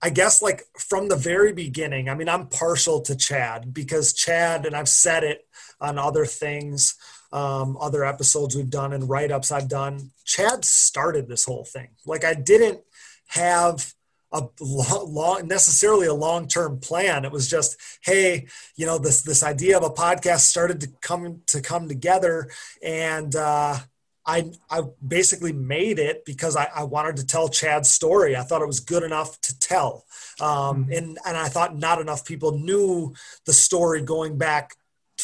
I 0.02 0.10
guess 0.10 0.42
like 0.42 0.64
from 0.78 1.08
the 1.08 1.16
very 1.16 1.54
beginning, 1.54 2.10
I 2.10 2.16
mean, 2.16 2.28
I'm 2.28 2.48
partial 2.48 3.02
to 3.02 3.16
Chad 3.16 3.74
because 3.74 4.12
Chad, 4.12 4.66
and 4.66 4.76
I've 4.76 4.90
said 4.90 5.24
it 5.24 5.48
on 5.80 5.98
other 5.98 6.26
things 6.26 6.96
um, 7.34 7.76
other 7.82 8.06
episodes 8.06 8.56
we've 8.56 8.70
done 8.70 8.94
and 8.94 9.10
write 9.10 9.32
ups 9.32 9.52
I've 9.52 9.68
done. 9.68 10.12
Chad 10.24 10.64
started 10.64 11.28
this 11.28 11.44
whole 11.44 11.66
thing. 11.66 11.90
Like 12.06 12.24
I 12.24 12.36
didn't 12.36 12.82
have 13.28 13.94
a 14.32 14.48
long, 14.62 15.48
necessarily 15.48 16.08
a 16.08 16.14
long 16.14 16.48
term 16.48 16.80
plan. 16.80 17.26
It 17.26 17.32
was 17.32 17.50
just, 17.50 17.78
hey, 18.02 18.48
you 18.76 18.86
know, 18.86 18.98
this 18.98 19.24
this 19.24 19.44
idea 19.44 19.78
of 19.78 19.84
a 19.84 19.90
podcast 19.90 20.42
started 20.42 20.80
to 20.82 20.88
come 21.02 21.42
to 21.48 21.62
come 21.62 21.88
together, 21.88 22.50
and 22.84 23.36
uh, 23.36 23.78
I 24.26 24.52
I 24.70 24.82
basically 25.06 25.54
made 25.54 26.00
it 26.00 26.26
because 26.26 26.56
I, 26.56 26.68
I 26.76 26.84
wanted 26.84 27.18
to 27.18 27.26
tell 27.26 27.50
Chad's 27.50 27.90
story. 27.90 28.36
I 28.36 28.42
thought 28.42 28.62
it 28.62 28.68
was 28.68 28.80
good 28.80 29.04
enough 29.04 29.40
to 29.42 29.60
tell, 29.60 30.06
um, 30.40 30.86
mm-hmm. 30.86 30.92
and 30.94 31.20
and 31.26 31.38
I 31.38 31.48
thought 31.48 31.78
not 31.78 32.02
enough 32.02 32.26
people 32.26 32.58
knew 32.58 33.14
the 33.46 33.54
story 33.54 34.02
going 34.02 34.38
back 34.38 34.76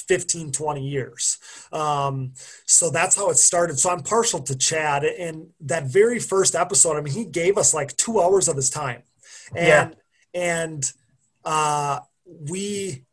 15 0.09 0.51
20 0.51 0.87
years. 0.87 1.37
Um, 1.71 2.33
so 2.65 2.89
that's 2.89 3.15
how 3.15 3.29
it 3.29 3.37
started. 3.37 3.79
So 3.79 3.91
i'm 3.91 4.01
partial 4.01 4.41
to 4.41 4.57
chad 4.57 5.03
and 5.03 5.47
that 5.61 5.85
very 5.85 6.19
first 6.19 6.55
episode 6.55 6.97
i 6.97 7.01
mean 7.01 7.13
he 7.13 7.25
gave 7.25 7.57
us 7.57 7.73
like 7.73 7.95
two 7.95 8.19
hours 8.19 8.47
of 8.47 8.55
his 8.55 8.69
time. 8.69 9.03
And 9.55 9.95
yeah. 10.35 10.41
and 10.41 10.91
uh, 11.45 11.99
we 12.25 13.05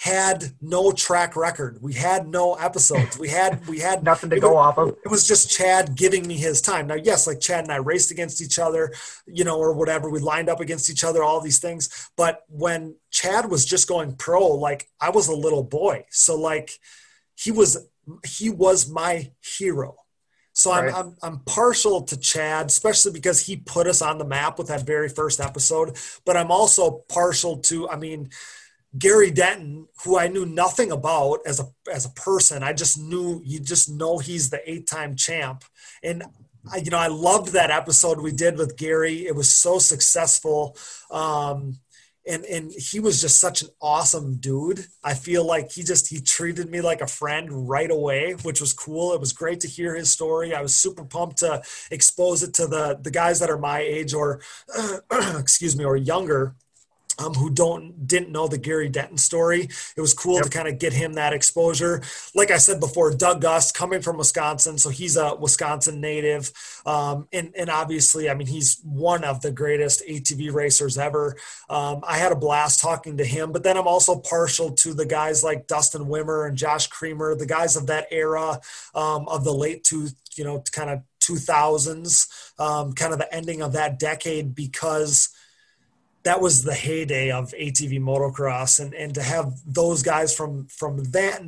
had 0.00 0.54
no 0.62 0.92
track 0.92 1.36
record. 1.36 1.76
We 1.82 1.92
had 1.92 2.26
no 2.26 2.54
episodes. 2.54 3.18
We 3.18 3.28
had 3.28 3.66
we 3.68 3.80
had 3.80 4.02
nothing 4.10 4.30
to 4.30 4.40
go 4.40 4.56
off 4.56 4.78
of. 4.78 4.96
It 5.04 5.10
was 5.10 5.28
just 5.28 5.50
Chad 5.50 5.94
giving 5.94 6.26
me 6.26 6.38
his 6.38 6.62
time. 6.62 6.86
Now, 6.86 6.94
yes, 6.94 7.26
like 7.26 7.38
Chad 7.38 7.64
and 7.64 7.72
I 7.72 7.76
raced 7.76 8.10
against 8.10 8.40
each 8.40 8.58
other, 8.58 8.94
you 9.26 9.44
know, 9.44 9.58
or 9.58 9.74
whatever. 9.74 10.08
We 10.08 10.18
lined 10.18 10.48
up 10.48 10.58
against 10.58 10.88
each 10.88 11.04
other, 11.04 11.22
all 11.22 11.42
these 11.42 11.58
things. 11.58 12.10
But 12.16 12.44
when 12.48 12.96
Chad 13.10 13.50
was 13.50 13.66
just 13.66 13.88
going 13.88 14.16
pro, 14.16 14.46
like 14.46 14.88
I 15.02 15.10
was 15.10 15.28
a 15.28 15.36
little 15.36 15.64
boy, 15.64 16.06
so 16.08 16.34
like 16.34 16.70
he 17.36 17.50
was 17.50 17.86
he 18.24 18.48
was 18.48 18.88
my 18.88 19.30
hero. 19.42 19.96
So 20.54 20.72
I'm, 20.72 20.84
right. 20.84 20.94
I'm, 20.94 21.16
I'm 21.22 21.38
partial 21.40 22.02
to 22.04 22.16
Chad, 22.18 22.66
especially 22.66 23.12
because 23.12 23.44
he 23.44 23.56
put 23.56 23.86
us 23.86 24.00
on 24.00 24.16
the 24.16 24.24
map 24.24 24.56
with 24.56 24.68
that 24.68 24.86
very 24.86 25.10
first 25.10 25.40
episode. 25.40 25.98
But 26.24 26.38
I'm 26.38 26.50
also 26.50 27.04
partial 27.08 27.58
to, 27.58 27.88
I 27.88 27.96
mean, 27.96 28.30
Gary 28.98 29.30
Denton, 29.30 29.86
who 30.04 30.18
I 30.18 30.28
knew 30.28 30.44
nothing 30.44 30.90
about 30.90 31.40
as 31.46 31.60
a 31.60 31.66
as 31.92 32.06
a 32.06 32.10
person, 32.10 32.62
I 32.62 32.72
just 32.72 32.98
knew 32.98 33.40
you 33.44 33.60
just 33.60 33.88
know 33.88 34.18
he's 34.18 34.50
the 34.50 34.60
eight 34.68 34.86
time 34.88 35.14
champ, 35.14 35.64
and 36.02 36.24
I, 36.72 36.78
you 36.78 36.90
know 36.90 36.98
I 36.98 37.06
loved 37.06 37.52
that 37.52 37.70
episode 37.70 38.20
we 38.20 38.32
did 38.32 38.58
with 38.58 38.76
Gary. 38.76 39.26
It 39.26 39.34
was 39.34 39.50
so 39.54 39.78
successful. 39.78 40.76
Um, 41.10 41.78
and 42.26 42.44
and 42.44 42.72
he 42.72 43.00
was 43.00 43.20
just 43.20 43.40
such 43.40 43.62
an 43.62 43.68
awesome 43.80 44.36
dude. 44.36 44.84
I 45.02 45.14
feel 45.14 45.46
like 45.46 45.72
he 45.72 45.82
just 45.82 46.08
he 46.08 46.20
treated 46.20 46.70
me 46.70 46.80
like 46.80 47.00
a 47.00 47.06
friend 47.06 47.68
right 47.68 47.90
away, 47.90 48.32
which 48.42 48.60
was 48.60 48.72
cool. 48.72 49.14
It 49.14 49.20
was 49.20 49.32
great 49.32 49.60
to 49.60 49.68
hear 49.68 49.94
his 49.94 50.10
story. 50.10 50.54
I 50.54 50.60
was 50.60 50.76
super 50.76 51.04
pumped 51.04 51.38
to 51.38 51.62
expose 51.90 52.42
it 52.42 52.54
to 52.54 52.66
the 52.66 52.98
the 53.00 53.10
guys 53.10 53.40
that 53.40 53.50
are 53.50 53.58
my 53.58 53.80
age 53.80 54.12
or 54.12 54.40
excuse 55.38 55.76
me 55.76 55.84
or 55.84 55.96
younger 55.96 56.56
um, 57.20 57.34
who 57.34 57.50
don't 57.50 58.06
didn't 58.06 58.32
know 58.32 58.48
the 58.48 58.58
Gary 58.58 58.88
Denton 58.88 59.18
story. 59.18 59.68
It 59.96 60.00
was 60.00 60.14
cool 60.14 60.36
yep. 60.36 60.44
to 60.44 60.50
kind 60.50 60.68
of 60.68 60.78
get 60.78 60.92
him 60.92 61.14
that 61.14 61.32
exposure. 61.32 62.02
Like 62.34 62.50
I 62.50 62.56
said 62.56 62.80
before, 62.80 63.12
Doug 63.14 63.40
Gust 63.40 63.74
coming 63.74 64.00
from 64.00 64.16
Wisconsin, 64.16 64.78
so 64.78 64.88
he's 64.88 65.16
a 65.16 65.34
Wisconsin 65.34 66.00
native, 66.00 66.52
um, 66.86 67.28
and 67.32 67.52
and 67.56 67.68
obviously, 67.68 68.30
I 68.30 68.34
mean, 68.34 68.46
he's 68.46 68.80
one 68.82 69.24
of 69.24 69.42
the 69.42 69.52
greatest 69.52 70.02
ATV 70.08 70.52
racers 70.52 70.98
ever. 70.98 71.36
Um, 71.68 72.02
I 72.06 72.16
had 72.16 72.32
a 72.32 72.36
blast 72.36 72.80
talking 72.80 73.18
to 73.18 73.24
him, 73.24 73.52
but 73.52 73.62
then 73.62 73.76
I'm 73.76 73.86
also 73.86 74.18
partial 74.18 74.72
to 74.72 74.94
the 74.94 75.06
guys 75.06 75.44
like 75.44 75.66
Dustin 75.66 76.06
Wimmer 76.06 76.48
and 76.48 76.56
Josh 76.56 76.86
Creamer, 76.86 77.34
the 77.34 77.46
guys 77.46 77.76
of 77.76 77.86
that 77.88 78.06
era 78.10 78.60
um, 78.94 79.28
of 79.28 79.44
the 79.44 79.52
late 79.52 79.84
two, 79.84 80.08
you 80.36 80.44
know, 80.44 80.62
kind 80.72 80.90
of 80.90 81.02
2000s, 81.20 82.60
um, 82.60 82.92
kind 82.94 83.12
of 83.12 83.18
the 83.18 83.32
ending 83.34 83.62
of 83.62 83.72
that 83.72 83.98
decade 83.98 84.54
because 84.54 85.28
that 86.22 86.40
was 86.40 86.62
the 86.62 86.74
heyday 86.74 87.30
of 87.30 87.52
ATV 87.52 88.00
motocross, 88.00 88.80
and 88.80 88.94
and 88.94 89.14
to 89.14 89.22
have 89.22 89.54
those 89.66 90.02
guys 90.02 90.34
from 90.34 90.66
from 90.66 91.02
that, 91.12 91.42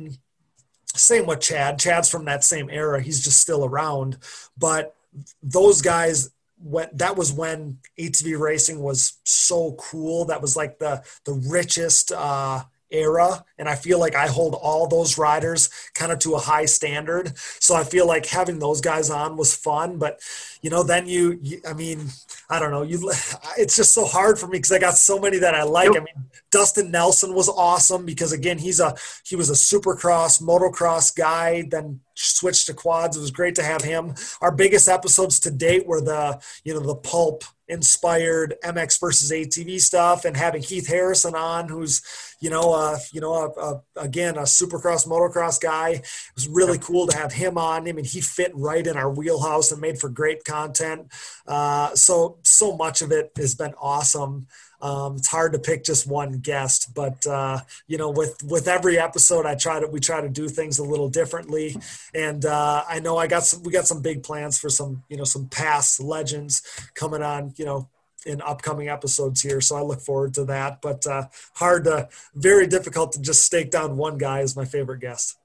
same 0.95 1.25
with 1.25 1.41
Chad. 1.41 1.79
Chad's 1.79 2.09
from 2.09 2.25
that 2.25 2.43
same 2.43 2.69
era. 2.69 3.01
He's 3.01 3.23
just 3.23 3.39
still 3.39 3.65
around, 3.65 4.17
but 4.57 4.95
those 5.41 5.81
guys 5.81 6.31
when 6.63 6.89
that 6.93 7.17
was 7.17 7.31
when 7.31 7.77
ATV 7.99 8.39
racing 8.39 8.79
was 8.79 9.19
so 9.25 9.73
cool. 9.73 10.25
That 10.25 10.41
was 10.41 10.55
like 10.55 10.79
the 10.79 11.03
the 11.25 11.33
richest 11.33 12.11
uh, 12.11 12.63
era 12.93 13.43
and 13.57 13.67
i 13.67 13.75
feel 13.75 13.99
like 13.99 14.15
i 14.15 14.27
hold 14.27 14.55
all 14.55 14.87
those 14.87 15.17
riders 15.17 15.69
kind 15.93 16.11
of 16.11 16.19
to 16.19 16.35
a 16.35 16.39
high 16.39 16.65
standard. 16.65 17.35
So 17.37 17.75
i 17.75 17.83
feel 17.83 18.07
like 18.07 18.25
having 18.25 18.59
those 18.59 18.79
guys 18.79 19.09
on 19.09 19.35
was 19.35 19.55
fun 19.55 19.97
but 19.97 20.21
you 20.61 20.69
know 20.69 20.83
then 20.83 21.07
you, 21.07 21.39
you 21.41 21.61
i 21.67 21.73
mean 21.73 22.07
i 22.49 22.59
don't 22.59 22.71
know 22.71 22.83
you 22.83 23.11
it's 23.57 23.75
just 23.75 23.93
so 23.93 24.05
hard 24.05 24.39
for 24.39 24.47
me 24.47 24.57
because 24.57 24.71
i 24.71 24.79
got 24.79 24.95
so 24.95 25.19
many 25.19 25.39
that 25.39 25.55
i 25.55 25.63
like. 25.63 25.89
I 25.89 25.99
mean 25.99 26.29
dustin 26.51 26.91
nelson 26.91 27.33
was 27.33 27.49
awesome 27.49 28.05
because 28.05 28.31
again 28.31 28.57
he's 28.59 28.79
a 28.79 28.95
he 29.25 29.35
was 29.35 29.49
a 29.49 29.53
supercross 29.53 30.41
motocross 30.41 31.15
guy 31.15 31.63
then 31.69 31.99
switched 32.23 32.67
to 32.67 32.73
quads 32.73 33.17
it 33.17 33.21
was 33.21 33.31
great 33.31 33.55
to 33.55 33.63
have 33.63 33.81
him 33.81 34.13
our 34.41 34.51
biggest 34.51 34.87
episodes 34.87 35.39
to 35.39 35.51
date 35.51 35.85
were 35.87 36.01
the 36.01 36.39
you 36.63 36.73
know 36.73 36.79
the 36.79 36.95
pulp 36.95 37.43
inspired 37.67 38.55
mx 38.63 38.99
versus 38.99 39.31
atv 39.31 39.79
stuff 39.79 40.25
and 40.25 40.35
having 40.35 40.61
heath 40.61 40.87
harrison 40.87 41.35
on 41.35 41.69
who's 41.69 42.01
you 42.43 42.49
know, 42.49 42.73
uh, 42.73 42.97
you 43.13 43.21
know, 43.21 43.33
uh, 43.33 43.57
uh, 43.57 43.79
again, 43.95 44.35
a 44.35 44.41
supercross, 44.41 45.07
motocross 45.07 45.61
guy. 45.61 45.91
It 45.91 46.05
was 46.35 46.49
really 46.49 46.77
cool 46.77 47.07
to 47.07 47.15
have 47.17 47.31
him 47.31 47.57
on. 47.57 47.87
I 47.87 47.93
mean, 47.93 48.03
he 48.03 48.19
fit 48.19 48.51
right 48.53 48.85
in 48.85 48.97
our 48.97 49.09
wheelhouse 49.09 49.71
and 49.71 49.79
made 49.79 49.97
for 49.97 50.09
great 50.09 50.43
content. 50.43 51.07
Uh, 51.47 51.95
so, 51.95 52.39
so 52.43 52.75
much 52.75 53.01
of 53.01 53.13
it 53.13 53.31
has 53.37 53.55
been 53.55 53.73
awesome. 53.79 54.47
Um, 54.83 55.15
it's 55.15 55.29
hard 55.29 55.53
to 55.53 55.59
pick 55.59 55.85
just 55.85 56.05
one 56.05 56.39
guest, 56.39 56.93
but 56.93 57.25
uh, 57.25 57.61
you 57.87 57.97
know, 57.97 58.09
with 58.09 58.43
with 58.43 58.67
every 58.67 58.99
episode, 58.99 59.45
I 59.45 59.55
try 59.55 59.79
to 59.79 59.87
we 59.87 60.01
try 60.01 60.19
to 60.19 60.27
do 60.27 60.49
things 60.49 60.77
a 60.77 60.83
little 60.83 61.07
differently. 61.07 61.77
And 62.13 62.45
uh, 62.45 62.83
I 62.87 62.99
know 62.99 63.17
I 63.17 63.27
got 63.27 63.43
some 63.43 63.63
we 63.63 63.71
got 63.71 63.87
some 63.87 64.01
big 64.01 64.23
plans 64.23 64.59
for 64.59 64.69
some 64.69 65.03
you 65.07 65.15
know 65.15 65.23
some 65.23 65.47
past 65.47 66.01
legends 66.01 66.61
coming 66.95 67.23
on. 67.23 67.53
You 67.55 67.63
know, 67.63 67.89
in 68.25 68.41
upcoming 68.41 68.89
episodes 68.89 69.41
here. 69.41 69.61
So 69.61 69.77
I 69.77 69.81
look 69.81 70.01
forward 70.01 70.33
to 70.35 70.45
that. 70.45 70.81
But 70.81 71.07
uh, 71.07 71.27
hard 71.55 71.85
to, 71.85 72.09
very 72.35 72.67
difficult 72.67 73.13
to 73.13 73.21
just 73.21 73.43
stake 73.43 73.71
down 73.71 73.97
one 73.97 74.17
guy 74.17 74.39
as 74.39 74.55
my 74.55 74.65
favorite 74.65 74.99
guest. 74.99 75.37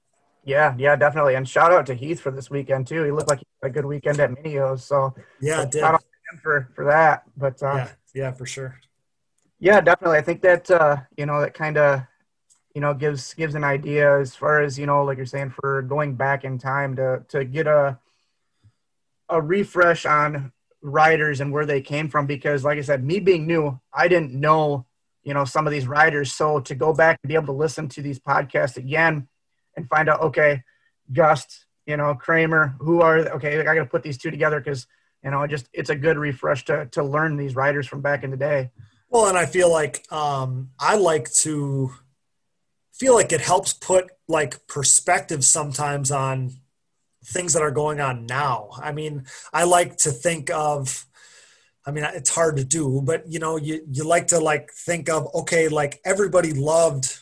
Yeah, 0.44 0.74
yeah, 0.78 0.96
definitely. 0.96 1.34
And 1.34 1.48
shout 1.48 1.72
out 1.72 1.86
to 1.86 1.94
Heath 1.94 2.20
for 2.20 2.30
this 2.30 2.50
weekend 2.50 2.86
too. 2.86 3.04
He 3.04 3.10
looked 3.10 3.28
like 3.28 3.40
he 3.40 3.46
had 3.62 3.70
a 3.70 3.72
good 3.72 3.84
weekend 3.84 4.18
at 4.18 4.32
Mini 4.32 4.58
O's. 4.58 4.84
So 4.84 5.14
yeah, 5.40 5.64
did. 5.64 5.80
shout 5.80 5.94
out 5.94 6.00
to 6.00 6.34
him 6.34 6.40
for 6.42 6.68
for 6.74 6.84
that. 6.86 7.24
But 7.36 7.62
uh, 7.62 7.74
yeah, 7.74 7.88
yeah, 8.14 8.32
for 8.32 8.46
sure. 8.46 8.80
Yeah, 9.60 9.80
definitely. 9.80 10.18
I 10.18 10.22
think 10.22 10.42
that 10.42 10.70
uh, 10.70 10.96
you 11.16 11.26
know 11.26 11.40
that 11.40 11.54
kind 11.54 11.76
of 11.76 12.02
you 12.74 12.80
know 12.80 12.94
gives 12.94 13.34
gives 13.34 13.54
an 13.54 13.64
idea 13.64 14.18
as 14.20 14.34
far 14.36 14.62
as 14.62 14.78
you 14.78 14.86
know, 14.86 15.04
like 15.04 15.16
you're 15.16 15.26
saying, 15.26 15.50
for 15.50 15.82
going 15.82 16.14
back 16.14 16.44
in 16.44 16.58
time 16.58 16.96
to 16.96 17.24
to 17.28 17.44
get 17.44 17.66
a 17.66 17.98
a 19.28 19.40
refresh 19.40 20.06
on 20.06 20.52
riders 20.82 21.40
and 21.40 21.52
where 21.52 21.66
they 21.66 21.80
came 21.80 22.08
from 22.08 22.24
because 22.26 22.64
like 22.64 22.78
i 22.78 22.80
said 22.80 23.02
me 23.02 23.18
being 23.18 23.46
new 23.46 23.78
i 23.92 24.06
didn't 24.06 24.32
know 24.32 24.86
you 25.24 25.34
know 25.34 25.44
some 25.44 25.66
of 25.66 25.72
these 25.72 25.88
riders 25.88 26.32
so 26.32 26.60
to 26.60 26.74
go 26.74 26.92
back 26.94 27.18
and 27.22 27.28
be 27.28 27.34
able 27.34 27.46
to 27.46 27.52
listen 27.52 27.88
to 27.88 28.00
these 28.00 28.20
podcasts 28.20 28.76
again 28.76 29.26
and 29.76 29.88
find 29.88 30.08
out 30.08 30.20
okay 30.20 30.62
gust 31.12 31.66
you 31.84 31.96
know 31.96 32.14
kramer 32.14 32.76
who 32.78 33.00
are 33.00 33.18
okay 33.30 33.58
i 33.58 33.64
gotta 33.64 33.84
put 33.84 34.04
these 34.04 34.16
two 34.18 34.30
together 34.30 34.60
because 34.60 34.86
you 35.24 35.30
know 35.32 35.44
just 35.48 35.68
it's 35.72 35.90
a 35.90 35.96
good 35.96 36.16
refresh 36.16 36.64
to 36.64 36.86
to 36.86 37.02
learn 37.02 37.36
these 37.36 37.56
riders 37.56 37.88
from 37.88 38.00
back 38.00 38.22
in 38.22 38.30
the 38.30 38.36
day 38.36 38.70
well 39.10 39.26
and 39.26 39.38
i 39.38 39.46
feel 39.46 39.70
like 39.70 40.04
um 40.12 40.70
i 40.78 40.96
like 40.96 41.30
to 41.32 41.90
feel 42.92 43.14
like 43.14 43.32
it 43.32 43.40
helps 43.40 43.72
put 43.72 44.10
like 44.26 44.66
perspective 44.66 45.44
sometimes 45.44 46.10
on 46.10 46.52
things 47.24 47.52
that 47.52 47.62
are 47.62 47.70
going 47.70 48.00
on 48.00 48.26
now. 48.26 48.70
I 48.76 48.92
mean, 48.92 49.24
I 49.52 49.64
like 49.64 49.96
to 49.98 50.10
think 50.10 50.50
of 50.50 51.04
I 51.86 51.90
mean, 51.90 52.04
it's 52.04 52.28
hard 52.28 52.58
to 52.58 52.64
do, 52.64 53.00
but 53.02 53.26
you 53.26 53.38
know, 53.38 53.56
you 53.56 53.80
you 53.90 54.04
like 54.04 54.26
to 54.28 54.40
like 54.40 54.70
think 54.72 55.08
of 55.08 55.26
okay, 55.34 55.68
like 55.68 56.00
everybody 56.04 56.52
loved 56.52 57.18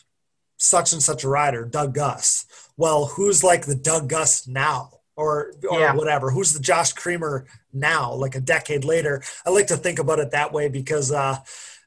such 0.57 0.91
and 0.91 1.01
such 1.01 1.23
a 1.23 1.29
rider, 1.29 1.63
Doug 1.63 1.93
Gust. 1.93 2.51
Well, 2.75 3.05
who's 3.05 3.43
like 3.43 3.65
the 3.65 3.75
Doug 3.75 4.09
Gust 4.09 4.47
now? 4.47 4.91
Or, 5.15 5.53
or 5.67 5.79
yeah. 5.79 5.95
whatever. 5.95 6.29
Who's 6.29 6.53
the 6.53 6.59
Josh 6.59 6.93
Creamer 6.93 7.47
now, 7.73 8.13
like 8.13 8.35
a 8.35 8.39
decade 8.39 8.85
later? 8.85 9.23
I 9.47 9.49
like 9.49 9.65
to 9.67 9.77
think 9.77 9.97
about 9.97 10.19
it 10.19 10.29
that 10.29 10.53
way 10.53 10.69
because 10.69 11.11
uh, 11.11 11.37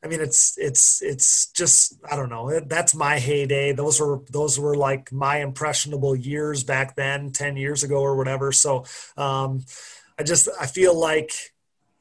I 0.02 0.08
mean, 0.08 0.20
it's 0.20 0.56
it's 0.56 1.02
it's 1.02 1.50
just 1.52 1.94
I 2.10 2.16
don't 2.16 2.30
know. 2.30 2.60
That's 2.60 2.94
my 2.94 3.18
heyday. 3.18 3.72
Those 3.72 4.00
were 4.00 4.20
those 4.30 4.58
were 4.58 4.74
like 4.74 5.12
my 5.12 5.42
impressionable 5.42 6.16
years 6.16 6.64
back 6.64 6.96
then, 6.96 7.32
ten 7.32 7.56
years 7.56 7.82
ago 7.82 8.00
or 8.00 8.16
whatever. 8.16 8.50
So 8.50 8.84
um, 9.18 9.64
I 10.18 10.22
just 10.22 10.48
I 10.58 10.66
feel 10.66 10.98
like 10.98 11.32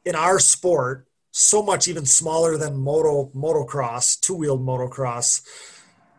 in 0.05 0.15
our 0.15 0.39
sport, 0.39 1.07
so 1.31 1.61
much 1.61 1.87
even 1.89 2.05
smaller 2.05 2.57
than 2.57 2.77
moto 2.77 3.31
motocross, 3.35 4.19
two 4.19 4.35
wheeled 4.35 4.65
motocross. 4.65 5.41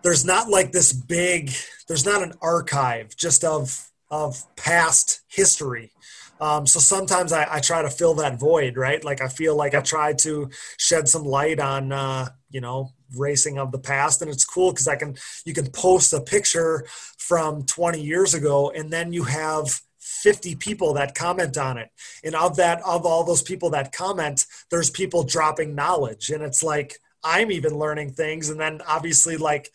There's 0.03 0.25
not 0.25 0.49
like 0.49 0.73
this 0.73 0.93
big. 0.93 1.51
There's 1.89 2.05
not 2.05 2.23
an 2.23 2.35
archive 2.43 3.17
just 3.17 3.43
of 3.43 3.91
of 4.11 4.45
past 4.57 5.23
history 5.29 5.93
um, 6.41 6.67
so 6.67 6.81
sometimes 6.81 7.33
I, 7.33 7.47
I, 7.51 7.61
try 7.61 7.83
to 7.83 7.91
fill 7.91 8.15
that 8.15 8.41
void, 8.41 8.77
right? 8.77 9.05
Like 9.05 9.21
I 9.21 9.29
feel 9.29 9.55
like 9.55 9.75
I 9.75 9.81
try 9.81 10.15
to 10.15 10.49
shed 10.79 11.07
some 11.07 11.25
light 11.25 11.61
on, 11.61 11.93
uh, 11.93 12.29
you 12.51 12.63
know, 12.63 12.93
racing 13.15 13.59
of 13.59 13.73
the 13.73 13.79
past, 13.79 14.23
and 14.23 14.31
it's 14.31 14.45
cool 14.45 14.73
because 14.73 14.89
I 14.89 14.97
can 14.97 15.17
you 15.45 15.53
can 15.53 15.71
post 15.71 16.13
a 16.13 16.21
picture 16.21 16.87
from 17.19 17.65
20 17.65 18.01
years 18.01 18.33
ago, 18.33 18.71
and 18.71 18.91
then 18.91 19.13
you 19.13 19.25
have 19.25 19.81
50 19.99 20.57
people 20.57 20.95
that 20.95 21.15
comment 21.15 21.59
on 21.59 21.77
it, 21.77 21.91
and 22.25 22.35
of 22.35 22.57
that, 22.57 22.81
of 22.87 23.05
all 23.05 23.25
those 23.25 23.43
people 23.43 23.71
that 23.71 23.93
comment, 23.93 24.47
there's 24.71 24.91
people 24.91 25.25
dropping 25.25 25.75
knowledge, 25.75 26.31
and 26.31 26.43
it's 26.43 26.63
like 26.63 26.99
I'm 27.23 27.53
even 27.53 27.79
learning 27.79 28.13
things, 28.13 28.49
and 28.49 28.59
then 28.59 28.81
obviously 28.87 29.37
like. 29.37 29.71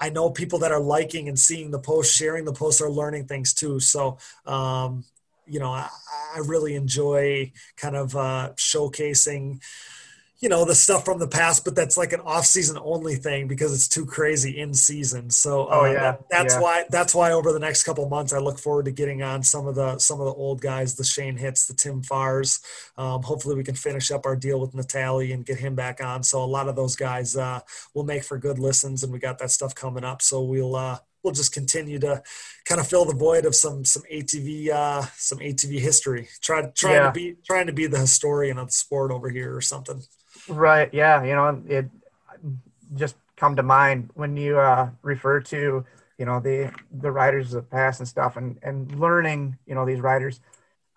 I 0.00 0.10
know 0.10 0.30
people 0.30 0.60
that 0.60 0.70
are 0.70 0.78
liking 0.78 1.26
and 1.26 1.36
seeing 1.36 1.72
the 1.72 1.80
post, 1.80 2.14
sharing 2.14 2.44
the 2.44 2.52
post, 2.52 2.80
are 2.80 2.88
learning 2.88 3.26
things 3.26 3.52
too. 3.52 3.80
So 3.80 4.18
um, 4.46 5.02
you 5.48 5.60
know, 5.60 5.72
I, 5.72 5.88
I 6.34 6.40
really 6.44 6.74
enjoy 6.74 7.52
kind 7.76 7.96
of 7.96 8.14
uh, 8.14 8.50
showcasing, 8.56 9.62
you 10.40 10.48
know, 10.48 10.64
the 10.64 10.74
stuff 10.74 11.04
from 11.04 11.18
the 11.18 11.26
past, 11.26 11.64
but 11.64 11.74
that's 11.74 11.96
like 11.96 12.12
an 12.12 12.20
off-season 12.20 12.78
only 12.80 13.16
thing 13.16 13.48
because 13.48 13.74
it's 13.74 13.88
too 13.88 14.06
crazy 14.06 14.60
in 14.60 14.72
season. 14.72 15.30
So, 15.30 15.64
uh, 15.64 15.80
oh 15.80 15.84
yeah, 15.86 15.92
that, 15.92 16.20
that's 16.30 16.54
yeah. 16.54 16.60
why 16.60 16.84
that's 16.90 17.14
why 17.14 17.32
over 17.32 17.52
the 17.52 17.58
next 17.58 17.82
couple 17.82 18.08
months, 18.08 18.32
I 18.32 18.38
look 18.38 18.58
forward 18.58 18.84
to 18.84 18.92
getting 18.92 19.22
on 19.22 19.42
some 19.42 19.66
of 19.66 19.74
the 19.74 19.98
some 19.98 20.20
of 20.20 20.26
the 20.26 20.34
old 20.34 20.60
guys, 20.60 20.94
the 20.94 21.02
Shane 21.02 21.36
Hits, 21.36 21.66
the 21.66 21.74
Tim 21.74 22.02
Farrs. 22.02 22.60
Um, 22.96 23.22
hopefully, 23.22 23.56
we 23.56 23.64
can 23.64 23.74
finish 23.74 24.12
up 24.12 24.26
our 24.26 24.36
deal 24.36 24.60
with 24.60 24.74
Natalie 24.74 25.32
and 25.32 25.44
get 25.44 25.58
him 25.58 25.74
back 25.74 26.00
on. 26.00 26.22
So, 26.22 26.44
a 26.44 26.46
lot 26.46 26.68
of 26.68 26.76
those 26.76 26.94
guys 26.94 27.36
uh, 27.36 27.60
will 27.94 28.04
make 28.04 28.22
for 28.22 28.38
good 28.38 28.60
listens, 28.60 29.02
and 29.02 29.12
we 29.12 29.18
got 29.18 29.38
that 29.38 29.50
stuff 29.50 29.74
coming 29.74 30.04
up. 30.04 30.22
So 30.22 30.42
we'll 30.42 30.76
uh, 30.76 30.98
we'll 31.28 31.34
just 31.34 31.52
continue 31.52 31.98
to 31.98 32.22
kind 32.64 32.80
of 32.80 32.88
fill 32.88 33.04
the 33.04 33.14
void 33.14 33.44
of 33.44 33.54
some 33.54 33.84
some 33.84 34.02
ATV 34.10 34.70
uh, 34.70 35.02
some 35.14 35.38
ATV 35.38 35.78
history. 35.78 36.26
Try 36.40 36.62
trying 36.74 36.94
yeah. 36.94 37.06
to 37.06 37.12
be 37.12 37.36
trying 37.46 37.66
to 37.66 37.74
be 37.74 37.86
the 37.86 37.98
historian 37.98 38.56
of 38.56 38.68
the 38.68 38.72
sport 38.72 39.12
over 39.12 39.28
here 39.28 39.54
or 39.54 39.60
something. 39.60 40.02
Right. 40.48 40.92
Yeah. 40.94 41.22
You 41.22 41.34
know, 41.34 41.62
it 41.68 41.90
just 42.94 43.16
come 43.36 43.56
to 43.56 43.62
mind 43.62 44.08
when 44.14 44.38
you 44.38 44.58
uh, 44.58 44.88
refer 45.02 45.40
to 45.40 45.84
you 46.16 46.24
know 46.24 46.40
the 46.40 46.72
the 46.90 47.12
riders 47.12 47.52
of 47.52 47.64
the 47.64 47.68
past 47.68 48.00
and 48.00 48.08
stuff, 48.08 48.38
and 48.38 48.58
and 48.62 48.98
learning 48.98 49.58
you 49.66 49.74
know 49.74 49.84
these 49.84 50.00
riders. 50.00 50.40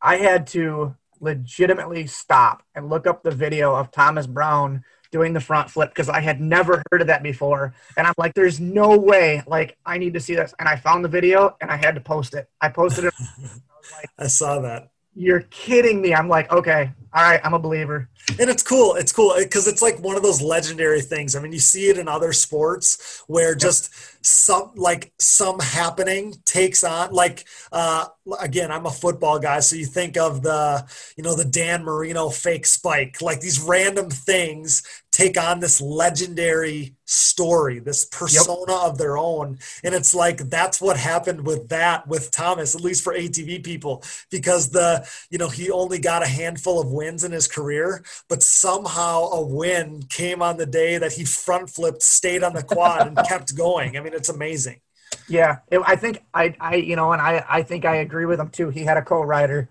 I 0.01 0.15
had 0.15 0.47
to 0.47 0.95
legitimately 1.19 2.07
stop 2.07 2.63
and 2.73 2.89
look 2.89 3.05
up 3.05 3.21
the 3.21 3.31
video 3.31 3.75
of 3.75 3.91
Thomas 3.91 4.25
Brown 4.27 4.83
doing 5.11 5.33
the 5.33 5.39
front 5.39 5.69
flip 5.69 5.89
because 5.89 6.09
I 6.09 6.21
had 6.21 6.41
never 6.41 6.81
heard 6.91 7.01
of 7.01 7.07
that 7.07 7.21
before. 7.21 7.73
And 7.97 8.07
I'm 8.07 8.13
like, 8.17 8.33
there's 8.33 8.59
no 8.59 8.97
way. 8.97 9.43
Like, 9.45 9.77
I 9.85 9.97
need 9.97 10.13
to 10.13 10.19
see 10.19 10.35
this. 10.35 10.53
And 10.59 10.67
I 10.67 10.75
found 10.75 11.03
the 11.03 11.09
video 11.09 11.55
and 11.61 11.69
I 11.69 11.75
had 11.75 11.95
to 11.95 12.01
post 12.01 12.33
it. 12.33 12.49
I 12.59 12.69
posted 12.69 13.05
it. 13.05 13.13
I, 13.19 13.41
like, 13.97 14.09
I 14.17 14.27
saw 14.27 14.59
that. 14.61 14.89
You're 15.13 15.41
kidding 15.41 16.01
me. 16.01 16.15
I'm 16.15 16.29
like, 16.29 16.51
okay, 16.51 16.91
all 17.13 17.23
right, 17.23 17.41
I'm 17.43 17.53
a 17.53 17.59
believer. 17.59 18.09
And 18.39 18.49
it's 18.49 18.63
cool. 18.63 18.95
It's 18.95 19.11
cool 19.11 19.33
because 19.37 19.67
it's 19.67 19.81
like 19.81 19.99
one 19.99 20.15
of 20.15 20.23
those 20.23 20.41
legendary 20.41 21.01
things. 21.01 21.35
I 21.35 21.41
mean, 21.41 21.51
you 21.51 21.59
see 21.59 21.89
it 21.89 21.97
in 21.97 22.07
other 22.07 22.31
sports 22.31 23.21
where 23.27 23.53
just 23.53 23.93
some 24.25 24.71
like 24.75 25.11
some 25.19 25.59
happening 25.59 26.33
takes 26.45 26.83
on 26.83 27.11
like 27.11 27.45
uh 27.71 28.05
again 28.39 28.71
i'm 28.71 28.85
a 28.85 28.91
football 28.91 29.39
guy 29.39 29.59
so 29.59 29.75
you 29.75 29.85
think 29.85 30.15
of 30.15 30.43
the 30.43 30.85
you 31.17 31.23
know 31.23 31.35
the 31.35 31.45
dan 31.45 31.83
marino 31.83 32.29
fake 32.29 32.67
spike 32.67 33.19
like 33.21 33.41
these 33.41 33.59
random 33.59 34.09
things 34.09 34.83
take 35.11 35.37
on 35.37 35.59
this 35.59 35.81
legendary 35.81 36.95
story 37.05 37.79
this 37.79 38.05
persona 38.05 38.71
yep. 38.71 38.81
of 38.83 38.97
their 38.97 39.17
own 39.17 39.59
and 39.83 39.93
it's 39.93 40.15
like 40.15 40.37
that's 40.49 40.79
what 40.79 40.95
happened 40.95 41.45
with 41.45 41.67
that 41.67 42.07
with 42.07 42.31
thomas 42.31 42.73
at 42.75 42.81
least 42.81 43.03
for 43.03 43.13
atv 43.13 43.63
people 43.63 44.03
because 44.29 44.69
the 44.69 45.05
you 45.29 45.37
know 45.37 45.49
he 45.49 45.69
only 45.69 45.99
got 45.99 46.23
a 46.23 46.27
handful 46.27 46.79
of 46.79 46.91
wins 46.91 47.23
in 47.23 47.31
his 47.31 47.47
career 47.47 48.03
but 48.29 48.41
somehow 48.41 49.23
a 49.31 49.41
win 49.45 50.01
came 50.09 50.41
on 50.41 50.57
the 50.57 50.65
day 50.65 50.97
that 50.97 51.11
he 51.11 51.25
front 51.25 51.69
flipped 51.69 52.01
stayed 52.01 52.43
on 52.43 52.53
the 52.53 52.63
quad 52.63 53.07
and 53.07 53.17
kept 53.27 53.55
going 53.55 53.97
i 53.97 53.99
mean 53.99 54.13
it's 54.13 54.29
amazing. 54.29 54.79
Yeah, 55.27 55.59
it, 55.69 55.81
I 55.85 55.95
think 55.95 56.23
I, 56.33 56.55
I, 56.59 56.75
you 56.75 56.95
know, 56.95 57.11
and 57.11 57.21
I, 57.21 57.43
I 57.47 57.63
think 57.63 57.85
I 57.85 57.97
agree 57.97 58.25
with 58.25 58.39
him 58.39 58.49
too. 58.49 58.69
He 58.69 58.83
had 58.83 58.97
a 58.97 59.01
co-writer. 59.01 59.69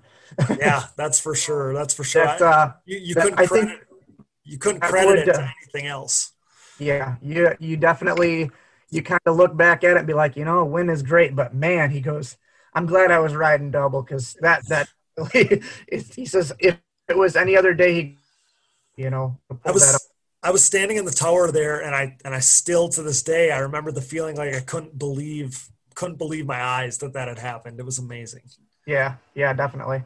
yeah, 0.59 0.85
that's 0.97 1.21
for 1.21 1.35
sure. 1.35 1.75
That's 1.75 1.95
for 1.95 2.05
sure. 2.05 2.25
That, 2.25 2.43
uh, 2.43 2.73
you, 2.85 2.99
you 2.99 3.15
that, 3.15 3.25
couldn't 3.25 3.39
I 3.41 3.47
credit, 3.47 3.69
think 3.69 3.81
you 4.51 4.59
couldn't 4.59 4.81
credit 4.81 5.29
it 5.29 5.33
to 5.33 5.53
anything 5.63 5.87
else. 5.89 6.33
Yeah, 6.79 7.17
you, 7.23 7.55
you 7.61 7.77
definitely, 7.77 8.51
you 8.91 9.03
kind 9.03 9.21
of 9.27 9.37
look 9.37 9.57
back 9.57 9.85
at 9.85 9.93
it 9.93 9.99
and 9.99 10.07
be 10.07 10.15
like, 10.15 10.37
you 10.37 10.45
know, 10.45 10.65
win 10.65 10.91
is 10.91 11.03
great, 11.03 11.37
but 11.37 11.55
man, 11.55 11.91
he 11.91 12.01
goes, 12.01 12.37
I'm 12.75 12.87
glad 12.87 13.11
I 13.11 13.21
was 13.21 13.35
riding 13.35 13.71
double 13.71 14.03
because 14.03 14.35
that, 14.41 14.67
that, 14.69 14.89
he 15.33 16.27
says 16.27 16.53
if 16.59 16.79
it 17.09 17.17
was 17.17 17.37
any 17.37 17.57
other 17.57 17.75
day, 17.75 17.95
he, 17.95 18.17
you 18.97 19.11
know, 19.11 19.39
I 19.65 19.71
was, 19.71 20.09
I 20.43 20.51
was 20.51 20.65
standing 20.65 20.97
in 20.97 21.05
the 21.05 21.13
tower 21.13 21.53
there, 21.53 21.83
and 21.83 21.95
I 21.95 22.17
and 22.25 22.35
I 22.35 22.41
still 22.41 22.89
to 22.91 23.03
this 23.03 23.23
day 23.23 23.51
I 23.51 23.59
remember 23.59 23.93
the 23.93 24.01
feeling 24.01 24.37
like 24.37 24.55
I 24.55 24.61
couldn't 24.61 24.99
believe 24.99 25.69
couldn't 25.95 26.17
believe 26.17 26.47
my 26.47 26.63
eyes 26.63 26.99
that 26.99 27.13
that 27.13 27.29
had 27.29 27.39
happened. 27.39 27.79
It 27.79 27.85
was 27.85 27.99
amazing. 27.99 28.43
Yeah, 28.87 29.17
yeah, 29.35 29.53
definitely. 29.53 30.03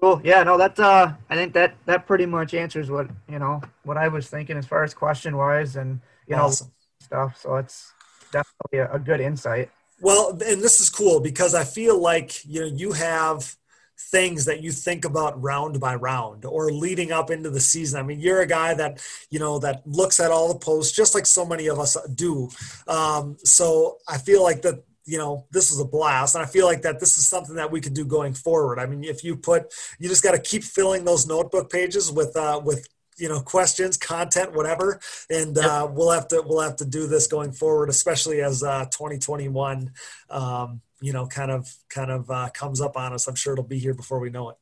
Cool. 0.00 0.20
Yeah, 0.22 0.44
no, 0.44 0.56
that 0.58 0.78
uh, 0.78 1.12
I 1.28 1.34
think 1.34 1.52
that 1.54 1.74
that 1.86 2.06
pretty 2.06 2.26
much 2.26 2.54
answers 2.54 2.90
what 2.90 3.08
you 3.28 3.38
know 3.38 3.60
what 3.82 3.96
I 3.96 4.08
was 4.08 4.28
thinking 4.28 4.56
as 4.56 4.66
far 4.66 4.84
as 4.84 4.94
question 4.94 5.36
wise 5.36 5.76
and 5.76 6.00
you 6.26 6.36
awesome. 6.36 6.68
know 6.68 6.72
stuff. 7.00 7.40
So 7.40 7.56
it's 7.56 7.92
definitely 8.30 8.78
a, 8.78 8.92
a 8.92 8.98
good 8.98 9.20
insight. 9.20 9.70
Well, 10.00 10.30
and 10.30 10.62
this 10.62 10.80
is 10.80 10.88
cool 10.88 11.18
because 11.18 11.54
I 11.54 11.64
feel 11.64 11.98
like 12.00 12.44
you 12.44 12.60
know 12.60 12.66
you 12.66 12.92
have 12.92 13.56
things 13.98 14.44
that 14.44 14.62
you 14.62 14.70
think 14.70 15.04
about 15.04 15.40
round 15.42 15.80
by 15.80 15.94
round 15.96 16.44
or 16.44 16.70
leading 16.70 17.10
up 17.10 17.30
into 17.30 17.50
the 17.50 17.60
season. 17.60 17.98
I 17.98 18.02
mean, 18.04 18.20
you're 18.20 18.42
a 18.42 18.46
guy 18.46 18.72
that, 18.74 19.02
you 19.28 19.40
know, 19.40 19.58
that 19.58 19.82
looks 19.86 20.20
at 20.20 20.30
all 20.30 20.52
the 20.52 20.58
posts 20.58 20.96
just 20.96 21.14
like 21.14 21.26
so 21.26 21.44
many 21.44 21.66
of 21.66 21.80
us 21.80 21.96
do. 22.14 22.48
Um, 22.86 23.36
so 23.42 23.98
I 24.08 24.18
feel 24.18 24.42
like 24.42 24.62
that, 24.62 24.84
you 25.08 25.16
know, 25.16 25.46
this 25.50 25.70
was 25.70 25.80
a 25.80 25.84
blast. 25.86 26.34
And 26.34 26.44
I 26.44 26.46
feel 26.46 26.66
like 26.66 26.82
that 26.82 27.00
this 27.00 27.16
is 27.16 27.28
something 27.28 27.56
that 27.56 27.72
we 27.72 27.80
could 27.80 27.94
do 27.94 28.04
going 28.04 28.34
forward. 28.34 28.78
I 28.78 28.84
mean, 28.84 29.02
if 29.02 29.24
you 29.24 29.36
put, 29.36 29.72
you 29.98 30.08
just 30.08 30.22
got 30.22 30.32
to 30.32 30.38
keep 30.38 30.62
filling 30.62 31.04
those 31.04 31.26
notebook 31.26 31.72
pages 31.72 32.12
with, 32.12 32.36
uh, 32.36 32.60
with, 32.62 32.86
you 33.20 33.28
know 33.28 33.40
questions 33.40 33.96
content 33.96 34.52
whatever 34.52 35.00
and 35.28 35.56
yep. 35.56 35.64
uh, 35.64 35.88
we'll 35.90 36.12
have 36.12 36.28
to 36.28 36.40
we'll 36.46 36.60
have 36.60 36.76
to 36.76 36.84
do 36.84 37.08
this 37.08 37.26
going 37.26 37.50
forward 37.50 37.88
especially 37.88 38.40
as 38.42 38.62
uh, 38.62 38.84
2021 38.92 39.90
um, 40.30 40.80
you 41.00 41.12
know 41.12 41.26
kind 41.26 41.50
of 41.50 41.68
kind 41.88 42.12
of 42.12 42.30
uh, 42.30 42.48
comes 42.54 42.80
up 42.80 42.96
on 42.96 43.12
us 43.12 43.26
i'm 43.26 43.34
sure 43.34 43.54
it'll 43.54 43.64
be 43.64 43.80
here 43.80 43.92
before 43.92 44.20
we 44.20 44.30
know 44.30 44.50
it 44.50 44.56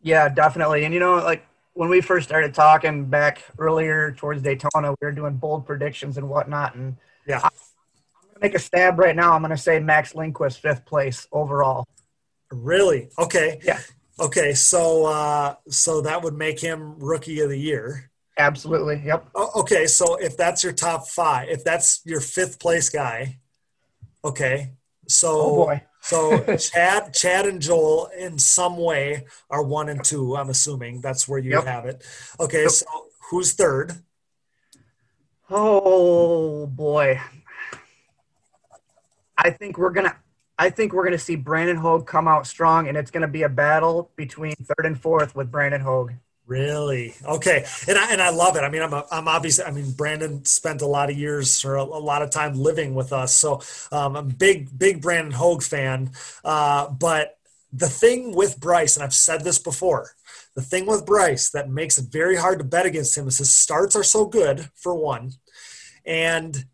yeah 0.00 0.28
definitely 0.28 0.84
and 0.84 0.92
you 0.92 0.98
know 0.98 1.14
like 1.18 1.46
when 1.74 1.88
we 1.88 2.00
first 2.00 2.28
started 2.28 2.52
talking 2.52 3.04
back 3.04 3.44
earlier 3.56 4.10
towards 4.10 4.42
daytona 4.42 4.90
we 5.00 5.06
were 5.06 5.12
doing 5.12 5.36
bold 5.36 5.64
predictions 5.64 6.18
and 6.18 6.28
whatnot 6.28 6.74
and 6.74 6.96
yeah 7.24 7.48
make 8.42 8.54
a 8.54 8.58
stab 8.58 8.98
right 8.98 9.16
now 9.16 9.32
i'm 9.32 9.42
gonna 9.42 9.56
say 9.56 9.78
max 9.78 10.14
lindquist 10.14 10.60
fifth 10.60 10.84
place 10.84 11.26
overall 11.32 11.86
really 12.50 13.08
okay 13.18 13.58
yeah 13.64 13.78
okay 14.20 14.52
so 14.52 15.06
uh 15.06 15.54
so 15.68 16.00
that 16.00 16.22
would 16.22 16.34
make 16.34 16.60
him 16.60 16.98
rookie 16.98 17.40
of 17.40 17.48
the 17.48 17.58
year 17.58 18.10
absolutely 18.38 19.00
yep 19.04 19.26
okay 19.56 19.86
so 19.86 20.16
if 20.16 20.36
that's 20.36 20.64
your 20.64 20.72
top 20.72 21.06
five 21.06 21.48
if 21.48 21.64
that's 21.64 22.00
your 22.04 22.20
fifth 22.20 22.58
place 22.58 22.88
guy 22.88 23.38
okay 24.24 24.72
so, 25.08 25.40
oh 25.40 25.66
boy. 25.66 25.82
so 26.00 26.56
Chad, 26.56 27.14
Chad, 27.14 27.46
and 27.46 27.60
Joel 27.60 28.08
in 28.16 28.38
some 28.38 28.76
way 28.76 29.26
are 29.50 29.62
one 29.62 29.88
and 29.88 30.02
two. 30.02 30.36
I'm 30.36 30.50
assuming 30.50 31.00
that's 31.00 31.28
where 31.28 31.38
you 31.38 31.52
yep. 31.52 31.64
have 31.64 31.86
it. 31.86 32.04
Okay, 32.40 32.66
so 32.68 32.86
who's 33.30 33.52
third? 33.52 33.92
Oh 35.50 36.66
boy, 36.66 37.20
I 39.36 39.50
think 39.50 39.78
we're 39.78 39.90
gonna. 39.90 40.16
I 40.58 40.70
think 40.70 40.92
we're 40.92 41.04
gonna 41.04 41.18
see 41.18 41.36
Brandon 41.36 41.76
Hogue 41.76 42.06
come 42.06 42.28
out 42.28 42.46
strong, 42.46 42.88
and 42.88 42.96
it's 42.96 43.10
gonna 43.10 43.28
be 43.28 43.42
a 43.42 43.48
battle 43.48 44.10
between 44.16 44.54
third 44.54 44.86
and 44.86 45.00
fourth 45.00 45.34
with 45.34 45.50
Brandon 45.50 45.80
Hogue. 45.80 46.12
Really? 46.46 47.14
Okay. 47.24 47.64
And 47.86 47.96
I, 47.96 48.12
and 48.12 48.20
I 48.20 48.30
love 48.30 48.56
it. 48.56 48.60
I 48.60 48.68
mean, 48.68 48.82
I'm, 48.82 48.92
a, 48.92 49.06
I'm 49.10 49.28
obviously, 49.28 49.64
I 49.64 49.70
mean, 49.70 49.92
Brandon 49.92 50.44
spent 50.44 50.82
a 50.82 50.86
lot 50.86 51.08
of 51.08 51.16
years 51.16 51.64
or 51.64 51.76
a, 51.76 51.82
a 51.82 51.84
lot 51.84 52.20
of 52.20 52.30
time 52.30 52.54
living 52.54 52.94
with 52.94 53.12
us. 53.12 53.32
So 53.32 53.62
um, 53.92 54.16
I'm 54.16 54.26
a 54.26 54.34
big, 54.34 54.76
big 54.76 55.00
Brandon 55.00 55.32
Hogue 55.32 55.62
fan. 55.62 56.10
Uh, 56.44 56.90
but 56.90 57.38
the 57.72 57.88
thing 57.88 58.34
with 58.34 58.60
Bryce, 58.60 58.96
and 58.96 59.04
I've 59.04 59.14
said 59.14 59.44
this 59.44 59.58
before, 59.58 60.10
the 60.54 60.62
thing 60.62 60.84
with 60.84 61.06
Bryce 61.06 61.48
that 61.50 61.70
makes 61.70 61.96
it 61.96 62.10
very 62.10 62.36
hard 62.36 62.58
to 62.58 62.64
bet 62.64 62.86
against 62.86 63.16
him 63.16 63.28
is 63.28 63.38
his 63.38 63.54
starts 63.54 63.96
are 63.96 64.04
so 64.04 64.26
good, 64.26 64.68
for 64.74 64.94
one. 64.94 65.32
And 66.04 66.66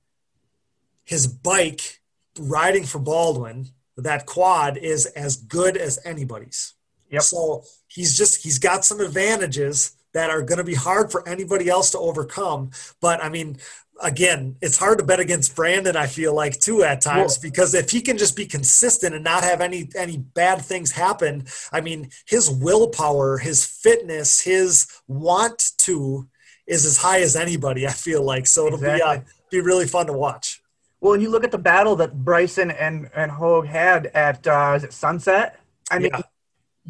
his 1.05 1.27
bike 1.27 1.98
riding 2.39 2.85
for 2.85 2.99
Baldwin, 2.99 3.69
that 3.97 4.27
quad 4.27 4.77
is 4.77 5.07
as 5.07 5.37
good 5.37 5.77
as 5.77 5.99
anybody's. 6.05 6.75
Yep. 7.11 7.23
So 7.23 7.65
he's 7.89 8.17
just 8.17 8.43
he's 8.43 8.59
got 8.59 8.85
some 8.85 9.01
advantages 9.01 9.97
that 10.13 10.31
are 10.31 10.43
going 10.43 10.59
to 10.59 10.65
be 10.65 10.75
hard 10.75 11.11
for 11.11 11.27
anybody 11.29 11.69
else 11.69 11.91
to 11.91 11.99
overcome. 11.99 12.71
But 13.01 13.23
I 13.23 13.29
mean, 13.29 13.59
again, 14.01 14.57
it's 14.61 14.79
hard 14.79 14.99
to 14.99 15.05
bet 15.05 15.21
against 15.21 15.55
Brandon. 15.57 15.97
I 15.97 16.07
feel 16.07 16.35
like 16.35 16.61
too 16.61 16.83
at 16.83 17.01
times 17.01 17.39
because 17.39 17.75
if 17.75 17.91
he 17.91 18.01
can 18.01 18.19
just 18.19 18.37
be 18.37 18.47
consistent 18.47 19.15
and 19.15 19.25
not 19.25 19.45
have 19.45 19.61
any 19.61 19.89
any 19.97 20.17
bad 20.17 20.61
things 20.63 20.93
happen, 20.93 21.47
I 21.73 21.81
mean, 21.81 22.11
his 22.27 22.51
willpower, 22.51 23.39
his 23.39 23.65
fitness, 23.65 24.41
his 24.41 24.87
want 25.07 25.73
to 25.79 26.29
is 26.67 26.85
as 26.85 26.99
high 26.99 27.21
as 27.21 27.37
anybody. 27.37 27.87
I 27.87 27.93
feel 27.93 28.23
like 28.23 28.47
so 28.47 28.67
it'll 28.67 28.79
exactly. 28.79 28.99
be 28.99 29.03
uh, 29.03 29.33
be 29.51 29.61
really 29.61 29.87
fun 29.87 30.07
to 30.07 30.13
watch. 30.13 30.63
Well, 31.01 31.15
and 31.15 31.23
you 31.23 31.31
look 31.31 31.45
at 31.45 31.53
the 31.53 31.59
battle 31.59 31.97
that 31.97 32.25
Bryson 32.25 32.71
and 32.71 33.11
and 33.15 33.31
Hogue 33.31 33.67
had 33.67 34.07
at 34.07 34.47
uh, 34.47 34.75
is 34.77 34.85
it 34.85 34.93
Sunset? 34.93 35.61
I 35.91 35.99
mean, 35.99 36.11
yeah 36.13 36.23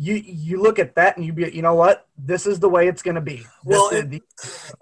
you 0.01 0.15
you 0.15 0.63
look 0.63 0.79
at 0.79 0.95
that 0.95 1.17
and 1.17 1.27
you 1.27 1.33
be 1.33 1.51
you 1.53 1.61
know 1.61 1.75
what 1.75 2.07
this 2.17 2.47
is 2.47 2.61
the 2.61 2.69
way 2.69 2.87
it's 2.87 3.03
going 3.03 3.17
to 3.17 3.21
be. 3.21 3.45
Well, 3.65 3.91
it, 3.91 4.23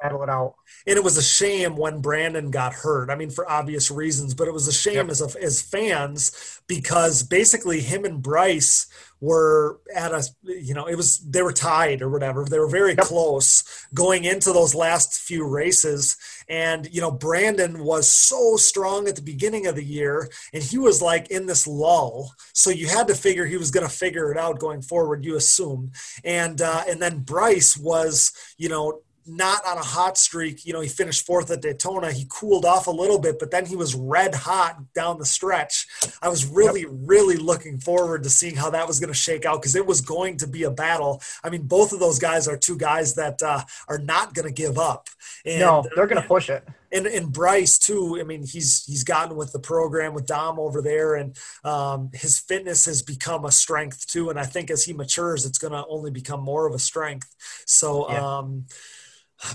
battle 0.03 0.23
it 0.23 0.29
out. 0.29 0.57
And 0.87 0.97
it 0.97 1.03
was 1.03 1.17
a 1.17 1.23
shame 1.23 1.77
when 1.77 2.01
Brandon 2.01 2.51
got 2.51 2.75
hurt. 2.75 3.09
I 3.09 3.15
mean, 3.15 3.31
for 3.31 3.51
obvious 3.51 3.91
reasons, 3.91 4.35
but 4.35 4.47
it 4.47 4.53
was 4.53 4.69
a 4.69 4.73
shame 4.73 4.97
yep. 4.97 5.09
as 5.09 5.23
a, 5.23 5.43
as 5.43 5.63
fans 5.63 6.61
because 6.67 7.23
basically 7.23 7.81
him 7.81 8.05
and 8.05 8.23
Bryce 8.23 8.89
were 9.21 9.81
at 9.95 10.13
a 10.13 10.23
you 10.43 10.75
know 10.75 10.87
it 10.87 10.95
was 10.95 11.19
they 11.21 11.43
were 11.43 11.53
tied 11.53 12.03
or 12.03 12.11
whatever. 12.11 12.45
They 12.45 12.59
were 12.59 12.69
very 12.69 12.91
yep. 12.91 13.01
close 13.01 13.87
going 13.95 14.25
into 14.25 14.53
those 14.53 14.75
last 14.75 15.15
few 15.15 15.47
races. 15.47 16.17
And 16.49 16.89
you 16.93 17.01
know 17.01 17.11
brandon 17.11 17.83
was 17.83 18.11
so 18.11 18.57
strong 18.57 19.09
at 19.09 19.17
the 19.17 19.23
beginning 19.23 19.67
of 19.67 19.75
the 19.75 19.85
year 19.85 20.29
and 20.53 20.63
he 20.63 20.79
was 20.79 21.01
like 21.01 21.31
in 21.31 21.47
this 21.47 21.67
lull. 21.67 22.33
So 22.53 22.71
you 22.71 22.89
had 22.89 23.09
to 23.09 23.15
figure 23.15 23.47
he 23.47 23.57
was 23.57 23.71
going 23.71 23.87
to 23.87 23.93
figure 23.93 24.31
it 24.31 24.39
out 24.39 24.59
going 24.59 24.83
forward 24.83 25.25
you 25.25 25.37
assumed. 25.37 25.95
And 26.25 26.61
uh, 26.61 26.85
and 26.89 27.01
then 27.01 27.21
bryce 27.21 27.77
was 27.77 28.33
you 28.59 28.69
know 28.69 29.01
not 29.27 29.65
on 29.67 29.79
a 29.79 29.83
hot 29.83 30.17
streak. 30.19 30.65
You 30.65 30.73
know, 30.73 30.81
he 30.81 30.89
finished 30.89 31.27
fourth 31.27 31.51
at 31.51 31.63
Daytona. 31.63 32.13
He 32.13 32.27
cooled 32.29 32.65
off 32.65 32.87
a 32.87 32.91
little 32.91 33.19
bit, 33.19 33.39
but 33.39 33.51
then 33.51 33.67
he 33.67 33.77
was 33.77 33.95
red 33.95 34.35
hot 34.35 34.93
down 34.95 35.19
the 35.19 35.25
stretch. 35.25 35.87
I 36.23 36.29
was 36.29 36.47
really, 36.47 36.83
yep. 36.83 36.91
really 36.93 37.37
looking 37.37 37.79
forward 37.79 38.23
to 38.23 38.31
seeing 38.31 38.57
how 38.57 38.71
that 38.71 38.87
was 38.87 39.01
going 39.01 39.13
to 39.13 39.19
shake 39.19 39.45
out 39.45 39.61
because 39.61 39.75
it 39.75 39.87
was 39.87 40.01
going 40.01 40.39
to 40.39 40.47
be 40.47 40.63
a 40.65 40.71
battle. 40.71 41.23
I 41.43 41.51
mean, 41.51 41.63
both 41.63 41.93
of 41.93 42.01
those 42.01 42.19
guys 42.19 42.49
are 42.49 42.57
two 42.57 42.77
guys 42.77 43.15
that 43.15 43.43
uh, 43.43 43.63
are 43.89 43.99
not 43.99 44.35
going 44.35 44.47
to 44.47 44.53
give 44.53 44.79
up. 44.79 45.09
And, 45.45 45.61
no, 45.61 45.85
they're 45.95 46.07
going 46.07 46.23
to 46.23 46.29
push 46.29 46.49
it. 46.49 46.67
And, 46.93 47.07
and 47.07 47.33
Bryce 47.33 47.79
too. 47.79 48.19
I 48.21 48.23
mean, 48.23 48.47
he's 48.47 48.85
he's 48.85 49.03
gotten 49.03 49.37
with 49.37 49.53
the 49.53 49.59
program 49.59 50.15
with 50.15 50.25
Dom 50.25 50.61
over 50.61 50.81
there, 50.81 51.17
and 51.17 51.37
um, 51.65 52.11
his 52.15 52.39
fitness 52.39 52.85
has 52.87 53.03
become 53.03 53.45
a 53.45 53.51
strength 53.51 54.07
too. 54.07 54.31
And 54.31 54.39
I 54.39 54.45
think 54.45 54.71
as 54.71 54.85
he 54.85 54.93
matures, 54.93 55.45
it's 55.45 55.59
going 55.59 55.73
to 55.73 55.85
only 55.89 56.13
become 56.13 56.41
more 56.41 56.67
of 56.67 56.75
a 56.75 56.79
strength. 56.79 57.35
So. 57.67 58.09
Yeah. 58.09 58.39
Um, 58.39 58.67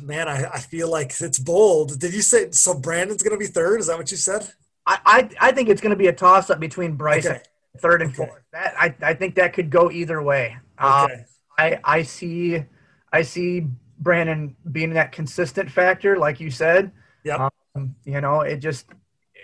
man, 0.02 0.28
I, 0.28 0.46
I 0.46 0.60
feel 0.60 0.90
like 0.90 1.14
it's 1.20 1.40
bold. 1.40 2.00
Did 2.00 2.14
you 2.14 2.22
say 2.22 2.52
so? 2.52 2.74
Brandon's 2.74 3.24
going 3.24 3.38
to 3.38 3.40
be 3.40 3.48
third. 3.52 3.80
Is 3.80 3.88
that 3.88 3.98
what 3.98 4.12
you 4.12 4.18
said? 4.18 4.52
I 4.86 5.00
I, 5.06 5.50
I 5.50 5.52
think 5.52 5.70
it's 5.70 5.82
going 5.82 5.92
to 5.92 5.98
be 5.98 6.08
a 6.08 6.14
toss 6.14 6.50
up 6.50 6.60
between 6.60 6.94
Bryce 6.96 7.26
okay. 7.26 7.42
and 7.74 7.82
third 7.82 8.02
and 8.02 8.12
okay. 8.12 8.26
fourth. 8.26 8.44
That 8.54 8.74
I, 8.78 8.96
I 9.02 9.14
think 9.14 9.36
that 9.36 9.54
could 9.54 9.70
go 9.70 9.92
either 9.92 10.22
way. 10.22 10.58
Um, 10.78 11.06
okay. 11.06 11.14
Um, 11.14 11.26
I 11.58 11.80
I 11.84 12.02
see 12.04 12.64
I 13.12 13.22
see 13.22 13.68
Brandon 14.00 14.56
being 14.72 14.94
that 14.94 15.12
consistent 15.12 15.72
factor, 15.72 16.18
like 16.18 16.40
you 16.40 16.50
said. 16.50 16.92
Yeah. 17.24 17.50
Um, 17.76 17.96
you 18.04 18.22
know, 18.22 18.42
it 18.42 18.58
just 18.58 18.88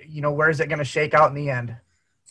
you 0.08 0.22
know 0.22 0.32
where 0.32 0.50
is 0.50 0.60
it 0.60 0.68
going 0.68 0.80
to 0.80 0.86
shake 0.86 1.14
out 1.14 1.30
in 1.30 1.36
the 1.36 1.50
end? 1.50 1.76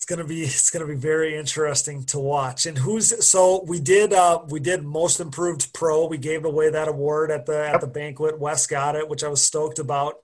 It's 0.06 0.14
gonna 0.14 0.28
be 0.28 0.42
it's 0.44 0.70
gonna 0.70 0.86
be 0.86 0.94
very 0.94 1.36
interesting 1.36 2.04
to 2.04 2.18
watch. 2.20 2.66
And 2.66 2.78
who's 2.78 3.26
so 3.28 3.64
we 3.66 3.80
did 3.80 4.12
uh 4.12 4.40
we 4.48 4.60
did 4.60 4.84
most 4.84 5.18
improved 5.18 5.72
pro. 5.74 6.06
We 6.06 6.18
gave 6.18 6.44
away 6.44 6.70
that 6.70 6.88
award 6.88 7.32
at 7.32 7.46
the 7.46 7.66
at 7.66 7.80
the 7.80 7.88
banquet. 7.88 8.38
Wes 8.38 8.66
got 8.66 8.94
it, 8.94 9.08
which 9.08 9.24
I 9.24 9.28
was 9.28 9.42
stoked 9.42 9.80
about. 9.80 10.16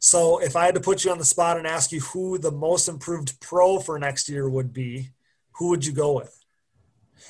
So 0.00 0.38
if 0.38 0.56
I 0.56 0.64
had 0.64 0.74
to 0.74 0.80
put 0.80 1.04
you 1.04 1.10
on 1.12 1.18
the 1.18 1.24
spot 1.24 1.56
and 1.56 1.66
ask 1.66 1.92
you 1.92 2.00
who 2.00 2.38
the 2.38 2.52
most 2.52 2.88
improved 2.88 3.40
pro 3.40 3.78
for 3.78 3.98
next 3.98 4.28
year 4.28 4.48
would 4.48 4.72
be, 4.72 5.10
who 5.52 5.68
would 5.68 5.84
you 5.86 5.92
go 5.92 6.14
with? 6.14 6.37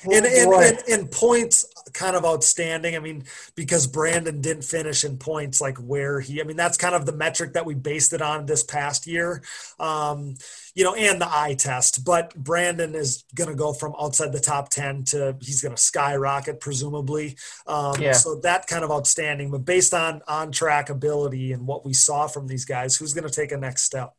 And, 0.03 0.25
and, 0.25 0.53
and, 0.53 0.77
and, 0.89 1.11
points 1.11 1.65
kind 1.93 2.15
of 2.15 2.25
outstanding. 2.25 2.95
I 2.95 2.99
mean, 2.99 3.23
because 3.55 3.87
Brandon 3.87 4.41
didn't 4.41 4.63
finish 4.63 5.03
in 5.03 5.17
points 5.17 5.59
like 5.59 5.77
where 5.77 6.19
he, 6.19 6.41
I 6.41 6.43
mean, 6.43 6.57
that's 6.57 6.77
kind 6.77 6.95
of 6.95 7.05
the 7.05 7.11
metric 7.11 7.53
that 7.53 7.65
we 7.65 7.75
based 7.75 8.13
it 8.13 8.21
on 8.21 8.45
this 8.45 8.63
past 8.63 9.07
year, 9.07 9.41
um, 9.79 10.35
you 10.75 10.83
know, 10.83 10.93
and 10.93 11.19
the 11.19 11.27
eye 11.29 11.55
test. 11.57 12.05
But 12.05 12.35
Brandon 12.35 12.95
is 12.95 13.23
going 13.35 13.49
to 13.49 13.55
go 13.55 13.73
from 13.73 13.93
outside 13.99 14.31
the 14.31 14.39
top 14.39 14.69
10 14.69 15.03
to 15.05 15.35
he's 15.41 15.61
going 15.61 15.75
to 15.75 15.81
skyrocket, 15.81 16.59
presumably. 16.59 17.37
Um, 17.67 17.99
yeah. 17.99 18.13
So 18.13 18.39
that 18.41 18.67
kind 18.67 18.83
of 18.83 18.91
outstanding. 18.91 19.51
But 19.51 19.65
based 19.65 19.93
on 19.93 20.21
on 20.27 20.51
track 20.51 20.89
ability 20.89 21.51
and 21.51 21.67
what 21.67 21.85
we 21.85 21.93
saw 21.93 22.27
from 22.27 22.47
these 22.47 22.65
guys, 22.65 22.95
who's 22.95 23.13
going 23.13 23.27
to 23.27 23.33
take 23.33 23.51
a 23.51 23.57
next 23.57 23.83
step? 23.83 24.13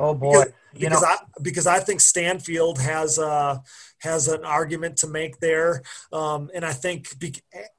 Oh 0.00 0.14
boy, 0.14 0.30
because, 0.32 0.52
because 0.72 1.02
know, 1.02 1.08
I 1.08 1.16
because 1.42 1.66
I 1.66 1.78
think 1.78 2.00
Stanfield 2.00 2.80
has 2.80 3.18
uh 3.18 3.58
has 3.98 4.28
an 4.28 4.46
argument 4.46 4.96
to 4.98 5.06
make 5.06 5.38
there, 5.40 5.82
um, 6.10 6.50
and 6.54 6.64
I 6.64 6.72
think 6.72 7.18
be, 7.18 7.34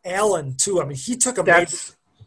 Allen 0.05 0.55
too. 0.55 0.79
I 0.79 0.85
mean, 0.85 0.97
he 0.97 1.17
took 1.17 1.39
a 1.39 1.43
major, 1.43 1.75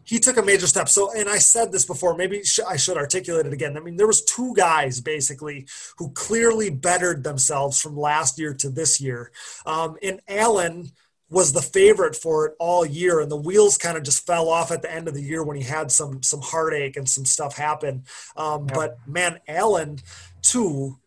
he 0.02 0.18
took 0.18 0.36
a 0.36 0.42
major 0.42 0.66
step. 0.66 0.88
So, 0.88 1.12
and 1.16 1.28
I 1.28 1.38
said 1.38 1.70
this 1.70 1.84
before. 1.84 2.16
Maybe 2.16 2.42
I 2.68 2.76
should 2.76 2.96
articulate 2.96 3.46
it 3.46 3.52
again. 3.52 3.76
I 3.76 3.80
mean, 3.80 3.96
there 3.96 4.08
was 4.08 4.24
two 4.24 4.52
guys 4.56 5.00
basically 5.00 5.68
who 5.98 6.10
clearly 6.10 6.70
bettered 6.70 7.22
themselves 7.22 7.80
from 7.80 7.96
last 7.96 8.36
year 8.36 8.52
to 8.54 8.70
this 8.70 9.00
year, 9.00 9.30
um, 9.64 9.96
and 10.02 10.20
Allen 10.26 10.90
was 11.34 11.52
the 11.52 11.60
favorite 11.60 12.14
for 12.14 12.46
it 12.46 12.54
all 12.60 12.86
year 12.86 13.20
and 13.20 13.30
the 13.30 13.36
wheels 13.36 13.76
kind 13.76 13.96
of 13.96 14.04
just 14.04 14.24
fell 14.24 14.48
off 14.48 14.70
at 14.70 14.82
the 14.82 14.92
end 14.92 15.08
of 15.08 15.14
the 15.14 15.22
year 15.22 15.42
when 15.42 15.56
he 15.56 15.64
had 15.64 15.90
some 15.90 16.22
some 16.22 16.40
heartache 16.40 16.96
and 16.96 17.08
some 17.08 17.24
stuff 17.24 17.56
happen. 17.56 18.04
Um, 18.36 18.66
yeah. 18.68 18.74
but 18.74 18.98
man 19.06 19.40
allen 19.48 19.98
too 20.42 20.98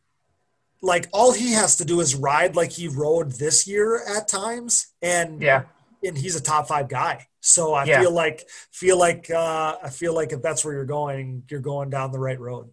like 0.82 1.08
all 1.14 1.32
he 1.32 1.54
has 1.54 1.78
to 1.78 1.86
do 1.86 2.02
is 2.02 2.14
ride 2.14 2.56
like 2.56 2.72
he 2.72 2.88
rode 2.88 3.32
this 3.32 3.68
year 3.68 4.04
at 4.06 4.28
times 4.28 4.88
and 5.02 5.41
yeah. 5.41 5.64
and 6.04 6.18
he's 6.18 6.36
a 6.36 6.41
top 6.41 6.68
five 6.68 6.90
guy. 6.90 7.26
So 7.40 7.74
i 7.74 7.86
yeah. 7.86 8.02
feel 8.02 8.12
like 8.12 8.48
feel 8.72 8.99
like 8.99 9.30
uh, 9.32 9.78
i 9.82 9.90
feel 9.90 10.14
like 10.14 10.34
if 10.34 10.41
that's 10.41 10.66
where 10.66 10.74
you're 10.74 10.86
going 10.86 11.44
you're 11.49 11.62
going 11.62 11.90
down 11.90 12.12
the 12.12 12.20
right 12.20 12.40
road. 12.40 12.70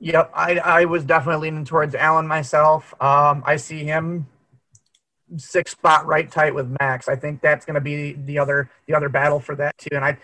Yep 0.00 0.32
i 0.34 0.58
i 0.58 0.84
was 0.86 1.04
definitely 1.04 1.50
leaning 1.50 1.64
towards 1.64 1.94
allen 1.94 2.26
myself. 2.26 2.92
Um, 3.00 3.44
i 3.46 3.56
see 3.56 3.84
him 3.84 4.26
six 5.36 5.72
spot 5.72 6.06
right 6.06 6.30
tight 6.30 6.54
with 6.54 6.74
Max. 6.80 7.08
I 7.08 7.16
think 7.16 7.40
that's 7.40 7.64
going 7.64 7.74
to 7.74 7.80
be 7.80 8.12
the 8.12 8.38
other 8.38 8.70
the 8.86 8.94
other 8.94 9.08
battle 9.08 9.40
for 9.40 9.54
that 9.56 9.76
too. 9.78 9.94
And 9.96 10.04
I 10.04 10.18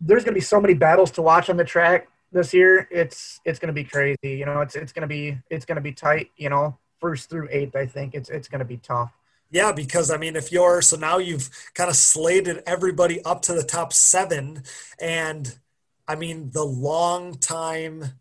there's 0.00 0.24
going 0.24 0.34
to 0.34 0.38
be 0.38 0.44
so 0.44 0.60
many 0.60 0.74
battles 0.74 1.10
to 1.12 1.22
watch 1.22 1.48
on 1.48 1.56
the 1.56 1.64
track 1.64 2.08
this 2.32 2.52
year. 2.52 2.88
It's 2.90 3.40
it's 3.44 3.58
going 3.58 3.68
to 3.68 3.72
be 3.72 3.84
crazy. 3.84 4.18
You 4.22 4.46
know, 4.46 4.60
it's 4.60 4.76
it's 4.76 4.92
going 4.92 5.02
to 5.02 5.08
be 5.08 5.38
it's 5.50 5.64
going 5.64 5.76
to 5.76 5.82
be 5.82 5.92
tight. 5.92 6.30
You 6.36 6.50
know, 6.50 6.78
first 7.00 7.30
through 7.30 7.48
eighth. 7.50 7.76
I 7.76 7.86
think 7.86 8.14
it's 8.14 8.28
it's 8.28 8.48
going 8.48 8.60
to 8.60 8.64
be 8.64 8.76
tough. 8.76 9.12
Yeah, 9.50 9.72
because 9.72 10.10
I 10.10 10.16
mean, 10.16 10.36
if 10.36 10.50
you're 10.52 10.82
so 10.82 10.96
now 10.96 11.18
you've 11.18 11.48
kind 11.74 11.88
of 11.88 11.96
slated 11.96 12.62
everybody 12.66 13.24
up 13.24 13.42
to 13.42 13.54
the 13.54 13.62
top 13.62 13.92
seven, 13.92 14.64
and 15.00 15.56
I 16.06 16.16
mean 16.16 16.50
the 16.50 16.64
long 16.64 17.38
time 17.38 18.12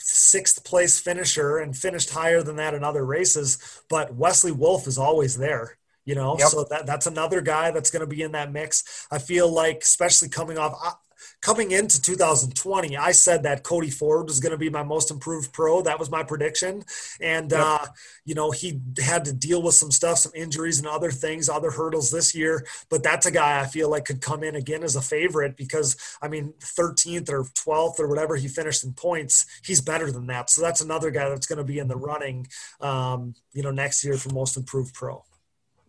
sixth 0.00 0.64
place 0.64 0.98
finisher 0.98 1.58
and 1.58 1.76
finished 1.76 2.10
higher 2.10 2.42
than 2.42 2.56
that 2.56 2.74
in 2.74 2.82
other 2.82 3.04
races. 3.04 3.58
But 3.88 4.14
Wesley 4.14 4.52
Wolf 4.52 4.86
is 4.86 4.98
always 4.98 5.36
there, 5.36 5.78
you 6.04 6.14
know, 6.14 6.36
yep. 6.38 6.48
so 6.48 6.64
that, 6.70 6.86
that's 6.86 7.06
another 7.06 7.40
guy 7.40 7.70
that's 7.70 7.90
going 7.90 8.00
to 8.00 8.06
be 8.06 8.22
in 8.22 8.32
that 8.32 8.52
mix. 8.52 9.06
I 9.10 9.18
feel 9.18 9.50
like, 9.50 9.82
especially 9.82 10.28
coming 10.28 10.58
off, 10.58 10.98
coming 11.40 11.70
into 11.70 12.00
2020, 12.00 12.96
I 12.96 13.12
said 13.12 13.42
that 13.44 13.62
Cody 13.62 13.90
Ford 13.90 14.26
was 14.26 14.40
going 14.40 14.52
to 14.52 14.58
be 14.58 14.70
my 14.70 14.82
most 14.82 15.10
improved 15.10 15.52
pro. 15.52 15.82
That 15.82 15.98
was 15.98 16.10
my 16.10 16.22
prediction. 16.22 16.82
And, 17.20 17.50
yep. 17.50 17.60
uh, 17.60 17.86
you 18.24 18.34
know, 18.34 18.50
he 18.50 18.80
had 19.02 19.24
to 19.24 19.32
deal 19.32 19.62
with 19.62 19.74
some 19.74 19.90
stuff, 19.90 20.18
some 20.18 20.32
injuries 20.34 20.78
and 20.78 20.86
other 20.86 21.10
things, 21.10 21.48
other 21.48 21.70
hurdles 21.70 22.10
this 22.10 22.34
year. 22.34 22.66
But 22.88 23.02
that's 23.02 23.26
a 23.26 23.30
guy 23.30 23.60
I 23.60 23.66
feel 23.66 23.90
like 23.90 24.04
could 24.04 24.20
come 24.20 24.42
in 24.42 24.54
again 24.54 24.82
as 24.82 24.96
a 24.96 25.02
favorite 25.02 25.56
because, 25.56 25.96
I 26.20 26.28
mean, 26.28 26.52
13th 26.60 27.30
or 27.30 27.44
12th 27.44 28.00
or 28.00 28.08
whatever 28.08 28.36
he 28.36 28.48
finished 28.48 28.84
in 28.84 28.92
points, 28.92 29.46
he's 29.64 29.80
better 29.80 30.12
than 30.12 30.26
that. 30.26 30.50
So 30.50 30.60
that's 30.60 30.80
another 30.80 31.10
guy 31.10 31.28
that's 31.28 31.46
going 31.46 31.58
to 31.58 31.64
be 31.64 31.78
in 31.78 31.88
the 31.88 31.96
running, 31.96 32.46
um, 32.80 33.34
you 33.52 33.62
know, 33.62 33.70
next 33.70 34.04
year 34.04 34.16
for 34.16 34.30
most 34.30 34.56
improved 34.56 34.94
pro. 34.94 35.24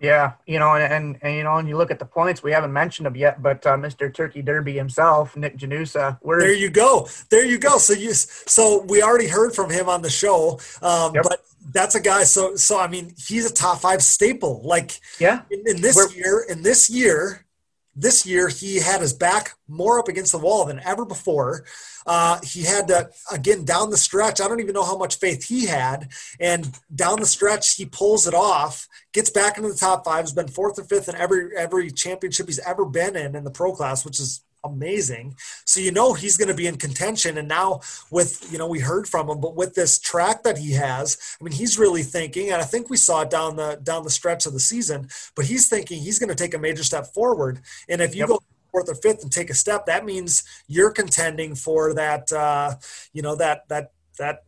Yeah, 0.01 0.33
you 0.47 0.57
know, 0.57 0.73
and, 0.73 0.91
and, 0.91 1.17
and 1.21 1.35
you 1.35 1.43
know, 1.43 1.57
and 1.57 1.69
you 1.69 1.77
look 1.77 1.91
at 1.91 1.99
the 1.99 2.05
points, 2.05 2.41
we 2.41 2.51
haven't 2.51 2.73
mentioned 2.73 3.05
them 3.05 3.15
yet, 3.15 3.43
but 3.43 3.63
uh, 3.67 3.77
Mr. 3.77 4.11
Turkey 4.11 4.41
Derby 4.41 4.73
himself, 4.73 5.37
Nick 5.37 5.57
Janusa. 5.57 6.17
Where 6.21 6.39
There 6.39 6.53
you 6.53 6.71
go. 6.71 7.07
There 7.29 7.45
you 7.45 7.59
go. 7.59 7.77
So 7.77 7.93
you, 7.93 8.13
so 8.13 8.81
we 8.89 9.03
already 9.03 9.27
heard 9.27 9.53
from 9.53 9.69
him 9.69 9.87
on 9.87 10.01
the 10.01 10.09
show, 10.09 10.59
um, 10.81 11.13
yep. 11.13 11.23
but 11.23 11.43
that's 11.71 11.93
a 11.93 11.99
guy. 11.99 12.23
So, 12.23 12.55
so 12.55 12.79
I 12.79 12.87
mean, 12.87 13.13
he's 13.15 13.45
a 13.45 13.53
top 13.53 13.79
five 13.81 14.01
staple. 14.01 14.61
Like, 14.63 14.99
yeah, 15.19 15.43
in, 15.51 15.61
in 15.67 15.81
this 15.81 15.95
We're, 15.95 16.09
year, 16.09 16.45
in 16.49 16.63
this 16.63 16.89
year, 16.89 17.45
this 17.95 18.25
year 18.25 18.47
he 18.47 18.77
had 18.77 19.01
his 19.01 19.13
back 19.13 19.55
more 19.67 19.99
up 19.99 20.07
against 20.07 20.31
the 20.31 20.37
wall 20.37 20.65
than 20.65 20.79
ever 20.83 21.05
before. 21.05 21.65
Uh, 22.05 22.39
he 22.43 22.63
had 22.63 22.87
to 22.87 23.09
again 23.31 23.65
down 23.65 23.89
the 23.89 23.97
stretch. 23.97 24.39
I 24.39 24.47
don't 24.47 24.59
even 24.59 24.73
know 24.73 24.83
how 24.83 24.97
much 24.97 25.19
faith 25.19 25.47
he 25.47 25.65
had, 25.65 26.09
and 26.39 26.71
down 26.93 27.19
the 27.19 27.25
stretch 27.25 27.75
he 27.75 27.85
pulls 27.85 28.27
it 28.27 28.33
off, 28.33 28.87
gets 29.13 29.29
back 29.29 29.57
into 29.57 29.69
the 29.69 29.75
top 29.75 30.05
five. 30.05 30.23
Has 30.23 30.33
been 30.33 30.47
fourth 30.47 30.79
or 30.79 30.83
fifth 30.83 31.09
in 31.09 31.15
every 31.15 31.55
every 31.55 31.91
championship 31.91 32.47
he's 32.47 32.59
ever 32.59 32.85
been 32.85 33.15
in 33.15 33.35
in 33.35 33.43
the 33.43 33.51
pro 33.51 33.73
class, 33.73 34.05
which 34.05 34.19
is 34.19 34.41
amazing. 34.63 35.35
So 35.65 35.79
you 35.79 35.91
know 35.91 36.13
he's 36.13 36.37
going 36.37 36.47
to 36.47 36.53
be 36.53 36.67
in 36.67 36.77
contention. 36.77 37.37
And 37.37 37.47
now 37.47 37.81
with 38.09 38.51
you 38.51 38.57
know 38.57 38.67
we 38.67 38.79
heard 38.79 39.07
from 39.07 39.29
him, 39.29 39.41
but 39.41 39.55
with 39.55 39.73
this 39.73 39.99
track 39.99 40.43
that 40.43 40.57
he 40.57 40.71
has, 40.73 41.17
I 41.39 41.43
mean 41.43 41.53
he's 41.53 41.79
really 41.79 42.03
thinking, 42.03 42.51
and 42.51 42.61
I 42.61 42.65
think 42.65 42.89
we 42.89 42.97
saw 42.97 43.21
it 43.21 43.29
down 43.29 43.55
the 43.55 43.79
down 43.81 44.03
the 44.03 44.09
stretch 44.09 44.45
of 44.45 44.53
the 44.53 44.59
season. 44.59 45.09
But 45.35 45.45
he's 45.45 45.67
thinking 45.67 46.01
he's 46.01 46.19
going 46.19 46.29
to 46.29 46.35
take 46.35 46.53
a 46.53 46.59
major 46.59 46.83
step 46.83 47.07
forward. 47.13 47.61
And 47.89 48.01
if 48.01 48.15
you 48.15 48.19
yep. 48.19 48.29
go 48.29 48.39
fourth 48.71 48.89
or 48.89 48.95
fifth 48.95 49.23
and 49.23 49.31
take 49.31 49.49
a 49.49 49.53
step, 49.55 49.85
that 49.85 50.05
means 50.05 50.43
you're 50.67 50.91
contending 50.91 51.55
for 51.55 51.93
that 51.93 52.31
uh, 52.31 52.75
you 53.13 53.21
know 53.21 53.35
that 53.35 53.67
that 53.69 53.91
that 54.17 54.43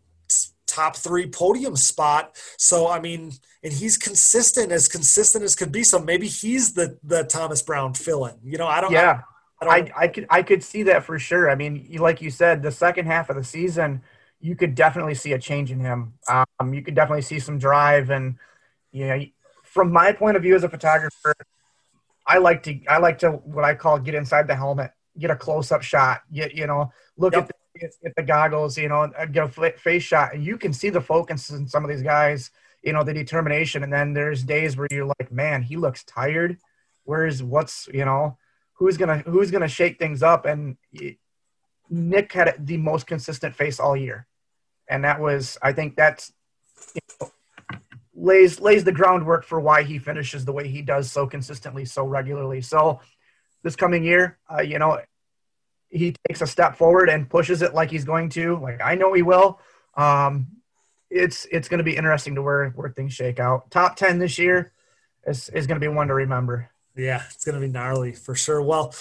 top 0.74 0.96
three 0.96 1.28
podium 1.28 1.76
spot. 1.76 2.36
So 2.58 2.90
I 2.90 3.00
mean, 3.00 3.34
and 3.64 3.72
he's 3.72 3.98
consistent 3.98 4.72
as 4.72 4.88
consistent 4.88 5.44
as 5.44 5.56
could 5.56 5.72
be. 5.72 5.84
So 5.84 6.00
maybe 6.00 6.28
he's 6.28 6.74
the 6.74 6.98
the 7.04 7.24
Thomas 7.24 7.62
Brown 7.62 7.94
fill-in. 7.94 8.36
You 8.44 8.58
know, 8.58 8.68
I 8.68 8.82
don't. 8.82 8.92
Yeah. 8.92 9.22
I, 9.22 9.33
I, 9.70 9.92
I 9.96 10.08
could 10.08 10.28
I 10.30 10.44
could 10.44 10.64
see 10.64 10.84
that 10.84 11.04
for 11.04 11.20
sure. 11.20 11.50
I 11.50 11.56
mean, 11.56 11.88
like 12.00 12.22
you 12.22 12.30
said, 12.30 12.62
the 12.62 12.72
second 12.72 13.06
half 13.06 13.30
of 13.30 13.36
the 13.36 13.44
season, 13.44 14.02
you 14.40 14.56
could 14.56 14.76
definitely 14.76 15.16
see 15.16 15.34
a 15.34 15.40
change 15.40 15.72
in 15.72 15.80
him. 15.80 16.14
Um, 16.28 16.74
you 16.74 16.82
could 16.82 16.96
definitely 16.96 17.22
see 17.22 17.40
some 17.40 17.58
drive, 17.58 18.10
and 18.10 18.36
you 18.92 19.08
know, 19.08 19.24
from 19.64 19.92
my 19.92 20.12
point 20.12 20.38
of 20.38 20.44
view 20.44 20.56
as 20.56 20.64
a 20.64 20.70
photographer, 20.70 21.34
I 22.28 22.38
like 22.38 22.64
to 22.64 22.80
I 22.88 22.98
like 22.98 23.20
to 23.20 23.32
what 23.32 23.64
I 23.64 23.76
call 23.76 24.00
get 24.00 24.16
inside 24.16 24.48
the 24.48 24.56
helmet, 24.56 24.92
get 25.18 25.32
a 25.32 25.36
close 25.36 25.72
up 25.72 25.82
shot, 25.82 26.22
get 26.32 26.54
you 26.54 26.68
know, 26.68 26.92
look 27.18 27.34
yep. 27.34 27.50
at 27.50 27.52
the, 27.76 28.08
at 28.08 28.16
the 28.16 28.24
goggles, 28.24 28.78
you 28.78 28.90
know, 28.90 29.10
get 29.32 29.58
a 29.58 29.72
face 29.78 30.04
shot, 30.04 30.34
and 30.34 30.44
you 30.44 30.58
can 30.58 30.74
see 30.74 30.90
the 30.90 31.02
focus 31.02 31.50
in 31.50 31.68
some 31.68 31.84
of 31.84 31.90
these 31.90 32.04
guys, 32.04 32.52
you 32.84 32.94
know, 32.94 33.04
the 33.04 33.14
determination. 33.14 33.84
And 33.84 33.92
then 33.92 34.14
there's 34.14 34.44
days 34.44 34.78
where 34.78 34.88
you're 34.92 35.06
like, 35.20 35.32
man, 35.32 35.64
he 35.64 35.78
looks 35.78 36.04
tired. 36.04 36.58
Where's 37.06 37.44
what's 37.44 37.88
you 37.94 38.06
know 38.06 38.38
who's 38.84 38.98
gonna 38.98 39.20
who's 39.20 39.50
gonna 39.50 39.68
shake 39.68 39.98
things 39.98 40.22
up. 40.22 40.46
And 40.46 40.76
Nick 41.90 42.34
had 42.34 42.56
the 42.60 42.76
most 42.76 43.08
consistent 43.08 43.56
face 43.56 43.80
all 43.80 43.96
year, 43.96 44.28
and 44.90 45.06
that 45.06 45.22
was 45.22 45.58
I 45.62 45.72
think 45.72 45.96
that's 45.96 46.34
you 46.94 47.02
know, 47.22 47.32
lays 48.14 48.60
lays 48.60 48.84
the 48.84 48.92
groundwork 48.92 49.46
for 49.46 49.62
why 49.62 49.84
he 49.84 50.00
finishes 50.00 50.44
the 50.44 50.52
way 50.52 50.68
he 50.68 50.82
does 50.82 51.10
so 51.10 51.26
consistently, 51.26 51.86
so 51.86 52.06
regularly. 52.06 52.60
So 52.60 53.00
this 53.64 53.78
coming 53.78 54.04
year, 54.04 54.38
uh, 54.52 54.62
you 54.62 54.80
know, 54.80 55.00
he 55.88 56.14
takes 56.28 56.42
a 56.42 56.48
step 56.48 56.76
forward 56.76 57.08
and 57.08 57.30
pushes 57.30 57.62
it 57.62 57.74
like 57.74 57.90
he's 57.90 58.04
going 58.04 58.28
to. 58.32 58.58
Like 58.58 58.82
I 58.84 58.96
know 58.96 59.14
he 59.14 59.22
will. 59.22 59.62
Um, 59.96 60.48
it's 61.10 61.48
it's 61.54 61.70
going 61.70 61.78
to 61.78 61.86
be 61.86 61.96
interesting 61.96 62.36
to 62.36 62.42
where 62.42 62.70
where 62.72 62.90
things 62.90 63.14
shake 63.14 63.40
out. 63.40 63.72
Top 63.72 63.96
ten 63.96 64.20
this 64.20 64.38
year 64.38 64.74
is 65.26 65.48
is 65.48 65.68
going 65.68 65.80
to 65.80 65.88
be 65.88 65.94
one 65.94 66.10
to 66.10 66.14
remember. 66.14 66.70
Yeah, 66.96 67.24
it's 67.32 67.44
going 67.44 67.56
to 67.56 67.62
be 67.62 67.72
gnarly 67.72 68.14
for 68.14 68.36
sure. 68.36 68.62
Well, 68.62 68.94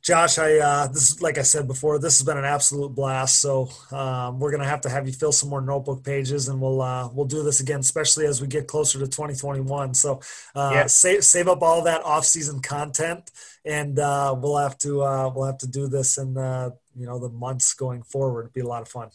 Josh, 0.00 0.38
I 0.38 0.58
uh, 0.58 0.86
this 0.86 1.10
is 1.10 1.20
like 1.20 1.38
I 1.38 1.42
said 1.42 1.66
before, 1.66 1.98
this 1.98 2.18
has 2.18 2.24
been 2.24 2.38
an 2.38 2.44
absolute 2.44 2.94
blast. 2.94 3.40
So 3.40 3.68
um, 3.90 4.38
we're 4.38 4.50
gonna 4.52 4.64
have 4.64 4.80
to 4.82 4.88
have 4.88 5.06
you 5.06 5.12
fill 5.12 5.32
some 5.32 5.50
more 5.50 5.60
notebook 5.60 6.04
pages, 6.04 6.48
and 6.48 6.60
we'll 6.60 6.80
uh, 6.80 7.08
we'll 7.12 7.26
do 7.26 7.42
this 7.42 7.60
again, 7.60 7.80
especially 7.80 8.24
as 8.24 8.40
we 8.40 8.46
get 8.46 8.68
closer 8.68 8.98
to 9.00 9.06
2021. 9.06 9.94
So 9.94 10.20
uh, 10.54 10.70
yeah. 10.72 10.86
save 10.86 11.24
save 11.24 11.48
up 11.48 11.62
all 11.62 11.82
that 11.82 12.02
off 12.04 12.24
season 12.24 12.62
content, 12.62 13.30
and 13.64 13.98
uh, 13.98 14.34
we'll 14.38 14.56
have 14.56 14.78
to 14.78 15.02
uh, 15.02 15.32
we'll 15.34 15.46
have 15.46 15.58
to 15.58 15.66
do 15.66 15.88
this 15.88 16.16
in 16.16 16.38
uh, 16.38 16.70
you 16.96 17.06
know 17.06 17.18
the 17.18 17.28
months 17.28 17.74
going 17.74 18.02
forward. 18.02 18.42
It'd 18.42 18.54
be 18.54 18.60
a 18.60 18.66
lot 18.66 18.82
of 18.82 18.88
fun. 18.88 19.10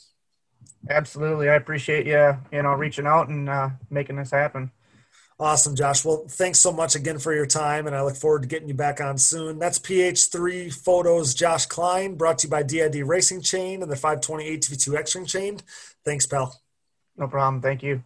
Absolutely, 0.90 1.50
I 1.50 1.56
appreciate 1.56 2.06
you 2.06 2.38
you 2.52 2.62
know 2.62 2.74
reaching 2.74 3.08
out 3.08 3.30
and 3.30 3.50
uh, 3.50 3.70
making 3.90 4.18
this 4.18 4.32
happen. 4.32 4.70
Awesome, 5.44 5.76
Josh. 5.76 6.06
Well, 6.06 6.24
thanks 6.30 6.62
so 6.62 6.72
much 6.72 6.96
again 6.96 7.20
for 7.20 7.34
your 7.36 7.46
time, 7.46 7.86
and 7.86 7.94
I 7.94 8.02
look 8.02 8.16
forward 8.16 8.44
to 8.44 8.48
getting 8.48 8.70
you 8.70 8.74
back 8.74 9.02
on 9.02 9.18
soon. 9.18 9.60
That's 9.60 9.78
PH3 9.78 10.74
Photos 10.74 11.34
Josh 11.34 11.66
Klein, 11.66 12.16
brought 12.16 12.38
to 12.40 12.48
you 12.48 12.50
by 12.50 12.64
DID 12.64 13.06
Racing 13.06 13.42
Chain 13.42 13.84
and 13.84 13.92
the 13.92 13.98
520 13.98 14.58
ATV2 14.58 14.98
X-Ring 14.98 15.26
Chain. 15.26 15.60
Thanks, 16.06 16.26
pal. 16.26 16.62
No 17.18 17.28
problem. 17.28 17.62
Thank 17.62 17.84
you. 17.84 18.04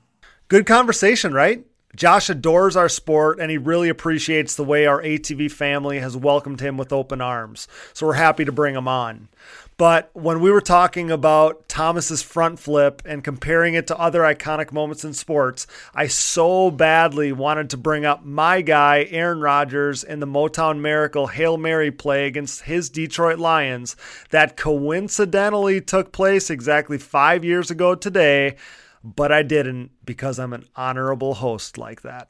Good 0.48 0.66
conversation, 0.66 1.32
right? 1.32 1.64
Josh 1.96 2.28
adores 2.28 2.76
our 2.76 2.90
sport 2.90 3.40
and 3.40 3.52
he 3.52 3.60
really 3.60 3.90
appreciates 3.90 4.56
the 4.56 4.64
way 4.64 4.88
our 4.88 5.02
ATV 5.04 5.52
family 5.52 6.00
has 6.00 6.18
welcomed 6.18 6.60
him 6.60 6.76
with 6.76 6.92
open 6.92 7.22
arms. 7.22 7.68
So 7.94 8.08
we're 8.08 8.14
happy 8.14 8.46
to 8.46 8.52
bring 8.52 8.74
him 8.74 8.88
on. 8.88 9.30
But 9.78 10.10
when 10.14 10.42
we 10.42 10.50
were 10.50 10.60
talking 10.60 11.12
about 11.12 11.70
Thomas's 11.70 12.24
front 12.24 12.58
flip 12.58 13.04
and 13.06 13.24
comparing 13.24 13.76
it 13.76 13.86
to 13.88 14.00
other 14.00 14.22
iconic 14.22 14.72
moments 14.72 15.06
in 15.06 15.14
sports, 15.14 15.68
I 15.94 16.08
so 16.08 16.72
badly 16.72 17.32
wanted 17.32 17.70
to 17.70 17.78
bring 17.78 18.04
up 18.04 18.26
my 18.26 18.64
guy, 18.64 19.08
Aaron 19.12 19.40
Rodgers, 19.40 20.04
in 20.04 20.20
the 20.20 20.26
Motown 20.26 20.80
Miracle 20.80 21.28
Hail 21.28 21.58
Mary 21.58 21.92
play 21.92 22.26
against 22.26 22.62
his 22.62 22.90
Detroit 22.90 23.38
Lions 23.38 23.96
that 24.32 24.58
coincidentally 24.58 25.80
took 25.80 26.12
place 26.12 26.50
exactly 26.50 26.98
five 26.98 27.46
years 27.46 27.70
ago 27.70 27.94
today, 27.94 28.56
but 29.04 29.32
I 29.32 29.44
didn't 29.44 29.92
because 30.04 30.40
I'm 30.40 30.54
an 30.54 30.66
honorable 30.76 31.36
host 31.36 31.78
like 31.78 32.02
that. 32.02 32.30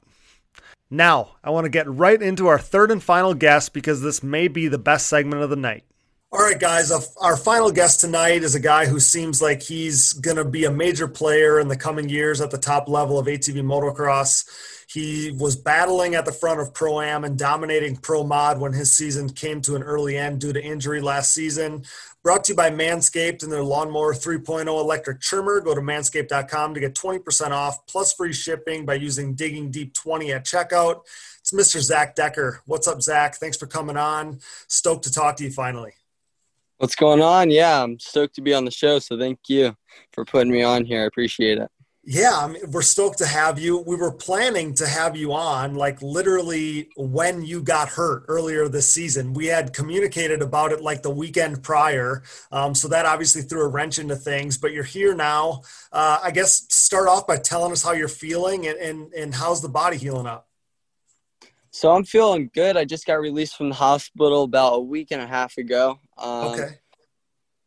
Now, 0.89 1.37
I 1.45 1.51
want 1.51 1.63
to 1.63 1.69
get 1.69 1.87
right 1.87 2.21
into 2.21 2.47
our 2.47 2.59
third 2.59 2.91
and 2.91 3.01
final 3.01 3.33
guest 3.33 3.71
because 3.73 4.01
this 4.01 4.21
may 4.21 4.49
be 4.49 4.67
the 4.67 4.77
best 4.77 5.07
segment 5.07 5.41
of 5.43 5.49
the 5.49 5.55
night. 5.55 5.85
All 6.29 6.41
right, 6.41 6.59
guys. 6.59 6.91
Uh, 6.91 6.99
our 7.21 7.37
final 7.37 7.71
guest 7.71 8.01
tonight 8.01 8.43
is 8.43 8.53
a 8.53 8.59
guy 8.59 8.85
who 8.85 8.99
seems 8.99 9.41
like 9.41 9.63
he's 9.63 10.11
going 10.11 10.35
to 10.35 10.43
be 10.43 10.65
a 10.65 10.71
major 10.71 11.07
player 11.07 11.57
in 11.61 11.69
the 11.69 11.77
coming 11.77 12.09
years 12.09 12.41
at 12.41 12.51
the 12.51 12.57
top 12.57 12.89
level 12.89 13.17
of 13.17 13.27
ATV 13.27 13.61
motocross. 13.61 14.45
He 14.89 15.31
was 15.31 15.55
battling 15.55 16.15
at 16.15 16.25
the 16.25 16.33
front 16.33 16.59
of 16.59 16.73
Pro 16.73 16.99
Am 16.99 17.23
and 17.23 17.39
dominating 17.39 17.95
Pro 17.95 18.25
Mod 18.25 18.59
when 18.59 18.73
his 18.73 18.91
season 18.91 19.29
came 19.29 19.61
to 19.61 19.77
an 19.77 19.83
early 19.83 20.17
end 20.17 20.41
due 20.41 20.51
to 20.51 20.61
injury 20.61 20.99
last 20.99 21.33
season. 21.33 21.83
Brought 22.23 22.43
to 22.45 22.51
you 22.51 22.57
by 22.57 22.71
Manscaped 22.71 23.43
and 23.43 23.51
their 23.51 23.63
Lawnmower 23.63 24.13
3.0 24.13 24.67
electric 24.67 25.21
trimmer. 25.21 25.61
Go 25.61 25.75
to 25.75 25.81
manscaped.com 25.81 26.73
to 26.73 26.79
get 26.81 26.93
20% 26.93 27.51
off 27.51 27.85
plus 27.87 28.11
free 28.11 28.33
shipping 28.33 28.85
by 28.85 28.95
using 28.95 29.33
Digging 29.33 29.71
Deep 29.71 29.93
20 29.93 30.33
at 30.33 30.45
checkout. 30.45 31.03
It's 31.39 31.53
Mr. 31.53 31.79
Zach 31.79 32.15
Decker. 32.15 32.61
What's 32.65 32.87
up, 32.87 33.01
Zach? 33.01 33.35
Thanks 33.35 33.55
for 33.55 33.67
coming 33.67 33.95
on. 33.95 34.39
Stoked 34.67 35.05
to 35.05 35.11
talk 35.11 35.37
to 35.37 35.45
you 35.45 35.51
finally. 35.51 35.93
What's 36.77 36.95
going 36.95 37.21
on? 37.21 37.49
Yeah, 37.49 37.83
I'm 37.83 37.99
stoked 37.99 38.35
to 38.35 38.41
be 38.41 38.53
on 38.53 38.65
the 38.65 38.71
show. 38.71 38.99
So 38.99 39.17
thank 39.17 39.39
you 39.47 39.75
for 40.11 40.25
putting 40.25 40.51
me 40.51 40.61
on 40.61 40.85
here. 40.85 41.01
I 41.01 41.05
appreciate 41.05 41.57
it. 41.57 41.69
Yeah, 42.09 42.37
I 42.37 42.47
mean, 42.47 42.71
we're 42.71 42.83
stoked 42.83 43.17
to 43.17 43.25
have 43.25 43.59
you. 43.59 43.79
We 43.85 43.97
were 43.97 44.13
planning 44.13 44.73
to 44.75 44.87
have 44.87 45.17
you 45.17 45.33
on 45.33 45.75
like 45.75 46.01
literally 46.01 46.87
when 46.95 47.43
you 47.43 47.61
got 47.61 47.89
hurt 47.89 48.23
earlier 48.29 48.69
this 48.69 48.93
season. 48.93 49.33
We 49.33 49.47
had 49.47 49.73
communicated 49.73 50.41
about 50.41 50.71
it 50.71 50.79
like 50.79 51.01
the 51.01 51.09
weekend 51.09 51.63
prior. 51.63 52.23
Um, 52.49 52.73
so 52.73 52.87
that 52.87 53.05
obviously 53.05 53.41
threw 53.41 53.61
a 53.61 53.67
wrench 53.67 53.99
into 53.99 54.15
things, 54.15 54.57
but 54.57 54.71
you're 54.71 54.85
here 54.85 55.15
now. 55.15 55.63
Uh, 55.91 56.19
I 56.23 56.31
guess 56.31 56.65
start 56.69 57.09
off 57.09 57.27
by 57.27 57.37
telling 57.39 57.73
us 57.73 57.83
how 57.83 57.91
you're 57.91 58.07
feeling 58.07 58.67
and, 58.67 58.77
and, 58.77 59.13
and 59.13 59.35
how's 59.35 59.61
the 59.61 59.67
body 59.67 59.97
healing 59.97 60.27
up? 60.27 60.47
So 61.77 61.91
I'm 61.91 62.05
feeling 62.05 62.49
good. 62.55 62.75
I 62.75 62.85
just 62.85 63.05
got 63.05 63.21
released 63.21 63.55
from 63.55 63.69
the 63.69 63.75
hospital 63.75 64.41
about 64.41 64.77
a 64.77 64.79
week 64.79 65.09
and 65.11 65.21
a 65.21 65.27
half 65.27 65.59
ago. 65.59 65.99
Um, 66.17 66.47
okay. 66.47 66.69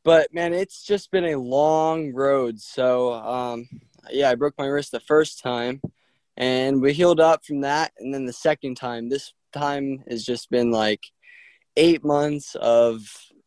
But 0.02 0.34
man, 0.34 0.52
it's 0.52 0.84
just 0.84 1.12
been 1.12 1.26
a 1.26 1.38
long 1.38 2.12
road. 2.12 2.58
So 2.58 3.12
um, 3.12 3.68
yeah, 4.10 4.28
I 4.28 4.34
broke 4.34 4.54
my 4.58 4.66
wrist 4.66 4.90
the 4.90 4.98
first 4.98 5.40
time, 5.40 5.80
and 6.36 6.82
we 6.82 6.92
healed 6.92 7.20
up 7.20 7.44
from 7.44 7.60
that. 7.60 7.92
And 8.00 8.12
then 8.12 8.26
the 8.26 8.32
second 8.32 8.74
time, 8.74 9.08
this 9.08 9.32
time 9.52 10.02
has 10.10 10.24
just 10.24 10.50
been 10.50 10.72
like 10.72 11.04
eight 11.76 12.04
months 12.04 12.56
of 12.56 13.02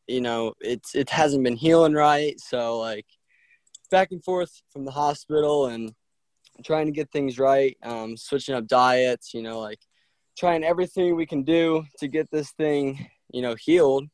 you 0.08 0.22
know 0.22 0.54
it's 0.62 0.96
it 0.96 1.10
hasn't 1.10 1.44
been 1.44 1.58
healing 1.58 1.94
right. 1.94 2.40
So 2.40 2.80
like 2.80 3.08
back 3.92 4.14
and 4.14 4.24
forth 4.24 4.62
from 4.72 4.86
the 4.86 4.92
hospital 4.92 5.66
and 5.66 5.94
trying 6.64 6.86
to 6.86 6.94
get 6.94 7.12
things 7.12 7.38
right, 7.38 7.76
um, 7.84 8.16
switching 8.16 8.56
up 8.56 8.66
diets. 8.66 9.34
You 9.34 9.42
know, 9.42 9.60
like 9.60 9.80
trying 10.38 10.64
everything 10.64 11.16
we 11.16 11.26
can 11.26 11.44
do 11.44 11.84
to 12.00 12.08
get 12.08 12.30
this 12.32 12.52
thing 12.52 13.08
you 13.32 13.42
know 13.42 13.56
healed 13.60 14.08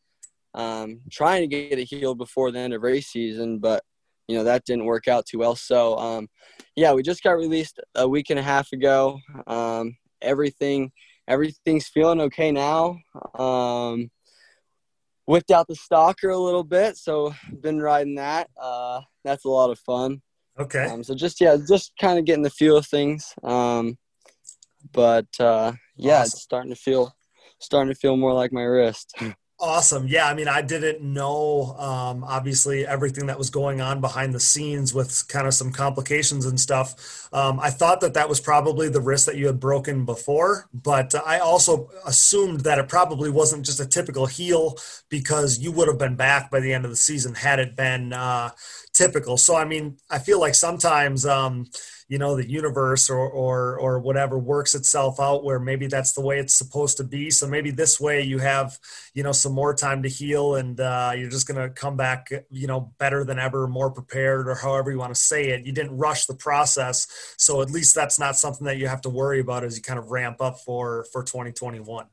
um, 0.54 1.02
trying 1.12 1.42
to 1.42 1.48
get 1.48 1.80
it 1.80 1.86
healed 1.86 2.18
before 2.18 2.52
the 2.52 2.60
end 2.60 2.74
of 2.74 2.82
race 2.82 3.08
season, 3.08 3.60
but 3.60 3.84
you 4.28 4.36
know 4.38 4.44
that 4.44 4.66
didn't 4.66 4.86
work 4.86 5.08
out 5.08 5.26
too 5.26 5.40
well. 5.40 5.56
So 5.56 5.98
um, 5.98 6.28
yeah, 6.76 6.94
we 6.94 7.04
just 7.04 7.24
got 7.24 7.32
released 7.32 7.80
a 7.96 8.08
week 8.08 8.30
and 8.30 8.40
a 8.40 8.44
half 8.44 8.72
ago. 8.72 9.20
Um, 9.48 9.98
everything 10.22 10.92
everything's 11.28 11.88
feeling 11.88 12.22
okay 12.22 12.52
now. 12.52 12.98
Um, 13.38 14.10
whipped 15.26 15.52
out 15.52 15.68
the 15.68 15.76
stalker 15.76 16.30
a 16.30 16.38
little 16.38 16.64
bit, 16.64 16.98
so 16.98 17.34
been 17.62 17.80
riding 17.80 18.16
that. 18.16 18.50
Uh, 18.60 19.02
that's 19.24 19.46
a 19.46 19.50
lot 19.50 19.70
of 19.70 19.80
fun. 19.80 20.22
Okay. 20.60 20.86
Um, 20.86 21.04
so 21.04 21.14
just 21.14 21.40
yeah, 21.40 21.58
just 21.68 21.94
kind 22.00 22.18
of 22.18 22.26
getting 22.26 22.44
the 22.44 22.50
feel 22.50 22.78
of 22.78 22.88
things. 22.88 23.34
Um, 23.44 23.98
but 24.92 25.28
uh, 25.40 25.74
yeah, 25.96 26.22
awesome. 26.22 26.24
it's 26.24 26.42
starting 26.42 26.72
to 26.72 26.80
feel 26.80 27.16
starting 27.60 27.94
to 27.94 28.00
feel 28.00 28.18
more 28.18 28.34
like 28.34 28.52
my 28.52 28.64
wrist. 28.64 29.16
Awesome. 29.62 30.08
Yeah. 30.08 30.26
I 30.26 30.34
mean, 30.36 30.48
I 30.48 30.62
didn't 30.62 31.02
know, 31.02 31.76
um, 31.78 32.24
obviously, 32.24 32.88
everything 32.88 33.26
that 33.26 33.38
was 33.38 33.50
going 33.50 33.82
on 33.82 34.00
behind 34.00 34.34
the 34.34 34.40
scenes 34.40 34.94
with 34.94 35.28
kind 35.28 35.48
of 35.48 35.54
some 35.54 35.74
complications 35.74 36.46
and 36.46 36.58
stuff. 36.58 37.28
Um, 37.34 37.60
I 37.60 37.70
thought 37.70 38.00
that 38.00 38.14
that 38.14 38.30
was 38.30 38.40
probably 38.40 38.88
the 38.88 39.02
wrist 39.02 39.26
that 39.26 39.36
you 39.36 39.48
had 39.48 39.60
broken 39.60 40.06
before, 40.06 40.70
but 40.74 41.14
I 41.28 41.40
also 41.40 41.90
assumed 42.06 42.62
that 42.62 42.80
it 42.80 42.88
probably 42.88 43.30
wasn't 43.30 43.66
just 43.66 43.82
a 43.82 43.86
typical 43.86 44.28
heel 44.28 44.78
because 45.10 45.60
you 45.60 45.74
would 45.74 45.90
have 45.90 46.00
been 46.00 46.16
back 46.16 46.50
by 46.50 46.62
the 46.62 46.72
end 46.74 46.86
of 46.86 46.92
the 46.92 46.98
season 46.98 47.36
had 47.36 47.60
it 47.60 47.76
been 47.76 48.14
uh, 48.14 48.52
typical. 48.94 49.36
So, 49.36 49.58
I 49.58 49.66
mean, 49.66 49.98
I 50.10 50.20
feel 50.20 50.40
like 50.40 50.56
sometimes, 50.56 51.26
um, 51.26 51.68
you 52.10 52.18
know 52.18 52.36
the 52.36 52.50
universe 52.50 53.10
or 53.10 53.30
or 53.30 53.80
or 53.80 54.00
whatever 54.00 54.38
works 54.38 54.74
itself 54.74 55.20
out 55.20 55.44
where 55.44 55.60
maybe 55.60 55.86
that's 55.86 56.12
the 56.14 56.22
way 56.22 56.40
it's 56.40 56.56
supposed 56.56 56.98
to 56.98 57.04
be. 57.04 57.30
So 57.30 57.48
maybe 57.48 57.70
this 57.70 58.00
way 58.00 58.24
you 58.24 58.40
have 58.40 58.78
you 59.14 59.24
know 59.24 59.32
some 59.32 59.54
more 59.54 59.76
time 59.76 60.02
to 60.04 60.10
heal 60.10 60.56
and 60.56 60.80
uh, 60.80 61.14
you're 61.16 61.30
just 61.30 61.48
to 61.48 61.70
come 61.70 61.96
back 61.96 62.30
you 62.50 62.68
know 62.68 62.92
better 62.98 63.24
than 63.24 63.40
ever 63.40 63.68
more 63.68 63.92
prepared 63.92 64.50
or 64.50 64.56
however 64.56 64.92
you 64.92 64.98
want 64.98 65.14
to 65.14 65.22
say 65.22 65.50
it. 65.50 65.66
You 65.66 65.72
didn't 65.72 65.96
rush 65.98 66.26
the 66.26 66.36
process. 66.36 67.36
So 67.38 67.62
at 67.62 67.70
least 67.70 67.94
that's 67.94 68.20
not 68.20 68.36
something 68.36 68.66
that 68.66 68.78
you 68.78 68.88
have 68.88 69.02
to 69.02 69.10
worry 69.10 69.40
about 69.40 69.64
as 69.64 69.78
you 69.78 69.84
kind 69.84 70.00
of 70.00 70.10
ramp 70.10 70.42
up 70.42 70.60
for 70.60 71.06
for 71.14 71.24
2021 71.24 72.08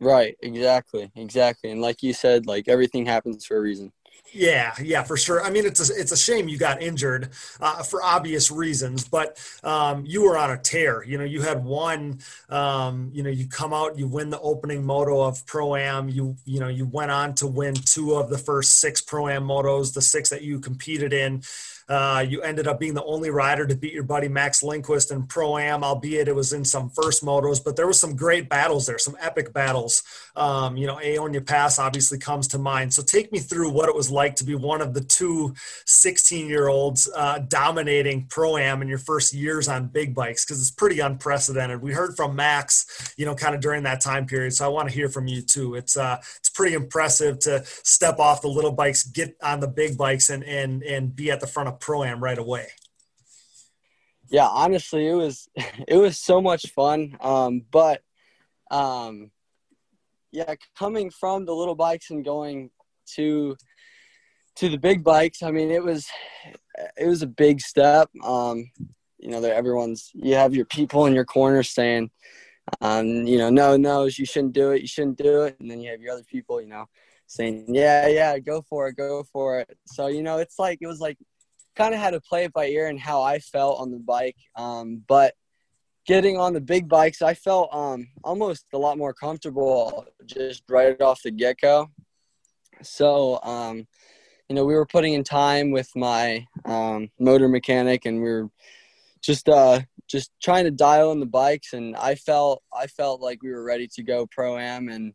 right. 0.00 0.36
Exactly. 0.42 1.10
Exactly. 1.14 1.70
And 1.70 1.80
like 1.80 2.02
you 2.02 2.12
said 2.12 2.46
like 2.46 2.68
everything 2.68 3.06
happens 3.06 3.44
for 3.44 3.56
a 3.56 3.60
reason 3.60 3.92
Yeah, 4.32 4.72
yeah, 4.80 5.02
for 5.02 5.16
sure. 5.16 5.42
I 5.42 5.50
mean, 5.50 5.66
it's 5.66 5.90
a, 5.90 6.00
it's 6.00 6.12
a 6.12 6.16
shame 6.16 6.48
you 6.48 6.56
got 6.56 6.80
injured 6.80 7.30
uh, 7.60 7.82
for 7.82 8.02
obvious 8.02 8.50
reasons, 8.50 9.08
but 9.08 9.38
um, 9.64 10.04
you 10.06 10.22
were 10.22 10.38
on 10.38 10.52
a 10.52 10.58
tear. 10.58 11.02
You 11.02 11.18
know, 11.18 11.24
you 11.24 11.42
had 11.42 11.64
one. 11.64 12.20
Um, 12.48 13.10
you 13.12 13.24
know, 13.24 13.30
you 13.30 13.48
come 13.48 13.74
out, 13.74 13.98
you 13.98 14.06
win 14.06 14.30
the 14.30 14.40
opening 14.40 14.84
moto 14.84 15.20
of 15.20 15.44
pro 15.46 15.74
am. 15.74 16.08
You 16.08 16.36
you 16.44 16.60
know, 16.60 16.68
you 16.68 16.86
went 16.86 17.10
on 17.10 17.34
to 17.36 17.48
win 17.48 17.74
two 17.74 18.14
of 18.14 18.30
the 18.30 18.38
first 18.38 18.78
six 18.78 19.00
pro 19.00 19.28
am 19.28 19.44
motos, 19.44 19.94
the 19.94 20.02
six 20.02 20.30
that 20.30 20.42
you 20.42 20.60
competed 20.60 21.12
in. 21.12 21.42
Uh, 21.90 22.24
you 22.26 22.40
ended 22.42 22.68
up 22.68 22.78
being 22.78 22.94
the 22.94 23.02
only 23.02 23.30
rider 23.30 23.66
to 23.66 23.74
beat 23.74 23.92
your 23.92 24.04
buddy 24.04 24.28
Max 24.28 24.62
Lindquist 24.62 25.10
in 25.10 25.26
Pro 25.26 25.58
Am, 25.58 25.82
albeit 25.82 26.28
it 26.28 26.34
was 26.36 26.52
in 26.52 26.64
some 26.64 26.88
first 26.88 27.24
motos, 27.24 27.62
but 27.62 27.74
there 27.74 27.88
was 27.88 27.98
some 27.98 28.14
great 28.14 28.48
battles 28.48 28.86
there, 28.86 28.96
some 28.96 29.16
epic 29.20 29.52
battles. 29.52 30.04
Um, 30.36 30.76
you 30.76 30.86
know, 30.86 30.96
Aonia 30.98 31.44
Pass 31.44 31.80
obviously 31.80 32.16
comes 32.16 32.46
to 32.48 32.58
mind. 32.58 32.94
So 32.94 33.02
take 33.02 33.32
me 33.32 33.40
through 33.40 33.70
what 33.70 33.88
it 33.88 33.94
was 33.96 34.08
like 34.08 34.36
to 34.36 34.44
be 34.44 34.54
one 34.54 34.80
of 34.80 34.94
the 34.94 35.00
two 35.00 35.52
16 35.86 36.48
year 36.48 36.68
olds 36.68 37.10
uh, 37.16 37.40
dominating 37.40 38.26
Pro 38.30 38.56
Am 38.56 38.82
in 38.82 38.88
your 38.88 38.98
first 38.98 39.34
years 39.34 39.66
on 39.66 39.88
big 39.88 40.14
bikes, 40.14 40.44
because 40.44 40.60
it's 40.60 40.70
pretty 40.70 41.00
unprecedented. 41.00 41.82
We 41.82 41.92
heard 41.92 42.14
from 42.14 42.36
Max, 42.36 43.12
you 43.16 43.26
know, 43.26 43.34
kind 43.34 43.52
of 43.52 43.60
during 43.60 43.82
that 43.82 44.00
time 44.00 44.26
period. 44.26 44.52
So 44.52 44.64
I 44.64 44.68
want 44.68 44.88
to 44.88 44.94
hear 44.94 45.08
from 45.08 45.26
you 45.26 45.42
too. 45.42 45.74
It's, 45.74 45.96
uh, 45.96 46.18
it's 46.38 46.50
pretty 46.50 46.76
impressive 46.76 47.40
to 47.40 47.64
step 47.64 48.20
off 48.20 48.42
the 48.42 48.48
little 48.48 48.70
bikes, 48.70 49.02
get 49.02 49.36
on 49.42 49.58
the 49.58 49.66
big 49.66 49.98
bikes 49.98 50.30
and, 50.30 50.44
and, 50.44 50.84
and 50.84 51.16
be 51.16 51.32
at 51.32 51.40
the 51.40 51.48
front 51.48 51.68
of 51.68 51.79
pro 51.80 52.04
am 52.04 52.22
right 52.22 52.38
away? 52.38 52.68
Yeah, 54.30 54.46
honestly, 54.46 55.08
it 55.08 55.14
was 55.14 55.48
it 55.88 55.96
was 55.96 56.18
so 56.18 56.40
much 56.40 56.66
fun. 56.70 57.16
Um, 57.20 57.62
but 57.70 58.02
um, 58.70 59.30
yeah, 60.32 60.54
coming 60.78 61.10
from 61.10 61.44
the 61.44 61.54
little 61.54 61.74
bikes 61.74 62.10
and 62.10 62.24
going 62.24 62.70
to 63.14 63.56
to 64.56 64.68
the 64.68 64.78
big 64.78 65.02
bikes, 65.02 65.42
I 65.42 65.50
mean, 65.50 65.70
it 65.70 65.82
was 65.82 66.06
it 66.96 67.06
was 67.06 67.22
a 67.22 67.26
big 67.26 67.60
step. 67.60 68.08
Um, 68.22 68.70
you 69.18 69.30
know, 69.30 69.42
everyone's 69.42 70.10
you 70.14 70.34
have 70.34 70.54
your 70.54 70.66
people 70.66 71.06
in 71.06 71.14
your 71.14 71.24
corner 71.24 71.62
saying, 71.62 72.10
um, 72.80 73.06
you 73.26 73.38
know, 73.38 73.50
no, 73.50 73.76
no, 73.76 74.04
you 74.04 74.24
shouldn't 74.24 74.52
do 74.52 74.70
it, 74.70 74.82
you 74.82 74.88
shouldn't 74.88 75.18
do 75.18 75.42
it, 75.42 75.56
and 75.60 75.70
then 75.70 75.80
you 75.80 75.90
have 75.90 76.00
your 76.00 76.12
other 76.12 76.24
people, 76.24 76.60
you 76.60 76.68
know, 76.68 76.86
saying, 77.26 77.66
yeah, 77.68 78.06
yeah, 78.06 78.38
go 78.38 78.62
for 78.62 78.88
it, 78.88 78.96
go 78.96 79.24
for 79.32 79.60
it. 79.60 79.76
So 79.86 80.06
you 80.06 80.22
know, 80.22 80.38
it's 80.38 80.58
like 80.58 80.78
it 80.80 80.86
was 80.86 81.00
like 81.00 81.18
kind 81.80 81.94
of 81.94 82.00
had 82.00 82.10
to 82.10 82.20
play 82.20 82.44
it 82.44 82.52
by 82.52 82.66
ear 82.66 82.88
and 82.88 83.00
how 83.00 83.22
I 83.22 83.38
felt 83.38 83.80
on 83.80 83.90
the 83.90 83.98
bike. 83.98 84.36
Um, 84.54 85.02
but 85.08 85.32
getting 86.06 86.36
on 86.36 86.52
the 86.52 86.60
big 86.60 86.88
bikes, 86.88 87.22
I 87.22 87.32
felt 87.32 87.72
um, 87.72 88.06
almost 88.22 88.66
a 88.74 88.78
lot 88.78 88.98
more 88.98 89.14
comfortable 89.14 90.04
just 90.26 90.62
right 90.68 91.00
off 91.00 91.22
the 91.22 91.30
get 91.30 91.58
go. 91.58 91.88
So, 92.82 93.40
um, 93.42 93.86
you 94.48 94.56
know, 94.56 94.66
we 94.66 94.74
were 94.74 94.84
putting 94.84 95.14
in 95.14 95.24
time 95.24 95.70
with 95.70 95.88
my 95.96 96.46
um, 96.66 97.08
motor 97.18 97.48
mechanic, 97.48 98.04
and 98.04 98.18
we 98.18 98.28
were 98.28 98.50
just 99.22 99.48
uh, 99.48 99.80
just 100.06 100.32
trying 100.42 100.64
to 100.64 100.70
dial 100.70 101.12
in 101.12 101.20
the 101.20 101.26
bikes. 101.26 101.72
And 101.72 101.96
I 101.96 102.14
felt 102.14 102.62
I 102.76 102.88
felt 102.88 103.22
like 103.22 103.42
we 103.42 103.52
were 103.52 103.64
ready 103.64 103.88
to 103.94 104.02
go 104.02 104.26
pro 104.26 104.58
am, 104.58 104.88
and 104.88 105.14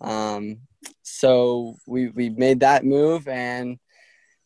um, 0.00 0.58
so 1.02 1.76
we 1.86 2.08
we 2.08 2.28
made 2.30 2.60
that 2.60 2.84
move 2.84 3.26
and 3.26 3.78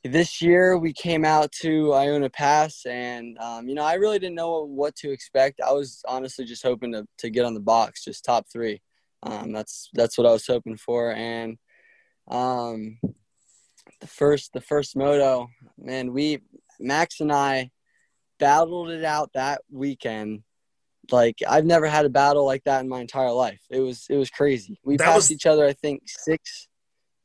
this 0.05 0.41
year 0.41 0.79
we 0.79 0.93
came 0.93 1.25
out 1.25 1.53
to 1.53 1.89
Aonia 1.89 2.33
Pass, 2.33 2.87
and 2.87 3.37
um, 3.39 3.69
you 3.69 3.75
know 3.75 3.85
I 3.85 3.95
really 3.95 4.19
didn't 4.19 4.37
know 4.37 4.65
what 4.65 4.97
to 4.97 5.11
expect. 5.11 5.61
I 5.61 5.73
was 5.73 6.03
honestly 6.09 6.45
just 6.45 6.63
hoping 6.63 6.93
to 6.93 7.07
to 7.19 7.31
get 7.31 7.45
on 7.45 7.55
the 7.55 7.61
box, 7.61 8.05
just 8.05 8.25
top 8.25 8.47
three. 8.51 8.81
Um, 9.23 9.53
that's 9.53 9.91
that's 9.93 10.17
what 10.17 10.27
I 10.27 10.33
was 10.33 10.47
hoping 10.47 10.77
for, 10.77 11.13
and 11.13 11.59
um, 12.31 12.99
the 14.01 14.07
first 14.07 14.53
the 14.53 14.61
first 14.61 14.97
moto, 14.97 15.49
man, 15.79 16.13
we 16.13 16.41
Max 16.79 17.21
and 17.21 17.33
I 17.33 17.71
battled 18.39 18.91
it 18.91 19.05
out 19.05 19.31
that 19.35 19.61
weekend. 19.71 20.43
Like 21.11 21.37
I've 21.47 21.67
never 21.67 21.87
had 21.87 22.07
a 22.07 22.11
battle 22.11 22.47
like 22.47 22.65
that 22.65 22.81
in 22.81 22.89
my 22.89 23.01
entire 23.01 23.33
life. 23.33 23.61
It 23.69 23.81
was 23.81 24.07
it 24.09 24.17
was 24.17 24.31
crazy. 24.31 24.81
We 24.85 24.97
that 24.97 25.05
passed 25.05 25.17
was... 25.17 25.33
each 25.33 25.47
other, 25.47 25.67
I 25.67 25.75
think 25.75 26.03
six 26.07 26.69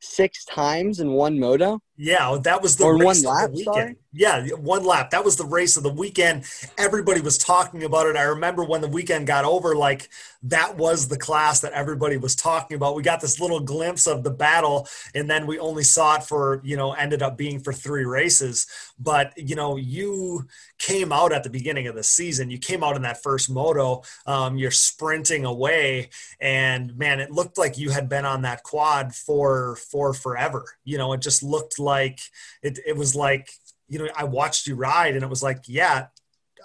six 0.00 0.44
times 0.44 1.00
in 1.00 1.12
one 1.12 1.38
moto. 1.38 1.80
Yeah, 1.98 2.36
that 2.42 2.60
was 2.60 2.76
the 2.76 2.84
or 2.84 2.98
race 2.98 3.24
one 3.24 3.34
lap, 3.34 3.44
of 3.46 3.52
the 3.52 3.56
weekend. 3.56 3.74
Sorry? 3.74 3.96
Yeah, 4.12 4.46
one 4.54 4.84
lap. 4.84 5.10
That 5.10 5.24
was 5.24 5.36
the 5.36 5.44
race 5.44 5.76
of 5.76 5.82
the 5.82 5.92
weekend. 5.92 6.44
Everybody 6.78 7.20
was 7.20 7.36
talking 7.36 7.84
about 7.84 8.06
it. 8.06 8.16
I 8.16 8.22
remember 8.22 8.64
when 8.64 8.80
the 8.80 8.88
weekend 8.88 9.26
got 9.26 9.44
over, 9.44 9.74
like 9.74 10.08
that 10.42 10.76
was 10.76 11.08
the 11.08 11.18
class 11.18 11.60
that 11.60 11.72
everybody 11.72 12.16
was 12.16 12.34
talking 12.34 12.76
about. 12.76 12.94
We 12.94 13.02
got 13.02 13.20
this 13.20 13.40
little 13.40 13.60
glimpse 13.60 14.06
of 14.06 14.22
the 14.24 14.30
battle, 14.30 14.88
and 15.14 15.28
then 15.28 15.46
we 15.46 15.58
only 15.58 15.82
saw 15.82 16.16
it 16.16 16.22
for, 16.22 16.60
you 16.64 16.76
know, 16.76 16.92
ended 16.92 17.22
up 17.22 17.36
being 17.36 17.60
for 17.60 17.72
three 17.72 18.04
races. 18.04 18.66
But, 18.98 19.32
you 19.36 19.54
know, 19.54 19.76
you 19.76 20.46
came 20.78 21.12
out 21.12 21.32
at 21.32 21.42
the 21.42 21.50
beginning 21.50 21.86
of 21.86 21.94
the 21.94 22.02
season. 22.02 22.50
You 22.50 22.58
came 22.58 22.82
out 22.82 22.96
in 22.96 23.02
that 23.02 23.22
first 23.22 23.50
moto. 23.50 24.02
Um, 24.24 24.56
you're 24.56 24.70
sprinting 24.70 25.44
away, 25.44 26.08
and 26.40 26.96
man, 26.96 27.20
it 27.20 27.30
looked 27.30 27.58
like 27.58 27.76
you 27.76 27.90
had 27.90 28.08
been 28.08 28.24
on 28.24 28.42
that 28.42 28.62
quad 28.62 29.14
for 29.14 29.76
for 29.90 30.14
forever. 30.14 30.64
You 30.84 30.96
know, 30.96 31.12
it 31.12 31.20
just 31.20 31.42
looked 31.42 31.78
like 31.86 32.18
it, 32.62 32.78
it 32.86 32.96
was 32.96 33.14
like 33.14 33.48
you 33.88 33.98
know, 33.98 34.08
I 34.16 34.24
watched 34.24 34.66
you 34.66 34.74
ride 34.74 35.14
and 35.14 35.22
it 35.22 35.30
was 35.30 35.42
like, 35.42 35.64
yeah, 35.66 36.06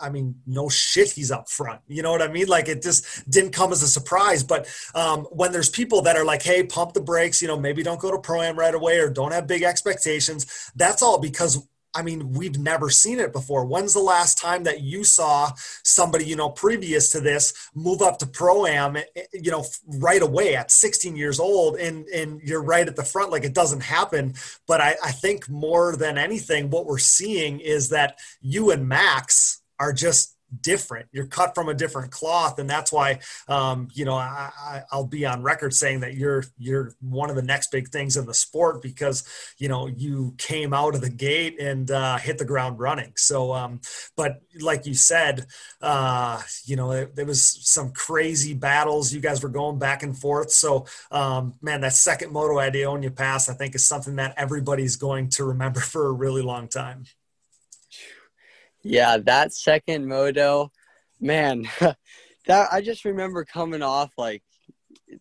I 0.01 0.09
mean, 0.09 0.35
no 0.47 0.69
shit, 0.69 1.11
he's 1.11 1.31
up 1.31 1.49
front. 1.49 1.81
You 1.87 2.01
know 2.01 2.11
what 2.11 2.21
I 2.21 2.27
mean? 2.27 2.47
Like 2.47 2.67
it 2.67 2.81
just 2.81 3.29
didn't 3.29 3.51
come 3.51 3.71
as 3.71 3.83
a 3.83 3.87
surprise. 3.87 4.43
But 4.43 4.67
um, 4.95 5.25
when 5.25 5.51
there's 5.51 5.69
people 5.69 6.01
that 6.03 6.17
are 6.17 6.25
like, 6.25 6.41
hey, 6.41 6.63
pump 6.63 6.93
the 6.93 7.01
brakes, 7.01 7.41
you 7.41 7.47
know, 7.47 7.59
maybe 7.59 7.83
don't 7.83 7.99
go 7.99 8.11
to 8.11 8.17
pro 8.17 8.41
am 8.41 8.57
right 8.57 8.73
away 8.73 8.99
or 8.99 9.09
don't 9.09 9.31
have 9.31 9.47
big 9.47 9.63
expectations, 9.63 10.71
that's 10.75 11.01
all 11.01 11.19
because 11.19 11.65
I 11.93 12.01
mean, 12.01 12.33
we've 12.33 12.57
never 12.57 12.89
seen 12.89 13.19
it 13.19 13.33
before. 13.33 13.65
When's 13.65 13.93
the 13.93 13.99
last 13.99 14.37
time 14.37 14.63
that 14.63 14.81
you 14.81 15.03
saw 15.03 15.51
somebody, 15.83 16.25
you 16.25 16.35
know, 16.35 16.49
previous 16.49 17.11
to 17.11 17.19
this 17.19 17.69
move 17.75 18.01
up 18.01 18.17
to 18.19 18.25
pro 18.25 18.65
am, 18.65 18.95
eh, 18.95 19.03
eh, 19.15 19.23
you 19.33 19.51
know, 19.51 19.65
right 19.99 20.21
away 20.21 20.55
at 20.55 20.71
16 20.71 21.15
years 21.15 21.39
old 21.39 21.75
and, 21.75 22.05
and 22.07 22.41
you're 22.41 22.63
right 22.63 22.87
at 22.87 22.95
the 22.95 23.03
front? 23.03 23.31
Like 23.31 23.43
it 23.43 23.53
doesn't 23.53 23.81
happen. 23.81 24.33
But 24.67 24.81
I, 24.81 24.95
I 25.03 25.11
think 25.11 25.49
more 25.49 25.95
than 25.95 26.17
anything, 26.17 26.69
what 26.69 26.85
we're 26.85 26.97
seeing 26.97 27.59
is 27.59 27.89
that 27.89 28.19
you 28.41 28.71
and 28.71 28.87
Max 28.87 29.61
are 29.79 29.93
just 29.93 30.37
different. 30.59 31.07
You're 31.11 31.27
cut 31.27 31.55
from 31.55 31.69
a 31.69 31.73
different 31.73 32.11
cloth, 32.11 32.59
and 32.59 32.69
that's 32.69 32.91
why 32.91 33.19
um, 33.47 33.87
you 33.93 34.05
know 34.05 34.15
I, 34.15 34.83
will 34.91 35.07
be 35.07 35.25
on 35.25 35.43
record 35.43 35.73
saying 35.73 36.01
that 36.01 36.15
you're 36.15 36.43
you're 36.57 36.93
one 36.99 37.29
of 37.29 37.35
the 37.35 37.41
next 37.41 37.71
big 37.71 37.89
things 37.89 38.17
in 38.17 38.25
the 38.25 38.33
sport 38.33 38.81
because 38.81 39.23
you 39.57 39.67
know 39.67 39.87
you 39.87 40.35
came 40.37 40.73
out 40.73 40.95
of 40.95 41.01
the 41.01 41.09
gate 41.09 41.59
and 41.59 41.89
uh, 41.89 42.17
hit 42.17 42.37
the 42.37 42.45
ground 42.45 42.79
running. 42.79 43.13
So, 43.15 43.53
um, 43.53 43.81
but 44.15 44.41
like 44.59 44.85
you 44.85 44.93
said, 44.93 45.45
uh, 45.81 46.41
you 46.65 46.75
know 46.75 47.05
there 47.05 47.25
was 47.25 47.43
some 47.43 47.91
crazy 47.91 48.53
battles. 48.53 49.13
You 49.13 49.21
guys 49.21 49.43
were 49.43 49.49
going 49.49 49.79
back 49.79 50.03
and 50.03 50.17
forth. 50.17 50.51
So, 50.51 50.85
um, 51.11 51.55
man, 51.61 51.81
that 51.81 51.93
second 51.93 52.31
moto 52.31 52.59
at 52.59 52.73
Aonia 52.73 53.15
Pass, 53.15 53.49
I 53.49 53.53
think, 53.53 53.75
is 53.75 53.85
something 53.85 54.17
that 54.17 54.33
everybody's 54.37 54.95
going 54.95 55.29
to 55.29 55.45
remember 55.45 55.79
for 55.91 56.07
a 56.07 56.11
really 56.11 56.41
long 56.41 56.67
time. 56.67 57.05
Yeah, 58.83 59.17
that 59.17 59.53
second 59.53 60.07
moto, 60.07 60.71
man, 61.19 61.67
that 62.47 62.67
I 62.71 62.81
just 62.81 63.05
remember 63.05 63.45
coming 63.45 63.81
off 63.81 64.11
like 64.17 64.43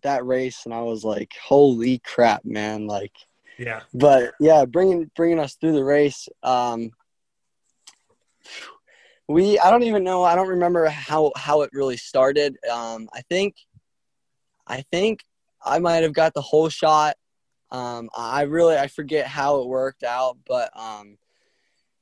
that 0.03 0.25
race, 0.25 0.63
and 0.65 0.75
I 0.75 0.83
was 0.83 1.05
like, 1.05 1.35
"Holy 1.43 1.99
crap, 1.99 2.45
man!" 2.45 2.87
Like, 2.87 3.13
yeah. 3.59 3.83
But 3.93 4.33
yeah, 4.41 4.65
bringing 4.65 5.11
bringing 5.15 5.39
us 5.39 5.55
through 5.55 5.73
the 5.73 5.85
race. 5.85 6.29
Um, 6.43 6.91
we 9.29 9.59
I 9.59 9.71
don't 9.71 9.83
even 9.83 10.05
know. 10.05 10.25
I 10.25 10.35
don't 10.35 10.49
remember 10.49 10.89
how 10.89 11.33
how 11.37 11.63
it 11.63 11.71
really 11.73 11.97
started. 11.97 12.57
Um, 12.71 13.09
I 13.13 13.21
think, 13.23 13.57
I 14.67 14.83
think 14.91 15.25
I 15.65 15.79
might 15.79 16.03
have 16.03 16.15
got 16.15 16.35
the 16.35 16.43
hole 16.43 16.69
shot. 16.69 17.17
Um, 17.71 18.09
I 18.17 18.43
really 18.43 18.77
I 18.77 18.89
forget 18.89 19.27
how 19.27 19.61
it 19.61 19.69
worked 19.69 20.03
out, 20.03 20.39
but 20.47 20.71
um, 20.77 21.17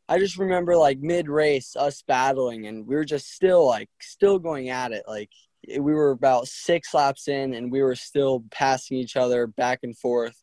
I 0.09 0.19
just 0.19 0.39
remember 0.39 0.77
like 0.77 0.99
mid 1.01 1.28
race 1.28 1.77
us 1.77 2.03
battling 2.07 2.67
and 2.67 2.87
we 2.87 2.95
were 2.95 3.05
just 3.05 3.33
still 3.33 3.67
like 3.67 3.91
still 4.01 4.39
going 4.39 4.70
at 4.70 4.93
it. 4.93 5.05
Like 5.07 5.31
we 5.69 5.93
were 5.93 6.11
about 6.11 6.49
six 6.49 6.95
laps 6.95 7.28
in 7.28 7.55
and 7.55 7.70
we 7.70 7.83
were 7.83 7.95
still 7.95 8.45
passing 8.51 8.97
each 8.97 9.17
other 9.17 9.47
back 9.47 9.81
and 9.83 9.97
forth 9.97 10.43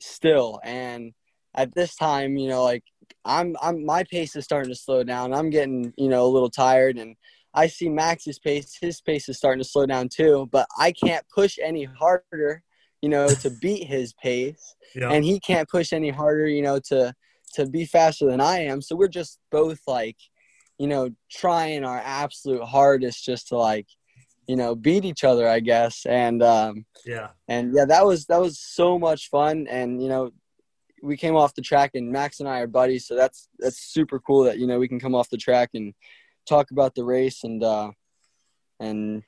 still. 0.00 0.60
And 0.64 1.12
at 1.54 1.74
this 1.74 1.94
time, 1.94 2.36
you 2.36 2.48
know, 2.48 2.64
like 2.64 2.84
I'm 3.24 3.56
I'm 3.60 3.84
my 3.84 4.04
pace 4.04 4.34
is 4.34 4.44
starting 4.44 4.72
to 4.72 4.78
slow 4.78 5.04
down. 5.04 5.34
I'm 5.34 5.50
getting, 5.50 5.92
you 5.96 6.08
know, 6.08 6.24
a 6.24 6.32
little 6.32 6.50
tired 6.50 6.96
and 6.96 7.16
I 7.56 7.66
see 7.68 7.88
Max's 7.88 8.38
pace, 8.38 8.76
his 8.80 9.00
pace 9.00 9.28
is 9.30 9.38
starting 9.38 9.62
to 9.62 9.68
slow 9.68 9.86
down 9.86 10.10
too, 10.10 10.48
but 10.52 10.68
I 10.78 10.92
can't 10.92 11.24
push 11.34 11.58
any 11.60 11.84
harder, 11.84 12.62
you 13.00 13.08
know, 13.08 13.28
to 13.28 13.50
beat 13.50 13.84
his 13.84 14.12
pace. 14.12 14.76
Yeah. 14.94 15.10
And 15.10 15.24
he 15.24 15.40
can't 15.40 15.68
push 15.68 15.94
any 15.94 16.10
harder, 16.10 16.46
you 16.46 16.60
know, 16.60 16.78
to 16.88 17.14
to 17.56 17.66
be 17.66 17.84
faster 17.84 18.26
than 18.26 18.40
I 18.40 18.60
am. 18.60 18.80
So 18.80 18.96
we're 18.96 19.08
just 19.08 19.38
both 19.50 19.80
like, 19.86 20.16
you 20.78 20.86
know, 20.86 21.10
trying 21.30 21.84
our 21.84 22.00
absolute 22.04 22.62
hardest 22.62 23.24
just 23.24 23.48
to 23.48 23.56
like, 23.56 23.86
you 24.46 24.56
know, 24.56 24.74
beat 24.74 25.04
each 25.04 25.24
other, 25.24 25.48
I 25.48 25.60
guess. 25.60 26.06
And 26.06 26.42
um, 26.42 26.84
yeah, 27.04 27.30
and 27.48 27.74
yeah, 27.74 27.86
that 27.86 28.06
was 28.06 28.26
that 28.26 28.40
was 28.40 28.60
so 28.60 28.98
much 28.98 29.28
fun. 29.30 29.66
And 29.68 30.02
you 30.02 30.08
know, 30.08 30.30
we 31.02 31.16
came 31.16 31.34
off 31.34 31.54
the 31.54 31.62
track 31.62 31.92
and 31.94 32.12
Max 32.12 32.40
and 32.40 32.48
I 32.48 32.60
are 32.60 32.66
buddies, 32.66 33.06
so 33.06 33.16
that's 33.16 33.48
that's 33.58 33.78
super 33.78 34.20
cool 34.20 34.44
that 34.44 34.58
you 34.58 34.66
know 34.66 34.78
we 34.78 34.88
can 34.88 35.00
come 35.00 35.14
off 35.14 35.30
the 35.30 35.36
track 35.36 35.70
and 35.74 35.94
talk 36.48 36.70
about 36.70 36.94
the 36.94 37.04
race 37.04 37.42
and 37.42 37.62
uh, 37.64 37.90
and 38.78 39.22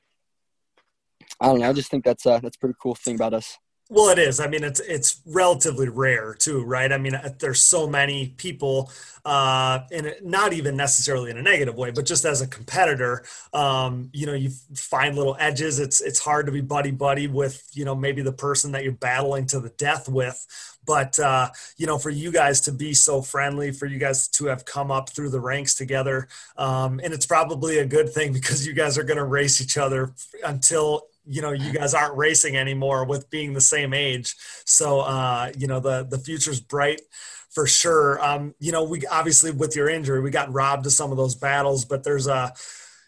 I 1.41 1.47
don't 1.47 1.59
know. 1.59 1.69
I 1.69 1.73
just 1.73 1.91
think 1.91 2.05
that's 2.05 2.25
uh, 2.25 2.39
that's 2.39 2.55
a 2.57 2.59
pretty 2.59 2.75
cool 2.81 2.95
thing 2.95 3.15
about 3.15 3.33
us. 3.33 3.57
Well, 3.91 4.09
it 4.09 4.19
is. 4.19 4.39
I 4.39 4.47
mean, 4.47 4.63
it's 4.63 4.79
it's 4.81 5.19
relatively 5.25 5.89
rare 5.89 6.35
too, 6.35 6.63
right? 6.63 6.91
I 6.91 6.99
mean, 6.99 7.15
uh, 7.15 7.33
there's 7.39 7.59
so 7.59 7.87
many 7.87 8.27
people, 8.37 8.91
uh, 9.25 9.79
and 9.91 10.13
not 10.21 10.53
even 10.53 10.77
necessarily 10.77 11.31
in 11.31 11.39
a 11.39 11.41
negative 11.41 11.73
way, 11.73 11.89
but 11.89 12.05
just 12.05 12.23
as 12.23 12.41
a 12.41 12.47
competitor, 12.47 13.23
um, 13.51 14.11
you 14.13 14.27
know, 14.27 14.33
you 14.33 14.51
find 14.75 15.15
little 15.15 15.35
edges. 15.39 15.79
It's 15.79 16.01
it's 16.01 16.19
hard 16.19 16.45
to 16.45 16.51
be 16.51 16.61
buddy 16.61 16.91
buddy 16.91 17.25
with 17.25 17.67
you 17.73 17.83
know 17.83 17.95
maybe 17.95 18.21
the 18.21 18.31
person 18.31 18.71
that 18.73 18.83
you're 18.83 18.91
battling 18.93 19.47
to 19.47 19.59
the 19.59 19.69
death 19.69 20.07
with, 20.07 20.45
but 20.85 21.17
uh, 21.19 21.49
you 21.77 21.87
know, 21.87 21.97
for 21.97 22.11
you 22.11 22.31
guys 22.31 22.61
to 22.61 22.71
be 22.71 22.93
so 22.93 23.23
friendly, 23.23 23.71
for 23.71 23.87
you 23.87 23.97
guys 23.97 24.27
to 24.29 24.45
have 24.45 24.65
come 24.65 24.91
up 24.91 25.09
through 25.09 25.29
the 25.29 25.39
ranks 25.39 25.73
together, 25.73 26.27
um, 26.57 26.99
and 27.03 27.11
it's 27.11 27.25
probably 27.25 27.79
a 27.79 27.85
good 27.85 28.13
thing 28.13 28.33
because 28.39 28.67
you 28.67 28.73
guys 28.73 28.99
are 28.99 29.03
going 29.03 29.17
to 29.17 29.25
race 29.25 29.61
each 29.61 29.77
other 29.77 30.13
until 30.45 31.07
you 31.25 31.41
know 31.41 31.51
you 31.51 31.71
guys 31.71 31.93
aren't 31.93 32.17
racing 32.17 32.55
anymore 32.55 33.05
with 33.05 33.29
being 33.29 33.53
the 33.53 33.61
same 33.61 33.93
age. 33.93 34.35
So 34.65 35.01
uh 35.01 35.51
you 35.57 35.67
know 35.67 35.79
the 35.79 36.03
the 36.03 36.19
future's 36.19 36.59
bright 36.59 37.01
for 37.49 37.67
sure. 37.67 38.23
Um 38.23 38.55
you 38.59 38.71
know 38.71 38.83
we 38.83 39.05
obviously 39.07 39.51
with 39.51 39.75
your 39.75 39.89
injury 39.89 40.21
we 40.21 40.31
got 40.31 40.53
robbed 40.53 40.85
of 40.85 40.93
some 40.93 41.11
of 41.11 41.17
those 41.17 41.35
battles 41.35 41.85
but 41.85 42.03
there's 42.03 42.27
a 42.27 42.53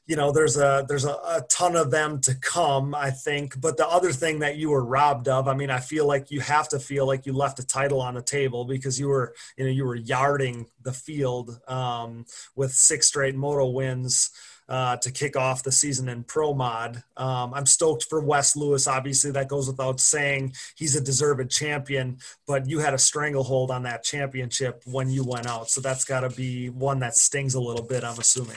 you 0.08 0.18
know 0.18 0.32
there's 0.32 0.58
a 0.58 0.84
there's 0.90 1.06
a, 1.06 1.12
a, 1.12 1.46
ton 1.50 1.76
of 1.76 1.90
them 1.90 2.20
to 2.20 2.36
come 2.36 2.94
i 2.94 3.10
think. 3.10 3.60
But 3.62 3.78
the 3.78 3.88
other 3.88 4.12
thing 4.12 4.40
that 4.40 4.58
you 4.58 4.70
were 4.70 4.84
robbed 4.84 5.28
of 5.30 5.48
i 5.48 5.54
mean 5.54 5.70
i 5.70 5.80
feel 5.80 6.06
like 6.06 6.32
you 6.32 6.42
have 6.42 6.68
to 6.70 6.80
feel 6.80 7.06
like 7.06 7.26
you 7.26 7.34
left 7.34 7.60
a 7.60 7.66
title 7.66 8.02
on 8.02 8.16
the 8.16 8.22
table 8.22 8.66
because 8.66 9.00
you 9.00 9.08
were 9.08 9.34
you 9.58 9.64
know 9.64 9.70
you 9.72 9.86
were 9.86 9.96
yarding 9.96 10.68
the 10.82 10.92
field 10.92 11.60
um, 11.68 12.26
with 12.56 12.74
six 12.74 13.08
straight 13.08 13.36
moto 13.36 13.70
wins 13.70 14.32
uh, 14.72 14.96
to 14.96 15.12
kick 15.12 15.36
off 15.36 15.64
the 15.64 15.72
season 15.72 16.08
in 16.08 16.24
Pro 16.24 16.54
Mod. 16.54 17.04
Um, 17.18 17.54
I'm 17.54 17.66
stoked 17.66 18.06
for 18.06 18.22
Wes 18.22 18.56
Lewis. 18.56 18.88
Obviously, 18.88 19.30
that 19.32 19.50
goes 19.50 19.68
without 19.68 20.00
saying. 20.00 20.54
He's 20.78 20.96
a 20.96 21.02
deserved 21.02 21.52
champion, 21.52 22.20
but 22.48 22.70
you 22.70 22.80
had 22.80 22.94
a 22.94 22.98
stranglehold 22.98 23.70
on 23.70 23.84
that 23.84 24.02
championship 24.02 24.82
when 24.86 25.10
you 25.10 25.26
went 25.26 25.46
out. 25.46 25.70
So 25.70 25.82
that's 25.82 26.06
got 26.06 26.22
to 26.22 26.30
be 26.30 26.70
one 26.70 27.00
that 27.00 27.18
stings 27.18 27.54
a 27.54 27.60
little 27.60 27.84
bit, 27.84 28.06
I'm 28.06 28.18
assuming. 28.18 28.56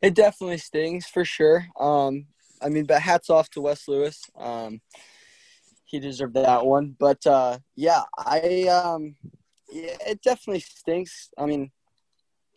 It 0.00 0.14
definitely 0.14 0.56
stings 0.56 1.06
for 1.06 1.22
sure. 1.22 1.66
Um, 1.78 2.24
I 2.62 2.70
mean, 2.70 2.86
but 2.86 3.02
hats 3.02 3.28
off 3.28 3.50
to 3.50 3.60
Wes 3.60 3.88
Lewis. 3.88 4.22
Um, 4.38 4.80
he 5.84 6.00
deserved 6.00 6.32
that 6.32 6.64
one. 6.64 6.96
But 6.98 7.26
uh, 7.26 7.58
yeah, 7.76 8.04
I 8.16 8.68
um, 8.68 9.16
yeah, 9.70 9.96
it 10.06 10.22
definitely 10.22 10.60
stinks. 10.60 11.28
I 11.36 11.44
mean, 11.44 11.72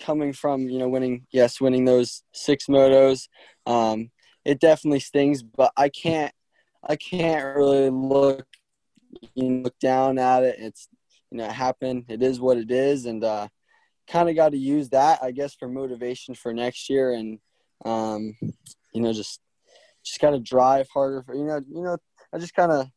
coming 0.01 0.33
from 0.33 0.67
you 0.67 0.79
know 0.79 0.89
winning 0.89 1.25
yes 1.31 1.61
winning 1.61 1.85
those 1.85 2.23
six 2.33 2.65
motos 2.67 3.27
um, 3.65 4.09
it 4.45 4.59
definitely 4.59 4.99
stings 4.99 5.43
but 5.43 5.71
i 5.77 5.87
can't 5.89 6.33
i 6.87 6.95
can't 6.95 7.55
really 7.55 7.89
look 7.89 8.45
you 9.35 9.49
know, 9.49 9.63
look 9.63 9.77
down 9.79 10.17
at 10.17 10.43
it. 10.43 10.55
It's 10.57 10.87
you 11.29 11.37
know 11.37 11.45
it 11.45 11.51
happened. 11.51 12.05
It 12.09 12.23
is 12.23 12.39
what 12.39 12.57
it 12.57 12.71
is 12.71 13.05
and 13.05 13.23
uh, 13.23 13.47
kind 14.11 14.29
of 14.29 14.35
got 14.35 14.49
to 14.49 14.57
use 14.57 14.89
that 14.89 15.19
i 15.23 15.31
guess 15.31 15.53
for 15.53 15.67
motivation 15.67 16.35
for 16.35 16.53
next 16.53 16.89
year 16.89 17.13
and 17.13 17.39
um, 17.85 18.35
you 18.93 19.01
know 19.01 19.13
just 19.13 19.39
just 20.03 20.19
got 20.19 20.31
to 20.31 20.39
drive 20.39 20.87
harder 20.93 21.23
for 21.23 21.35
you 21.35 21.45
know 21.45 21.61
you 21.69 21.81
know 21.81 21.97
i 22.33 22.37
just 22.37 22.53
kind 22.53 22.71
of 22.71 22.87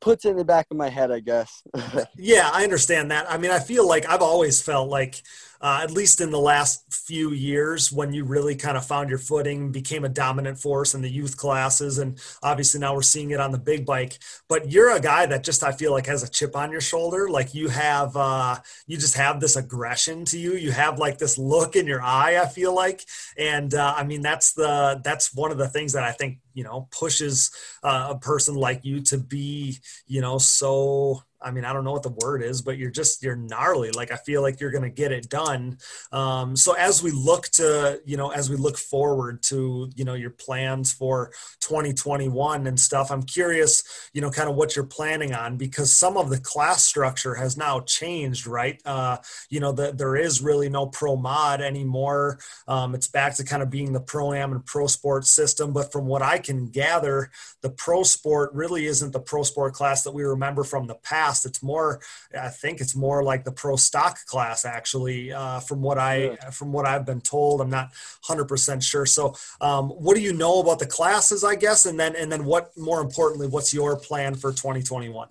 puts 0.00 0.24
in 0.24 0.36
the 0.36 0.44
back 0.44 0.66
of 0.70 0.76
my 0.76 0.88
head, 0.88 1.10
I 1.10 1.20
guess. 1.20 1.62
yeah, 2.16 2.50
I 2.52 2.64
understand 2.64 3.10
that. 3.10 3.30
I 3.30 3.38
mean, 3.38 3.50
I 3.50 3.58
feel 3.58 3.86
like 3.86 4.08
I've 4.08 4.22
always 4.22 4.62
felt 4.62 4.88
like 4.88 5.22
uh, 5.60 5.80
at 5.82 5.90
least 5.90 6.20
in 6.20 6.30
the 6.30 6.38
last 6.38 6.90
few 6.92 7.32
years 7.32 7.92
when 7.92 8.12
you 8.12 8.24
really 8.24 8.54
kind 8.54 8.76
of 8.76 8.86
found 8.86 9.10
your 9.10 9.18
footing, 9.18 9.70
became 9.70 10.04
a 10.04 10.08
dominant 10.08 10.58
force 10.58 10.94
in 10.94 11.02
the 11.02 11.10
youth 11.10 11.36
classes. 11.36 11.98
And 11.98 12.18
obviously 12.42 12.80
now 12.80 12.94
we're 12.94 13.02
seeing 13.02 13.30
it 13.30 13.40
on 13.40 13.52
the 13.52 13.58
big 13.58 13.84
bike. 13.84 14.18
But 14.48 14.70
you're 14.70 14.96
a 14.96 15.00
guy 15.00 15.26
that 15.26 15.44
just, 15.44 15.62
I 15.62 15.72
feel 15.72 15.92
like, 15.92 16.06
has 16.06 16.22
a 16.22 16.30
chip 16.30 16.56
on 16.56 16.72
your 16.72 16.80
shoulder. 16.80 17.28
Like 17.28 17.54
you 17.54 17.68
have, 17.68 18.16
uh, 18.16 18.56
you 18.86 18.96
just 18.96 19.16
have 19.16 19.40
this 19.40 19.56
aggression 19.56 20.24
to 20.26 20.38
you. 20.38 20.54
You 20.54 20.72
have 20.72 20.98
like 20.98 21.18
this 21.18 21.36
look 21.36 21.76
in 21.76 21.86
your 21.86 22.02
eye, 22.02 22.40
I 22.40 22.46
feel 22.46 22.74
like. 22.74 23.04
And 23.36 23.74
uh, 23.74 23.94
I 23.96 24.04
mean, 24.04 24.22
that's 24.22 24.54
the, 24.54 25.00
that's 25.04 25.34
one 25.34 25.50
of 25.50 25.58
the 25.58 25.68
things 25.68 25.92
that 25.92 26.04
I 26.04 26.12
think, 26.12 26.38
you 26.54 26.64
know, 26.64 26.88
pushes 26.90 27.50
uh, 27.82 28.08
a 28.10 28.18
person 28.18 28.54
like 28.54 28.84
you 28.84 29.02
to 29.02 29.18
be, 29.18 29.78
you 30.06 30.20
know, 30.20 30.38
so 30.38 31.22
I 31.42 31.50
mean, 31.50 31.64
I 31.64 31.72
don't 31.72 31.84
know 31.84 31.92
what 31.92 32.02
the 32.02 32.16
word 32.22 32.42
is, 32.42 32.62
but 32.62 32.78
you're 32.78 32.90
just 32.90 33.22
you're 33.22 33.36
gnarly. 33.36 33.90
Like 33.90 34.12
I 34.12 34.16
feel 34.16 34.42
like 34.42 34.60
you're 34.60 34.70
going 34.70 34.84
to 34.84 34.90
get 34.90 35.12
it 35.12 35.28
done. 35.28 35.78
Um, 36.12 36.56
so 36.56 36.74
as 36.74 37.02
we 37.02 37.10
look 37.10 37.48
to, 37.52 38.00
you 38.04 38.16
know, 38.16 38.30
as 38.30 38.50
we 38.50 38.56
look 38.56 38.76
forward 38.76 39.42
to, 39.44 39.90
you 39.94 40.04
know, 40.04 40.14
your 40.14 40.30
plans 40.30 40.92
for 40.92 41.32
2021 41.70 42.66
and 42.66 42.80
stuff, 42.80 43.12
I'm 43.12 43.22
curious, 43.22 43.84
you 44.12 44.20
know, 44.20 44.28
kind 44.28 44.50
of 44.50 44.56
what 44.56 44.74
you're 44.74 44.84
planning 44.84 45.32
on 45.32 45.56
because 45.56 45.96
some 45.96 46.16
of 46.16 46.28
the 46.28 46.40
class 46.40 46.84
structure 46.84 47.36
has 47.36 47.56
now 47.56 47.78
changed, 47.78 48.48
right? 48.48 48.82
Uh, 48.84 49.18
you 49.50 49.60
know, 49.60 49.70
the, 49.70 49.92
there 49.92 50.16
is 50.16 50.42
really 50.42 50.68
no 50.68 50.88
pro 50.88 51.14
mod 51.14 51.60
anymore. 51.60 52.40
Um, 52.66 52.96
it's 52.96 53.06
back 53.06 53.36
to 53.36 53.44
kind 53.44 53.62
of 53.62 53.70
being 53.70 53.92
the 53.92 54.00
pro 54.00 54.32
am 54.32 54.50
and 54.50 54.66
pro 54.66 54.88
sport 54.88 55.26
system. 55.26 55.72
But 55.72 55.92
from 55.92 56.06
what 56.06 56.22
I 56.22 56.38
can 56.38 56.66
gather, 56.66 57.30
the 57.62 57.70
pro 57.70 58.02
sport 58.02 58.50
really 58.52 58.86
isn't 58.86 59.12
the 59.12 59.20
pro 59.20 59.44
sport 59.44 59.72
class 59.72 60.02
that 60.02 60.12
we 60.12 60.24
remember 60.24 60.64
from 60.64 60.88
the 60.88 60.96
past. 60.96 61.46
It's 61.46 61.62
more, 61.62 62.00
I 62.36 62.48
think 62.48 62.80
it's 62.80 62.96
more 62.96 63.22
like 63.22 63.44
the 63.44 63.52
pro 63.52 63.76
stock 63.76 64.18
class 64.26 64.64
actually, 64.64 65.32
uh, 65.32 65.60
from 65.60 65.82
what 65.82 65.98
I 65.98 66.16
yeah. 66.16 66.50
from 66.50 66.72
what 66.72 66.84
I've 66.84 67.06
been 67.06 67.20
told. 67.20 67.60
I'm 67.60 67.70
not 67.70 67.90
100 68.26 68.46
percent 68.46 68.82
sure. 68.82 69.06
So, 69.06 69.36
um, 69.60 69.90
what 69.90 70.16
do 70.16 70.20
you 70.20 70.32
know 70.32 70.58
about 70.58 70.80
the 70.80 70.86
classes? 70.86 71.44
I 71.44 71.59
guess, 71.60 71.86
and 71.86 71.98
then 72.00 72.16
and 72.16 72.30
then 72.32 72.44
what 72.44 72.76
more 72.76 73.00
importantly, 73.00 73.46
what's 73.46 73.72
your 73.72 73.96
plan 73.96 74.34
for 74.34 74.50
2021? 74.50 75.28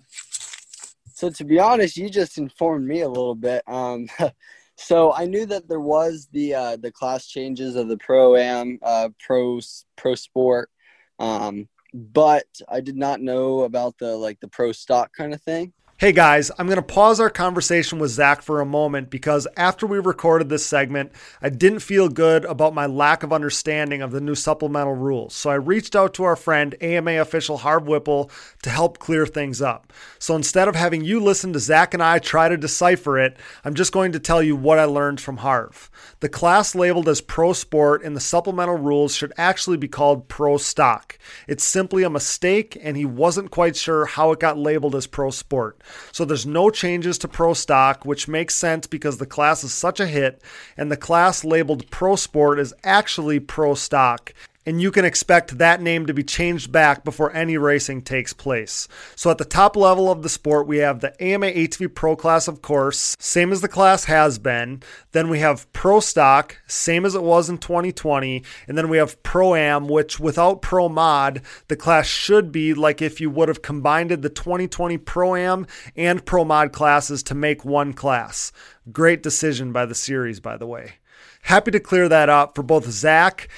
So 1.12 1.28
to 1.28 1.44
be 1.44 1.58
honest, 1.58 1.98
you 1.98 2.08
just 2.08 2.38
informed 2.38 2.86
me 2.88 3.02
a 3.02 3.08
little 3.08 3.34
bit. 3.34 3.62
Um, 3.66 4.06
so 4.76 5.12
I 5.12 5.26
knew 5.26 5.44
that 5.46 5.68
there 5.68 5.80
was 5.80 6.28
the 6.32 6.54
uh, 6.54 6.76
the 6.76 6.90
class 6.90 7.26
changes 7.26 7.76
of 7.76 7.88
the 7.88 7.98
pro 7.98 8.36
am, 8.36 8.78
uh, 8.82 9.10
pro 9.18 9.60
pro 9.96 10.14
sport, 10.14 10.70
um, 11.18 11.68
but 11.92 12.46
I 12.68 12.80
did 12.80 12.96
not 12.96 13.20
know 13.20 13.60
about 13.60 13.98
the 13.98 14.16
like 14.16 14.40
the 14.40 14.48
pro 14.48 14.72
stock 14.72 15.12
kind 15.14 15.34
of 15.34 15.42
thing. 15.42 15.74
Hey 16.00 16.12
guys, 16.12 16.50
I'm 16.56 16.66
going 16.66 16.76
to 16.76 16.82
pause 16.82 17.20
our 17.20 17.28
conversation 17.28 17.98
with 17.98 18.12
Zach 18.12 18.40
for 18.40 18.62
a 18.62 18.64
moment 18.64 19.10
because 19.10 19.46
after 19.54 19.86
we 19.86 19.98
recorded 19.98 20.48
this 20.48 20.64
segment, 20.64 21.12
I 21.42 21.50
didn't 21.50 21.80
feel 21.80 22.08
good 22.08 22.46
about 22.46 22.72
my 22.72 22.86
lack 22.86 23.22
of 23.22 23.34
understanding 23.34 24.00
of 24.00 24.10
the 24.10 24.22
new 24.22 24.34
supplemental 24.34 24.94
rules. 24.94 25.34
So 25.34 25.50
I 25.50 25.56
reached 25.56 25.94
out 25.94 26.14
to 26.14 26.24
our 26.24 26.36
friend, 26.36 26.74
AMA 26.80 27.20
official 27.20 27.58
Harv 27.58 27.86
Whipple, 27.86 28.30
to 28.62 28.70
help 28.70 28.98
clear 28.98 29.26
things 29.26 29.60
up. 29.60 29.92
So 30.18 30.34
instead 30.34 30.68
of 30.68 30.74
having 30.74 31.04
you 31.04 31.20
listen 31.20 31.52
to 31.52 31.58
Zach 31.58 31.92
and 31.92 32.02
I 32.02 32.18
try 32.18 32.48
to 32.48 32.56
decipher 32.56 33.18
it, 33.18 33.36
I'm 33.62 33.74
just 33.74 33.92
going 33.92 34.12
to 34.12 34.18
tell 34.18 34.42
you 34.42 34.56
what 34.56 34.78
I 34.78 34.86
learned 34.86 35.20
from 35.20 35.36
Harv. 35.36 35.90
The 36.20 36.30
class 36.30 36.74
labeled 36.74 37.10
as 37.10 37.20
Pro 37.20 37.52
Sport 37.52 38.02
in 38.02 38.14
the 38.14 38.20
supplemental 38.20 38.78
rules 38.78 39.14
should 39.14 39.34
actually 39.36 39.76
be 39.76 39.88
called 39.88 40.28
Pro 40.28 40.56
Stock. 40.56 41.18
It's 41.46 41.62
simply 41.62 42.04
a 42.04 42.08
mistake, 42.08 42.78
and 42.82 42.96
he 42.96 43.04
wasn't 43.04 43.50
quite 43.50 43.76
sure 43.76 44.06
how 44.06 44.32
it 44.32 44.40
got 44.40 44.56
labeled 44.56 44.94
as 44.94 45.06
Pro 45.06 45.28
Sport. 45.28 45.78
So 46.12 46.24
there's 46.24 46.46
no 46.46 46.70
changes 46.70 47.18
to 47.18 47.28
Pro 47.28 47.54
Stock, 47.54 48.04
which 48.04 48.28
makes 48.28 48.54
sense 48.54 48.86
because 48.86 49.18
the 49.18 49.26
class 49.26 49.64
is 49.64 49.72
such 49.72 50.00
a 50.00 50.06
hit, 50.06 50.42
and 50.76 50.90
the 50.90 50.96
class 50.96 51.44
labeled 51.44 51.90
Pro 51.90 52.16
Sport 52.16 52.58
is 52.58 52.74
actually 52.84 53.40
Pro 53.40 53.74
Stock 53.74 54.32
and 54.66 54.80
you 54.80 54.90
can 54.90 55.04
expect 55.04 55.58
that 55.58 55.80
name 55.80 56.06
to 56.06 56.12
be 56.12 56.22
changed 56.22 56.70
back 56.70 57.02
before 57.02 57.34
any 57.34 57.56
racing 57.56 58.02
takes 58.02 58.32
place. 58.32 58.88
So 59.16 59.30
at 59.30 59.38
the 59.38 59.44
top 59.44 59.74
level 59.74 60.10
of 60.10 60.22
the 60.22 60.28
sport, 60.28 60.66
we 60.66 60.78
have 60.78 61.00
the 61.00 61.20
AMA 61.22 61.46
ATV 61.46 61.94
Pro 61.94 62.14
class, 62.14 62.46
of 62.46 62.60
course, 62.60 63.16
same 63.18 63.52
as 63.52 63.62
the 63.62 63.68
class 63.68 64.04
has 64.04 64.38
been. 64.38 64.82
Then 65.12 65.28
we 65.28 65.38
have 65.38 65.72
Pro 65.72 66.00
Stock, 66.00 66.58
same 66.66 67.06
as 67.06 67.14
it 67.14 67.22
was 67.22 67.48
in 67.48 67.58
2020. 67.58 68.44
And 68.68 68.76
then 68.76 68.88
we 68.88 68.98
have 68.98 69.22
Pro 69.22 69.54
Am, 69.54 69.88
which 69.88 70.20
without 70.20 70.60
Pro 70.60 70.88
Mod, 70.88 71.40
the 71.68 71.76
class 71.76 72.06
should 72.06 72.52
be 72.52 72.74
like 72.74 73.00
if 73.00 73.20
you 73.20 73.30
would 73.30 73.48
have 73.48 73.62
combined 73.62 74.10
the 74.10 74.28
2020 74.28 74.98
Pro 74.98 75.36
Am 75.36 75.66
and 75.96 76.24
Pro 76.26 76.44
Mod 76.44 76.72
classes 76.72 77.22
to 77.24 77.34
make 77.34 77.64
one 77.64 77.94
class. 77.94 78.52
Great 78.92 79.22
decision 79.22 79.72
by 79.72 79.86
the 79.86 79.94
series, 79.94 80.38
by 80.38 80.56
the 80.56 80.66
way. 80.66 80.94
Happy 81.42 81.70
to 81.70 81.80
clear 81.80 82.08
that 82.08 82.28
up 82.28 82.54
for 82.54 82.62
both 82.62 82.90
Zach 82.90 83.48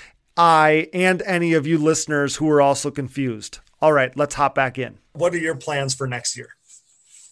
I 0.42 0.88
and 0.92 1.22
any 1.22 1.52
of 1.52 1.68
you 1.68 1.78
listeners 1.78 2.34
who 2.34 2.50
are 2.50 2.60
also 2.60 2.90
confused. 2.90 3.60
All 3.80 3.92
right, 3.92 4.14
let's 4.16 4.34
hop 4.34 4.56
back 4.56 4.76
in. 4.76 4.98
What 5.12 5.32
are 5.34 5.38
your 5.38 5.54
plans 5.54 5.94
for 5.94 6.08
next 6.08 6.36
year? 6.36 6.48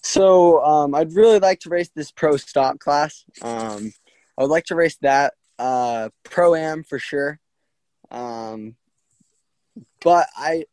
So 0.04 0.64
um, 0.64 0.94
I'd 0.94 1.12
really 1.12 1.40
like 1.40 1.58
to 1.60 1.70
race 1.70 1.90
this 1.92 2.12
pro 2.12 2.36
stock 2.36 2.78
class. 2.78 3.24
Um, 3.42 3.92
I 4.38 4.42
would 4.42 4.50
like 4.50 4.66
to 4.66 4.76
race 4.76 4.96
that 5.02 5.34
uh, 5.58 6.10
pro 6.22 6.54
am 6.54 6.84
for 6.84 7.00
sure. 7.00 7.40
Um, 8.12 8.76
but 10.02 10.28
I, 10.36 10.66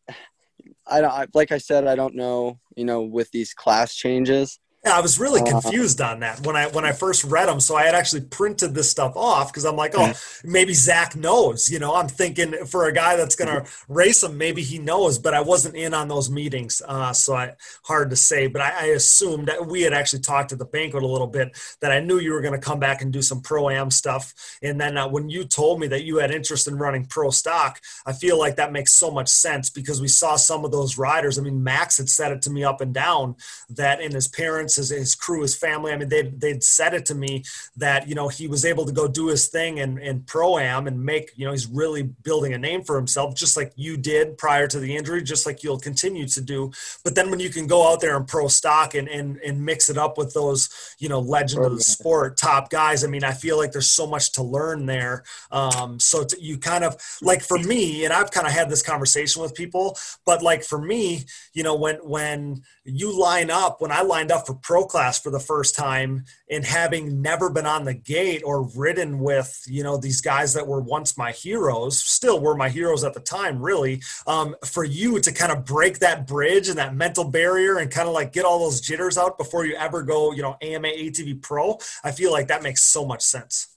I 0.85 1.01
don't 1.01 1.11
I, 1.11 1.25
like 1.33 1.51
I 1.51 1.57
said 1.57 1.88
I 1.88 1.95
don't 1.95 2.16
know 2.16 2.59
you 2.75 2.85
know 2.85 3.01
with 3.01 3.32
these 3.32 3.53
class 3.56 3.95
changes 3.95 4.59
Yeah, 4.66 4.66
I 4.85 5.01
was 5.01 5.19
really 5.19 5.41
Uh, 5.41 5.59
confused 5.59 6.01
on 6.01 6.22
that 6.22 6.45
when 6.45 6.56
I 6.56 6.67
when 6.67 6.85
I 6.85 6.91
first 6.91 7.23
read 7.23 7.47
them. 7.47 7.59
So 7.59 7.75
I 7.75 7.83
had 7.83 7.95
actually 7.95 8.22
printed 8.22 8.73
this 8.73 8.89
stuff 8.89 9.14
off 9.15 9.51
because 9.51 9.65
I'm 9.65 9.75
like, 9.75 9.93
oh, 9.95 10.14
maybe 10.43 10.73
Zach 10.73 11.15
knows. 11.15 11.69
You 11.69 11.80
know, 11.80 11.95
I'm 11.95 12.07
thinking 12.07 12.53
for 12.65 12.85
a 12.85 12.93
guy 12.93 13.15
that's 13.15 13.35
going 13.35 13.49
to 13.49 13.69
race 13.89 14.23
him, 14.23 14.38
maybe 14.38 14.61
he 14.61 14.77
knows. 14.77 15.19
But 15.19 15.33
I 15.33 15.41
wasn't 15.41 15.75
in 15.75 15.93
on 15.93 16.07
those 16.07 16.30
meetings, 16.30 16.81
uh, 16.88 17.11
so 17.11 17.35
I 17.35 17.53
hard 17.83 18.11
to 18.11 18.15
say. 18.15 18.47
But 18.47 18.61
I, 18.61 18.69
I 18.69 18.85
assumed 18.88 19.47
that 19.47 19.67
we 19.67 19.81
had 19.81 19.93
actually 19.93 20.22
talked 20.22 20.51
at 20.51 20.59
the 20.59 20.65
banquet 20.65 21.03
a 21.03 21.07
little 21.07 21.27
bit 21.27 21.57
that 21.81 21.91
I 21.91 21.99
knew 21.99 22.19
you 22.19 22.31
were 22.31 22.41
going 22.41 22.59
to 22.59 22.65
come 22.65 22.80
back 22.80 23.01
and 23.01 23.11
do 23.11 23.22
some 23.22 23.41
pro 23.41 23.69
am 23.69 23.91
stuff. 23.91 24.33
And 24.61 24.80
then 24.80 24.97
uh, 24.97 25.07
when 25.07 25.30
you 25.30 25.43
told 25.43 25.80
me 25.80 25.88
that 25.88 26.03
you 26.03 26.17
had 26.17 26.31
interest 26.31 26.67
in 26.67 26.77
running 26.77 27.06
pro 27.06 27.30
stock, 27.30 27.81
I 28.06 28.14
feel 28.14 28.38
like 28.39 28.56
that 28.57 28.72
makes 28.72 28.93
so 28.93 29.11
much 29.11 29.27
sense 29.27 29.69
because 29.69 29.99
we 29.99 30.07
saw 30.07 30.35
some 30.35 30.64
of 30.64 30.72
those 30.72 30.97
riders. 30.97 31.38
I 31.38 31.41
mean, 31.41 31.64
Max 31.64 31.97
had 31.97 32.09
said 32.09 32.31
it 32.31 32.41
to 32.43 32.51
me 32.51 32.64
up 32.64 32.80
and 32.80 32.93
down 32.93 33.35
that 33.69 34.01
in 34.01 34.14
his 34.14 34.27
parents, 34.27 34.66
his, 34.75 34.89
his 34.89 35.15
crew, 35.15 35.41
his 35.41 35.55
family, 35.55 35.91
I 35.91 35.97
mean, 35.97 36.09
they'd, 36.09 36.39
they'd 36.39 36.63
said 36.63 36.93
it 36.93 37.05
to 37.07 37.15
me 37.15 37.43
that, 37.77 38.07
you 38.07 38.15
know, 38.15 38.27
he 38.27 38.47
was 38.47 38.65
able 38.65 38.85
to 38.85 38.91
go 38.91 39.07
do 39.07 39.27
his 39.27 39.47
thing 39.47 39.79
and, 39.79 39.97
and 39.99 40.25
pro 40.27 40.57
am 40.57 40.87
and 40.87 41.03
make, 41.03 41.31
you 41.35 41.45
know, 41.45 41.51
he's 41.51 41.67
really 41.67 42.03
building 42.03 42.53
a 42.53 42.57
name 42.57 42.83
for 42.83 42.95
himself, 42.95 43.35
just 43.35 43.57
like 43.57 43.71
you 43.75 43.97
did 43.97 44.37
prior 44.37 44.67
to 44.67 44.79
the 44.79 44.95
injury, 44.95 45.23
just 45.23 45.45
like 45.45 45.63
you'll 45.63 45.79
continue 45.79 46.27
to 46.27 46.41
do. 46.41 46.71
But 47.03 47.15
then 47.15 47.29
when 47.29 47.39
you 47.39 47.49
can 47.49 47.67
go 47.67 47.91
out 47.91 48.01
there 48.01 48.15
and 48.17 48.27
pro 48.27 48.47
stock 48.47 48.95
and, 48.95 49.07
and, 49.07 49.37
and 49.37 49.63
mix 49.63 49.89
it 49.89 49.97
up 49.97 50.17
with 50.17 50.33
those, 50.33 50.95
you 50.99 51.09
know, 51.09 51.19
legend 51.19 51.65
of 51.65 51.75
the 51.75 51.81
sport, 51.83 52.37
top 52.37 52.69
guys, 52.69 53.03
I 53.03 53.07
mean, 53.07 53.23
I 53.23 53.31
feel 53.31 53.57
like 53.57 53.71
there's 53.71 53.89
so 53.89 54.07
much 54.07 54.33
to 54.33 54.43
learn 54.43 54.85
there. 54.85 55.23
Um, 55.51 55.99
so 55.99 56.23
to, 56.23 56.41
you 56.41 56.57
kind 56.57 56.83
of 56.83 57.01
like 57.21 57.41
for 57.41 57.57
me, 57.57 58.05
and 58.05 58.13
I've 58.13 58.31
kind 58.31 58.47
of 58.47 58.53
had 58.53 58.69
this 58.69 58.81
conversation 58.81 59.41
with 59.41 59.55
people, 59.55 59.97
but 60.25 60.41
like 60.41 60.63
for 60.63 60.79
me, 60.79 61.25
you 61.53 61.63
know, 61.63 61.75
when, 61.75 61.95
when 61.97 62.63
you 62.83 63.17
line 63.17 63.49
up, 63.49 63.81
when 63.81 63.91
I 63.91 64.01
lined 64.01 64.31
up 64.31 64.47
for 64.47 64.55
pro 64.61 64.86
class 64.86 65.19
for 65.19 65.30
the 65.30 65.40
first 65.40 65.76
time 65.76 66.26
and 66.50 66.66
having 66.66 67.22
never 67.22 67.50
been 67.50 67.66
on 67.66 67.86
the 67.86 67.94
gate 67.94 68.42
or 68.45 68.69
ridden 68.76 69.19
with, 69.19 69.61
you 69.68 69.84
know, 69.84 69.98
these 69.98 70.22
guys 70.22 70.53
that 70.53 70.68
were 70.68 70.82
once 70.82 71.18
my 71.18 71.32
heroes, 71.32 72.00
still 72.00 72.40
were 72.40 72.56
my 72.56 72.69
heroes 72.69 73.03
at 73.03 73.14
the 73.14 73.19
time, 73.19 73.61
really, 73.61 74.02
um, 74.26 74.56
for 74.66 74.84
you 74.84 75.19
to 75.19 75.32
kind 75.32 75.52
of 75.52 75.66
break 75.66 76.00
that 76.00 76.27
bridge 76.27 76.69
and 76.69 76.77
that 76.77 76.95
mental 76.95 77.24
barrier 77.24 77.77
and 77.77 77.92
kind 77.92 78.08
of 78.08 78.14
like 78.14 78.34
get 78.34 78.45
all 78.45 78.60
those 78.60 78.82
jitters 78.82 79.18
out 79.18 79.38
before 79.38 79.66
you 79.66 79.76
ever 79.76 80.03
go, 80.03 80.32
you 80.32 80.42
know, 80.42 80.58
AMA 80.61 80.88
ATV 80.88 81.42
pro, 81.42 81.77
I 82.03 82.11
feel 82.11 82.32
like 82.32 82.48
that 82.48 82.64
makes 82.64 82.84
so 82.84 83.06
much 83.06 83.22
sense. 83.22 83.68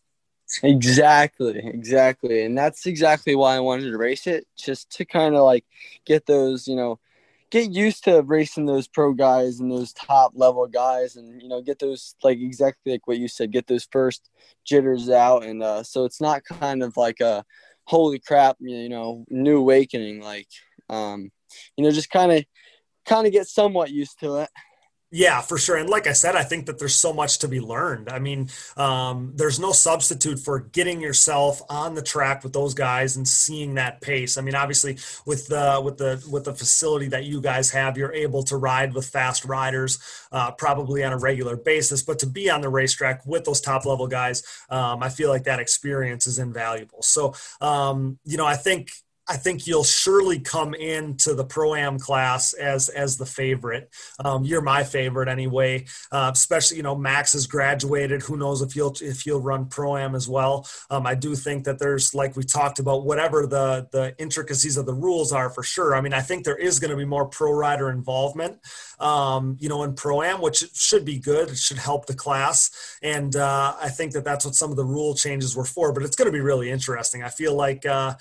Exactly, 0.62 1.59
exactly. 1.59 2.44
And 2.44 2.59
that's 2.59 2.86
exactly 2.86 3.36
why 3.36 3.55
I 3.57 3.60
wanted 3.60 3.91
to 3.91 3.99
race 3.99 4.26
it, 4.26 4.47
just 4.59 4.91
to 4.97 5.05
kind 5.05 5.34
of 5.36 5.44
like 5.44 5.65
get 6.05 6.26
those, 6.26 6.67
you 6.67 6.75
know, 6.75 6.99
get 7.50 7.72
used 7.72 8.04
to 8.04 8.22
racing 8.22 8.66
those 8.66 8.86
pro 8.86 9.12
guys 9.12 9.60
and 9.60 9.70
those 9.70 9.92
top 9.92 10.32
level 10.34 10.66
guys 10.66 11.16
and, 11.16 11.42
you 11.42 11.48
know, 11.48 11.60
get 11.60 11.78
those, 11.78 12.14
like 12.22 12.38
exactly 12.38 12.92
like 12.92 13.06
what 13.06 13.18
you 13.18 13.28
said, 13.28 13.52
get 13.52 13.66
those 13.66 13.88
first 13.90 14.30
jitters 14.64 15.10
out. 15.10 15.44
And 15.44 15.62
uh, 15.62 15.82
so 15.82 16.04
it's 16.04 16.20
not 16.20 16.44
kind 16.44 16.82
of 16.82 16.96
like 16.96 17.20
a 17.20 17.44
holy 17.84 18.20
crap, 18.20 18.56
you 18.60 18.88
know, 18.88 19.24
new 19.28 19.58
awakening. 19.58 20.20
Like, 20.22 20.48
um, 20.88 21.30
you 21.76 21.84
know, 21.84 21.90
just 21.90 22.10
kind 22.10 22.32
of, 22.32 22.44
kind 23.04 23.26
of 23.26 23.32
get 23.32 23.48
somewhat 23.48 23.90
used 23.90 24.20
to 24.20 24.36
it. 24.36 24.50
Yeah, 25.12 25.40
for 25.40 25.58
sure. 25.58 25.76
And 25.76 25.89
like 25.90 26.06
I 26.06 26.12
said, 26.12 26.36
I 26.36 26.44
think 26.44 26.66
that 26.66 26.78
there's 26.78 26.94
so 26.94 27.12
much 27.12 27.40
to 27.40 27.48
be 27.48 27.60
learned. 27.60 28.08
I 28.08 28.20
mean, 28.20 28.48
um, 28.76 29.32
there's 29.34 29.58
no 29.58 29.72
substitute 29.72 30.39
for 30.39 30.60
getting 30.60 31.00
yourself 31.00 31.60
on 31.68 31.94
the 31.97 32.02
track 32.02 32.44
with 32.44 32.52
those 32.52 32.74
guys 32.74 33.16
and 33.16 33.26
seeing 33.26 33.74
that 33.74 34.00
pace. 34.00 34.39
I 34.39 34.42
mean, 34.42 34.55
obviously, 34.55 34.98
with 35.26 35.48
the 35.48 35.80
with 35.84 35.98
the 35.98 36.24
with 36.30 36.44
the 36.44 36.55
facility 36.55 37.08
that 37.08 37.24
you 37.24 37.40
guys 37.40 37.72
have, 37.72 37.98
you're 37.98 38.12
able 38.12 38.44
to 38.44 38.56
ride 38.56 38.94
with 38.94 39.05
fast 39.08 39.44
riders 39.44 39.98
uh, 40.30 40.52
probably 40.52 41.02
on 41.02 41.12
a 41.12 41.18
regular 41.18 41.56
basis. 41.56 42.05
But 42.05 42.20
to 42.20 42.26
be 42.26 42.48
on 42.48 42.60
the 42.60 42.68
racetrack 42.68 43.26
with 43.26 43.44
those 43.44 43.60
top 43.60 43.86
level 43.86 44.06
guys, 44.06 44.44
um, 44.70 45.02
I 45.02 45.08
feel 45.08 45.28
like 45.28 45.42
that 45.44 45.58
experience 45.58 46.28
is 46.28 46.39
invaluable. 46.39 47.02
So, 47.02 47.34
um, 47.60 48.20
you 48.24 48.36
know, 48.36 48.47
I 48.47 48.55
think 48.55 48.92
I 49.31 49.36
think 49.36 49.65
you'll 49.65 49.84
surely 49.84 50.41
come 50.41 50.75
into 50.75 51.34
the 51.34 51.44
pro 51.44 51.76
am 51.76 52.00
class 52.00 52.52
as 52.52 52.89
as 52.89 53.17
the 53.17 53.25
favorite. 53.25 53.89
Um, 54.25 54.42
you're 54.42 54.60
my 54.60 54.83
favorite 54.83 55.28
anyway. 55.28 55.86
Uh, 56.10 56.33
especially, 56.34 56.78
you 56.78 56.83
know, 56.83 56.97
Max 56.97 57.34
has 57.34 57.47
graduated. 57.47 58.23
Who 58.23 58.36
knows 58.36 58.60
if 58.60 58.75
you'll 58.75 58.97
if 59.00 59.20
he'll 59.20 59.41
run 59.41 59.67
pro 59.67 59.97
am 59.97 60.17
as 60.17 60.28
well. 60.28 60.68
Um, 60.91 61.07
I 61.07 61.15
do 61.15 61.36
think 61.36 61.62
that 61.65 61.78
there's 61.78 62.12
like 62.12 62.36
we 62.36 62.42
talked 62.42 62.81
about 62.81 63.05
whatever 63.05 63.47
the 63.47 63.86
the 63.92 64.17
intricacies 64.18 64.76
of 64.76 64.84
the 64.84 64.94
rules 64.94 65.31
are 65.31 65.49
for 65.49 65.62
sure. 65.62 65.94
I 65.94 66.00
mean, 66.00 66.12
I 66.12 66.23
think 66.23 66.44
there 66.44 66.57
is 66.57 66.81
going 66.81 66.91
to 66.91 66.97
be 66.97 67.05
more 67.05 67.26
pro 67.26 67.52
rider 67.52 67.89
involvement. 67.89 68.59
Um, 68.99 69.57
you 69.60 69.68
know, 69.68 69.84
in 69.84 69.94
pro 69.94 70.23
am, 70.23 70.41
which 70.41 70.65
should 70.75 71.05
be 71.05 71.20
good. 71.20 71.50
It 71.50 71.57
should 71.57 71.78
help 71.78 72.07
the 72.07 72.15
class, 72.15 72.99
and 73.00 73.36
uh, 73.36 73.76
I 73.81 73.91
think 73.91 74.10
that 74.15 74.25
that's 74.25 74.44
what 74.44 74.57
some 74.57 74.73
of 74.73 74.76
the 74.76 74.84
rule 74.84 75.15
changes 75.15 75.55
were 75.55 75.65
for. 75.65 75.92
But 75.92 76.02
it's 76.02 76.17
going 76.17 76.26
to 76.26 76.33
be 76.33 76.41
really 76.41 76.68
interesting. 76.68 77.23
I 77.23 77.28
feel 77.28 77.55
like. 77.55 77.86
Uh, 77.86 78.15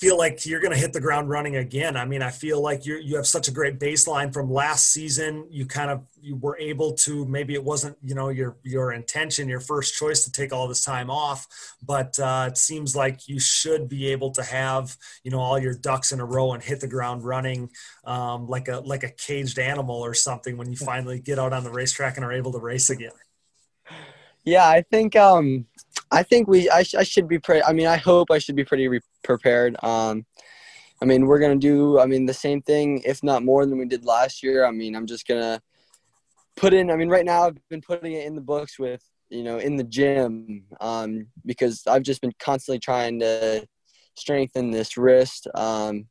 feel 0.00 0.16
like 0.16 0.46
you're 0.46 0.60
going 0.60 0.72
to 0.72 0.78
hit 0.78 0.94
the 0.94 1.00
ground 1.00 1.28
running 1.28 1.56
again. 1.56 1.94
I 1.94 2.06
mean, 2.06 2.22
I 2.22 2.30
feel 2.30 2.62
like 2.62 2.86
you 2.86 2.96
you 2.96 3.16
have 3.16 3.26
such 3.26 3.48
a 3.48 3.50
great 3.50 3.78
baseline 3.78 4.32
from 4.32 4.50
last 4.50 4.92
season. 4.92 5.46
You 5.50 5.66
kind 5.66 5.90
of 5.90 6.06
you 6.22 6.36
were 6.36 6.56
able 6.58 6.94
to 6.94 7.26
maybe 7.26 7.52
it 7.52 7.62
wasn't 7.62 7.98
you 8.02 8.14
know 8.14 8.30
your 8.30 8.56
your 8.62 8.92
intention, 8.92 9.46
your 9.46 9.60
first 9.60 9.94
choice 9.94 10.24
to 10.24 10.32
take 10.32 10.54
all 10.54 10.66
this 10.66 10.84
time 10.84 11.10
off, 11.10 11.46
but 11.84 12.18
uh, 12.18 12.46
it 12.48 12.56
seems 12.56 12.96
like 12.96 13.28
you 13.28 13.38
should 13.38 13.90
be 13.90 14.06
able 14.06 14.30
to 14.32 14.42
have 14.42 14.96
you 15.22 15.30
know 15.30 15.38
all 15.38 15.58
your 15.58 15.74
ducks 15.74 16.12
in 16.12 16.20
a 16.20 16.24
row 16.24 16.52
and 16.52 16.62
hit 16.62 16.80
the 16.80 16.88
ground 16.88 17.22
running 17.22 17.68
um, 18.04 18.46
like 18.48 18.68
a 18.68 18.78
like 18.80 19.04
a 19.04 19.10
caged 19.10 19.58
animal 19.58 20.00
or 20.00 20.14
something 20.14 20.56
when 20.56 20.70
you 20.70 20.78
finally 20.78 21.20
get 21.20 21.38
out 21.38 21.52
on 21.52 21.62
the 21.62 21.70
racetrack 21.70 22.16
and 22.16 22.24
are 22.24 22.32
able 22.32 22.52
to 22.52 22.58
race 22.58 22.88
again. 22.88 23.12
Yeah, 24.44 24.66
I 24.66 24.80
think 24.80 25.14
um, 25.16 25.66
I 26.10 26.22
think 26.22 26.48
we 26.48 26.68
I, 26.70 26.82
sh- 26.82 26.94
I 26.94 27.02
should 27.04 27.28
be 27.28 27.38
pretty. 27.38 27.62
I 27.62 27.72
mean, 27.72 27.86
I 27.86 27.96
hope 27.96 28.30
I 28.30 28.38
should 28.38 28.56
be 28.56 28.64
pretty 28.64 28.88
re- 28.88 29.00
prepared. 29.22 29.76
Um, 29.82 30.26
I 31.02 31.04
mean, 31.04 31.26
we're 31.26 31.38
gonna 31.38 31.56
do. 31.56 31.98
I 31.98 32.06
mean, 32.06 32.26
the 32.26 32.34
same 32.34 32.62
thing, 32.62 33.02
if 33.04 33.22
not 33.22 33.44
more 33.44 33.64
than 33.64 33.78
we 33.78 33.86
did 33.86 34.04
last 34.04 34.42
year. 34.42 34.64
I 34.64 34.70
mean, 34.70 34.96
I'm 34.96 35.06
just 35.06 35.26
gonna 35.26 35.60
put 36.56 36.74
in. 36.74 36.90
I 36.90 36.96
mean, 36.96 37.08
right 37.08 37.24
now 37.24 37.46
I've 37.46 37.68
been 37.68 37.80
putting 37.80 38.12
it 38.12 38.26
in 38.26 38.34
the 38.34 38.40
books 38.40 38.78
with 38.78 39.02
you 39.30 39.44
know 39.44 39.58
in 39.58 39.76
the 39.76 39.84
gym 39.84 40.64
um, 40.80 41.26
because 41.46 41.82
I've 41.86 42.02
just 42.02 42.20
been 42.20 42.32
constantly 42.38 42.80
trying 42.80 43.20
to 43.20 43.66
strengthen 44.16 44.70
this 44.70 44.96
wrist 44.96 45.46
um, 45.54 46.06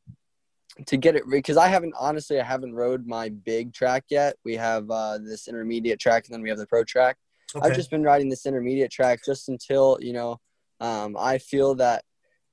to 0.86 0.96
get 0.96 1.14
it 1.14 1.24
because 1.30 1.56
I 1.56 1.68
haven't 1.68 1.94
honestly 1.98 2.40
I 2.40 2.44
haven't 2.44 2.74
rode 2.74 3.06
my 3.06 3.28
big 3.28 3.72
track 3.72 4.04
yet. 4.10 4.36
We 4.44 4.56
have 4.56 4.90
uh, 4.90 5.18
this 5.18 5.46
intermediate 5.46 6.00
track 6.00 6.24
and 6.26 6.34
then 6.34 6.42
we 6.42 6.48
have 6.48 6.58
the 6.58 6.66
pro 6.66 6.84
track. 6.84 7.16
Okay. 7.56 7.66
I've 7.66 7.76
just 7.76 7.90
been 7.90 8.02
riding 8.02 8.28
this 8.28 8.46
intermediate 8.46 8.90
track 8.90 9.20
just 9.24 9.48
until 9.48 9.98
you 10.00 10.12
know 10.12 10.38
um, 10.80 11.16
I 11.18 11.38
feel 11.38 11.74
that 11.76 12.04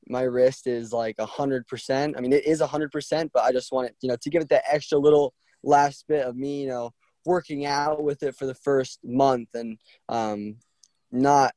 my 0.10 0.22
wrist 0.22 0.68
is 0.68 0.94
like 0.94 1.16
a 1.20 1.26
hundred 1.26 1.68
percent. 1.68 2.16
I 2.18 2.22
mean, 2.22 2.34
it 2.34 2.46
is 2.46 2.62
a 2.62 2.68
hundred 2.68 2.92
percent, 2.92 3.32
but 3.34 3.44
I 3.44 3.52
just 3.52 3.72
want 3.72 3.88
it, 3.88 3.96
you 4.02 4.10
know, 4.10 4.18
to 4.22 4.30
give 4.30 4.42
it 4.42 4.50
that 4.50 4.64
extra 4.70 4.98
little 4.98 5.34
last 5.64 6.06
bit 6.08 6.26
of 6.26 6.36
me, 6.36 6.62
you 6.62 6.68
know, 6.68 6.92
working 7.26 7.66
out 7.66 8.04
with 8.04 8.24
it 8.24 8.36
for 8.36 8.46
the 8.46 8.56
first 8.56 9.00
month 9.04 9.50
and 9.54 9.78
um, 10.10 10.56
not 11.12 11.54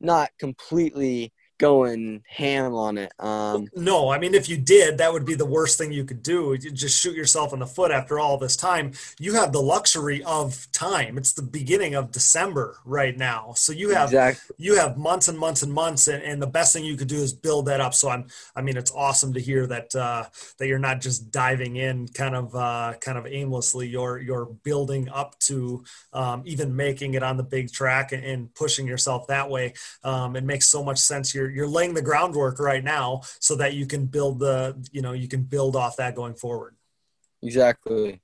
not 0.00 0.30
completely 0.38 1.32
going 1.58 2.22
ham 2.28 2.74
on 2.74 2.98
it. 2.98 3.12
Um, 3.18 3.68
No, 3.74 4.10
I 4.10 4.18
mean, 4.18 4.34
if 4.34 4.48
you 4.48 4.56
did, 4.56 4.98
that 4.98 5.12
would 5.12 5.24
be 5.24 5.34
the 5.34 5.46
worst 5.46 5.78
thing 5.78 5.92
you 5.92 6.04
could 6.04 6.22
do. 6.22 6.56
You 6.60 6.70
just 6.70 7.00
shoot 7.00 7.16
yourself 7.16 7.52
in 7.52 7.60
the 7.60 7.66
foot 7.66 7.90
after 7.90 8.18
all 8.18 8.38
this 8.38 8.56
time. 8.56 8.92
You 9.18 9.34
have 9.34 9.52
the 9.52 9.62
luxury 9.62 10.22
of 10.24 10.68
time. 10.72 11.18
It's 11.18 11.32
the 11.32 11.42
beginning 11.42 11.94
of 11.94 12.12
December 12.12 12.76
right 12.84 13.16
now, 13.16 13.52
so 13.56 13.72
you 13.72 13.90
have 13.90 14.08
exactly. 14.08 14.56
you 14.58 14.76
have 14.76 14.96
months 14.96 15.28
and 15.28 15.38
months 15.38 15.62
and 15.62 15.72
months, 15.72 16.08
and, 16.08 16.22
and 16.22 16.42
the 16.42 16.46
best 16.46 16.72
thing 16.72 16.84
you 16.84 16.96
could 16.96 17.08
do 17.08 17.16
is 17.16 17.32
build 17.32 17.66
that 17.66 17.80
up. 17.80 17.94
So 17.94 18.10
I'm, 18.10 18.26
I 18.54 18.62
mean, 18.62 18.76
it's 18.76 18.92
awesome 18.92 19.32
to 19.34 19.40
hear 19.40 19.66
that 19.66 19.94
uh, 19.94 20.24
that 20.58 20.66
you're 20.66 20.78
not 20.78 21.00
just 21.00 21.30
diving 21.30 21.76
in 21.76 22.08
kind 22.08 22.34
of 22.34 22.54
uh, 22.54 22.94
kind 23.00 23.18
of 23.18 23.26
aimlessly. 23.26 23.88
You're 23.88 24.18
you're 24.18 24.46
building 24.46 25.08
up 25.08 25.38
to 25.40 25.84
um, 26.12 26.42
even 26.44 26.74
making 26.74 27.14
it 27.14 27.22
on 27.22 27.36
the 27.36 27.42
big 27.42 27.72
track 27.72 28.12
and, 28.12 28.24
and 28.24 28.54
pushing 28.54 28.86
yourself 28.86 29.26
that 29.28 29.48
way. 29.48 29.74
Um, 30.04 30.36
it 30.36 30.44
makes 30.44 30.68
so 30.68 30.82
much 30.82 30.98
sense. 30.98 31.34
You're 31.46 31.54
you're 31.54 31.68
laying 31.68 31.94
the 31.94 32.02
groundwork 32.02 32.58
right 32.58 32.82
now 32.82 33.22
so 33.40 33.56
that 33.56 33.74
you 33.74 33.86
can 33.86 34.06
build 34.06 34.40
the 34.40 34.76
you 34.92 35.02
know 35.02 35.12
you 35.12 35.28
can 35.28 35.42
build 35.42 35.76
off 35.76 35.96
that 35.96 36.14
going 36.14 36.34
forward. 36.34 36.76
Exactly. 37.42 38.20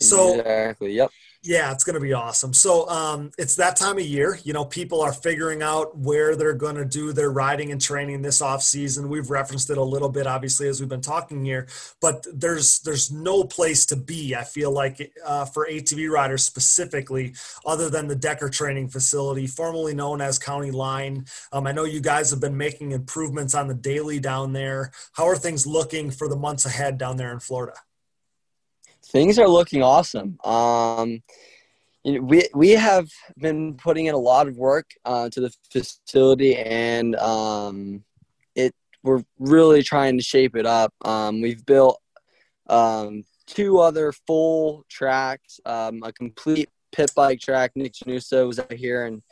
So 0.00 0.34
exactly. 0.34 0.92
Yep. 0.92 1.10
Yeah, 1.48 1.72
it's 1.72 1.82
going 1.82 1.94
to 1.94 2.00
be 2.00 2.12
awesome. 2.12 2.52
So 2.52 2.86
um, 2.90 3.30
it's 3.38 3.56
that 3.56 3.74
time 3.74 3.96
of 3.96 4.04
year. 4.04 4.38
You 4.44 4.52
know, 4.52 4.66
people 4.66 5.00
are 5.00 5.14
figuring 5.14 5.62
out 5.62 5.96
where 5.96 6.36
they're 6.36 6.52
going 6.52 6.74
to 6.74 6.84
do 6.84 7.14
their 7.14 7.30
riding 7.30 7.72
and 7.72 7.80
training 7.80 8.20
this 8.20 8.42
off 8.42 8.62
season. 8.62 9.08
We've 9.08 9.30
referenced 9.30 9.70
it 9.70 9.78
a 9.78 9.82
little 9.82 10.10
bit, 10.10 10.26
obviously, 10.26 10.68
as 10.68 10.78
we've 10.78 10.90
been 10.90 11.00
talking 11.00 11.42
here. 11.42 11.66
But 12.02 12.26
there's 12.34 12.80
there's 12.80 13.10
no 13.10 13.44
place 13.44 13.86
to 13.86 13.96
be. 13.96 14.36
I 14.36 14.44
feel 14.44 14.70
like 14.70 15.10
uh, 15.24 15.46
for 15.46 15.66
ATV 15.66 16.10
riders 16.10 16.44
specifically, 16.44 17.32
other 17.64 17.88
than 17.88 18.08
the 18.08 18.16
Decker 18.16 18.50
Training 18.50 18.88
Facility, 18.90 19.46
formerly 19.46 19.94
known 19.94 20.20
as 20.20 20.38
County 20.38 20.70
Line. 20.70 21.24
Um, 21.50 21.66
I 21.66 21.72
know 21.72 21.84
you 21.84 22.02
guys 22.02 22.28
have 22.28 22.40
been 22.40 22.58
making 22.58 22.92
improvements 22.92 23.54
on 23.54 23.68
the 23.68 23.74
daily 23.74 24.20
down 24.20 24.52
there. 24.52 24.92
How 25.14 25.26
are 25.26 25.36
things 25.36 25.66
looking 25.66 26.10
for 26.10 26.28
the 26.28 26.36
months 26.36 26.66
ahead 26.66 26.98
down 26.98 27.16
there 27.16 27.32
in 27.32 27.40
Florida? 27.40 27.72
Things 29.08 29.38
are 29.38 29.48
looking 29.48 29.82
awesome. 29.82 30.38
Um, 30.44 31.22
you 32.04 32.14
know, 32.14 32.20
we 32.22 32.48
we 32.54 32.70
have 32.70 33.08
been 33.38 33.74
putting 33.74 34.06
in 34.06 34.14
a 34.14 34.18
lot 34.18 34.48
of 34.48 34.56
work 34.56 34.90
uh, 35.04 35.28
to 35.30 35.40
the 35.40 35.52
facility, 35.70 36.56
and 36.56 37.16
um, 37.16 38.04
it 38.54 38.74
we're 39.02 39.24
really 39.38 39.82
trying 39.82 40.16
to 40.16 40.22
shape 40.22 40.56
it 40.56 40.66
up. 40.66 40.94
Um, 41.04 41.40
we've 41.40 41.64
built 41.66 42.00
um, 42.68 43.24
two 43.46 43.78
other 43.78 44.12
full 44.12 44.84
tracks, 44.88 45.60
um, 45.66 46.02
a 46.02 46.12
complete 46.12 46.68
pit 46.92 47.10
bike 47.16 47.40
track. 47.40 47.72
Nick 47.74 47.94
Januso 47.94 48.46
was 48.46 48.58
out 48.58 48.72
here, 48.72 49.06
and 49.06 49.22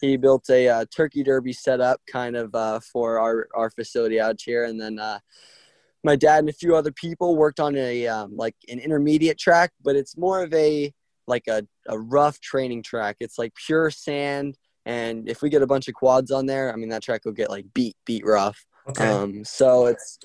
he 0.00 0.16
built 0.16 0.48
a 0.50 0.68
uh, 0.68 0.84
turkey 0.94 1.22
derby 1.22 1.52
setup 1.52 2.00
kind 2.10 2.36
of 2.36 2.54
uh, 2.54 2.80
for 2.80 3.18
our 3.18 3.48
our 3.54 3.70
facility 3.70 4.20
out 4.20 4.40
here, 4.44 4.64
and 4.64 4.80
then 4.80 4.98
uh, 4.98 5.20
my 6.06 6.16
dad 6.16 6.38
and 6.38 6.48
a 6.48 6.52
few 6.52 6.76
other 6.76 6.92
people 6.92 7.36
worked 7.36 7.60
on 7.60 7.76
a 7.76 8.06
um, 8.06 8.36
like 8.36 8.54
an 8.68 8.78
intermediate 8.78 9.38
track, 9.38 9.72
but 9.82 9.96
it's 9.96 10.16
more 10.16 10.42
of 10.42 10.54
a 10.54 10.92
like 11.26 11.42
a, 11.48 11.66
a 11.88 11.98
rough 11.98 12.40
training 12.40 12.84
track. 12.84 13.16
It's 13.20 13.38
like 13.38 13.52
pure 13.66 13.90
sand, 13.90 14.56
and 14.86 15.28
if 15.28 15.42
we 15.42 15.50
get 15.50 15.62
a 15.62 15.66
bunch 15.66 15.88
of 15.88 15.94
quads 15.94 16.30
on 16.30 16.46
there, 16.46 16.72
I 16.72 16.76
mean 16.76 16.88
that 16.90 17.02
track 17.02 17.24
will 17.24 17.32
get 17.32 17.50
like 17.50 17.66
beat 17.74 17.96
beat 18.06 18.24
rough. 18.24 18.64
Okay. 18.88 19.06
Um, 19.06 19.44
so 19.44 19.86
it's 19.86 20.18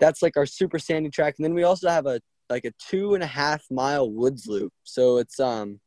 that's 0.00 0.22
like 0.22 0.36
our 0.36 0.46
super 0.46 0.78
sandy 0.78 1.08
track, 1.08 1.36
and 1.38 1.44
then 1.44 1.54
we 1.54 1.62
also 1.62 1.88
have 1.88 2.06
a 2.06 2.20
like 2.50 2.64
a 2.64 2.72
two 2.78 3.14
and 3.14 3.22
a 3.22 3.26
half 3.26 3.64
mile 3.70 4.10
woods 4.10 4.46
loop. 4.48 4.72
So 4.82 5.18
it's 5.18 5.38
um 5.38 5.80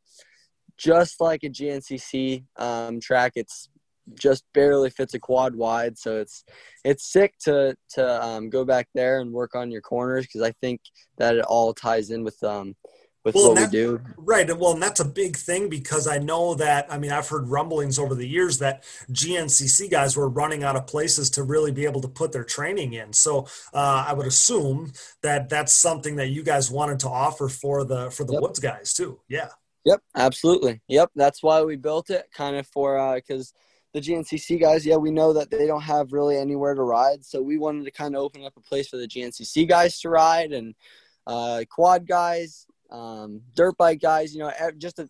just 0.77 1.19
like 1.21 1.43
a 1.43 1.49
GNCC 1.49 2.45
um, 2.57 2.99
track. 2.99 3.33
It's 3.35 3.69
just 4.15 4.43
barely 4.53 4.89
fits 4.89 5.13
a 5.13 5.19
quad 5.19 5.55
wide. 5.55 5.97
So 5.97 6.17
it's 6.17 6.43
it's 6.83 7.11
sick 7.11 7.35
to 7.41 7.75
to 7.91 8.23
um, 8.23 8.49
go 8.49 8.65
back 8.65 8.87
there 8.93 9.19
and 9.19 9.31
work 9.31 9.55
on 9.55 9.71
your 9.71 9.81
corners 9.81 10.25
because 10.25 10.41
I 10.41 10.51
think 10.61 10.81
that 11.17 11.35
it 11.35 11.45
all 11.45 11.73
ties 11.73 12.09
in 12.09 12.23
with 12.23 12.41
um 12.43 12.75
with 13.23 13.35
well, 13.35 13.49
what 13.49 13.55
that, 13.55 13.71
we 13.71 13.77
do. 13.77 14.01
Right. 14.17 14.57
Well, 14.57 14.73
and 14.73 14.81
that's 14.81 14.99
a 14.99 15.05
big 15.05 15.37
thing 15.37 15.69
because 15.69 16.07
I 16.07 16.17
know 16.17 16.55
that 16.55 16.91
I 16.91 16.97
mean 16.97 17.11
I've 17.11 17.27
heard 17.27 17.47
rumblings 17.49 17.99
over 17.99 18.15
the 18.15 18.27
years 18.27 18.59
that 18.59 18.83
GNCC 19.11 19.91
guys 19.91 20.17
were 20.17 20.29
running 20.29 20.63
out 20.63 20.75
of 20.75 20.87
places 20.87 21.29
to 21.31 21.43
really 21.43 21.71
be 21.71 21.85
able 21.85 22.01
to 22.01 22.07
put 22.07 22.31
their 22.31 22.43
training 22.43 22.93
in. 22.93 23.13
So 23.13 23.47
uh, 23.73 24.05
I 24.07 24.13
would 24.13 24.27
assume 24.27 24.93
that 25.21 25.49
that's 25.49 25.73
something 25.73 26.15
that 26.15 26.27
you 26.27 26.43
guys 26.43 26.71
wanted 26.71 26.99
to 27.01 27.09
offer 27.09 27.47
for 27.47 27.83
the 27.83 28.09
for 28.09 28.23
the 28.23 28.33
yep. 28.33 28.41
Woods 28.41 28.59
guys 28.59 28.93
too. 28.93 29.19
Yeah. 29.27 29.49
Yep, 29.85 30.01
absolutely. 30.15 30.81
Yep, 30.89 31.09
that's 31.15 31.41
why 31.41 31.63
we 31.63 31.75
built 31.75 32.11
it, 32.11 32.27
kind 32.35 32.55
of 32.55 32.67
for 32.67 33.15
because 33.15 33.51
uh, 33.55 33.59
the 33.93 34.01
GNCC 34.01 34.59
guys, 34.59 34.85
yeah, 34.85 34.95
we 34.95 35.11
know 35.11 35.33
that 35.33 35.49
they 35.49 35.67
don't 35.67 35.81
have 35.81 36.13
really 36.13 36.37
anywhere 36.37 36.73
to 36.73 36.81
ride, 36.81 37.25
so 37.25 37.41
we 37.41 37.57
wanted 37.57 37.85
to 37.85 37.91
kind 37.91 38.15
of 38.15 38.21
open 38.21 38.45
up 38.45 38.53
a 38.57 38.61
place 38.61 38.87
for 38.87 38.97
the 38.97 39.07
GNCC 39.07 39.67
guys 39.67 39.99
to 39.99 40.09
ride 40.09 40.53
and 40.53 40.75
uh, 41.27 41.63
quad 41.69 42.07
guys, 42.07 42.65
um, 42.89 43.41
dirt 43.53 43.77
bike 43.77 43.99
guys. 43.99 44.33
You 44.33 44.41
know, 44.41 44.51
just 44.77 44.99
a, 44.99 45.09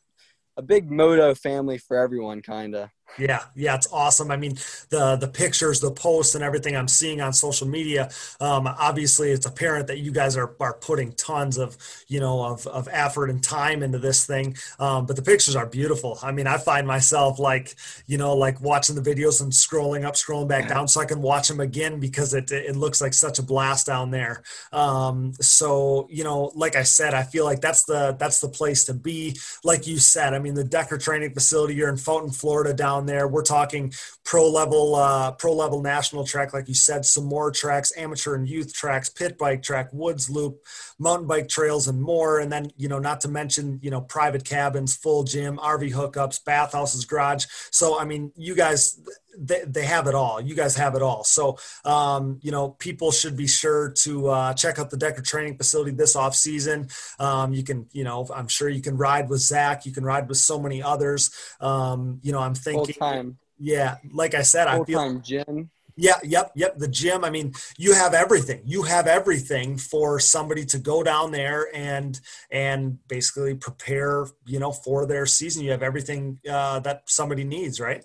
a 0.58 0.62
big 0.62 0.90
moto 0.90 1.36
family 1.36 1.78
for 1.78 1.98
everyone, 1.98 2.42
kind 2.42 2.76
of. 2.76 2.90
Yeah, 3.18 3.44
yeah, 3.56 3.76
it's 3.76 3.88
awesome. 3.92 4.32
I 4.32 4.38
mean, 4.38 4.56
the 4.90 5.16
the 5.18 5.28
pictures, 5.28 5.80
the 5.80 5.92
posts, 5.92 6.34
and 6.34 6.44
everything 6.44 6.76
I'm 6.76 6.88
seeing 6.88 7.22
on 7.22 7.34
social 7.34 7.68
media. 7.68 8.10
Um, 8.40 8.66
obviously, 8.66 9.32
it's 9.32 9.46
apparent 9.46 9.88
that 9.88 10.00
you 10.00 10.12
guys 10.12 10.38
are 10.38 10.56
are 10.60 10.74
putting 10.74 11.12
tons 11.14 11.58
of 11.58 11.78
you 12.08 12.20
know 12.20 12.44
of 12.44 12.66
of 12.68 12.88
effort 12.92 13.30
and 13.30 13.44
time 13.44 13.84
into 13.84 14.00
this 14.00 14.26
thing. 14.26 14.56
Um, 14.80 15.06
but 15.06 15.18
the 15.18 15.22
pictures 15.22 15.56
are 15.56 15.68
beautiful. 15.68 16.18
I 16.24 16.32
mean, 16.32 16.48
I 16.48 16.58
find 16.58 16.88
myself 16.88 17.38
like 17.38 17.76
you 18.08 18.18
know 18.18 18.36
like 18.36 18.60
watching 18.62 18.96
the 18.96 19.02
videos 19.02 19.42
and 19.42 19.52
scrolling 19.52 20.04
up, 20.06 20.16
scrolling 20.16 20.48
back 20.48 20.68
down, 20.70 20.88
so 20.88 21.02
I 21.02 21.06
can 21.06 21.22
watch 21.22 21.48
them 21.50 21.60
again 21.60 22.00
because 22.00 22.34
it 22.34 22.50
it 22.52 22.76
looks 22.78 23.02
like 23.02 23.14
such 23.14 23.38
a 23.40 23.44
blast 23.44 23.86
down 23.88 24.10
there. 24.12 24.42
Um, 24.72 25.34
so 25.42 26.08
you 26.10 26.24
know, 26.24 26.52
like 26.56 26.76
I 26.76 26.84
said, 26.84 27.14
I 27.14 27.24
feel 27.24 27.44
like 27.46 27.62
that's 27.62 27.84
the 27.84 28.16
that's 28.18 28.40
the 28.40 28.50
place 28.50 28.86
to 28.86 28.94
be. 28.94 29.38
Like 29.64 29.86
you 29.86 29.98
said, 30.00 30.34
I 30.34 30.40
mean, 30.40 30.54
the 30.54 30.64
Decker 30.64 30.98
Training 30.98 31.34
Facility. 31.34 31.76
You're 31.76 31.90
in 31.90 31.98
Fountain, 31.98 32.32
Florida, 32.32 32.74
down 32.74 33.01
down 33.02 33.06
there. 33.08 33.28
We're 33.28 33.44
talking 33.44 33.94
pro 34.24 34.50
level, 34.50 34.96
uh, 34.96 35.32
pro 35.32 35.54
level 35.54 35.82
national 35.82 36.26
track, 36.26 36.54
like 36.54 36.68
you 36.68 36.74
said, 36.74 37.06
some 37.06 37.26
more 37.26 37.52
tracks, 37.52 37.92
amateur 37.98 38.36
and 38.36 38.48
youth 38.48 38.74
tracks, 38.74 39.10
pit 39.10 39.38
bike 39.38 39.64
track, 39.64 39.90
woods 39.92 40.30
loop, 40.30 40.64
mountain 41.00 41.28
bike 41.28 41.50
trails, 41.50 41.88
and 41.88 42.02
more. 42.02 42.40
And 42.40 42.52
then, 42.52 42.72
you 42.78 42.88
know, 42.88 43.00
not 43.00 43.22
to 43.22 43.28
mention, 43.28 43.80
you 43.82 43.90
know, 43.90 44.02
private 44.02 44.44
cabins, 44.44 44.96
full 44.96 45.24
gym, 45.24 45.58
RV 45.58 45.92
hookups, 45.92 46.44
bathhouses, 46.44 47.06
garage. 47.06 47.46
So, 47.72 48.00
I 48.00 48.06
mean, 48.06 48.32
you 48.36 48.56
guys, 48.56 49.00
they, 49.38 49.64
they 49.66 49.86
have 49.86 50.08
it 50.08 50.16
all. 50.16 50.42
You 50.42 50.56
guys 50.56 50.76
have 50.76 50.96
it 50.96 51.02
all. 51.02 51.24
So, 51.24 51.58
um, 51.86 52.40
you 52.42 52.52
know, 52.52 52.70
people 52.70 53.12
should 53.12 53.36
be 53.36 53.48
sure 53.48 53.92
to 53.92 54.28
uh, 54.28 54.54
check 54.54 54.80
out 54.80 54.90
the 54.90 54.98
Decker 54.98 55.22
Training 55.22 55.58
Facility 55.58 55.92
this 55.92 56.16
off 56.16 56.36
season. 56.36 56.90
Um, 57.20 57.54
you 57.54 57.64
can, 57.64 57.88
you 57.92 58.04
know, 58.04 58.28
I'm 58.34 58.48
sure 58.48 58.70
you 58.70 58.82
can 58.82 58.98
ride 58.98 59.30
with 59.30 59.42
Zach. 59.42 59.86
You 59.86 59.92
can 59.92 60.04
ride 60.04 60.28
with 60.28 60.38
so 60.38 60.60
many 60.60 60.82
others. 60.82 61.32
Um, 61.60 62.20
you 62.22 62.32
know, 62.32 62.40
I'm 62.40 62.56
thinking, 62.56 62.96
time. 62.96 63.38
yeah, 63.60 63.98
like 64.14 64.34
I 64.34 64.42
said, 64.42 64.68
Full 64.68 64.82
I 64.82 64.86
feel 64.86 65.00
time 65.00 65.22
gym. 65.22 65.70
Yeah, 65.98 66.16
yep, 66.24 66.52
yep. 66.56 66.78
The 66.78 66.88
gym. 66.88 67.24
I 67.24 67.30
mean, 67.30 67.54
you 67.78 67.94
have 67.94 68.14
everything. 68.14 68.62
You 68.66 68.84
have 68.84 69.08
everything 69.08 69.78
for 69.78 70.20
somebody 70.20 70.66
to 70.68 70.80
go 70.80 71.04
down 71.04 71.32
there 71.32 71.68
and 71.76 72.20
and 72.50 72.98
basically 73.08 73.56
prepare, 73.56 74.26
you 74.46 74.60
know, 74.60 74.72
for 74.72 75.06
their 75.06 75.26
season. 75.26 75.64
You 75.64 75.72
have 75.72 75.84
everything 75.84 76.40
uh, 76.50 76.80
that 76.80 77.04
somebody 77.08 77.44
needs, 77.44 77.80
right? 77.80 78.04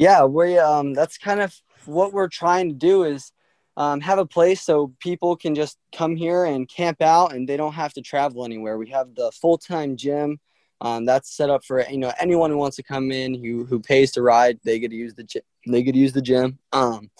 Yeah 0.00 0.24
we 0.24 0.58
um 0.58 0.94
that's 0.94 1.18
kind 1.18 1.40
of 1.40 1.54
what 1.84 2.12
we're 2.12 2.28
trying 2.28 2.70
to 2.70 2.74
do 2.74 3.04
is 3.04 3.32
um, 3.76 4.00
have 4.00 4.18
a 4.18 4.26
place 4.26 4.62
so 4.62 4.92
people 4.98 5.36
can 5.36 5.54
just 5.54 5.78
come 5.94 6.16
here 6.16 6.44
and 6.44 6.68
camp 6.68 7.00
out 7.00 7.32
and 7.32 7.48
they 7.48 7.56
don't 7.56 7.72
have 7.72 7.92
to 7.94 8.02
travel 8.02 8.44
anywhere. 8.44 8.76
We 8.76 8.90
have 8.90 9.14
the 9.14 9.30
full-time 9.32 9.96
gym 9.96 10.38
um, 10.82 11.04
that's 11.04 11.34
set 11.34 11.50
up 11.50 11.64
for 11.64 11.86
you 11.88 11.98
know 11.98 12.12
anyone 12.18 12.50
who 12.50 12.56
wants 12.56 12.76
to 12.76 12.82
come 12.82 13.12
in 13.12 13.34
who 13.34 13.66
who 13.66 13.80
pays 13.80 14.12
to 14.12 14.22
ride 14.22 14.58
they 14.64 14.78
get 14.78 14.90
to 14.90 14.96
use 14.96 15.14
the 15.14 15.24
gym 15.24 15.42
they 15.68 15.82
get 15.82 15.92
to 15.92 15.98
use 15.98 16.12
the 16.14 16.22
gym. 16.22 16.58
Um, 16.72 17.10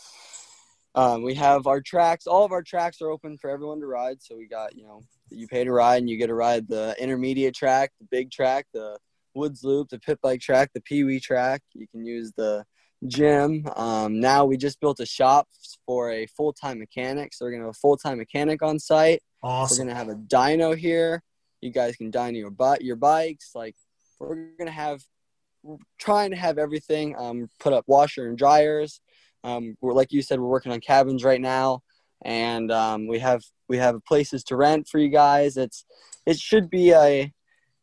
um, 0.95 1.23
we 1.23 1.35
have 1.35 1.67
our 1.67 1.83
tracks 1.83 2.27
all 2.27 2.45
of 2.45 2.53
our 2.53 2.63
tracks 2.63 3.03
are 3.03 3.11
open 3.11 3.37
for 3.37 3.51
everyone 3.51 3.81
to 3.81 3.87
ride. 3.87 4.23
So 4.23 4.37
we 4.37 4.47
got 4.47 4.75
you 4.75 4.85
know 4.85 5.03
you 5.31 5.47
pay 5.47 5.65
to 5.65 5.73
ride 5.73 5.99
and 5.99 6.09
you 6.09 6.17
get 6.17 6.29
to 6.29 6.35
ride 6.35 6.69
the 6.69 6.97
intermediate 6.99 7.55
track 7.55 7.93
the 8.01 8.07
big 8.11 8.31
track 8.31 8.67
the 8.73 8.99
Woods 9.35 9.63
Loop, 9.63 9.89
the 9.89 9.99
pit 9.99 10.19
bike 10.23 10.41
track, 10.41 10.71
the 10.75 10.81
Pee 10.81 11.05
Wee 11.05 11.21
track. 11.21 11.63
You 11.75 11.87
can 11.87 12.05
use 12.05 12.33
the 12.37 12.65
gym. 13.07 13.67
Um, 13.77 14.21
now 14.21 14.45
we 14.45 14.57
just 14.57 14.81
built 14.81 15.01
a 15.01 15.07
shop 15.07 15.49
for 15.87 16.11
a 16.11 16.27
full 16.27 16.53
time 16.53 16.79
mechanic. 16.79 17.35
So 17.35 17.45
we're 17.45 17.53
gonna 17.53 17.65
have 17.65 17.71
a 17.71 17.75
full 17.75 17.97
time 17.97 18.19
mechanic 18.19 18.63
on 18.63 18.79
site. 18.79 19.23
Awesome. 19.43 19.87
We're 19.87 19.93
gonna 19.93 19.99
have 19.99 20.09
a 20.09 20.21
dyno 20.21 20.77
here. 20.77 21.23
You 21.61 21.71
guys 21.73 21.97
can 21.97 22.11
dyno 22.11 22.37
your 22.37 22.51
butt 22.51 22.83
your 22.83 22.97
bikes. 22.97 23.53
Like 23.55 23.77
we're 24.19 24.51
gonna 24.59 24.71
have 24.71 25.03
we're 25.63 25.77
trying 25.99 26.31
to 26.31 26.37
have 26.37 26.59
everything. 26.59 27.15
Um, 27.19 27.49
put 27.59 27.73
up 27.73 27.85
washer 27.87 28.29
and 28.29 28.37
dryers. 28.37 29.01
Um, 29.45 29.77
we're 29.81 29.93
like 29.93 30.13
you 30.13 30.23
said, 30.23 30.41
we're 30.41 30.49
working 30.49 30.73
on 30.73 30.81
cabins 30.81 31.25
right 31.25 31.41
now, 31.41 31.83
and 32.25 32.71
um, 32.71 33.07
we 33.07 33.19
have 33.19 33.43
we 33.69 33.79
have 33.79 34.05
places 34.05 34.45
to 34.45 34.57
rent 34.57 34.89
for 34.89 34.99
you 34.99 35.09
guys. 35.09 35.57
It's 35.57 35.85
it 36.27 36.39
should 36.39 36.71
be 36.71 36.93
a 36.93 37.33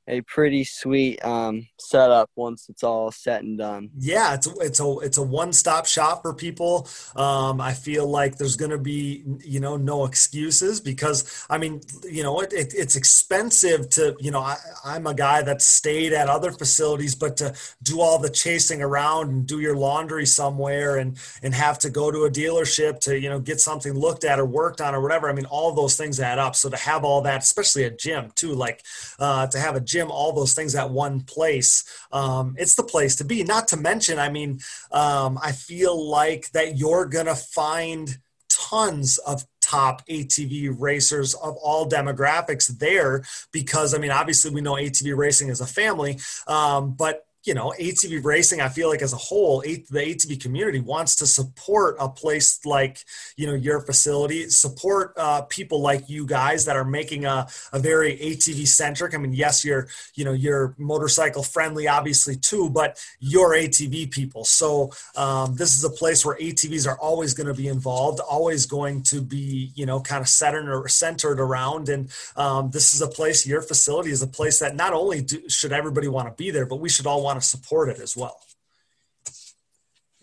a 0.07 0.21
pretty 0.21 0.63
sweet 0.63 1.23
um, 1.23 1.67
setup 1.77 2.29
once 2.35 2.69
it's 2.69 2.83
all 2.83 3.11
set 3.11 3.43
and 3.43 3.57
done. 3.57 3.89
Yeah, 3.97 4.33
it's 4.33 4.47
it's 4.61 4.79
a 4.79 4.99
it's 4.99 5.17
a 5.17 5.23
one 5.23 5.51
stop 5.51 5.85
shop 5.85 6.21
for 6.21 6.33
people. 6.33 6.87
Um, 7.15 7.59
I 7.59 7.73
feel 7.73 8.07
like 8.07 8.37
there's 8.37 8.55
going 8.55 8.71
to 8.71 8.77
be 8.77 9.23
you 9.43 9.59
know 9.59 9.75
no 9.75 10.05
excuses 10.05 10.79
because 10.79 11.45
I 11.49 11.57
mean 11.57 11.81
you 12.09 12.23
know 12.23 12.39
it, 12.39 12.53
it, 12.53 12.73
it's 12.75 12.95
expensive 12.95 13.89
to 13.91 14.15
you 14.19 14.31
know 14.31 14.39
I, 14.39 14.55
I'm 14.85 15.07
a 15.07 15.13
guy 15.13 15.41
that 15.41 15.61
stayed 15.61 16.13
at 16.13 16.29
other 16.29 16.51
facilities, 16.51 17.15
but 17.15 17.37
to 17.37 17.53
do 17.83 17.99
all 17.99 18.17
the 18.19 18.29
chasing 18.29 18.81
around 18.81 19.29
and 19.29 19.45
do 19.45 19.59
your 19.59 19.75
laundry 19.75 20.25
somewhere 20.25 20.97
and 20.97 21.17
and 21.43 21.53
have 21.53 21.79
to 21.79 21.89
go 21.89 22.11
to 22.11 22.23
a 22.23 22.31
dealership 22.31 22.99
to 23.01 23.19
you 23.19 23.29
know 23.29 23.39
get 23.39 23.59
something 23.59 23.93
looked 23.93 24.23
at 24.23 24.39
or 24.39 24.45
worked 24.45 24.79
on 24.79 24.95
or 24.95 25.01
whatever. 25.01 25.29
I 25.29 25.33
mean 25.33 25.45
all 25.45 25.73
those 25.73 25.97
things 25.97 26.19
add 26.19 26.39
up. 26.39 26.55
So 26.55 26.69
to 26.69 26.77
have 26.77 27.03
all 27.03 27.21
that, 27.21 27.43
especially 27.43 27.83
a 27.83 27.91
gym 27.91 28.31
too, 28.35 28.53
like 28.53 28.83
uh, 29.19 29.47
to 29.47 29.59
have 29.59 29.75
a 29.75 29.81
gym 29.81 29.96
gym, 29.97 30.11
all 30.11 30.31
those 30.31 30.53
things 30.53 30.75
at 30.75 30.89
one 30.89 31.21
place. 31.21 31.83
Um, 32.11 32.55
it's 32.57 32.75
the 32.75 32.83
place 32.83 33.15
to 33.17 33.25
be. 33.25 33.43
Not 33.43 33.67
to 33.69 33.77
mention, 33.77 34.19
I 34.19 34.29
mean, 34.29 34.59
um, 34.91 35.39
I 35.41 35.51
feel 35.51 36.09
like 36.09 36.51
that 36.51 36.77
you're 36.77 37.05
gonna 37.05 37.35
find 37.35 38.17
tons 38.49 39.17
of 39.19 39.45
top 39.61 40.05
ATV 40.07 40.73
racers 40.79 41.33
of 41.33 41.57
all 41.57 41.89
demographics 41.89 42.67
there 42.79 43.23
because 43.51 43.93
I 43.93 43.97
mean 43.97 44.11
obviously 44.11 44.49
we 44.49 44.61
know 44.61 44.73
ATV 44.73 45.15
racing 45.15 45.49
is 45.49 45.59
a 45.59 45.67
family, 45.67 46.19
um, 46.47 46.93
but 46.93 47.26
you 47.47 47.53
know, 47.53 47.73
ATV 47.79 48.21
racing, 48.25 48.59
I 48.59 48.67
feel 48.67 48.89
like 48.89 49.01
as 49.01 49.13
a 49.13 49.17
whole, 49.17 49.61
the 49.61 49.77
ATV 49.89 50.41
community 50.41 50.81
wants 50.81 51.15
to 51.15 51.25
support 51.25 51.95
a 51.97 52.09
place 52.09 52.65
like, 52.65 52.99
you 53.37 53.47
know, 53.47 53.53
your 53.53 53.79
facility, 53.79 54.49
support 54.49 55.13
uh, 55.15 55.43
people 55.43 55.79
like 55.79 56.09
you 56.09 56.25
guys 56.25 56.65
that 56.65 56.75
are 56.75 56.83
making 56.83 57.23
a, 57.23 57.47
a 57.71 57.79
very 57.79 58.17
ATV 58.17 58.67
centric. 58.67 59.15
I 59.15 59.17
mean, 59.17 59.31
yes, 59.31 59.63
you're, 59.63 59.87
you 60.15 60.25
know, 60.25 60.33
you're 60.33 60.75
motorcycle 60.77 61.41
friendly, 61.41 61.87
obviously 61.87 62.35
too, 62.35 62.69
but 62.69 63.01
you're 63.21 63.51
ATV 63.51 64.11
people. 64.11 64.43
So 64.43 64.91
um, 65.15 65.55
this 65.55 65.77
is 65.77 65.85
a 65.85 65.89
place 65.89 66.25
where 66.25 66.35
ATVs 66.35 66.85
are 66.85 66.99
always 66.99 67.33
going 67.33 67.47
to 67.47 67.53
be 67.53 67.69
involved, 67.69 68.19
always 68.19 68.65
going 68.65 69.03
to 69.03 69.21
be, 69.21 69.71
you 69.73 69.85
know, 69.85 70.01
kind 70.01 70.21
of 70.21 70.27
centered 70.27 70.69
or 70.69 70.89
centered 70.89 71.39
around. 71.39 71.87
And 71.87 72.11
um, 72.35 72.71
this 72.71 72.93
is 72.93 73.01
a 73.01 73.07
place, 73.07 73.47
your 73.47 73.61
facility 73.61 74.11
is 74.11 74.21
a 74.21 74.27
place 74.27 74.59
that 74.59 74.75
not 74.75 74.91
only 74.91 75.21
do, 75.21 75.47
should 75.47 75.71
everybody 75.71 76.09
want 76.09 76.27
to 76.27 76.33
be 76.33 76.51
there, 76.51 76.65
but 76.65 76.81
we 76.81 76.89
should 76.89 77.07
all 77.07 77.23
want 77.23 77.36
to 77.39 77.45
support 77.45 77.89
it 77.89 77.99
as 77.99 78.15
well. 78.15 78.39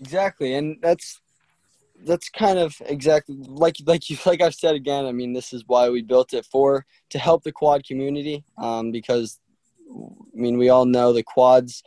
Exactly, 0.00 0.54
and 0.54 0.78
that's 0.82 1.20
that's 2.04 2.28
kind 2.28 2.58
of 2.58 2.74
exactly 2.86 3.36
like 3.46 3.76
like 3.86 4.10
you 4.10 4.16
like 4.26 4.42
I've 4.42 4.54
said 4.54 4.74
again. 4.74 5.06
I 5.06 5.12
mean, 5.12 5.32
this 5.32 5.52
is 5.52 5.64
why 5.66 5.88
we 5.88 6.02
built 6.02 6.34
it 6.34 6.46
for 6.46 6.84
to 7.10 7.18
help 7.18 7.42
the 7.42 7.52
quad 7.52 7.84
community 7.84 8.44
um, 8.58 8.90
because 8.90 9.38
I 9.90 10.36
mean 10.36 10.58
we 10.58 10.68
all 10.68 10.84
know 10.84 11.12
the 11.12 11.22
quads 11.22 11.82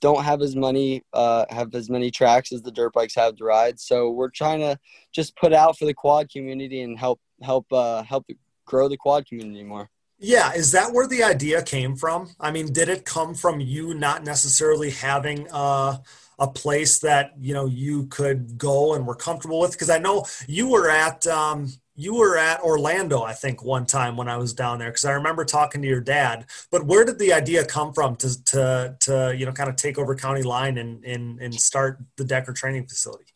don't 0.00 0.22
have 0.24 0.42
as 0.42 0.54
many 0.54 1.02
uh, 1.12 1.44
have 1.50 1.74
as 1.74 1.90
many 1.90 2.10
tracks 2.10 2.52
as 2.52 2.62
the 2.62 2.70
dirt 2.70 2.92
bikes 2.92 3.14
have 3.16 3.36
to 3.36 3.44
ride. 3.44 3.80
So 3.80 4.10
we're 4.10 4.30
trying 4.30 4.60
to 4.60 4.78
just 5.12 5.36
put 5.36 5.52
out 5.52 5.78
for 5.78 5.84
the 5.84 5.94
quad 5.94 6.30
community 6.30 6.82
and 6.82 6.98
help 6.98 7.20
help 7.42 7.66
uh, 7.72 8.02
help 8.02 8.26
grow 8.64 8.88
the 8.88 8.96
quad 8.96 9.26
community 9.26 9.64
more. 9.64 9.90
Yeah, 10.20 10.52
is 10.52 10.72
that 10.72 10.92
where 10.92 11.06
the 11.06 11.22
idea 11.22 11.62
came 11.62 11.94
from? 11.94 12.30
I 12.40 12.50
mean, 12.50 12.72
did 12.72 12.88
it 12.88 13.04
come 13.04 13.34
from 13.34 13.60
you 13.60 13.94
not 13.94 14.24
necessarily 14.24 14.90
having 14.90 15.46
a, 15.52 16.00
a 16.40 16.48
place 16.48 16.98
that 17.00 17.34
you 17.38 17.54
know 17.54 17.66
you 17.66 18.06
could 18.06 18.58
go 18.58 18.94
and 18.94 19.06
were 19.06 19.14
comfortable 19.14 19.60
with? 19.60 19.72
Because 19.72 19.90
I 19.90 19.98
know 19.98 20.26
you 20.48 20.68
were 20.68 20.90
at 20.90 21.24
um, 21.28 21.72
you 21.94 22.16
were 22.16 22.36
at 22.36 22.60
Orlando, 22.62 23.22
I 23.22 23.32
think, 23.32 23.62
one 23.62 23.86
time 23.86 24.16
when 24.16 24.28
I 24.28 24.38
was 24.38 24.52
down 24.54 24.80
there. 24.80 24.90
Because 24.90 25.04
I 25.04 25.12
remember 25.12 25.44
talking 25.44 25.82
to 25.82 25.88
your 25.88 26.00
dad. 26.00 26.46
But 26.72 26.86
where 26.86 27.04
did 27.04 27.20
the 27.20 27.32
idea 27.32 27.64
come 27.64 27.92
from 27.92 28.16
to 28.16 28.44
to 28.46 28.96
to 29.00 29.34
you 29.36 29.46
know 29.46 29.52
kind 29.52 29.70
of 29.70 29.76
take 29.76 29.98
over 29.98 30.16
County 30.16 30.42
Line 30.42 30.78
and 30.78 31.04
and 31.04 31.40
and 31.40 31.54
start 31.54 32.00
the 32.16 32.24
Decker 32.24 32.52
Training 32.52 32.88
Facility? 32.88 33.26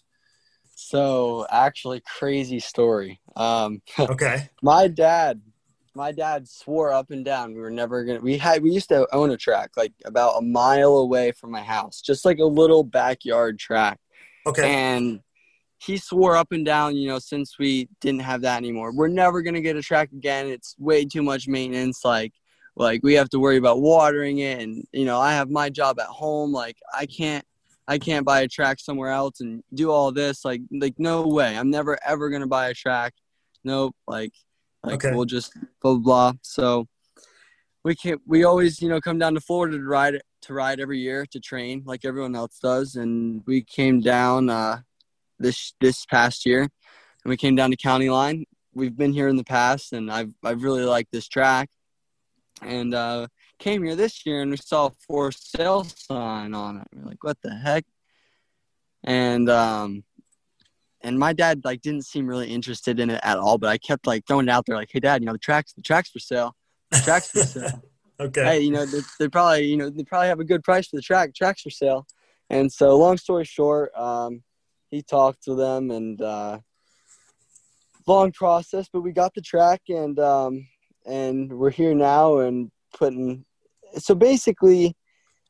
So 0.74 1.46
actually, 1.48 2.02
crazy 2.18 2.58
story. 2.58 3.20
Um, 3.36 3.82
okay, 4.00 4.50
my 4.62 4.88
dad 4.88 5.40
my 5.94 6.12
dad 6.12 6.48
swore 6.48 6.92
up 6.92 7.10
and 7.10 7.24
down 7.24 7.54
we 7.54 7.60
were 7.60 7.70
never 7.70 8.04
gonna 8.04 8.20
we 8.20 8.38
had 8.38 8.62
we 8.62 8.70
used 8.70 8.88
to 8.88 9.06
own 9.14 9.30
a 9.30 9.36
track 9.36 9.70
like 9.76 9.92
about 10.04 10.38
a 10.38 10.42
mile 10.42 10.96
away 10.98 11.32
from 11.32 11.50
my 11.50 11.62
house 11.62 12.00
just 12.00 12.24
like 12.24 12.38
a 12.38 12.44
little 12.44 12.84
backyard 12.84 13.58
track. 13.58 13.98
Okay. 14.46 14.74
And 14.74 15.20
he 15.78 15.96
swore 15.96 16.36
up 16.36 16.52
and 16.52 16.64
down 16.64 16.96
you 16.96 17.08
know 17.08 17.18
since 17.18 17.58
we 17.58 17.88
didn't 18.00 18.22
have 18.22 18.42
that 18.42 18.56
anymore. 18.56 18.92
We're 18.92 19.08
never 19.08 19.42
gonna 19.42 19.60
get 19.60 19.76
a 19.76 19.82
track 19.82 20.10
again. 20.12 20.46
It's 20.46 20.74
way 20.78 21.04
too 21.04 21.22
much 21.22 21.48
maintenance 21.48 22.04
like 22.04 22.32
like 22.74 23.00
we 23.02 23.14
have 23.14 23.28
to 23.30 23.38
worry 23.38 23.58
about 23.58 23.82
watering 23.82 24.38
it 24.38 24.62
and 24.62 24.82
you 24.92 25.04
know 25.04 25.20
i 25.20 25.32
have 25.32 25.50
my 25.50 25.68
job 25.68 26.00
at 26.00 26.06
home. 26.06 26.52
Like 26.52 26.76
i 26.94 27.06
can't 27.06 27.44
i 27.86 27.98
can't 27.98 28.24
buy 28.24 28.40
a 28.42 28.48
track 28.48 28.80
somewhere 28.80 29.10
else 29.10 29.40
and 29.40 29.62
do 29.74 29.90
all 29.90 30.10
this. 30.10 30.44
Like 30.44 30.62
like 30.70 30.94
no 30.98 31.26
way. 31.26 31.56
I'm 31.56 31.70
never 31.70 31.98
ever 32.06 32.30
gonna 32.30 32.46
buy 32.46 32.68
a 32.68 32.74
track. 32.74 33.12
Nope. 33.64 33.94
Like 34.06 34.32
like 34.82 35.04
okay. 35.04 35.14
we'll 35.14 35.24
just 35.24 35.54
blah, 35.80 35.94
blah 35.94 35.98
blah. 35.98 36.32
So 36.42 36.86
we 37.84 37.94
can't. 37.94 38.20
we 38.26 38.44
always 38.44 38.80
you 38.80 38.88
know 38.88 39.00
come 39.00 39.18
down 39.18 39.34
to 39.34 39.40
Florida 39.40 39.78
to 39.78 39.84
ride 39.84 40.20
to 40.42 40.54
ride 40.54 40.80
every 40.80 40.98
year 40.98 41.26
to 41.26 41.40
train 41.40 41.82
like 41.84 42.04
everyone 42.04 42.34
else 42.34 42.58
does, 42.62 42.96
and 42.96 43.42
we 43.46 43.62
came 43.62 44.00
down 44.00 44.50
uh, 44.50 44.80
this 45.38 45.74
this 45.80 46.04
past 46.06 46.46
year, 46.46 46.62
and 46.62 46.70
we 47.30 47.36
came 47.36 47.56
down 47.56 47.70
to 47.70 47.76
County 47.76 48.10
Line. 48.10 48.44
We've 48.74 48.96
been 48.96 49.12
here 49.12 49.28
in 49.28 49.36
the 49.36 49.44
past, 49.44 49.92
and 49.92 50.10
I've 50.10 50.32
I've 50.44 50.62
really 50.62 50.84
liked 50.84 51.12
this 51.12 51.28
track, 51.28 51.68
and 52.62 52.94
uh, 52.94 53.26
came 53.62 53.84
here 53.84 53.94
this 53.94 54.26
year 54.26 54.42
and 54.42 54.50
we 54.50 54.56
saw 54.56 54.86
a 54.86 54.90
for 55.06 55.30
sale 55.30 55.84
sign 55.84 56.52
on 56.52 56.78
it. 56.78 56.86
We're 56.92 57.10
like, 57.10 57.22
what 57.22 57.40
the 57.42 57.54
heck? 57.54 57.84
And 59.04 59.48
um, 59.48 60.02
and 61.02 61.18
my 61.18 61.32
dad 61.32 61.62
like 61.64 61.82
didn't 61.82 62.06
seem 62.06 62.26
really 62.26 62.48
interested 62.48 63.00
in 63.00 63.10
it 63.10 63.20
at 63.22 63.38
all. 63.38 63.58
But 63.58 63.70
I 63.70 63.78
kept 63.78 64.06
like 64.06 64.26
throwing 64.26 64.48
it 64.48 64.50
out 64.50 64.66
there, 64.66 64.76
like, 64.76 64.90
"Hey, 64.92 65.00
dad, 65.00 65.22
you 65.22 65.26
know 65.26 65.32
the 65.32 65.38
tracks, 65.38 65.72
the 65.72 65.82
tracks 65.82 66.10
for 66.10 66.18
sale, 66.18 66.54
the 66.90 66.98
tracks 66.98 67.30
for 67.30 67.42
sale." 67.42 67.82
okay. 68.20 68.44
Hey, 68.44 68.60
you 68.60 68.70
know 68.70 68.86
they, 68.86 69.00
they 69.18 69.28
probably 69.28 69.66
you 69.66 69.76
know 69.76 69.90
they 69.90 70.04
probably 70.04 70.28
have 70.28 70.40
a 70.40 70.44
good 70.44 70.62
price 70.62 70.88
for 70.88 70.96
the 70.96 71.02
track, 71.02 71.34
tracks 71.34 71.62
for 71.62 71.70
sale. 71.70 72.06
And 72.50 72.70
so, 72.70 72.96
long 72.96 73.16
story 73.16 73.44
short, 73.44 73.94
um, 73.96 74.42
he 74.90 75.02
talked 75.02 75.42
to 75.44 75.54
them 75.54 75.90
and 75.90 76.20
uh, 76.20 76.58
long 78.06 78.32
process, 78.32 78.88
but 78.92 79.00
we 79.00 79.12
got 79.12 79.34
the 79.34 79.40
track 79.40 79.82
and 79.88 80.18
um, 80.18 80.66
and 81.06 81.52
we're 81.52 81.70
here 81.70 81.94
now 81.94 82.38
and 82.38 82.70
putting. 82.96 83.44
So 83.98 84.14
basically, 84.14 84.94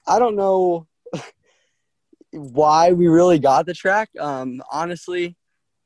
I 0.06 0.18
don't 0.18 0.36
know 0.36 0.86
why 2.32 2.92
we 2.92 3.08
really 3.08 3.38
got 3.38 3.66
the 3.66 3.74
track. 3.74 4.10
Um, 4.18 4.62
honestly, 4.70 5.36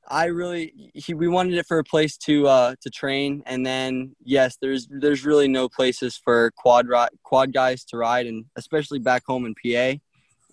I 0.09 0.27
really 0.27 0.93
he, 0.95 1.15
we 1.15 1.29
wanted 1.29 1.55
it 1.55 1.67
for 1.67 1.79
a 1.79 1.85
place 1.85 2.17
to 2.19 2.47
uh, 2.47 2.75
to 2.81 2.91
train, 2.91 3.43
and 3.47 3.65
then 3.65 4.15
yes, 4.25 4.57
there's 4.61 4.87
there's 4.91 5.25
really 5.25 5.49
no 5.49 5.69
places 5.69 6.17
for 6.17 6.53
quad 6.57 6.87
quad 7.23 7.53
guys 7.53 7.85
to 7.87 7.97
ride, 7.97 8.27
and 8.27 8.45
especially 8.57 8.99
back 8.99 9.25
home 9.27 9.47
in 9.47 9.55
PA. 9.55 9.99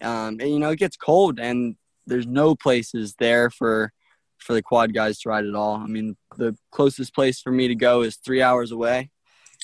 Um, 0.01 0.37
and 0.39 0.49
you 0.49 0.59
know 0.59 0.71
it 0.71 0.79
gets 0.79 0.97
cold, 0.97 1.39
and 1.39 1.75
there's 2.07 2.27
no 2.27 2.55
places 2.55 3.15
there 3.19 3.49
for 3.49 3.91
for 4.37 4.53
the 4.53 4.61
quad 4.61 4.93
guys 4.93 5.19
to 5.19 5.29
ride 5.29 5.45
at 5.45 5.55
all. 5.55 5.75
I 5.75 5.87
mean, 5.87 6.17
the 6.37 6.55
closest 6.71 7.15
place 7.15 7.39
for 7.39 7.51
me 7.51 7.67
to 7.67 7.75
go 7.75 8.01
is 8.01 8.17
three 8.17 8.41
hours 8.41 8.71
away. 8.71 9.09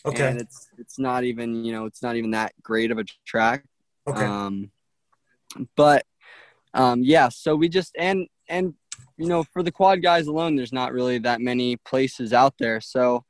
Okay, 0.06 0.30
and 0.30 0.40
it's 0.40 0.70
it's 0.78 1.00
not 1.00 1.24
even 1.24 1.66
you 1.66 1.72
know 1.72 1.86
it's 1.86 2.02
not 2.02 2.16
even 2.16 2.32
that 2.32 2.54
great 2.62 2.92
of 2.92 2.98
a 2.98 3.06
track. 3.26 3.66
Okay, 4.08 4.24
um, 4.24 4.72
but 5.76 6.06
um, 6.74 7.04
yeah, 7.04 7.30
so 7.30 7.56
we 7.56 7.70
just 7.70 7.96
and 7.98 8.28
and 8.48 8.76
you 9.20 9.28
know, 9.28 9.44
for 9.44 9.62
the 9.62 9.72
quad 9.72 10.02
guys 10.02 10.28
alone, 10.28 10.56
there's 10.56 10.72
not 10.72 10.94
really 10.94 11.18
that 11.20 11.42
many 11.42 11.76
places 11.76 12.32
out 12.32 12.54
there. 12.58 12.80
So 12.80 13.26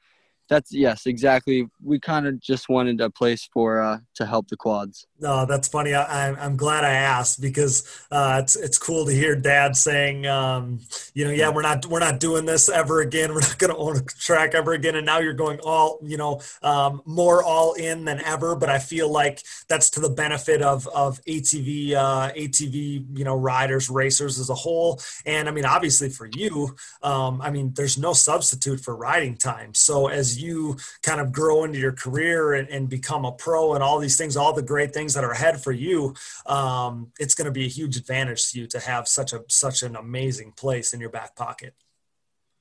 that's 0.50 0.74
yes, 0.74 1.06
exactly. 1.06 1.68
We 1.82 2.00
kind 2.00 2.28
of 2.28 2.40
just 2.40 2.70
wanted 2.70 3.00
a 3.02 3.10
place 3.10 3.48
for 3.54 3.82
uh, 3.82 4.00
to 4.16 4.26
help 4.26 4.48
the 4.48 4.58
quads. 4.58 5.06
No, 5.20 5.46
that's 5.46 5.68
funny. 5.68 5.94
I, 5.94 6.32
I'm 6.32 6.58
glad 6.58 6.84
I 6.84 6.94
asked 6.94 7.40
because 7.40 7.88
uh, 8.10 8.40
it's 8.42 8.56
it's 8.56 8.78
cool 8.78 9.06
to 9.06 9.12
hear 9.12 9.36
Dad 9.36 9.76
saying, 9.76 10.26
um, 10.26 10.80
you 11.14 11.26
know, 11.26 11.32
yeah, 11.32 11.50
we're 11.50 11.62
not 11.62 11.86
we're 11.86 12.00
not 12.00 12.20
doing 12.20 12.46
this 12.46 12.68
ever 12.68 13.02
again. 13.02 13.30
We're 13.34 13.42
not 13.42 13.58
going 13.60 13.72
to 13.72 13.78
own 13.78 13.98
a 13.98 14.02
track 14.02 14.56
ever 14.56 14.74
again. 14.74 14.96
And 14.96 15.06
now 15.06 15.20
you're 15.20 15.34
going 15.34 15.60
all, 15.60 16.00
you 16.02 16.18
know, 16.18 16.42
um, 16.64 17.02
more 17.06 17.44
all 17.44 17.74
in 17.74 18.06
than 18.06 18.20
ever. 18.24 18.56
But 18.56 18.70
I 18.70 18.80
feel 18.80 19.10
like 19.10 19.44
that's 19.68 19.90
to 19.92 20.00
the 20.00 20.10
benefit 20.10 20.62
of 20.62 20.88
of 20.88 21.24
ATV 21.26 21.94
uh, 21.94 22.32
ATV 22.32 23.18
you 23.18 23.24
know 23.24 23.36
riders 23.36 23.90
racers 23.90 24.40
as 24.40 24.50
a 24.50 24.56
whole. 24.56 25.00
And 25.26 25.48
I 25.48 25.52
mean, 25.52 25.66
obviously 25.66 26.10
for 26.10 26.28
you, 26.34 26.76
um, 27.04 27.42
I 27.42 27.52
mean, 27.52 27.74
there's 27.76 27.98
no 27.98 28.14
substitute 28.14 28.80
for 28.80 28.96
riding 28.96 29.38
time. 29.38 29.74
So 29.74 30.08
as 30.08 30.39
you 30.40 30.78
kind 31.04 31.22
of 31.22 31.32
grow 31.32 31.64
into 31.64 31.80
your 31.80 31.92
career 31.92 32.54
and, 32.54 32.68
and 32.70 32.90
become 32.90 33.26
a 33.26 33.32
pro 33.32 33.74
and 33.74 33.84
all 33.84 34.00
these 34.00 34.18
things, 34.18 34.38
all 34.38 34.54
the 34.54 34.62
great 34.62 34.94
things 34.94 35.14
that 35.14 35.24
are 35.24 35.32
ahead 35.32 35.62
for 35.62 35.72
you, 35.72 36.14
um, 36.46 37.12
it's 37.20 37.36
going 37.36 37.46
to 37.46 37.52
be 37.52 37.66
a 37.66 37.70
huge 37.70 37.98
advantage 37.98 38.52
to 38.52 38.60
you 38.60 38.68
to 38.68 38.80
have 38.80 39.08
such 39.08 39.34
a 39.34 39.44
such 39.48 39.84
an 39.84 39.96
amazing 39.96 40.52
place 40.52 40.94
in 40.94 41.00
your 41.00 41.10
back 41.10 41.36
pocket. 41.36 41.74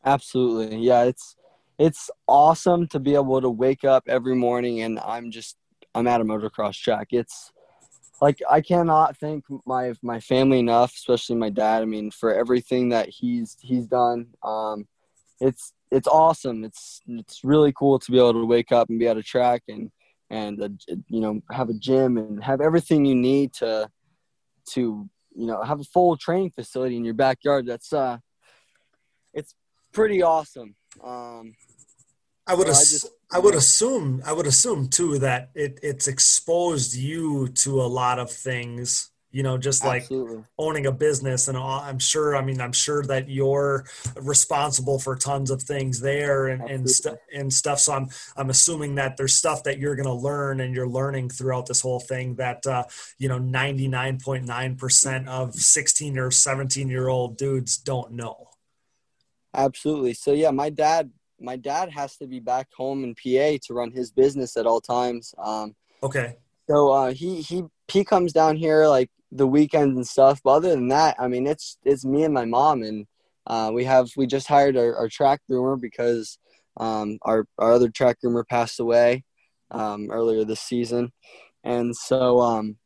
Absolutely, 0.05 0.79
yeah. 0.79 1.05
It's 1.05 1.37
it's 1.79 2.11
awesome 2.27 2.87
to 2.89 2.99
be 2.99 3.15
able 3.15 3.41
to 3.41 3.51
wake 3.51 3.85
up 3.85 4.05
every 4.09 4.35
morning 4.35 4.81
and 4.81 4.99
I'm 4.99 5.31
just 5.31 5.57
I'm 5.95 6.07
at 6.07 6.21
a 6.21 6.25
motocross 6.25 6.81
track. 6.81 7.09
It's 7.13 7.53
like 8.21 8.41
I 8.51 8.61
cannot 8.61 9.17
thank 9.17 9.45
my 9.67 9.95
my 10.03 10.21
family 10.21 10.59
enough, 10.59 10.95
especially 10.95 11.37
my 11.37 11.51
dad. 11.51 11.83
I 11.83 11.85
mean, 11.85 12.11
for 12.11 12.35
everything 12.35 12.91
that 12.91 13.09
he's 13.09 13.57
he's 13.61 13.87
done. 13.87 14.29
Um, 14.43 14.87
it's 15.41 15.73
it's 15.91 16.09
awesome. 16.09 16.65
It's 16.65 17.01
it's 17.07 17.41
really 17.45 17.73
cool 17.73 17.99
to 17.99 18.11
be 18.11 18.19
able 18.19 18.35
to 18.35 18.47
wake 18.47 18.73
up 18.73 18.89
and 18.89 18.99
be 18.99 19.09
at 19.09 19.17
a 19.17 19.23
track 19.23 19.63
and 19.69 19.91
and 20.31 20.61
a, 20.61 20.71
you 21.09 21.21
know 21.21 21.41
have 21.51 21.71
a 21.71 21.75
gym 21.75 22.19
and 22.19 22.43
have 22.43 22.61
everything 22.61 23.05
you 23.05 23.15
need 23.15 23.53
to 23.55 23.89
to 24.71 25.09
you 25.35 25.47
know 25.47 25.63
have 25.63 25.81
a 25.81 25.85
full 25.85 26.17
training 26.17 26.53
facility 26.55 26.97
in 26.97 27.05
your 27.05 27.15
backyard. 27.15 27.67
That's 27.67 27.93
uh, 27.93 28.19
it's 29.35 29.55
pretty 29.93 30.23
awesome. 30.23 30.75
Um, 31.03 31.55
I 32.47 32.55
would 32.55 32.67
so 32.67 32.73
ass- 32.73 32.79
I, 32.79 32.91
just, 32.91 33.07
I 33.33 33.39
would 33.39 33.55
know. 33.55 33.59
assume 33.59 34.23
I 34.25 34.33
would 34.33 34.47
assume 34.47 34.89
too 34.89 35.19
that 35.19 35.51
it 35.55 35.79
it's 35.83 36.09
exposed 36.09 36.95
you 36.95 37.49
to 37.49 37.81
a 37.81 37.89
lot 37.89 38.19
of 38.19 38.31
things 38.31 39.11
you 39.31 39.43
know 39.43 39.59
just 39.59 39.85
like 39.85 40.03
Absolutely. 40.03 40.45
owning 40.59 40.87
a 40.87 40.93
business 40.93 41.49
and 41.49 41.57
all, 41.57 41.81
i'm 41.81 41.99
sure 41.99 42.37
i 42.37 42.43
mean 42.43 42.61
i'm 42.61 42.73
sure 42.73 43.03
that 43.05 43.29
you're 43.29 43.85
responsible 44.21 44.99
for 44.99 45.17
tons 45.17 45.51
of 45.51 45.63
things 45.63 46.01
there 46.01 46.49
and 46.49 46.63
and, 46.63 46.89
and 47.35 47.53
stuff 47.53 47.79
so 47.79 47.93
i'm 47.93 48.09
i'm 48.37 48.51
assuming 48.51 48.95
that 48.95 49.17
there's 49.17 49.35
stuff 49.35 49.63
that 49.65 49.79
you're 49.79 49.97
going 49.97 50.07
to 50.07 50.13
learn 50.13 50.61
and 50.61 50.75
you're 50.75 50.89
learning 50.89 51.29
throughout 51.29 51.67
this 51.67 51.81
whole 51.81 52.01
thing 52.01 52.35
that 52.37 52.67
uh, 52.67 52.85
you 53.19 53.29
know 53.29 53.39
99.9% 53.39 55.29
of 55.29 55.55
16 55.55 56.19
or 56.19 56.31
17 56.31 56.89
year 56.89 57.09
old 57.09 57.37
dudes 57.37 57.77
don't 57.77 58.13
know 58.13 58.49
Absolutely. 59.55 60.13
So 60.15 60.33
yeah, 60.33 60.51
my 60.51 60.71
dad, 60.71 61.11
my 61.41 61.57
dad 61.57 61.91
has 61.91 62.17
to 62.19 62.27
be 62.27 62.39
back 62.39 62.69
home 62.77 63.03
in 63.03 63.15
PA 63.15 63.59
to 63.67 63.75
run 63.75 63.91
his 63.91 64.11
business 64.13 64.57
at 64.57 64.67
all 64.67 64.81
times. 64.81 65.35
Um, 65.39 65.75
okay 66.03 66.37
so 66.69 66.93
uh, 66.93 67.13
he 67.13 67.41
he 67.41 67.65
he 67.89 68.05
comes 68.05 68.33
down 68.33 68.57
here 68.57 68.87
like 68.87 69.11
the 69.33 69.47
weekends 69.47 69.97
and 69.97 70.07
stuff. 70.07 70.41
But 70.43 70.51
other 70.51 70.71
than 70.71 70.89
that, 70.89 71.17
I 71.19 71.29
mean, 71.29 71.47
it's 71.47 71.79
it's 71.85 72.05
me 72.05 72.25
and 72.25 72.35
my 72.35 72.45
mom, 72.45 72.83
and 72.83 73.07
uh, 73.47 73.71
we 73.73 73.85
have 73.85 74.09
we 74.17 74.27
just 74.27 74.47
hired 74.47 74.77
our, 74.77 74.97
our 74.97 75.09
track 75.09 75.41
groomer 75.51 75.81
because 75.81 76.39
um, 76.79 77.19
our 77.23 77.47
our 77.59 77.73
other 77.73 77.89
track 77.89 78.19
groomer 78.25 78.47
passed 78.47 78.81
away 78.81 79.25
um, 79.71 80.11
earlier 80.11 80.45
this 80.45 80.61
season, 80.61 81.13
and 81.65 81.95
so 81.95 82.41
um, 82.41 82.77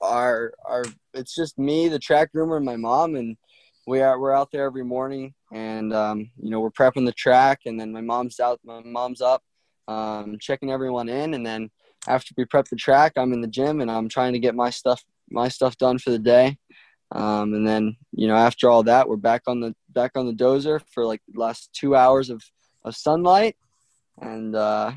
our 0.00 0.52
our 0.64 0.84
it's 1.14 1.34
just 1.34 1.58
me, 1.58 1.88
the 1.88 1.98
track 1.98 2.30
groomer, 2.34 2.56
and 2.56 2.66
my 2.66 2.76
mom, 2.76 3.14
and 3.16 3.36
we 3.86 4.00
are 4.00 4.18
we're 4.18 4.32
out 4.32 4.50
there 4.52 4.64
every 4.64 4.84
morning, 4.84 5.34
and 5.52 5.92
um, 5.92 6.30
you 6.40 6.50
know 6.50 6.60
we're 6.60 6.70
prepping 6.70 7.06
the 7.06 7.12
track, 7.12 7.60
and 7.66 7.78
then 7.78 7.92
my 7.92 8.00
mom's 8.00 8.40
out, 8.40 8.60
my 8.64 8.80
mom's 8.82 9.20
up, 9.20 9.42
um, 9.88 10.36
checking 10.40 10.70
everyone 10.72 11.08
in, 11.08 11.34
and 11.34 11.46
then 11.46 11.70
after 12.08 12.34
we 12.36 12.44
prep 12.44 12.66
the 12.68 12.76
track, 12.76 13.12
I'm 13.16 13.32
in 13.32 13.40
the 13.40 13.48
gym 13.48 13.80
and 13.80 13.90
I'm 13.90 14.08
trying 14.08 14.32
to 14.32 14.38
get 14.38 14.54
my 14.54 14.70
stuff 14.70 15.02
my 15.30 15.48
stuff 15.48 15.76
done 15.78 15.98
for 15.98 16.10
the 16.10 16.18
day. 16.18 16.58
Um, 17.12 17.54
and 17.54 17.66
then 17.66 17.96
you 18.12 18.26
know 18.26 18.34
after 18.34 18.68
all 18.68 18.82
that, 18.84 19.08
we're 19.08 19.16
back 19.16 19.42
on 19.46 19.60
the 19.60 19.74
back 19.90 20.12
on 20.16 20.26
the 20.26 20.32
dozer 20.32 20.80
for 20.92 21.06
like 21.06 21.22
the 21.28 21.40
last 21.40 21.70
two 21.72 21.94
hours 21.94 22.30
of, 22.30 22.42
of 22.84 22.96
sunlight, 22.96 23.56
and 24.20 24.56
uh, 24.56 24.92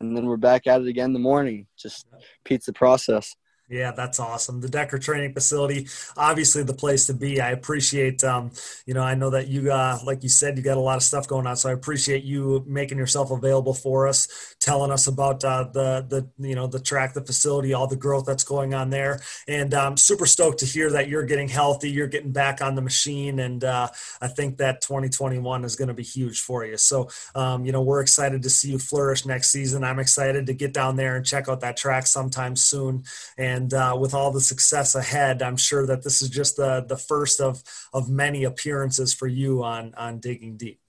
and 0.00 0.16
then 0.16 0.26
we're 0.26 0.36
back 0.36 0.66
at 0.66 0.82
it 0.82 0.88
again 0.88 1.06
in 1.06 1.12
the 1.14 1.18
morning. 1.18 1.66
Just 1.78 2.06
repeats 2.44 2.66
the 2.66 2.72
process. 2.72 3.34
Yeah, 3.70 3.92
that's 3.92 4.20
awesome. 4.20 4.60
The 4.60 4.68
Decker 4.68 4.98
Training 4.98 5.32
Facility, 5.32 5.88
obviously 6.18 6.62
the 6.62 6.74
place 6.74 7.06
to 7.06 7.14
be. 7.14 7.40
I 7.40 7.50
appreciate, 7.52 8.22
um, 8.22 8.50
you 8.84 8.92
know, 8.92 9.00
I 9.02 9.14
know 9.14 9.30
that 9.30 9.48
you, 9.48 9.72
uh, 9.72 9.98
like 10.04 10.22
you 10.22 10.28
said, 10.28 10.58
you 10.58 10.62
got 10.62 10.76
a 10.76 10.80
lot 10.80 10.96
of 10.98 11.02
stuff 11.02 11.26
going 11.26 11.46
on, 11.46 11.56
so 11.56 11.70
I 11.70 11.72
appreciate 11.72 12.24
you 12.24 12.62
making 12.66 12.98
yourself 12.98 13.30
available 13.30 13.72
for 13.72 14.06
us, 14.06 14.54
telling 14.60 14.90
us 14.90 15.06
about 15.06 15.42
uh, 15.44 15.64
the 15.72 16.04
the 16.06 16.46
you 16.46 16.54
know 16.54 16.66
the 16.66 16.78
track, 16.78 17.14
the 17.14 17.24
facility, 17.24 17.72
all 17.72 17.86
the 17.86 17.96
growth 17.96 18.26
that's 18.26 18.44
going 18.44 18.74
on 18.74 18.90
there, 18.90 19.18
and 19.48 19.72
um, 19.72 19.96
super 19.96 20.26
stoked 20.26 20.58
to 20.58 20.66
hear 20.66 20.90
that 20.90 21.08
you're 21.08 21.24
getting 21.24 21.48
healthy, 21.48 21.90
you're 21.90 22.06
getting 22.06 22.32
back 22.32 22.60
on 22.60 22.74
the 22.74 22.82
machine, 22.82 23.38
and 23.38 23.64
uh, 23.64 23.88
I 24.20 24.28
think 24.28 24.58
that 24.58 24.82
2021 24.82 25.64
is 25.64 25.74
going 25.74 25.88
to 25.88 25.94
be 25.94 26.02
huge 26.02 26.42
for 26.42 26.66
you. 26.66 26.76
So, 26.76 27.08
um, 27.34 27.64
you 27.64 27.72
know, 27.72 27.80
we're 27.80 28.02
excited 28.02 28.42
to 28.42 28.50
see 28.50 28.72
you 28.72 28.78
flourish 28.78 29.24
next 29.24 29.48
season. 29.50 29.84
I'm 29.84 29.98
excited 30.00 30.44
to 30.46 30.52
get 30.52 30.74
down 30.74 30.96
there 30.96 31.16
and 31.16 31.24
check 31.24 31.48
out 31.48 31.60
that 31.60 31.78
track 31.78 32.06
sometime 32.06 32.56
soon, 32.56 33.04
and 33.38 33.53
and 33.54 33.72
uh, 33.72 33.96
with 33.98 34.14
all 34.14 34.32
the 34.32 34.40
success 34.40 34.96
ahead, 34.96 35.40
I'm 35.40 35.56
sure 35.56 35.86
that 35.86 36.02
this 36.02 36.20
is 36.22 36.28
just 36.28 36.56
the 36.56 36.84
the 36.86 36.96
first 36.96 37.40
of 37.40 37.62
of 37.92 38.10
many 38.10 38.44
appearances 38.44 39.14
for 39.14 39.28
you 39.28 39.62
on 39.62 39.94
on 39.96 40.18
Digging 40.18 40.56
Deep. 40.56 40.80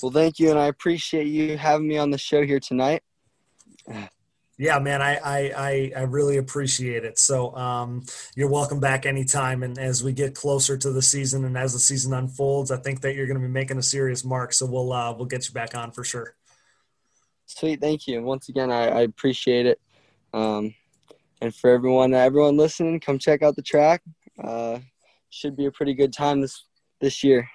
Well, 0.00 0.12
thank 0.12 0.38
you, 0.38 0.50
and 0.50 0.58
I 0.58 0.66
appreciate 0.66 1.26
you 1.26 1.58
having 1.58 1.88
me 1.88 1.98
on 1.98 2.10
the 2.10 2.18
show 2.18 2.46
here 2.46 2.60
tonight. 2.60 3.02
Yeah, 4.56 4.78
man, 4.78 5.02
I 5.02 5.18
I, 5.24 5.92
I, 5.96 6.02
really 6.02 6.36
appreciate 6.36 7.04
it. 7.04 7.18
So 7.18 7.54
um, 7.56 8.04
you're 8.36 8.50
welcome 8.50 8.78
back 8.78 9.06
anytime. 9.06 9.62
And 9.62 9.78
as 9.78 10.04
we 10.04 10.12
get 10.12 10.34
closer 10.34 10.76
to 10.76 10.92
the 10.92 11.00
season 11.00 11.46
and 11.46 11.56
as 11.56 11.72
the 11.72 11.78
season 11.78 12.12
unfolds, 12.12 12.70
I 12.70 12.76
think 12.76 13.00
that 13.00 13.14
you're 13.14 13.26
going 13.26 13.40
to 13.40 13.46
be 13.46 13.52
making 13.52 13.78
a 13.78 13.82
serious 13.82 14.22
mark. 14.22 14.52
So 14.52 14.66
we'll 14.66 14.92
uh, 14.92 15.14
we'll 15.14 15.26
get 15.26 15.48
you 15.48 15.54
back 15.54 15.74
on 15.74 15.92
for 15.92 16.04
sure. 16.04 16.36
Sweet, 17.46 17.80
thank 17.80 18.06
you. 18.06 18.22
Once 18.22 18.50
again, 18.50 18.70
I, 18.70 18.88
I 18.88 19.00
appreciate 19.00 19.66
it. 19.66 19.80
Um, 20.32 20.74
and 21.40 21.54
for 21.54 21.70
everyone 21.70 22.14
everyone 22.14 22.56
listening, 22.56 23.00
come 23.00 23.18
check 23.18 23.42
out 23.42 23.56
the 23.56 23.62
track. 23.62 24.02
Uh, 24.42 24.78
should 25.30 25.56
be 25.56 25.66
a 25.66 25.70
pretty 25.70 25.94
good 25.94 26.12
time 26.12 26.40
this 26.40 26.64
this 27.00 27.22
year. 27.24 27.48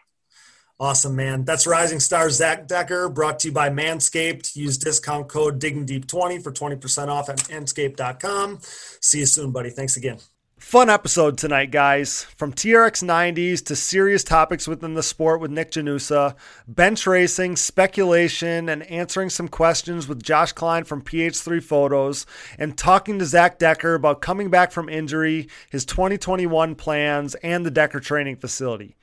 Awesome, 0.78 1.16
man. 1.16 1.46
That's 1.46 1.66
Rising 1.66 2.02
Star 2.02 2.30
Zach 2.30 2.68
Decker, 2.68 3.08
brought 3.08 3.40
to 3.40 3.48
you 3.48 3.54
by 3.54 3.70
Manscaped. 3.70 4.58
Use 4.58 4.78
discount 4.78 5.30
code 5.30 5.60
DiggingDeep20 5.62 6.44
for 6.44 6.52
20% 6.52 7.08
off 7.08 7.30
at 7.30 7.38
manscaped.com. 7.38 8.60
See 8.62 9.20
you 9.20 9.26
soon, 9.26 9.52
buddy. 9.52 9.70
Thanks 9.70 9.96
again. 9.96 10.20
Fun 10.66 10.90
episode 10.90 11.38
tonight, 11.38 11.70
guys. 11.70 12.24
From 12.38 12.52
TRX 12.52 13.04
90s 13.04 13.64
to 13.66 13.76
serious 13.76 14.24
topics 14.24 14.68
within 14.68 14.96
the 14.96 15.04
sport 15.04 15.40
with 15.40 15.52
Nick 15.52 15.70
Janusa, 15.70 16.36
bench 16.68 17.06
racing, 17.06 17.56
speculation, 17.56 18.68
and 18.68 18.82
answering 18.90 19.30
some 19.30 19.48
questions 19.48 20.08
with 20.08 20.24
Josh 20.24 20.54
Klein 20.54 20.84
from 20.84 21.04
PH3 21.04 21.62
Photos, 21.62 22.26
and 22.58 22.76
talking 22.76 23.20
to 23.20 23.26
Zach 23.26 23.60
Decker 23.60 23.94
about 23.94 24.24
coming 24.24 24.50
back 24.50 24.72
from 24.72 24.90
injury, 24.90 25.50
his 25.70 25.86
2021 25.86 26.74
plans, 26.74 27.36
and 27.36 27.64
the 27.64 27.70
Decker 27.70 28.00
training 28.00 28.38
facility. 28.38 28.96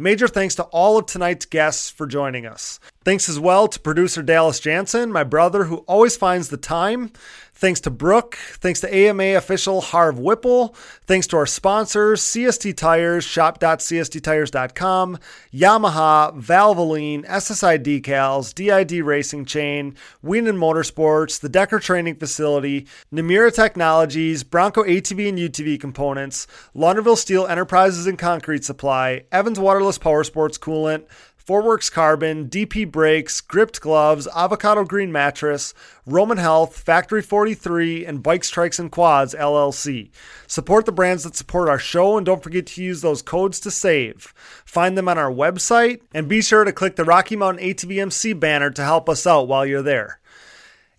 Major 0.00 0.28
thanks 0.28 0.54
to 0.54 0.62
all 0.62 0.96
of 0.96 1.06
tonight's 1.06 1.44
guests 1.44 1.90
for 1.90 2.06
joining 2.06 2.46
us. 2.46 2.78
Thanks 3.04 3.28
as 3.28 3.40
well 3.40 3.66
to 3.66 3.80
producer 3.80 4.22
Dallas 4.22 4.60
Jansen, 4.60 5.10
my 5.10 5.24
brother, 5.24 5.64
who 5.64 5.78
always 5.88 6.16
finds 6.16 6.50
the 6.50 6.56
time. 6.56 7.10
Thanks 7.58 7.80
to 7.80 7.90
Brooke. 7.90 8.36
Thanks 8.60 8.78
to 8.82 8.94
AMA 8.94 9.34
official 9.34 9.80
Harv 9.80 10.16
Whipple. 10.16 10.76
Thanks 11.06 11.26
to 11.26 11.36
our 11.38 11.46
sponsors, 11.46 12.20
CST 12.20 12.76
Tires, 12.76 13.24
shop.csttires.com, 13.24 15.18
Yamaha, 15.52 16.40
Valvoline, 16.40 17.26
SSI 17.26 17.82
Decals, 17.82 18.54
DID 18.54 19.04
Racing 19.04 19.44
Chain, 19.44 19.96
Wienen 20.24 20.56
Motorsports, 20.56 21.40
the 21.40 21.48
Decker 21.48 21.80
Training 21.80 22.14
Facility, 22.14 22.86
Namura 23.12 23.52
Technologies, 23.52 24.44
Bronco 24.44 24.84
ATV 24.84 25.28
and 25.28 25.38
UTV 25.38 25.80
Components, 25.80 26.46
Launderville 26.76 27.16
Steel 27.16 27.48
Enterprises 27.48 28.06
and 28.06 28.20
Concrete 28.20 28.62
Supply, 28.64 29.24
Evans 29.32 29.58
Waterless 29.58 29.98
Power 29.98 30.22
Sports 30.22 30.58
Coolant, 30.58 31.06
Forworks 31.48 31.90
Carbon, 31.90 32.46
DP 32.50 32.92
Brakes, 32.92 33.40
Gript 33.40 33.80
Gloves, 33.80 34.28
Avocado 34.36 34.84
Green 34.84 35.10
Mattress, 35.10 35.72
Roman 36.04 36.36
Health, 36.36 36.76
Factory 36.76 37.22
43, 37.22 38.04
and 38.04 38.22
Bike 38.22 38.44
Strikes 38.44 38.78
and 38.78 38.92
Quads 38.92 39.32
LLC. 39.32 40.10
Support 40.46 40.84
the 40.84 40.92
brands 40.92 41.24
that 41.24 41.36
support 41.36 41.70
our 41.70 41.78
show 41.78 42.18
and 42.18 42.26
don't 42.26 42.42
forget 42.42 42.66
to 42.66 42.82
use 42.82 43.00
those 43.00 43.22
codes 43.22 43.60
to 43.60 43.70
save. 43.70 44.34
Find 44.66 44.98
them 44.98 45.08
on 45.08 45.16
our 45.16 45.32
website 45.32 46.02
and 46.12 46.28
be 46.28 46.42
sure 46.42 46.64
to 46.64 46.72
click 46.72 46.96
the 46.96 47.04
Rocky 47.06 47.34
Mountain 47.34 47.64
ATVMC 47.64 48.38
banner 48.38 48.68
to 48.68 48.84
help 48.84 49.08
us 49.08 49.26
out 49.26 49.48
while 49.48 49.64
you're 49.64 49.80
there. 49.80 50.20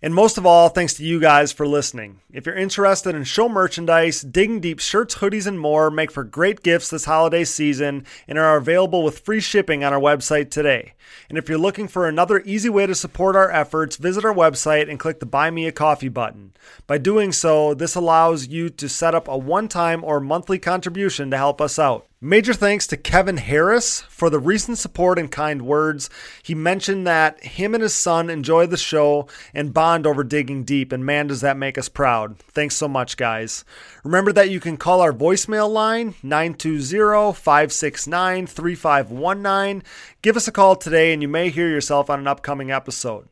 And 0.02 0.14
most 0.14 0.38
of 0.38 0.46
all, 0.46 0.70
thanks 0.70 0.94
to 0.94 1.04
you 1.04 1.20
guys 1.20 1.52
for 1.52 1.66
listening. 1.66 2.20
If 2.32 2.46
you're 2.46 2.56
interested 2.56 3.14
in 3.14 3.24
show 3.24 3.50
merchandise, 3.50 4.22
Digging 4.22 4.60
Deep 4.60 4.78
shirts, 4.78 5.16
hoodies, 5.16 5.46
and 5.46 5.60
more 5.60 5.90
make 5.90 6.10
for 6.10 6.24
great 6.24 6.62
gifts 6.62 6.88
this 6.88 7.04
holiday 7.04 7.44
season 7.44 8.06
and 8.26 8.38
are 8.38 8.56
available 8.56 9.02
with 9.04 9.18
free 9.18 9.40
shipping 9.40 9.84
on 9.84 9.92
our 9.92 10.00
website 10.00 10.50
today. 10.50 10.94
And 11.28 11.36
if 11.36 11.50
you're 11.50 11.58
looking 11.58 11.86
for 11.86 12.08
another 12.08 12.40
easy 12.46 12.70
way 12.70 12.86
to 12.86 12.94
support 12.94 13.36
our 13.36 13.50
efforts, 13.50 13.96
visit 13.96 14.24
our 14.24 14.32
website 14.32 14.88
and 14.88 14.98
click 14.98 15.20
the 15.20 15.26
Buy 15.26 15.50
Me 15.50 15.66
a 15.66 15.72
Coffee 15.72 16.08
button. 16.08 16.54
By 16.86 16.96
doing 16.96 17.30
so, 17.30 17.74
this 17.74 17.94
allows 17.94 18.48
you 18.48 18.70
to 18.70 18.88
set 18.88 19.14
up 19.14 19.28
a 19.28 19.36
one 19.36 19.68
time 19.68 20.02
or 20.02 20.18
monthly 20.18 20.58
contribution 20.58 21.30
to 21.30 21.36
help 21.36 21.60
us 21.60 21.78
out. 21.78 22.06
Major 22.22 22.52
thanks 22.52 22.86
to 22.88 22.98
Kevin 22.98 23.38
Harris 23.38 24.02
for 24.02 24.28
the 24.28 24.38
recent 24.38 24.76
support 24.76 25.18
and 25.18 25.30
kind 25.30 25.62
words. 25.62 26.10
He 26.42 26.54
mentioned 26.54 27.06
that 27.06 27.42
him 27.42 27.72
and 27.72 27.82
his 27.82 27.94
son 27.94 28.28
enjoy 28.28 28.66
the 28.66 28.76
show 28.76 29.26
and 29.54 29.72
bond 29.72 30.06
over 30.06 30.22
digging 30.22 30.64
deep, 30.64 30.92
and 30.92 31.06
man, 31.06 31.28
does 31.28 31.40
that 31.40 31.56
make 31.56 31.78
us 31.78 31.88
proud. 31.88 32.38
Thanks 32.40 32.76
so 32.76 32.88
much, 32.88 33.16
guys. 33.16 33.64
Remember 34.04 34.34
that 34.34 34.50
you 34.50 34.60
can 34.60 34.76
call 34.76 35.00
our 35.00 35.14
voicemail 35.14 35.72
line, 35.72 36.14
920 36.22 37.32
569 37.32 38.46
3519. 38.46 39.82
Give 40.20 40.36
us 40.36 40.46
a 40.46 40.52
call 40.52 40.76
today, 40.76 41.14
and 41.14 41.22
you 41.22 41.28
may 41.28 41.48
hear 41.48 41.70
yourself 41.70 42.10
on 42.10 42.18
an 42.18 42.28
upcoming 42.28 42.70
episode. 42.70 43.28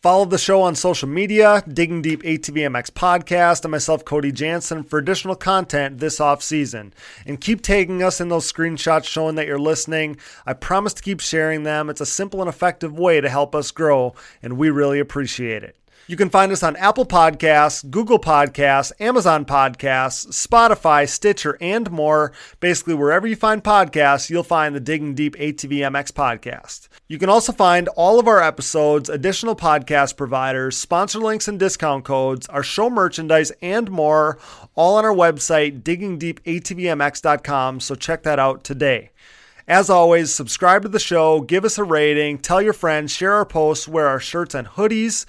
Follow 0.00 0.26
the 0.26 0.38
show 0.38 0.62
on 0.62 0.76
social 0.76 1.08
media, 1.08 1.60
Digging 1.66 2.02
Deep 2.02 2.22
ATVMX 2.22 2.92
Podcast, 2.92 3.64
and 3.64 3.72
myself, 3.72 4.04
Cody 4.04 4.30
Jansen, 4.30 4.84
for 4.84 5.00
additional 5.00 5.34
content 5.34 5.98
this 5.98 6.20
off 6.20 6.40
season. 6.40 6.94
And 7.26 7.40
keep 7.40 7.62
taking 7.62 8.00
us 8.00 8.20
in 8.20 8.28
those 8.28 8.50
screenshots 8.50 9.06
showing 9.06 9.34
that 9.34 9.48
you're 9.48 9.58
listening. 9.58 10.16
I 10.46 10.52
promise 10.52 10.94
to 10.94 11.02
keep 11.02 11.18
sharing 11.18 11.64
them. 11.64 11.90
It's 11.90 12.00
a 12.00 12.06
simple 12.06 12.40
and 12.40 12.48
effective 12.48 12.96
way 12.96 13.20
to 13.20 13.28
help 13.28 13.56
us 13.56 13.72
grow, 13.72 14.14
and 14.40 14.56
we 14.56 14.70
really 14.70 15.00
appreciate 15.00 15.64
it. 15.64 15.74
You 16.10 16.16
can 16.16 16.30
find 16.30 16.50
us 16.52 16.62
on 16.62 16.74
Apple 16.76 17.04
Podcasts, 17.04 17.88
Google 17.90 18.18
Podcasts, 18.18 18.92
Amazon 18.98 19.44
Podcasts, 19.44 20.28
Spotify, 20.28 21.06
Stitcher, 21.06 21.58
and 21.60 21.90
more. 21.90 22.32
Basically, 22.60 22.94
wherever 22.94 23.26
you 23.26 23.36
find 23.36 23.62
podcasts, 23.62 24.30
you'll 24.30 24.42
find 24.42 24.74
the 24.74 24.80
Digging 24.80 25.14
Deep 25.14 25.36
ATVMX 25.36 26.10
podcast. 26.12 26.88
You 27.08 27.18
can 27.18 27.28
also 27.28 27.52
find 27.52 27.88
all 27.88 28.18
of 28.18 28.26
our 28.26 28.42
episodes, 28.42 29.10
additional 29.10 29.54
podcast 29.54 30.16
providers, 30.16 30.78
sponsor 30.78 31.18
links 31.18 31.46
and 31.46 31.58
discount 31.58 32.06
codes, 32.06 32.46
our 32.46 32.62
show 32.62 32.88
merchandise, 32.88 33.52
and 33.60 33.90
more, 33.90 34.38
all 34.74 34.96
on 34.96 35.04
our 35.04 35.14
website, 35.14 35.82
diggingdeepatvmx.com. 35.82 37.80
So 37.80 37.94
check 37.94 38.22
that 38.22 38.38
out 38.38 38.64
today. 38.64 39.10
As 39.66 39.90
always, 39.90 40.34
subscribe 40.34 40.80
to 40.84 40.88
the 40.88 40.98
show, 40.98 41.42
give 41.42 41.66
us 41.66 41.76
a 41.76 41.84
rating, 41.84 42.38
tell 42.38 42.62
your 42.62 42.72
friends, 42.72 43.12
share 43.12 43.34
our 43.34 43.44
posts, 43.44 43.86
wear 43.86 44.06
our 44.06 44.20
shirts 44.20 44.54
and 44.54 44.66
hoodies. 44.66 45.26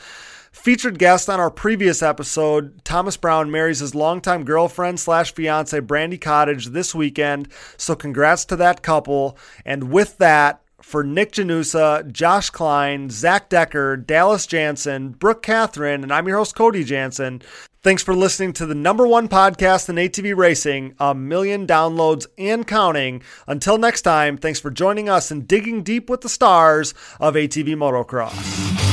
Featured 0.59 0.99
guest 0.99 1.29
on 1.29 1.39
our 1.39 1.49
previous 1.49 2.03
episode, 2.03 2.83
Thomas 2.83 3.15
Brown 3.15 3.49
marries 3.49 3.79
his 3.79 3.95
longtime 3.95 4.43
girlfriend 4.43 4.99
slash 4.99 5.33
fiance 5.33 5.79
Brandy 5.79 6.17
Cottage 6.17 6.67
this 6.67 6.93
weekend. 6.93 7.47
So 7.77 7.95
congrats 7.95 8.43
to 8.45 8.57
that 8.57 8.81
couple. 8.81 9.37
And 9.65 9.89
with 9.89 10.17
that, 10.17 10.61
for 10.81 11.01
Nick 11.01 11.31
Janusa, 11.31 12.11
Josh 12.11 12.49
Klein, 12.49 13.09
Zach 13.09 13.47
Decker, 13.47 13.95
Dallas 13.95 14.45
Jansen, 14.45 15.11
Brooke 15.11 15.43
Catherine, 15.43 16.03
and 16.03 16.11
I'm 16.11 16.27
your 16.27 16.37
host 16.37 16.55
Cody 16.55 16.83
Jansen. 16.83 17.41
Thanks 17.81 18.03
for 18.03 18.13
listening 18.13 18.51
to 18.53 18.65
the 18.65 18.75
number 18.75 19.07
one 19.07 19.29
podcast 19.29 19.87
in 19.87 19.95
ATV 19.95 20.35
racing, 20.35 20.93
a 20.99 21.15
million 21.15 21.67
downloads 21.67 22.27
and 22.37 22.67
counting. 22.67 23.23
Until 23.47 23.77
next 23.77 24.01
time, 24.01 24.37
thanks 24.37 24.59
for 24.59 24.71
joining 24.71 25.07
us 25.07 25.31
and 25.31 25.47
digging 25.47 25.83
deep 25.83 26.09
with 26.09 26.19
the 26.19 26.27
stars 26.27 26.93
of 27.17 27.35
ATV 27.35 27.75
motocross. 27.75 28.88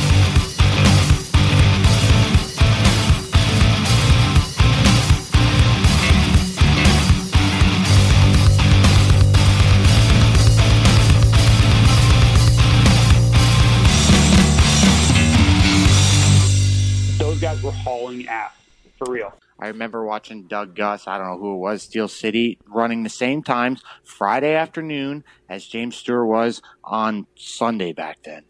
For 18.99 19.12
real. 19.12 19.33
I 19.58 19.68
remember 19.68 20.05
watching 20.05 20.47
Doug 20.47 20.75
Gust, 20.75 21.08
I 21.08 21.18
don't 21.18 21.28
know 21.28 21.39
who 21.39 21.55
it 21.55 21.58
was, 21.58 21.83
Steel 21.83 22.08
City, 22.08 22.58
running 22.66 23.02
the 23.02 23.10
same 23.10 23.42
times 23.42 23.83
Friday 24.05 24.55
afternoon 24.55 25.25
as 25.49 25.66
James 25.66 25.97
Stewart 25.97 26.26
was 26.26 26.62
on 26.84 27.26
Sunday 27.36 27.92
back 27.92 28.18
then 28.25 28.44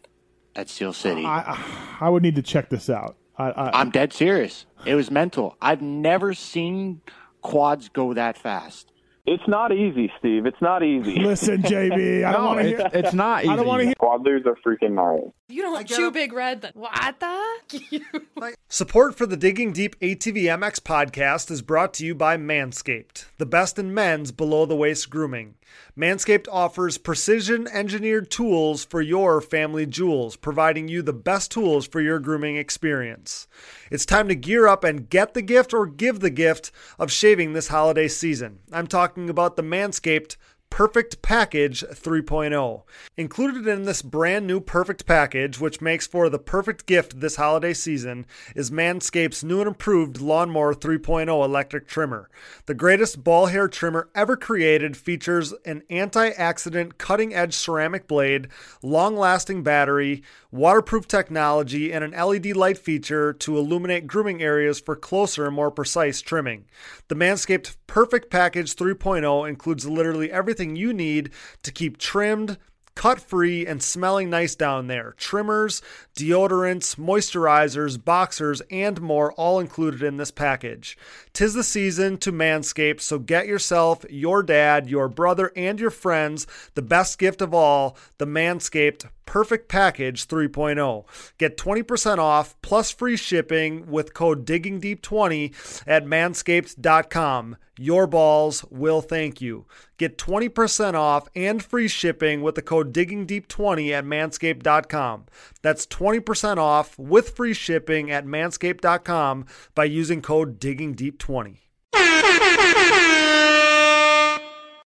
at 0.55 0.69
Steel 0.69 0.93
City. 0.93 1.23
I, 1.25 1.97
I 1.99 2.09
would 2.09 2.23
need 2.23 2.35
to 2.35 2.41
check 2.41 2.69
this 2.69 2.89
out. 2.89 3.17
I, 3.37 3.51
I, 3.51 3.79
I'm 3.79 3.89
dead 3.89 4.11
serious. 4.13 4.65
It 4.85 4.95
was 4.95 5.11
mental. 5.11 5.55
I've 5.61 5.81
never 5.81 6.33
seen 6.33 7.01
quads 7.41 7.89
go 7.89 8.13
that 8.13 8.37
fast. 8.37 8.91
It's 9.29 9.43
not 9.45 9.73
easy, 9.73 10.09
Steve. 10.19 10.45
It's 10.45 10.61
not 10.61 10.83
easy. 10.83 11.19
listen, 11.19 11.61
JB. 11.61 12.23
I 12.23 12.31
don't 12.31 12.41
No, 12.41 12.47
want 12.47 12.59
to 12.61 12.67
it's, 12.69 12.77
hear. 12.79 12.89
it's 12.93 13.13
not 13.13 13.43
easy. 13.43 13.51
I 13.51 13.55
don't 13.57 13.67
want 13.67 13.81
to 13.81 13.85
hear. 13.87 13.95
Quadlers 13.99 14.45
are 14.45 14.55
freaking 14.65 14.93
gnarly. 14.93 15.33
You 15.49 15.63
don't 15.63 15.85
get 15.85 15.97
chew. 15.97 16.09
Big 16.11 16.31
Red. 16.31 16.61
Then. 16.61 16.71
What 16.75 17.19
the? 17.19 18.53
Support 18.69 19.15
for 19.17 19.25
the 19.25 19.35
Digging 19.35 19.73
Deep 19.73 19.99
ATV 19.99 20.43
MX 20.43 20.79
podcast 20.79 21.51
is 21.51 21.61
brought 21.61 21.93
to 21.95 22.05
you 22.05 22.15
by 22.15 22.37
Manscaped, 22.37 23.25
the 23.37 23.45
best 23.45 23.77
in 23.77 23.93
men's 23.93 24.31
below 24.31 24.65
the 24.65 24.77
waist 24.77 25.09
grooming. 25.09 25.55
Manscaped 25.97 26.47
offers 26.51 26.97
precision 26.97 27.67
engineered 27.67 28.29
tools 28.29 28.85
for 28.85 29.01
your 29.01 29.41
family 29.41 29.85
jewels, 29.85 30.35
providing 30.35 30.87
you 30.87 31.01
the 31.01 31.13
best 31.13 31.51
tools 31.51 31.87
for 31.87 32.01
your 32.01 32.19
grooming 32.19 32.55
experience. 32.55 33.47
It's 33.89 34.05
time 34.05 34.27
to 34.27 34.35
gear 34.35 34.67
up 34.67 34.83
and 34.83 35.09
get 35.09 35.33
the 35.33 35.41
gift 35.41 35.73
or 35.73 35.85
give 35.87 36.19
the 36.19 36.29
gift 36.29 36.71
of 36.99 37.11
shaving 37.11 37.53
this 37.53 37.69
holiday 37.69 38.07
season. 38.07 38.59
I'm 38.71 38.87
talking 38.87 39.29
about 39.29 39.55
the 39.55 39.63
Manscaped 39.63 40.37
Perfect 40.69 41.21
Package 41.23 41.83
3.0. 41.83 42.83
Included 43.17 43.67
in 43.67 43.83
this 43.85 44.03
brand 44.03 44.45
new 44.45 44.59
Perfect 44.59 45.07
Package, 45.07 45.59
which 45.59 45.81
makes 45.81 46.05
for 46.05 46.29
the 46.29 46.37
perfect 46.37 46.85
gift 46.85 47.19
this 47.19 47.37
holiday 47.37 47.73
season, 47.73 48.27
is 48.55 48.69
Manscaped's 48.69 49.43
new 49.43 49.59
and 49.59 49.67
improved 49.67 50.21
Lawnmower 50.21 50.75
3.0 50.75 51.27
electric 51.43 51.87
trimmer. 51.87 52.29
The 52.67 52.75
greatest 52.75 53.23
ball 53.23 53.47
hair 53.47 53.67
trimmer 53.67 54.09
ever 54.13 54.37
created 54.37 54.95
features 54.95 55.53
an 55.65 55.81
anti 55.89 56.29
accident 56.29 56.99
cutting 56.99 57.33
edge 57.33 57.55
ceramic 57.55 58.07
blade, 58.07 58.47
long 58.83 59.15
lasting 59.15 59.63
battery, 59.63 60.21
waterproof 60.57 61.07
technology, 61.07 61.93
and 61.93 62.03
an 62.03 62.11
LED 62.11 62.55
light 62.55 62.77
feature 62.77 63.31
to 63.31 63.57
illuminate 63.57 64.07
grooming 64.07 64.41
areas 64.41 64.79
for 64.79 64.95
closer 64.95 65.45
and 65.45 65.55
more 65.55 65.71
precise 65.71 66.21
trimming. 66.21 66.65
The 67.07 67.15
Manscaped 67.15 67.77
Perfect 67.85 68.29
Package 68.29 68.75
3.0 68.75 69.47
includes 69.47 69.87
literally 69.87 70.31
everything 70.31 70.75
you 70.75 70.91
need 70.91 71.31
to 71.63 71.71
keep 71.71 71.97
trimmed, 71.97 72.57
cut 72.95 73.19
free, 73.19 73.65
and 73.65 73.81
smelling 73.81 74.29
nice 74.29 74.55
down 74.55 74.87
there. 74.87 75.13
Trimmers, 75.17 75.83
deodorants, 76.15 76.95
moisturizers, 76.95 78.03
boxers, 78.03 78.61
and 78.71 78.99
more 78.99 79.31
all 79.33 79.59
included 79.59 80.01
in 80.01 80.17
this 80.17 80.31
package. 80.31 80.97
Tis 81.31 81.53
the 81.53 81.63
season 81.63 82.17
to 82.17 82.31
manscape, 82.31 82.99
so 82.99 83.19
get 83.19 83.45
yourself, 83.45 84.03
your 84.09 84.41
dad, 84.41 84.89
your 84.89 85.07
brother, 85.07 85.51
and 85.55 85.79
your 85.79 85.91
friends 85.91 86.47
the 86.73 86.81
best 86.81 87.19
gift 87.19 87.39
of 87.39 87.53
all 87.53 87.95
the 88.17 88.25
Manscaped 88.25 89.05
Perfect 89.27 89.69
Package 89.69 90.27
3.0. 90.27 91.05
Get 91.37 91.57
20% 91.57 92.17
off 92.17 92.59
plus 92.63 92.89
free 92.89 93.15
shipping 93.15 93.85
with 93.85 94.15
code 94.15 94.45
DiggingDeep20 94.47 95.83
at 95.85 96.05
manscaped.com. 96.05 97.57
Your 97.77 98.07
balls 98.07 98.65
will 98.71 99.01
thank 99.01 99.39
you. 99.39 99.65
Get 99.97 100.17
20% 100.17 100.95
off 100.95 101.27
and 101.35 101.63
free 101.63 101.87
shipping 101.87 102.41
with 102.41 102.55
the 102.55 102.63
code 102.63 102.91
DiggingDeep20 102.91 103.91
at 103.91 104.03
manscaped.com. 104.03 105.25
That's 105.61 105.85
20% 105.85 106.57
off 106.57 106.97
with 106.97 107.35
free 107.35 107.53
shipping 107.53 108.09
at 108.09 108.25
manscaped.com 108.25 109.45
by 109.75 109.85
using 109.85 110.23
code 110.23 110.59
DiggingDeep20. 110.59 111.57